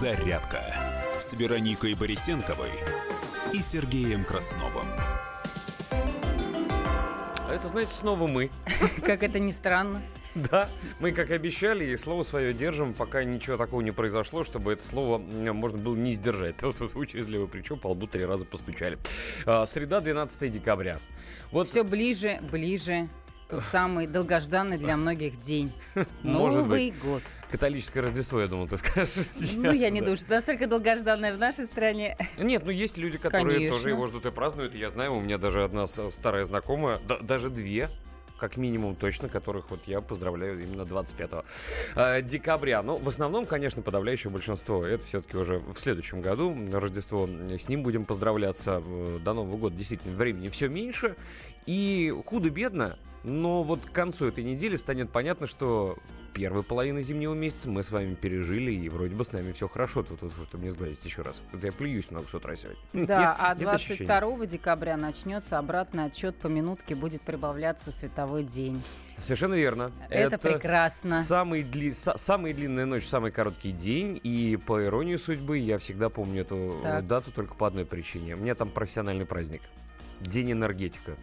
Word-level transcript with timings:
«Зарядка» 0.00 0.62
с 1.18 1.34
Вероникой 1.34 1.92
Борисенковой 1.92 2.70
и 3.52 3.60
Сергеем 3.60 4.24
Красновым. 4.24 4.86
А 5.90 7.52
это, 7.52 7.68
знаете, 7.68 7.92
снова 7.92 8.26
мы. 8.26 8.50
Как 9.04 9.22
это 9.22 9.38
ни 9.38 9.50
странно. 9.50 10.00
Да, 10.34 10.70
мы, 11.00 11.10
как 11.10 11.32
обещали, 11.32 11.84
и 11.86 11.96
слово 11.96 12.22
свое 12.22 12.54
держим, 12.54 12.94
пока 12.94 13.24
ничего 13.24 13.56
такого 13.56 13.80
не 13.80 13.90
произошло, 13.90 14.44
чтобы 14.44 14.74
это 14.74 14.86
слово 14.86 15.18
можно 15.18 15.76
было 15.76 15.96
не 15.96 16.14
сдержать. 16.14 16.56
Тут 16.60 16.94
участливо 16.94 17.46
причем 17.46 17.78
по 17.78 17.88
лбу 17.88 18.06
три 18.06 18.24
раза 18.24 18.46
постучали. 18.46 18.96
А, 19.44 19.66
среда, 19.66 20.00
12 20.00 20.50
декабря. 20.50 20.98
Вот 21.50 21.68
все 21.68 21.82
ближе, 21.82 22.38
ближе. 22.50 23.08
Тот 23.50 23.64
самый 23.64 24.06
долгожданный 24.06 24.78
для 24.78 24.96
многих 24.96 25.40
день. 25.40 25.72
Может 26.22 26.60
Новый 26.62 26.90
быть. 26.90 27.00
год. 27.02 27.22
Католическое 27.50 28.02
Рождество, 28.04 28.40
я 28.40 28.46
думал, 28.46 28.68
ты 28.68 28.76
скажешь 28.76 29.10
сейчас. 29.12 29.56
Ну, 29.56 29.72
я 29.72 29.90
не 29.90 30.00
да. 30.00 30.06
думаю, 30.06 30.16
что 30.18 30.30
настолько 30.30 30.68
долгожданное 30.68 31.34
в 31.34 31.38
нашей 31.38 31.66
стране. 31.66 32.16
Нет, 32.38 32.62
ну 32.64 32.70
есть 32.70 32.96
люди, 32.96 33.18
которые 33.18 33.56
Конечно. 33.56 33.76
тоже 33.76 33.90
его 33.90 34.06
ждут 34.06 34.26
и 34.26 34.30
празднуют. 34.30 34.74
Я 34.76 34.90
знаю, 34.90 35.16
у 35.16 35.20
меня 35.20 35.36
даже 35.36 35.64
одна 35.64 35.88
старая 35.88 36.44
знакомая, 36.44 37.00
да- 37.08 37.18
даже 37.18 37.50
две, 37.50 37.88
как 38.38 38.56
минимум 38.56 38.94
точно, 38.96 39.28
которых 39.28 39.70
вот 39.70 39.80
я 39.86 40.00
поздравляю 40.00 40.62
именно 40.62 40.84
25 40.86 41.30
э, 41.96 42.22
декабря. 42.22 42.82
Но 42.82 42.96
в 42.96 43.06
основном, 43.08 43.44
конечно, 43.44 43.82
подавляющее 43.82 44.30
большинство. 44.30 44.84
Это 44.86 45.04
все-таки 45.04 45.36
уже 45.36 45.58
в 45.58 45.78
следующем 45.78 46.22
году. 46.22 46.56
Рождество 46.72 47.26
с 47.26 47.68
ним 47.68 47.82
будем 47.82 48.04
поздравляться. 48.06 48.82
Э, 48.84 49.18
До 49.22 49.34
Нового 49.34 49.56
года 49.56 49.76
действительно 49.76 50.16
времени 50.16 50.48
все 50.48 50.68
меньше. 50.68 51.16
И 51.66 52.14
худо-бедно, 52.26 52.96
но 53.24 53.62
вот 53.62 53.80
к 53.84 53.92
концу 53.92 54.26
этой 54.26 54.44
недели 54.44 54.76
станет 54.76 55.10
понятно, 55.10 55.46
что 55.46 55.98
первую 56.32 56.62
половину 56.62 57.00
зимнего 57.02 57.34
месяца 57.34 57.68
мы 57.68 57.82
с 57.82 57.90
вами 57.90 58.14
пережили, 58.14 58.70
и 58.72 58.88
вроде 58.88 59.14
бы 59.14 59.24
с 59.24 59.32
нами 59.32 59.50
все 59.52 59.68
хорошо. 59.68 60.02
Тут, 60.04 60.22
вот, 60.22 60.32
чтобы 60.48 60.64
не 60.64 60.70
сглазить 60.70 61.04
еще 61.04 61.22
раз. 61.22 61.42
Вот 61.52 61.62
я 61.64 61.72
плююсь 61.72 62.10
много 62.10 62.28
с 62.28 62.34
утра 62.34 62.54
сегодня. 62.56 62.78
Да, 63.06 63.36
а 63.38 63.54
Нет 63.54 63.68
ощущения? 63.68 64.06
22 64.06 64.46
декабря 64.46 64.96
начнется 64.96 65.58
обратный 65.58 66.04
отчет 66.04 66.36
по 66.36 66.46
минутке, 66.46 66.94
будет 66.94 67.22
прибавляться 67.22 67.90
световой 67.92 68.44
день. 68.44 68.80
Совершенно 69.18 69.54
верно. 69.54 69.90
Это, 70.08 70.38
прекрасно. 70.38 71.20
Самый 71.20 71.62
дли... 71.64 71.90
са- 71.90 72.16
Самая 72.16 72.54
длинная 72.54 72.86
ночь, 72.86 73.06
самый 73.06 73.32
короткий 73.32 73.72
день. 73.72 74.18
И 74.22 74.56
по 74.56 74.82
иронии 74.82 75.16
судьбы 75.16 75.58
я 75.58 75.78
всегда 75.78 76.08
помню 76.10 76.42
эту 76.42 76.78
Так. 76.82 77.06
дату 77.06 77.32
только 77.32 77.54
по 77.54 77.66
одной 77.66 77.84
причине. 77.84 78.34
У 78.36 78.38
меня 78.38 78.54
там 78.54 78.70
профессиональный 78.70 79.26
праздник. 79.26 79.62
День 80.20 80.52
энергетика. 80.52 81.16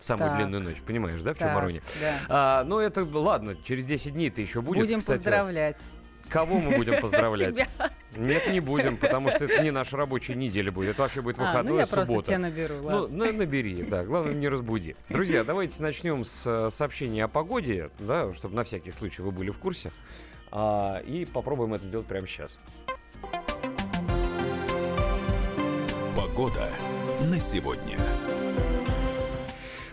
В 0.00 0.04
самую 0.04 0.30
Так. 0.30 0.38
длинную 0.38 0.62
ночь. 0.62 0.78
Понимаешь, 0.84 1.20
да, 1.20 1.34
в 1.34 1.38
чем 1.38 1.48
Так, 1.48 1.58
ирония? 1.58 1.82
да. 2.00 2.14
А, 2.28 2.64
ну, 2.64 2.78
это, 2.78 3.04
ладно, 3.04 3.54
через 3.62 3.84
10 3.84 4.14
дней 4.14 4.30
ты 4.30 4.40
еще 4.40 4.62
будет, 4.62 4.80
Будем 4.80 4.98
кстати. 4.98 5.18
поздравлять. 5.18 5.90
Кого 6.30 6.58
мы 6.58 6.76
будем 6.76 7.00
поздравлять? 7.00 7.54
Тебя. 7.56 7.66
Нет, 8.16 8.48
не 8.50 8.60
будем, 8.60 8.96
потому 8.96 9.30
что 9.30 9.44
это 9.44 9.62
не 9.62 9.70
наша 9.70 9.96
рабочая 9.96 10.36
неделя 10.36 10.70
будет. 10.72 10.90
Это 10.90 11.02
вообще 11.02 11.20
будет 11.22 11.38
А, 11.38 11.42
выходной, 11.42 11.72
ну 11.72 11.78
я 11.80 11.86
суббота. 11.86 12.12
просто 12.12 12.28
тебя 12.28 12.38
наберу, 12.38 12.74
Ну, 12.76 12.86
ладно. 13.02 13.24
на- 13.26 13.32
набери, 13.32 13.82
да. 13.82 14.04
Главное, 14.04 14.32
не 14.34 14.48
разбуди. 14.48 14.96
Друзья, 15.08 15.44
давайте 15.44 15.82
начнем 15.82 16.24
с 16.24 16.46
э, 16.46 16.70
сообщения 16.70 17.24
о 17.24 17.28
погоде, 17.28 17.90
да, 17.98 18.32
чтобы 18.34 18.54
на 18.54 18.64
всякий 18.64 18.90
случай 18.92 19.22
вы 19.22 19.32
были 19.32 19.50
в 19.50 19.58
курсе. 19.58 19.90
А, 20.52 20.98
и 21.00 21.24
попробуем 21.24 21.74
это 21.74 21.84
сделать 21.84 22.06
прямо 22.06 22.26
сейчас. 22.26 22.58
Погода 26.16 26.68
на 27.22 27.38
сегодня. 27.38 27.98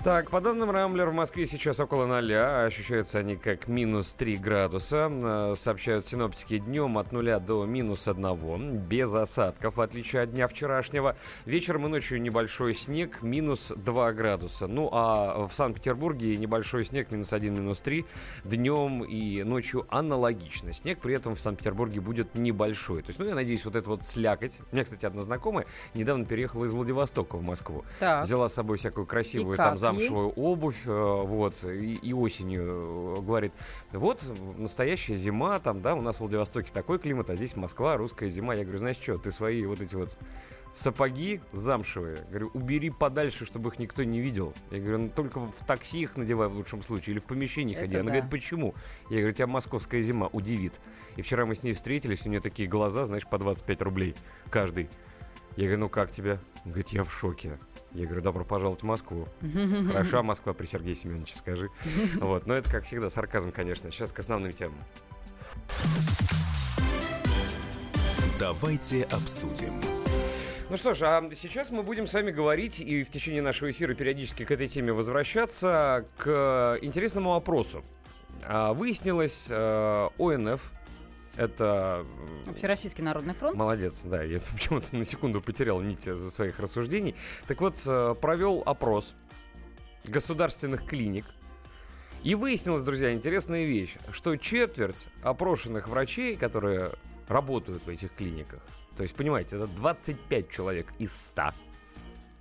Так, 0.04 0.30
по 0.30 0.40
данным 0.42 0.70
Рамблер, 0.70 1.10
в 1.10 1.14
Москве 1.14 1.48
сейчас 1.48 1.80
около 1.80 2.06
ноля, 2.06 2.62
а 2.62 2.66
ощущаются 2.66 3.18
они 3.18 3.36
как 3.36 3.68
минус 3.68 4.14
3 4.14 4.38
градуса. 4.38 5.10
Э, 5.12 5.56
Сообщают 5.58 6.06
синоптики 6.06 6.60
днем 6.60 7.00
от 7.00 7.12
нуля 7.12 7.40
до 7.40 7.66
минус 7.66 8.08
1, 8.08 8.78
без 8.78 9.14
осадков, 9.14 9.78
в 9.78 9.82
отличие 9.82 10.22
от 10.22 10.32
дня 10.32 10.48
вчерашнего. 10.48 11.18
Вечером 11.46 11.88
и 11.88 11.90
ночью 11.90 12.22
небольшой 12.22 12.76
снег, 12.76 13.24
минус 13.24 13.74
2 13.76 14.14
градуса. 14.14 14.68
Ну, 14.68 14.88
а 14.92 15.48
в 15.48 15.54
Санкт-Петербурге 15.54 16.38
небольшой 16.38 16.86
снег, 16.86 17.12
минус 17.12 17.34
1, 17.34 17.54
минус 17.54 17.82
3. 17.82 18.06
Днем 18.44 19.04
и 19.04 19.44
ночью 19.44 19.88
аналогично. 19.90 20.74
Снег 20.74 21.00
при 21.00 21.16
этом 21.16 21.34
в 21.34 21.40
Санкт-Петербурге 21.40 22.02
будет 22.02 22.36
небольшой. 22.36 23.02
То 23.02 23.10
есть, 23.10 23.20
ну, 23.20 23.26
я 23.26 23.34
надеюсь, 23.36 23.66
вот 23.66 23.76
это 23.76 23.90
вот 23.90 24.04
слякоть. 24.04 24.60
У 24.72 24.76
меня, 24.76 24.84
кстати, 24.84 25.06
одна 25.06 25.24
знакомая 25.24 25.66
недавно 25.96 26.24
переехала 26.26 26.66
из 26.66 26.72
Владивостока 26.72 27.36
в 27.36 27.42
Москву. 27.42 27.84
Так. 28.00 28.24
Взяла 28.26 28.48
с 28.48 28.54
собой 28.54 28.78
всякую 28.78 29.08
красивую 29.08 29.58
там 29.58 29.78
замшевую 29.92 30.30
обувь, 30.30 30.86
э, 30.86 30.92
вот, 30.92 31.64
и, 31.64 31.96
и 31.96 32.14
осенью 32.14 33.18
э, 33.18 33.22
говорит, 33.22 33.54
вот 33.92 34.22
настоящая 34.58 35.16
зима, 35.16 35.60
там, 35.60 35.82
да, 35.82 35.96
у 35.96 36.02
нас 36.02 36.18
в 36.18 36.22
Владивостоке 36.22 36.72
такой 36.74 37.00
климат, 37.00 37.30
а 37.30 37.36
здесь 37.36 37.56
Москва, 37.56 37.98
русская 37.98 38.30
зима. 38.30 38.56
Я 38.56 38.64
говорю, 38.64 38.80
знаешь 38.80 38.98
что, 38.98 39.18
ты 39.18 39.32
свои 39.32 39.66
вот 39.66 39.82
эти 39.82 39.96
вот 39.96 40.18
сапоги 40.74 41.42
замшевые, 41.54 42.26
говорю, 42.30 42.52
убери 42.54 42.90
подальше, 42.90 43.46
чтобы 43.46 43.70
их 43.70 43.80
никто 43.80 44.04
не 44.04 44.20
видел. 44.20 44.54
Я 44.70 44.80
говорю, 44.80 44.98
ну 45.00 45.10
только 45.10 45.40
в 45.40 45.66
такси 45.66 46.02
их 46.02 46.18
надевай 46.18 46.48
в 46.48 46.56
лучшем 46.56 46.84
случае, 46.84 47.14
или 47.14 47.20
в 47.20 47.26
помещении 47.26 47.74
Это 47.74 47.82
ходи. 47.86 47.96
Она 47.96 48.06
да. 48.06 48.12
говорит, 48.12 48.32
почему? 48.32 48.76
Я 49.10 49.18
говорю, 49.18 49.34
тебя 49.34 49.48
московская 49.48 50.02
зима 50.02 50.28
удивит. 50.28 50.80
И 51.16 51.22
вчера 51.22 51.46
мы 51.46 51.56
с 51.56 51.64
ней 51.64 51.74
встретились, 51.74 52.26
у 52.26 52.30
нее 52.30 52.42
такие 52.42 52.70
глаза, 52.70 53.06
знаешь, 53.06 53.28
по 53.28 53.38
25 53.38 53.82
рублей 53.82 54.16
каждый. 54.50 54.90
Я 55.56 55.64
говорю, 55.64 55.80
ну 55.80 55.90
как 55.90 56.12
тебе? 56.12 56.34
Он 56.64 56.72
говорит, 56.72 56.90
я 56.90 57.04
в 57.04 57.12
шоке. 57.12 57.58
Я 57.98 58.06
говорю, 58.06 58.22
добро 58.22 58.46
пожаловать 58.46 58.82
в 58.82 58.86
Москву. 58.86 59.28
Хороша 59.88 60.22
Москва 60.22 60.54
при 60.54 60.68
Сергее 60.68 60.94
Семеновиче, 60.94 61.36
скажи. 61.36 61.70
Вот, 62.22 62.46
но 62.46 62.54
это, 62.54 62.70
как 62.70 62.84
всегда, 62.84 63.10
сарказм, 63.10 63.52
конечно. 63.52 63.92
Сейчас 63.92 64.12
к 64.12 64.20
основным 64.20 64.54
темам. 64.54 64.78
Давайте 68.40 69.02
обсудим. 69.06 69.74
Ну 70.70 70.78
что 70.78 70.94
ж, 70.94 71.02
а 71.02 71.30
сейчас 71.34 71.72
мы 71.72 71.82
будем 71.82 72.06
с 72.06 72.14
вами 72.14 72.30
говорить 72.30 72.82
и 72.82 73.04
в 73.04 73.10
течение 73.10 73.42
нашего 73.42 73.72
эфира 73.72 73.96
периодически 73.96 74.46
к 74.46 74.52
этой 74.52 74.68
теме 74.68 74.94
возвращаться 74.94 76.06
к 76.18 76.78
интересному 76.84 77.34
опросу. 77.34 77.84
А, 78.44 78.74
Выяснилось, 78.74 79.48
э, 79.50 80.10
ОНФ, 80.20 80.72
это 81.38 82.06
м, 82.46 82.52
Общероссийский 82.52 83.04
народный 83.04 83.34
фронт. 83.34 83.56
Молодец, 83.56 84.02
да, 84.04 84.24
я 84.24 84.40
почему-то 84.54 84.96
на 84.96 85.06
секунду 85.06 85.42
потерял 85.42 85.82
нить 85.82 86.08
э, 86.08 86.30
своих 86.30 86.60
рассуждений. 86.60 87.16
Так 87.48 87.62
вот, 87.62 87.76
э, 87.86 88.16
провел 88.20 88.64
опрос 88.66 89.16
государственных 90.06 90.86
клиник. 90.86 91.26
И 92.24 92.36
выяснилась, 92.36 92.82
друзья, 92.82 93.14
интересная 93.14 93.64
вещь, 93.64 93.96
что 94.12 94.36
четверть 94.36 95.08
опрошенных 95.22 95.88
врачей, 95.88 96.36
которые 96.36 96.92
работают 97.28 97.86
в 97.86 97.90
этих 97.90 98.14
клиниках, 98.16 98.62
то 98.98 99.04
есть, 99.04 99.16
понимаете, 99.16 99.58
это 99.58 99.68
25 99.68 100.50
человек 100.50 100.92
из 100.98 101.16
100, 101.16 101.52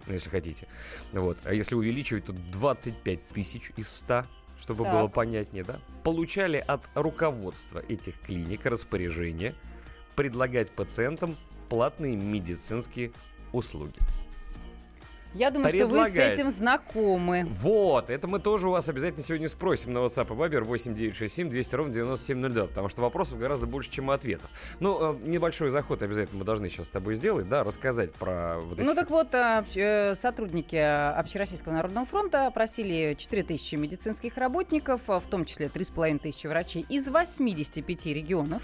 ну, 0.06 0.12
если 0.14 0.30
хотите. 0.30 0.66
Вот. 1.12 1.36
А 1.44 1.52
если 1.52 1.74
увеличивать, 1.74 2.24
то 2.24 2.32
25 2.32 3.28
тысяч 3.28 3.70
из 3.76 3.88
100, 3.88 4.24
чтобы 4.61 4.84
Так. 4.84 4.93
было 4.93 5.09
понятнее, 5.09 5.65
да? 5.65 5.78
Получали 6.03 6.56
от 6.56 6.83
руководства 6.94 7.83
этих 7.89 8.21
клиник 8.21 8.67
распоряжение 8.67 9.55
предлагать 10.15 10.71
пациентам 10.71 11.37
платные 11.69 12.17
медицинские 12.17 13.12
услуги. 13.53 13.99
Я 15.36 15.50
думаю, 15.50 15.69
что 15.69 15.86
вы 15.86 16.08
с 16.08 16.16
этим 16.16 16.50
знакомы. 16.50 17.47
Вот, 17.50 18.08
это 18.08 18.26
мы 18.26 18.38
тоже 18.38 18.69
у 18.69 18.70
вас 18.70 18.88
обязательно 18.88 19.22
сегодня 19.22 19.48
спросим 19.48 19.92
на 19.92 19.98
WhatsApp 19.98 20.26
и 20.28 20.36
Viber 20.36 20.64
8967 20.64 21.50
200 21.50 21.74
ровно 21.74 21.92
9702, 21.92 22.66
потому 22.69 22.88
что 22.88 23.02
вопросов 23.02 23.38
гораздо 23.38 23.66
больше, 23.66 23.91
чем 23.91 24.10
ответов. 24.10 24.48
Ну, 24.80 25.14
э, 25.14 25.19
небольшой 25.25 25.69
заход 25.69 26.02
обязательно 26.02 26.38
мы 26.38 26.44
должны 26.44 26.70
сейчас 26.70 26.86
с 26.86 26.91
тобой 26.91 27.16
сделать, 27.16 27.48
да, 27.48 27.64
рассказать 27.64 28.12
про 28.14 28.58
вот 28.60 28.78
эти... 28.78 28.86
Ну 28.86 28.94
так 28.94 29.10
вот, 29.10 29.34
а, 29.34 29.64
э, 29.75 30.14
сотрудники 30.14 30.76
а, 30.76 31.14
Общероссийского 31.19 31.75
народного 31.75 32.06
фронта 32.06 32.46
опросили 32.46 33.14
4000 33.19 33.75
медицинских 33.75 34.38
работников, 34.38 35.02
а, 35.08 35.19
в 35.19 35.26
том 35.26 35.44
числе 35.44 35.69
3500 35.69 36.44
врачей 36.44 36.87
из 36.88 37.08
85 37.08 38.06
регионов. 38.06 38.62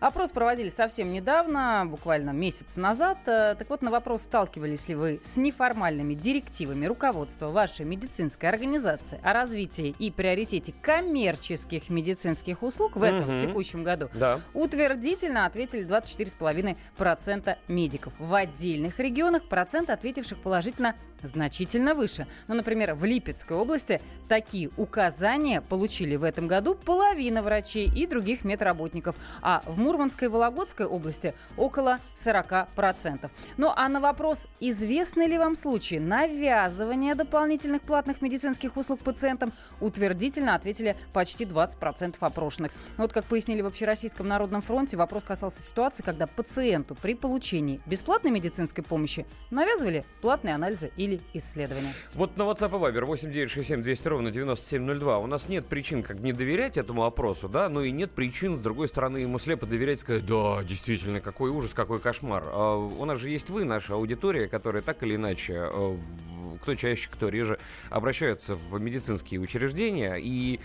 Опрос 0.00 0.30
проводили 0.30 0.68
совсем 0.68 1.12
недавно, 1.12 1.84
буквально 1.86 2.30
месяц 2.30 2.76
назад. 2.76 3.18
Э, 3.26 3.54
Так 3.58 3.70
вот, 3.70 3.82
на 3.82 3.90
вопрос, 3.90 4.22
сталкивались 4.22 4.88
ли 4.88 4.94
вы 4.94 5.20
с 5.24 5.36
неформальными 5.36 6.14
директивами 6.14 6.86
руководства 6.86 7.48
вашей 7.50 7.86
медицинской 7.86 8.48
организации 8.48 9.18
о 9.22 9.32
развитии 9.32 9.94
и 9.98 10.10
приоритете 10.10 10.74
коммерческих 10.82 11.88
медицинских 11.88 12.62
услуг 12.62 12.96
в 12.96 13.02
этом, 13.02 13.20
Мгм. 13.28 13.38
в 13.38 13.40
текущем 13.40 13.84
году, 13.84 14.08
Да. 14.14 14.40
Утвердительно 14.54 15.46
ответили 15.46 15.82
24,5% 15.84 17.56
медиков. 17.68 18.12
В 18.18 18.34
отдельных 18.34 18.98
регионах 18.98 19.48
процент 19.48 19.90
ответивших 19.90 20.38
положительно 20.38 20.94
значительно 21.26 21.94
выше. 21.94 22.26
Ну, 22.48 22.54
например, 22.54 22.94
в 22.94 23.04
Липецкой 23.04 23.56
области 23.56 24.00
такие 24.28 24.70
указания 24.76 25.60
получили 25.60 26.16
в 26.16 26.24
этом 26.24 26.46
году 26.46 26.74
половина 26.74 27.42
врачей 27.42 27.90
и 27.94 28.06
других 28.06 28.44
медработников, 28.44 29.16
а 29.42 29.62
в 29.66 29.78
Мурманской 29.78 30.26
и 30.26 30.30
Вологодской 30.30 30.86
области 30.86 31.34
около 31.56 31.98
40%. 32.14 33.30
Ну, 33.56 33.72
а 33.74 33.88
на 33.88 34.00
вопрос, 34.00 34.46
известны 34.60 35.26
ли 35.26 35.38
вам 35.38 35.56
случаи 35.56 35.96
навязывания 35.96 37.14
дополнительных 37.14 37.82
платных 37.82 38.22
медицинских 38.22 38.76
услуг 38.76 39.00
пациентам, 39.00 39.52
утвердительно 39.80 40.54
ответили 40.54 40.96
почти 41.12 41.44
20% 41.44 42.16
опрошенных. 42.20 42.72
Вот 42.96 43.12
как 43.12 43.24
пояснили 43.24 43.62
в 43.62 43.66
Общероссийском 43.66 44.26
народном 44.26 44.62
фронте, 44.62 44.96
вопрос 44.96 45.24
касался 45.24 45.62
ситуации, 45.62 46.02
когда 46.02 46.26
пациенту 46.26 46.94
при 46.94 47.14
получении 47.14 47.80
бесплатной 47.86 48.30
медицинской 48.30 48.84
помощи 48.84 49.26
навязывали 49.50 50.04
платные 50.20 50.54
анализы 50.54 50.92
или 50.96 51.15
исследования. 51.34 51.92
Вот 52.14 52.36
на 52.36 52.42
WhatsApp 52.42 52.68
и 52.68 52.98
Viber 52.98 53.04
8967 53.04 53.82
200 53.82 54.08
ровно 54.08 54.30
9702 54.30 55.18
у 55.18 55.26
нас 55.26 55.48
нет 55.48 55.66
причин 55.66 56.02
как 56.02 56.20
не 56.20 56.32
доверять 56.32 56.76
этому 56.76 57.04
опросу, 57.04 57.48
да, 57.48 57.68
но 57.68 57.82
и 57.82 57.90
нет 57.90 58.10
причин, 58.10 58.56
с 58.58 58.60
другой 58.60 58.88
стороны, 58.88 59.18
ему 59.18 59.38
слепо 59.38 59.66
доверять, 59.66 60.00
сказать, 60.00 60.26
да, 60.26 60.62
действительно, 60.62 61.20
какой 61.20 61.50
ужас, 61.50 61.74
какой 61.74 62.00
кошмар. 62.00 62.44
А 62.46 62.76
у 62.76 63.04
нас 63.04 63.18
же 63.18 63.30
есть 63.30 63.50
вы, 63.50 63.64
наша 63.64 63.94
аудитория, 63.94 64.48
которая 64.48 64.82
так 64.82 65.02
или 65.02 65.16
иначе 65.16 65.70
э, 65.72 65.96
кто 66.58 66.74
чаще, 66.74 67.08
кто 67.10 67.28
реже 67.28 67.58
обращаются 67.90 68.54
в 68.54 68.78
медицинские 68.80 69.40
учреждения. 69.40 70.16
И 70.16 70.60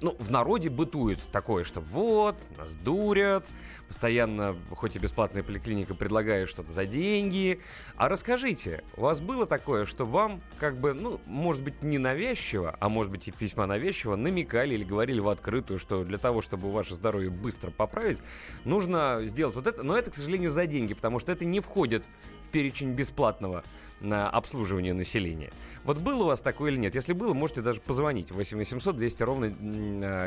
ну, 0.00 0.16
в 0.18 0.30
народе 0.30 0.70
бытует 0.70 1.18
такое, 1.32 1.64
что 1.64 1.80
вот, 1.80 2.36
нас 2.56 2.74
дурят, 2.74 3.46
постоянно, 3.88 4.56
хоть 4.70 4.96
и 4.96 4.98
бесплатная 4.98 5.42
поликлиника 5.42 5.94
предлагает 5.94 6.48
что-то 6.48 6.72
за 6.72 6.86
деньги. 6.86 7.60
А 7.96 8.08
расскажите, 8.08 8.82
у 8.96 9.02
вас 9.02 9.20
было 9.20 9.46
такое, 9.46 9.84
что 9.84 10.04
вам 10.04 10.40
как 10.58 10.76
бы, 10.76 10.94
ну, 10.94 11.20
может 11.26 11.62
быть, 11.62 11.82
не 11.82 11.98
навязчиво, 11.98 12.76
а 12.80 12.88
может 12.88 13.12
быть 13.12 13.28
и 13.28 13.30
письма 13.30 13.66
навязчиво, 13.66 14.16
намекали 14.16 14.74
или 14.74 14.84
говорили 14.84 15.20
в 15.20 15.28
открытую, 15.28 15.78
что 15.78 16.04
для 16.04 16.18
того, 16.18 16.42
чтобы 16.42 16.72
ваше 16.72 16.94
здоровье 16.94 17.30
быстро 17.30 17.70
поправить, 17.70 18.18
нужно 18.64 19.20
сделать 19.24 19.54
вот 19.56 19.66
это. 19.66 19.82
Но 19.82 19.96
это, 19.96 20.10
к 20.10 20.14
сожалению, 20.14 20.50
за 20.50 20.66
деньги, 20.66 20.94
потому 20.94 21.18
что 21.18 21.32
это 21.32 21.44
не 21.44 21.60
входит 21.60 22.04
в 22.42 22.48
перечень 22.48 22.92
бесплатного 22.92 23.64
на 24.02 24.28
обслуживание 24.28 24.94
населения. 24.94 25.50
Вот 25.84 25.98
было 25.98 26.24
у 26.24 26.26
вас 26.26 26.40
такое 26.40 26.70
или 26.70 26.78
нет? 26.78 26.94
Если 26.94 27.12
было, 27.12 27.34
можете 27.34 27.60
даже 27.60 27.80
позвонить. 27.80 28.30
8 28.30 28.56
800 28.58 28.96
200 28.96 29.22
ровно 29.22 29.50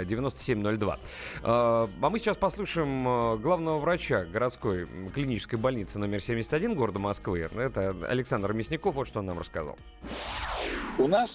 9702. 0.06 1.00
А, 1.44 1.90
а 2.02 2.10
мы 2.10 2.20
сейчас 2.20 2.38
послушаем 2.38 3.08
а, 3.08 3.38
главного 3.38 3.80
врача 3.80 4.26
городской 4.26 4.86
клинической 5.14 5.58
больницы 5.58 5.98
номер 6.00 6.20
71 6.20 6.76
города 6.76 7.00
Москвы. 7.00 7.48
Это 7.56 7.96
Александр 8.08 8.54
Мясников. 8.54 8.96
Вот 8.96 9.08
что 9.08 9.20
он 9.20 9.28
нам 9.28 9.40
рассказал. 9.40 9.78
У 10.98 11.08
нас, 11.08 11.30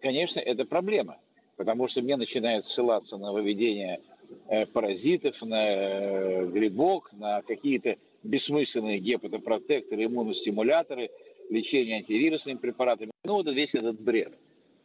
конечно, 0.00 0.38
это 0.40 0.64
проблема. 0.64 1.16
Потому 1.56 1.88
что 1.88 2.02
мне 2.02 2.16
начинают 2.16 2.66
ссылаться 2.68 3.16
на 3.16 3.32
выведение 3.32 4.00
э, 4.48 4.66
паразитов, 4.66 5.40
на 5.40 5.68
э, 5.68 6.46
грибок, 6.48 7.10
на 7.14 7.40
какие-то 7.40 7.96
бессмысленные 8.22 8.98
гепатопротекторы, 8.98 10.04
иммуностимуляторы– 10.04 11.08
лечение 11.50 11.96
антивирусными 11.98 12.58
препаратами. 12.58 13.10
Ну, 13.24 13.34
вот 13.34 13.46
весь 13.46 13.74
этот 13.74 14.00
бред. 14.00 14.32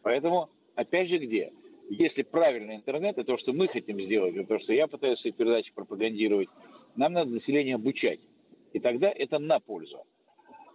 Поэтому, 0.03 0.49
опять 0.75 1.09
же, 1.09 1.17
где? 1.17 1.51
Если 1.89 2.21
правильный 2.21 2.75
интернет, 2.75 3.17
и 3.17 3.23
то, 3.23 3.37
что 3.37 3.53
мы 3.53 3.67
хотим 3.67 3.99
сделать, 4.01 4.35
и 4.35 4.43
то, 4.43 4.59
что 4.59 4.73
я 4.73 4.87
пытаюсь 4.87 5.17
в 5.17 5.21
своей 5.21 5.71
пропагандировать, 5.75 6.49
нам 6.95 7.13
надо 7.13 7.31
население 7.31 7.75
обучать. 7.75 8.19
И 8.73 8.79
тогда 8.79 9.11
это 9.11 9.39
на 9.39 9.59
пользу. 9.59 10.03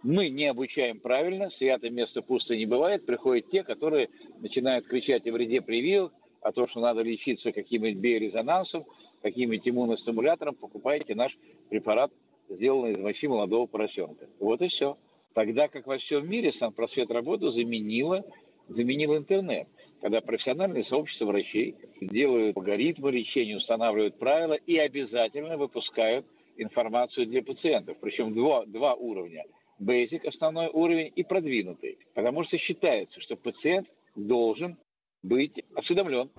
Мы 0.03 0.29
не 0.29 0.45
обучаем 0.45 0.99
правильно, 0.99 1.49
святое 1.57 1.89
место 1.89 2.21
пусто 2.21 2.55
не 2.55 2.65
бывает, 2.65 3.05
приходят 3.05 3.49
те, 3.49 3.63
которые 3.63 4.09
начинают 4.39 4.85
кричать 4.85 5.27
о 5.27 5.31
вреде 5.31 5.61
прививок, 5.61 6.13
о 6.41 6.51
том, 6.51 6.67
что 6.69 6.79
надо 6.79 7.01
лечиться 7.01 7.51
каким-нибудь 7.51 7.99
биорезонансом, 7.99 8.85
каким-нибудь 9.21 9.67
иммуностимулятором, 9.67 10.53
покупайте 10.55 11.15
наш 11.15 11.35
препарат, 11.69 12.11
сделанный 12.47 12.93
из 12.93 12.99
мочи 12.99 13.27
молодого 13.27 13.65
поросенка. 13.65 14.27
Вот 14.39 14.61
и 14.61 14.67
все. 14.67 14.97
Тогда 15.37 15.67
как 15.67 15.85
во 15.85 15.99
всем 15.99 16.27
мире 16.27 16.51
сам 16.53 16.73
просвет 16.73 17.11
работу 17.11 17.51
заменила, 17.51 18.25
заменил 18.69 19.15
интернет, 19.15 19.67
когда 20.01 20.19
профессиональное 20.19 20.83
сообщество 20.85 21.25
врачей 21.25 21.75
делают 22.01 22.57
алгоритмы 22.57 23.11
лечения, 23.11 23.55
устанавливают 23.55 24.17
правила 24.17 24.55
и 24.55 24.79
обязательно 24.79 25.57
выпускают 25.57 26.25
информацию 26.57 27.27
для 27.27 27.43
пациентов. 27.43 27.97
Причем 28.01 28.33
два, 28.33 28.65
два 28.65 28.95
уровня. 28.95 29.43
Basic, 29.79 30.25
основной 30.27 30.69
уровень, 30.69 31.13
и 31.15 31.23
продвинутый. 31.23 31.99
Потому 32.15 32.43
что 32.45 32.57
считается, 32.57 33.21
что 33.21 33.35
пациент 33.35 33.87
должен 34.15 34.75
быть 35.21 35.53
осведомлен. 35.75 36.31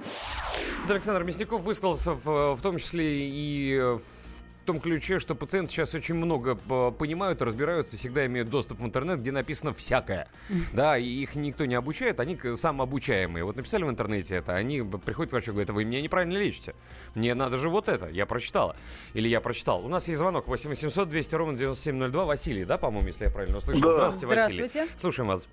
Александр 0.90 1.22
Мясников 1.22 1.62
высказался 1.62 2.14
в, 2.14 2.56
в 2.56 2.62
том 2.62 2.78
числе 2.78 3.28
и 3.28 3.78
в 3.78 4.27
том 4.68 4.80
ключе, 4.80 5.18
что 5.18 5.34
пациенты 5.34 5.72
сейчас 5.72 5.94
очень 5.94 6.14
много 6.14 6.58
э, 6.68 6.92
понимают, 6.92 7.40
разбираются, 7.40 7.96
всегда 7.96 8.26
имеют 8.26 8.50
доступ 8.50 8.80
в 8.80 8.84
интернет, 8.84 9.20
где 9.20 9.32
написано 9.32 9.72
всякое. 9.72 10.28
Да, 10.74 10.98
и 10.98 11.06
их 11.06 11.36
никто 11.36 11.64
не 11.64 11.74
обучает, 11.74 12.20
они 12.20 12.38
самообучаемые. 12.38 13.44
Вот 13.44 13.56
написали 13.56 13.84
в 13.84 13.88
интернете 13.88 14.36
это, 14.36 14.54
они 14.54 14.82
приходят 14.82 15.30
к 15.30 15.32
врачу 15.32 15.52
и 15.52 15.54
говорят, 15.54 15.70
вы 15.70 15.86
меня 15.86 16.02
неправильно 16.02 16.36
лечите. 16.36 16.74
Мне 17.14 17.34
надо 17.34 17.56
же 17.56 17.70
вот 17.70 17.88
это, 17.88 18.08
я 18.10 18.26
прочитала. 18.26 18.76
Или 19.14 19.28
я 19.28 19.40
прочитал. 19.40 19.82
У 19.86 19.88
нас 19.88 20.06
есть 20.06 20.18
звонок 20.18 20.46
8 20.48 20.68
800 20.68 21.08
200 21.08 21.34
ровно 21.34 21.58
9702. 21.58 22.24
Василий, 22.26 22.66
да, 22.66 22.76
по-моему, 22.76 23.08
если 23.08 23.24
я 23.24 23.30
правильно 23.30 23.58
услышал? 23.58 23.80
Да. 23.80 23.88
Здравствуйте, 23.88 24.26
Василий. 24.26 24.68
Здравствуйте. 24.68 25.00
Слушаем 25.00 25.28
вас. 25.28 25.48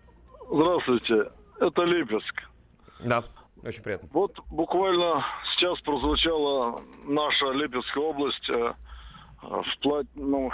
Здравствуйте. 0.52 1.32
Это 1.62 1.84
Липецк. 1.84 2.42
Да. 3.00 3.24
Очень 3.64 3.82
приятно. 3.82 4.10
Вот 4.12 4.38
буквально 4.48 5.26
сейчас 5.56 5.80
прозвучала 5.80 6.82
наша 7.06 7.52
Липецкая 7.54 8.04
область 8.04 8.50
э, 9.50 9.62
в 9.62 9.80
плат... 9.81 10.06
ну, 10.15 10.51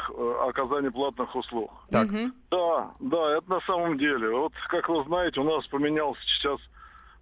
оказании 0.48 0.90
платных 0.90 1.36
услуг. 1.36 1.72
Так. 1.90 2.10
Да, 2.50 2.92
да, 3.00 3.38
это 3.38 3.50
на 3.50 3.62
самом 3.62 3.98
деле. 3.98 4.30
Вот, 4.30 4.54
как 4.70 4.90
вы 4.90 5.04
знаете, 5.06 5.42
у 5.42 5.44
нас 5.44 5.66
поменялся 5.68 6.22
сейчас 6.24 6.60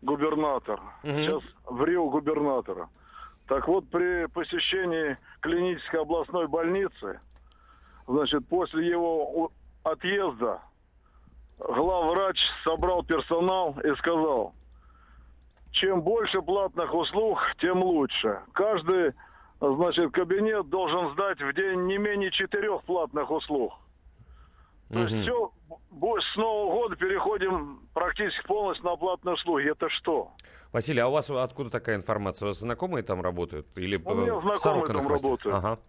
губернатор. 0.01 0.80
Угу. 1.04 1.12
Сейчас 1.12 1.44
в 1.66 1.83
Рио 1.83 2.10
губернатора. 2.10 2.89
Так 3.48 3.68
вот, 3.68 3.89
при 3.89 4.27
посещении 4.27 5.18
клинической 5.42 6.01
областной 6.01 6.48
больницы, 6.48 7.19
значит, 8.07 8.48
после 8.48 8.88
его 8.88 9.51
отъезда, 9.83 10.62
главврач 11.57 12.39
собрал 12.63 13.04
персонал 13.04 13.75
и 13.83 13.95
сказал, 13.95 14.54
чем 15.71 16.01
больше 16.01 16.42
платных 16.42 16.94
услуг, 16.94 17.39
тем 17.60 17.83
лучше. 17.83 18.39
Каждый 18.54 19.13
значит, 19.60 20.12
кабинет 20.12 20.70
должен 20.70 21.12
сдать 21.14 21.42
в 21.42 21.54
день 21.54 21.86
не 21.86 21.98
менее 21.98 22.32
четырех 22.32 22.84
платных 22.84 23.30
услуг. 23.30 23.74
То 24.92 25.00
есть 25.00 25.22
все, 25.22 25.52
с 26.20 26.36
Нового 26.36 26.74
года 26.74 26.96
переходим 26.96 27.88
практически 27.94 28.46
полностью 28.48 28.86
на 28.86 28.96
платные 28.96 29.36
услуги. 29.36 29.70
Это 29.70 29.90
что? 29.90 30.32
Василий, 30.72 31.00
а 31.00 31.08
у 31.08 31.12
вас 31.12 31.30
откуда 31.30 31.70
такая 31.70 31.95
информация? 31.95 32.48
У 32.48 32.50
вас 32.50 32.60
знакомые 32.60 33.04
там 33.04 33.22
работают? 33.22 33.68
Или 33.76 33.98
у 33.98 34.16
меня 34.16 34.40
знакомые 34.42 34.86
там 34.88 35.07
работают. 35.07 35.56
Ага. 35.56 35.80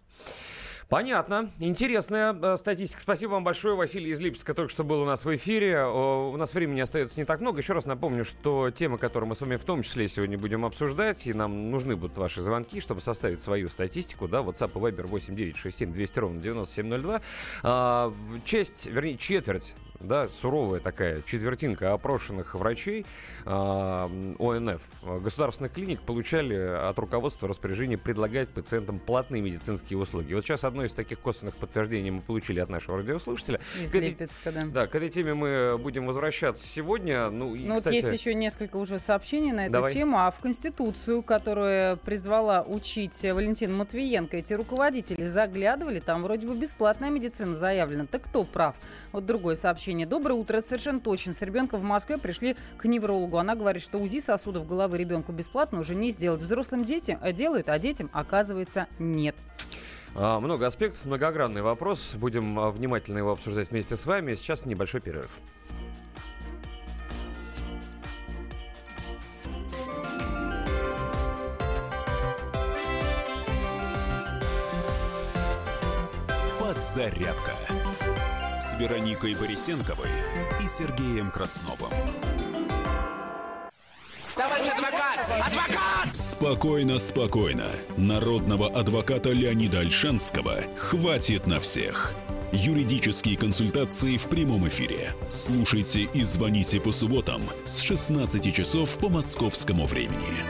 Понятно. 0.91 1.49
Интересная 1.59 2.33
э, 2.33 2.57
статистика. 2.57 3.01
Спасибо 3.01 3.31
вам 3.31 3.45
большое, 3.45 3.77
Василий 3.77 4.11
из 4.11 4.19
Липецка, 4.19 4.53
только 4.53 4.69
что 4.69 4.83
был 4.83 5.01
у 5.01 5.05
нас 5.05 5.23
в 5.23 5.33
эфире. 5.33 5.85
У 5.85 6.35
нас 6.35 6.53
времени 6.53 6.81
остается 6.81 7.17
не 7.17 7.23
так 7.23 7.39
много. 7.39 7.61
Еще 7.61 7.71
раз 7.71 7.85
напомню, 7.85 8.25
что 8.25 8.71
тема, 8.71 8.97
которую 8.97 9.29
мы 9.29 9.35
с 9.35 9.39
вами 9.39 9.55
в 9.55 9.63
том 9.63 9.83
числе 9.83 10.09
сегодня 10.09 10.37
будем 10.37 10.65
обсуждать, 10.65 11.27
и 11.27 11.33
нам 11.33 11.71
нужны 11.71 11.95
будут 11.95 12.17
ваши 12.17 12.41
звонки, 12.41 12.81
чтобы 12.81 12.99
составить 12.99 13.39
свою 13.39 13.69
статистику, 13.69 14.27
да, 14.27 14.41
WhatsApp 14.41 14.71
и 14.75 14.79
Viber 14.79 15.07
8967 15.07 15.93
200 15.93 16.19
ровно 16.19 16.41
9702. 16.41 17.21
А, 17.63 18.13
часть, 18.43 18.87
вернее, 18.87 19.15
четверть 19.15 19.75
да, 20.03 20.27
суровая 20.27 20.79
такая 20.79 21.21
четвертинка 21.23 21.93
опрошенных 21.93 22.55
врачей 22.55 23.05
э, 23.45 23.49
ОНФ 23.49 24.81
государственных 25.21 25.73
клиник 25.73 26.01
получали 26.01 26.55
от 26.55 26.97
руководства 26.99 27.47
распоряжение 27.47 27.97
предлагать 27.97 28.49
пациентам 28.49 28.99
платные 28.99 29.41
медицинские 29.41 29.99
услуги. 29.99 30.33
Вот 30.33 30.43
сейчас 30.43 30.63
одно 30.63 30.83
из 30.83 30.93
таких 30.93 31.19
косвенных 31.19 31.55
подтверждений 31.55 32.11
мы 32.11 32.21
получили 32.21 32.59
от 32.59 32.69
нашего 32.69 32.97
радиослушателя. 32.97 33.59
Из 33.81 33.91
к 33.91 33.95
Липецка, 33.95 34.51
да. 34.51 34.61
Да, 34.65 34.87
к 34.87 34.95
этой 34.95 35.09
теме 35.09 35.33
мы 35.33 35.77
будем 35.77 36.05
возвращаться 36.05 36.65
сегодня. 36.65 37.29
Ну, 37.29 37.55
и, 37.55 37.65
ну 37.65 37.75
кстати... 37.75 37.95
вот 37.95 38.03
есть 38.03 38.19
еще 38.19 38.33
несколько 38.33 38.77
уже 38.77 38.99
сообщений 38.99 39.51
на 39.51 39.65
эту 39.65 39.73
Давай. 39.73 39.93
тему, 39.93 40.19
а 40.19 40.31
в 40.31 40.39
Конституцию, 40.39 41.23
которую 41.23 41.97
призвала 41.97 42.63
учить 42.63 43.21
Валентина 43.23 43.75
Матвиенко, 43.75 44.37
эти 44.37 44.53
руководители 44.53 45.25
заглядывали, 45.25 45.99
там 45.99 46.23
вроде 46.23 46.47
бы 46.47 46.55
бесплатная 46.55 47.09
медицина 47.09 47.55
заявлена. 47.55 48.05
Так 48.05 48.23
кто 48.23 48.43
прав? 48.43 48.75
Вот 49.11 49.25
другое 49.25 49.55
сообщение 49.55 49.90
сообщение. 49.91 50.05
Доброе 50.05 50.35
утро. 50.35 50.61
Совершенно 50.61 50.99
точно. 50.99 51.33
С 51.33 51.41
ребенком 51.41 51.79
в 51.79 51.83
Москве 51.83 52.17
пришли 52.17 52.55
к 52.77 52.85
неврологу. 52.85 53.37
Она 53.37 53.55
говорит, 53.55 53.81
что 53.81 53.97
УЗИ 53.97 54.19
сосудов 54.19 54.65
головы 54.65 54.97
ребенку 54.97 55.33
бесплатно 55.33 55.79
уже 55.79 55.95
не 55.95 56.11
сделать. 56.11 56.41
Взрослым 56.41 56.85
детям 56.85 57.19
э, 57.21 57.33
делают, 57.33 57.67
а 57.67 57.77
детям, 57.77 58.09
оказывается, 58.13 58.87
нет. 58.99 59.35
А, 60.15 60.39
много 60.39 60.67
аспектов, 60.67 61.05
многогранный 61.05 61.61
вопрос. 61.61 62.15
Будем 62.15 62.57
а, 62.57 62.71
внимательно 62.71 63.17
его 63.17 63.31
обсуждать 63.31 63.71
вместе 63.71 63.97
с 63.97 64.05
вами. 64.05 64.35
Сейчас 64.35 64.65
небольшой 64.65 65.01
перерыв. 65.01 65.29
Подзарядка. 76.59 77.80
Вероникой 78.81 79.35
Борисенковой 79.35 80.09
и 80.59 80.67
Сергеем 80.67 81.29
Красновым. 81.29 81.91
Товарищ 84.35 84.69
адвокат! 84.69 85.19
Адвокат! 85.29 86.15
Спокойно, 86.15 86.97
спокойно. 86.97 87.67
Народного 87.95 88.69
адвоката 88.69 89.29
Леонида 89.29 89.81
Альшанского 89.81 90.63
хватит 90.75 91.45
на 91.45 91.59
всех. 91.59 92.11
Юридические 92.51 93.37
консультации 93.37 94.17
в 94.17 94.27
прямом 94.27 94.67
эфире. 94.67 95.13
Слушайте 95.29 96.01
и 96.01 96.23
звоните 96.23 96.81
по 96.81 96.91
субботам 96.91 97.43
с 97.65 97.81
16 97.81 98.51
часов 98.51 98.97
по 98.97 99.09
московскому 99.09 99.85
времени. 99.85 100.43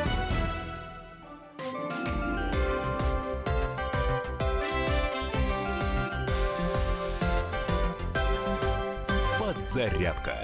Подзарядка 9.73 10.35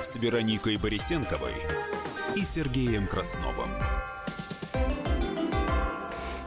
с 0.00 0.16
Вероникой 0.16 0.78
Борисенковой 0.78 1.52
и 2.34 2.42
Сергеем 2.44 3.06
Красновым. 3.06 3.68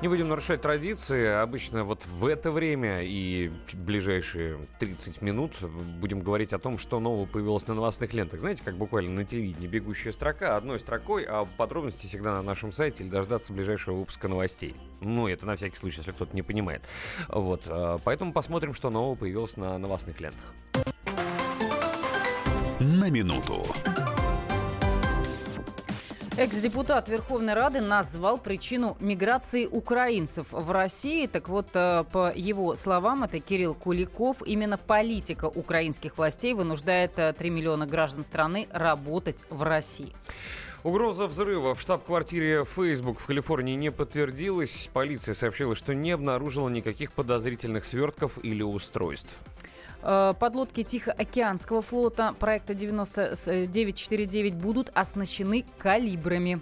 Не 0.02 0.08
будем 0.08 0.30
нарушать 0.30 0.64
традиции. 0.64 1.28
Обычно 1.28 1.84
вот 1.84 2.08
в 2.08 2.26
это 2.26 2.50
время 2.50 3.04
и 3.04 3.52
ближайшие 3.74 4.58
30 4.80 5.22
минут 5.22 5.62
будем 6.02 6.22
говорить 6.22 6.54
о 6.54 6.58
том, 6.58 6.80
что 6.80 7.00
нового 7.00 7.28
появилось 7.28 7.68
на 7.68 7.76
новостных 7.76 8.16
лентах. 8.16 8.40
Знаете, 8.40 8.64
как 8.64 8.78
буквально 8.78 9.12
на 9.12 9.26
телевидении 9.26 9.68
бегущая 9.68 10.12
строка 10.12 10.58
одной 10.58 10.80
строкой, 10.80 11.26
а 11.26 11.46
подробности 11.46 12.08
всегда 12.08 12.32
на 12.32 12.42
нашем 12.42 12.72
сайте 12.72 13.04
или 13.04 13.12
дождаться 13.12 13.54
ближайшего 13.54 13.98
выпуска 13.98 14.28
новостей. 14.28 14.76
Ну, 15.02 15.28
это 15.28 15.46
на 15.46 15.56
всякий 15.56 15.76
случай, 15.76 16.00
если 16.00 16.12
кто-то 16.12 16.36
не 16.36 16.42
понимает. 16.42 16.82
Вот, 17.28 17.66
а, 17.68 18.00
поэтому 18.04 18.34
посмотрим, 18.34 18.74
что 18.74 18.90
нового 18.90 19.14
появилось 19.14 19.56
на 19.56 19.78
новостных 19.78 20.20
лентах. 20.20 20.56
На 22.84 23.10
минуту. 23.10 23.66
Экс-депутат 26.38 27.08
Верховной 27.08 27.54
Рады 27.54 27.80
назвал 27.80 28.38
причину 28.38 28.98
миграции 29.00 29.68
украинцев 29.68 30.48
в 30.52 30.70
России. 30.70 31.28
Так 31.28 31.48
вот, 31.48 31.68
э, 31.76 32.04
по 32.12 32.34
его 32.36 32.76
словам, 32.76 33.24
это 33.24 33.40
Кирилл 33.40 33.74
Куликов. 33.74 34.46
Именно 34.46 34.78
политика 34.78 35.46
украинских 35.46 36.18
властей 36.18 36.54
вынуждает 36.54 37.14
3 37.14 37.34
э, 37.40 37.50
миллиона 37.50 37.86
граждан 37.86 38.26
страны 38.26 38.68
работать 38.70 39.46
в 39.50 39.64
России. 39.64 40.12
Угроза 40.84 41.28
взрыва 41.28 41.76
в 41.76 41.80
штаб-квартире 41.80 42.66
Facebook 42.66 43.20
в 43.20 43.26
Калифорнии 43.28 43.76
не 43.76 43.92
подтвердилась. 43.92 44.90
Полиция 44.92 45.36
сообщила, 45.36 45.74
что 45.74 45.94
не 45.94 46.12
обнаружила 46.12 46.68
никаких 46.68 47.14
подозрительных 47.14 47.86
свертков 47.86 48.44
или 48.44 48.62
устройств. 48.62 49.34
Э, 50.04 50.34
подлодки 50.38 50.84
Тихоокеанского 50.84 51.82
флота 51.82 52.34
проекта 52.38 52.74
9949 52.74 54.54
будут 54.54 54.92
оснащены 54.94 55.66
калибрами. 55.78 56.60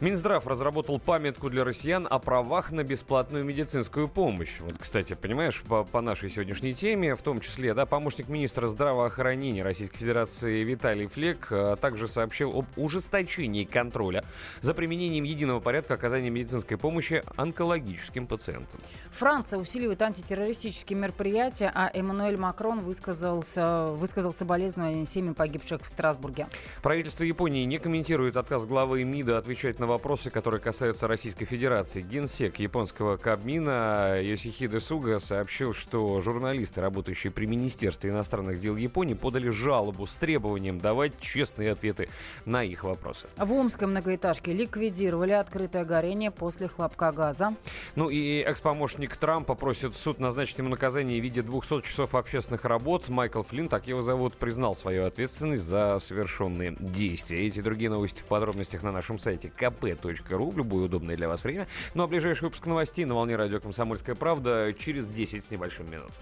Минздрав 0.00 0.46
разработал 0.46 1.00
памятку 1.00 1.50
для 1.50 1.64
россиян 1.64 2.06
о 2.08 2.20
правах 2.20 2.70
на 2.70 2.84
бесплатную 2.84 3.44
медицинскую 3.44 4.08
помощь. 4.08 4.60
Вот, 4.60 4.74
кстати, 4.78 5.14
понимаешь, 5.14 5.62
по, 5.66 5.82
по 5.84 6.00
нашей 6.00 6.30
сегодняшней 6.30 6.74
теме, 6.74 7.16
в 7.16 7.22
том 7.22 7.40
числе, 7.40 7.74
да, 7.74 7.84
помощник 7.84 8.28
министра 8.28 8.68
здравоохранения 8.68 9.64
Российской 9.64 9.98
Федерации 9.98 10.62
Виталий 10.62 11.06
Флек 11.06 11.48
а, 11.50 11.76
также 11.76 12.06
сообщил 12.06 12.56
об 12.56 12.66
ужесточении 12.76 13.64
контроля 13.64 14.22
за 14.60 14.72
применением 14.72 15.24
единого 15.24 15.58
порядка 15.58 15.94
оказания 15.94 16.30
медицинской 16.30 16.76
помощи 16.76 17.24
онкологическим 17.36 18.28
пациентам. 18.28 18.80
Франция 19.10 19.58
усиливает 19.58 20.00
антитеррористические 20.02 20.98
мероприятия, 20.98 21.72
а 21.74 21.90
Эммануэль 21.92 22.36
Макрон 22.36 22.83
высказался, 22.84 23.86
высказал 23.86 24.32
соболезнования 24.32 25.04
семьям 25.04 25.34
погибших 25.34 25.82
в 25.82 25.88
Страсбурге. 25.88 26.46
Правительство 26.82 27.24
Японии 27.24 27.64
не 27.64 27.78
комментирует 27.78 28.36
отказ 28.36 28.66
главы 28.66 29.02
МИДа 29.02 29.38
отвечать 29.38 29.80
на 29.80 29.86
вопросы, 29.86 30.30
которые 30.30 30.60
касаются 30.60 31.08
Российской 31.08 31.46
Федерации. 31.46 32.02
Генсек 32.02 32.58
японского 32.58 33.16
Кабмина 33.16 34.20
Йосихиде 34.22 34.78
Суга 34.78 35.18
сообщил, 35.18 35.74
что 35.74 36.20
журналисты, 36.20 36.80
работающие 36.80 37.32
при 37.32 37.46
Министерстве 37.46 38.10
иностранных 38.10 38.60
дел 38.60 38.76
Японии, 38.76 39.14
подали 39.14 39.48
жалобу 39.48 40.06
с 40.06 40.14
требованием 40.16 40.78
давать 40.78 41.18
честные 41.18 41.72
ответы 41.72 42.08
на 42.44 42.62
их 42.62 42.84
вопросы. 42.84 43.26
В 43.36 43.52
Омской 43.52 43.88
многоэтажке 43.88 44.52
ликвидировали 44.52 45.32
открытое 45.32 45.84
горение 45.84 46.30
после 46.30 46.68
хлопка 46.68 47.10
газа. 47.10 47.54
Ну 47.96 48.10
и 48.10 48.40
экс-помощник 48.40 49.16
Трампа 49.16 49.54
просит 49.54 49.96
суд 49.96 50.20
назначить 50.20 50.58
ему 50.58 50.68
наказание 50.68 51.20
в 51.20 51.22
виде 51.22 51.42
200 51.42 51.82
часов 51.82 52.14
общественных 52.14 52.64
работ 52.64 52.73
Майкл 53.08 53.42
Флинн, 53.42 53.68
так 53.68 53.86
его 53.88 54.02
зовут, 54.02 54.34
признал 54.34 54.74
свою 54.74 55.06
ответственность 55.06 55.64
за 55.64 55.98
совершенные 56.00 56.76
действия. 56.78 57.46
Эти 57.46 57.58
и 57.58 57.62
другие 57.62 57.90
новости 57.90 58.20
в 58.20 58.26
подробностях 58.26 58.82
на 58.82 58.92
нашем 58.92 59.18
сайте 59.18 59.52
kp.ru 59.56 60.50
в 60.50 60.58
любое 60.58 60.84
удобное 60.84 61.16
для 61.16 61.28
вас 61.28 61.44
время. 61.44 61.66
Ну 61.94 62.02
а 62.02 62.06
ближайший 62.06 62.44
выпуск 62.44 62.66
новостей 62.66 63.04
на 63.04 63.14
волне 63.14 63.36
радио 63.36 63.60
«Комсомольская 63.60 64.14
правда» 64.14 64.74
через 64.78 65.06
10 65.06 65.44
с 65.44 65.50
небольшим 65.50 65.90
минут. 65.90 66.12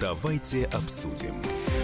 Давайте 0.00 0.64
обсудим. 0.66 1.34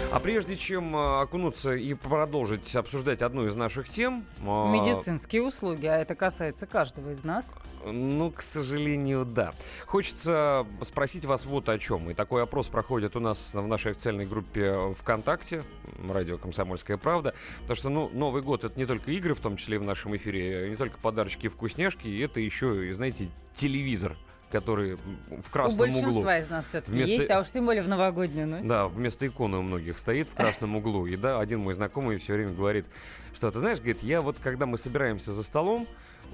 А 0.09 0.19
прежде 0.19 0.55
чем 0.55 0.95
а, 0.95 1.21
окунуться 1.21 1.73
и 1.73 1.93
продолжить 1.93 2.73
обсуждать 2.77 3.21
одну 3.21 3.45
из 3.45 3.55
наших 3.55 3.89
тем... 3.89 4.25
А, 4.45 4.71
Медицинские 4.71 5.43
услуги, 5.43 5.85
а 5.85 5.97
это 5.97 6.15
касается 6.15 6.65
каждого 6.65 7.11
из 7.11 7.25
нас. 7.25 7.53
Ну, 7.85 8.31
к 8.31 8.41
сожалению, 8.41 9.25
да. 9.25 9.53
Хочется 9.85 10.65
спросить 10.81 11.25
вас 11.25 11.45
вот 11.45 11.67
о 11.67 11.77
чем. 11.77 12.09
И 12.09 12.13
такой 12.13 12.41
опрос 12.41 12.67
проходит 12.67 13.17
у 13.17 13.19
нас 13.19 13.53
в 13.53 13.67
нашей 13.67 13.91
официальной 13.91 14.25
группе 14.25 14.93
ВКонтакте, 14.99 15.63
радио 16.09 16.37
«Комсомольская 16.37 16.95
правда». 16.97 17.33
Потому 17.61 17.75
что, 17.75 17.89
ну, 17.89 18.09
Новый 18.13 18.41
год— 18.41 18.63
это 18.65 18.79
не 18.79 18.85
только 18.85 19.11
игры, 19.11 19.33
в 19.33 19.41
том 19.41 19.57
числе 19.57 19.75
и 19.75 19.79
в 19.79 19.83
нашем 19.83 20.15
эфире, 20.15 20.69
не 20.69 20.77
только 20.77 20.97
подарочки 20.99 21.47
и 21.47 21.49
вкусняшки, 21.49 22.07
и 22.07 22.19
это 22.21 22.39
еще, 22.39 22.87
и, 22.87 22.93
знаете, 22.93 23.27
телевизор— 23.55 24.15
который 24.51 24.97
в 25.29 25.51
красном 25.51 25.89
углу. 25.89 25.97
У 25.97 26.01
большинства 26.01 26.31
углу. 26.31 26.31
из 26.31 26.49
нас 26.49 26.67
все-таки 26.67 26.91
вместо... 26.91 27.13
есть, 27.13 27.29
а 27.29 27.41
уж 27.41 27.51
тем 27.51 27.65
более 27.65 27.83
в 27.83 27.87
новогоднюю 27.87 28.47
ночь. 28.47 28.63
Да, 28.63 28.87
вместо 28.87 29.27
иконы 29.27 29.57
у 29.57 29.61
многих 29.61 29.97
стоит 29.97 30.27
в 30.27 30.35
красном 30.35 30.75
углу. 30.75 31.05
И 31.05 31.15
да, 31.15 31.39
один 31.39 31.59
мой 31.59 31.73
знакомый 31.73 32.17
все 32.17 32.33
время 32.33 32.53
говорит, 32.53 32.85
что 33.33 33.51
ты 33.51 33.59
знаешь, 33.59 33.79
говорит, 33.79 34.03
я 34.03 34.21
вот 34.21 34.37
когда 34.41 34.65
мы 34.65 34.77
собираемся 34.77 35.33
за 35.33 35.43
столом, 35.43 35.87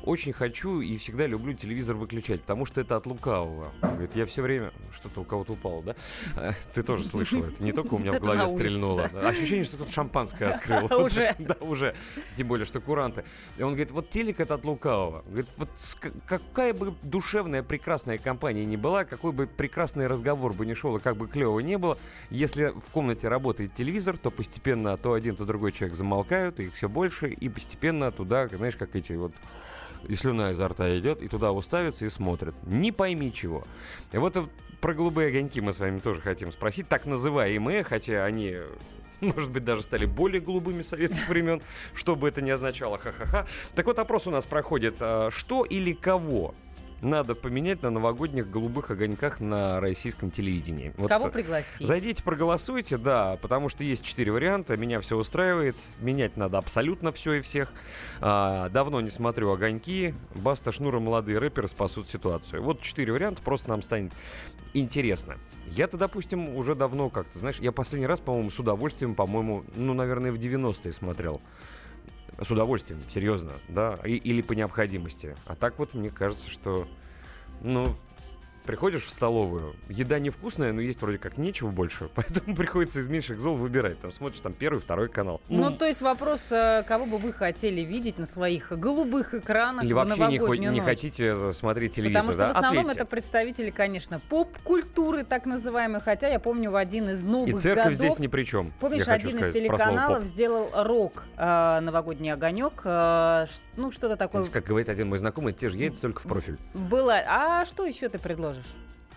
очень 0.03 0.33
хочу 0.33 0.81
и 0.81 0.97
всегда 0.97 1.25
люблю 1.27 1.53
телевизор 1.53 1.95
выключать, 1.95 2.41
потому 2.41 2.65
что 2.65 2.81
это 2.81 2.95
от 2.97 3.05
лукавого. 3.05 3.71
Говорит, 3.81 4.15
я 4.15 4.25
все 4.25 4.41
время... 4.41 4.71
Что-то 4.93 5.21
у 5.21 5.23
кого-то 5.23 5.53
упало, 5.53 5.81
да? 5.81 5.95
Э, 6.35 6.51
ты 6.73 6.83
тоже 6.83 7.03
слышал 7.05 7.43
это. 7.43 7.63
Не 7.63 7.71
только 7.71 7.93
у 7.95 7.99
меня 7.99 8.13
в 8.19 8.21
голове 8.21 8.47
стрельнуло. 8.47 9.03
Ощущение, 9.03 9.63
что 9.63 9.77
тут 9.77 9.91
шампанское 9.91 10.45
открыл. 10.53 11.03
Уже? 11.03 11.35
Да, 11.43 11.55
уже. 11.61 11.93
Тем 12.37 12.47
более, 12.47 12.65
что 12.65 12.79
куранты. 12.79 13.25
И 13.57 13.63
он 13.63 13.71
говорит, 13.71 13.91
вот 13.91 14.09
телек 14.09 14.39
это 14.39 14.53
от 14.53 14.63
лукавого. 14.65 15.23
Говорит, 15.27 15.49
вот 15.57 15.69
какая 16.25 16.73
бы 16.73 16.93
душевная, 17.01 17.63
прекрасная 17.63 18.17
компания 18.17 18.65
ни 18.65 18.75
была, 18.75 19.03
какой 19.03 19.31
бы 19.31 19.47
прекрасный 19.47 20.07
разговор 20.07 20.53
бы 20.53 20.65
ни 20.65 20.73
шел, 20.73 20.95
и 20.97 20.99
как 20.99 21.17
бы 21.17 21.27
клево 21.27 21.59
не 21.59 21.77
было, 21.77 21.97
если 22.29 22.67
в 22.67 22.89
комнате 22.91 23.27
работает 23.27 23.73
телевизор, 23.73 24.17
то 24.17 24.31
постепенно 24.31 24.95
то 24.97 25.13
один, 25.13 25.35
то 25.35 25.45
другой 25.45 25.71
человек 25.71 25.97
замолкают, 25.97 26.59
их 26.59 26.75
все 26.75 26.87
больше, 26.87 27.29
и 27.29 27.49
постепенно 27.49 28.11
туда, 28.11 28.47
знаешь, 28.47 28.75
как 28.75 28.95
эти 28.95 29.13
вот 29.13 29.33
и 30.07 30.15
слюна 30.15 30.51
изо 30.51 30.67
рта 30.67 30.97
идет, 30.97 31.21
и 31.21 31.27
туда 31.27 31.51
уставится 31.51 32.05
и 32.05 32.09
смотрит. 32.09 32.53
Не 32.63 32.91
пойми 32.91 33.33
чего. 33.33 33.63
И 34.11 34.17
вот 34.17 34.37
про 34.81 34.93
голубые 34.93 35.29
огоньки 35.29 35.61
мы 35.61 35.73
с 35.73 35.79
вами 35.79 35.99
тоже 35.99 36.21
хотим 36.21 36.51
спросить, 36.51 36.87
так 36.89 37.05
называемые, 37.05 37.83
хотя 37.83 38.25
они 38.25 38.57
может 39.23 39.51
быть, 39.51 39.63
даже 39.63 39.81
стали 39.83 40.05
более 40.05 40.41
голубыми 40.41 40.81
советских 40.81 41.27
времен, 41.29 41.61
что 41.93 42.15
бы 42.15 42.27
это 42.27 42.41
ни 42.41 42.49
означало, 42.49 42.97
ха-ха-ха. 42.97 43.47
Так 43.75 43.85
вот, 43.85 43.99
опрос 43.99 44.27
у 44.27 44.31
нас 44.31 44.45
проходит. 44.45 44.95
А, 44.99 45.29
что 45.31 45.63
или 45.63 45.93
кого 45.93 46.53
надо 47.03 47.35
поменять 47.35 47.81
на 47.83 47.89
новогодних 47.89 48.49
голубых 48.49 48.91
огоньках 48.91 49.39
на 49.39 49.79
российском 49.79 50.31
телевидении. 50.31 50.93
Вот 50.97 51.09
Кого 51.09 51.29
пригласить? 51.29 51.85
Зайдите, 51.85 52.23
проголосуйте, 52.23 52.97
да, 52.97 53.37
потому 53.41 53.69
что 53.69 53.83
есть 53.83 54.03
четыре 54.03 54.31
варианта. 54.31 54.77
Меня 54.77 55.01
все 55.01 55.17
устраивает. 55.17 55.75
Менять 55.99 56.37
надо 56.37 56.57
абсолютно 56.57 57.11
все 57.11 57.33
и 57.33 57.41
всех. 57.41 57.71
А, 58.21 58.69
давно 58.69 59.01
не 59.01 59.09
смотрю 59.09 59.51
огоньки. 59.51 60.13
Баста, 60.35 60.71
Шнура, 60.71 60.99
молодые 60.99 61.37
рэперы 61.37 61.67
спасут 61.67 62.07
ситуацию. 62.07 62.63
Вот 62.63 62.81
четыре 62.81 63.13
варианта, 63.13 63.41
просто 63.41 63.69
нам 63.69 63.81
станет 63.81 64.13
интересно. 64.73 65.37
Я-то, 65.67 65.97
допустим, 65.97 66.55
уже 66.55 66.75
давно 66.75 67.09
как-то, 67.09 67.37
знаешь, 67.37 67.57
я 67.59 67.71
последний 67.71 68.07
раз, 68.07 68.19
по-моему, 68.19 68.49
с 68.49 68.59
удовольствием, 68.59 69.15
по-моему, 69.15 69.63
ну, 69.75 69.93
наверное, 69.93 70.31
в 70.31 70.35
90-е 70.35 70.91
смотрел. 70.91 71.41
С 72.41 72.49
удовольствием, 72.51 72.99
серьезно, 73.13 73.51
да, 73.67 73.97
и, 74.03 74.13
или 74.15 74.41
по 74.41 74.53
необходимости. 74.53 75.35
А 75.45 75.55
так 75.55 75.77
вот 75.77 75.93
мне 75.93 76.09
кажется, 76.09 76.49
что, 76.49 76.87
ну, 77.61 77.95
приходишь 78.65 79.03
в 79.03 79.09
столовую, 79.09 79.75
еда 79.89 80.19
невкусная, 80.19 80.71
но 80.73 80.81
есть 80.81 81.01
вроде 81.01 81.17
как 81.17 81.37
нечего 81.37 81.69
больше, 81.69 82.09
поэтому 82.15 82.55
приходится 82.55 82.99
из 82.99 83.07
меньших 83.07 83.39
зол 83.39 83.55
выбирать. 83.55 83.99
Там 83.99 84.11
смотришь 84.11 84.39
там 84.41 84.53
первый, 84.53 84.79
второй 84.79 85.09
канал. 85.09 85.41
Ну, 85.49 85.71
то 85.71 85.85
есть 85.85 86.01
вопрос, 86.01 86.51
э, 86.51 86.83
кого 86.87 87.05
бы 87.05 87.17
вы 87.17 87.33
хотели 87.33 87.81
видеть 87.81 88.17
на 88.17 88.25
своих 88.25 88.71
голубых 88.71 89.33
экранах 89.33 89.83
Или 89.83 89.93
вообще 89.93 90.27
не, 90.27 90.39
хо- 90.39 90.55
не 90.55 90.79
хотите 90.81 91.33
э, 91.35 91.51
смотреть 91.53 91.93
телевизор, 91.95 92.21
Потому 92.21 92.31
что 92.33 92.41
да? 92.41 92.47
в 92.47 92.51
основном 92.51 92.85
Ответьте. 92.85 93.01
это 93.01 93.09
представители, 93.09 93.69
конечно, 93.69 94.19
поп-культуры 94.29 95.23
так 95.23 95.45
называемой. 95.45 96.01
Хотя 96.01 96.27
я 96.27 96.39
помню 96.39 96.71
в 96.71 96.75
один 96.75 97.09
из 97.09 97.23
новых 97.23 97.49
И 97.49 97.57
церковь 97.57 97.83
годов... 97.85 97.97
здесь 97.97 98.19
ни 98.19 98.27
при 98.27 98.43
чем. 98.43 98.71
Помнишь, 98.79 99.07
один 99.07 99.29
из 99.29 99.35
сказать, 99.35 99.53
слово 99.53 99.77
телеканалов 99.77 100.23
сделал 100.25 100.69
рок 100.73 101.23
э, 101.37 101.79
новогодний 101.81 102.31
огонек, 102.31 102.81
э, 102.83 103.45
ну 103.75 103.91
что-то 103.91 104.15
такое 104.15 104.43
Знаете, 104.43 104.53
Как 104.59 104.65
говорит 104.67 104.89
один 104.89 105.09
мой 105.09 105.17
знакомый, 105.17 105.53
те 105.53 105.69
же 105.69 105.77
яйца 105.77 106.01
только 106.01 106.19
в 106.21 106.23
профиль. 106.23 106.57
было. 106.73 107.15
А 107.27 107.65
что 107.65 107.85
еще 107.85 108.09
ты 108.09 108.19
предложишь? 108.53 108.75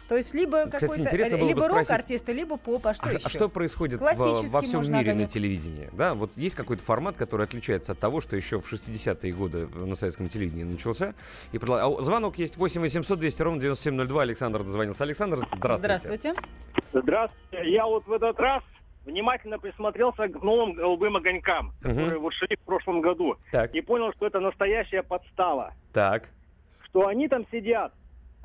То 0.08 0.16
есть 0.16 0.34
либо 0.34 0.66
какой-то 0.66 1.02
бы 1.02 1.46
либо 1.48 1.60
спросить, 1.60 1.90
рок-артисты, 1.90 2.32
либо 2.32 2.56
поп, 2.56 2.86
а 2.86 2.94
что 2.94 3.06
а, 3.06 3.12
еще? 3.12 3.26
а 3.26 3.28
что 3.28 3.48
происходит 3.48 4.00
во, 4.00 4.14
Классический 4.14 4.52
во 4.52 4.60
всем 4.60 4.92
мире 4.92 5.14
на 5.14 5.26
телевидении? 5.26 5.90
Да, 5.92 6.14
вот 6.14 6.30
есть 6.36 6.54
какой-то 6.54 6.82
формат, 6.82 7.16
который 7.16 7.44
отличается 7.44 7.92
от 7.92 7.98
того, 7.98 8.20
что 8.20 8.36
еще 8.36 8.60
в 8.60 8.72
60-е 8.72 9.32
годы 9.32 9.66
на 9.66 9.96
советском 9.96 10.28
телевидении 10.28 10.62
начался. 10.62 11.14
И 11.50 11.58
предла- 11.58 11.98
а, 11.98 12.02
звонок 12.02 12.38
есть 12.38 12.56
8 12.56 12.80
800 12.80 13.18
200 13.18 13.42
ровно 13.42 13.60
9702. 13.60 14.22
Александр 14.22 14.62
дозвонился. 14.62 15.02
Александр, 15.02 15.38
здравствуйте. 15.56 15.78
Здравствуйте. 15.78 16.34
Здравствуйте. 16.92 17.72
Я 17.72 17.86
вот 17.86 18.06
в 18.06 18.12
этот 18.12 18.38
раз 18.38 18.62
внимательно 19.04 19.58
присмотрелся 19.58 20.28
к 20.28 20.40
новым 20.40 20.74
голубым 20.74 21.16
огонькам, 21.16 21.72
которые 21.82 22.18
вот 22.18 22.32
шли 22.32 22.54
в 22.54 22.60
прошлом 22.60 23.00
году. 23.00 23.36
Так, 23.50 23.74
И 23.74 23.80
понял, 23.80 24.12
что 24.12 24.28
это 24.28 24.38
настоящая 24.38 25.02
подстава. 25.02 25.74
так. 25.92 26.28
Что 26.88 27.08
они 27.08 27.28
там 27.28 27.44
сидят. 27.50 27.92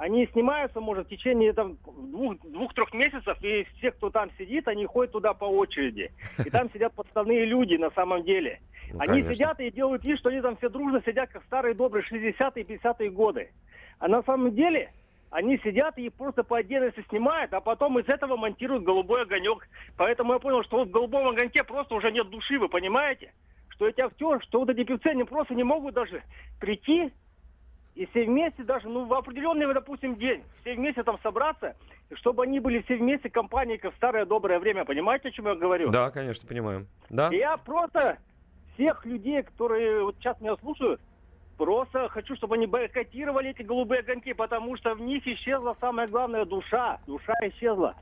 Они 0.01 0.25
снимаются, 0.34 0.81
может, 0.81 1.05
в 1.05 1.10
течение 1.12 1.53
там, 1.53 1.77
двух- 1.86 2.41
двух-трех 2.41 2.91
месяцев, 2.91 3.38
и 3.43 3.67
все, 3.77 3.91
кто 3.91 4.10
там 4.10 4.31
сидит, 4.36 4.67
они 4.67 4.88
ходят 4.88 5.12
туда 5.12 5.36
по 5.36 5.46
очереди. 5.46 6.12
И 6.43 6.50
там 6.50 6.70
сидят 6.74 6.96
подставные 6.96 7.46
люди 7.46 7.75
на 7.75 7.91
самом 7.91 8.24
деле. 8.24 8.62
Ну, 8.91 9.00
Они 9.00 9.22
конечно. 9.22 9.34
сидят 9.36 9.60
и 9.60 9.70
делают 9.70 10.03
вид, 10.03 10.17
что 10.17 10.29
они 10.29 10.41
там 10.41 10.58
все 10.58 10.70
дружно 10.70 11.03
сидят, 11.05 11.29
как 11.29 11.43
старые 11.43 11.75
добрые 11.75 12.03
60-е, 12.03 12.63
50-е 12.63 13.12
годы. 13.12 13.51
А 14.00 14.08
на 14.08 14.24
самом 14.24 14.55
деле 14.55 14.91
они 15.29 15.60
сидят 15.60 16.00
и 16.00 16.10
просто 16.10 16.43
по 16.43 16.58
отдельности 16.58 17.05
снимают, 17.10 17.53
а 17.53 17.62
потом 17.62 18.00
из 18.00 18.10
этого 18.10 18.38
монтируют 18.38 18.84
голубой 18.84 19.22
огонек. 19.22 19.70
Поэтому 19.98 20.34
я 20.34 20.39
понял, 20.39 20.63
что 20.63 20.77
вот 20.77 20.88
в 20.88 20.91
голубом 20.91 21.27
огоньке 21.27 21.63
просто 21.63 21.93
уже 21.93 22.12
нет 22.12 22.27
души, 22.31 22.58
вы 22.58 22.70
понимаете? 22.70 23.34
Что 23.70 23.88
эти 23.88 24.01
актеры, 24.01 24.39
что 24.41 24.62
вот 24.62 24.70
эти 24.72 24.84
певцы, 24.84 25.05
они 25.10 25.25
просто 25.25 25.53
не 25.53 25.63
могут 25.63 25.93
даже 25.93 26.24
прийти 26.60 27.12
и 27.95 28.05
все 28.07 28.25
вместе 28.25 28.63
даже, 28.63 28.88
ну, 28.88 29.05
в 29.05 29.13
определенный, 29.13 29.71
допустим, 29.74 30.15
день, 30.15 30.43
все 30.62 30.75
вместе 30.75 31.03
там 31.03 31.19
собраться, 31.21 31.75
чтобы 32.13 32.43
они 32.43 32.60
были 32.60 32.81
все 32.81 32.95
вместе 32.95 33.29
компанией, 33.29 33.77
как 33.77 33.93
в 33.93 33.98
старое 33.98 34.25
доброе 34.25 34.60
время. 34.60 34.86
Понимаете, 34.86 35.29
о 35.29 35.31
чем 35.31 35.48
я 35.48 35.55
говорю? 35.55 35.89
Да, 35.89 36.10
конечно, 36.12 36.48
понимаем. 36.48 36.88
Да? 37.10 37.29
Я 37.31 37.57
просто 37.57 38.17
всех 38.74 39.05
людей, 39.05 39.43
которые 39.43 40.03
вот 40.03 40.15
сейчас 40.19 40.39
меня 40.39 40.55
слушают, 40.57 41.01
просто 41.57 42.07
хочу, 42.10 42.36
чтобы 42.36 42.55
они 42.55 42.65
бойкотировали 42.65 43.50
эти 43.51 43.62
голубые 43.62 44.00
огоньки, 44.00 44.33
потому 44.33 44.77
что 44.77 44.95
в 44.95 45.01
них 45.01 45.27
исчезла 45.27 45.75
самая 45.79 46.07
главная 46.07 46.45
душа. 46.45 47.00
Душа 47.05 47.33
исчезла. 47.43 47.95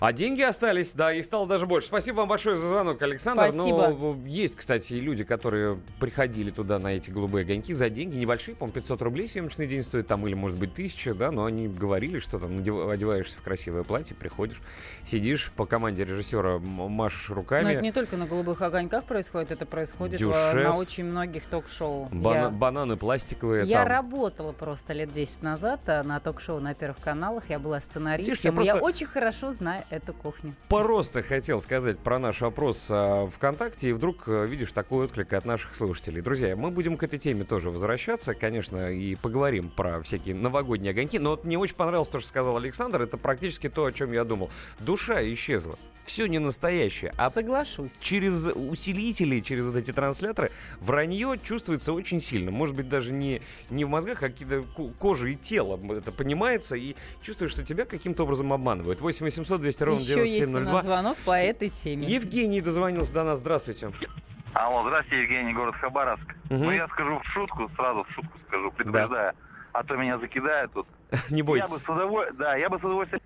А 0.00 0.12
деньги 0.12 0.42
остались, 0.42 0.92
да, 0.92 1.12
их 1.12 1.24
стало 1.24 1.46
даже 1.46 1.66
больше. 1.66 1.88
Спасибо 1.88 2.16
вам 2.18 2.28
большое 2.28 2.56
за 2.56 2.68
звонок, 2.68 3.00
Александр. 3.02 3.50
Спасибо. 3.50 3.88
Но 3.88 4.16
есть, 4.26 4.56
кстати, 4.56 4.94
и 4.94 5.00
люди, 5.00 5.24
которые 5.24 5.78
приходили 6.00 6.50
туда 6.50 6.78
на 6.78 6.88
эти 6.88 7.10
голубые 7.10 7.44
огоньки 7.44 7.72
за 7.72 7.88
деньги 7.90 8.16
небольшие, 8.16 8.54
по-моему, 8.54 8.74
500 8.74 9.02
рублей 9.02 9.28
съемочный 9.28 9.66
день 9.66 9.82
стоит, 9.82 10.06
там, 10.06 10.26
или, 10.26 10.34
может 10.34 10.58
быть, 10.58 10.72
1000, 10.72 11.14
да, 11.14 11.30
но 11.30 11.44
они 11.44 11.68
говорили, 11.68 12.18
что 12.18 12.38
там 12.38 12.58
одеваешься 12.58 13.38
в 13.38 13.42
красивое 13.42 13.82
платье, 13.84 14.14
приходишь, 14.16 14.60
сидишь 15.04 15.50
по 15.56 15.66
команде 15.66 16.04
режиссера, 16.04 16.58
машешь 16.58 17.28
Но 17.30 17.34
руками. 17.36 17.72
это 17.72 17.82
не 17.82 17.92
только 17.92 18.16
на 18.16 18.26
голубых 18.26 18.60
огоньках 18.62 19.04
происходит, 19.04 19.50
это 19.52 19.66
происходит 19.66 20.16
э, 20.20 20.24
Дюшес. 20.24 20.54
на 20.54 20.76
очень 20.76 21.04
многих 21.04 21.44
ток-шоу. 21.46 22.08
бана- 22.12 22.34
Я- 22.36 22.50
Бананы 22.50 22.96
пластиковые. 22.96 23.64
Я 23.66 23.78
там. 23.80 23.88
работала 23.88 24.52
просто 24.52 24.92
лет 24.92 25.10
10 25.10 25.42
назад 25.42 25.80
а, 25.86 26.02
на 26.02 26.20
ток-шоу 26.20 26.60
на 26.60 26.74
первых 26.74 26.98
каналах. 26.98 27.44
Я 27.48 27.58
была 27.58 27.80
сценаристом. 27.80 28.32
Видишь, 28.32 28.44
я 28.44 28.50
и 28.50 28.52
Я, 28.52 28.72
просто- 28.72 28.84
очень 28.84 29.06
хорошо 29.06 29.52
знаю 29.52 29.61
эту 29.90 30.12
кухню. 30.12 30.54
Просто 30.68 31.22
хотел 31.22 31.60
сказать 31.60 31.98
про 31.98 32.18
наш 32.18 32.42
опрос 32.42 32.86
а, 32.90 33.26
ВКонтакте, 33.26 33.90
и 33.90 33.92
вдруг 33.92 34.24
а, 34.26 34.44
видишь 34.44 34.72
такой 34.72 35.06
отклик 35.06 35.32
от 35.32 35.44
наших 35.44 35.74
слушателей. 35.74 36.20
Друзья, 36.22 36.56
мы 36.56 36.70
будем 36.70 36.96
к 36.96 37.02
этой 37.02 37.18
теме 37.18 37.44
тоже 37.44 37.70
возвращаться, 37.70 38.34
конечно, 38.34 38.90
и 38.92 39.14
поговорим 39.14 39.70
про 39.70 40.02
всякие 40.02 40.34
новогодние 40.34 40.90
огоньки. 40.90 41.18
Но 41.18 41.30
вот 41.30 41.44
мне 41.44 41.58
очень 41.58 41.76
понравилось 41.76 42.08
то, 42.08 42.18
что 42.18 42.28
сказал 42.28 42.56
Александр. 42.56 43.02
Это 43.02 43.16
практически 43.16 43.68
то, 43.68 43.84
о 43.84 43.92
чем 43.92 44.12
я 44.12 44.24
думал. 44.24 44.50
Душа 44.80 45.22
исчезла. 45.32 45.78
Все 46.04 46.26
не 46.26 46.40
настоящее. 46.40 47.12
А 47.16 47.30
Соглашусь. 47.30 48.00
через 48.00 48.48
усилители, 48.48 49.38
через 49.40 49.66
вот 49.66 49.76
эти 49.76 49.92
трансляторы, 49.92 50.50
вранье 50.80 51.38
чувствуется 51.42 51.92
очень 51.92 52.20
сильно. 52.20 52.50
Может 52.50 52.74
быть, 52.74 52.88
даже 52.88 53.12
не, 53.12 53.40
не 53.70 53.84
в 53.84 53.88
мозгах, 53.88 54.22
а 54.22 54.28
какие-то 54.28 54.62
ко- 54.76 54.88
кожей 54.98 55.34
и 55.34 55.36
телом 55.36 55.92
это 55.92 56.10
понимается, 56.10 56.74
и 56.74 56.96
чувствуешь, 57.22 57.52
что 57.52 57.62
тебя 57.64 57.84
каким-то 57.84 58.24
образом 58.24 58.52
обманывают. 58.52 59.00
8 59.00 59.28
800 59.52 59.60
200 59.60 59.82
ровно 59.82 59.98
Еще 60.00 60.20
есть 60.20 60.42
у 60.48 60.58
9702. 60.60 60.72
нас 60.72 60.84
звонок 60.84 61.16
по 61.26 61.32
этой 61.38 61.68
теме. 61.68 62.06
Евгений 62.06 62.60
дозвонился 62.60 63.12
до 63.12 63.24
нас. 63.24 63.38
Здравствуйте. 63.40 63.90
Алло, 64.54 64.82
здравствуйте, 64.86 65.22
Евгений, 65.22 65.52
город 65.54 65.74
Хабаровск. 65.76 66.26
Мгм. 66.50 66.64
Ну, 66.64 66.70
я 66.70 66.86
скажу 66.88 67.18
в 67.18 67.24
шутку, 67.26 67.70
сразу 67.76 68.04
в 68.04 68.10
шутку 68.10 68.38
скажу, 68.48 68.70
предупреждаю. 68.72 69.32
А 69.72 69.82
то 69.84 69.96
меня 69.96 70.18
закидают 70.18 70.72
тут. 70.72 70.86
Не 71.30 71.38
Я 71.38 71.44
бы 71.44 71.48
бойтесь. 71.48 71.70
с 71.70 71.88
удовольствием, 71.88 72.36
да, 72.38 72.56
я 72.56 72.68
бы 72.68 72.78
с 72.78 72.84
удовольствием 72.84 73.22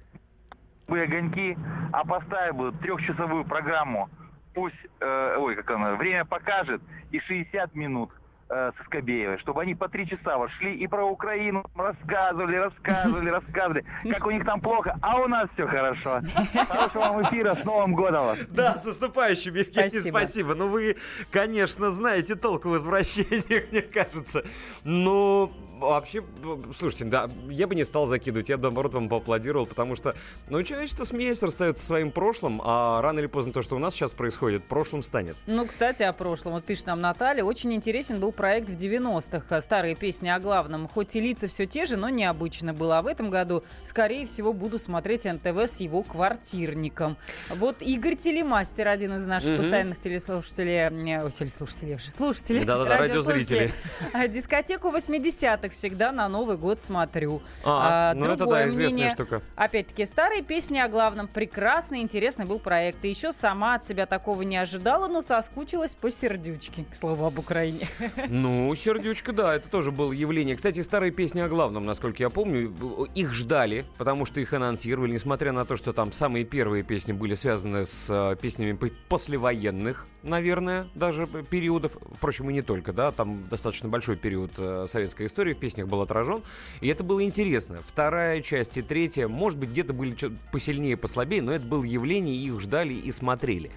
бы 0.87 1.01
огоньки, 1.01 1.57
а 1.93 2.05
поставил 2.05 2.55
бы 2.55 2.73
трехчасовую 2.79 3.45
программу. 3.45 4.09
Пусть, 4.55 4.77
э, 5.01 5.37
ой, 5.39 5.57
как 5.57 5.69
она, 5.73 5.95
время 5.97 6.25
покажет, 6.25 6.81
и 7.11 7.19
60 7.19 7.75
минут 7.75 8.11
э, 8.49 8.73
со 8.77 8.85
Скобеевой, 8.85 9.39
чтобы 9.39 9.63
они 9.63 9.75
по 9.75 9.89
три 9.89 10.09
часа 10.09 10.37
вошли 10.39 10.75
и 10.77 10.87
про 10.87 11.05
Украину 11.05 11.65
рассказывали, 11.77 12.57
рассказывали, 12.57 13.31
рассказывали, 13.39 13.85
как 14.11 14.27
у 14.27 14.31
них 14.31 14.45
там 14.45 14.61
плохо, 14.61 14.97
а 15.03 15.21
у 15.21 15.29
нас 15.29 15.49
все 15.55 15.67
хорошо. 15.67 16.21
Хорошего 16.69 17.01
вам 17.03 17.23
эфира, 17.25 17.55
с 17.55 17.65
Новым 17.65 17.95
годом 17.95 18.25
вас! 18.27 18.39
Да, 18.51 18.77
с 18.79 18.85
наступающим, 18.85 19.55
Евгений, 19.55 19.89
Спасибо. 19.91 20.11
спасибо. 20.19 20.55
Ну, 20.55 20.69
вы, 20.69 20.97
конечно, 21.31 21.91
знаете 21.91 22.35
толк 22.35 22.65
в 22.65 22.71
возвращениях, 22.71 23.65
мне 23.73 23.83
кажется. 23.83 24.45
Но 24.85 25.51
вообще, 25.79 26.21
б- 26.23 26.73
слушайте, 26.75 27.05
да, 27.05 27.29
я 27.49 27.67
бы 27.67 27.75
не 27.75 27.85
стал 27.85 28.07
закидывать, 28.07 28.49
я 28.49 28.57
бы, 28.57 28.63
наоборот, 28.65 28.95
вам 28.95 29.09
поаплодировал, 29.09 29.67
потому 29.67 29.95
что, 29.97 30.15
ну, 30.49 30.63
человечество 30.63 31.05
смеясь 31.05 31.43
расстается 31.43 31.83
со 31.83 31.89
своим 31.89 32.11
прошлым, 32.11 32.63
а 32.65 33.03
рано 33.03 33.19
или 33.19 33.27
поздно 33.27 33.53
то, 33.53 33.61
что 33.63 33.77
у 33.77 33.79
нас 33.79 33.95
сейчас 33.95 34.15
происходит, 34.15 34.65
прошлым 34.65 35.03
станет. 35.03 35.37
Ну, 35.47 35.67
кстати, 35.67 36.03
о 36.03 36.13
прошлом. 36.13 36.53
Вот 36.55 36.65
пишет 36.65 36.87
нам 36.87 37.01
Наталья. 37.01 37.45
Очень 37.45 37.75
интересен 37.75 38.21
был 38.21 38.33
проект 38.37 38.69
в 38.71 38.77
90-х. 38.77 39.61
Старые 39.63 39.95
песни 39.97 40.29
о 40.29 40.39
главном. 40.39 40.87
Хоть 40.89 41.17
и 41.17 41.21
лица 41.21 41.49
все 41.49 41.67
те 41.67 41.87
же, 41.87 41.97
но 41.97 42.09
необычно 42.09 42.73
было. 42.73 42.99
А 42.99 43.03
в 43.03 43.07
этом 43.07 43.31
году, 43.31 43.65
скорее 43.83 44.27
всего, 44.27 44.53
буду 44.53 44.79
смотреть 44.79 45.25
НТВ 45.25 45.59
с 45.59 45.81
его 45.81 46.03
квартирником. 46.03 47.17
Вот 47.51 47.77
Игорь 47.81 48.17
Телемастер, 48.17 48.89
один 48.89 49.17
из 49.17 49.27
наших 49.27 49.51
Мгм. 49.51 49.57
постоянных 49.59 49.99
телеслушателей, 49.99 50.91
не, 50.91 51.31
телеслушателей, 51.31 51.99
слушателей, 51.99 52.65
Да-да-да, 52.65 52.99
радиозрители. 52.99 53.73
А, 54.13 54.29
Дискотеку 54.29 54.89
80-х 54.91 55.71
всегда 55.71 56.13
на 56.13 56.29
Новый 56.29 56.57
год 56.57 56.79
смотрю. 56.79 57.43
А, 57.65 58.11
А, 58.11 58.15
ну 58.15 58.27
это 58.27 58.45
да, 58.47 58.69
известная 58.69 58.93
мнение. 58.95 59.11
штука. 59.15 59.43
Опять-таки, 59.57 60.05
старые 60.07 60.43
песни 60.43 60.79
о 60.79 60.89
главном. 60.89 61.27
Прекрасный, 61.29 62.01
интересный 62.01 62.45
был 62.45 62.59
проект. 62.59 63.05
И 63.05 63.09
еще 63.09 63.33
сама 63.33 63.75
от 63.77 63.85
себя 63.85 64.07
такого 64.07 64.43
не 64.43 64.57
ожидала, 64.59 65.07
но 65.09 65.23
соскучилась 65.23 65.95
по 65.95 66.11
сердючке, 66.11 66.85
к 66.91 66.95
слову 66.95 67.25
об 67.27 67.39
Украине. 67.39 67.89
Ну, 68.29 68.75
сердючка, 68.75 69.33
да, 69.33 69.55
это 69.55 69.69
тоже 69.69 69.91
было 69.91 70.13
явление. 70.13 70.57
Кстати, 70.57 70.81
старые 70.81 71.13
песни 71.13 71.41
о 71.41 71.49
главном, 71.49 71.85
насколько 71.85 72.23
я 72.23 72.31
помню, 72.31 72.75
их 73.15 73.33
ждали, 73.33 73.85
потому 73.99 74.27
что 74.27 74.41
их 74.41 74.53
анонсировали, 74.53 75.13
несмотря 75.13 75.53
на 75.53 75.65
то, 75.65 75.77
что 75.77 75.93
там 75.93 76.13
самые 76.13 76.45
первые 76.45 76.83
песни 76.83 77.13
были 77.13 77.35
связаны 77.35 77.87
с 77.87 78.07
э, 78.09 78.37
песнями 78.41 78.79
послевоенных, 79.09 80.07
наверное, 80.23 80.89
даже 80.95 81.27
периодов. 81.27 81.97
Впрочем, 82.17 82.51
и 82.51 82.53
не 82.53 82.63
только, 82.63 82.93
да, 82.93 83.13
там 83.13 83.49
достаточно 83.49 83.89
большой 83.89 84.17
период 84.17 84.53
э, 84.59 84.87
советской 84.89 85.27
истории 85.27 85.55
в 85.55 85.59
песнях 85.59 85.89
был 85.89 86.01
отражен, 86.03 86.43
и 86.81 86.89
это 86.89 87.05
было 87.05 87.23
интересно. 87.23 87.79
Вторая 87.85 88.43
часть 88.43 88.77
и 88.79 88.83
третья, 88.83 89.29
может 89.29 89.59
быть, 89.59 89.71
где-то 89.71 89.93
были 89.93 90.17
посильнее, 90.53 90.97
послабее, 90.97 91.43
но 91.43 91.53
это 91.53 91.65
было 91.65 91.85
явление, 91.85 92.37
их 92.37 92.61
ждали 92.61 92.95
и 92.95 93.11
смотрели. 93.13 93.71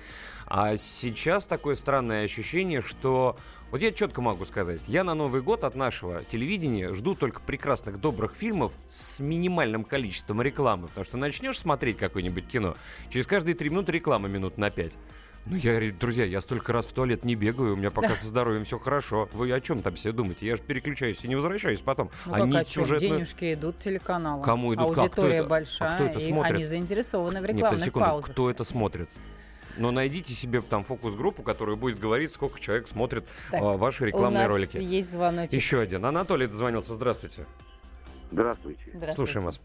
А 0.47 0.77
сейчас 0.77 1.45
такое 1.45 1.75
странное 1.75 2.23
ощущение, 2.23 2.81
что... 2.81 3.37
Вот 3.71 3.81
я 3.81 3.91
четко 3.91 4.21
могу 4.21 4.45
сказать, 4.45 4.81
я 4.87 5.03
на 5.03 5.13
Новый 5.13 5.43
год 5.43 5.63
от 5.63 5.75
нашего 5.75 6.23
телевидения 6.23 6.91
жду 6.95 7.13
только 7.13 7.39
прекрасных, 7.39 8.01
добрых 8.01 8.33
фильмов 8.33 8.73
с 8.89 9.19
минимальным 9.19 9.83
количеством 9.83 10.41
рекламы. 10.41 10.87
Потому 10.87 11.05
что 11.05 11.17
начнешь 11.17 11.59
смотреть 11.59 11.97
какое-нибудь 11.97 12.47
кино, 12.47 12.75
через 13.11 13.27
каждые 13.27 13.53
три 13.53 13.69
минуты 13.69 13.91
реклама 13.91 14.27
минут 14.27 14.57
на 14.57 14.71
пять. 14.71 14.93
Ну, 15.45 15.55
я 15.55 15.79
друзья, 15.91 16.25
я 16.25 16.41
столько 16.41 16.73
раз 16.73 16.87
в 16.87 16.93
туалет 16.93 17.23
не 17.23 17.35
бегаю, 17.35 17.73
у 17.73 17.75
меня 17.75 17.91
пока 17.91 18.09
со 18.15 18.25
здоровьем 18.25 18.65
все 18.65 18.79
хорошо. 18.79 19.29
Вы 19.33 19.51
о 19.51 19.61
чем 19.61 19.83
там 19.83 19.93
все 19.93 20.11
думаете? 20.11 20.47
Я 20.47 20.55
же 20.55 20.63
переключаюсь 20.63 21.23
и 21.23 21.27
не 21.27 21.35
возвращаюсь 21.35 21.81
потом. 21.81 22.09
Ну, 22.25 22.33
а 22.33 22.39
как, 22.51 22.67
сюжетную- 22.67 22.99
Денежки 23.17 23.53
идут 23.53 23.77
телеканалам. 23.77 24.41
Кому 24.41 24.73
идут? 24.73 24.87
Как? 24.87 24.93
Кто 24.93 25.01
Аудитория 25.03 25.35
это? 25.37 25.45
А 25.45 25.49
большая, 25.49 25.95
кто 25.95 26.03
это 26.05 26.19
и 26.19 26.27
смотрит? 26.27 26.55
они 26.55 26.63
заинтересованы 26.63 27.39
в 27.39 27.43
Нет, 27.43 27.51
рекламных 27.55 27.85
секунду, 27.85 28.07
паузах. 28.07 28.31
кто 28.31 28.49
это 28.49 28.63
смотрит? 28.63 29.09
Но 29.79 29.91
найдите 29.91 30.33
себе 30.33 30.61
там 30.61 30.83
фокус-группу, 30.83 31.41
которая 31.41 31.75
будет 31.75 31.99
говорить, 31.99 32.31
сколько 32.33 32.59
человек 32.59 32.87
смотрит 32.87 33.25
Так, 33.51 33.61
а, 33.61 33.77
ваши 33.77 34.03
У 34.03 34.07
рекламные 34.07 34.41
нас 34.43 34.49
ролики. 34.49 34.77
есть 34.77 35.11
звоночек. 35.11 35.53
Еще 35.53 35.79
один. 35.79 36.05
Анатолий 36.05 36.47
дозвонился. 36.47 36.93
Здравствуйте. 36.93 37.45
Здравствуйте. 38.31 38.81
Здравствуйте. 38.93 39.13
Слушаем 39.15 39.45
вас. 39.45 39.61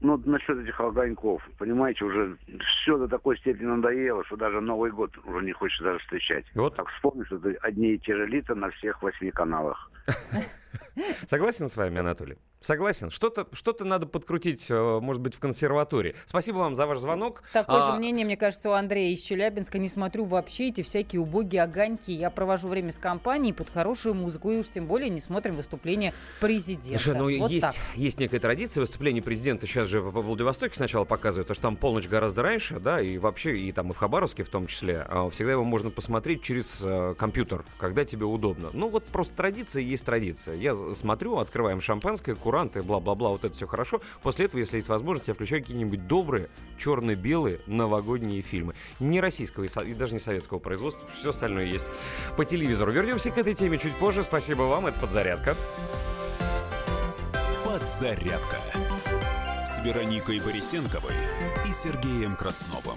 Ну, 0.00 0.16
насчет 0.26 0.56
этих 0.58 0.80
огоньков, 0.80 1.42
понимаете, 1.58 2.04
уже 2.04 2.36
все 2.82 2.96
до 2.98 3.08
такой 3.08 3.36
степени 3.38 3.66
надоело, 3.66 4.24
что 4.26 4.36
даже 4.36 4.60
Новый 4.60 4.92
год 4.92 5.10
уже 5.24 5.44
не 5.44 5.52
хочется 5.52 5.82
даже 5.82 5.98
встречать. 5.98 6.44
Вот. 6.54 6.76
Так 6.76 6.88
вспомнишь, 6.90 7.26
что 7.26 7.36
это 7.36 7.58
одни 7.62 7.94
и 7.94 7.98
те 7.98 8.14
же 8.14 8.26
лица 8.26 8.54
на 8.54 8.70
всех 8.70 9.02
восьми 9.02 9.32
каналах. 9.32 9.90
Согласен 11.26 11.68
с 11.68 11.76
вами, 11.76 11.98
Анатолий? 11.98 12.36
Согласен. 12.60 13.08
Что-то 13.10 13.46
что 13.52 13.76
надо 13.84 14.06
подкрутить, 14.06 14.66
э, 14.68 14.98
может 15.00 15.22
быть, 15.22 15.34
в 15.34 15.38
консерватории. 15.38 16.16
Спасибо 16.26 16.56
вам 16.58 16.74
за 16.74 16.86
ваш 16.86 16.98
звонок. 16.98 17.44
Такое 17.52 17.80
же 17.80 17.92
А, 17.92 17.96
мнение, 17.96 18.26
мне 18.26 18.36
кажется, 18.36 18.68
у 18.70 18.72
Андрея 18.72 19.12
из 19.14 19.20
Челябинска. 19.20 19.78
Не 19.78 19.88
смотрю 19.88 20.24
вообще 20.24 20.68
эти 20.68 20.82
всякие 20.82 21.20
убогие 21.20 21.62
огоньки. 21.62 22.12
Я 22.12 22.30
провожу 22.30 22.66
время 22.66 22.90
с 22.90 22.98
компанией 22.98 23.52
под 23.52 23.70
хорошую 23.70 24.14
музыку. 24.16 24.50
И 24.50 24.56
уж 24.56 24.68
тем 24.70 24.86
более 24.86 25.08
не 25.08 25.20
смотрим 25.20 25.54
выступления 25.54 26.12
президента. 26.40 27.00
Слушай, 27.02 27.16
ну 27.16 27.38
Вот 27.38 27.50
есть, 27.50 27.66
так. 27.66 27.74
есть 27.94 28.18
некая 28.18 28.40
традиция 28.40 28.80
выступления 28.80 29.22
президента. 29.22 29.66
Сейчас 29.68 29.86
же 29.86 30.00
во 30.00 30.20
Владивостоке 30.20 30.74
сначала 30.74 31.04
показывают, 31.04 31.46
потому 31.46 31.54
что 31.54 31.62
там 31.62 31.76
полночь 31.76 32.08
гораздо 32.08 32.42
раньше, 32.42 32.80
да, 32.80 33.00
и 33.00 33.18
вообще, 33.18 33.56
и 33.56 33.70
там 33.70 33.90
и 33.90 33.94
в 33.94 33.98
Хабаровске 33.98 34.42
в 34.42 34.48
том 34.48 34.66
числе. 34.66 35.06
а 35.08 35.30
Всегда 35.30 35.52
его 35.52 35.64
можно 35.64 35.90
посмотреть 35.90 36.42
через 36.42 36.80
э, 36.82 37.14
компьютер, 37.16 37.64
когда 37.78 38.04
тебе 38.04 38.24
удобно. 38.24 38.70
Ну 38.72 38.88
вот 38.88 39.04
просто 39.04 39.34
традиция 39.36 39.82
есть 39.82 40.04
традиция. 40.04 40.56
Я 40.58 40.76
смотрю, 40.94 41.38
открываем 41.38 41.80
шампанское, 41.80 42.34
куранты, 42.34 42.82
бла-бла-бла, 42.82 43.30
вот 43.30 43.44
это 43.44 43.54
все 43.54 43.66
хорошо. 43.66 44.00
После 44.22 44.46
этого, 44.46 44.58
если 44.58 44.76
есть 44.76 44.88
возможность, 44.88 45.28
я 45.28 45.34
включаю 45.34 45.62
какие-нибудь 45.62 46.06
добрые, 46.06 46.48
черно-белые 46.76 47.60
новогодние 47.66 48.42
фильмы. 48.42 48.74
Не 48.98 49.20
российского 49.20 49.64
и 49.64 49.94
даже 49.94 50.14
не 50.14 50.18
советского 50.20 50.58
производства, 50.58 51.06
все 51.12 51.30
остальное 51.30 51.64
есть 51.64 51.86
по 52.36 52.44
телевизору. 52.44 52.90
Вернемся 52.92 53.30
к 53.30 53.38
этой 53.38 53.54
теме 53.54 53.78
чуть 53.78 53.94
позже. 53.94 54.22
Спасибо 54.22 54.62
вам, 54.62 54.86
это 54.86 54.98
подзарядка. 54.98 55.56
Подзарядка 57.64 58.56
с 59.64 59.84
Вероникой 59.84 60.40
Борисенковой 60.40 61.14
и 61.68 61.72
Сергеем 61.72 62.34
Красновым. 62.34 62.96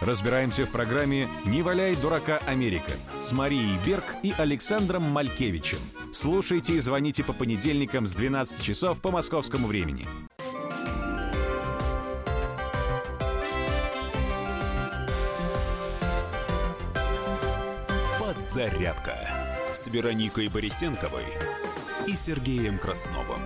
Разбираемся 0.00 0.64
в 0.64 0.70
программе 0.70 1.28
«Не 1.44 1.62
валяй 1.62 1.94
дурака 1.94 2.38
Америка» 2.46 2.92
с 3.22 3.32
Марией 3.32 3.78
Берг 3.84 4.16
и 4.22 4.32
Александром 4.36 5.02
Малькевичем. 5.02 5.78
Слушайте 6.10 6.72
и 6.72 6.80
звоните 6.80 7.22
по 7.22 7.34
понедельникам 7.34 8.06
с 8.06 8.14
12 8.14 8.62
часов 8.62 9.02
по 9.02 9.10
московскому 9.10 9.66
времени. 9.66 10.06
Подзарядка 18.18 19.16
с 19.74 19.86
Вероникой 19.86 20.48
Борисенковой 20.48 21.26
и 22.06 22.16
Сергеем 22.16 22.78
Красновым. 22.78 23.42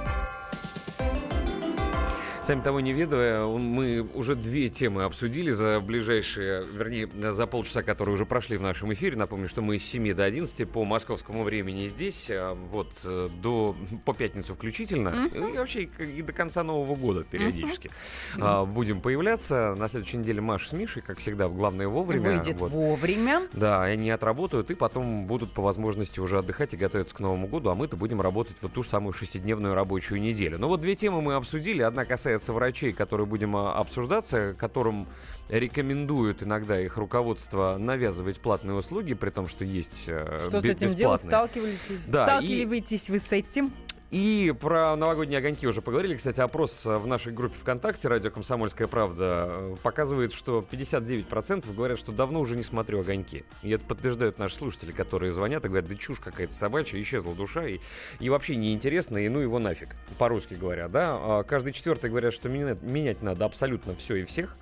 Сами 2.44 2.60
того 2.60 2.80
не 2.80 2.92
ведая, 2.92 3.46
мы 3.46 4.06
уже 4.12 4.34
две 4.34 4.68
темы 4.68 5.04
обсудили 5.04 5.50
за 5.50 5.80
ближайшие, 5.80 6.66
вернее, 6.66 7.08
за 7.32 7.46
полчаса, 7.46 7.82
которые 7.82 8.12
уже 8.12 8.26
прошли 8.26 8.58
в 8.58 8.60
нашем 8.60 8.92
эфире. 8.92 9.16
Напомню, 9.16 9.48
что 9.48 9.62
мы 9.62 9.78
с 9.78 9.84
7 9.86 10.12
до 10.12 10.24
11 10.24 10.68
по 10.68 10.84
московскому 10.84 11.42
времени 11.42 11.88
здесь, 11.88 12.28
а, 12.30 12.52
вот 12.54 12.90
э, 13.06 13.30
до, 13.40 13.74
по 14.04 14.12
пятницу 14.12 14.52
включительно, 14.52 15.30
и 15.34 15.56
вообще 15.56 15.84
и, 15.84 16.20
до 16.20 16.34
конца 16.34 16.62
Нового 16.62 16.94
года 16.96 17.24
периодически 17.24 17.90
а, 18.38 18.66
будем 18.66 19.00
появляться. 19.00 19.74
На 19.78 19.88
следующей 19.88 20.18
неделе 20.18 20.42
Маша 20.42 20.68
с 20.68 20.72
Мишей, 20.74 21.00
как 21.00 21.20
всегда, 21.20 21.48
в 21.48 21.56
главное 21.56 21.88
вовремя. 21.88 22.32
Выйдет 22.32 22.60
Вот. 22.60 22.70
вовремя. 22.70 23.40
Да, 23.54 23.82
они 23.82 24.10
отработают 24.10 24.70
и 24.70 24.74
потом 24.74 25.24
будут 25.24 25.52
по 25.52 25.62
возможности 25.62 26.20
уже 26.20 26.40
отдыхать 26.40 26.74
и 26.74 26.76
готовиться 26.76 27.14
к 27.14 27.20
Новому 27.20 27.46
году, 27.46 27.70
а 27.70 27.74
мы-то 27.74 27.96
будем 27.96 28.20
работать 28.20 28.56
вот 28.60 28.74
ту 28.74 28.82
же 28.82 28.90
самую 28.90 29.14
шестидневную 29.14 29.74
рабочую 29.74 30.20
неделю. 30.20 30.58
Ну 30.58 30.68
вот 30.68 30.82
две 30.82 30.94
темы 30.94 31.22
мы 31.22 31.36
обсудили. 31.36 31.80
Одна 31.80 32.04
касается 32.04 32.33
врачей, 32.52 32.92
которые 32.92 33.26
будем 33.26 33.56
а, 33.56 33.74
обсуждаться, 33.74 34.54
которым 34.58 35.06
рекомендуют 35.48 36.42
иногда 36.42 36.80
их 36.80 36.96
руководство 36.96 37.76
навязывать 37.78 38.40
платные 38.40 38.76
услуги, 38.76 39.14
при 39.14 39.30
том, 39.30 39.46
что 39.46 39.64
есть 39.64 40.04
э, 40.08 40.40
Что 40.48 40.60
с 40.60 40.64
этим 40.64 40.94
делать? 40.94 41.20
Сталкиваетесь, 41.20 42.04
Да, 42.06 42.22
и- 42.22 42.24
сталкиваетесь 42.26 43.10
вы 43.10 43.18
с 43.18 43.32
этим? 43.32 43.72
И 44.10 44.54
про 44.60 44.94
новогодние 44.96 45.38
огоньки 45.38 45.66
уже 45.66 45.82
поговорили. 45.82 46.16
Кстати, 46.16 46.40
опрос 46.40 46.84
в 46.84 47.06
нашей 47.06 47.32
группе 47.32 47.56
ВКонтакте 47.58 48.08
«Радио 48.08 48.30
Комсомольская 48.30 48.86
правда» 48.86 49.76
показывает, 49.82 50.32
что 50.32 50.64
59% 50.70 51.74
говорят, 51.74 51.98
что 51.98 52.12
давно 52.12 52.40
уже 52.40 52.56
не 52.56 52.62
смотрю 52.62 53.00
огоньки. 53.00 53.44
И 53.62 53.70
это 53.70 53.84
подтверждают 53.84 54.38
наши 54.38 54.56
слушатели, 54.56 54.92
которые 54.92 55.32
звонят 55.32 55.64
и 55.64 55.68
говорят, 55.68 55.88
да 55.88 55.96
чушь 55.96 56.20
какая-то 56.20 56.54
собачья, 56.54 57.00
исчезла 57.00 57.34
душа, 57.34 57.66
и, 57.66 57.80
и 58.20 58.30
вообще 58.30 58.56
неинтересно, 58.56 59.18
и 59.18 59.28
ну 59.28 59.40
его 59.40 59.58
нафиг, 59.58 59.96
по-русски 60.18 60.54
говоря, 60.54 60.88
да. 60.88 61.18
А 61.20 61.42
каждый 61.42 61.72
четвертый 61.72 62.10
говорят, 62.10 62.34
что 62.34 62.48
менять, 62.48 62.82
менять 62.82 63.22
надо 63.22 63.44
абсолютно 63.44 63.94
все 63.96 64.16
и 64.16 64.24
всех. 64.24 64.56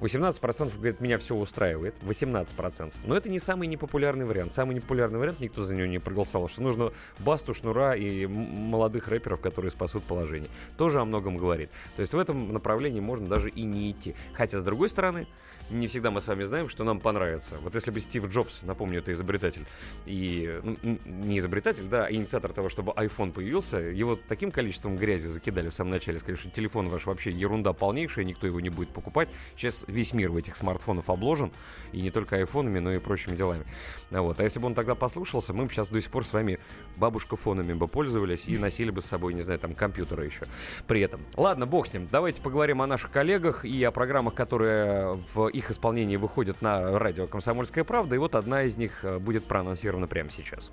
18% 0.00 0.76
говорят, 0.76 1.00
меня 1.00 1.18
все 1.18 1.34
устраивает. 1.34 1.94
18%. 2.02 2.92
Но 3.04 3.16
это 3.16 3.28
не 3.28 3.38
самый 3.38 3.68
непопулярный 3.68 4.24
вариант. 4.24 4.52
Самый 4.52 4.74
непопулярный 4.74 5.18
вариант, 5.18 5.40
никто 5.40 5.62
за 5.62 5.74
него 5.74 5.86
не 5.86 5.98
проголосовал, 5.98 6.48
что 6.48 6.62
нужно 6.62 6.92
Басту, 7.18 7.54
Шнура 7.54 7.94
и 7.94 8.26
молодых 8.26 9.08
рэперов, 9.08 9.40
которые 9.40 9.70
спасут 9.70 10.04
положение. 10.04 10.50
Тоже 10.76 11.00
о 11.00 11.04
многом 11.04 11.36
говорит. 11.36 11.70
То 11.96 12.00
есть 12.00 12.12
в 12.12 12.18
этом 12.18 12.52
направлении 12.52 13.00
можно 13.00 13.26
даже 13.26 13.48
и 13.48 13.62
не 13.62 13.90
идти. 13.90 14.14
Хотя, 14.34 14.58
с 14.58 14.62
другой 14.62 14.88
стороны, 14.88 15.26
не 15.70 15.86
всегда 15.86 16.10
мы 16.10 16.20
с 16.20 16.26
вами 16.26 16.44
знаем, 16.44 16.68
что 16.68 16.84
нам 16.84 17.00
понравится. 17.00 17.56
Вот 17.62 17.74
если 17.74 17.90
бы 17.90 18.00
Стив 18.00 18.28
Джобс, 18.28 18.62
напомню, 18.62 18.98
это 18.98 19.12
изобретатель, 19.12 19.64
и 20.04 20.60
ну, 20.62 20.76
не 21.06 21.38
изобретатель, 21.38 21.84
да, 21.84 22.06
а 22.06 22.12
инициатор 22.12 22.52
того, 22.52 22.68
чтобы 22.68 22.92
iPhone 22.92 23.32
появился, 23.32 23.78
его 23.78 24.18
таким 24.28 24.50
количеством 24.50 24.96
грязи 24.96 25.26
закидали 25.26 25.68
в 25.68 25.74
самом 25.74 25.90
начале, 25.90 26.18
сказали, 26.18 26.36
что 26.36 26.50
телефон 26.50 26.88
ваш 26.88 27.06
вообще 27.06 27.30
ерунда 27.30 27.72
полнейшая, 27.72 28.24
никто 28.24 28.46
его 28.46 28.60
не 28.60 28.68
будет 28.68 28.90
покупать. 28.90 29.28
Сейчас 29.64 29.86
весь 29.88 30.12
мир 30.12 30.30
в 30.30 30.36
этих 30.36 30.56
смартфонах 30.56 31.08
обложен, 31.08 31.50
и 31.92 32.02
не 32.02 32.10
только 32.10 32.36
айфонами, 32.36 32.80
но 32.80 32.92
и 32.92 32.98
прочими 32.98 33.34
делами. 33.34 33.64
Вот. 34.10 34.38
а 34.38 34.42
если 34.42 34.58
бы 34.58 34.66
он 34.66 34.74
тогда 34.74 34.94
послушался, 34.94 35.54
мы 35.54 35.64
бы 35.64 35.72
сейчас 35.72 35.88
до 35.88 36.02
сих 36.02 36.10
пор 36.10 36.26
с 36.26 36.34
вами 36.34 36.58
бабушка-фонами 36.96 37.72
бы 37.72 37.88
пользовались 37.88 38.46
и 38.46 38.58
носили 38.58 38.90
бы 38.90 39.00
с 39.00 39.06
собой, 39.06 39.32
не 39.32 39.40
знаю, 39.40 39.58
там 39.58 39.74
компьютеры 39.74 40.26
еще 40.26 40.44
при 40.86 41.00
этом. 41.00 41.22
Ладно, 41.34 41.64
бог 41.64 41.86
с 41.86 41.94
ним. 41.94 42.06
Давайте 42.12 42.42
поговорим 42.42 42.82
о 42.82 42.86
наших 42.86 43.10
коллегах 43.10 43.64
и 43.64 43.82
о 43.84 43.90
программах, 43.90 44.34
которые 44.34 45.18
в 45.32 45.48
их 45.48 45.70
исполнении 45.70 46.16
выходят 46.16 46.60
на 46.60 46.98
радио 46.98 47.26
«Комсомольская 47.26 47.84
правда». 47.84 48.16
И 48.16 48.18
вот 48.18 48.34
одна 48.34 48.64
из 48.64 48.76
них 48.76 49.02
э, 49.02 49.18
будет 49.18 49.46
проанонсирована 49.46 50.06
прямо 50.06 50.28
сейчас. 50.28 50.72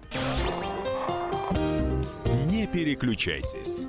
Не 2.50 2.68
переключайтесь. 2.68 3.88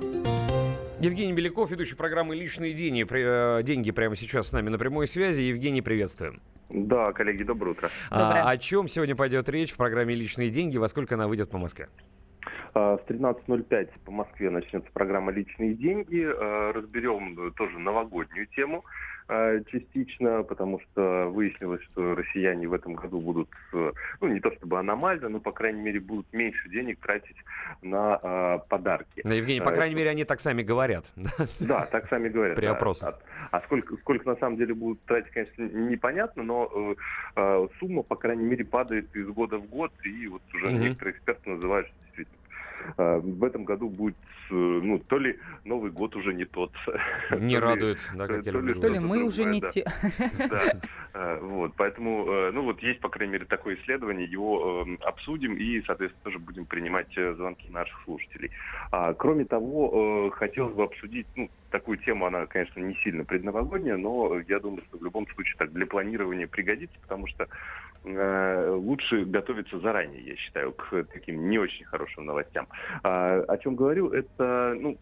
Евгений 1.03 1.33
Беляков, 1.33 1.69
ведущий 1.69 1.95
программы 1.95 2.33
«Личные 2.35 2.73
деньги», 2.73 3.03
при- 3.03 3.59
э, 3.59 3.63
деньги 3.63 3.91
прямо 3.91 4.15
сейчас 4.15 4.47
с 4.47 4.53
нами 4.53 4.69
на 4.69 4.77
прямой 4.77 5.05
связи. 5.07 5.41
Евгений, 5.41 5.81
приветствуем. 5.81 6.41
Да, 6.69 7.11
коллеги, 7.11 7.43
доброе 7.43 7.71
утро. 7.71 7.89
Доброе. 8.09 8.43
А, 8.43 8.49
о 8.51 8.57
чем 8.57 8.87
сегодня 8.87 9.13
пойдет 9.15 9.49
речь 9.49 9.71
в 9.73 9.77
программе 9.77 10.15
«Личные 10.15 10.49
деньги», 10.49 10.77
во 10.77 10.87
сколько 10.87 11.15
она 11.15 11.27
выйдет 11.27 11.49
по 11.49 11.57
Москве? 11.57 11.89
А, 12.73 12.95
В 12.97 13.05
13.05 13.05 13.89
по 14.05 14.11
Москве 14.11 14.49
начнется 14.49 14.89
программа 14.93 15.33
«Личные 15.33 15.73
деньги». 15.73 16.25
А, 16.25 16.71
Разберем 16.71 17.37
э, 17.47 17.51
тоже 17.57 17.77
новогоднюю 17.79 18.47
тему 18.55 18.85
а, 18.85 18.89
частично, 19.27 20.43
потому 20.43 20.79
что 20.79 21.29
выяснилось, 21.29 21.81
что 21.91 22.15
россияне 22.15 22.67
в 22.67 22.73
этом 22.73 22.95
году 22.95 23.19
будут, 23.19 23.49
э, 23.73 23.91
ну 24.21 24.27
не 24.27 24.39
то 24.39 24.51
чтобы 24.53 24.79
аномально, 24.79 25.29
но, 25.29 25.39
по 25.39 25.51
крайней 25.51 25.81
мере, 25.81 25.99
будут 25.99 26.31
меньше 26.33 26.69
денег 26.69 26.99
тратить 26.99 27.37
на 27.81 28.19
а, 28.21 28.57
подарки. 28.57 29.21
Ну, 29.23 29.33
Евгений, 29.33 29.61
по 29.61 29.71
А, 29.71 29.73
крайней 29.73 29.95
мере, 29.95 30.09
они 30.09 30.25
так 30.25 30.39
сами 30.39 30.63
говорят. 30.63 31.05
Да, 31.59 31.85
так 31.85 32.07
сами 32.09 32.29
говорят. 32.29 32.55
При 32.55 32.65
опросах. 32.65 33.19
А, 33.51 33.57
а 33.57 33.61
сколько, 33.61 33.95
сколько 33.97 34.29
на 34.29 34.35
самом 34.37 34.57
деле 34.57 34.73
будут 34.73 35.01
тратить, 35.03 35.31
конечно, 35.31 35.63
непонятно, 35.63 36.43
но 36.43 36.69
э, 36.73 36.95
э, 37.35 37.67
сумма, 37.79 38.03
по 38.03 38.15
крайней 38.15 38.43
мере, 38.43 38.65
падает 38.65 39.15
из 39.15 39.27
года 39.27 39.57
в 39.57 39.67
год, 39.67 39.91
и 40.03 40.27
вот 40.27 40.41
уже 40.53 40.71
некоторые 40.71 41.15
эксперты 41.15 41.49
называют, 41.49 41.87
что 41.87 41.95
действительно 42.05 42.37
э, 42.37 42.42
в 42.97 43.43
этом 43.43 43.65
году 43.65 43.89
будет, 43.89 44.15
э, 44.49 44.53
ну, 44.53 44.99
то 44.99 45.17
ли 45.17 45.39
Новый 45.65 45.91
год 45.91 46.15
уже 46.15 46.33
не 46.33 46.45
тот. 46.45 46.71
Не 47.31 47.57
радует, 47.59 47.99
да, 48.15 48.27
как 48.27 48.45
я 48.45 48.51
люблю. 48.51 48.79
То 48.79 48.87
ли 48.87 48.99
мы 48.99 49.23
уже 49.23 49.45
не 49.45 49.61
те. 49.61 49.85
Да, 50.49 50.73
э, 51.13 51.39
вот, 51.41 51.73
поэтому, 51.75 52.25
э, 52.27 52.51
ну, 52.51 52.63
вот 52.63 52.81
есть, 52.81 52.99
по 52.99 53.09
крайней 53.09 53.33
мере, 53.33 53.45
такое 53.45 53.75
исследование, 53.75 54.27
его 54.27 54.85
э, 54.85 55.03
обсудим 55.03 55.55
и, 55.55 55.81
соответственно, 55.85 56.23
тоже 56.23 56.39
будем 56.39 56.65
принимать 56.65 57.13
звонки 57.13 57.69
наших 57.69 58.01
слушателей. 58.03 58.51
А, 58.91 59.13
кроме 59.13 59.45
того, 59.45 60.29
хотелось 60.31 60.73
бы 60.73 60.83
обсудить, 60.83 61.27
ну, 61.35 61.49
такую 61.73 61.97
тему, 61.97 62.27
она, 62.27 62.45
конечно, 62.45 62.79
не 62.79 62.93
сильно 63.03 63.25
предновогодняя, 63.25 63.97
но 63.97 64.39
я 64.47 64.59
думаю, 64.59 64.83
что 64.87 64.99
в 64.99 65.03
любом 65.03 65.27
случае 65.29 65.55
так 65.57 65.73
для 65.73 65.87
планирования 65.87 66.47
пригодится, 66.47 66.95
потому 67.01 67.25
что 67.25 67.47
э, 68.03 68.69
лучше 68.69 69.25
готовиться 69.25 69.79
заранее, 69.79 70.21
я 70.21 70.35
считаю, 70.35 70.71
к 70.73 71.03
таким 71.11 71.49
не 71.49 71.57
очень 71.57 71.83
хорошим 71.85 72.27
новостям. 72.27 72.67
А, 73.01 73.39
о 73.47 73.57
чем 73.57 73.75
говорю, 73.75 74.09
это, 74.09 74.75
ну, 74.79 74.99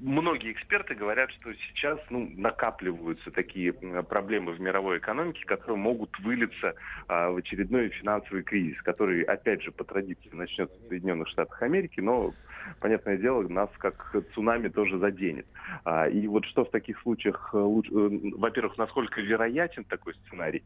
многие 0.00 0.52
эксперты 0.52 0.94
говорят, 0.94 1.30
что 1.32 1.52
сейчас, 1.52 2.00
ну, 2.08 2.30
накапливаются 2.36 3.30
такие 3.30 3.74
проблемы 3.74 4.52
в 4.52 4.60
мировой 4.60 4.96
экономике, 4.96 5.44
которые 5.44 5.76
могут 5.76 6.18
вылиться 6.20 6.74
а, 7.06 7.28
в 7.28 7.36
очередной 7.36 7.90
финансовый 7.90 8.44
кризис, 8.44 8.80
который, 8.80 9.22
опять 9.24 9.62
же, 9.62 9.72
по 9.72 9.84
традиции 9.84 10.30
начнется 10.32 10.74
в 10.74 10.88
Соединенных 10.88 11.28
Штатах 11.28 11.60
Америки, 11.60 12.00
но 12.00 12.32
понятное 12.80 13.16
дело, 13.16 13.46
нас 13.48 13.70
как 13.78 14.14
цунами 14.34 14.68
тоже 14.68 14.98
заденет. 14.98 15.46
А, 15.84 16.08
и 16.08 16.26
вот 16.26 16.44
что 16.46 16.64
в 16.64 16.70
таких 16.70 17.00
случаях, 17.00 17.54
лучше, 17.54 17.92
э, 17.92 18.10
во-первых, 18.36 18.78
насколько 18.78 19.20
вероятен 19.20 19.84
такой 19.84 20.14
сценарий, 20.26 20.62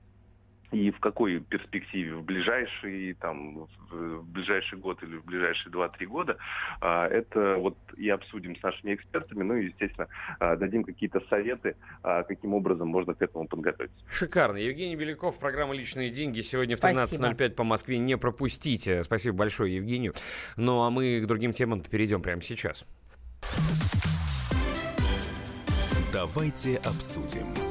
и 0.71 0.91
в 0.91 1.01
какой 1.01 1.41
перспективе, 1.41 2.15
в 2.15 2.23
ближайший, 2.23 3.15
там, 3.15 3.67
в 3.91 4.23
ближайший 4.23 4.79
год 4.79 5.03
или 5.03 5.17
в 5.17 5.25
ближайшие 5.25 5.73
2-3 5.73 6.07
года, 6.07 6.37
а, 6.81 7.07
это 7.07 7.57
вот 7.57 7.77
и 7.97 8.09
обсудим 8.11 8.57
с 8.57 8.63
нашими 8.63 8.95
экспертами, 8.95 9.43
ну 9.43 9.55
и, 9.55 9.67
естественно, 9.67 10.09
а, 10.39 10.57
дадим 10.57 10.85
какие-то 10.85 11.21
советы, 11.29 11.77
а, 12.03 12.23
каким 12.23 12.55
образом 12.55 12.89
можно 12.89 13.15
к 13.15 13.23
этому 13.23 13.47
подготовиться. 13.47 13.97
Шикарно. 14.11 14.59
Евгений 14.59 14.97
Беляков, 14.97 15.39
программа 15.39 15.75
«Личные 15.75 16.11
деньги». 16.11 16.41
Сегодня 16.41 16.77
в 16.77 16.81
13.05 16.81 17.51
по 17.51 17.65
Москве. 17.65 17.99
Не 17.99 18.19
пропустите. 18.19 19.03
Спасибо 19.03 19.37
большое 19.37 19.77
Евгению. 19.77 20.13
Ну 20.57 20.83
а 20.83 20.91
мы 20.91 21.21
к 21.21 21.27
другим 21.27 21.53
темам 21.53 21.83
перейдем 21.83 22.23
прямо 22.23 22.43
сейчас. 22.43 22.85
Давайте 26.13 26.77
обсудим. 26.79 27.68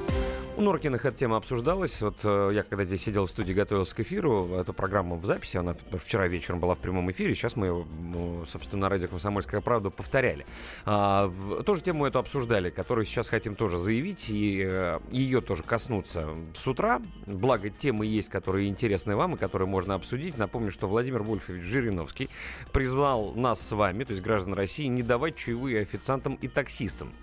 У 0.58 0.62
Норкиных 0.62 1.06
эта 1.06 1.15
тема 1.15 1.38
обсуждалась. 1.38 2.02
Вот 2.02 2.22
э, 2.24 2.50
я 2.52 2.63
когда 2.63 2.84
здесь 2.84 3.04
сидел 3.04 3.28
в 3.28 3.30
студии, 3.30 3.54
готовился 3.54 3.96
к 3.96 4.00
эфиру, 4.00 4.56
эту 4.56 4.74
программу 4.74 5.15
в 5.15 5.24
записи, 5.24 5.58
она 5.58 5.76
вчера 5.93 6.28
вечером 6.28 6.60
была 6.60 6.74
в 6.74 6.80
прямом 6.80 7.12
эфире, 7.12 7.36
сейчас 7.36 7.56
мы, 7.56 7.67
ну, 7.67 8.43
собственно, 8.48 8.82
на 8.82 8.89
радио 8.89 9.08
«Комсомольская 9.08 9.62
правда» 9.62 9.91
повторяли. 9.91 10.48
А, 10.84 11.32
тоже 11.63 11.84
тему 11.84 12.08
эту 12.08 12.17
обсуждали, 12.17 12.72
которую 12.72 13.06
сейчас 13.06 13.30
хотим 13.30 13.54
тоже 13.54 13.78
заявить, 13.78 14.32
и 14.32 14.65
э, 14.67 15.00
ее 15.12 15.41
тоже 15.41 15.62
коснуться 15.62 16.30
с 16.56 16.67
утра. 16.67 17.04
Благо, 17.28 17.70
темы 17.70 18.08
есть, 18.08 18.30
которые 18.30 18.67
интересны 18.67 19.15
вам 19.15 19.36
и 19.36 19.38
которые 19.38 19.67
можно 19.67 19.93
обсудить. 19.93 20.39
Напомню, 20.39 20.72
что 20.72 20.88
Владимир 20.88 21.22
Вольфович 21.22 21.62
Жириновский 21.62 22.32
призвал 22.72 23.34
нас 23.36 23.62
с 23.62 23.72
вами, 23.74 24.06
то 24.06 24.12
есть 24.12 24.24
граждан 24.24 24.56
России, 24.56 24.88
не 24.88 25.04
давать 25.04 25.36
чаевые 25.36 25.82
официантам 25.82 26.34
и 26.41 26.48
таксистам 26.48 27.13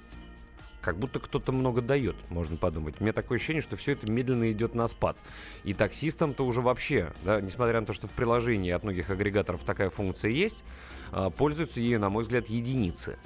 как 0.84 0.98
будто 0.98 1.18
кто-то 1.18 1.50
много 1.50 1.80
дает, 1.80 2.16
можно 2.30 2.56
подумать. 2.56 2.96
У 3.00 3.02
меня 3.02 3.12
такое 3.12 3.38
ощущение, 3.38 3.62
что 3.62 3.76
все 3.76 3.92
это 3.92 4.10
медленно 4.10 4.52
идет 4.52 4.74
на 4.74 4.86
спад. 4.86 5.16
И 5.64 5.72
таксистам-то 5.72 6.44
уже 6.44 6.60
вообще, 6.60 7.12
да, 7.24 7.40
несмотря 7.40 7.80
на 7.80 7.86
то, 7.86 7.92
что 7.92 8.06
в 8.06 8.12
приложении 8.12 8.70
от 8.70 8.82
многих 8.82 9.10
агрегаторов 9.10 9.64
такая 9.64 9.88
функция 9.90 10.30
есть, 10.30 10.64
а, 11.10 11.30
пользуются 11.30 11.80
ею, 11.80 11.98
на 12.00 12.10
мой 12.10 12.22
взгляд, 12.22 12.48
единицы. 12.48 13.16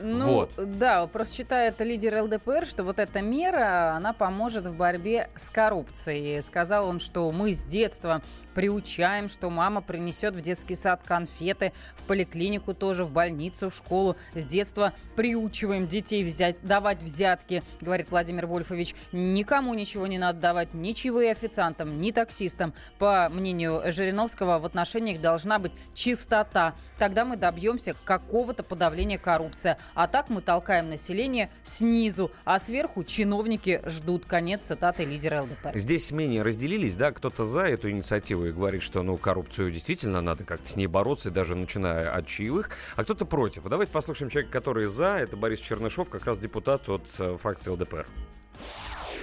Ну, 0.00 0.26
вот. 0.26 0.52
да, 0.56 1.06
просто 1.06 1.34
считает 1.34 1.80
лидер 1.80 2.22
ЛДПР, 2.22 2.64
что 2.66 2.84
вот 2.84 2.98
эта 2.98 3.20
мера, 3.20 3.94
она 3.94 4.12
поможет 4.12 4.66
в 4.66 4.76
борьбе 4.76 5.28
с 5.36 5.50
коррупцией. 5.50 6.40
Сказал 6.42 6.88
он, 6.88 6.98
что 6.98 7.30
мы 7.30 7.52
с 7.52 7.62
детства 7.62 8.22
приучаем, 8.54 9.28
что 9.28 9.50
мама 9.50 9.80
принесет 9.80 10.34
в 10.34 10.40
детский 10.40 10.74
сад 10.74 11.02
конфеты, 11.04 11.72
в 11.96 12.02
поликлинику 12.04 12.74
тоже, 12.74 13.04
в 13.04 13.10
больницу, 13.10 13.70
в 13.70 13.74
школу. 13.74 14.16
С 14.34 14.46
детства 14.46 14.92
приучиваем 15.16 15.86
детей 15.86 16.24
взять, 16.24 16.56
давать 16.62 17.02
взятки, 17.02 17.62
говорит 17.80 18.10
Владимир 18.10 18.46
Вольфович. 18.46 18.94
Никому 19.12 19.74
ничего 19.74 20.06
не 20.06 20.18
надо 20.18 20.40
давать, 20.40 20.74
ни 20.74 20.92
чаевые 20.92 21.30
официантам, 21.30 22.00
ни 22.00 22.10
таксистам. 22.10 22.74
По 22.98 23.28
мнению 23.28 23.82
Жириновского, 23.86 24.58
в 24.58 24.66
отношениях 24.66 25.20
должна 25.20 25.58
быть 25.58 25.72
чистота. 25.94 26.74
Тогда 26.98 27.24
мы 27.24 27.36
добьемся 27.36 27.94
какого-то 28.04 28.62
подавления 28.62 29.18
коррупции. 29.18 29.76
А 29.94 30.06
так 30.06 30.28
мы 30.28 30.42
толкаем 30.42 30.88
население 30.88 31.50
снизу, 31.62 32.30
а 32.44 32.58
сверху 32.58 33.04
чиновники 33.04 33.82
ждут. 33.86 34.26
Конец 34.26 34.64
цитаты 34.64 35.04
лидера 35.04 35.42
ЛДПР. 35.42 35.76
Здесь 35.78 36.10
мнения 36.12 36.42
разделились, 36.42 36.96
да, 36.96 37.12
кто-то 37.12 37.44
за 37.44 37.62
эту 37.62 37.90
инициативу 37.90 38.41
и 38.46 38.52
говорит, 38.52 38.82
что, 38.82 39.02
ну, 39.02 39.16
коррупцию 39.16 39.70
действительно 39.70 40.20
надо 40.20 40.44
как-то 40.44 40.66
с 40.66 40.76
ней 40.76 40.86
бороться, 40.86 41.30
даже 41.30 41.54
начиная 41.54 42.10
от 42.14 42.26
чаевых, 42.26 42.70
а 42.96 43.04
кто-то 43.04 43.24
против. 43.24 43.64
Давайте 43.64 43.92
послушаем 43.92 44.30
человека, 44.30 44.52
который 44.52 44.86
за, 44.86 45.18
это 45.18 45.36
Борис 45.36 45.60
Чернышов, 45.60 46.10
как 46.10 46.24
раз 46.24 46.38
депутат 46.38 46.88
от 46.88 47.04
э, 47.18 47.36
фракции 47.36 47.70
ЛДПр. 47.70 48.06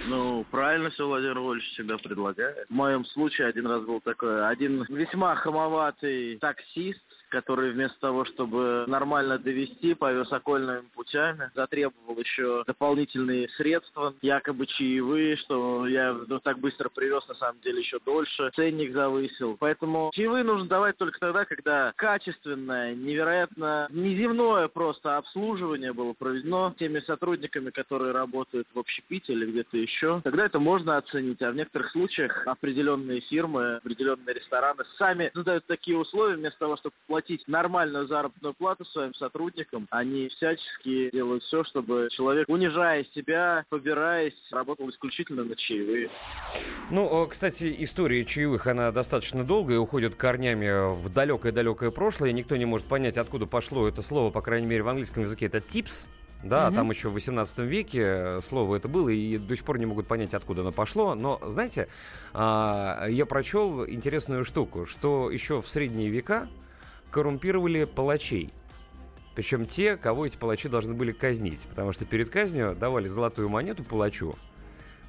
Ну, 0.06 0.44
правильно 0.50 0.90
все 0.90 1.06
Владимир 1.06 1.38
Вольфович 1.38 1.72
всегда 1.72 1.98
предлагает. 1.98 2.66
В 2.68 2.72
моем 2.72 3.04
случае 3.06 3.48
один 3.48 3.66
раз 3.66 3.84
был 3.84 4.00
такой, 4.00 4.48
один 4.48 4.84
весьма 4.88 5.36
хамоватый 5.36 6.38
таксист, 6.38 7.04
который 7.30 7.72
вместо 7.72 7.98
того, 8.00 8.24
чтобы 8.26 8.84
нормально 8.86 9.38
довести, 9.38 9.94
повез 9.94 10.30
окольными 10.32 10.84
путями, 10.94 11.50
затребовал 11.54 12.18
еще 12.18 12.64
дополнительные 12.66 13.48
средства, 13.56 14.14
якобы 14.22 14.66
чаевые, 14.66 15.36
что 15.36 15.86
я 15.86 16.16
ну, 16.26 16.40
так 16.40 16.58
быстро 16.58 16.88
привез, 16.88 17.26
на 17.28 17.34
самом 17.34 17.60
деле 17.60 17.80
еще 17.80 17.98
дольше, 18.04 18.50
ценник 18.54 18.92
завысил. 18.92 19.56
Поэтому 19.58 20.10
чаевые 20.14 20.44
нужно 20.44 20.68
давать 20.68 20.96
только 20.98 21.18
тогда, 21.18 21.44
когда 21.44 21.92
качественное, 21.96 22.94
невероятно 22.94 23.88
неземное 23.90 24.68
просто 24.68 25.16
обслуживание 25.16 25.92
было 25.92 26.12
проведено 26.12 26.74
теми 26.78 27.00
сотрудниками, 27.00 27.70
которые 27.70 28.12
работают 28.12 28.66
в 28.74 28.78
общепите 28.78 29.32
или 29.32 29.50
где-то 29.50 29.76
еще. 29.76 30.20
Тогда 30.24 30.46
это 30.46 30.58
можно 30.58 30.96
оценить, 30.96 31.40
а 31.42 31.50
в 31.50 31.56
некоторых 31.56 31.90
случаях 31.92 32.46
определенные 32.46 33.20
фирмы, 33.20 33.76
определенные 33.76 34.34
рестораны 34.34 34.84
сами 34.98 35.30
задают 35.34 35.64
такие 35.66 35.96
условия 35.96 36.36
вместо 36.36 36.58
того, 36.58 36.76
чтобы 36.76 36.94
платить 37.06 37.19
платить 37.20 37.46
нормальную 37.48 38.06
заработную 38.06 38.54
плату 38.54 38.84
своим 38.86 39.14
сотрудникам. 39.14 39.86
Они 39.90 40.28
всячески 40.28 41.10
делают 41.10 41.42
все, 41.44 41.64
чтобы 41.64 42.08
человек, 42.12 42.48
унижая 42.48 43.04
себя, 43.14 43.64
побираясь, 43.68 44.34
работал 44.50 44.88
исключительно 44.88 45.44
на 45.44 45.54
чаевые. 45.54 46.08
Ну, 46.90 47.26
кстати, 47.26 47.74
история 47.78 48.24
чаевых, 48.24 48.66
она 48.66 48.90
достаточно 48.90 49.44
долгая, 49.44 49.78
уходит 49.78 50.14
корнями 50.14 50.94
в 50.94 51.12
далекое-далекое 51.12 51.90
прошлое. 51.90 52.32
Никто 52.32 52.56
не 52.56 52.64
может 52.64 52.86
понять, 52.86 53.18
откуда 53.18 53.46
пошло 53.46 53.86
это 53.86 54.00
слово, 54.00 54.30
по 54.30 54.40
крайней 54.40 54.66
мере, 54.66 54.82
в 54.82 54.88
английском 54.88 55.22
языке 55.22 55.46
это 55.46 55.58
tips. 55.58 56.08
Да, 56.42 56.68
угу. 56.68 56.76
там 56.76 56.90
еще 56.90 57.10
в 57.10 57.12
18 57.12 57.58
веке 57.58 58.40
слово 58.40 58.76
это 58.76 58.88
было, 58.88 59.10
и 59.10 59.36
до 59.36 59.54
сих 59.54 59.62
пор 59.62 59.78
не 59.78 59.84
могут 59.84 60.06
понять, 60.06 60.32
откуда 60.32 60.62
оно 60.62 60.72
пошло. 60.72 61.14
Но, 61.14 61.38
знаете, 61.48 61.86
а, 62.32 63.06
я 63.08 63.26
прочел 63.26 63.86
интересную 63.86 64.44
штуку, 64.44 64.86
что 64.86 65.30
еще 65.30 65.60
в 65.60 65.68
средние 65.68 66.08
века 66.08 66.48
коррумпировали 67.10 67.84
палачей. 67.84 68.52
Причем 69.34 69.64
те, 69.64 69.96
кого 69.96 70.26
эти 70.26 70.36
палачи 70.36 70.68
должны 70.68 70.94
были 70.94 71.12
казнить. 71.12 71.60
Потому 71.68 71.92
что 71.92 72.04
перед 72.04 72.30
казнью 72.30 72.76
давали 72.78 73.08
золотую 73.08 73.48
монету 73.48 73.84
палачу, 73.84 74.34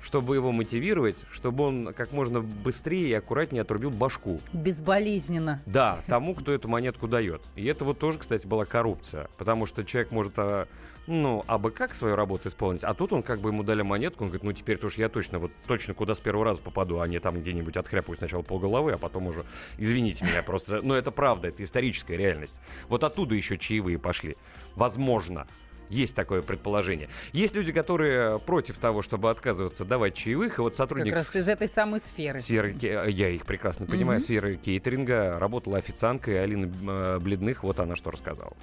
чтобы 0.01 0.35
его 0.35 0.51
мотивировать, 0.51 1.17
чтобы 1.31 1.63
он 1.65 1.93
как 1.93 2.11
можно 2.11 2.41
быстрее 2.41 3.09
и 3.09 3.13
аккуратнее 3.13 3.61
отрубил 3.61 3.89
башку. 3.89 4.39
Безболезненно. 4.53 5.61
Да, 5.65 5.99
тому, 6.07 6.35
кто 6.35 6.51
эту 6.51 6.67
монетку 6.67 7.07
дает. 7.07 7.41
И 7.55 7.65
это 7.65 7.83
вот 7.83 7.99
тоже, 7.99 8.19
кстати, 8.19 8.47
была 8.47 8.65
коррупция. 8.65 9.27
Потому 9.37 9.65
что 9.65 9.83
человек 9.83 10.11
может 10.11 10.33
а, 10.37 10.67
ну, 11.07 11.43
а 11.47 11.57
бы 11.57 11.71
как 11.71 11.95
свою 11.95 12.15
работу 12.15 12.47
исполнить? 12.47 12.83
А 12.83 12.93
тут 12.93 13.11
он 13.13 13.23
как 13.23 13.39
бы 13.39 13.49
ему 13.49 13.63
дали 13.63 13.81
монетку, 13.81 14.23
он 14.23 14.29
говорит, 14.29 14.43
ну 14.43 14.53
теперь-то 14.53 14.87
уж 14.87 14.97
я 14.97 15.09
точно, 15.09 15.39
вот 15.39 15.51
точно 15.67 15.93
куда 15.93 16.15
с 16.15 16.21
первого 16.21 16.45
раза 16.45 16.61
попаду, 16.61 16.99
а 16.99 17.07
не 17.07 17.19
там 17.19 17.41
где-нибудь 17.41 17.75
отхряпаю 17.77 18.17
сначала 18.17 18.41
полголовы, 18.41 18.93
а 18.93 18.97
потом 18.97 19.27
уже, 19.27 19.45
извините 19.77 20.25
меня, 20.25 20.43
просто, 20.43 20.81
ну 20.81 20.93
это 20.93 21.11
правда, 21.11 21.47
это 21.47 21.63
историческая 21.63 22.17
реальность. 22.17 22.59
Вот 22.87 23.03
оттуда 23.03 23.35
еще 23.35 23.57
чаевые 23.57 23.97
пошли. 23.97 24.37
Возможно. 24.75 25.47
Есть 25.89 26.15
такое 26.15 26.41
предположение. 26.41 27.09
Есть 27.33 27.53
люди, 27.53 27.73
которые 27.73 28.39
против 28.39 28.77
того, 28.77 29.01
чтобы 29.01 29.29
отказываться 29.29 29.83
давать 29.83 30.15
чаевых, 30.15 30.57
и 30.57 30.61
вот 30.61 30.73
сотрудник... 30.73 31.11
Как 31.11 31.23
раз 31.23 31.35
из 31.35 31.49
этой 31.49 31.67
самой 31.67 31.99
сферы. 31.99 32.39
Сферы, 32.39 32.73
я 32.79 33.27
их 33.27 33.45
прекрасно 33.45 33.85
понимаю, 33.85 34.19
mm-hmm. 34.19 34.23
сферы 34.23 34.55
кейтеринга, 34.55 35.37
работала 35.37 35.77
официанткой 35.77 36.41
Алина 36.41 36.71
э, 36.87 37.19
Бледных, 37.19 37.63
вот 37.63 37.81
она 37.81 37.97
что 37.97 38.09
рассказала. 38.09 38.53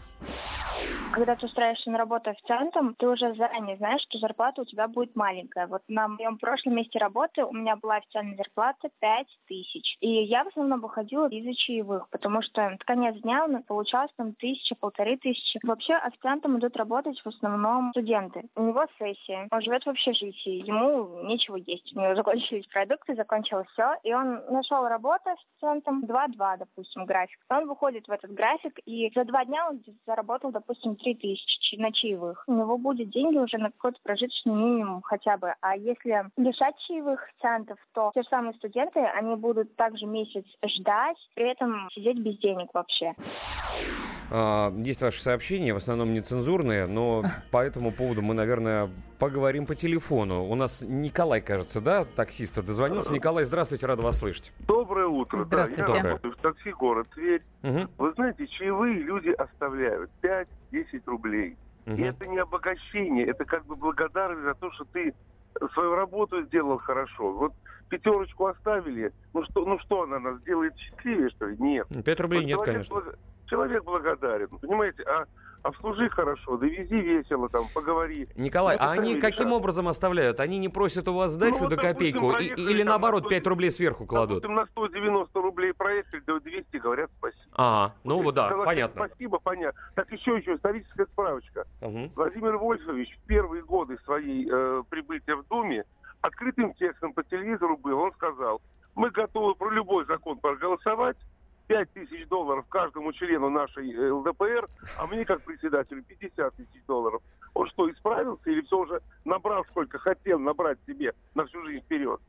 Когда 1.10 1.36
ты 1.36 1.46
устраиваешься 1.46 1.90
на 1.90 1.98
работу 1.98 2.30
официантом, 2.30 2.94
ты 2.94 3.08
уже 3.08 3.34
заранее 3.34 3.76
знаешь, 3.76 4.02
что 4.02 4.18
зарплата 4.18 4.62
у 4.62 4.64
тебя 4.64 4.88
будет 4.88 5.16
маленькая. 5.16 5.66
Вот 5.66 5.82
на 5.88 6.08
моем 6.08 6.38
прошлом 6.38 6.74
месте 6.74 6.98
работы 6.98 7.44
у 7.44 7.52
меня 7.52 7.76
была 7.76 7.96
официальная 7.96 8.36
зарплата 8.36 8.88
5 9.00 9.26
тысяч. 9.46 9.96
И 10.00 10.24
я 10.24 10.44
в 10.44 10.48
основном 10.48 10.80
выходила 10.80 11.28
из-за 11.28 11.54
чаевых, 11.54 12.08
потому 12.10 12.42
что 12.42 12.76
конец 12.84 13.16
дня 13.22 13.44
у 13.44 13.48
нас 13.48 13.64
получалось 13.64 14.10
там 14.16 14.34
тысяча, 14.34 14.74
полторы 14.74 15.16
тысячи. 15.16 15.58
Вообще 15.62 15.94
официантом 15.94 16.58
идут 16.58 16.76
работать 16.76 17.18
в 17.20 17.26
основном 17.26 17.90
студенты. 17.90 18.42
У 18.54 18.62
него 18.62 18.84
сессия. 18.98 19.48
Он 19.50 19.60
живет 19.62 19.84
в 19.84 19.88
общежитии. 19.88 20.66
Ему 20.66 21.22
нечего 21.24 21.56
есть. 21.56 21.96
У 21.96 22.00
него 22.00 22.14
закончились 22.14 22.66
продукты, 22.66 23.14
закончилось 23.14 23.66
все. 23.72 23.94
И 24.02 24.12
он 24.12 24.44
нашел 24.50 24.86
работу 24.86 25.30
официантом 25.30 26.04
2-2, 26.04 26.58
допустим, 26.58 27.06
график. 27.06 27.38
Он 27.48 27.66
выходит 27.66 28.06
в 28.06 28.10
этот 28.10 28.32
график, 28.32 28.78
и 28.84 29.10
за 29.14 29.24
два 29.24 29.44
дня 29.44 29.68
он 29.68 29.82
заработал, 30.06 30.50
допустим, 30.50 30.97
3 30.98 31.14
тысячи 31.14 31.58
чаевых. 31.92 32.44
У 32.46 32.54
него 32.54 32.78
будет 32.78 33.10
деньги 33.10 33.38
уже 33.38 33.58
на 33.58 33.70
какой-то 33.70 33.98
прожиточный 34.02 34.54
минимум 34.54 35.02
хотя 35.02 35.36
бы. 35.36 35.54
А 35.60 35.76
если 35.76 36.24
лишать 36.36 36.76
чаевых 36.86 37.28
официантов, 37.28 37.78
то 37.94 38.10
те 38.14 38.22
же 38.22 38.28
самые 38.28 38.54
студенты, 38.54 39.00
они 39.00 39.36
будут 39.36 39.74
также 39.76 40.06
месяц 40.06 40.44
ждать, 40.64 41.16
при 41.34 41.50
этом 41.50 41.88
сидеть 41.92 42.18
без 42.18 42.38
денег 42.38 42.68
вообще. 42.74 43.14
А, 44.30 44.72
Есть 44.76 45.02
ваши 45.02 45.22
сообщения, 45.22 45.72
в 45.72 45.78
основном 45.78 46.12
нецензурные, 46.12 46.86
но 46.86 47.22
по 47.50 47.64
этому 47.64 47.92
поводу 47.92 48.22
мы, 48.22 48.34
наверное, 48.34 48.90
поговорим 49.18 49.66
по 49.66 49.74
телефону. 49.74 50.44
У 50.44 50.54
нас 50.54 50.82
Николай, 50.86 51.40
кажется, 51.40 51.80
да, 51.80 52.04
таксиста 52.04 52.62
дозвонился. 52.62 53.12
Николай, 53.12 53.44
здравствуйте, 53.44 53.86
рад 53.86 54.00
вас 54.00 54.18
слышать. 54.18 54.52
Доброе 54.60 55.06
утро. 55.06 55.38
Здравствуйте. 55.38 55.82
Да, 55.82 55.88
я 55.88 55.94
Доброе. 55.94 56.10
работаю 56.12 56.34
в 56.34 56.36
такси 56.36 56.72
город 56.72 57.08
Тверь. 57.14 57.42
Мгм. 57.62 57.90
Вы 57.98 58.12
знаете, 58.14 58.46
чаевые 58.46 58.98
люди 58.98 59.30
оставляют 59.30 60.10
5-10 60.22 61.02
рублей. 61.06 61.56
И 61.86 61.90
Мгм. 61.90 62.04
это 62.04 62.28
не 62.28 62.38
обогащение, 62.38 63.26
это 63.26 63.46
как 63.46 63.64
бы 63.64 63.74
благодарность 63.74 64.42
за 64.42 64.54
то, 64.54 64.70
что 64.72 64.84
ты 64.92 65.14
свою 65.72 65.94
работу 65.94 66.42
сделал 66.42 66.76
хорошо. 66.78 67.32
Вот 67.32 67.52
пятерочку 67.88 68.46
оставили, 68.46 69.12
ну 69.34 69.44
что, 69.44 69.64
ну 69.64 69.78
что 69.80 70.02
она 70.02 70.18
нас 70.18 70.40
сделает 70.40 70.76
счастливее, 70.78 71.30
что 71.30 71.46
ли? 71.46 71.56
Нет. 71.58 71.86
Пять 72.04 72.20
рублей 72.20 72.40
Вот 72.40 72.46
нет, 72.46 72.56
человек 72.56 72.88
конечно. 72.88 73.18
Человек 73.46 73.84
благодарен, 73.84 74.48
понимаете, 74.48 75.02
а, 75.04 75.24
обслужи 75.62 76.10
хорошо, 76.10 76.58
довези 76.58 76.94
весело, 76.94 77.48
там, 77.48 77.64
поговори. 77.74 78.28
Николай, 78.36 78.76
Это 78.76 78.84
а 78.84 78.92
они 78.92 79.12
сами 79.12 79.20
каким 79.20 79.46
решат. 79.46 79.58
образом 79.58 79.88
оставляют? 79.88 80.40
Они 80.40 80.58
не 80.58 80.68
просят 80.68 81.08
у 81.08 81.14
вас 81.14 81.32
сдачу 81.32 81.62
Ну, 81.62 81.68
до 81.70 81.76
копейку 81.76 82.32
проехали 82.32 82.60
или 82.70 82.78
там 82.82 82.88
наоборот 82.88 83.22
на 83.24 83.28
5 83.30 83.46
рублей 83.46 83.70
сверху 83.70 84.04
кладут? 84.04 84.42
Допустим, 84.42 84.54
на 84.54 84.66
190 84.66 85.40
рублей 85.40 85.72
проехали, 85.72 86.20
до 86.26 86.40
200 86.40 86.76
говорят 86.76 87.10
спасибо. 87.18 87.42
А, 87.54 87.92
ну 88.04 88.22
вот 88.22 88.34
да, 88.34 88.48
Сказать 88.48 88.66
понятно. 88.66 89.06
Спасибо, 89.06 89.38
понятно. 89.38 89.80
Так 89.94 90.12
еще 90.12 90.36
еще 90.36 90.54
историческая 90.54 91.06
справочка. 91.06 91.64
Мгм. 91.80 92.10
Владимир 92.14 92.58
Вольфович 92.58 93.16
в 93.16 93.26
первые 93.26 93.62
годы 93.62 93.96
своей 94.04 94.46
э, 94.50 94.82
прибытия 94.90 95.36
в 95.36 95.46
Думе 95.48 95.84
открытым 96.20 96.74
текстом 96.74 97.12
по 97.12 97.22
телевизору 97.24 97.76
был. 97.76 97.98
Он 97.98 98.12
сказал, 98.12 98.60
мы 98.94 99.10
готовы 99.10 99.54
про 99.54 99.70
любой 99.70 100.06
закон 100.06 100.38
проголосовать, 100.38 101.16
5 101.68 101.92
тысяч 101.92 102.26
долларов 102.28 102.66
каждому 102.68 103.12
члену 103.12 103.50
нашей 103.50 103.92
э, 103.92 104.10
ЛДПР, 104.10 104.68
а 104.96 105.06
мне 105.06 105.24
как 105.24 105.42
председателю 105.42 106.02
50 106.02 106.54
тысяч 106.54 106.84
долларов. 106.86 107.22
Он 107.54 107.68
что, 107.68 107.90
исправился 107.90 108.50
или 108.50 108.62
все 108.62 108.78
уже 108.78 109.02
набрал 109.24 109.64
сколько 109.66 109.98
хотел 109.98 110.38
набрать 110.38 110.78
себе 110.86 111.12
на 111.34 111.44
всю 111.46 111.62
жизнь 111.66 111.84
вперед? 111.84 112.20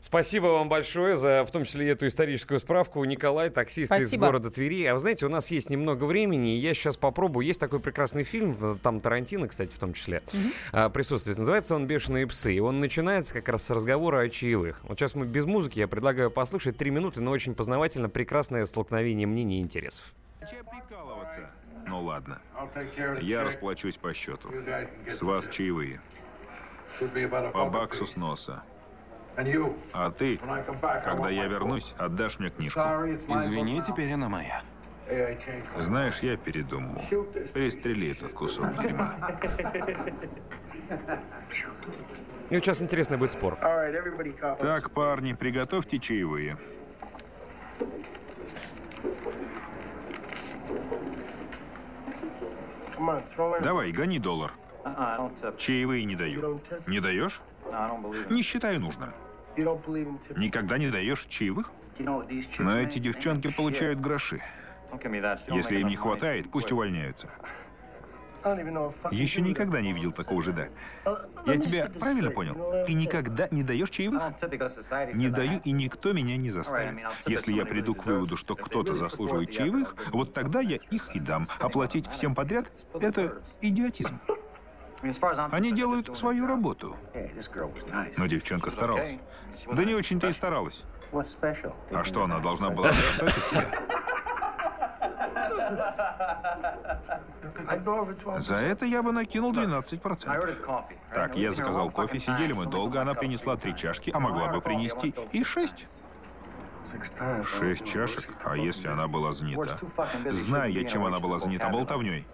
Спасибо 0.00 0.46
вам 0.46 0.68
большое 0.68 1.16
за, 1.16 1.44
в 1.44 1.50
том 1.50 1.64
числе, 1.64 1.90
эту 1.90 2.06
историческую 2.06 2.60
справку. 2.60 3.04
Николай, 3.04 3.50
таксист 3.50 3.92
из 3.92 3.96
Спасибо. 3.98 4.26
города 4.26 4.50
Твери. 4.50 4.84
А 4.86 4.94
вы 4.94 5.00
знаете, 5.00 5.26
у 5.26 5.28
нас 5.28 5.50
есть 5.50 5.70
немного 5.70 6.04
времени, 6.04 6.56
и 6.56 6.58
я 6.58 6.74
сейчас 6.74 6.96
попробую. 6.96 7.46
Есть 7.46 7.60
такой 7.60 7.80
прекрасный 7.80 8.22
фильм, 8.22 8.56
э, 8.60 8.76
там 8.82 9.00
Тарантино, 9.00 9.48
кстати, 9.48 9.72
в 9.72 9.78
том 9.78 9.92
числе, 9.92 10.22
а, 10.72 10.88
присутствует. 10.88 11.38
Называется 11.38 11.74
он 11.74 11.86
«Бешеные 11.86 12.26
псы». 12.26 12.54
И 12.54 12.60
он 12.60 12.80
начинается 12.80 13.34
как 13.34 13.48
раз 13.48 13.64
с 13.64 13.70
разговора 13.70 14.20
о 14.20 14.28
чаевых. 14.28 14.80
Вот 14.84 14.98
сейчас 14.98 15.14
мы 15.14 15.26
без 15.26 15.44
музыки, 15.44 15.78
я 15.78 15.88
предлагаю 15.88 16.30
послушать 16.30 16.76
три 16.76 16.90
минуты, 16.90 17.20
но 17.20 17.30
очень 17.30 17.54
познавательно, 17.54 18.08
прекрасное 18.08 18.64
столкновение 18.64 19.26
мнений 19.26 19.58
и 19.58 19.62
интересов. 19.62 20.12
прикалываться? 20.40 21.50
Ну 21.86 22.02
ладно. 22.02 22.40
Я 23.20 23.44
расплачусь 23.44 23.96
по 23.96 24.12
счету. 24.12 24.50
С 25.08 25.22
вас 25.22 25.48
чаевые. 25.48 26.00
По 27.52 27.64
баксу 27.66 28.06
с 28.06 28.16
носа. 28.16 28.62
А 29.92 30.10
ты, 30.10 30.38
когда 31.04 31.30
я 31.30 31.46
вернусь, 31.46 31.94
отдашь 31.98 32.38
мне 32.38 32.50
книжку. 32.50 32.80
Извини, 32.80 33.82
теперь 33.86 34.12
она 34.12 34.28
моя. 34.28 34.62
Знаешь, 35.78 36.20
я 36.20 36.36
передумал. 36.36 37.02
Пристрели 37.52 38.12
этот 38.12 38.32
кусок 38.32 38.80
дерьма. 38.80 39.14
И 42.50 42.54
вот 42.54 42.64
сейчас 42.64 42.82
интересный 42.82 43.16
будет 43.16 43.32
спор. 43.32 43.56
Так, 43.56 44.90
парни, 44.90 45.32
приготовьте 45.32 45.98
чаевые. 45.98 46.56
Давай, 53.62 53.92
гони 53.92 54.18
доллар. 54.18 54.52
Чаевые 55.58 56.04
не 56.04 56.16
даю. 56.16 56.60
Не 56.86 57.00
даешь? 57.00 57.40
Не 58.30 58.42
считаю 58.42 58.80
нужным. 58.80 59.12
Никогда 59.56 60.78
не 60.78 60.90
даешь 60.90 61.26
чаевых? 61.26 61.70
Но 61.98 62.80
эти 62.80 62.98
девчонки 62.98 63.50
получают 63.50 64.00
гроши. 64.00 64.42
Если 65.48 65.78
им 65.78 65.88
не 65.88 65.96
хватает, 65.96 66.50
пусть 66.50 66.72
увольняются. 66.72 67.28
Еще 69.10 69.42
никогда 69.42 69.82
не 69.82 69.92
видел 69.92 70.12
такого 70.12 70.42
жида. 70.42 70.70
Я 71.46 71.58
тебя 71.58 71.90
правильно 71.90 72.30
понял? 72.30 72.84
Ты 72.86 72.94
никогда 72.94 73.48
не 73.50 73.62
даешь 73.62 73.90
чаевых? 73.90 74.22
Не 75.12 75.28
даю, 75.28 75.60
и 75.62 75.72
никто 75.72 76.12
меня 76.12 76.36
не 76.36 76.50
заставит. 76.50 76.98
Если 77.26 77.52
я 77.52 77.66
приду 77.66 77.94
к 77.94 78.06
выводу, 78.06 78.36
что 78.36 78.56
кто-то 78.56 78.94
заслуживает 78.94 79.50
чаевых, 79.50 79.94
вот 80.10 80.32
тогда 80.32 80.60
я 80.60 80.76
их 80.76 81.14
и 81.14 81.20
дам. 81.20 81.48
Оплатить 81.58 82.08
всем 82.08 82.34
подряд– 82.34 82.72
это 83.00 83.42
идиотизм. 83.60 84.18
Они 85.50 85.72
делают 85.72 86.16
свою 86.16 86.46
работу. 86.46 86.96
Но 88.16 88.26
девчонка 88.26 88.70
старалась. 88.70 89.16
Да 89.70 89.84
не 89.84 89.94
очень-то 89.94 90.28
и 90.28 90.32
старалась. 90.32 90.84
А 91.12 92.04
что, 92.04 92.24
она 92.24 92.38
должна 92.38 92.70
была 92.70 92.88
бросать? 92.88 93.34
За 98.38 98.56
это 98.56 98.84
я 98.84 99.02
бы 99.02 99.12
накинул 99.12 99.52
12%. 99.52 100.86
Так, 101.12 101.36
я 101.36 101.52
заказал 101.52 101.90
кофе, 101.90 102.18
сидели 102.18 102.52
мы 102.52 102.66
долго, 102.66 103.00
она 103.00 103.14
принесла 103.14 103.56
три 103.56 103.76
чашки, 103.76 104.10
а 104.14 104.20
могла 104.20 104.48
бы 104.48 104.60
принести 104.60 105.14
и 105.32 105.44
шесть. 105.44 105.86
Шесть 107.44 107.84
чашек? 107.86 108.28
А 108.44 108.56
если 108.56 108.88
она 108.88 109.06
была 109.06 109.32
занята? 109.32 109.78
Знаю 110.30 110.72
я, 110.72 110.84
чем 110.84 111.04
она 111.04 111.20
была 111.20 111.38
занята, 111.38 111.68
болтовней. 111.68 112.26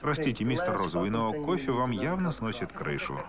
Простите, 0.00 0.44
мистер 0.44 0.76
Розовый, 0.76 1.10
но 1.10 1.32
кофе 1.32 1.72
вам 1.72 1.90
явно 1.90 2.32
сносит 2.32 2.72
крышу. 2.72 3.20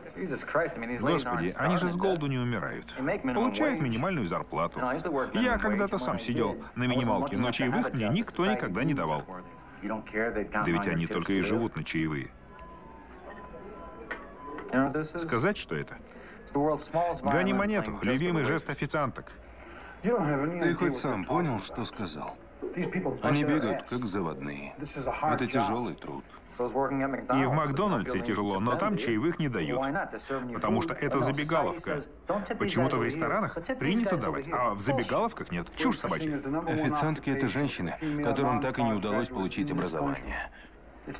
Господи, 0.99 1.53
они 1.57 1.77
же 1.77 1.89
с 1.89 1.97
голоду 1.97 2.27
не 2.27 2.37
умирают. 2.37 2.95
Получают 3.33 3.81
минимальную 3.81 4.27
зарплату. 4.27 4.79
Я 5.33 5.57
когда-то 5.57 5.97
сам 5.97 6.19
сидел 6.19 6.57
на 6.75 6.85
минималке, 6.85 7.37
но 7.37 7.51
чаевых 7.51 7.93
мне 7.93 8.09
никто 8.09 8.45
никогда 8.45 8.83
не 8.83 8.93
давал. 8.93 9.23
Да 9.81 10.63
ведь 10.65 10.87
они 10.87 11.07
только 11.07 11.33
и 11.33 11.41
живут 11.41 11.75
на 11.75 11.83
чаевые. 11.83 12.31
Сказать, 15.17 15.57
что 15.57 15.75
это? 15.75 15.97
Гони 16.53 17.53
монету, 17.53 17.97
любимый 18.01 18.43
жест 18.43 18.69
официанток. 18.69 19.31
Ты 20.01 20.73
хоть 20.75 20.95
сам 20.95 21.25
понял, 21.25 21.59
что 21.59 21.83
сказал? 21.83 22.37
Они 23.21 23.43
бегают, 23.43 23.83
как 23.83 24.05
заводные. 24.05 24.75
Это 25.23 25.47
тяжелый 25.47 25.95
труд. 25.95 26.23
И 26.59 27.45
в 27.45 27.53
Макдональдсе 27.53 28.19
тяжело, 28.19 28.59
но 28.59 28.75
там 28.75 28.97
чаевых 28.97 29.39
не 29.39 29.47
дают. 29.47 29.81
Потому 30.53 30.81
что 30.81 30.93
это 30.93 31.19
забегаловка. 31.19 32.03
Почему-то 32.57 32.97
в 32.97 33.03
ресторанах 33.03 33.57
принято 33.79 34.17
давать, 34.17 34.49
а 34.51 34.73
в 34.73 34.81
забегаловках 34.81 35.51
нет. 35.51 35.67
Чушь 35.77 35.97
собачья. 35.99 36.41
Официантки— 36.67 37.29
это 37.31 37.47
женщины, 37.47 37.95
которым 38.23 38.61
так 38.61 38.77
и 38.79 38.83
не 38.83 38.93
удалось 38.93 39.29
получить 39.29 39.71
образование. 39.71 40.35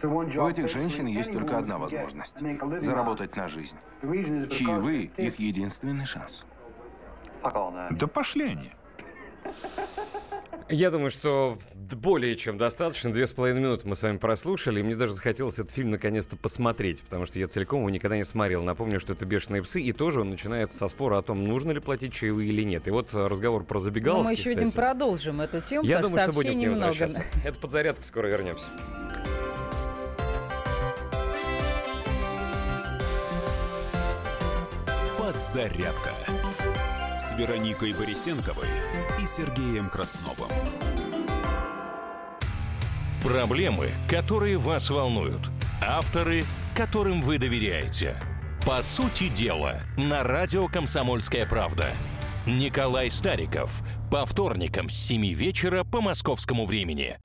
У 0.04 0.48
этих 0.48 0.70
женщин 0.70 1.08
есть 1.08 1.32
только 1.32 1.58
одна 1.58 1.78
возможность– 1.78 2.36
заработать 2.82 3.36
на 3.38 3.48
жизнь. 3.48 3.78
Чаевые– 4.02 5.12
их 5.18 5.40
единственный 5.40 6.06
шанс. 6.06 6.46
Да 7.92 8.08
пошли 8.08 8.50
они. 8.50 8.74
Я 10.70 10.92
думаю, 10.92 11.10
что 11.10 11.58
более 11.74 12.36
чем 12.36 12.60
достаточно. 12.60 13.12
Две 13.12 13.26
с 13.26 13.34
половиной 13.34 13.62
минуты 13.62 13.88
мы 13.88 13.96
с 13.96 14.04
вами 14.04 14.18
прослушали, 14.18 14.80
и 14.80 14.84
мне 14.84 14.96
даже 14.96 15.14
захотелось 15.16 15.58
этот 15.58 15.72
фильм 15.72 15.90
наконец-то 15.90 16.38
посмотреть, 16.38 17.02
потому 17.02 17.26
что 17.26 17.40
я 17.40 17.48
целиком 17.48 17.80
его 17.80 17.90
никогда 17.90 18.16
не 18.18 18.24
смотрел. 18.24 18.64
Напомню, 18.64 19.00
что 19.00 19.14
это 19.14 19.26
«Бешеные 19.26 19.64
псы», 19.64 19.82
и 19.82 19.92
тоже 19.94 20.22
он 20.22 20.30
начинается 20.30 20.78
со 20.78 20.88
спора 20.88 21.18
о 21.18 21.22
том, 21.24 21.44
нужно 21.44 21.72
ли 21.72 21.80
платить 21.80 22.14
чаевые 22.14 22.50
или 22.50 22.62
нет. 22.64 22.88
И 22.88 22.92
вот 22.92 23.10
разговор 23.14 23.64
про 23.64 23.80
забегаловки, 23.80 24.22
Но 24.22 24.26
мы 24.26 24.32
еще, 24.34 24.44
кстати. 24.44 24.60
видим, 24.60 24.72
продолжим 24.72 25.42
эту 25.42 25.60
тему, 25.62 25.84
Я 25.88 25.98
потому 25.98 26.14
думаю, 26.16 26.32
что 26.32 26.34
будем 26.40 26.52
к 26.52 26.56
немного. 26.62 26.86
возвращаться. 26.86 27.24
Это 27.44 27.60
подзарядка, 27.60 28.04
скоро 28.04 28.28
вернемся. 28.28 28.66
Подзарядка 35.18 36.14
с 37.30 37.38
Вероникой 37.38 37.94
Борисенковой 37.94 38.68
и 39.22 39.28
Сергеем 39.28 39.90
Красновым. 39.90 40.50
Проблемы, 43.24 43.90
которые 44.10 44.58
вас 44.58 44.90
волнуют. 44.90 45.50
Авторы, 45.82 46.44
которым 46.76 47.22
вы 47.22 47.38
доверяете. 47.38 48.20
По 48.66 48.82
сути 48.82 49.30
дела, 49.30 49.82
на 49.96 50.24
радио 50.24 50.68
«Комсомольская 50.68 51.46
правда». 51.46 51.90
Николай 52.46 53.12
Стариков. 53.12 53.82
По 54.10 54.26
вторникам 54.26 54.90
с 54.90 54.96
7 54.96 55.34
вечера 55.34 55.84
по 55.84 56.02
московскому 56.02 56.66
времени. 56.66 57.20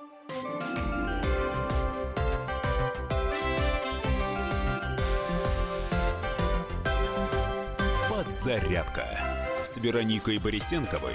Подзарядка 8.11 9.24
с 9.75 9.79
Вероникой 9.79 10.39
Борисенковой 10.39 11.14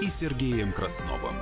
и 0.00 0.10
Сергеем 0.10 0.72
Красновым. 0.72 1.36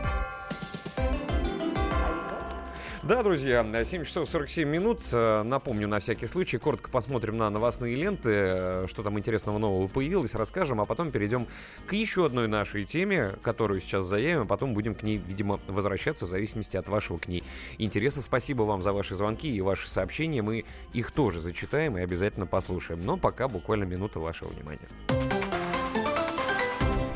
Да, 3.03 3.23
друзья, 3.23 3.65
7 3.85 4.05
часов 4.05 4.29
47 4.29 4.69
минут. 4.69 5.01
Э, 5.13 5.43
Напомню, 5.45 5.89
на 5.89 5.99
всякий 6.01 6.27
случай, 6.27 6.59
коротко 6.59 6.91
посмотрим 6.91 7.39
на 7.39 7.49
новостные 7.49 7.95
ленты, 7.95 8.31
э, 8.33 8.87
что 8.89 9.03
там 9.03 9.19
интересного 9.19 9.57
нового 9.57 9.87
появилось, 9.87 10.35
расскажем, 10.35 10.81
а 10.81 10.85
потом 10.85 11.11
перейдем 11.11 11.47
к 11.87 11.95
еще 11.95 12.27
одной 12.27 12.49
нашей 12.49 12.85
теме, 12.85 13.37
которую 13.43 13.81
сейчас 13.81 14.05
заявим, 14.05 14.43
а 14.43 14.45
потом 14.45 14.75
будем 14.75 14.95
к 14.95 15.05
ней, 15.05 15.17
видимо, 15.17 15.59
возвращаться 15.69 16.27
в 16.27 16.29
зависимости 16.29 16.77
от 16.77 16.89
вашего 16.89 17.17
к 17.17 17.29
ней 17.29 17.45
интереса. 17.79 18.21
Спасибо 18.21 18.65
вам 18.65 18.83
за 18.83 18.93
ваши 18.93 19.15
звонки 19.15 19.49
и 19.49 19.61
ваши 19.63 19.89
сообщения. 19.89 20.43
Мы 20.43 20.65
их 20.93 21.13
тоже 21.13 21.41
зачитаем 21.41 21.97
и 21.97 22.03
обязательно 22.03 22.47
послушаем. 22.47 23.01
Но 23.03 23.17
пока 23.17 23.49
буквально 23.49 23.85
минута 23.85 24.21
вашего 24.21 24.49
внимания. 24.49 25.36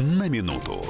На 0.00 0.30
минуту. 0.30 0.82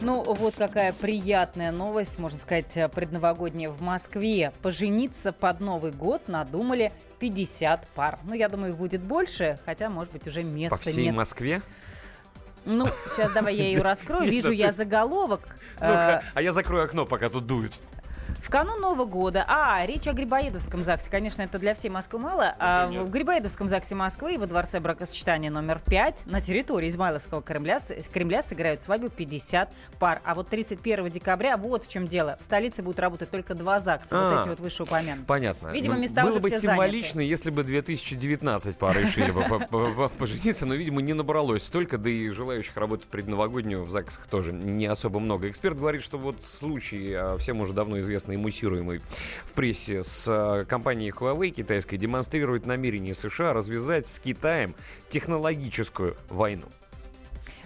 Ну, 0.00 0.22
вот 0.22 0.54
какая 0.56 0.94
приятная 0.94 1.72
новость, 1.72 2.18
можно 2.18 2.38
сказать, 2.38 2.72
предновогодняя 2.94 3.68
в 3.68 3.82
Москве. 3.82 4.50
Пожениться 4.62 5.32
под 5.34 5.60
Новый 5.60 5.92
год 5.92 6.26
надумали 6.28 6.90
50 7.18 7.86
пар. 7.88 8.18
Ну, 8.24 8.32
я 8.32 8.48
думаю, 8.48 8.72
их 8.72 8.78
будет 8.78 9.02
больше, 9.02 9.58
хотя, 9.66 9.90
может 9.90 10.14
быть, 10.14 10.26
уже 10.26 10.42
места 10.42 10.76
По 10.76 10.80
всей 10.82 11.04
нет. 11.04 11.16
Москве? 11.16 11.60
Ну, 12.64 12.88
сейчас 13.10 13.30
давай 13.34 13.56
я 13.56 13.64
ее 13.64 13.82
раскрою. 13.82 14.22
Вижу 14.30 14.52
я 14.52 14.72
заголовок. 14.72 15.58
э, 15.80 15.86
Ну-ка, 15.86 16.22
а 16.32 16.40
я 16.40 16.52
закрою 16.52 16.84
окно, 16.84 17.04
пока 17.04 17.28
тут 17.28 17.46
дует. 17.46 17.74
В 18.40 18.50
канун 18.50 18.80
Нового 18.80 19.04
года. 19.04 19.44
А, 19.46 19.84
речь 19.84 20.06
о 20.06 20.14
Грибоедовском 20.14 20.82
ЗАГСе. 20.82 21.10
Конечно, 21.10 21.42
это 21.42 21.58
для 21.58 21.74
всей 21.74 21.90
Москвы 21.90 22.18
мало. 22.18 22.54
А 22.58 22.86
в 22.86 23.10
Грибоедовском 23.10 23.68
ЗАГСе 23.68 23.94
Москвы 23.94 24.38
во 24.38 24.46
Дворце 24.46 24.80
бракосочетания 24.80 25.50
номер 25.50 25.82
5 25.84 26.24
на 26.26 26.40
территории 26.40 26.88
Измайловского 26.88 27.42
Кремля, 27.42 27.78
Кремля 28.10 28.40
сыграют 28.40 28.80
свадьбу 28.80 29.10
50 29.10 29.70
пар. 29.98 30.22
А 30.24 30.34
вот 30.34 30.48
31 30.48 31.10
декабря, 31.10 31.58
вот 31.58 31.84
в 31.84 31.88
чем 31.88 32.06
дело. 32.06 32.38
В 32.40 32.44
столице 32.44 32.82
будут 32.82 33.00
работать 33.00 33.30
только 33.30 33.54
два 33.54 33.80
ЗАГСа. 33.80 34.08
А. 34.18 34.30
Вот 34.30 34.40
эти 34.40 34.48
вот 34.48 34.60
вышеупомянутые. 34.60 35.26
Понятно. 35.26 35.68
Видимо, 35.68 35.96
Ну, 35.96 36.00
места 36.00 36.22
Было 36.22 36.30
уже 36.30 36.40
бы 36.40 36.48
все 36.48 36.60
символично, 36.60 37.20
если 37.20 37.50
бы 37.50 37.64
2019 37.64 38.76
пары 38.76 39.02
решили 39.02 39.30
бы 39.30 39.42
по- 39.42 39.58
по- 39.58 39.90
по- 39.90 40.08
пожениться, 40.08 40.64
но, 40.64 40.74
видимо, 40.74 41.02
не 41.02 41.12
набралось 41.12 41.64
столько, 41.64 41.98
да 41.98 42.08
и 42.08 42.30
желающих 42.30 42.74
работать 42.76 43.06
в 43.06 43.08
предновогоднюю 43.10 43.84
в 43.84 43.90
ЗАГСах 43.90 44.26
тоже 44.26 44.52
не 44.54 44.86
особо 44.86 45.20
много. 45.20 45.50
Эксперт 45.50 45.76
говорит, 45.76 46.02
что 46.02 46.16
вот 46.16 46.42
случай, 46.42 47.12
а, 47.12 47.36
всем 47.36 47.60
уже 47.60 47.74
давно 47.74 47.98
известный 48.00 48.27
и 48.32 48.36
муссируемый 48.36 49.00
в 49.44 49.52
прессе 49.52 50.02
с 50.02 50.26
а, 50.28 50.64
компанией 50.64 51.10
Huawei 51.10 51.50
китайской, 51.50 51.96
демонстрирует 51.96 52.66
намерение 52.66 53.14
США 53.14 53.52
развязать 53.52 54.06
с 54.06 54.18
Китаем 54.20 54.74
технологическую 55.08 56.16
войну. 56.28 56.66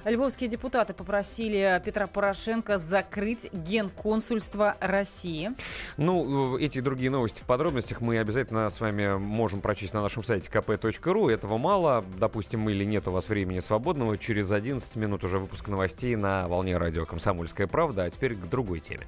Львовские 0.05 0.51
депутаты 0.51 0.95
попросили 0.95 1.81
Петра 1.85 2.09
Порошенко 2.09 2.79
закрыть 2.79 3.53
генконсульство 3.53 4.77
России. 4.81 5.53
Ну, 5.97 6.59
э, 6.59 6.65
эти 6.65 6.79
и 6.79 6.81
другие 6.81 7.11
новости 7.11 7.41
в 7.41 7.47
подробностях 7.47 8.01
мы 8.01 8.19
обязательно 8.19 8.69
с 8.69 8.81
вами 8.81 9.17
можем 9.17 9.61
прочесть 9.61 9.95
на 9.95 10.03
нашем 10.03 10.25
сайте 10.25 10.51
kp.ru. 10.51 11.31
Этого 11.31 11.57
мало, 11.57 12.05
допустим, 12.19 12.69
или 12.69 12.85
нет 12.85 13.07
у 13.07 13.13
вас 13.13 13.29
времени 13.29 13.61
свободного. 13.61 14.19
Через 14.19 14.51
11 14.51 14.97
минут 14.97 15.23
уже 15.23 15.39
выпуск 15.39 15.69
новостей 15.69 16.17
на 16.17 16.49
волне 16.49 16.77
радио 16.77 17.05
«Комсомольская 17.05 17.69
правда». 17.69 18.05
А 18.05 18.11
теперь 18.11 18.35
к 18.35 18.49
другой 18.49 18.81
теме. 18.81 19.07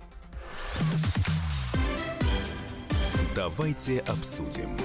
Давайте 3.35 4.01
обсудим. 4.01 4.77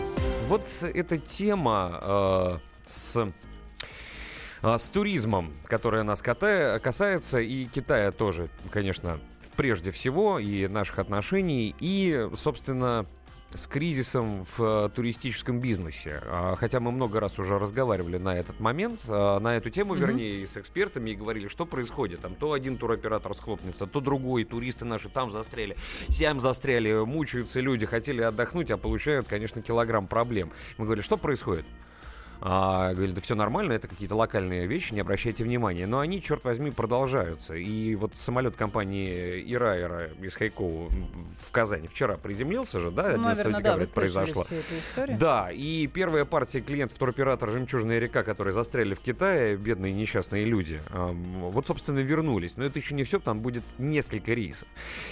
Вот 0.47 0.67
эта 0.81 1.17
тема 1.17 1.99
э, 2.01 2.57
с 2.87 3.31
а, 4.61 4.77
с 4.77 4.89
туризмом, 4.89 5.53
которая 5.65 6.03
нас 6.03 6.21
касается, 6.21 7.39
и 7.39 7.65
Китая 7.65 8.11
тоже, 8.11 8.49
конечно, 8.71 9.19
прежде 9.55 9.91
всего, 9.91 10.37
и 10.37 10.67
наших 10.67 10.99
отношений, 10.99 11.73
и, 11.79 12.29
собственно, 12.35 13.05
с 13.51 13.67
кризисом 13.67 14.43
в 14.43 14.59
э, 14.61 14.89
туристическом 14.93 15.59
бизнесе. 15.59 16.21
А, 16.25 16.55
Хотя 16.55 16.79
мы 16.79 16.91
много 16.91 17.19
раз 17.19 17.39
уже 17.39 17.57
разговаривали 17.57 18.17
на 18.17 18.37
этот 18.37 18.59
момент, 18.59 19.01
а, 19.07 19.39
на 19.39 19.57
эту 19.57 19.69
тему, 19.71 19.93
Мгм. 19.95 20.01
вернее, 20.01 20.41
и 20.41 20.45
с 20.45 20.55
экспертами, 20.57 21.11
и 21.11 21.15
говорили, 21.15 21.47
что 21.47 21.65
происходит. 21.65 22.21
Там 22.21 22.35
то 22.35 22.53
один 22.53 22.77
туроператор 22.77 23.33
схлопнется, 23.35 23.87
то 23.87 24.01
другой, 24.01 24.43
туристы 24.43 24.85
наши 24.85 25.09
там 25.09 25.31
застряли, 25.31 25.75
сям 26.09 26.39
застряли, 26.39 27.03
мучаются 27.05 27.59
люди, 27.59 27.85
хотели 27.85 28.21
отдохнуть, 28.21 28.69
а 28.71 28.77
получают, 28.77 29.27
конечно, 29.27 29.61
килограмм 29.61 30.07
проблем. 30.07 30.51
Мы 30.77 30.85
говорили, 30.85 31.03
что 31.03 31.17
происходит? 31.17 31.65
А, 32.41 32.93
говорили, 32.93 33.15
да 33.15 33.21
все 33.21 33.35
нормально, 33.35 33.73
это 33.73 33.87
какие-то 33.87 34.15
локальные 34.15 34.65
вещи, 34.65 34.93
не 34.93 35.01
обращайте 35.01 35.43
внимания. 35.43 35.85
Но 35.87 35.99
они, 35.99 36.21
черт 36.21 36.43
возьми, 36.45 36.71
продолжаются. 36.71 37.55
И 37.55 37.95
вот 37.95 38.13
самолет 38.15 38.55
компании 38.55 39.43
Ираера 39.45 40.09
из 40.21 40.35
Хайкоу 40.35 40.89
в 40.89 41.51
Казани 41.51 41.87
вчера 41.87 42.17
приземлился 42.17 42.79
же, 42.79 42.91
да, 42.91 43.07
11 43.07 43.17
Ну, 43.17 43.23
наверное, 43.23 43.53
да, 43.53 43.59
декабря 43.59 43.77
вы 43.77 43.83
это 43.83 43.93
произошло. 43.93 44.45
Да, 45.19 45.51
и 45.51 45.87
первая 45.87 46.25
партия 46.25 46.61
клиентов 46.61 46.97
туроператора 46.97 47.51
«Жемчужная 47.51 47.99
река», 47.99 48.23
которые 48.23 48.53
застряли 48.53 48.93
в 48.93 48.99
Китае, 48.99 49.57
бедные 49.57 49.93
несчастные 49.93 50.45
люди, 50.45 50.81
вот, 50.89 51.67
собственно, 51.67 51.99
вернулись. 51.99 52.55
Но 52.57 52.63
это 52.63 52.79
еще 52.79 52.95
не 52.95 53.03
все, 53.03 53.19
там 53.19 53.41
будет 53.41 53.63
несколько 53.77 54.33
рейсов. 54.33 54.67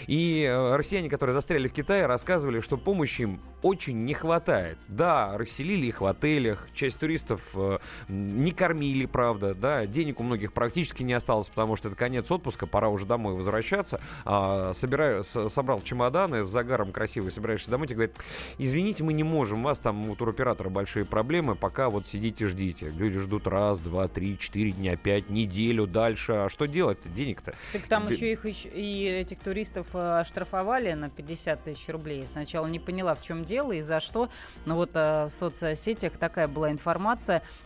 И 0.08 0.44
э, 0.44 0.76
россияне, 0.76 1.10
которые 1.10 1.34
застряли 1.34 1.68
в 1.68 1.74
Китае, 1.74 2.06
рассказывали, 2.06 2.62
что 2.62 2.78
помощи 2.78 3.24
им 3.24 3.42
очень 3.62 4.06
не 4.06 4.14
хватает. 4.14 4.78
Да, 4.88 5.38
расселили 5.38 5.88
их 5.88 6.02
в 6.02 6.06
отелях, 6.06 6.68
часть 6.74 7.00
туристов 7.00 7.17
э, 7.56 7.80
не 8.08 8.52
кормили, 8.52 9.06
правда, 9.06 9.54
да, 9.56 9.86
денег 9.86 10.20
у 10.20 10.24
многих 10.24 10.54
практически 10.54 11.04
не 11.04 11.14
осталось, 11.14 11.50
потому 11.50 11.76
что 11.76 11.88
это 11.90 11.98
конец 11.98 12.30
отпуска, 12.32 12.68
пора 12.68 12.90
уже 12.90 13.06
домой 13.06 13.34
возвращаться. 13.36 14.00
А, 14.26 14.74
собираю, 14.74 15.24
с- 15.24 15.50
собрал 15.50 15.82
чемоданы 15.82 16.44
с 16.44 16.48
загаром 16.48 16.92
красивый, 16.92 17.32
собираешься 17.32 17.72
домой, 17.72 17.88
тебе 17.88 17.96
говорят, 17.96 18.18
извините, 18.58 19.04
мы 19.04 19.14
не 19.14 19.24
можем, 19.24 19.62
у 19.62 19.64
вас 19.64 19.80
там 19.80 20.10
у 20.10 20.16
туроператора 20.16 20.70
большие 20.70 21.06
проблемы, 21.06 21.56
пока 21.56 21.90
вот 21.90 22.06
сидите, 22.08 22.48
ждите. 22.48 22.90
Люди 22.90 23.20
ждут 23.20 23.48
раз, 23.48 23.80
два, 23.80 24.08
три, 24.08 24.38
четыре 24.38 24.72
дня, 24.72 24.96
пять, 24.98 25.30
неделю, 25.30 25.88
дальше. 25.88 26.34
А 26.34 26.50
что 26.50 26.66
делать-то? 26.66 27.10
Денег-то? 27.10 27.54
Так 27.74 27.84
там 27.84 28.08
Бе- 28.08 28.14
еще 28.16 28.32
их 28.32 28.46
еще- 28.46 28.70
и 28.70 29.06
этих 29.08 29.40
туристов 29.40 29.88
э, 29.94 30.20
оштрафовали 30.20 30.94
на 30.94 31.10
50 31.10 31.64
тысяч 31.64 31.88
рублей. 31.90 32.26
Сначала 32.28 32.68
не 32.68 32.80
поняла, 32.80 33.16
в 33.16 33.22
чем 33.22 33.44
дело 33.46 33.72
и 33.72 33.82
за 33.82 34.00
что. 34.00 34.30
Но 34.66 34.76
вот 34.76 34.92
э, 34.94 35.26
в 35.26 35.30
соцсетях 35.30 36.14
такая 36.18 36.48
была 36.48 36.72
информация. 36.72 37.07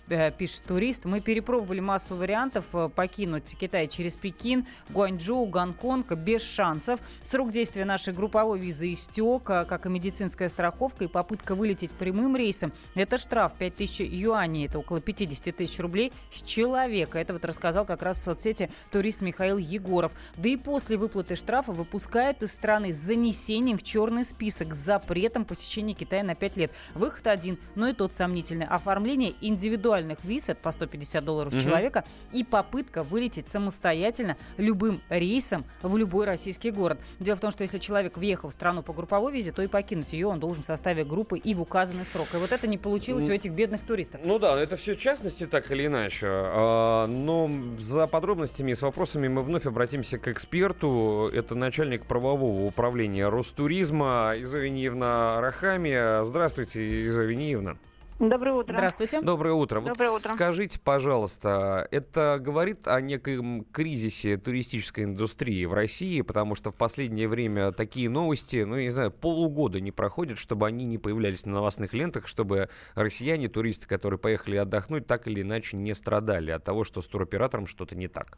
Э, 0.09 0.31
Пишет 0.37 0.63
турист. 0.67 1.05
Мы 1.05 1.19
перепробовали 1.21 1.79
массу 1.79 2.15
вариантов 2.15 2.67
э, 2.73 2.89
покинуть 2.89 3.55
Китай 3.59 3.87
через 3.87 4.17
Пекин, 4.17 4.67
Гуанчжоу, 4.89 5.45
Гонконг 5.45 6.11
без 6.13 6.43
шансов. 6.43 6.99
Срок 7.23 7.51
действия 7.51 7.85
нашей 7.85 8.13
групповой 8.13 8.59
визы 8.59 8.93
истек, 8.93 9.49
э, 9.49 9.65
как 9.65 9.85
и 9.85 9.89
медицинская 9.89 10.49
страховка 10.49 11.05
и 11.05 11.07
попытка 11.07 11.55
вылететь 11.55 11.91
прямым 11.91 12.35
рейсом. 12.35 12.71
Это 12.93 13.17
штраф 13.17 13.53
5000 13.57 14.01
юаней, 14.01 14.67
это 14.67 14.79
около 14.79 15.01
50 15.01 15.55
тысяч 15.55 15.79
рублей 15.79 16.11
с 16.29 16.41
человека. 16.41 17.17
Это 17.17 17.33
вот 17.33 17.45
рассказал 17.45 17.85
как 17.85 18.01
раз 18.01 18.17
в 18.17 18.23
соцсети 18.23 18.69
турист 18.91 19.21
Михаил 19.21 19.57
Егоров. 19.57 20.11
Да 20.35 20.49
и 20.49 20.57
после 20.57 20.97
выплаты 20.97 21.35
штрафа 21.35 21.71
выпускают 21.71 22.43
из 22.43 22.51
страны 22.51 22.93
с 22.93 22.97
занесением 22.97 23.77
в 23.77 23.83
черный 23.83 24.25
список 24.25 24.73
с 24.73 24.77
запретом 24.77 25.45
посещения 25.45 25.93
Китая 25.93 26.23
на 26.23 26.35
5 26.35 26.57
лет. 26.57 26.71
Выход 26.93 27.27
один, 27.27 27.57
но 27.75 27.87
и 27.87 27.93
тот 27.93 28.13
сомнительный. 28.13 28.65
Оформление 28.65 29.30
индивидуальных 29.41 30.23
виз, 30.23 30.49
это 30.49 30.59
по 30.61 30.71
150 30.71 31.23
долларов 31.23 31.53
Мгм. 31.53 31.61
человека, 31.61 32.03
и 32.31 32.43
попытка 32.43 33.03
вылететь 33.03 33.47
самостоятельно 33.47 34.37
любым 34.57 35.01
рейсом 35.09 35.65
в 35.81 35.95
любой 35.97 36.25
российский 36.25 36.71
город. 36.71 36.99
Дело 37.19 37.37
в 37.37 37.39
том, 37.39 37.51
что 37.51 37.63
если 37.63 37.77
человек 37.77 38.17
въехал 38.17 38.49
в 38.49 38.53
страну 38.53 38.83
по 38.83 38.93
групповой 38.93 39.31
визе, 39.33 39.51
то 39.51 39.61
и 39.61 39.67
покинуть 39.67 40.13
ее 40.13 40.27
он 40.27 40.39
должен 40.39 40.63
в 40.63 40.65
составе 40.65 41.03
группы 41.03 41.37
и 41.37 41.53
в 41.55 41.61
указанный 41.61 42.05
срок. 42.05 42.27
И 42.33 42.37
вот 42.37 42.51
это 42.51 42.67
не 42.67 42.77
получилось 42.77 43.27
у 43.29 43.31
этих 43.31 43.51
бедных 43.51 43.81
туристов. 43.81 44.21
Ну 44.23 44.39
да, 44.39 44.59
это 44.59 44.75
все 44.75 44.95
частности 44.95 45.45
так 45.47 45.71
или 45.71 45.85
иначе. 45.87 46.27
А, 46.29 47.07
Но 47.07 47.49
за 47.79 48.07
подробностями 48.07 48.71
и 48.71 48.75
с 48.75 48.81
вопросами 48.81 49.27
мы 49.27 49.41
вновь 49.43 49.65
обратимся 49.65 50.17
к 50.17 50.27
эксперту. 50.27 51.29
Это 51.33 51.55
начальник 51.55 52.05
правового 52.05 52.65
управления 52.65 53.27
Ростуризма 53.29 54.33
Иза 54.37 54.57
Вениевна 54.59 55.39
Рахами. 55.41 56.23
Здравствуйте, 56.25 57.05
Иза 57.07 57.23
Вениевна. 57.23 57.77
Доброе 58.21 58.53
утро. 58.53 58.73
Здравствуйте. 58.73 59.19
Доброе 59.19 59.53
утро. 59.55 59.81
Доброе 59.81 60.11
вот 60.11 60.19
утро. 60.21 60.35
Скажите, 60.35 60.79
пожалуйста, 60.79 61.87
это 61.89 62.37
говорит 62.39 62.87
о 62.87 63.01
неком 63.01 63.65
кризисе 63.65 64.37
туристической 64.37 65.05
индустрии 65.05 65.65
в 65.65 65.73
России, 65.73 66.21
потому 66.21 66.53
что 66.53 66.69
в 66.69 66.75
последнее 66.75 67.27
время 67.27 67.71
такие 67.71 68.11
новости, 68.11 68.63
ну, 68.63 68.75
я 68.75 68.83
не 68.83 68.89
знаю, 68.91 69.09
полугода 69.09 69.81
не 69.81 69.91
проходят, 69.91 70.37
чтобы 70.37 70.67
они 70.67 70.85
не 70.85 70.99
появлялись 70.99 71.47
на 71.47 71.53
новостных 71.53 71.93
лентах, 71.93 72.27
чтобы 72.27 72.69
россияне, 72.93 73.47
туристы, 73.47 73.87
которые 73.87 74.19
поехали 74.19 74.57
отдохнуть, 74.57 75.07
так 75.07 75.27
или 75.27 75.41
иначе 75.41 75.77
не 75.77 75.95
страдали 75.95 76.51
от 76.51 76.63
того, 76.63 76.83
что 76.83 77.01
с 77.01 77.07
туроператором 77.07 77.65
что-то 77.65 77.95
не 77.95 78.07
так. 78.07 78.37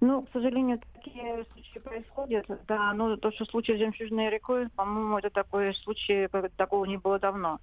Ну, 0.00 0.22
к 0.22 0.30
сожалению, 0.32 0.80
такие 0.94 1.44
случаи 1.52 1.78
происходят. 1.80 2.46
Да, 2.68 2.92
ну 2.92 3.16
то, 3.16 3.32
что 3.32 3.44
случай 3.44 3.74
с 3.74 3.78
жемчужной 3.78 4.30
рекой, 4.30 4.68
по-моему, 4.70 5.18
это 5.18 5.30
такой 5.30 5.74
случай, 5.74 6.28
как- 6.28 6.52
такого 6.52 6.84
не 6.84 6.98
было 6.98 7.18
давно. 7.18 7.58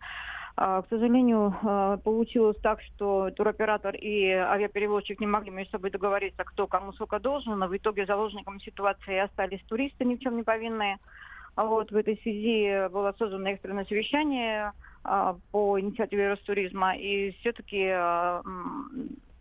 А, 0.62 0.82
К 0.82 0.90
сожалению, 0.90 1.56
а, 1.64 1.96
получилось 1.98 2.58
так, 2.62 2.82
что 2.82 3.32
туроператор 3.32 3.96
и 3.96 4.30
авиаперевозчик 4.30 5.22
не 5.22 5.26
могли 5.26 5.52
между 5.52 5.72
собой 5.72 5.90
договориться, 5.90 6.44
кто 6.44 6.68
кому 6.68 6.92
сколько 6.92 7.18
должен, 7.18 7.58
но 7.58 7.68
в 7.70 7.78
итоге 7.78 8.06
заложником 8.06 8.60
ситуации 8.60 9.20
остались 9.20 9.64
туристы, 9.70 10.04
ни 10.04 10.18
в 10.18 10.20
чем 10.20 10.36
не 10.36 10.44
повинные. 10.44 10.98
А 11.56 11.64
Вот 11.64 11.92
в 11.92 11.96
этой 11.96 12.18
связи 12.24 12.90
было 12.90 13.16
создано 13.18 13.50
экстренное 13.50 13.86
совещание 13.86 14.74
по 15.52 15.80
инициативе 15.80 16.32
Ростуризма, 16.32 16.96
и 16.98 17.32
все-таки 17.40 17.90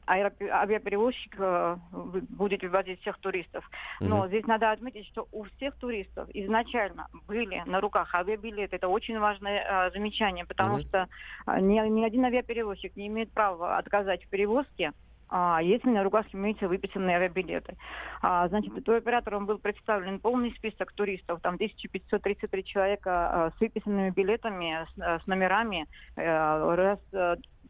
авиаперевозчик 0.09 1.35
э, 1.39 1.77
будет 1.93 2.63
вывозить 2.63 3.01
всех 3.01 3.19
туристов. 3.19 3.69
Но 4.01 4.19
Мгм. 4.19 4.29
здесь 4.29 4.47
надо 4.47 4.71
отметить, 4.71 5.07
что 5.07 5.29
у 5.33 5.45
всех 5.45 5.77
туристов 5.77 6.29
изначально 6.35 7.09
были 7.27 7.63
на 7.67 7.81
руках 7.81 8.15
авиабилеты. 8.15 8.77
Это 8.77 8.89
очень 8.89 9.19
важное 9.19 9.89
э, 9.89 9.91
замечание, 9.93 10.45
потому 10.45 10.75
Мгм. 10.75 10.83
что 10.83 11.09
э, 11.47 11.61
ни, 11.61 11.89
ни 11.89 12.05
один 12.05 12.25
авиаперевозчик 12.25 12.97
не 12.97 13.07
имеет 13.09 13.33
права 13.33 13.79
отказать 13.79 14.25
в 14.25 14.29
перевозке, 14.29 14.93
а, 15.31 15.61
если 15.63 15.91
на 15.91 16.03
руках 16.03 16.27
имеются 16.33 16.69
выписанные 16.69 17.17
авиабилеты. 17.17 17.77
А, 18.23 18.49
значит, 18.49 18.73
туроператором 18.85 19.47
был 19.47 19.59
представлен 19.59 20.21
полный 20.21 20.53
список 20.53 20.93
туристов, 20.93 21.41
там 21.43 21.57
1533 21.57 22.65
человека 22.65 23.53
с 23.57 23.61
выписанными 23.61 24.11
билетами, 24.11 24.87
с, 24.97 25.27
номерами. 25.27 25.87
Раз 26.17 26.99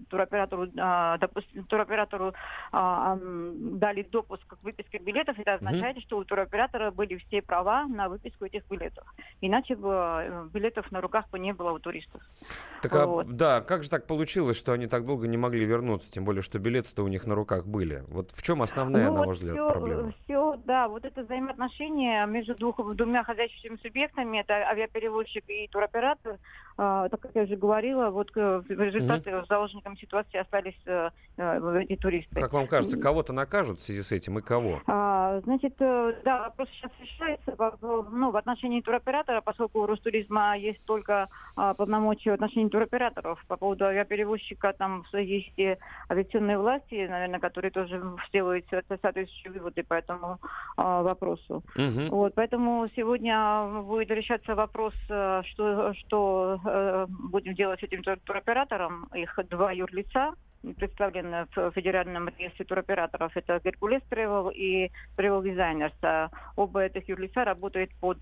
туроператору, 0.09 0.69
а, 0.79 1.19
допустим, 1.19 1.65
туроператору 1.65 2.35
а, 2.73 3.19
дали 3.21 4.03
допуск 4.03 4.47
к 4.47 4.63
выписке 4.63 4.99
билетов, 4.99 5.39
это 5.39 5.55
означает, 5.55 6.01
что 6.03 6.19
у 6.19 6.25
туроператора 6.25 6.91
были 6.91 7.17
все 7.17 7.43
права 7.43 7.87
на 7.87 8.09
выписку 8.09 8.45
этих 8.45 8.63
билетов. 8.69 9.05
Иначе 9.41 9.77
бы 9.77 9.91
э, 9.93 10.49
билетов 10.53 10.91
на 10.93 11.01
руках 11.01 11.29
бы 11.31 11.39
не 11.39 11.53
было 11.53 11.73
у 11.73 11.79
туристов. 11.79 12.23
Так, 12.83 12.95
а, 12.95 13.07
Вот. 13.07 13.27
да, 13.37 13.61
как 13.61 13.83
же 13.83 13.91
так 13.91 14.07
получилось, 14.07 14.57
что 14.57 14.73
они 14.73 14.87
так 14.87 15.05
долго 15.05 15.27
не 15.27 15.37
могли 15.37 15.65
вернуться, 15.65 16.11
тем 16.11 16.25
более, 16.25 16.43
что 16.43 16.59
билеты-то 16.59 17.03
у 17.03 17.09
них 17.09 17.27
на 17.27 17.35
руках 17.35 17.67
были? 17.67 18.05
Вот 18.09 18.31
в 18.31 18.43
чем 18.43 18.63
основная, 18.63 19.07
Ну 19.07 19.13
на 19.15 19.19
вот 19.21 19.27
ваш 19.29 19.37
взгляд, 19.39 19.57
всё, 19.57 19.71
проблема? 19.71 20.13
Все, 20.25 20.61
да, 20.65 20.89
вот 20.89 21.05
это 21.05 21.23
взаимоотношения 21.23 22.27
между 22.27 22.55
двух, 22.55 22.79
двумя 22.95 23.25
хозяйственными 23.25 23.79
субъектами, 23.83 24.39
это 24.39 24.55
авиаперевозчик 24.55 25.45
и 25.49 25.69
туроператор, 25.69 26.39
а, 26.77 27.09
так 27.09 27.21
как 27.21 27.33
я 27.35 27.43
уже 27.43 27.57
говорила, 27.57 28.11
вот 28.11 28.31
э, 28.37 28.63
в 28.69 28.71
результате 28.71 29.45
заложником 29.89 29.97
ситуации 29.97 30.39
остались 30.39 30.79
э, 30.87 31.11
э, 31.37 31.97
туристы. 31.97 32.41
Как 32.41 32.53
вам 32.53 32.67
кажется, 32.67 32.99
кого-то 32.99 33.33
накажут 33.33 33.79
в 33.79 33.83
связи 33.83 34.03
с 34.03 34.13
этим 34.13 34.39
и 34.39 34.43
кого? 34.43 34.81
А, 34.87 35.41
значит, 35.41 35.75
э, 35.81 36.13
да, 36.25 36.45
вопрос 36.45 36.69
сейчас 36.71 36.93
решается 37.01 37.57
ну, 38.11 38.31
в 38.31 38.37
отношении 38.37 38.81
туроператора, 38.81 39.41
поскольку 39.41 39.81
у 39.81 39.87
Ростуризма 39.87 40.57
есть 40.57 40.83
только 40.85 41.29
а, 41.57 41.75
полномочия 41.75 42.31
в 42.31 42.35
отношении 42.35 42.69
туроператоров. 42.69 43.43
По 43.47 43.57
поводу 43.57 43.85
авиаперевозчика 43.85 44.73
там 44.73 45.05
есть 45.13 45.53
и 45.57 45.77
авиационные 46.11 46.59
власти, 46.59 47.07
наверное, 47.09 47.41
которые 47.41 47.71
тоже 47.71 48.03
сделают 48.29 48.67
со- 48.71 48.83
соответствующие 48.89 49.53
выводы 49.53 49.83
по 49.83 49.95
этому 49.95 50.39
а, 50.77 51.03
вопросу. 51.03 51.63
Мгм. 51.77 52.09
Вот, 52.11 52.35
поэтому 52.35 52.89
сегодня 52.97 53.83
будет 53.83 54.11
решаться 54.11 54.55
вопрос, 54.55 54.95
э, 55.09 55.43
что, 55.47 55.95
что 55.95 56.61
э, 56.65 57.07
будем 57.09 57.55
делать 57.55 57.81
с 57.81 57.83
этим 57.83 58.03
тур- 58.03 58.19
туроператором. 58.25 59.09
Их 59.15 59.39
два 59.49 59.73
юрлица 59.79 60.33
представлены 60.77 61.47
в 61.55 61.71
Федеральном 61.73 62.29
реестре 62.37 62.65
туроператоров. 62.65 63.37
Это 63.37 63.61
Геркулес 63.65 64.03
Travel 64.11 64.53
и 64.53 64.91
Designers. 65.17 65.95
А 66.03 66.31
Оба 66.57 66.83
этих 66.83 67.09
юрлица 67.09 67.45
работают 67.45 67.91
под 68.01 68.19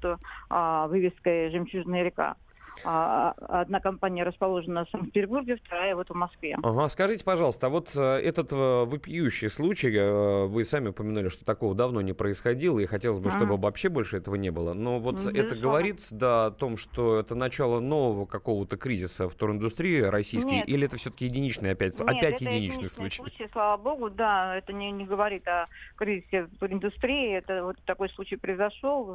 а, 0.50 0.86
вывеской 0.88 1.50
«Жемчужная 1.50 2.04
река». 2.04 2.36
А, 2.84 3.32
одна 3.48 3.80
компания 3.80 4.22
расположена 4.24 4.84
в 4.84 4.90
Санкт-Петербурге, 4.90 5.56
вторая 5.64 5.94
вот 5.96 6.08
в 6.10 6.14
Москве. 6.14 6.56
Ага, 6.62 6.88
скажите, 6.88 7.24
пожалуйста, 7.24 7.66
а 7.66 7.70
вот 7.70 7.90
э, 7.96 8.00
этот 8.00 8.52
э, 8.52 8.56
вопиющий 8.84 9.48
случай, 9.48 9.92
э, 9.96 10.46
вы 10.46 10.64
сами 10.64 10.88
упомянули, 10.88 11.28
что 11.28 11.44
такого 11.44 11.74
давно 11.74 12.00
не 12.00 12.12
происходило, 12.12 12.78
и 12.78 12.86
хотелось 12.86 13.18
бы, 13.18 13.30
чтобы 13.30 13.54
Ага. 13.54 13.62
вообще 13.62 13.88
больше 13.88 14.18
этого 14.18 14.34
не 14.36 14.50
было. 14.50 14.72
Но 14.74 14.98
вот 14.98 15.16
Мгм. 15.16 15.28
это 15.28 15.32
Безусловно. 15.32 15.60
говорит, 15.62 16.06
да, 16.10 16.46
о 16.46 16.50
том, 16.50 16.76
что 16.76 17.18
это 17.18 17.34
начало 17.34 17.80
нового 17.80 18.26
какого-то 18.26 18.76
кризиса 18.76 19.28
в 19.28 19.34
туриндустрии 19.34 20.00
российской, 20.02 20.56
Нет. 20.56 20.68
или 20.68 20.86
это 20.86 20.96
все-таки 20.96 21.26
единичный 21.26 21.70
опять, 21.72 21.98
Нет, 21.98 22.08
опять 22.08 22.40
единичный 22.40 22.88
случай? 22.88 23.22
слава 23.52 23.76
богу, 23.80 24.10
да, 24.10 24.56
это 24.56 24.72
не, 24.72 24.90
не 24.90 25.04
говорит 25.06 25.46
о 25.48 25.66
кризисе 25.96 26.44
в 26.44 26.56
туриндустрии. 26.58 27.36
Это 27.36 27.64
вот 27.64 27.76
такой 27.84 28.08
случай 28.10 28.36
произошел. 28.36 29.06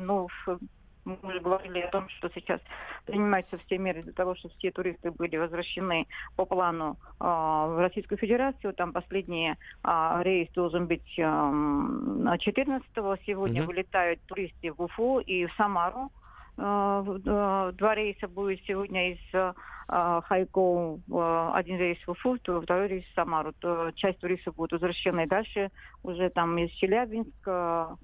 Ну, 0.00 0.28
в- 0.46 0.58
мы 1.04 1.18
уже 1.22 1.40
говорили 1.40 1.80
о 1.80 1.90
том, 1.90 2.08
что 2.08 2.28
сейчас 2.34 2.60
принимаются 3.06 3.56
все 3.58 3.78
меры 3.78 4.02
для 4.02 4.12
того, 4.12 4.34
чтобы 4.34 4.54
все 4.58 4.70
туристы 4.70 5.10
были 5.10 5.36
возвращены 5.36 6.06
по 6.36 6.44
плану 6.44 6.96
э, 7.20 7.24
в 7.24 7.80
Российскую 7.80 8.18
Федерацию. 8.18 8.74
Там 8.74 8.92
последний 8.92 9.54
а, 9.82 10.22
рейс 10.22 10.48
должен 10.52 10.86
быть 10.86 11.18
эм, 11.18 12.28
14-го. 12.28 13.16
Сегодня 13.26 13.62
Мгм. 13.62 13.68
вылетают 13.68 14.20
туристы 14.26 14.72
в 14.72 14.80
Уфу 14.82 15.20
и 15.20 15.46
в 15.46 15.52
Самару. 15.54 16.10
Э, 16.58 17.02
э, 17.06 17.72
Два 17.74 17.94
рейса 17.94 18.28
будет 18.28 18.60
сегодня 18.66 19.12
из 19.12 19.18
э, 19.32 19.52
Хайкоу, 19.88 21.00
э, 21.10 21.50
один 21.54 21.78
рейс 21.78 21.98
в 22.06 22.10
Уфу, 22.10 22.38
то 22.38 22.60
второй 22.60 22.88
рейс 22.88 23.04
в 23.06 23.14
Самару. 23.14 23.52
То 23.58 23.90
часть 23.92 24.20
туристов 24.20 24.54
будет 24.56 24.72
возвращены 24.72 25.26
дальше 25.26 25.70
уже 26.02 26.28
там 26.30 26.56
из 26.58 26.70
Челябинска, 26.72 27.96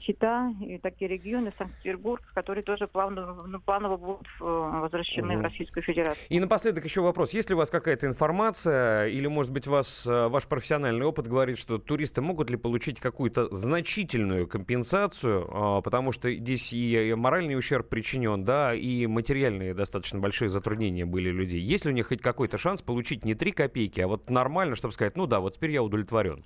Чита 0.00 0.52
и 0.60 0.78
такие 0.78 1.08
регионы, 1.08 1.52
Санкт-Петербург, 1.58 2.22
которые 2.34 2.62
тоже 2.62 2.86
плавно, 2.86 3.34
ну, 3.46 3.60
планово 3.60 3.96
будут 3.96 4.26
э, 4.40 4.44
возвращены 4.44 5.34
в 5.34 5.38
Мгм. 5.38 5.44
Российскую 5.44 5.82
Федерацию. 5.82 6.24
И 6.28 6.40
напоследок 6.40 6.84
еще 6.84 7.00
вопрос. 7.00 7.32
Есть 7.32 7.48
ли 7.48 7.54
у 7.54 7.58
вас 7.58 7.70
какая-то 7.70 8.06
информация, 8.06 9.06
или, 9.08 9.26
может 9.26 9.52
быть, 9.52 9.66
вас, 9.66 10.06
э, 10.06 10.28
ваш 10.28 10.46
профессиональный 10.46 11.06
опыт 11.06 11.26
говорит, 11.28 11.58
что 11.58 11.78
туристы 11.78 12.20
могут 12.22 12.50
ли 12.50 12.56
получить 12.56 13.00
какую-то 13.00 13.48
значительную 13.54 14.46
компенсацию, 14.46 15.48
а, 15.50 15.80
потому 15.80 16.12
что 16.12 16.32
здесь 16.32 16.72
и 16.72 17.14
моральный 17.16 17.56
ущерб 17.56 17.88
причинен, 17.88 18.44
да, 18.44 18.74
и 18.74 19.06
материальные 19.06 19.74
достаточно 19.74 20.18
большие 20.18 20.48
затруднения 20.48 21.04
были 21.04 21.30
у 21.30 21.34
людей. 21.34 21.60
Есть 21.60 21.84
ли 21.84 21.92
у 21.92 21.94
них 21.94 22.08
хоть 22.08 22.20
какой-то 22.22 22.58
шанс 22.58 22.82
получить 22.82 23.24
не 23.24 23.34
3 23.34 23.52
копейки, 23.52 24.00
а 24.00 24.08
вот 24.08 24.28
нормально, 24.30 24.74
чтобы 24.74 24.92
сказать, 24.94 25.16
ну 25.16 25.26
да, 25.26 25.40
вот 25.40 25.54
теперь 25.54 25.70
я 25.70 25.82
удовлетворен? 25.82 26.44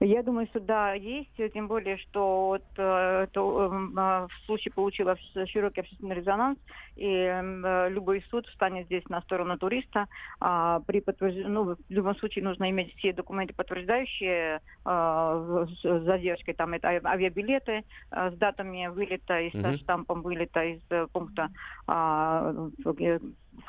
Я 0.00 0.22
думаю, 0.22 0.46
что 0.48 0.60
да, 0.60 0.92
есть, 0.94 1.38
э, 1.38 1.48
тем 1.48 1.68
более, 1.68 1.96
что 1.98 2.46
вот, 2.48 2.64
э, 2.76 3.22
это, 3.24 3.40
эм, 3.40 3.98
э, 3.98 4.26
в 4.26 4.46
случае 4.46 4.72
получила 4.72 5.16
широкий 5.46 5.80
общественный 5.80 6.16
резонанс, 6.16 6.58
и 6.96 7.06
эм, 7.06 7.64
э, 7.64 7.88
любой 7.90 8.22
суд 8.30 8.46
встанет 8.46 8.86
здесь 8.86 9.04
на 9.08 9.20
сторону 9.22 9.56
туриста. 9.58 10.06
А, 10.40 10.80
при 10.86 11.00
подтвержд- 11.00 11.48
ну, 11.48 11.74
в 11.74 11.76
любом 11.88 12.14
случае 12.16 12.44
нужно 12.44 12.70
иметь 12.70 12.94
все 12.96 13.12
документы, 13.12 13.54
подтверждающие 13.54 14.60
э, 14.84 15.66
задержкой, 15.82 16.54
там 16.54 16.74
это 16.74 16.88
ави- 16.88 17.04
авиабилеты 17.04 17.82
э, 18.10 18.30
с 18.30 18.34
датами 18.38 18.86
вылета 18.88 19.40
и 19.40 19.50
со 19.60 19.72
штампом 19.78 20.22
вылета 20.22 20.62
из 20.64 20.82
э, 20.90 21.06
пункта 21.12 21.48
а, 21.86 22.52
э, 22.84 23.18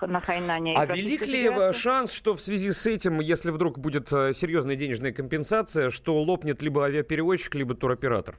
на 0.02 0.20
Хайнане. 0.22 0.76
А 0.76 0.86
велик 0.86 1.26
ли 1.28 1.50
э, 1.50 1.74
шанс, 1.74 2.12
что 2.12 2.36
в 2.36 2.42
связи 2.42 2.72
с 2.72 2.86
этим, 2.86 3.20
если 3.20 3.52
вдруг 3.52 3.80
будет 3.80 4.12
э, 4.12 4.34
серьезная 4.34 4.76
денежная 4.76 5.12
компенсация, 5.12 5.90
что 5.90 6.20
лопнет 6.22 6.62
либо 6.62 6.86
авиаперевозчик, 6.86 7.56
либо 7.56 7.76
туроператор? 7.76 8.36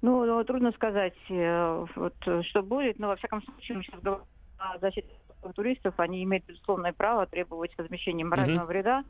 Ну, 0.00 0.24
ну, 0.24 0.42
трудно 0.44 0.72
сказать, 0.72 1.14
э, 1.28 1.86
вот, 1.94 2.14
что 2.46 2.62
будет, 2.62 2.98
но 2.98 3.08
во 3.08 3.16
всяком 3.16 3.42
случае 3.42 3.78
мы 3.78 3.84
сейчас 3.84 4.00
говорим 4.00 4.24
о 4.58 4.78
защите 4.78 5.08
туристов, 5.54 5.94
они 5.98 6.22
имеют 6.22 6.46
безусловное 6.46 6.92
право 6.92 7.26
требовать 7.26 7.76
возмещения 7.76 8.24
морального 8.24 8.64
Мгм. 8.64 8.68
вреда 8.68 9.04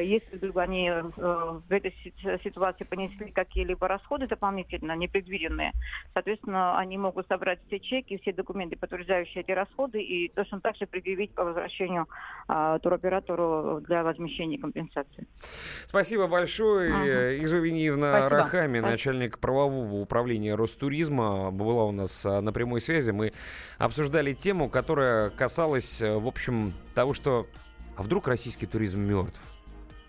если 0.00 0.36
вдруг 0.36 0.56
они 0.58 0.88
э, 0.88 1.02
в 1.02 1.70
этой 1.70 1.94
ситуации 2.42 2.84
понесли 2.84 3.30
какие-либо 3.30 3.88
расходы 3.88 4.26
дополнительно, 4.26 4.96
непредвиденные, 4.96 5.72
соответственно, 6.14 6.78
они 6.78 6.98
могут 6.98 7.26
собрать 7.28 7.60
все 7.66 7.78
чеки, 7.80 8.18
все 8.18 8.32
документы, 8.32 8.76
подтверждающие 8.76 9.42
эти 9.42 9.50
расходы, 9.50 10.02
и 10.02 10.28
точно 10.28 10.60
так 10.60 10.76
же 10.76 10.86
предъявить 10.86 11.34
по 11.34 11.44
возвращению 11.44 12.08
э, 12.48 12.78
туроператору 12.82 13.80
для 13.80 14.02
возмещения 14.02 14.58
компенсации. 14.58 15.26
Спасибо 15.86 16.26
большое. 16.26 16.94
Ага. 16.94 17.32
Иза 17.44 17.58
Вениевна 17.58 18.20
Спасибо. 18.20 18.40
Рахами, 18.40 18.80
начальник 18.80 19.38
правового 19.38 20.00
управления 20.00 20.54
Ростуризма, 20.54 21.50
была 21.50 21.84
у 21.84 21.92
нас 21.92 22.24
а, 22.24 22.40
на 22.40 22.52
прямой 22.52 22.80
связи. 22.80 23.10
Мы 23.10 23.32
обсуждали 23.78 24.32
тему, 24.32 24.68
которая 24.68 25.30
касалась, 25.30 26.00
э, 26.00 26.16
в 26.18 26.26
общем, 26.26 26.72
того, 26.94 27.12
что 27.12 27.46
а 27.96 28.02
вдруг 28.02 28.26
российский 28.26 28.66
туризм 28.66 29.00
мертв? 29.00 29.40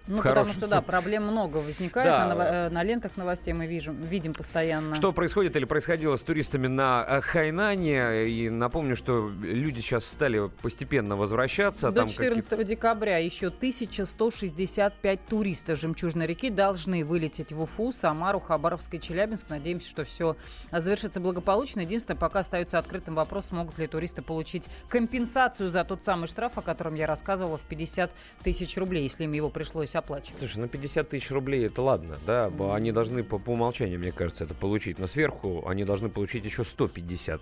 Ну, 0.06 0.22
потому 0.22 0.52
что, 0.52 0.68
да, 0.68 0.82
проблем 0.82 1.24
много 1.24 1.58
возникает. 1.58 2.08
Да. 2.08 2.36
На, 2.36 2.44
э, 2.44 2.70
на 2.70 2.84
лентах 2.84 3.16
новостей 3.16 3.54
мы 3.54 3.68
видим, 3.68 3.96
видим 4.02 4.34
постоянно. 4.34 4.96
Что 4.96 5.14
происходит 5.14 5.56
или 5.56 5.64
происходило 5.64 6.18
с 6.18 6.24
туристами 6.24 6.68
на 6.68 7.06
э, 7.08 7.22
Хайнане. 7.22 8.28
И 8.28 8.50
напомню, 8.50 8.98
что 8.98 9.32
люди 9.42 9.80
сейчас 9.80 10.06
стали 10.06 10.50
постепенно 10.62 11.16
возвращаться. 11.16 11.90
До 11.90 12.02
Там 12.02 12.10
14 12.10 12.50
какие... 12.50 12.66
декабря 12.66 13.18
еще 13.18 13.48
1165 13.48 15.26
туристов 15.26 15.80
Жемчужной 15.80 16.28
реки 16.28 16.50
должны 16.50 17.06
вылететь 17.06 17.54
в 17.54 17.62
Уфу, 17.62 17.94
Самару, 17.94 18.42
Хабаровск 18.42 18.94
и 18.96 19.00
Челябинск. 19.00 19.50
Надеемся, 19.50 19.90
что 19.90 20.04
все 20.04 20.36
завершится 20.72 21.22
благополучно. 21.22 21.80
Единственное, 21.80 22.20
пока 22.20 22.40
остается 22.40 22.78
открытым 22.78 23.16
вопрос, 23.16 23.48
смогут 23.48 23.78
ли 23.78 23.88
туристы 23.88 24.22
получить 24.22 24.68
компенсацию 24.90 25.70
за 25.70 25.86
тот 25.86 26.04
самый 26.04 26.28
штраф, 26.28 26.58
о 26.58 26.62
котором 26.62 26.96
я 26.96 27.08
рассказывала, 27.08 27.58
в 27.58 27.62
50 27.62 28.12
тысяч 28.44 28.76
рублей, 28.78 29.04
если 29.04 29.24
им 29.24 29.32
его 29.32 29.50
пришлось 29.50 29.93
пришлось 29.94 29.96
оплачивать. 29.96 30.40
Слушай, 30.40 30.58
ну 30.58 30.68
50 30.68 31.10
тысяч 31.10 31.32
рублей 31.32 31.66
это 31.66 31.82
ладно, 31.82 32.18
да, 32.26 32.52
они 32.74 32.92
должны 32.92 33.24
по, 33.24 33.40
по 33.40 33.52
умолчанию, 33.52 34.00
мне 34.00 34.12
кажется, 34.12 34.44
это 34.44 34.54
получить, 34.54 35.00
но 35.00 35.08
сверху 35.08 35.68
они 35.68 35.84
должны 35.84 36.10
получить 36.10 36.44
еще 36.46 36.64
150. 36.64 37.42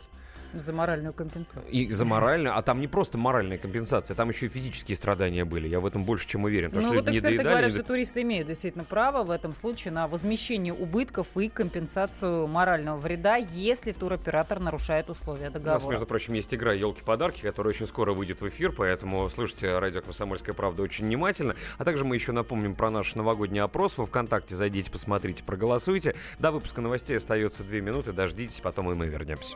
За 0.54 0.74
моральную 0.74 1.14
компенсацию. 1.14 1.72
И 1.72 1.90
за 1.92 2.06
моральную, 2.06 2.58
а 2.58 2.62
там 2.62 2.82
не 2.82 2.88
просто 2.88 3.18
моральная 3.18 3.58
компенсация, 3.58 4.16
там 4.16 4.30
еще 4.30 4.48
и 4.48 4.50
физические 4.50 4.96
страдания 4.96 5.46
были. 5.46 5.68
Я 5.68 5.80
в 5.80 5.86
этом 5.86 6.04
больше 6.04 6.28
чем 6.28 6.44
уверен. 6.44 6.72
ну 6.74 6.94
вот 6.94 7.08
эксперты 7.10 7.22
доедали, 7.22 7.48
говорят, 7.48 7.72
что 7.72 7.84
туристы 7.84 8.22
имеют 8.22 8.48
действительно 8.48 8.84
право 8.84 9.24
в 9.24 9.32
этом 9.32 9.54
случае 9.54 9.94
на 9.94 10.08
возмещение 10.08 10.74
убытков 10.74 11.38
и 11.38 11.50
компенсацию 11.50 12.48
морального 12.48 12.98
вреда, 12.98 13.36
если 13.36 13.92
туроператор 13.92 14.60
нарушает 14.60 15.10
условия 15.10 15.50
договора. 15.50 15.78
У 15.78 15.82
нас, 15.82 15.90
между 15.90 16.06
прочим, 16.06 16.34
есть 16.34 16.54
игра 16.54 16.74
«Елки-подарки», 16.74 17.42
которая 17.42 17.74
очень 17.74 17.88
скоро 17.88 18.14
выйдет 18.14 18.42
в 18.42 18.48
эфир, 18.48 18.72
поэтому 18.72 19.30
слушайте 19.30 19.78
радио 19.78 20.02
«Комсомольская 20.02 20.54
правда» 20.54 20.84
очень 20.84 21.06
внимательно. 21.06 21.56
А 21.78 21.86
также 21.86 22.04
мы 22.04 22.16
еще 22.16 22.32
напомним 22.32 22.76
про 22.76 22.90
наш 22.90 23.16
новогодний 23.16 23.62
опрос. 23.62 23.98
Во 23.98 24.06
ВКонтакте 24.06 24.56
зайдите, 24.56 24.92
посмотрите, 24.92 25.44
проголосуйте. 25.44 26.16
До 26.40 26.52
выпуска 26.52 26.82
новостей 26.82 27.18
остается 27.18 27.64
две 27.64 27.82
минуты, 27.82 28.12
дождитесь, 28.12 28.62
потом 28.62 28.92
и 28.92 28.96
мы 28.96 29.08
вернемся. 29.08 29.56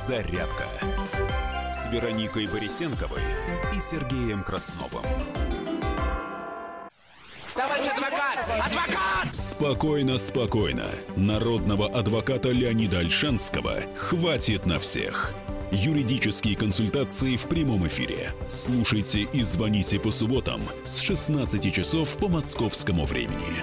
«Подзарядка» 0.00 0.64
с 1.74 1.92
Вероникой 1.92 2.46
Борисенковой 2.46 3.20
и 3.76 3.80
Сергеем 3.80 4.42
Красновым. 4.42 5.04
Товарищ 7.54 7.86
адвокат! 7.86 8.38
Адвокат! 8.48 9.36
Спокойно, 9.36 10.16
спокойно. 10.16 10.86
Народного 11.16 11.86
адвоката 11.86 12.48
Леонида 12.48 13.00
Альшанского 13.00 13.80
хватит 13.94 14.64
на 14.64 14.78
всех. 14.78 15.34
Юридические 15.70 16.56
консультации 16.56 17.36
в 17.36 17.42
прямом 17.42 17.86
эфире. 17.86 18.32
Слушайте 18.48 19.20
и 19.20 19.42
звоните 19.42 20.00
по 20.00 20.10
субботам 20.10 20.62
с 20.82 20.98
16 21.00 21.74
часов 21.74 22.16
по 22.16 22.28
московскому 22.28 23.04
времени. 23.04 23.62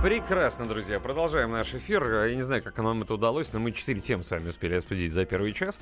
Прекрасно, 0.00 0.64
друзья. 0.64 1.00
Продолжаем 1.00 1.50
наш 1.50 1.74
эфир. 1.74 2.26
Я 2.26 2.34
не 2.36 2.42
знаю, 2.42 2.62
как 2.62 2.78
нам 2.78 3.02
это 3.02 3.14
удалось, 3.14 3.52
но 3.52 3.58
мы 3.58 3.72
четыре 3.72 4.00
темы 4.00 4.22
с 4.22 4.30
вами 4.30 4.50
успели 4.50 4.76
обсудить 4.76 5.12
за 5.12 5.24
первый 5.24 5.52
час. 5.52 5.80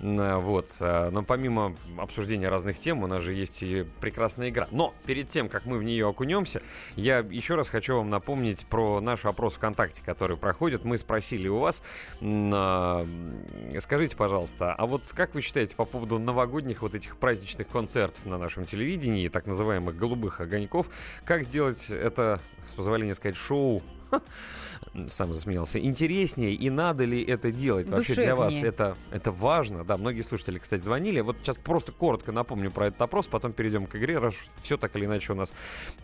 А, 0.00 0.38
вот. 0.40 0.74
А, 0.80 1.10
но 1.10 1.22
помимо 1.22 1.76
обсуждения 1.98 2.48
разных 2.48 2.78
тем, 2.78 3.02
у 3.02 3.06
нас 3.06 3.22
же 3.22 3.34
есть 3.34 3.62
и 3.62 3.84
прекрасная 4.00 4.48
игра. 4.48 4.66
Но 4.70 4.94
перед 5.04 5.28
тем, 5.28 5.50
как 5.50 5.66
мы 5.66 5.76
в 5.76 5.82
нее 5.82 6.08
окунемся, 6.08 6.62
я 6.96 7.18
еще 7.18 7.54
раз 7.54 7.68
хочу 7.68 7.96
вам 7.96 8.08
напомнить 8.08 8.64
про 8.64 8.98
наш 8.98 9.26
опрос 9.26 9.56
ВКонтакте, 9.56 10.02
который 10.06 10.38
проходит. 10.38 10.86
Мы 10.86 10.96
спросили 10.96 11.46
у 11.46 11.58
вас, 11.58 11.82
а, 12.22 13.06
скажите, 13.80 14.16
пожалуйста, 14.16 14.72
а 14.72 14.86
вот 14.86 15.02
как 15.14 15.34
вы 15.34 15.42
считаете 15.42 15.76
по 15.76 15.84
поводу 15.84 16.18
новогодних 16.18 16.80
вот 16.80 16.94
этих 16.94 17.18
праздничных 17.18 17.68
концертов 17.68 18.24
на 18.24 18.38
нашем 18.38 18.64
телевидении, 18.64 19.28
так 19.28 19.44
называемых 19.44 19.94
голубых 19.94 20.40
огоньков, 20.40 20.88
как 21.26 21.44
сделать 21.44 21.90
это, 21.90 22.40
с 22.66 22.74
позволения 22.74 23.14
сказать, 23.14 23.36
шоу 23.50 23.82
сам 25.08 25.32
засмеялся, 25.32 25.80
интереснее, 25.80 26.52
и 26.52 26.70
надо 26.70 27.04
ли 27.04 27.20
это 27.22 27.50
делать? 27.50 27.88
Вообще 27.88 28.14
для 28.14 28.36
вас 28.36 28.62
это, 28.62 28.96
это 29.10 29.32
важно? 29.32 29.84
Да, 29.84 29.96
многие 29.96 30.22
слушатели, 30.22 30.58
кстати, 30.58 30.82
звонили. 30.82 31.20
Вот 31.20 31.36
сейчас 31.42 31.56
просто 31.58 31.90
коротко 31.90 32.30
напомню 32.30 32.70
про 32.70 32.86
этот 32.86 33.02
опрос, 33.02 33.26
потом 33.26 33.52
перейдем 33.52 33.86
к 33.86 33.96
игре, 33.96 34.18
раз 34.18 34.34
все 34.62 34.76
так 34.76 34.94
или 34.96 35.06
иначе 35.06 35.32
у 35.32 35.36
нас 35.36 35.52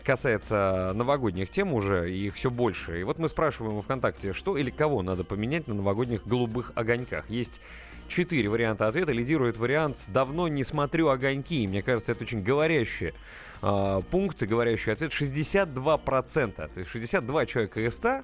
касается 0.03 0.91
новогодних 0.93 1.49
тем 1.49 1.73
уже, 1.73 2.11
и 2.11 2.27
их 2.27 2.35
все 2.35 2.51
больше. 2.51 2.99
И 2.99 3.03
вот 3.03 3.17
мы 3.17 3.29
спрашиваем 3.29 3.77
в 3.77 3.81
ВКонтакте, 3.81 4.33
что 4.33 4.57
или 4.57 4.69
кого 4.69 5.01
надо 5.01 5.23
поменять 5.23 5.67
на 5.67 5.73
новогодних 5.73 6.27
голубых 6.27 6.73
огоньках. 6.75 7.29
Есть 7.29 7.61
четыре 8.07 8.49
варианта 8.49 8.87
ответа. 8.87 9.11
Лидирует 9.11 9.57
вариант 9.57 10.05
«давно 10.07 10.47
не 10.47 10.63
смотрю 10.63 11.09
огоньки». 11.09 11.67
Мне 11.67 11.81
кажется, 11.81 12.11
это 12.11 12.23
очень 12.23 12.43
говорящее 12.43 13.13
э, 13.61 14.01
пункты, 14.09 14.45
говорящий 14.45 14.93
ответ, 14.93 15.11
62%. 15.11 16.53
То 16.55 16.69
есть 16.75 16.89
62 16.89 17.45
человека 17.45 17.85
из 17.85 17.95
100 17.95 18.21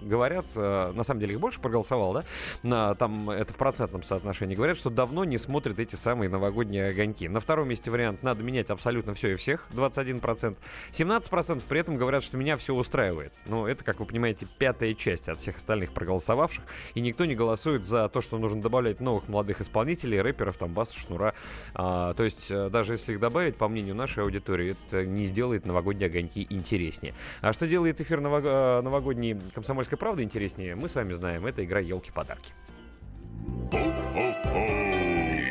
говорят, 0.00 0.46
э, 0.54 0.92
на 0.94 1.04
самом 1.04 1.20
деле 1.20 1.34
их 1.34 1.40
больше 1.40 1.60
проголосовал, 1.60 2.14
да, 2.14 2.24
на, 2.62 2.94
там 2.94 3.30
это 3.30 3.52
в 3.52 3.56
процентном 3.56 4.02
соотношении, 4.02 4.54
говорят, 4.54 4.76
что 4.76 4.90
давно 4.90 5.24
не 5.24 5.38
смотрят 5.38 5.78
эти 5.78 5.96
самые 5.96 6.28
новогодние 6.28 6.88
огоньки. 6.88 7.28
На 7.28 7.40
втором 7.40 7.68
месте 7.68 7.90
вариант 7.90 8.22
надо 8.22 8.42
менять 8.42 8.70
абсолютно 8.70 9.14
все 9.14 9.32
и 9.32 9.36
всех, 9.36 9.66
21%. 9.72 10.56
17% 10.92 11.62
при 11.68 11.80
этом 11.80 11.96
говорят, 11.96 12.22
что 12.22 12.36
меня 12.36 12.56
все 12.56 12.74
устраивает. 12.74 13.32
Ну, 13.46 13.66
это, 13.66 13.84
как 13.84 14.00
вы 14.00 14.06
понимаете, 14.06 14.46
пятая 14.58 14.94
часть 14.94 15.28
от 15.28 15.40
всех 15.40 15.56
остальных 15.56 15.92
проголосовавших, 15.92 16.64
и 16.94 17.00
никто 17.00 17.24
не 17.24 17.34
голосует 17.34 17.84
за 17.84 18.08
то, 18.08 18.20
что 18.20 18.38
нужно 18.38 18.62
добавлять 18.62 19.00
новых 19.00 19.28
молодых 19.28 19.60
исполнителей, 19.60 20.20
рэперов, 20.20 20.56
там, 20.56 20.72
баса, 20.72 20.98
шнура. 20.98 21.34
А, 21.74 22.14
то 22.14 22.24
есть, 22.24 22.50
э, 22.50 22.70
даже 22.70 22.92
если 22.92 23.12
их 23.12 23.20
добавить, 23.20 23.56
по 23.56 23.68
мнению 23.68 23.94
нашей 23.94 24.22
аудитории, 24.22 24.76
это 24.88 25.04
не 25.04 25.24
сделает 25.24 25.66
новогодние 25.66 26.06
огоньки 26.06 26.46
интереснее. 26.50 27.14
А 27.40 27.52
что 27.52 27.66
делает 27.66 28.00
эфир 28.00 28.20
новог... 28.20 28.42
Э, 28.44 28.80
новогодний 28.82 29.36
комсомольский 29.54 29.83
«Комсомольская 29.84 29.98
правда» 29.98 30.22
интереснее, 30.22 30.74
мы 30.74 30.88
с 30.88 30.94
вами 30.94 31.12
знаем. 31.12 31.44
Это 31.44 31.62
игра 31.62 31.78
«Елки-подарки». 31.78 32.54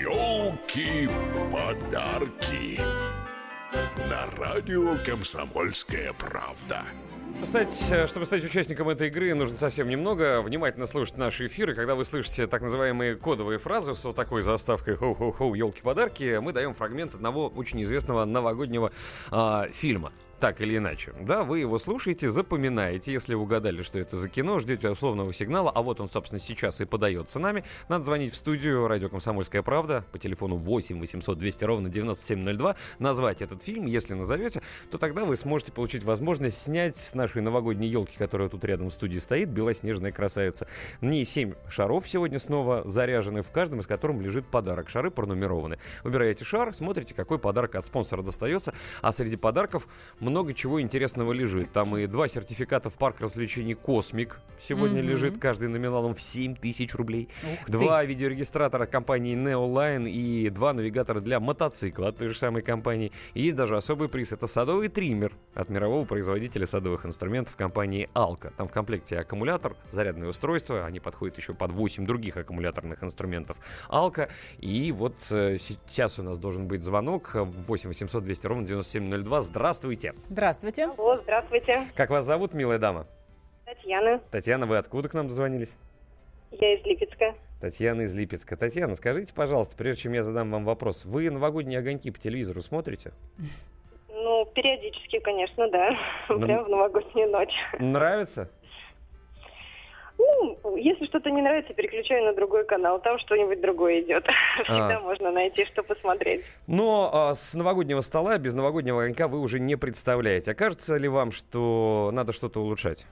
Елки-подарки 0.01 2.81
на 4.09 4.25
радио 4.37 4.95
«Комсомольская 5.05 6.13
правда». 6.13 6.81
Стать, 7.43 7.91
э, 7.91 8.07
чтобы 8.07 8.25
стать 8.25 8.43
участником 8.43 8.89
этой 8.89 9.09
игры, 9.09 9.35
нужно 9.35 9.55
совсем 9.55 9.87
немного. 9.87 10.41
Внимательно 10.41 10.87
слушать 10.87 11.17
наши 11.17 11.45
эфиры. 11.45 11.75
Когда 11.75 11.93
вы 11.93 12.03
слышите 12.03 12.47
так 12.47 12.63
называемые 12.63 13.15
кодовые 13.15 13.59
фразы 13.59 13.93
с 13.93 14.03
вот 14.03 14.15
такой 14.15 14.41
заставкой 14.41 14.95
«Хоу-хоу-хоу, 14.95 15.53
елки-подарки», 15.53 16.39
мы 16.41 16.53
даем 16.53 16.73
фрагмент 16.73 17.13
одного 17.13 17.49
очень 17.49 17.83
известного 17.83 18.25
новогоднего 18.25 18.91
а, 19.29 19.67
фильма 19.71 20.11
так 20.43 20.59
или 20.59 20.75
иначе. 20.75 21.13
Да, 21.21 21.45
вы 21.45 21.59
его 21.59 21.79
слушаете, 21.79 22.29
запоминаете. 22.29 23.13
Если 23.13 23.33
угадали, 23.33 23.81
что 23.81 23.97
это 23.97 24.17
за 24.17 24.27
кино, 24.27 24.59
ждете 24.59 24.89
условного 24.89 25.33
сигнала, 25.33 25.71
а 25.73 25.81
вот 25.81 26.01
он, 26.01 26.09
собственно, 26.09 26.37
сейчас 26.37 26.81
и 26.81 26.85
подается 26.85 27.39
нами. 27.39 27.63
Надо 27.87 28.03
звонить 28.03 28.33
в 28.33 28.35
студию 28.35 28.85
радио 28.89 29.07
«Комсомольская 29.07 29.61
правда» 29.61 30.03
по 30.11 30.19
телефону 30.19 30.57
8 30.57 30.99
800 30.99 31.39
200 31.39 31.63
ровно 31.63 31.87
9702, 31.87 32.75
назвать 32.99 33.41
этот 33.41 33.63
фильм. 33.63 33.85
Если 33.85 34.15
назовете, 34.15 34.61
то 34.91 34.97
тогда 34.97 35.23
вы 35.23 35.37
сможете 35.37 35.71
получить 35.71 36.03
возможность 36.03 36.61
снять 36.61 36.97
с 36.97 37.15
нашей 37.15 37.41
новогодней 37.41 37.87
елки, 37.87 38.17
которая 38.17 38.49
тут 38.49 38.65
рядом 38.65 38.89
в 38.89 38.93
студии 38.93 39.19
стоит, 39.19 39.47
белоснежная 39.47 40.11
красавица. 40.11 40.67
В 40.99 41.05
ней 41.05 41.23
7 41.23 41.53
шаров 41.69 42.05
сегодня 42.05 42.37
снова 42.37 42.85
заряжены, 42.85 43.43
в 43.43 43.51
каждом 43.51 43.79
из 43.79 43.87
которых 43.87 44.21
лежит 44.21 44.45
подарок. 44.45 44.89
Шары 44.89 45.09
пронумерованы. 45.09 45.79
Выбираете 46.03 46.43
шар, 46.43 46.73
смотрите, 46.73 47.13
какой 47.13 47.39
подарок 47.39 47.75
от 47.75 47.85
спонсора 47.85 48.23
достается, 48.23 48.73
а 49.01 49.13
среди 49.13 49.37
подарков 49.37 49.87
много 50.19 50.32
много 50.33 50.55
чего 50.55 50.81
интересного 50.81 51.31
лежит. 51.31 51.71
Там 51.73 51.95
и 51.95 52.07
два 52.07 52.27
сертификата 52.27 52.89
в 52.89 52.97
парк 52.97 53.21
развлечений 53.21 53.75
«Космик» 53.75 54.39
сегодня 54.59 55.01
Мгм. 55.01 55.11
лежит, 55.11 55.37
каждый 55.37 55.67
номиналом 55.67 56.15
в 56.15 56.21
7 56.21 56.55
тысяч 56.55 56.95
рублей. 56.95 57.29
Ух 57.43 57.65
ты. 57.67 57.71
Два 57.71 58.03
видеорегистратора 58.03 58.87
компании 58.87 59.35
Neoline 59.35 60.09
и 60.09 60.49
два 60.49 60.73
навигатора 60.73 61.19
для 61.19 61.39
мотоцикла 61.39 62.07
от 62.07 62.17
той 62.17 62.29
же 62.29 62.35
самой 62.37 62.63
компании. 62.63 63.11
И 63.35 63.43
есть 63.43 63.55
даже 63.55 63.77
особый 63.77 64.09
приз. 64.09 64.31
Это 64.31 64.47
садовый 64.47 64.87
триммер 64.87 65.31
от 65.53 65.69
мирового 65.69 66.03
производителя 66.05 66.65
садовых 66.65 67.05
инструментов 67.05 67.55
компании 67.55 68.09
Alka. 68.15 68.51
Там 68.57 68.67
в 68.67 68.71
комплекте 68.71 69.19
аккумулятор, 69.19 69.75
зарядное 69.91 70.29
устройство. 70.29 70.83
Они 70.83 70.99
подходят 70.99 71.37
еще 71.37 71.53
под 71.53 71.71
8 71.73 72.07
других 72.07 72.37
аккумуляторных 72.37 73.03
инструментов 73.03 73.57
Alka. 73.87 74.29
И 74.59 74.91
вот 74.91 75.13
э, 75.29 75.57
сейчас 75.59 76.17
у 76.17 76.23
нас 76.23 76.39
должен 76.39 76.67
быть 76.67 76.81
звонок 76.81 77.35
э, 77.35 77.43
8 77.43 77.89
800 77.89 78.23
200 78.23 78.47
ровно 78.47 78.65
9702. 78.65 79.41
Здравствуйте. 79.43 80.15
Здравствуйте. 80.29 80.85
Алло, 80.97 81.17
здравствуйте. 81.17 81.83
Как 81.95 82.09
вас 82.09 82.25
зовут, 82.25 82.53
милая 82.53 82.79
дама? 82.79 83.05
Татьяна. 83.65 84.19
Татьяна, 84.31 84.65
вы 84.65 84.77
откуда 84.77 85.09
к 85.09 85.13
нам 85.13 85.27
дозвонились? 85.27 85.73
Я 86.51 86.75
из 86.75 86.85
Липецка. 86.85 87.35
Татьяна 87.61 88.01
из 88.01 88.13
Липецка. 88.13 88.55
Татьяна, 88.57 88.95
скажите, 88.95 89.33
пожалуйста, 89.33 89.75
прежде 89.77 90.03
чем 90.03 90.13
я 90.13 90.23
задам 90.23 90.51
вам 90.51 90.65
вопрос, 90.65 91.05
вы 91.05 91.29
новогодние 91.29 91.79
огоньки 91.79 92.11
по 92.11 92.19
телевизору 92.19 92.61
смотрите? 92.61 93.11
Ну, 94.09 94.45
периодически, 94.53 95.19
конечно, 95.19 95.69
да. 95.69 95.91
Ну, 96.29 96.39
Прям 96.39 96.65
в 96.65 96.69
новогоднюю 96.69 97.29
ночь. 97.29 97.53
Нравится? 97.79 98.49
Ну, 100.43 100.75
если 100.75 101.05
что-то 101.05 101.31
не 101.31 101.41
нравится, 101.41 101.73
переключаю 101.73 102.25
на 102.25 102.33
другой 102.33 102.65
канал. 102.65 102.99
Там 102.99 103.17
что-нибудь 103.19 103.61
другое 103.61 104.01
идет. 104.01 104.25
Всегда 104.63 104.99
можно 104.99 105.31
найти, 105.31 105.65
что 105.65 105.83
посмотреть. 105.83 106.43
Но 106.67 107.09
а, 107.13 107.35
с 107.35 107.55
новогоднего 107.55 108.01
стола 108.01 108.37
без 108.37 108.53
новогоднего 108.53 109.01
огонька 109.01 109.27
вы 109.27 109.39
уже 109.39 109.59
не 109.59 109.75
представляете. 109.75 110.51
А 110.51 110.53
кажется 110.53 110.97
ли 110.97 111.07
вам, 111.07 111.31
что 111.31 112.09
надо 112.13 112.31
что-то 112.33 112.61
улучшать? 112.61 113.05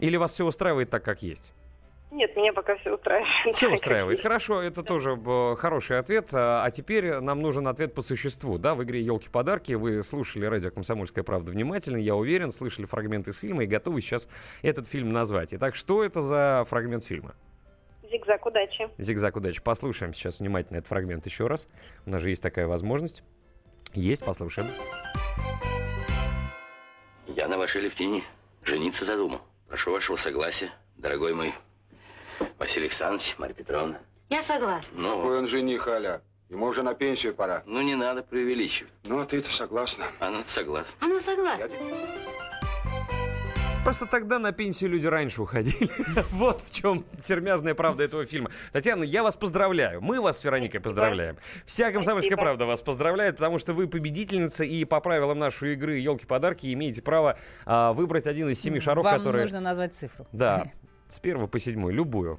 Или 0.00 0.16
вас 0.16 0.32
все 0.32 0.44
устраивает 0.44 0.90
так, 0.90 1.04
как 1.04 1.22
есть? 1.22 1.52
Нет, 2.10 2.36
меня 2.36 2.52
пока 2.52 2.76
все 2.76 2.94
устраивает. 2.94 3.56
Все 3.56 3.68
устраивает. 3.72 4.20
Хорошо, 4.20 4.62
это 4.62 4.82
тоже 4.82 5.18
хороший 5.56 5.98
ответ. 5.98 6.28
А 6.32 6.64
а 6.64 6.70
теперь 6.70 7.20
нам 7.20 7.40
нужен 7.40 7.68
ответ 7.68 7.94
по 7.94 8.02
существу. 8.02 8.58
Да, 8.58 8.74
в 8.74 8.82
игре 8.82 9.00
«Елки-подарки» 9.00 9.72
вы 9.74 10.02
слушали 10.02 10.46
радио 10.46 10.70
«Комсомольская 10.70 11.22
правда» 11.24 11.52
внимательно, 11.52 11.96
я 11.96 12.14
уверен, 12.14 12.52
слышали 12.52 12.86
фрагмент 12.86 13.28
из 13.28 13.38
фильма 13.38 13.64
и 13.64 13.66
готовы 13.66 14.00
сейчас 14.00 14.28
этот 14.62 14.88
фильм 14.88 15.10
назвать. 15.10 15.52
Итак, 15.54 15.74
что 15.74 16.02
это 16.02 16.22
за 16.22 16.64
фрагмент 16.68 17.04
фильма? 17.04 17.34
Зигзаг 18.10 18.46
удачи. 18.46 18.88
Зигзаг 18.98 19.36
удачи. 19.36 19.62
Послушаем 19.62 20.14
сейчас 20.14 20.40
внимательно 20.40 20.78
этот 20.78 20.88
фрагмент 20.88 21.26
еще 21.26 21.46
раз. 21.46 21.68
У 22.04 22.10
нас 22.10 22.20
же 22.20 22.30
есть 22.30 22.42
такая 22.42 22.66
возможность. 22.66 23.22
Есть, 23.94 24.24
послушаем. 24.24 24.68
Я 27.26 27.48
на 27.48 27.58
вашей 27.58 27.80
Левтине 27.80 28.22
жениться 28.64 29.04
задумал. 29.04 29.40
Прошу 29.68 29.92
вашего 29.92 30.16
согласия, 30.16 30.70
дорогой 30.96 31.34
мой 31.34 31.52
Василий 32.58 32.86
Александрович, 32.86 33.34
Марья 33.38 33.54
Петровна. 33.54 33.98
Я 34.28 34.42
согласна. 34.42 34.90
Ну, 34.92 35.16
Какой 35.16 35.38
он 35.38 35.48
жених, 35.48 35.86
Аля? 35.88 36.20
Ему 36.48 36.66
уже 36.66 36.82
на 36.82 36.94
пенсию 36.94 37.34
пора. 37.34 37.62
ну 37.66 37.80
не 37.82 37.94
надо 37.96 38.22
преувеличивать. 38.22 38.92
Ну, 39.04 39.18
а 39.18 39.26
ты-то 39.26 39.50
согласна. 39.52 40.06
Она 40.20 40.44
согласна. 40.46 40.94
Она 41.00 41.20
согласна. 41.20 41.68
Просто 43.82 44.06
тогда 44.06 44.40
на 44.40 44.50
пенсию 44.50 44.90
люди 44.90 45.06
раньше 45.06 45.42
уходили. 45.42 45.88
вот 46.32 46.60
в 46.60 46.72
чем 46.72 47.04
сермяжная 47.18 47.74
правда 47.74 48.02
этого 48.02 48.26
фильма. 48.26 48.50
Татьяна, 48.72 49.04
я 49.04 49.22
вас 49.22 49.36
поздравляю. 49.36 50.00
Мы 50.00 50.20
вас 50.20 50.40
с 50.40 50.44
Вероникой 50.44 50.80
поздравляем. 50.80 51.36
Вся 51.64 51.92
комсомольская 51.92 52.36
правда 52.36 52.66
вас 52.66 52.82
поздравляет, 52.82 53.36
потому 53.36 53.60
что 53.60 53.74
вы 53.74 53.86
победительница, 53.86 54.64
и 54.64 54.84
по 54.84 54.98
правилам 55.00 55.38
нашей 55.38 55.74
игры 55.74 55.98
«Елки-подарки» 55.98 56.72
имеете 56.72 57.00
право 57.00 57.38
а, 57.64 57.92
выбрать 57.92 58.26
один 58.26 58.48
из 58.48 58.60
семи 58.60 58.80
шаров, 58.80 59.04
Вам 59.04 59.18
которые... 59.18 59.42
нужно 59.44 59.60
назвать 59.60 59.94
цифру. 59.94 60.26
Да, 60.32 60.66
с 61.08 61.20
первого 61.20 61.46
по 61.46 61.58
седьмой, 61.58 61.92
любую. 61.92 62.38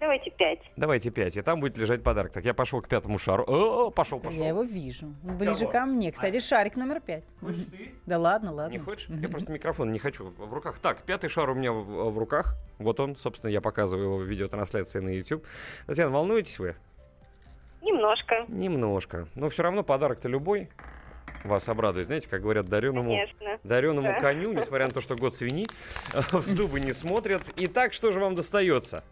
Давайте 0.00 0.30
пять. 0.30 0.60
Давайте 0.76 1.10
пять, 1.10 1.36
и 1.36 1.42
там 1.42 1.58
будет 1.58 1.76
лежать 1.76 2.04
подарок. 2.04 2.32
Так, 2.32 2.44
я 2.44 2.54
пошел 2.54 2.80
к 2.80 2.88
пятому 2.88 3.18
шару. 3.18 3.44
О, 3.48 3.90
пошел, 3.90 4.20
пошел. 4.20 4.40
Я 4.40 4.48
его 4.48 4.62
вижу. 4.62 5.12
Ближе 5.24 5.60
Кого? 5.60 5.72
ко 5.72 5.86
мне. 5.86 6.12
Кстати, 6.12 6.38
шарик 6.38 6.76
номер 6.76 7.00
пять. 7.00 7.24
Хочешь 7.40 7.64
ты? 7.64 7.90
Да 8.06 8.18
ладно, 8.18 8.52
ладно. 8.52 8.72
Не 8.72 8.78
хочешь? 8.78 9.08
Я 9.08 9.28
просто 9.28 9.50
микрофон 9.50 9.92
не 9.92 9.98
хочу 9.98 10.24
в 10.24 10.38
в 10.38 10.54
руках. 10.54 10.78
Так, 10.78 11.02
пятый 11.02 11.28
шар 11.28 11.50
у 11.50 11.54
меня 11.54 11.72
в, 11.72 12.10
в 12.10 12.18
руках. 12.18 12.54
Вот 12.78 13.00
он, 13.00 13.16
собственно, 13.16 13.50
я 13.50 13.60
показываю 13.60 14.04
его 14.04 14.16
в 14.16 14.22
видеотрансляции 14.22 15.00
на 15.00 15.08
YouTube. 15.08 15.44
Татьяна, 15.86 16.12
волнуетесь 16.12 16.60
вы? 16.60 16.76
Немножко. 17.82 18.44
Немножко. 18.46 19.26
Но 19.34 19.48
все 19.48 19.64
равно 19.64 19.82
подарок-то 19.82 20.28
любой 20.28 20.68
вас 21.44 21.68
обрадует. 21.68 22.06
Знаете, 22.06 22.28
как 22.28 22.42
говорят, 22.42 22.66
дареному, 22.68 23.10
Конечно. 23.10 23.58
дареному 23.64 24.08
Да. 24.08 24.20
коню, 24.20 24.52
несмотря 24.52 24.86
на 24.86 24.92
то, 24.92 25.00
что 25.00 25.16
год 25.16 25.34
свиньи, 25.34 25.66
в 26.32 26.46
зубы 26.46 26.80
не 26.80 26.92
смотрят. 26.92 27.42
Итак, 27.56 27.92
что 27.92 28.12
же 28.12 28.20
вам 28.20 28.34
достается? 28.34 29.04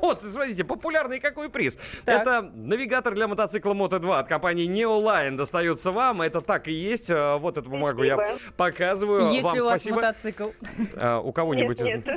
Вот, 0.00 0.22
смотрите, 0.22 0.64
популярный 0.64 1.20
какой 1.20 1.48
приз. 1.48 1.78
Так. 2.04 2.22
Это 2.22 2.42
навигатор 2.42 3.14
для 3.14 3.28
мотоцикла 3.28 3.72
Moto 3.72 3.98
2 3.98 4.18
от 4.18 4.28
компании 4.28 4.68
Neoline 4.68 5.36
достается 5.36 5.90
вам. 5.90 6.22
Это 6.22 6.40
так 6.40 6.68
и 6.68 6.72
есть. 6.72 7.10
А, 7.10 7.38
Вот 7.38 7.56
эту 7.58 7.70
бумагу 7.70 8.02
я 8.02 8.14
Спасибо. 8.14 8.40
показываю. 8.56 9.30
Если 9.32 9.42
вам 9.42 9.58
у 9.58 9.64
вас 9.64 9.80
спасибо. 9.80 9.96
мотоцикл, 9.96 10.48
А, 10.96 11.20
у 11.20 11.32
кого-нибудь 11.32 11.80
Нет, 11.80 12.00
из... 12.02 12.06
нет. 12.06 12.16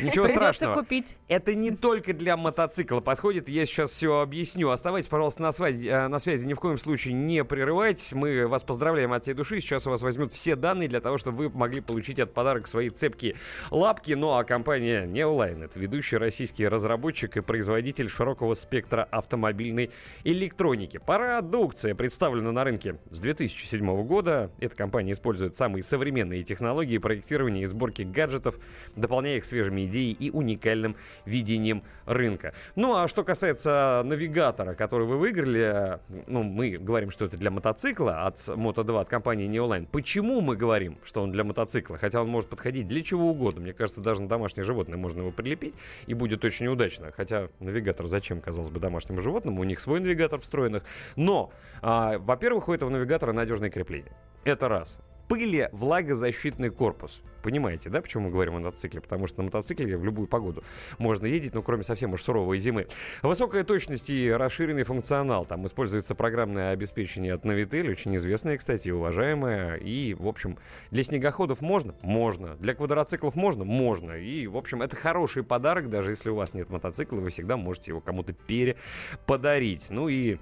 Ничего 0.00 0.24
придется 0.24 0.34
страшного. 0.34 0.74
купить. 0.80 1.16
Это 1.28 1.54
не 1.54 1.70
только 1.70 2.12
для 2.12 2.36
мотоцикла 2.36 3.00
подходит, 3.00 3.48
я 3.48 3.64
сейчас 3.66 3.90
все 3.90 4.20
объясню. 4.20 4.70
Оставайтесь, 4.70 5.08
пожалуйста, 5.08 5.42
на 5.42 5.52
связи, 5.52 5.88
э, 5.88 6.08
на 6.08 6.18
связи, 6.18 6.46
ни 6.46 6.54
в 6.54 6.60
коем 6.60 6.78
случае 6.78 7.14
не 7.14 7.44
прерывайтесь. 7.44 8.12
Мы 8.12 8.46
вас 8.48 8.62
поздравляем 8.62 9.12
от 9.12 9.22
всей 9.22 9.34
души. 9.34 9.60
Сейчас 9.60 9.86
у 9.86 9.90
вас 9.90 10.02
возьмут 10.02 10.32
все 10.32 10.56
данные 10.56 10.88
для 10.88 11.00
того, 11.00 11.18
чтобы 11.18 11.48
вы 11.48 11.50
могли 11.56 11.80
получить 11.80 12.18
от 12.18 12.32
подарок 12.34 12.66
свои 12.66 12.90
цепкие 12.90 13.36
лапки. 13.70 14.12
Ну 14.12 14.30
а 14.36 14.44
компания 14.44 15.04
Neoline, 15.06 15.64
это 15.64 15.78
ведущий 15.78 16.16
российский 16.16 16.66
разработчик 16.66 17.19
и 17.22 17.40
производитель 17.40 18.08
широкого 18.08 18.54
спектра 18.54 19.06
автомобильной 19.10 19.90
электроники. 20.24 20.98
Продукция 20.98 21.94
представлена 21.94 22.52
на 22.52 22.64
рынке 22.64 22.96
с 23.10 23.18
2007 23.18 24.04
года. 24.04 24.50
Эта 24.58 24.76
компания 24.76 25.12
использует 25.12 25.56
самые 25.56 25.82
современные 25.82 26.42
технологии 26.42 26.98
проектирования 26.98 27.62
и 27.62 27.66
сборки 27.66 28.02
гаджетов, 28.02 28.58
дополняя 28.96 29.36
их 29.36 29.44
свежими 29.44 29.86
идеей 29.86 30.12
и 30.12 30.30
уникальным 30.30 30.96
видением 31.26 31.82
рынка. 32.06 32.54
Ну 32.76 32.96
а 32.96 33.08
что 33.08 33.24
касается 33.24 34.02
навигатора, 34.04 34.74
который 34.74 35.06
вы 35.06 35.18
выиграли, 35.18 35.98
ну 36.26 36.42
мы 36.42 36.76
говорим, 36.76 37.10
что 37.10 37.24
это 37.26 37.36
для 37.36 37.50
мотоцикла 37.50 38.26
от 38.26 38.36
Moto 38.36 38.84
2 38.84 39.00
от 39.00 39.08
компании 39.08 39.48
Neoline. 39.48 39.86
Почему 39.90 40.40
мы 40.40 40.56
говорим, 40.56 40.98
что 41.04 41.22
он 41.22 41.32
для 41.32 41.44
мотоцикла? 41.44 41.98
Хотя 41.98 42.22
он 42.22 42.28
может 42.28 42.48
подходить 42.48 42.88
для 42.88 43.02
чего 43.02 43.30
угодно. 43.30 43.60
Мне 43.60 43.72
кажется, 43.72 44.00
даже 44.00 44.22
на 44.22 44.28
домашнее 44.28 44.64
животное 44.64 44.96
можно 44.96 45.20
его 45.20 45.30
прилепить 45.30 45.74
и 46.06 46.14
будет 46.14 46.44
очень 46.44 46.66
удачно. 46.68 47.09
Хотя 47.16 47.48
навигатор 47.60 48.06
зачем, 48.06 48.40
казалось 48.40 48.70
бы, 48.70 48.80
домашнему 48.80 49.20
животному? 49.20 49.60
У 49.60 49.64
них 49.64 49.80
свой 49.80 50.00
навигатор 50.00 50.40
встроенных. 50.40 50.84
Но, 51.16 51.52
а, 51.82 52.18
во-первых, 52.18 52.68
у 52.68 52.72
этого 52.72 52.90
навигатора 52.90 53.32
надежное 53.32 53.70
крепление. 53.70 54.12
Это 54.44 54.68
раз 54.68 54.98
пыли 55.30 55.68
влагозащитный 55.70 56.70
корпус. 56.70 57.22
Понимаете, 57.44 57.88
да, 57.88 58.02
почему 58.02 58.24
мы 58.24 58.30
говорим 58.30 58.56
о 58.56 58.58
мотоцикле? 58.58 59.00
Потому 59.00 59.28
что 59.28 59.38
на 59.38 59.44
мотоцикле 59.44 59.96
в 59.96 60.04
любую 60.04 60.26
погоду 60.26 60.64
можно 60.98 61.24
ездить, 61.24 61.54
ну, 61.54 61.62
кроме 61.62 61.84
совсем 61.84 62.12
уж 62.12 62.24
суровой 62.24 62.58
зимы. 62.58 62.88
Высокая 63.22 63.62
точность 63.62 64.10
и 64.10 64.28
расширенный 64.28 64.82
функционал. 64.82 65.44
Там 65.44 65.64
используется 65.66 66.16
программное 66.16 66.72
обеспечение 66.72 67.34
от 67.34 67.44
Navitel, 67.44 67.92
очень 67.92 68.16
известное, 68.16 68.58
кстати, 68.58 68.88
уважаемое. 68.88 69.76
И, 69.76 70.14
в 70.14 70.26
общем, 70.26 70.58
для 70.90 71.04
снегоходов 71.04 71.60
можно? 71.60 71.94
Можно. 72.02 72.56
Для 72.56 72.74
квадроциклов 72.74 73.36
можно? 73.36 73.64
Можно. 73.64 74.18
И, 74.18 74.48
в 74.48 74.56
общем, 74.56 74.82
это 74.82 74.96
хороший 74.96 75.44
подарок, 75.44 75.90
даже 75.90 76.10
если 76.10 76.30
у 76.30 76.34
вас 76.34 76.54
нет 76.54 76.70
мотоцикла, 76.70 77.20
вы 77.20 77.30
всегда 77.30 77.56
можете 77.56 77.92
его 77.92 78.00
кому-то 78.00 78.32
переподарить. 78.32 79.90
Ну 79.90 80.08
и 80.08 80.38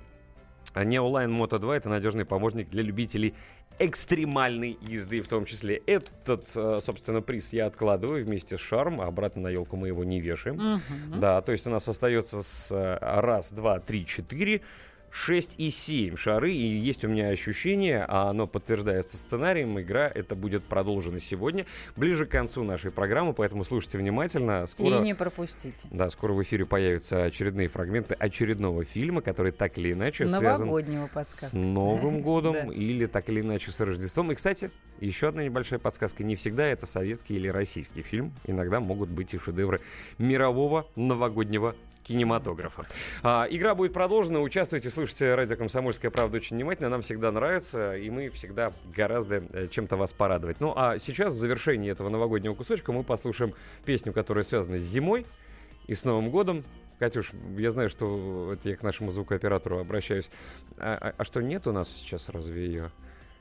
Neoline 0.75 1.31
Moto 1.31 1.59
2 1.59 1.77
это 1.77 1.89
надежный 1.89 2.25
помощник 2.25 2.69
для 2.69 2.83
любителей 2.83 3.35
экстремальной 3.79 4.77
езды 4.83 5.21
в 5.21 5.29
том 5.29 5.45
числе. 5.45 5.77
Этот, 5.87 6.51
э, 6.57 6.81
собственно, 6.83 7.23
приз 7.23 7.53
я 7.53 7.67
откладываю 7.67 8.25
вместе 8.25 8.57
с 8.57 8.61
шаром, 8.61 9.01
а 9.01 9.07
обратно 9.07 9.43
на 9.43 9.49
елку 9.49 9.77
мы 9.77 9.89
его 9.89 10.05
не 10.05 10.21
вешаем. 10.21 10.57
Мгм. 10.57 11.21
Да, 11.21 11.41
то 11.43 11.53
есть 11.53 11.67
у 11.67 11.71
нас 11.71 11.89
остается 11.89 12.43
с 12.43 12.73
э, 12.73 12.99
раз, 13.01 13.53
два, 13.53 13.79
три, 13.79 14.05
четыре, 14.05 14.63
6 15.11 15.55
и 15.59 15.71
7 15.71 16.17
шары, 16.17 16.53
и 16.53 16.67
есть 16.67 17.05
у 17.05 17.09
меня 17.09 17.29
ощущение, 17.29 18.05
а 18.07 18.31
оно 18.31 18.47
подтверждается 18.47 19.17
сценарием, 19.17 19.81
игра 19.81 20.11
это 20.13 20.35
будет 20.35 20.65
продолжена 20.65 21.19
сегодня, 21.19 21.67
ближе 21.97 22.27
к 22.27 22.31
концу 22.31 22.65
нашей 22.65 22.91
программы, 22.91 23.33
поэтому 23.33 23.65
слушайте 23.65 23.99
внимательно. 23.99 24.67
Скоро... 24.67 24.99
И 24.99 25.01
не 25.01 25.15
пропустите. 25.15 25.89
Да, 25.91 26.11
скоро 26.11 26.33
в 26.33 26.43
эфире 26.43 26.67
появятся 26.67 27.25
очередные 27.25 27.69
фрагменты 27.69 28.15
очередного 28.15 28.85
фильма, 28.85 29.21
который 29.21 29.53
так 29.53 29.79
или 29.79 29.93
иначе 29.93 30.29
связан 30.29 30.67
Новогоднего 30.67 31.07
с 31.07 31.11
подсказка. 31.11 31.59
Новым 31.59 32.23
годом 32.23 32.73
или 32.73 33.07
так 33.07 33.29
или 33.29 33.41
иначе 33.41 33.71
с 33.71 33.81
Рождеством. 33.81 34.33
И, 34.33 34.35
кстати, 34.35 34.71
еще 35.01 35.29
одна 35.29 35.45
небольшая 35.45 35.79
подсказка. 35.79 36.25
Не 36.25 36.37
всегда 36.37 36.65
это 36.67 36.87
советский 36.87 37.37
или 37.37 37.49
российский 37.49 38.03
фильм. 38.03 38.33
Иногда 38.45 38.81
могут 38.81 39.09
быть 39.09 39.35
и 39.35 39.39
шедевры 39.39 39.81
мирового 40.19 40.87
новогоднего 40.97 41.77
кинематографа. 42.09 42.87
А, 43.23 43.47
игра 43.51 43.75
будет 43.75 43.93
продолжена. 43.93 44.41
Участвуйте, 44.41 44.89
слушайте 44.89 45.35
радио 45.35 45.57
«Комсомольская 45.57 46.11
правда» 46.11 46.39
очень 46.39 46.57
внимательно. 46.57 46.89
Нам 46.89 47.03
всегда 47.03 47.31
нравится, 47.31 47.97
и 47.97 48.09
мы 48.09 48.31
всегда 48.31 48.73
гораздо 48.97 49.37
э, 49.53 49.69
чем-то 49.69 49.97
вас 49.97 50.15
порадовать. 50.15 50.59
Ну, 50.61 50.73
а 50.75 50.99
сейчас, 50.99 51.35
в 51.35 51.37
завершении 51.37 51.91
этого 51.91 52.09
новогоднего 52.09 52.55
кусочка, 52.55 52.93
мы 52.93 53.05
послушаем 53.05 53.55
песню, 53.85 54.15
которая 54.15 54.43
связана 54.43 54.79
с 54.79 54.83
зимой 54.83 55.27
и 55.87 55.95
с 55.95 56.05
Новым 56.05 56.31
годом. 56.31 56.65
Катюш, 56.99 57.33
я 57.59 57.71
знаю, 57.71 57.91
что 57.91 58.55
это 58.55 58.71
я 58.71 58.77
к 58.77 58.83
нашему 58.83 59.11
звукооператору 59.11 59.79
обращаюсь. 59.79 60.31
А, 60.79 60.97
а, 61.01 61.15
а 61.19 61.25
что, 61.25 61.43
нет 61.43 61.67
у 61.67 61.73
нас 61.73 61.91
сейчас 61.91 62.31
разве 62.31 62.67
ее? 62.67 62.91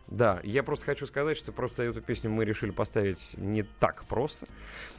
Да, 0.07 0.41
я 0.43 0.61
просто 0.63 0.85
хочу 0.85 1.05
сказать, 1.05 1.37
что 1.37 1.53
просто 1.53 1.83
эту 1.83 2.01
песню 2.01 2.29
мы 2.29 2.43
решили 2.43 2.71
поставить 2.71 3.33
не 3.37 3.63
так 3.63 4.03
просто, 4.05 4.45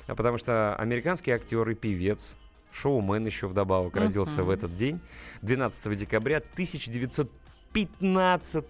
а 0.06 0.14
потому 0.14 0.38
что 0.38 0.74
американский 0.76 1.30
актер 1.30 1.68
и 1.68 1.74
певец, 1.74 2.36
шоумен 2.78 3.26
еще 3.26 3.46
вдобавок 3.46 3.94
uh-huh. 3.94 4.00
родился 4.00 4.42
в 4.44 4.50
этот 4.50 4.74
день, 4.74 5.00
12 5.42 5.96
декабря 5.96 6.38
1915 6.38 8.64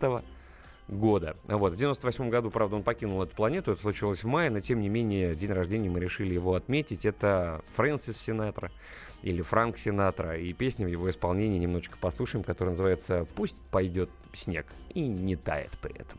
года. 0.88 1.36
Вот. 1.44 1.74
В 1.74 1.76
98 1.76 2.30
году, 2.30 2.50
правда, 2.50 2.76
он 2.76 2.82
покинул 2.82 3.22
эту 3.22 3.36
планету, 3.36 3.72
это 3.72 3.82
случилось 3.82 4.24
в 4.24 4.26
мае, 4.26 4.48
но 4.50 4.60
тем 4.60 4.80
не 4.80 4.88
менее 4.88 5.34
день 5.34 5.52
рождения 5.52 5.90
мы 5.90 6.00
решили 6.00 6.32
его 6.34 6.54
отметить. 6.54 7.04
Это 7.04 7.62
Фрэнсис 7.74 8.18
Синатра 8.18 8.72
или 9.22 9.42
Франк 9.42 9.78
Синатра. 9.78 10.36
И 10.36 10.52
песня 10.52 10.86
в 10.86 10.88
его 10.88 11.08
исполнении 11.10 11.58
немножечко 11.58 11.98
послушаем, 11.98 12.44
которая 12.44 12.72
называется 12.72 13.26
«Пусть 13.36 13.60
пойдет 13.70 14.10
снег» 14.32 14.66
и 14.94 15.06
не 15.06 15.36
тает 15.36 15.70
при 15.80 15.94
этом. 15.94 16.18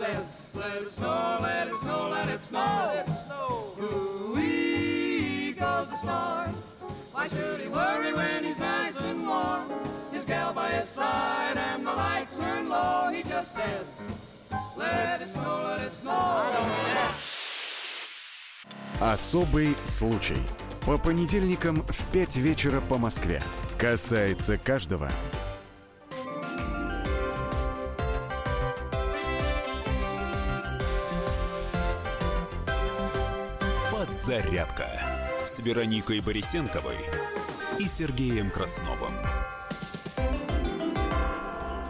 Says, 0.00 0.24
let 0.54 0.82
it 0.82 0.90
snow, 0.90 1.38
let 1.42 1.68
it 1.68 1.74
snow, 1.74 2.08
let 2.08 2.28
it 2.30 2.42
snow. 2.42 2.90
Let 2.94 3.06
it 3.06 3.12
snow. 3.12 3.74
Ooh-wee 3.82 5.52
goes 5.52 5.90
the 5.90 5.96
storm. 5.96 6.54
Why 7.12 7.28
should 7.28 7.60
he 7.60 7.68
worry 7.68 8.12
when 8.14 8.44
he's 8.44 8.58
nice 8.58 8.98
and 8.98 9.28
warm? 9.28 9.68
His 10.10 10.24
gal 10.24 10.54
by 10.54 10.70
his 10.70 10.88
side 10.88 11.58
and 11.58 11.86
the 11.86 11.92
lights 11.92 12.32
turn 12.32 12.70
low. 12.70 13.10
He 13.12 13.22
just 13.22 13.52
says, 13.52 13.84
let 14.74 15.20
it 15.20 15.28
snow, 15.28 15.64
let 15.68 15.82
it 15.82 15.92
snow. 15.92 16.12
I 16.12 16.50
don't 16.56 16.70
care. 16.86 17.14
Особый 19.12 19.76
случай. 19.84 20.40
По 20.86 20.96
понедельникам 20.96 21.84
в 21.86 22.04
5 22.10 22.36
вечера 22.36 22.80
по 22.80 22.96
Москве. 22.96 23.42
Касается 23.78 24.56
каждого. 24.56 25.10
Подзарядка 34.20 34.86
с 35.46 35.60
Вероникой 35.60 36.20
Борисенковой 36.20 36.98
и 37.78 37.88
Сергеем 37.88 38.50
Красновым. 38.50 39.14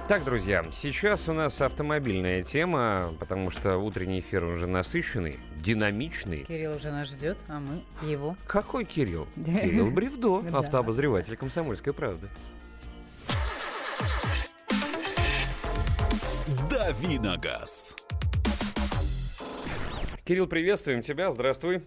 Так, 0.06 0.22
друзья, 0.22 0.64
сейчас 0.70 1.28
у 1.28 1.32
нас 1.32 1.60
автомобильная 1.60 2.44
тема, 2.44 3.12
потому 3.18 3.50
что 3.50 3.78
утренний 3.78 4.20
эфир 4.20 4.44
уже 4.44 4.68
насыщенный, 4.68 5.40
динамичный. 5.56 6.44
Кирилл 6.44 6.76
уже 6.76 6.92
нас 6.92 7.08
ждет, 7.08 7.36
а 7.48 7.58
мы 7.58 7.82
его. 8.08 8.36
Какой 8.46 8.84
Кирилл? 8.84 9.26
Кирилл 9.34 9.90
Бревдо, 9.90 10.44
автообозреватель 10.56 11.36
«Комсомольской 11.36 11.92
правды». 11.92 12.28
«Дави 16.70 17.18
на 17.18 17.36
газ». 17.36 17.96
Кирилл, 20.24 20.46
приветствуем 20.46 21.02
тебя, 21.02 21.32
здравствуй. 21.32 21.82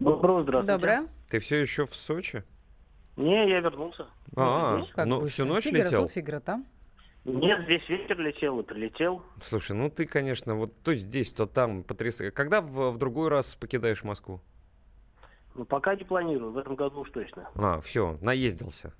Доброго 0.00 0.42
здравствуйте. 0.42 0.72
Доброе. 0.72 1.08
Ты 1.28 1.38
все 1.38 1.60
еще 1.60 1.84
в 1.84 1.94
Сочи? 1.94 2.42
Не, 3.16 3.48
я 3.50 3.60
вернулся. 3.60 4.06
А, 4.34 4.82
Как 4.94 5.06
ну 5.06 5.20
быстро. 5.20 5.28
всю 5.30 5.44
ночь 5.44 5.64
Фигура 5.64 5.82
летел? 5.84 6.02
тут, 6.02 6.10
фигура 6.10 6.40
там. 6.40 6.66
Нет, 7.24 7.68
весь 7.68 7.86
вечер 7.88 8.18
летел 8.18 8.58
и 8.60 8.62
прилетел. 8.62 9.22
Слушай, 9.42 9.76
ну 9.76 9.90
ты, 9.90 10.06
конечно, 10.06 10.54
вот 10.54 10.72
то 10.82 10.94
здесь, 10.94 11.34
то 11.34 11.46
там 11.46 11.82
потрясающе. 11.84 12.32
Когда 12.32 12.62
в, 12.62 12.90
в 12.92 12.96
другой 12.98 13.28
раз 13.28 13.54
покидаешь 13.56 14.02
Москву? 14.04 14.40
Ну, 15.54 15.66
пока 15.66 15.94
не 15.96 16.04
планирую, 16.04 16.52
в 16.52 16.56
этом 16.58 16.76
году 16.76 17.00
уж 17.00 17.10
точно. 17.10 17.50
А, 17.56 17.80
все, 17.82 18.16
наездился. 18.22 18.94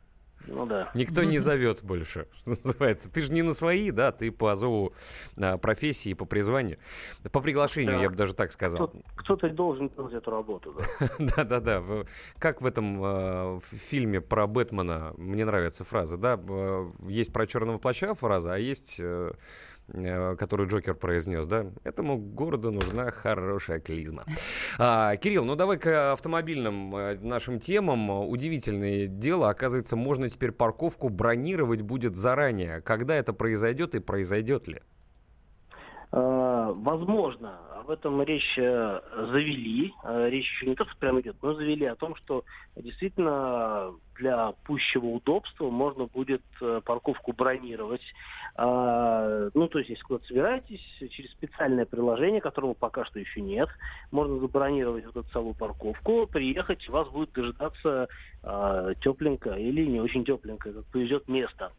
Ну 0.47 0.67
да. 0.67 0.91
Никто 0.95 1.23
не 1.25 1.39
зовет 1.39 1.83
больше, 1.85 2.27
что 2.41 2.51
называется. 2.51 3.11
Ты 3.11 3.21
же 3.21 3.33
не 3.33 3.43
на 3.43 3.53
свои, 3.53 3.91
да, 3.91 4.11
ты 4.13 4.31
по 4.33 4.57
зову 4.57 4.93
а, 5.37 5.59
профессии, 5.59 6.15
по 6.15 6.25
призванию. 6.25 6.79
По 7.31 7.41
приглашению, 7.41 7.97
Да. 7.97 8.03
я 8.03 8.11
бы 8.11 8.17
даже 8.17 8.35
так 8.35 8.53
сказал. 8.53 8.89
Кто- 8.89 9.01
Кто-то 9.17 9.51
должен 9.51 9.89
делать 9.91 10.15
эту 10.15 10.31
работу, 10.31 10.75
да. 10.99 11.09
Да-да-да. 11.37 11.83
Как 12.39 12.63
в 12.63 12.67
этом 12.67 13.03
э, 13.05 13.59
в 13.59 13.63
фильме 13.77 14.21
про 14.21 14.47
Бэтмена, 14.47 15.15
мне 15.19 15.45
нравится 15.45 15.85
фраза, 15.85 16.17
да, 16.17 16.41
есть 17.07 17.33
про 17.33 17.47
черного 17.47 17.79
плаща 17.79 18.15
фраза, 18.15 18.55
а 18.55 18.59
есть, 18.59 18.97
э, 18.99 19.33
которую 20.39 20.69
Джокер 20.69 20.95
произнес, 20.95 21.47
да, 21.47 21.67
этому 21.85 22.19
городу 22.19 22.71
нужна 22.71 23.11
хорошая 23.11 23.81
клизма. 23.81 24.25
А, 24.79 25.17
Кирилл, 25.17 25.45
ну 25.45 25.57
давай 25.57 25.79
к 25.79 26.13
автомобильным 26.13 26.95
э, 26.95 27.19
нашим 27.21 27.59
темам. 27.59 28.11
Удивительное 28.11 29.07
дело, 29.07 29.51
оказывается, 29.51 29.97
можно 29.97 30.29
теперь 30.29 30.53
парковку 30.53 31.09
бронировать 31.09 31.83
будет 31.83 32.17
заранее. 32.17 32.81
Когда 32.81 33.15
это 33.15 33.33
произойдет 33.33 33.95
и 33.95 34.01
произойдет 34.01 34.69
ли? 34.69 34.81
Э, 36.13 36.73
Возможно, 36.75 37.59
об 37.81 37.91
этом 37.91 38.23
речь 38.23 38.59
э, 38.59 39.01
завели. 39.33 39.95
Э, 40.05 40.29
Речь 40.29 40.51
еще 40.51 40.67
не 40.67 40.75
то, 40.75 40.85
что 40.85 40.97
прямо 40.99 41.21
идет, 41.21 41.37
но 41.43 41.55
завели 41.55 41.87
о 41.87 41.97
том, 41.97 42.15
что 42.17 42.45
действительно 42.77 43.93
для 44.21 44.53
пущего 44.65 45.07
удобства 45.07 45.71
можно 45.71 46.07
будет 46.07 46.43
э, 46.61 46.81
парковку 46.85 47.33
бронировать. 47.33 48.03
А, 48.55 49.49
Ну, 49.55 49.69
то 49.69 49.79
есть, 49.79 49.91
если 49.91 50.03
куда-то 50.03 50.27
собираетесь, 50.27 50.85
через 51.11 51.31
специальное 51.33 51.87
приложение, 51.87 52.41
которого 52.41 52.75
пока 52.75 53.05
что 53.07 53.19
еще 53.19 53.41
нет, 53.41 53.69
можно 54.11 54.39
забронировать 54.39 55.07
вот 55.07 55.17
эту 55.17 55.29
самую 55.31 55.55
парковку, 55.55 56.27
приехать, 56.27 56.87
вас 56.89 57.09
будет 57.09 57.33
дожидаться 57.33 58.09
а, 58.43 58.95
тепленько 58.97 59.55
или 59.55 59.87
не 59.87 60.01
очень 60.01 60.25
тепленько, 60.25 60.73
как 60.73 60.85
повезет 60.87 61.29
место. 61.29 61.73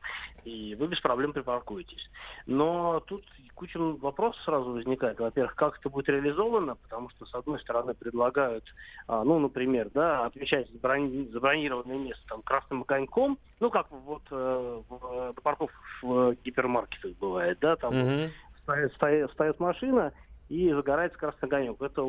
И 0.44 0.76
вы 0.76 0.88
без 0.88 1.00
проблем 1.00 1.34
припаркуетесь. 1.34 2.10
Но 2.48 3.00
тут 3.02 3.24
куча 3.54 3.78
вопросов 3.78 4.42
сразу 4.44 4.72
возникает. 4.72 5.20
Во-первых, 5.20 5.54
как 5.54 5.78
это 5.78 5.90
будет 5.92 6.10
реализовано, 6.10 6.76
потому 6.76 7.10
что, 7.10 7.26
с 7.26 7.34
одной 7.36 7.60
стороны, 7.60 7.94
предлагают, 7.94 8.66
а, 9.08 9.24
ну, 9.24 9.40
например, 9.40 9.90
да, 9.94 10.26
отмечать 10.26 10.70
заброни- 10.72 11.30
забронированное 11.30 11.98
место 11.98 12.24
там 12.28 12.42
красным 12.42 12.82
огоньком, 12.82 13.38
ну, 13.60 13.70
как 13.70 13.92
вот 13.92 14.24
э, 14.32 14.82
в, 14.90 15.34
на 15.36 15.42
парковках 15.42 15.82
в 16.02 16.34
гипермаркетах 16.44 17.18
бывает, 17.20 17.60
да, 17.60 17.76
там 17.76 17.96
Мгм. 17.96 18.32
стоит, 18.64 18.94
стоит- 18.96 19.30
встает 19.30 19.60
машина 19.60 20.14
и 20.50 20.72
загорается 20.74 21.20
красный 21.20 21.48
огонек. 21.48 21.82
Это 21.82 22.04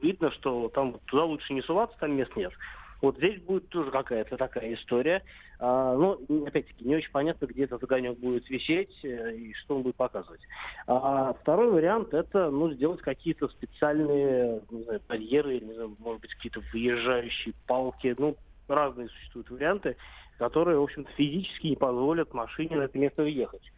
видно, 0.00 0.30
что 0.32 0.68
там 0.68 1.00
туда 1.06 1.24
лучше 1.24 1.52
не 1.54 1.62
суваться, 1.62 1.96
там 1.98 2.12
мест 2.12 2.34
нет. 2.36 2.52
Вот 3.02 3.16
здесь 3.16 3.40
будет 3.42 3.68
тоже 3.68 3.90
какая-то 3.90 4.36
такая 4.36 4.74
история. 4.74 5.24
А, 5.58 5.94
ну, 5.96 6.46
опять-таки, 6.46 6.84
не 6.84 6.94
очень 6.94 7.10
понятно, 7.10 7.46
где 7.46 7.64
этот 7.64 7.82
огонек 7.82 8.16
будет 8.18 8.48
висеть 8.48 8.96
э, 9.02 9.34
и 9.34 9.52
что 9.54 9.76
он 9.76 9.82
будет 9.82 9.96
показывать. 9.96 10.40
А 10.86 11.32
второй 11.34 11.72
вариант 11.72 12.14
это, 12.14 12.48
ну, 12.50 12.70
сделать 12.72 13.02
какие-то 13.02 13.48
специальные, 13.48 14.62
не 14.70 14.84
знаю, 14.84 15.00
барьеры, 15.08 15.58
не 15.58 15.74
знаю, 15.74 15.96
может 15.98 16.22
быть, 16.22 16.32
какие-то 16.34 16.62
выезжающие 16.72 17.54
палки, 17.66 18.14
ну, 18.16 18.36
разные 18.68 19.08
существуют 19.08 19.50
варианты, 19.50 19.96
которые, 20.38 20.78
в 20.78 20.82
общем-то, 20.84 21.10
физически 21.12 21.66
не 21.66 21.76
позволят 21.76 22.32
машине 22.32 22.76
на 22.76 22.82
это 22.82 22.96
место 22.98 23.22
въехать. 23.22 23.72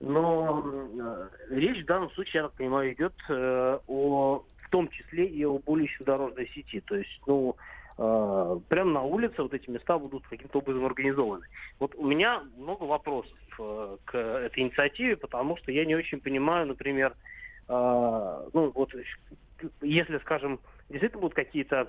Но 0.00 0.64
э, 0.64 1.28
речь 1.50 1.82
в 1.82 1.86
данном 1.86 2.10
случае, 2.12 2.40
я 2.40 2.48
так 2.48 2.56
понимаю, 2.56 2.94
идет 2.94 3.12
э, 3.28 3.78
о, 3.86 4.44
в 4.62 4.70
том 4.70 4.88
числе 4.88 5.26
и 5.26 5.44
о 5.44 5.58
будущей 5.58 6.04
дорожной 6.04 6.48
сети. 6.54 6.80
То 6.80 6.96
есть, 6.96 7.20
ну, 7.26 7.54
э, 8.02 8.60
прямо 8.68 8.90
на 8.90 9.02
улице 9.02 9.42
вот 9.42 9.54
эти 9.54 9.70
места 9.70 9.98
будут 9.98 10.26
каким-то 10.26 10.58
образом 10.58 10.84
организованы. 10.84 11.46
Вот 11.78 11.94
у 11.94 12.06
меня 12.06 12.42
много 12.56 12.84
вопросов 12.84 13.38
э, 13.58 13.96
к 14.04 14.18
этой 14.18 14.60
инициативе, 14.60 15.16
потому 15.16 15.56
что 15.56 15.70
я 15.72 15.84
не 15.84 15.94
очень 15.94 16.20
понимаю, 16.20 16.66
например, 16.66 17.14
э, 17.68 18.48
ну, 18.52 18.72
вот 18.74 18.90
если, 19.80 20.18
скажем, 20.18 20.60
действительно 20.88 21.20
будут 21.20 21.34
какие-то 21.34 21.88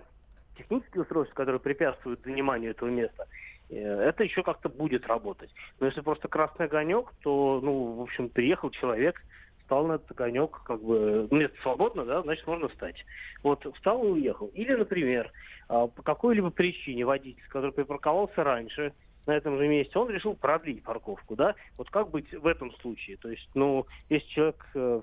технические 0.58 1.02
устройства, 1.02 1.36
которые 1.36 1.60
препятствуют 1.60 2.22
заниманию 2.24 2.72
этого 2.72 2.90
места, 2.90 3.28
э, 3.70 3.76
это 3.76 4.24
еще 4.24 4.44
как-то 4.44 4.70
будет 4.70 5.08
работать. 5.08 5.50
Но 5.80 5.88
если 5.88 6.02
просто 6.02 6.28
красный 6.28 6.68
огонек, 6.68 7.12
то, 7.24 7.60
ну, 7.64 7.94
в 7.94 8.02
общем, 8.02 8.30
приехал 8.30 8.70
человек, 8.70 9.22
встал 9.64 9.88
на 9.88 9.94
этот 9.94 10.12
огонек, 10.12 10.62
как 10.64 10.82
бы, 10.82 11.28
ну, 11.30 11.38
место 11.38 11.58
свободно, 11.62 12.06
да, 12.06 12.22
значит, 12.22 12.46
можно 12.46 12.68
встать. 12.68 13.04
Вот, 13.42 13.66
встал 13.76 14.06
и 14.06 14.10
уехал. 14.10 14.48
Или, 14.48 14.76
например, 14.76 15.32
а, 15.68 15.88
по 15.88 16.04
какой-либо 16.04 16.52
причине 16.52 17.06
водитель, 17.06 17.44
который 17.50 17.72
припарковался 17.72 18.44
раньше, 18.44 18.94
на 19.26 19.32
этом 19.32 19.58
же 19.58 19.68
месте, 19.68 19.98
он 19.98 20.10
решил 20.10 20.36
продлить 20.36 20.84
парковку, 20.84 21.36
да? 21.36 21.56
Вот 21.78 21.90
как 21.90 22.10
быть 22.10 22.30
в 22.34 22.46
этом 22.46 22.74
случае? 22.82 23.16
То 23.18 23.30
есть, 23.30 23.50
ну, 23.54 23.86
если 24.10 24.28
человек 24.28 24.68
э, 24.76 25.02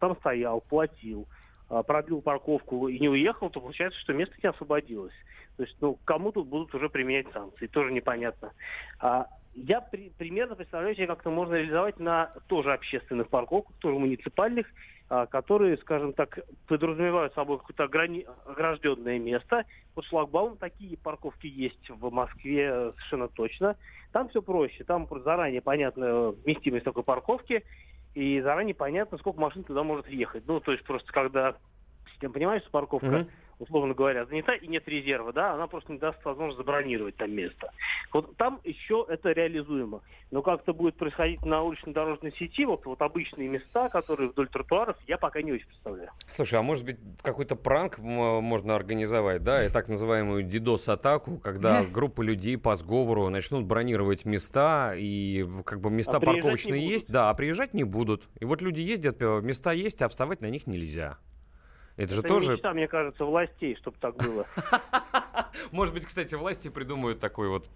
там 0.00 0.16
стоял, 0.16 0.62
платил, 0.62 1.28
а, 1.68 1.82
продлил 1.82 2.22
парковку 2.22 2.88
и 2.88 2.98
не 2.98 3.10
уехал, 3.10 3.50
то 3.50 3.60
получается, 3.60 4.00
что 4.00 4.14
место 4.14 4.34
не 4.42 4.48
освободилось. 4.48 5.12
То 5.58 5.64
есть, 5.64 5.76
ну, 5.80 5.98
кому 6.04 6.32
тут 6.32 6.48
будут 6.48 6.74
уже 6.74 6.88
применять 6.88 7.26
санкции, 7.32 7.66
тоже 7.66 7.92
непонятно. 7.92 8.52
А, 9.00 9.26
я 9.54 9.80
при, 9.80 10.10
примерно 10.10 10.54
представляю 10.54 10.94
себе, 10.94 11.06
как 11.06 11.20
это 11.20 11.30
можно 11.30 11.54
реализовать 11.54 11.98
на 11.98 12.32
тоже 12.46 12.72
общественных 12.72 13.28
парковках, 13.28 13.76
тоже 13.78 13.98
муниципальных, 13.98 14.66
а, 15.10 15.26
которые, 15.26 15.76
скажем 15.78 16.12
так, 16.12 16.38
подразумевают 16.66 17.34
собой 17.34 17.58
какое-то 17.58 17.84
ограни... 17.84 18.26
огражденное 18.46 19.18
место. 19.18 19.64
Вот 19.94 20.04
шлагбаум 20.04 20.56
такие 20.56 20.96
парковки 20.98 21.46
есть 21.46 21.88
в 21.88 22.10
Москве 22.10 22.92
совершенно 22.92 23.28
точно. 23.28 23.76
Там 24.12 24.28
все 24.28 24.42
проще, 24.42 24.84
там 24.84 25.08
заранее 25.24 25.60
понятна 25.60 26.30
вместимость 26.30 26.84
такой 26.84 27.02
парковки, 27.02 27.64
и 28.14 28.40
заранее 28.40 28.74
понятно, 28.74 29.18
сколько 29.18 29.40
машин 29.40 29.64
туда 29.64 29.82
может 29.82 30.06
въехать. 30.06 30.44
Ну, 30.46 30.60
то 30.60 30.72
есть 30.72 30.84
просто 30.84 31.12
когда, 31.12 31.56
я 32.20 32.30
понимаю, 32.30 32.60
что 32.60 32.70
парковка, 32.70 33.06
mm-hmm. 33.06 33.30
Условно 33.58 33.94
говоря, 33.94 34.24
занята 34.26 34.54
и 34.54 34.66
нет 34.66 34.86
резерва, 34.88 35.32
да, 35.32 35.54
она 35.54 35.66
просто 35.66 35.92
не 35.92 35.98
даст 35.98 36.24
возможность 36.24 36.58
забронировать 36.58 37.16
там 37.16 37.32
место. 37.32 37.72
Вот 38.12 38.36
там 38.36 38.60
еще 38.64 39.04
это 39.08 39.32
реализуемо. 39.32 40.00
Но 40.30 40.42
как 40.42 40.62
это 40.62 40.72
будет 40.72 40.96
происходить 40.96 41.44
на 41.44 41.62
улично-дорожной 41.62 42.32
сети, 42.38 42.64
вот, 42.66 42.84
вот 42.84 43.00
обычные 43.00 43.48
места, 43.48 43.88
которые 43.88 44.28
вдоль 44.28 44.48
тротуаров, 44.48 44.96
я 45.06 45.16
пока 45.16 45.40
не 45.40 45.52
очень 45.52 45.66
представляю. 45.66 46.10
Слушай, 46.32 46.58
а 46.58 46.62
может 46.62 46.84
быть 46.84 46.98
какой-то 47.22 47.56
пранк 47.56 47.98
можно 47.98 48.76
организовать, 48.76 49.42
да, 49.42 49.64
и 49.64 49.70
так 49.70 49.88
называемую 49.88 50.44
DDoS-атаку, 50.46 51.38
когда 51.38 51.82
группа 51.84 52.22
людей 52.22 52.58
по 52.58 52.76
сговору 52.76 53.28
начнут 53.30 53.64
бронировать 53.64 54.24
места, 54.24 54.94
и 54.96 55.46
как 55.64 55.80
бы 55.80 55.90
места 55.90 56.18
А 56.18 56.20
парковочные 56.20 56.86
есть, 56.86 57.10
да, 57.10 57.30
а 57.30 57.34
приезжать 57.34 57.72
не 57.72 57.84
будут. 57.84 58.28
И 58.38 58.44
вот 58.44 58.60
люди 58.60 58.80
ездят, 58.80 59.22
э, 59.22 59.40
места 59.42 59.72
есть, 59.72 60.02
а 60.02 60.08
вставать 60.08 60.40
на 60.40 60.50
них 60.50 60.66
нельзя. 60.66 61.18
Это, 61.98 62.14
же 62.14 62.20
Это 62.20 62.28
тоже... 62.28 62.52
мечта, 62.52 62.72
мне 62.72 62.86
кажется, 62.86 63.24
властей, 63.24 63.74
чтобы 63.74 63.96
так 64.00 64.16
было. 64.16 64.46
Может 65.72 65.92
быть, 65.92 66.06
кстати, 66.06 66.36
власти 66.36 66.68
придумают 66.68 67.18
такую 67.18 67.50
вот 67.50 67.66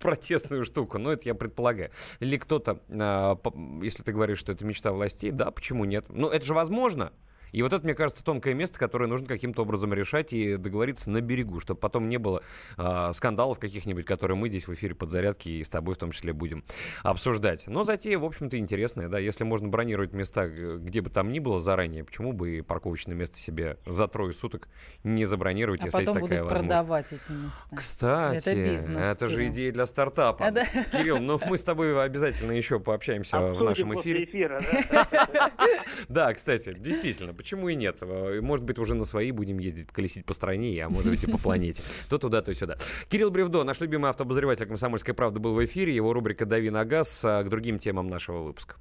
протестную 0.00 0.64
штуку, 0.64 0.98
но 0.98 1.12
это 1.12 1.22
я 1.24 1.34
предполагаю. 1.34 1.90
Или 2.20 2.36
кто-то, 2.36 2.80
а, 2.88 3.36
если 3.82 4.04
ты 4.04 4.12
говоришь, 4.12 4.38
что 4.38 4.52
это 4.52 4.64
мечта 4.64 4.92
властей, 4.92 5.32
да, 5.32 5.50
почему 5.50 5.84
нет? 5.84 6.06
Ну, 6.08 6.28
это 6.28 6.46
же 6.46 6.54
возможно. 6.54 7.12
И 7.56 7.62
вот 7.62 7.72
это, 7.72 7.82
мне 7.84 7.94
кажется, 7.94 8.22
тонкое 8.22 8.52
место, 8.52 8.78
которое 8.78 9.06
нужно 9.06 9.26
каким-то 9.26 9.62
образом 9.62 9.94
решать 9.94 10.34
и 10.34 10.58
договориться 10.58 11.08
на 11.10 11.22
берегу, 11.22 11.58
чтобы 11.58 11.80
потом 11.80 12.10
не 12.10 12.18
было 12.18 12.42
а, 12.76 13.14
скандалов 13.14 13.58
каких-нибудь, 13.58 14.04
которые 14.04 14.36
мы 14.36 14.50
здесь 14.50 14.68
в 14.68 14.74
эфире 14.74 14.94
подзарядки 14.94 15.48
и 15.48 15.64
с 15.64 15.70
тобой 15.70 15.94
в 15.94 15.98
том 15.98 16.10
числе 16.12 16.34
будем 16.34 16.64
обсуждать. 17.02 17.66
Но 17.66 17.82
затея, 17.82 18.18
в 18.18 18.26
общем-то, 18.26 18.58
интересная, 18.58 19.08
да, 19.08 19.18
если 19.18 19.44
можно 19.44 19.68
бронировать 19.68 20.12
места, 20.12 20.48
где 20.48 21.00
бы 21.00 21.08
там 21.08 21.32
ни 21.32 21.38
было 21.38 21.58
заранее, 21.58 22.04
почему 22.04 22.34
бы 22.34 22.58
и 22.58 22.60
парковочное 22.60 23.14
место 23.14 23.38
себе 23.38 23.78
за 23.86 24.06
трое 24.06 24.34
суток 24.34 24.68
не 25.02 25.24
забронировать, 25.24 25.80
А 25.80 25.84
если 25.86 26.00
есть 26.00 26.08
потом 26.08 26.22
такая 26.24 26.42
будут 26.42 26.50
возможность. 26.58 26.78
продавать 26.78 27.12
эти 27.14 27.32
места. 27.32 27.64
Кстати, 27.74 28.48
Это 28.48 28.54
бизнес, 28.54 29.06
это 29.06 29.26
же 29.28 29.46
идея 29.46 29.72
для 29.72 29.86
стартапа. 29.86 30.44
А, 30.46 30.50
да. 30.50 30.66
Кирилл, 30.92 31.20
ну 31.20 31.40
мы 31.46 31.56
с 31.56 31.62
тобой 31.62 32.04
обязательно 32.04 32.52
еще 32.52 32.80
пообщаемся 32.80 33.40
в 33.40 33.44
Обсудим 33.52 33.66
нашем 33.66 33.92
после 33.92 34.12
эфире. 34.12 34.24
эфира, 34.26 34.62
да? 34.90 35.50
Да, 36.08 36.34
кстати, 36.34 36.74
действительно, 36.78 37.32
почему 37.46 37.68
и 37.68 37.76
нет? 37.76 37.98
Э, 38.00 38.40
Может 38.40 38.64
быть, 38.64 38.78
уже 38.78 38.96
на 38.96 39.04
свои 39.04 39.30
будем 39.30 39.58
ездить, 39.58 39.92
колесить 39.92 40.26
по 40.26 40.34
стране, 40.34 40.84
а 40.84 40.88
может 40.88 41.08
быть 41.10 41.22
и 41.22 41.30
по 41.30 41.38
планете. 41.38 41.80
То 42.10 42.18
туда, 42.18 42.42
то 42.42 42.52
сюда. 42.52 42.76
Кирилл 43.08 43.30
Бревдо, 43.30 43.62
наш 43.62 43.80
любимый 43.80 44.10
автообозреватель 44.10 44.66
«Комсомольской 44.66 45.14
правды» 45.14 45.38
был 45.38 45.54
в 45.54 45.64
эфире. 45.64 45.94
Его 45.94 46.12
рубрика 46.12 46.44
«Дави 46.44 46.70
на 46.70 46.84
газ» 46.84 47.24
а, 47.24 47.44
к 47.44 47.48
другим 47.48 47.78
темам 47.78 48.08
нашего 48.08 48.42
выпуска. 48.42 48.74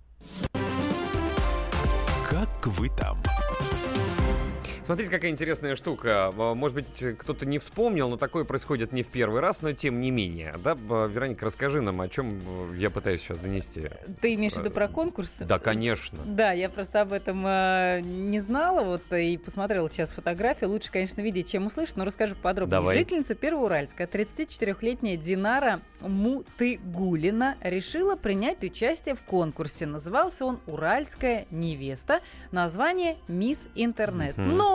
Как 2.28 2.66
вы 2.66 2.90
там? 2.90 3.22
Смотрите, 4.86 5.10
какая 5.10 5.32
интересная 5.32 5.76
штука. 5.76 6.32
А, 6.38 6.54
Может 6.54 6.76
быть, 6.76 7.18
кто-то 7.18 7.48
не 7.48 7.58
вспомнил, 7.58 8.08
но 8.08 8.18
такое 8.18 8.44
происходит 8.44 8.92
не 8.92 9.02
в 9.02 9.08
первый 9.08 9.42
раз, 9.42 9.64
но 9.64 9.72
тем 9.72 10.00
не 10.00 10.12
менее. 10.12 10.54
Да, 10.64 10.76
Вероника, 10.76 11.46
расскажи 11.46 11.82
нам, 11.82 12.02
о 12.02 12.08
чем 12.08 12.40
э, 12.72 12.78
я 12.78 12.92
пытаюсь 12.92 13.22
сейчас 13.22 13.40
донести. 13.40 13.90
Ты 14.22 14.36
имеешь 14.36 14.54
в 14.54 14.60
виду 14.60 14.70
про 14.70 14.88
конкурс? 14.88 15.38
Да, 15.40 15.58
конечно. 15.58 16.20
Да, 16.24 16.52
я 16.52 16.70
просто 16.70 17.02
об 17.02 17.14
этом 17.14 17.44
э, 17.48 18.02
не 18.02 18.40
знала, 18.40 18.84
вот 18.84 19.12
и 19.12 19.38
посмотрела 19.38 19.90
сейчас 19.90 20.12
фотографии. 20.12 20.66
Лучше, 20.66 20.92
конечно, 20.92 21.20
видеть, 21.22 21.52
чем 21.52 21.66
услышать, 21.66 21.98
но 21.98 22.06
расскажу 22.06 22.36
подробнее. 22.36 22.80
Давай. 22.80 22.96
Жительница 23.00 23.34
Первоуральска, 23.34 24.04
34-летняя 24.04 25.18
Динара 25.18 25.82
Мутыгулина, 26.02 27.56
решила 27.62 28.16
принять 28.16 28.64
участие 28.64 29.16
в 29.16 29.24
конкурсе. 29.24 29.88
Назывался 29.88 30.46
он 30.46 30.60
«Уральская 30.68 31.48
невеста». 31.50 32.20
Название 32.52 33.18
«Мисс 33.28 33.68
Интернет». 33.74 34.38
Мгм. 34.38 34.58
Но 34.58 34.75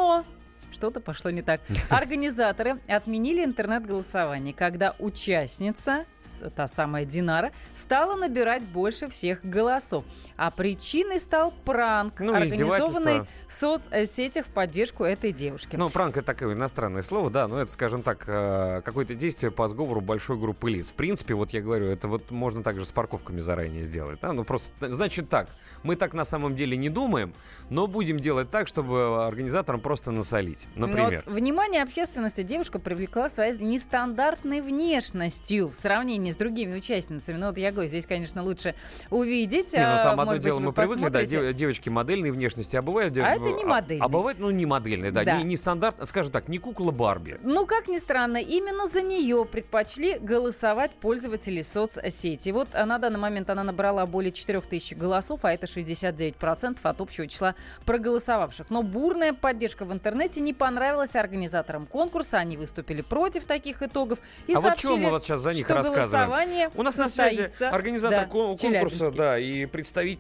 что-то 0.71 1.01
пошло 1.01 1.31
не 1.31 1.43
так. 1.43 1.61
Организаторы 1.91 2.79
отменили 2.89 3.45
интернет-голосование, 3.45 4.55
когда 4.55 4.95
участница, 4.99 6.07
та 6.55 6.69
самая 6.69 7.05
Динара, 7.05 7.53
стала 7.75 8.17
набирать 8.17 8.63
больше 8.63 9.09
всех 9.09 9.45
голосов. 9.45 10.05
А 10.41 10.51
причиной 10.51 11.21
стал 11.21 11.53
пранк, 11.67 12.19
Ну, 12.19 12.35
организованный 12.35 13.27
в 13.47 13.53
соцсетях 13.53 14.47
в 14.47 14.49
поддержку 14.49 15.05
этой 15.05 15.33
девушки. 15.33 15.77
Ну, 15.77 15.91
пранк 15.91 16.17
это 16.17 16.25
такое 16.29 16.55
иностранное 16.55 17.03
слово, 17.03 17.29
да, 17.29 17.47
но 17.47 17.59
это, 17.61 17.71
скажем 17.71 18.03
так, 18.03 18.25
э, 18.27 18.81
какое-то 18.83 19.15
действие 19.15 19.51
по 19.51 19.69
сговору 19.69 20.01
большой 20.01 20.39
группы 20.39 20.71
лиц. 20.71 20.89
В 20.89 20.95
принципе, 20.95 21.35
вот 21.35 21.51
я 21.51 21.61
говорю, 21.61 21.89
это 21.89 22.09
вот 22.09 22.31
можно 22.31 22.63
также 22.63 22.87
с 22.87 22.91
парковками 22.91 23.39
заранее 23.39 23.85
сделать. 23.85 24.19
Да? 24.23 24.33
Ну, 24.33 24.45
просто, 24.45 24.71
значит 24.81 25.29
так, 25.29 25.51
мы 25.83 25.95
так 25.95 26.15
на 26.15 26.25
самом 26.25 26.57
деле 26.57 26.75
не 26.79 26.89
думаем, 26.89 27.35
но 27.69 27.87
будем 27.87 28.17
делать 28.17 28.49
так, 28.49 28.67
чтобы 28.67 29.27
организаторам 29.27 29.83
просто 29.83 30.11
насолить. 30.11 30.69
Но 30.75 30.87
Например. 30.87 31.23
вот 31.27 31.35
внимание 31.35 31.83
общественности 31.83 32.43
девушка 32.43 32.79
привлекла 32.79 33.29
своей 33.29 33.59
нестандартной 33.59 34.63
внешностью 34.63 35.69
в 35.69 35.75
сравнении 35.75 36.31
с 36.31 36.37
другими 36.37 36.79
участницами. 36.79 37.37
Ну 37.37 37.49
вот 37.49 37.59
я 37.59 37.73
говорю, 37.73 37.91
здесь, 37.91 38.07
конечно, 38.07 38.43
лучше 38.43 38.75
увидеть. 39.11 39.75
Не, 39.75 39.81
ну 39.81 39.85
а, 39.85 40.03
там 40.03 40.21
одно 40.21 40.30
может 40.31 40.43
быть, 40.43 40.45
дело 40.47 40.59
вы 40.61 40.67
мы 40.67 40.73
привыкли, 40.73 41.01
да, 41.03 41.07
посмотрите. 41.09 41.41
дев- 41.47 41.57
девочки 41.57 41.89
модельной 41.89 42.31
внешности, 42.31 42.77
а 42.77 42.83
бывают... 42.83 43.17
А 43.19 43.31
это 43.31 43.51
не 43.51 43.65
модельные. 43.65 44.05
А, 44.05 44.09
бывает, 44.09 44.39
ну, 44.39 44.51
не 44.51 44.67
модельные, 44.67 45.11
да, 45.13 45.25
Да. 45.25 45.39
Не, 45.39 45.45
не 45.45 45.57
стандарт, 45.57 45.97
скажем 46.09 46.33
так, 46.33 46.49
не 46.49 46.59
кукла 46.59 46.91
Барби. 46.91 47.39
Ну, 47.43 47.67
как 47.67 47.89
ни 47.89 47.99
странно, 47.99 48.39
именно 48.39 48.89
за 48.89 49.03
нее 49.03 49.45
предпочли 49.45 50.19
голосовать 50.19 50.93
пользователи 50.93 51.63
соцсети. 51.63 52.51
Вот 52.51 52.69
а, 52.75 52.85
на 52.87 52.99
данный 52.99 53.19
момент 53.19 53.51
она 53.51 53.63
набрала 53.63 54.07
более 54.07 54.33
4000 54.33 54.95
голосов, 54.95 55.45
а 55.45 55.53
это 55.53 55.67
69% 55.67 56.79
от 56.83 57.01
общего 57.01 57.27
числа 57.27 57.55
проголосовавших. 57.85 58.71
Но 58.71 58.83
бурная 58.83 59.33
поддержка 59.33 59.85
в 59.85 59.93
интернете 59.93 60.41
не 60.41 60.55
понравилась 60.55 61.15
организаторам 61.17 61.87
конкурса. 61.87 62.39
Они 62.39 62.57
выступили 62.57 63.03
против 63.03 63.45
таких 63.45 63.83
итогов 63.83 64.19
и 64.47 64.53
а 64.55 64.57
вот 64.57 64.69
сообщили, 64.69 64.87
чего 64.89 64.97
мы 64.97 65.11
вот 65.11 65.25
сейчас 65.25 65.41
за 65.41 65.53
них 65.53 65.65
что 65.65 65.75
рассказываем? 65.75 66.11
голосование 66.11 66.71
У 66.75 66.83
нас 66.83 66.97
на 66.97 67.09
связи 67.09 67.51
организатор 67.65 68.21
да, 68.21 68.27
кон- 68.27 68.57
конкурса, 68.57 69.11
да, 69.11 69.39
и 69.39 69.67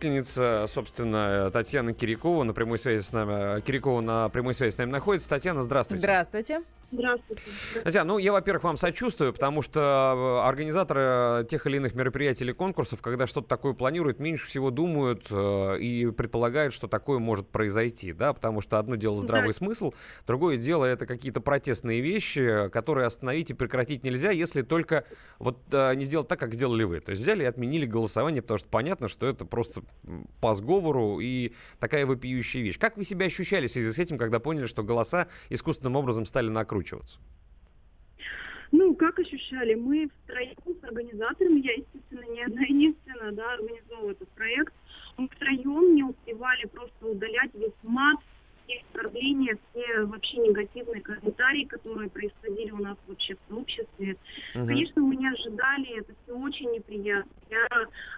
представительница, 0.00 0.66
собственно, 0.66 1.50
Татьяна 1.52 1.92
Кирякова 1.92 2.44
на 2.44 2.52
прямой 2.52 2.78
связи 2.78 3.02
с 3.02 3.12
нами. 3.12 3.58
э, 3.58 3.60
Кирякова 3.60 4.00
на 4.00 4.28
прямой 4.30 4.54
связи 4.54 4.74
с 4.74 4.78
нами 4.78 4.90
находится. 4.90 5.28
Татьяна, 5.28 5.62
здравствуйте. 5.62 6.00
Здравствуйте. 6.00 6.62
Здравствуйте. 6.92 7.42
Татьяна, 7.84 8.08
ну 8.08 8.18
я, 8.18 8.32
во-первых, 8.32 8.64
вам 8.64 8.76
сочувствую, 8.76 9.32
потому 9.32 9.62
что 9.62 10.40
э, 10.44 10.48
организаторы 10.48 11.46
тех 11.46 11.66
или 11.66 11.76
иных 11.76 11.94
мероприятий 11.94 12.44
или 12.44 12.52
конкурсов, 12.52 13.00
когда 13.00 13.26
что-то 13.26 13.48
такое 13.48 13.74
планируют, 13.74 14.18
меньше 14.18 14.46
всего 14.46 14.70
думают 14.70 15.26
э, 15.30 15.78
и 15.78 16.10
предполагают, 16.10 16.74
что 16.74 16.88
такое 16.88 17.18
может 17.18 17.48
произойти, 17.48 18.12
да, 18.12 18.32
потому 18.32 18.60
что 18.60 18.78
одно 18.78 18.96
дело 18.96 19.18
здравый 19.20 19.48
Да. 19.48 19.52
смысл, 19.52 19.92
другое 20.26 20.56
дело 20.56 20.84
это 20.84 21.06
какие-то 21.06 21.40
протестные 21.40 22.00
вещи, 22.00 22.68
которые 22.70 23.06
остановить 23.06 23.50
и 23.50 23.54
прекратить 23.54 24.02
нельзя, 24.02 24.30
если 24.32 24.62
только 24.62 25.04
вот 25.38 25.58
э, 25.70 25.94
не 25.94 26.04
сделать 26.04 26.26
так, 26.26 26.40
как 26.40 26.54
сделали 26.54 26.82
вы. 26.82 27.00
То 27.00 27.10
есть 27.10 27.22
взяли 27.22 27.44
и 27.44 27.46
отменили 27.46 27.86
голосование, 27.86 28.42
потому 28.42 28.58
что 28.58 28.68
понятно, 28.68 29.06
что 29.08 29.26
это 29.26 29.44
просто 29.44 29.82
по 30.40 30.54
сговору 30.54 31.20
и 31.20 31.52
такая 31.78 32.04
вопиющая 32.04 32.62
вещь. 32.62 32.78
Как 32.78 32.96
вы 32.96 33.04
себя 33.04 33.26
ощущали 33.26 33.68
в 33.68 33.72
связи 33.72 33.90
с 33.90 33.98
этим, 33.98 34.18
когда 34.18 34.40
поняли, 34.40 34.66
что 34.66 34.82
голоса 34.82 35.28
искусственным 35.50 35.96
образом 35.96 36.26
стали 36.26 36.48
накручиваться? 36.80 37.18
Ну, 38.72 38.94
как 38.94 39.18
ощущали? 39.18 39.74
Мы 39.74 40.08
втроем 40.24 40.54
с 40.80 40.84
организаторами, 40.84 41.60
я, 41.60 41.72
естественно, 41.72 42.32
не 42.32 42.42
одна 42.44 42.62
единственная, 42.62 43.32
да, 43.32 43.54
организовывала 43.54 44.12
этот 44.12 44.28
проект. 44.30 44.72
Мы 45.16 45.28
втроем 45.28 45.94
не 45.96 46.04
успевали 46.04 46.66
просто 46.66 47.06
удалять 47.06 47.52
весь 47.54 47.72
мат, 47.82 48.18
все 48.70 48.82
оскорбления, 48.88 49.58
все 49.70 50.04
вообще 50.04 50.36
негативные 50.38 51.00
комментарии, 51.02 51.64
которые 51.64 52.10
происходили 52.10 52.70
у 52.70 52.78
нас 52.78 52.96
вообще 53.06 53.34
в 53.34 53.38
сообществе. 53.48 54.16
Мгм. 54.54 54.66
Конечно, 54.66 55.02
мы 55.02 55.16
не 55.16 55.28
ожидали, 55.28 55.98
это 55.98 56.14
все 56.22 56.34
очень 56.36 56.70
неприятно. 56.72 57.30
Я 57.50 57.66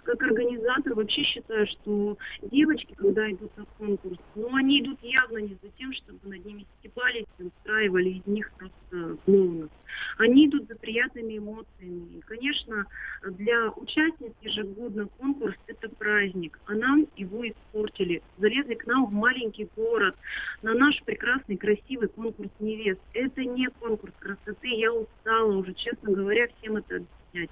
как 0.04 0.22
организатор 0.22 0.94
вообще 0.94 1.22
считаю, 1.22 1.66
что 1.66 2.18
девочки, 2.42 2.94
когда 2.94 3.30
идут 3.30 3.56
на 3.56 3.64
конкурс, 3.78 4.18
ну, 4.34 4.54
они 4.54 4.80
идут 4.80 4.98
явно 5.02 5.38
не 5.38 5.56
за 5.62 5.70
тем, 5.78 5.92
чтобы 5.94 6.18
над 6.24 6.44
ними 6.44 6.66
стебались 6.78 7.24
устраивали 7.38 8.10
из 8.10 8.26
них 8.26 8.50
просто 8.58 9.16
клоунов. 9.24 9.70
Они 10.18 10.46
идут 10.46 10.68
за 10.68 10.76
приятными 10.76 11.38
эмоциями. 11.38 12.18
И, 12.18 12.20
конечно, 12.20 12.86
для 13.22 13.70
участниц 13.70 14.32
ежегодно 14.42 15.08
конкурс– 15.18 15.56
это 15.66 15.88
праздник, 15.88 16.58
а 16.66 16.74
нам 16.74 17.06
его 17.16 17.48
испортили. 17.48 18.22
Залезли 18.38 18.74
к 18.74 18.86
нам 18.86 19.06
в 19.06 19.12
маленький 19.12 19.68
город 19.76 20.14
на 20.62 20.74
наш 20.74 21.02
прекрасный, 21.04 21.56
красивый 21.56 22.08
конкурс 22.08 22.50
невест. 22.60 23.00
Это 23.14 23.44
не 23.44 23.68
конкурс 23.80 24.12
красоты, 24.18 24.68
я 24.68 24.92
устала 24.92 25.52
уже, 25.52 25.74
честно 25.74 26.12
говоря, 26.12 26.48
всем 26.58 26.76
это 26.76 26.96
объяснять. 26.96 27.50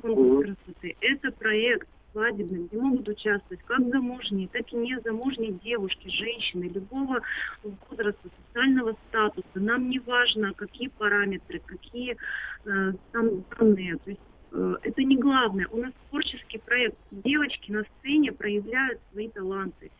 Конкурс 0.00 0.56
красоты– 0.66 0.96
это 1.00 1.32
проект 1.32 1.88
свадебный, 2.12 2.66
где 2.66 2.76
могут 2.76 3.08
участвовать 3.08 3.62
как 3.64 3.80
замужние, 3.88 4.48
так 4.48 4.72
и 4.72 4.76
незамужние 4.76 5.52
девушки, 5.52 6.08
женщины 6.08 6.64
любого 6.64 7.20
возраста, 7.62 8.28
социального 8.46 8.96
статуса. 9.08 9.46
Нам 9.54 9.90
не 9.90 9.98
важно, 10.00 10.52
какие 10.54 10.88
параметры, 10.88 11.60
какие 11.60 12.16
э, 12.64 12.92
там 13.12 13.44
данные. 13.56 13.96
То 13.98 14.10
есть 14.10 14.20
это 14.52 15.02
не 15.02 15.16
главное. 15.16 15.66
У 15.68 15.76
нас 15.76 15.92
творческий 16.10 16.58
проект. 16.58 16.96
Девочки 17.10 17.70
на 17.70 17.84
сцене 17.84 18.32
проявляют 18.32 19.00
свои 19.12 19.28
таланты. 19.28 19.90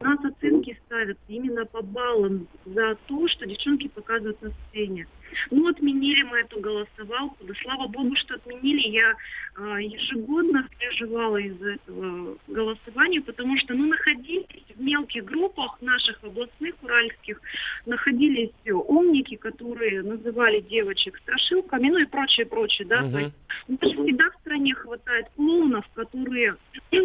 У 0.00 0.04
нас 0.04 0.18
оценки 0.24 0.78
ставятся 0.86 1.22
именно 1.28 1.66
по 1.66 1.82
баллам 1.82 2.46
за 2.64 2.96
то, 3.06 3.28
что 3.28 3.46
девчонки 3.46 3.88
показывают 3.88 4.40
на 4.42 4.50
сцене. 4.50 5.06
Ну, 5.50 5.68
отменили 5.68 6.22
мы 6.22 6.38
эту 6.38 6.60
голосовалку. 6.60 7.36
Да 7.44 7.54
слава 7.62 7.86
богу, 7.88 8.14
что 8.16 8.34
отменили. 8.34 8.88
Я 8.88 9.14
а, 9.56 9.80
ежегодно 9.80 10.68
переживала 10.78 11.36
из-за 11.36 11.72
этого 11.72 12.38
голосования, 12.46 13.20
потому 13.20 13.56
что, 13.58 13.74
ну, 13.74 13.86
находились 13.86 14.46
в 14.74 14.80
мелких 14.80 15.24
группах 15.24 15.78
наших 15.80 16.22
областных, 16.22 16.74
уральских, 16.82 17.40
находились 17.86 18.50
э, 18.64 18.72
умники, 18.72 19.36
которые 19.36 20.02
называли 20.02 20.60
девочек 20.60 21.18
страшилками, 21.18 21.90
ну 21.90 21.98
и 21.98 22.06
прочее, 22.06 22.46
прочее, 22.46 22.86
да. 22.88 23.08
То 23.10 23.18
есть 23.18 23.34
у 23.68 23.72
нас 23.72 23.92
всегда 23.92 24.30
в 24.30 24.40
стране 24.40 24.74
хватает 24.74 25.26
клоунов, 25.36 25.86
которые 25.94 26.56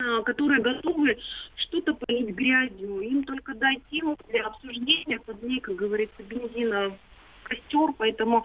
а, 0.00 0.22
которые 0.22 0.60
готовы 0.60 1.18
что-то 1.56 1.94
полить 1.94 2.34
грязью. 2.34 3.00
Им 3.00 3.24
только 3.24 3.54
дай 3.54 3.80
тему 3.90 4.16
для 4.28 4.46
обсуждения, 4.46 5.20
под 5.20 5.42
ней, 5.42 5.60
как 5.60 5.76
говорится, 5.76 6.22
бензина 6.22 6.96
костер. 7.44 7.92
Поэтому 7.98 8.44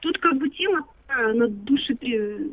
тут 0.00 0.18
как 0.18 0.36
бы 0.36 0.48
тема 0.50 0.84
она 1.08 1.46
душепри... 1.48 2.52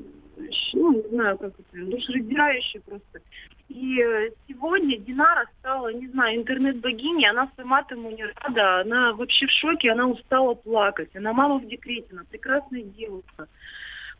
ну, 0.73 0.93
не 0.93 1.09
знаю, 1.09 1.37
как 1.37 1.53
это, 1.59 1.85
душераздирающая 1.85 2.81
просто. 2.81 3.21
И 3.67 3.99
э, 3.99 4.29
сегодня 4.47 4.97
Динара 4.97 5.45
стала, 5.59 5.91
не 5.91 6.07
знаю, 6.07 6.37
интернет-богиней, 6.37 7.29
она 7.29 7.49
сама 7.57 7.83
тому 7.83 8.11
не 8.11 8.23
рада, 8.23 8.81
она 8.81 9.13
вообще 9.13 9.47
в 9.47 9.51
шоке, 9.51 9.91
она 9.91 10.07
устала 10.07 10.53
плакать. 10.53 11.15
Она 11.15 11.33
мама 11.33 11.57
в 11.57 11.67
декрете, 11.67 12.07
она 12.11 12.23
прекрасная 12.29 12.83
девушка. 12.83 13.47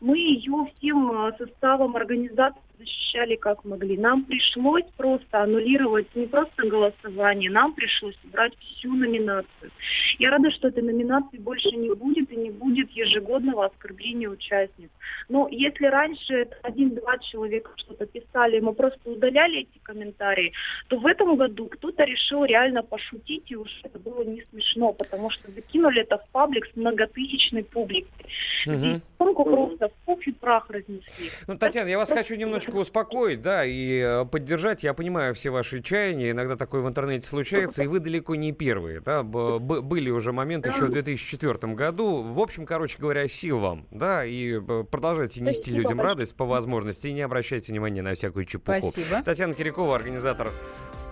Мы 0.00 0.18
ее 0.18 0.66
всем 0.76 1.10
э, 1.12 1.32
составом 1.38 1.96
организации 1.96 2.60
защищали 2.78 3.36
как 3.36 3.64
могли. 3.64 3.96
Нам 3.96 4.24
пришлось 4.24 4.84
просто 4.96 5.42
аннулировать 5.42 6.14
не 6.14 6.26
просто 6.26 6.66
голосование, 6.66 7.50
нам 7.50 7.74
пришлось 7.74 8.16
убрать 8.24 8.52
всю 8.58 8.94
номинацию. 8.94 9.70
Я 10.18 10.30
рада, 10.30 10.50
что 10.50 10.68
этой 10.68 10.82
номинации 10.82 11.38
больше 11.38 11.70
не 11.70 11.94
будет 11.94 12.30
и 12.32 12.36
не 12.36 12.50
будет 12.50 12.90
ежегодного 12.90 13.66
оскорбления 13.66 14.28
участниц. 14.28 14.90
Но 15.28 15.48
если 15.50 15.86
раньше 15.86 16.48
один-два 16.62 17.18
человека 17.18 17.70
что-то 17.76 18.06
писали, 18.06 18.60
мы 18.60 18.72
просто 18.72 19.10
удаляли 19.10 19.60
эти 19.60 19.78
комментарии, 19.82 20.52
то 20.88 20.98
в 20.98 21.06
этом 21.06 21.36
году 21.36 21.66
кто-то 21.66 22.04
решил 22.04 22.44
реально 22.44 22.82
пошутить, 22.82 23.44
и 23.50 23.56
уже 23.56 23.74
это 23.82 23.98
было 23.98 24.22
не 24.22 24.42
смешно, 24.50 24.92
потому 24.92 25.30
что 25.30 25.50
закинули 25.50 26.02
это 26.02 26.18
в 26.18 26.28
паблик 26.30 26.66
с 26.66 26.76
многотысячной 26.76 27.64
публикой. 27.64 28.26
Мгм. 28.66 29.02
Иконку 29.16 29.44
просто 29.44 29.88
в 29.88 29.92
пух 30.04 30.26
и 30.26 30.32
прах 30.32 30.70
разнесли. 30.70 31.30
Ну, 31.46 31.58
Татьяна, 31.58 31.88
я 31.88 31.98
вас 31.98 32.10
хочу 32.10 32.34
немножечко 32.34 32.65
успокоить, 32.74 33.42
да, 33.42 33.64
и 33.64 33.98
э, 34.00 34.24
поддержать. 34.24 34.82
Я 34.84 34.94
понимаю 34.94 35.34
все 35.34 35.50
ваши 35.50 35.82
чаяния, 35.82 36.30
иногда 36.30 36.56
такое 36.56 36.80
в 36.82 36.88
интернете 36.88 37.26
случается, 37.26 37.82
и 37.82 37.86
вы 37.86 38.00
далеко 38.00 38.34
не 38.34 38.52
первые, 38.52 39.00
да, 39.00 39.22
Б- 39.22 39.58
б- 39.58 39.80
были 39.80 40.10
уже 40.10 40.32
моменты 40.32 40.70
еще 40.70 40.86
в 40.86 40.90
2004 40.90 41.74
году. 41.74 42.22
В 42.22 42.40
общем, 42.40 42.66
короче 42.66 42.96
говоря, 42.98 43.28
сил 43.28 43.58
вам, 43.58 43.86
да, 43.90 44.24
и 44.24 44.60
продолжайте 44.60 45.40
нести 45.42 45.62
Спасибо 45.62 45.76
людям 45.78 45.98
большое. 45.98 46.08
радость 46.14 46.34
по 46.36 46.44
возможности, 46.44 47.06
и 47.08 47.12
не 47.12 47.22
обращайте 47.22 47.72
внимания 47.72 48.02
на 48.02 48.14
всякую 48.14 48.44
чепуху. 48.44 48.78
Спасибо. 48.90 49.22
Татьяна 49.22 49.54
Кирякова, 49.54 49.94
организатор 49.96 50.50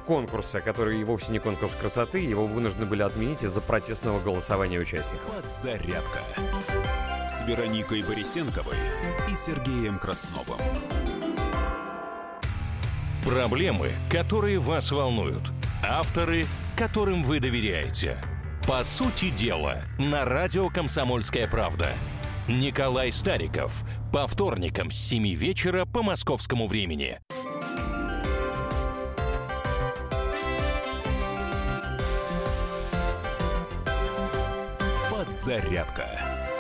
конкурса, 0.07 0.61
который 0.61 1.02
вовсе 1.05 1.32
не 1.32 1.38
конкурс 1.38 1.74
красоты, 1.74 2.18
его 2.18 2.46
вынуждены 2.46 2.84
были 2.86 3.02
отменить 3.02 3.42
из-за 3.42 3.61
протестного 3.61 4.20
голосования 4.20 4.78
участников. 4.78 5.22
Подзарядка 5.42 6.20
с 7.26 7.46
Вероникой 7.48 8.02
Борисенковой 8.02 8.76
и 9.32 9.34
Сергеем 9.34 9.98
Красновым. 9.98 10.59
Проблемы, 13.25 13.91
которые 14.11 14.59
вас 14.59 14.93
волнуют. 14.93 15.51
Авторы, 15.83 16.45
которым 16.77 17.25
вы 17.25 17.41
доверяете. 17.41 18.18
По 18.68 18.85
сути 18.85 19.31
дела, 19.31 19.83
на 19.99 20.27
радио 20.27 20.68
«Комсомольская 20.68 21.49
правда». 21.49 21.89
Николай 22.49 23.11
Стариков. 23.11 23.83
По 24.12 24.27
вторникам 24.27 24.91
с 24.91 24.97
7 24.97 25.35
вечера 25.35 25.87
по 25.87 26.03
московскому 26.03 26.66
времени. 26.66 27.18
Подзарядка 35.11 36.09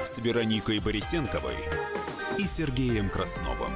с 0.02 0.16
Вероникой 0.16 0.78
Борисенковой 0.78 1.56
и 2.38 2.46
Сергеем 2.46 3.10
Красновым. 3.10 3.72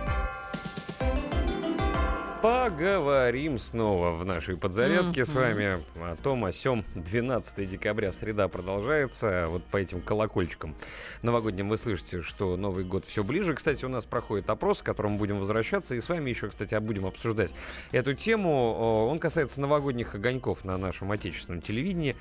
Поговорим 2.42 3.58
снова 3.58 4.12
в 4.12 4.24
нашей 4.24 4.56
подзарядке 4.56 5.24
с 5.24 5.30
Мгм. 5.30 5.38
вами 5.40 5.82
о 5.96 6.14
том, 6.22 6.44
о 6.44 6.52
сём. 6.52 6.84
12 6.94 7.66
декабря, 7.66 8.12
среда 8.12 8.46
продолжается. 8.46 9.46
Вот 9.48 9.64
по 9.64 9.76
этим 9.76 10.00
колокольчикам 10.00 10.76
новогодним 11.22 11.68
вы 11.68 11.76
слышите, 11.78 12.22
что 12.22 12.56
Новый 12.56 12.84
год 12.84 13.06
все 13.06 13.24
ближе. 13.24 13.54
Кстати, 13.54 13.84
у 13.84 13.88
нас 13.88 14.06
проходит 14.06 14.48
опрос, 14.50 14.82
к 14.82 14.86
которому 14.86 15.18
будем 15.18 15.40
возвращаться. 15.40 15.96
И 15.96 16.00
с 16.00 16.08
вами 16.08 16.30
еще, 16.30 16.48
кстати, 16.48 16.76
будем 16.78 17.06
обсуждать 17.06 17.52
эту 17.90 18.14
тему. 18.14 19.08
Он 19.08 19.18
касается 19.18 19.60
новогодних 19.60 20.14
огоньков 20.14 20.64
на 20.64 20.78
нашем 20.78 21.10
отечественном 21.10 21.60
телевидении. 21.60 22.14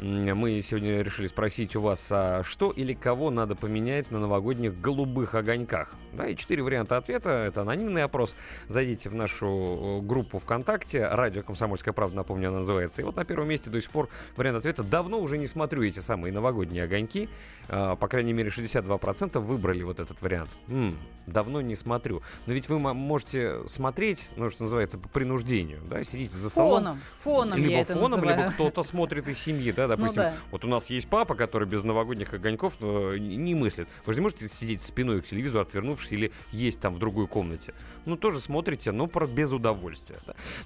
Мы 0.00 0.60
сегодня 0.62 1.02
решили 1.02 1.28
спросить 1.28 1.76
у 1.76 1.80
вас, 1.80 2.08
а 2.10 2.42
что 2.44 2.70
или 2.70 2.92
кого 2.92 3.30
надо 3.30 3.54
поменять 3.54 4.10
на 4.10 4.18
новогодних 4.18 4.80
голубых 4.80 5.34
огоньках? 5.34 5.94
Да, 6.12 6.26
и 6.26 6.34
четыре 6.36 6.62
варианта 6.62 6.96
ответа. 6.96 7.30
Это 7.30 7.62
анонимный 7.62 8.02
опрос. 8.02 8.34
Зайдите 8.68 9.08
в 9.08 9.14
нашу 9.14 10.00
э, 10.02 10.06
группу 10.06 10.38
ВКонтакте. 10.38 11.06
Радио 11.06 11.42
«Комсомольская 11.42 11.94
правда», 11.94 12.16
напомню, 12.16 12.48
она 12.48 12.58
называется. 12.58 13.00
И 13.00 13.04
вот 13.04 13.16
на 13.16 13.24
первом 13.24 13.48
месте 13.48 13.70
до 13.70 13.80
сих 13.80 13.90
пор 13.90 14.08
вариант 14.36 14.58
ответа. 14.58 14.82
Давно 14.82 15.20
уже 15.20 15.38
не 15.38 15.46
смотрю 15.46 15.82
эти 15.84 16.00
самые 16.00 16.32
новогодние 16.32 16.84
огоньки. 16.84 17.28
А, 17.68 17.96
По 17.96 18.08
крайней 18.08 18.32
мере, 18.32 18.50
62% 18.50 19.38
выбрали 19.38 19.82
вот 19.84 20.00
этот 20.00 20.20
вариант. 20.20 20.50
М, 20.68 20.98
давно 21.26 21.60
не 21.60 21.76
смотрю. 21.76 22.22
Но 22.46 22.52
ведь 22.52 22.68
вы 22.68 22.78
можете 22.78 23.66
смотреть, 23.68 24.30
ну, 24.36 24.50
что 24.50 24.64
называется, 24.64 24.98
по 24.98 25.08
принуждению. 25.08 25.80
Да, 25.88 26.02
сидите 26.04 26.36
за 26.36 26.50
столом. 26.50 26.72
Фоном. 26.72 27.00
Фоном 27.20 27.58
либо 27.58 27.70
я 27.70 27.80
это 27.80 27.94
фоном, 27.94 28.20
либо 28.20 28.30
называю. 28.30 28.52
кто-то 28.52 28.82
смотрит 28.82 29.28
из 29.28 29.38
семьи, 29.38 29.70
да, 29.72 29.81
да, 29.88 29.96
допустим, 29.96 30.22
да. 30.22 30.34
вот 30.50 30.64
у 30.64 30.68
нас 30.68 30.90
есть 30.90 31.08
папа, 31.08 31.34
который 31.34 31.66
без 31.66 31.82
новогодних 31.84 32.32
огоньков 32.34 32.76
э, 32.80 33.16
не 33.18 33.54
мыслит. 33.54 33.88
Вы 34.06 34.12
же 34.12 34.20
не 34.20 34.22
можете 34.22 34.48
сидеть 34.48 34.82
спиной 34.82 35.22
к 35.22 35.26
телевизору, 35.26 35.62
отвернувшись, 35.62 36.12
или 36.12 36.32
есть 36.50 36.80
там 36.80 36.94
в 36.94 36.98
другой 36.98 37.26
комнате. 37.26 37.74
Ну, 38.04 38.16
тоже 38.16 38.40
смотрите, 38.40 38.92
но 38.92 39.06
про- 39.06 39.26
без 39.26 39.52
удовольствия. 39.52 40.18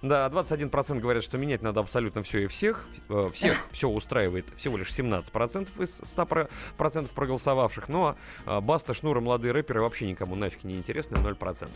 Да, 0.03 0.29
да 0.29 0.43
21% 0.43 1.01
говорят, 1.01 1.23
что 1.23 1.39
менять 1.39 1.63
надо 1.63 1.81
абсолютно 1.81 2.23
все 2.23 2.41
и 2.41 2.47
всех. 2.47 2.87
Э, 3.09 3.31
Всех 3.33 3.55
все 3.71 3.89
устраивает 3.89 4.47
всего 4.57 4.77
лишь 4.77 4.89
17% 4.91 5.83
из 5.83 6.01
100% 6.01 7.09
проголосовавших. 7.15 7.89
Ну, 7.89 8.07
а 8.07 8.17
а, 8.45 8.61
Баста, 8.61 8.95
Шнура, 8.95 9.21
молодые 9.21 9.53
рэперы 9.53 9.81
вообще 9.81 10.07
никому 10.07 10.35
нафиг 10.35 10.65
не 10.65 10.77
интересны, 10.77 11.17
0%. 11.17 11.69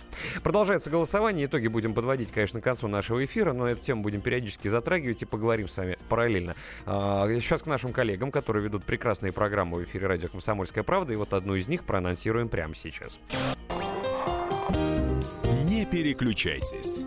Продолжается 0.43 0.91
голосование. 0.91 1.47
Итоги 1.47 1.69
будем 1.69 1.95
подводить, 1.95 2.33
конечно, 2.33 2.61
к 2.61 2.65
концу 2.65 2.89
нашего 2.89 3.25
эфира, 3.25 3.53
но 3.53 3.67
эту 3.67 3.83
тему 3.83 4.03
будем 4.03 4.21
периодически 4.21 4.69
затрагивать 4.69 5.23
и 5.23 5.27
поговорим 5.27 5.69
с 5.69 5.77
вами 5.77 5.99
параллельно. 6.09 6.55
А, 6.87 7.27
Сейчас 7.39 7.62
к 7.62 7.66
нашим 7.66 7.93
коллегам, 7.93 8.32
которые 8.32 8.65
ведут 8.65 8.85
прекрасные 8.85 9.32
программы 9.32 9.78
в 9.78 9.85
эфире 9.85 10.09
радио 10.09 10.28
«Комсомольская 10.28 10.82
правда», 10.82 11.12
и 11.12 11.16
вот 11.16 11.32
одну 11.32 11.55
из 11.55 11.69
них 11.69 11.85
проанонсируем 11.85 12.48
прямо 12.48 12.74
сейчас. 12.74 13.20
Не 15.66 15.86
переключайтесь. 15.86 17.05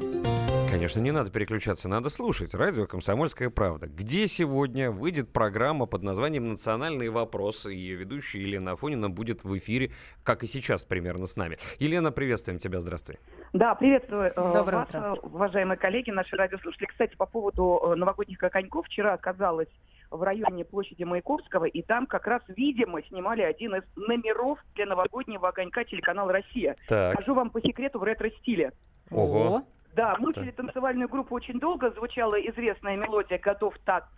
Конечно, 0.72 1.02
не 1.02 1.12
надо 1.12 1.30
переключаться, 1.30 1.88
надо 1.88 2.10
слушать. 2.10 2.56
Радио 2.56 2.88
«Комсомольская 2.88 3.50
правда». 3.52 3.86
Где 3.86 4.28
сегодня 4.28 4.90
выйдет 4.90 5.32
программа 5.32 5.86
под 5.86 6.02
названием 6.02 6.50
«Национальные 6.50 7.12
вопросы». 7.12 7.72
Ее 7.72 7.95
ведущая 7.95 8.41
Елена 8.41 8.72
Афонина 8.72 9.10
будет 9.10 9.44
в 9.44 9.56
эфире, 9.58 9.91
как 10.24 10.44
и 10.44 10.48
сейчас, 10.48 10.84
примерно 10.84 11.28
с 11.28 11.36
нами. 11.36 11.58
Елена, 11.78 12.12
приветствуем 12.12 12.58
тебя, 12.58 12.80
здравствуй. 12.80 13.20
Да, 13.54 13.76
приветствую 13.76 14.32
э, 14.32 14.34
Доброе 14.36 14.78
вас, 14.78 14.90
утро. 14.90 15.16
э, 15.16 15.20
уважаемые 15.22 15.78
коллеги, 15.78 16.10
наши 16.10 16.36
радиослушатели. 16.36 16.88
Кстати, 16.88 17.16
по 17.16 17.28
поводу 17.28 17.80
э, 17.84 17.95
новогодних 17.95 18.41
огоньков, 18.41 18.88
вчера 18.88 19.14
оказалась 19.14 19.70
в 20.14 20.22
районе 20.22 20.64
площади 20.64 21.03
Маяковского, 21.03 21.65
и 21.65 21.81
там 21.81 22.06
как 22.06 22.27
раз, 22.27 22.41
видимо, 22.48 23.02
снимали 23.03 23.41
один 23.41 23.76
из 23.76 23.84
номеров 23.95 24.60
для 24.76 24.85
новогоднего 24.85 25.49
огонька 25.49 25.84
телеканала 25.84 26.31
«Россия». 26.31 26.76
Так. 26.88 27.15
Скажу 27.15 27.34
вам 27.34 27.49
по 27.49 27.60
секрету 27.61 27.99
в 27.99 28.03
ретро-стиле. 28.03 28.72
Ого. 29.11 29.64
Да, 29.95 30.15
мучили 30.18 30.52
танцевальную 30.52 31.07
группу 31.07 31.35
очень 31.35 31.60
долго, 31.60 31.91
звучала 31.91 32.35
известная 32.35 32.98
мелодия 32.98 33.38
годов 33.38 33.76
так 33.85 34.10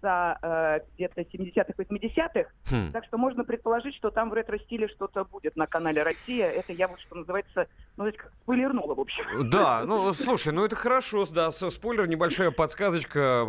конца 0.00 0.38
э, 0.42 0.80
где-то 0.96 1.20
70-х, 1.22 1.72
80-х. 1.76 2.50
Хм. 2.70 2.92
Так 2.92 3.04
что 3.04 3.18
можно 3.18 3.44
предположить, 3.44 3.94
что 3.94 4.10
там 4.10 4.30
в 4.30 4.34
ретро-стиле 4.34 4.88
что-то 4.88 5.24
будет 5.24 5.56
на 5.56 5.66
канале 5.66 6.02
«Россия». 6.02 6.46
Это 6.46 6.72
я 6.72 6.88
вот, 6.88 7.00
что 7.00 7.16
называется, 7.16 7.66
ну, 7.96 8.04
знаете, 8.04 8.18
как 8.18 8.32
спойлернула, 8.42 8.94
в 8.94 9.00
общем. 9.00 9.50
Да, 9.50 9.82
ну 9.86 10.12
слушай, 10.12 10.52
ну 10.52 10.64
это 10.64 10.76
хорошо, 10.76 11.24
да, 11.30 11.50
спойлер, 11.50 12.06
небольшая 12.08 12.50
подсказочка. 12.50 13.44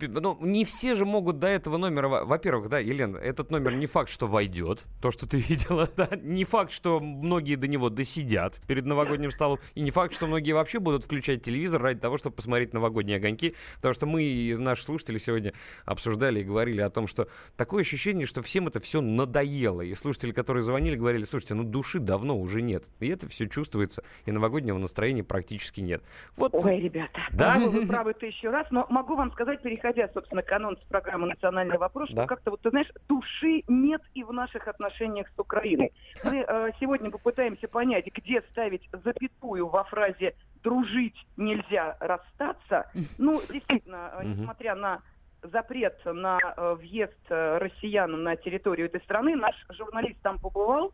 Ну, 0.00 0.38
не 0.40 0.64
все 0.64 0.94
же 0.94 1.04
могут 1.04 1.38
до 1.38 1.46
этого 1.46 1.76
номера. 1.76 2.08
во- 2.08 2.24
Во-первых, 2.24 2.68
да, 2.68 2.78
Елена, 2.78 3.16
этот 3.16 3.50
номер 3.50 3.74
не 3.74 3.86
факт, 3.86 4.10
что 4.10 4.26
войдет, 4.26 4.84
то, 5.00 5.10
что 5.10 5.28
ты 5.28 5.36
видела, 5.48 5.88
да, 5.96 6.08
не 6.20 6.44
факт, 6.44 6.72
что 6.72 7.00
многие 7.00 7.56
до 7.56 7.68
него 7.68 7.90
досидят 7.90 8.58
перед 8.66 8.84
новогодним 8.84 9.30
столом, 9.30 9.58
и 9.74 9.80
не 9.80 9.90
факт, 9.90 10.14
что 10.14 10.26
многие 10.26 10.52
вообще 10.52 10.78
будут 10.78 11.04
включать 11.04 11.42
телевизор 11.42 11.82
ради 11.82 12.00
того, 12.00 12.18
чтобы 12.18 12.36
посмотреть 12.36 12.72
новогодние 12.72 13.16
огоньки, 13.18 13.54
потому 13.76 13.94
что 13.94 14.06
мы 14.06 14.22
и 14.22 14.56
наши 14.56 14.84
слушатели 14.84 15.18
сегодня 15.18 15.52
обсуждали 15.84 16.40
и 16.40 16.44
говорили 16.44 16.80
о 16.80 16.90
том, 16.90 17.06
что 17.06 17.28
такое 17.56 17.82
ощущение, 17.82 18.26
что 18.26 18.42
всем 18.42 18.68
это 18.68 18.80
все 18.80 19.00
надоело, 19.00 19.80
и 19.82 19.94
слушатели, 19.94 20.32
которые 20.32 20.62
звонили, 20.62 20.96
говорили, 20.96 21.24
слушайте, 21.24 21.54
ну 21.54 21.64
души 21.64 21.98
давно 21.98 22.38
уже 22.38 22.62
нет, 22.62 22.84
и 23.00 23.08
это 23.08 23.28
все 23.28 23.48
чувствуется, 23.48 24.02
и 24.26 24.32
новогоднего 24.32 24.78
настроения 24.78 25.24
практически 25.24 25.80
нет. 25.80 26.02
Вот, 26.36 26.54
Ой, 26.54 26.80
ребята, 26.80 27.20
Да? 27.32 27.58
вы 27.68 27.86
правы 27.86 28.14
тысячу 28.14 28.50
раз, 28.50 28.66
но 28.70 28.86
могу 28.90 29.14
вам 29.16 29.32
сказать, 29.32 29.62
переходя, 29.62 30.08
собственно, 30.14 30.42
к 30.42 30.52
анонсу 30.52 30.82
программы 30.88 31.26
«Национальный 31.28 31.78
вопрос», 31.78 32.08
Да. 32.10 32.22
что 32.22 32.26
как-то, 32.26 32.50
вот 32.50 32.60
ты 32.62 32.70
знаешь, 32.70 32.88
души 33.08 33.62
нет 33.68 34.02
и 34.14 34.22
в 34.24 34.32
наших 34.32 34.68
отношениях 34.68 35.26
с 35.34 35.38
Украиной. 35.38 35.92
Мы 36.24 36.44
э, 36.46 36.70
сегодня 36.80 37.10
попытаемся 37.10 37.68
понять, 37.68 38.06
где 38.06 38.42
ставить 38.50 38.88
запятую 39.04 39.68
во 39.68 39.84
фразе 39.84 40.34
«дружить 40.62 41.16
нельзя 41.36 41.96
расстаться». 42.00 42.90
Ну, 43.18 43.40
действительно, 43.48 44.10
э, 44.20 44.24
несмотря 44.24 44.74
на 44.74 45.00
запрет 45.42 45.98
на 46.04 46.38
э, 46.38 46.74
въезд 46.74 47.18
э, 47.28 47.58
россиян 47.58 48.22
на 48.22 48.36
территорию 48.36 48.86
этой 48.86 49.00
страны, 49.02 49.36
наш 49.36 49.54
журналист 49.70 50.20
там 50.22 50.38
побывал 50.38 50.92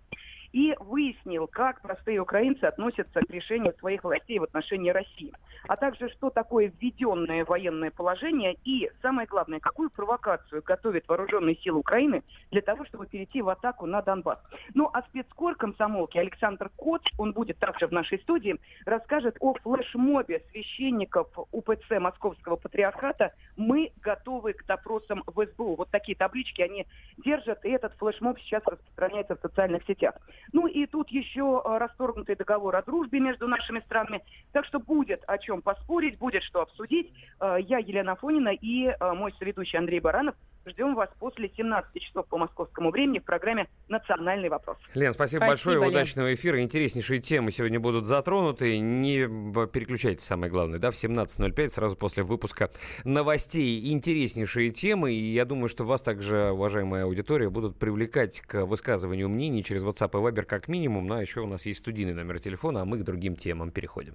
и 0.54 0.72
выяснил, 0.78 1.48
как 1.48 1.82
простые 1.82 2.20
украинцы 2.20 2.62
относятся 2.62 3.20
к 3.20 3.30
решению 3.30 3.74
своих 3.80 4.04
властей 4.04 4.38
в 4.38 4.44
отношении 4.44 4.90
России, 4.90 5.32
а 5.66 5.76
также 5.76 6.08
что 6.10 6.30
такое 6.30 6.72
введенное 6.80 7.44
военное 7.44 7.90
положение 7.90 8.56
и, 8.64 8.88
самое 9.02 9.26
главное, 9.26 9.58
какую 9.58 9.90
провокацию 9.90 10.62
готовят 10.64 11.08
вооруженные 11.08 11.56
силы 11.56 11.80
Украины 11.80 12.22
для 12.52 12.62
того, 12.62 12.84
чтобы 12.84 13.06
перейти 13.06 13.42
в 13.42 13.48
атаку 13.48 13.86
на 13.86 14.00
Донбасс. 14.00 14.38
Ну, 14.74 14.88
а 14.92 15.02
спецкор 15.02 15.56
комсомолки 15.56 16.18
Александр 16.18 16.70
Коц, 16.76 17.02
он 17.18 17.32
будет 17.32 17.58
также 17.58 17.88
в 17.88 17.92
нашей 17.92 18.20
студии, 18.20 18.54
расскажет 18.86 19.36
о 19.40 19.54
флешмобе 19.54 20.40
священников 20.52 21.26
УПЦ 21.50 21.98
Московского 21.98 22.54
Патриархата 22.54 23.32
«Мы 23.56 23.90
готовы 24.00 24.52
к 24.52 24.64
допросам 24.66 25.24
в 25.26 25.44
СБУ». 25.46 25.74
Вот 25.74 25.90
такие 25.90 26.16
таблички 26.16 26.62
они 26.62 26.86
держат, 27.16 27.64
и 27.64 27.70
этот 27.70 27.92
флешмоб 27.94 28.38
сейчас 28.38 28.62
распространяется 28.64 29.34
в 29.34 29.40
социальных 29.40 29.84
сетях. 29.88 30.14
Ну 30.52 30.66
и 30.66 30.86
тут 30.86 31.10
еще 31.10 31.62
э, 31.64 31.78
расторгнутый 31.78 32.36
договор 32.36 32.76
о 32.76 32.82
дружбе 32.82 33.20
между 33.20 33.48
нашими 33.48 33.80
странами. 33.80 34.22
Так 34.52 34.64
что 34.66 34.78
будет 34.78 35.22
о 35.26 35.38
чем 35.38 35.62
поспорить, 35.62 36.18
будет 36.18 36.42
что 36.42 36.62
обсудить. 36.62 37.12
Э, 37.40 37.56
Я, 37.60 37.78
Елена 37.78 38.12
Афонина 38.12 38.50
и 38.50 38.86
э, 38.86 39.12
мой 39.12 39.32
соведущий 39.38 39.78
Андрей 39.78 40.00
Баранов 40.00 40.34
ждем 40.66 40.94
вас 40.94 41.08
после 41.18 41.50
17 41.56 42.02
часов 42.02 42.26
по 42.26 42.38
московскому 42.38 42.90
времени 42.90 43.18
в 43.18 43.24
программе 43.24 43.68
«Национальный 43.88 44.48
вопрос». 44.48 44.76
Лен, 44.94 45.12
спасибо, 45.12 45.44
Спасибо, 45.44 45.46
большое, 45.46 45.80
Лен. 45.80 45.88
удачного 45.88 46.34
эфира. 46.34 46.62
Интереснейшие 46.62 47.20
темы 47.20 47.50
сегодня 47.50 47.80
будут 47.80 48.04
затронуты. 48.04 48.78
Не 48.78 49.26
переключайтесь, 49.66 50.24
самое 50.24 50.50
главное, 50.50 50.78
да, 50.78 50.90
в 50.90 50.94
17.05, 50.94 51.68
сразу 51.70 51.96
после 51.96 52.22
выпуска 52.22 52.70
новостей. 53.04 53.92
Интереснейшие 53.92 54.70
темы, 54.70 55.12
и 55.12 55.32
я 55.32 55.44
думаю, 55.44 55.68
что 55.68 55.84
вас 55.84 56.02
также, 56.02 56.50
уважаемая 56.52 57.04
аудитория, 57.04 57.50
будут 57.50 57.78
привлекать 57.78 58.40
к 58.40 58.64
высказыванию 58.64 59.28
мнений 59.28 59.62
через 59.62 59.82
WhatsApp 59.82 60.10
и 60.12 60.22
Viber 60.22 60.42
как 60.42 60.68
минимум. 60.68 61.06
Ну, 61.06 61.14
а 61.14 61.20
еще 61.20 61.40
у 61.40 61.46
нас 61.46 61.66
есть 61.66 61.80
студийный 61.80 62.14
номер 62.14 62.38
телефона, 62.38 62.82
а 62.82 62.84
мы 62.84 62.98
к 62.98 63.02
другим 63.02 63.36
темам 63.36 63.70
переходим. 63.70 64.14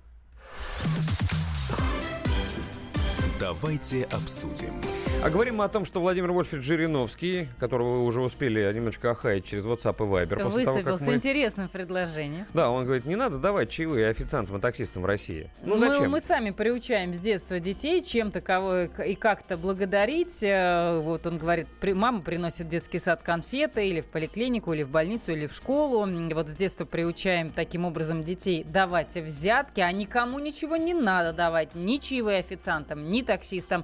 Давайте 3.39 4.03
обсудим. 4.11 4.73
А 5.21 5.29
говорим 5.29 5.57
мы 5.57 5.65
о 5.65 5.67
том, 5.67 5.83
что 5.83 5.99
Владимир 5.99 6.31
Вольфович 6.31 6.63
Жириновский, 6.63 7.49
которого 7.59 7.97
вы 7.97 8.05
уже 8.05 8.21
успели 8.21 8.71
немножечко 8.73 9.11
охаять 9.11 9.43
через 9.43 9.65
WhatsApp 9.65 9.97
и 9.97 10.09
Viber, 10.09 10.41
после 10.41 10.63
того, 10.63 10.81
как 10.81 10.97
с 10.97 11.05
мы... 11.05 11.15
интересным 11.15 11.67
предложением. 11.67 12.45
Да, 12.53 12.71
он 12.71 12.85
говорит, 12.85 13.03
не 13.03 13.17
надо 13.17 13.37
давать 13.37 13.69
чаевые 13.69 14.07
официантам 14.07 14.57
и 14.57 14.61
таксистам 14.61 15.03
в 15.03 15.05
России. 15.05 15.51
Ну 15.61 15.75
мы, 15.75 15.79
зачем? 15.79 16.11
мы 16.11 16.21
сами 16.21 16.51
приучаем 16.51 17.13
с 17.13 17.19
детства 17.19 17.59
детей 17.59 18.01
чем-то 18.01 18.39
кого 18.39 18.83
и 18.83 19.13
как-то 19.15 19.57
благодарить. 19.57 20.41
Э, 20.41 21.01
Вот 21.01 21.27
он 21.27 21.37
говорит, 21.37 21.67
мама 21.83 22.21
приносит 22.21 22.67
в 22.67 22.69
детский 22.69 22.99
сад 22.99 23.21
конфеты 23.21 23.89
или 23.89 23.99
в 23.99 24.07
поликлинику, 24.07 24.71
или 24.71 24.83
в 24.83 24.89
больницу, 24.89 25.33
или 25.33 25.47
в 25.47 25.53
школу. 25.53 26.07
Вот 26.33 26.47
с 26.47 26.55
детства 26.55 26.85
приучаем 26.85 27.49
таким 27.49 27.83
образом 27.83 28.23
детей 28.23 28.63
давать 28.63 29.15
взятки, 29.17 29.81
а 29.81 29.91
никому 29.91 30.39
ничего 30.39 30.77
не 30.77 30.93
надо 30.93 31.33
давать. 31.33 31.75
Ни 31.75 31.97
чаевые 31.97 32.39
официантам, 32.39 33.11
ни 33.11 33.21
таксистам. 33.21 33.83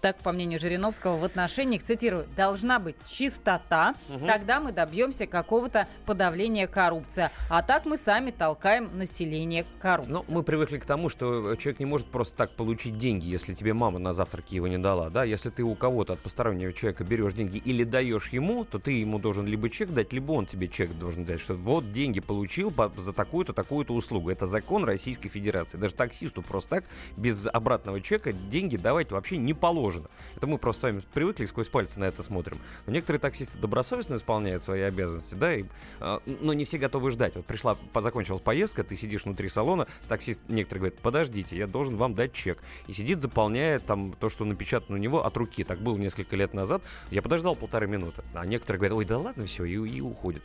Так, 0.00 0.18
по 0.18 0.30
мнению 0.30 0.60
Жириновского, 0.60 0.75
в 0.80 1.24
отношениях, 1.24 1.82
цитирую, 1.82 2.26
должна 2.36 2.78
быть 2.78 2.96
чистота, 3.06 3.94
Мгм. 4.08 4.26
тогда 4.26 4.60
мы 4.60 4.72
добьемся 4.72 5.26
какого-то 5.26 5.86
подавления 6.04 6.66
коррупции. 6.66 7.30
А 7.50 7.62
так 7.62 7.84
мы 7.86 7.96
сами 7.96 8.30
толкаем 8.30 8.90
население 8.96 9.64
к 9.64 9.66
коррупции. 9.80 10.12
Ну, 10.12 10.22
мы 10.28 10.42
привыкли 10.42 10.78
к 10.78 10.84
тому, 10.84 11.08
что 11.08 11.54
человек 11.56 11.80
не 11.80 11.86
может 11.86 12.06
просто 12.08 12.36
так 12.36 12.50
получить 12.52 12.98
деньги, 12.98 13.28
если 13.28 13.54
тебе 13.54 13.72
мама 13.74 13.98
на 13.98 14.12
завтраке 14.12 14.56
его 14.56 14.66
не 14.68 14.78
дала, 14.78 15.10
да? 15.10 15.24
Если 15.24 15.50
ты 15.50 15.62
у 15.62 15.74
кого-то 15.74 16.14
от 16.14 16.18
постороннего 16.20 16.72
человека 16.72 17.04
берешь 17.04 17.34
деньги 17.34 17.58
или 17.58 17.84
даешь 17.84 18.28
ему, 18.30 18.64
то 18.64 18.78
ты 18.78 18.92
ему 18.92 19.18
должен 19.18 19.46
либо 19.46 19.68
чек 19.70 19.90
дать, 19.90 20.12
либо 20.12 20.32
он 20.32 20.46
тебе 20.46 20.68
чек 20.68 20.92
должен 20.92 21.24
дать, 21.24 21.40
что 21.40 21.54
вот 21.54 21.92
деньги 21.92 22.20
получил 22.20 22.70
по- 22.70 22.92
за 22.96 23.12
такую-то, 23.12 23.52
такую-то 23.52 23.94
услугу. 23.94 24.30
Это 24.30 24.46
закон 24.46 24.84
Российской 24.84 25.28
Федерации. 25.28 25.78
Даже 25.78 25.94
таксисту 25.94 26.42
просто 26.42 26.70
так, 26.76 26.84
без 27.16 27.46
обратного 27.46 28.00
чека, 28.00 28.32
деньги 28.32 28.76
давать 28.76 29.10
вообще 29.12 29.36
не 29.36 29.54
положено. 29.54 30.08
Это 30.36 30.46
мы 30.46 30.58
просто 30.66 30.80
с 30.80 30.82
вами 30.82 31.02
привыкли 31.14 31.44
сквозь 31.44 31.68
пальцы 31.68 32.00
на 32.00 32.06
это 32.06 32.24
смотрим. 32.24 32.58
Но 32.86 32.92
некоторые 32.92 33.20
таксисты 33.20 33.56
добросовестно 33.56 34.16
исполняют 34.16 34.64
свои 34.64 34.80
обязанности, 34.80 35.36
да, 35.36 35.54
и, 35.54 35.64
а, 36.00 36.20
но 36.26 36.54
не 36.54 36.64
все 36.64 36.76
готовы 36.76 37.12
ждать. 37.12 37.36
Вот 37.36 37.46
пришла, 37.46 37.76
закончилась 37.94 38.42
поездка, 38.42 38.82
ты 38.82 38.96
сидишь 38.96 39.26
внутри 39.26 39.48
салона, 39.48 39.86
таксист 40.08 40.40
некоторые 40.48 40.80
говорят, 40.80 40.98
подождите, 40.98 41.56
я 41.56 41.68
должен 41.68 41.96
вам 41.96 42.14
дать 42.14 42.32
чек. 42.32 42.58
И 42.88 42.92
сидит, 42.92 43.20
заполняет 43.20 43.86
там 43.86 44.12
то, 44.18 44.28
что 44.28 44.44
напечатано 44.44 44.98
у 44.98 45.00
него 45.00 45.24
от 45.24 45.36
руки. 45.36 45.62
Так 45.62 45.78
было 45.78 45.96
несколько 45.96 46.34
лет 46.34 46.52
назад. 46.52 46.82
Я 47.12 47.22
подождал 47.22 47.54
полторы 47.54 47.86
минуты. 47.86 48.24
А 48.34 48.44
некоторые 48.44 48.78
говорят, 48.80 48.98
ой, 48.98 49.04
да 49.04 49.18
ладно, 49.18 49.46
все, 49.46 49.64
и, 49.66 49.74
и 49.74 50.00
уходят. 50.00 50.42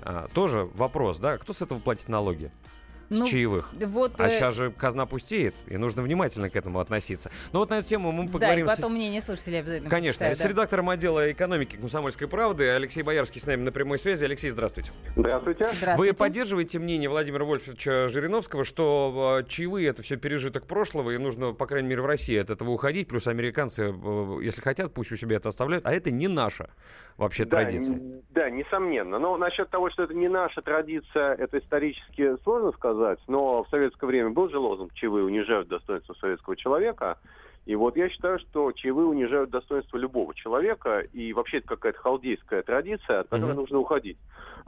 А, 0.00 0.28
тоже 0.28 0.64
вопрос, 0.76 1.18
да, 1.18 1.36
кто 1.36 1.52
с 1.52 1.60
этого 1.60 1.78
платит 1.78 2.08
налоги? 2.08 2.50
С 3.10 3.18
Ну, 3.18 3.26
чаевых. 3.26 3.70
вот, 3.72 4.20
а 4.20 4.28
э, 4.28 4.30
сейчас 4.30 4.54
же 4.54 4.70
казна 4.70 5.06
пустеет, 5.06 5.54
и 5.66 5.76
нужно 5.76 6.02
внимательно 6.02 6.50
к 6.50 6.56
этому 6.56 6.78
относиться. 6.80 7.30
Но 7.52 7.60
вот 7.60 7.70
на 7.70 7.78
эту 7.78 7.88
тему 7.88 8.12
мы 8.12 8.24
Да, 8.24 8.28
и 8.28 8.32
поговорим 8.32 8.68
с- 8.68 8.76
потом 8.76 8.92
мнение 8.92 9.22
слушателей 9.22 9.60
обязательно 9.60 9.88
Конечно, 9.88 10.18
почитаю, 10.18 10.36
с 10.36 10.38
да. 10.40 10.48
редактором 10.48 10.90
отдела 10.90 11.32
экономики 11.32 11.76
«Комсомольской 11.76 12.28
правды» 12.28 12.68
Алексей 12.68 13.02
Боярский 13.02 13.40
с 13.40 13.46
нами 13.46 13.62
на 13.62 13.72
прямой 13.72 13.98
связи. 13.98 14.24
Алексей, 14.24 14.50
здравствуйте. 14.50 14.92
Здравствуйте. 15.16 15.68
Вы 15.96 16.12
поддерживаете 16.12 16.78
мнение 16.78 17.08
Владимира 17.08 17.44
Вольфовича 17.44 18.08
Жириновского, 18.08 18.64
что 18.64 19.40
э, 19.42 19.48
чаевые 19.48 19.88
это 19.88 20.02
все 20.02 20.16
пережиток 20.16 20.66
прошлого, 20.66 21.10
и 21.12 21.18
нужно, 21.18 21.52
по 21.52 21.66
крайней 21.66 21.88
мере, 21.88 22.02
в 22.02 22.06
России 22.06 22.36
от 22.36 22.50
этого 22.50 22.70
уходить, 22.70 23.08
плюс 23.08 23.26
американцы, 23.26 23.84
э, 23.94 24.38
если 24.42 24.60
хотят, 24.60 24.92
пусть 24.92 25.12
у 25.12 25.16
себя 25.16 25.36
это 25.36 25.48
оставляют, 25.48 25.86
а 25.86 25.92
это 25.94 26.10
не 26.10 26.28
наша 26.28 26.68
вообще 27.18 27.44
Да, 27.44 27.58
традиция. 27.62 27.96
н- 27.96 28.22
Да, 28.30 28.48
несомненно. 28.50 29.18
Но 29.18 29.36
насчет 29.36 29.68
того, 29.70 29.90
что 29.90 30.04
это 30.04 30.14
не 30.14 30.28
наша 30.28 30.62
традиция, 30.62 31.34
это 31.34 31.58
исторически 31.58 32.36
сложно 32.44 32.72
сказать. 32.72 33.18
Но 33.26 33.64
в 33.64 33.68
советское 33.68 34.06
время 34.06 34.30
был 34.30 34.48
же 34.48 34.58
лозунг 34.58 34.94
«Чаевые 34.94 35.24
унижают 35.24 35.68
достоинство 35.68 36.14
советского 36.14 36.56
человека». 36.56 37.18
И 37.66 37.74
вот 37.76 37.96
я 37.98 38.08
считаю, 38.08 38.38
что 38.38 38.72
чаевые 38.72 39.06
унижают 39.08 39.50
достоинство 39.50 39.98
любого 39.98 40.34
человека, 40.34 41.00
и 41.00 41.34
вообще 41.34 41.58
это 41.58 41.66
какая-то 41.68 41.98
халдейская 41.98 42.62
традиция, 42.62 43.20
от 43.20 43.28
которой 43.28 43.48
Мгм. 43.52 43.56
нужно 43.60 43.78
уходить. 43.78 44.16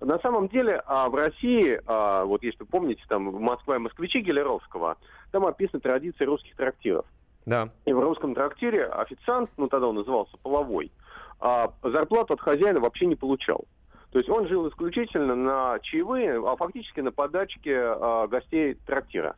На 0.03 0.19
самом 0.19 0.49
деле, 0.49 0.83
а, 0.85 1.09
в 1.09 1.15
России, 1.15 1.81
а, 1.87 2.25
вот 2.27 2.43
если 2.43 2.59
вы 2.59 2.67
помните, 2.67 3.03
там 3.09 3.23
Москва 3.23 3.77
и 3.77 3.79
москвичи 3.79 4.21
Гелеровского, 4.21 4.99
там 5.31 5.47
описаны 5.47 5.81
традиции 5.81 6.25
русских 6.25 6.55
трактиров. 6.57 7.07
Да. 7.47 7.71
И 7.87 7.93
в 7.95 8.01
русском 8.01 8.35
трактире 8.35 8.85
официант, 8.85 9.49
ну 9.57 9.69
тогда 9.69 9.87
он 9.89 9.95
назывался 9.95 10.37
половой, 10.43 10.93
а 11.41 11.73
зарплату 11.83 12.35
от 12.35 12.41
хозяина 12.41 12.81
вообще 12.81 13.07
не 13.07 13.17
получал. 13.17 13.65
То 14.13 14.19
есть 14.19 14.29
он 14.29 14.49
жил 14.49 14.69
исключительно 14.69 15.35
на 15.35 15.79
чаевые, 15.81 16.43
а 16.45 16.57
фактически 16.57 17.01
на 17.01 17.13
подачке 17.13 17.77
а, 17.79 18.27
гостей 18.27 18.75
трактира. 18.75 19.37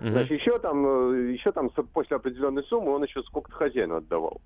Мгм. 0.00 0.12
Значит, 0.12 0.40
еще 0.40 0.58
там, 0.58 0.86
э, 0.86 1.32
еще 1.32 1.52
там 1.52 1.70
после 1.70 2.16
определенной 2.16 2.62
суммы 2.64 2.92
он 2.92 3.02
еще 3.02 3.22
сколько-то 3.22 3.56
хозяину 3.56 3.96
отдавал. 3.96 4.40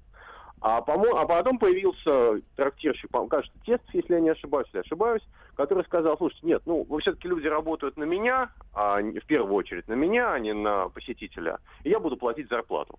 А, 0.61 0.81
помо- 0.81 1.19
а 1.19 1.27
потом 1.27 1.59
появился 1.59 2.41
трактирщик, 2.57 3.11
по 3.11 3.27
кажется, 3.27 3.57
Тест, 3.67 3.83
если 3.93 4.15
я 4.15 4.21
не 4.21 4.31
ошибаюсь, 4.31 4.67
если 4.69 4.81
ошибаюсь, 4.81 5.23
который 5.57 5.85
сказал, 5.85 6.17
слушайте, 6.17 6.47
нет, 6.47 6.63
ну, 6.65 6.87
вы 6.89 7.01
все-таки 7.01 7.29
люди 7.29 7.47
работают 7.47 7.97
на 7.97 8.05
меня, 8.05 8.51
а 8.73 9.03
не- 9.03 9.19
в 9.19 9.27
первую 9.27 9.55
очередь 9.55 9.87
на 9.89 9.95
меня, 9.95 10.33
а 10.33 10.39
не 10.39 10.55
на 10.55 10.89
посетителя, 10.89 11.59
и 11.83 11.91
я 11.91 12.01
буду 12.01 12.17
платить 12.17 12.49
зарплату. 12.49 12.99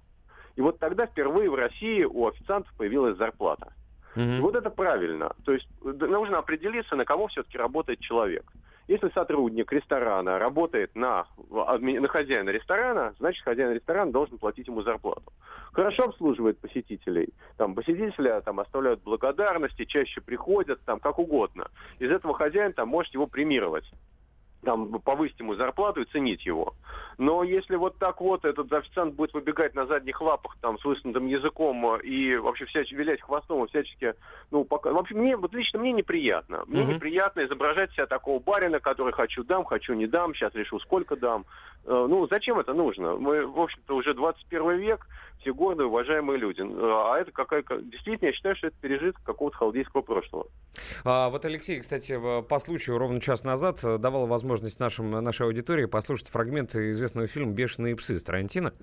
И 0.56 0.62
вот 0.62 0.78
тогда 0.80 1.08
впервые 1.08 1.50
в 1.50 1.56
России 1.56 2.04
у 2.04 2.28
официантов 2.28 2.72
появилась 2.78 3.18
зарплата. 3.18 3.74
И 4.16 4.40
вот 4.40 4.56
это 4.56 4.70
правильно. 4.70 5.32
То 5.44 5.54
есть 5.54 5.68
нужно 5.84 6.38
определиться, 6.38 6.96
на 6.96 7.06
кого 7.06 7.28
все-таки 7.28 7.58
работает 7.58 8.00
человек. 8.00 8.46
Если 8.88 9.10
сотрудник 9.10 9.72
ресторана 9.72 10.38
работает 10.38 10.96
на, 10.96 11.26
на 11.50 12.08
хозяина 12.08 12.50
ресторана, 12.50 13.16
значит 13.18 13.44
хозяин 13.44 13.72
ресторана 13.72 14.12
должен 14.12 14.38
платить 14.38 14.68
ему 14.68 14.84
зарплату. 14.84 15.34
Хорошо 15.74 16.04
обслуживает 16.04 16.60
посетителей. 16.60 17.34
Там 17.58 17.74
посетителя 17.74 18.42
там 18.42 18.60
оставляют 18.60 19.02
благодарности, 19.04 19.86
чаще 19.86 20.22
приходят, 20.22 20.80
там 20.86 21.00
как 21.00 21.18
угодно. 21.18 21.68
Из 21.98 22.12
этого 22.12 22.36
хозяин 22.36 22.74
там 22.74 22.90
может 22.90 23.14
его 23.14 23.26
премировать 23.26 23.92
там 24.66 25.00
повысить 25.00 25.40
ему 25.40 25.56
зарплату 25.56 26.02
и 26.02 26.06
ценить 26.06 26.46
его. 26.46 26.74
Но 27.18 27.44
если 27.44 27.76
вот 27.78 27.98
так 27.98 28.20
вот 28.20 28.44
этот 28.44 28.72
официант 28.74 29.16
будет 29.16 29.34
выбегать 29.34 29.74
на 29.76 29.86
задних 29.86 30.20
лапах 30.22 30.58
там 30.60 30.78
с 30.78 30.84
высунутым 30.84 31.28
языком 31.28 31.96
и 32.02 32.36
вообще 32.36 32.66
всячески 32.66 32.96
вилять 32.96 33.22
хвостом 33.22 33.64
и 33.64 33.68
всячески, 33.70 34.16
ну, 34.52 34.66
пока... 34.66 34.92
В 34.92 34.98
общем, 34.98 35.20
мне, 35.20 35.38
вот 35.38 35.54
лично 35.54 35.80
мне 35.80 35.94
неприятно. 35.94 36.64
Мне 36.68 36.84
Мгм. 36.84 36.96
неприятно 36.96 37.46
изображать 37.46 37.92
себя 37.94 38.06
такого 38.06 38.42
барина, 38.44 38.80
который 38.82 39.14
хочу 39.14 39.44
дам, 39.44 39.64
хочу 39.64 39.94
не 39.94 40.08
дам, 40.08 40.34
сейчас 40.34 40.54
решу 40.56 40.80
сколько 40.80 41.16
дам. 41.16 41.46
Э, 41.86 42.06
Ну, 42.10 42.28
зачем 42.28 42.60
это 42.60 42.74
нужно? 42.74 43.16
Мы, 43.16 43.46
в 43.46 43.60
общем-то, 43.60 43.96
уже 43.96 44.14
21 44.14 44.78
век, 44.78 45.08
все 45.40 45.54
гордые, 45.54 45.88
уважаемые 45.88 46.38
люди. 46.40 46.62
Э, 46.62 46.66
А 46.66 47.20
это 47.20 47.32
какая 47.32 47.64
Действительно, 47.82 48.28
я 48.28 48.34
считаю, 48.34 48.56
что 48.56 48.68
это 48.68 48.76
пережиток 48.82 49.22
какого-то 49.24 49.58
халдейского 49.58 50.02
прошлого. 50.02 50.48
А, 51.04 51.30
вот 51.30 51.46
Алексей, 51.46 51.80
кстати, 51.80 52.20
по 52.42 52.60
случаю 52.60 52.98
ровно 52.98 53.22
час 53.22 53.44
назад 53.44 53.84
э, 53.84 53.98
давал 53.98 54.28
возможность 54.28 54.80
нашим, 54.80 55.12
нашей 55.12 55.46
аудитории 55.46 55.86
послушать 55.86 56.30
фрагменты 56.30 56.92
известного 56.92 57.28
фильма 57.28 57.54
«Бешеные 57.54 57.96
псы» 57.96 58.18
с 58.20 58.24
Тарантино. 58.24 58.74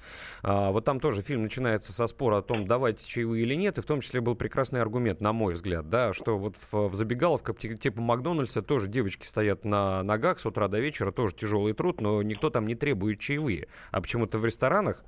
А, 0.42 0.70
вот 0.70 0.84
там 0.84 1.00
тоже 1.00 1.22
фильм 1.22 1.42
начинается 1.42 1.92
со 1.92 2.06
спора 2.06 2.38
о 2.38 2.42
том, 2.42 2.66
давать 2.66 3.04
чаевые 3.04 3.42
или 3.42 3.54
нет, 3.54 3.78
и 3.78 3.82
в 3.82 3.86
том 3.86 4.00
числе 4.00 4.20
был 4.20 4.34
прекрасный 4.36 4.80
аргумент, 4.80 5.20
на 5.20 5.32
мой 5.32 5.54
взгляд, 5.54 5.88
да, 5.90 6.12
что 6.12 6.38
вот 6.38 6.56
в, 6.56 6.88
в 6.88 6.94
забегаловках 6.94 7.58
ти- 7.58 7.76
типа 7.76 8.00
Макдональдса 8.00 8.62
тоже 8.62 8.88
девочки 8.88 9.26
стоят 9.26 9.64
на 9.64 10.02
ногах 10.02 10.40
с 10.40 10.46
утра 10.46 10.68
до 10.68 10.78
вечера, 10.78 11.12
тоже 11.12 11.34
тяжелый 11.34 11.72
труд, 11.74 12.00
но 12.00 12.22
никто 12.22 12.50
там 12.50 12.66
не 12.66 12.74
требует 12.74 13.20
чаевые. 13.20 13.68
А 13.90 14.00
почему-то 14.00 14.38
в 14.38 14.44
ресторанах 14.44 15.04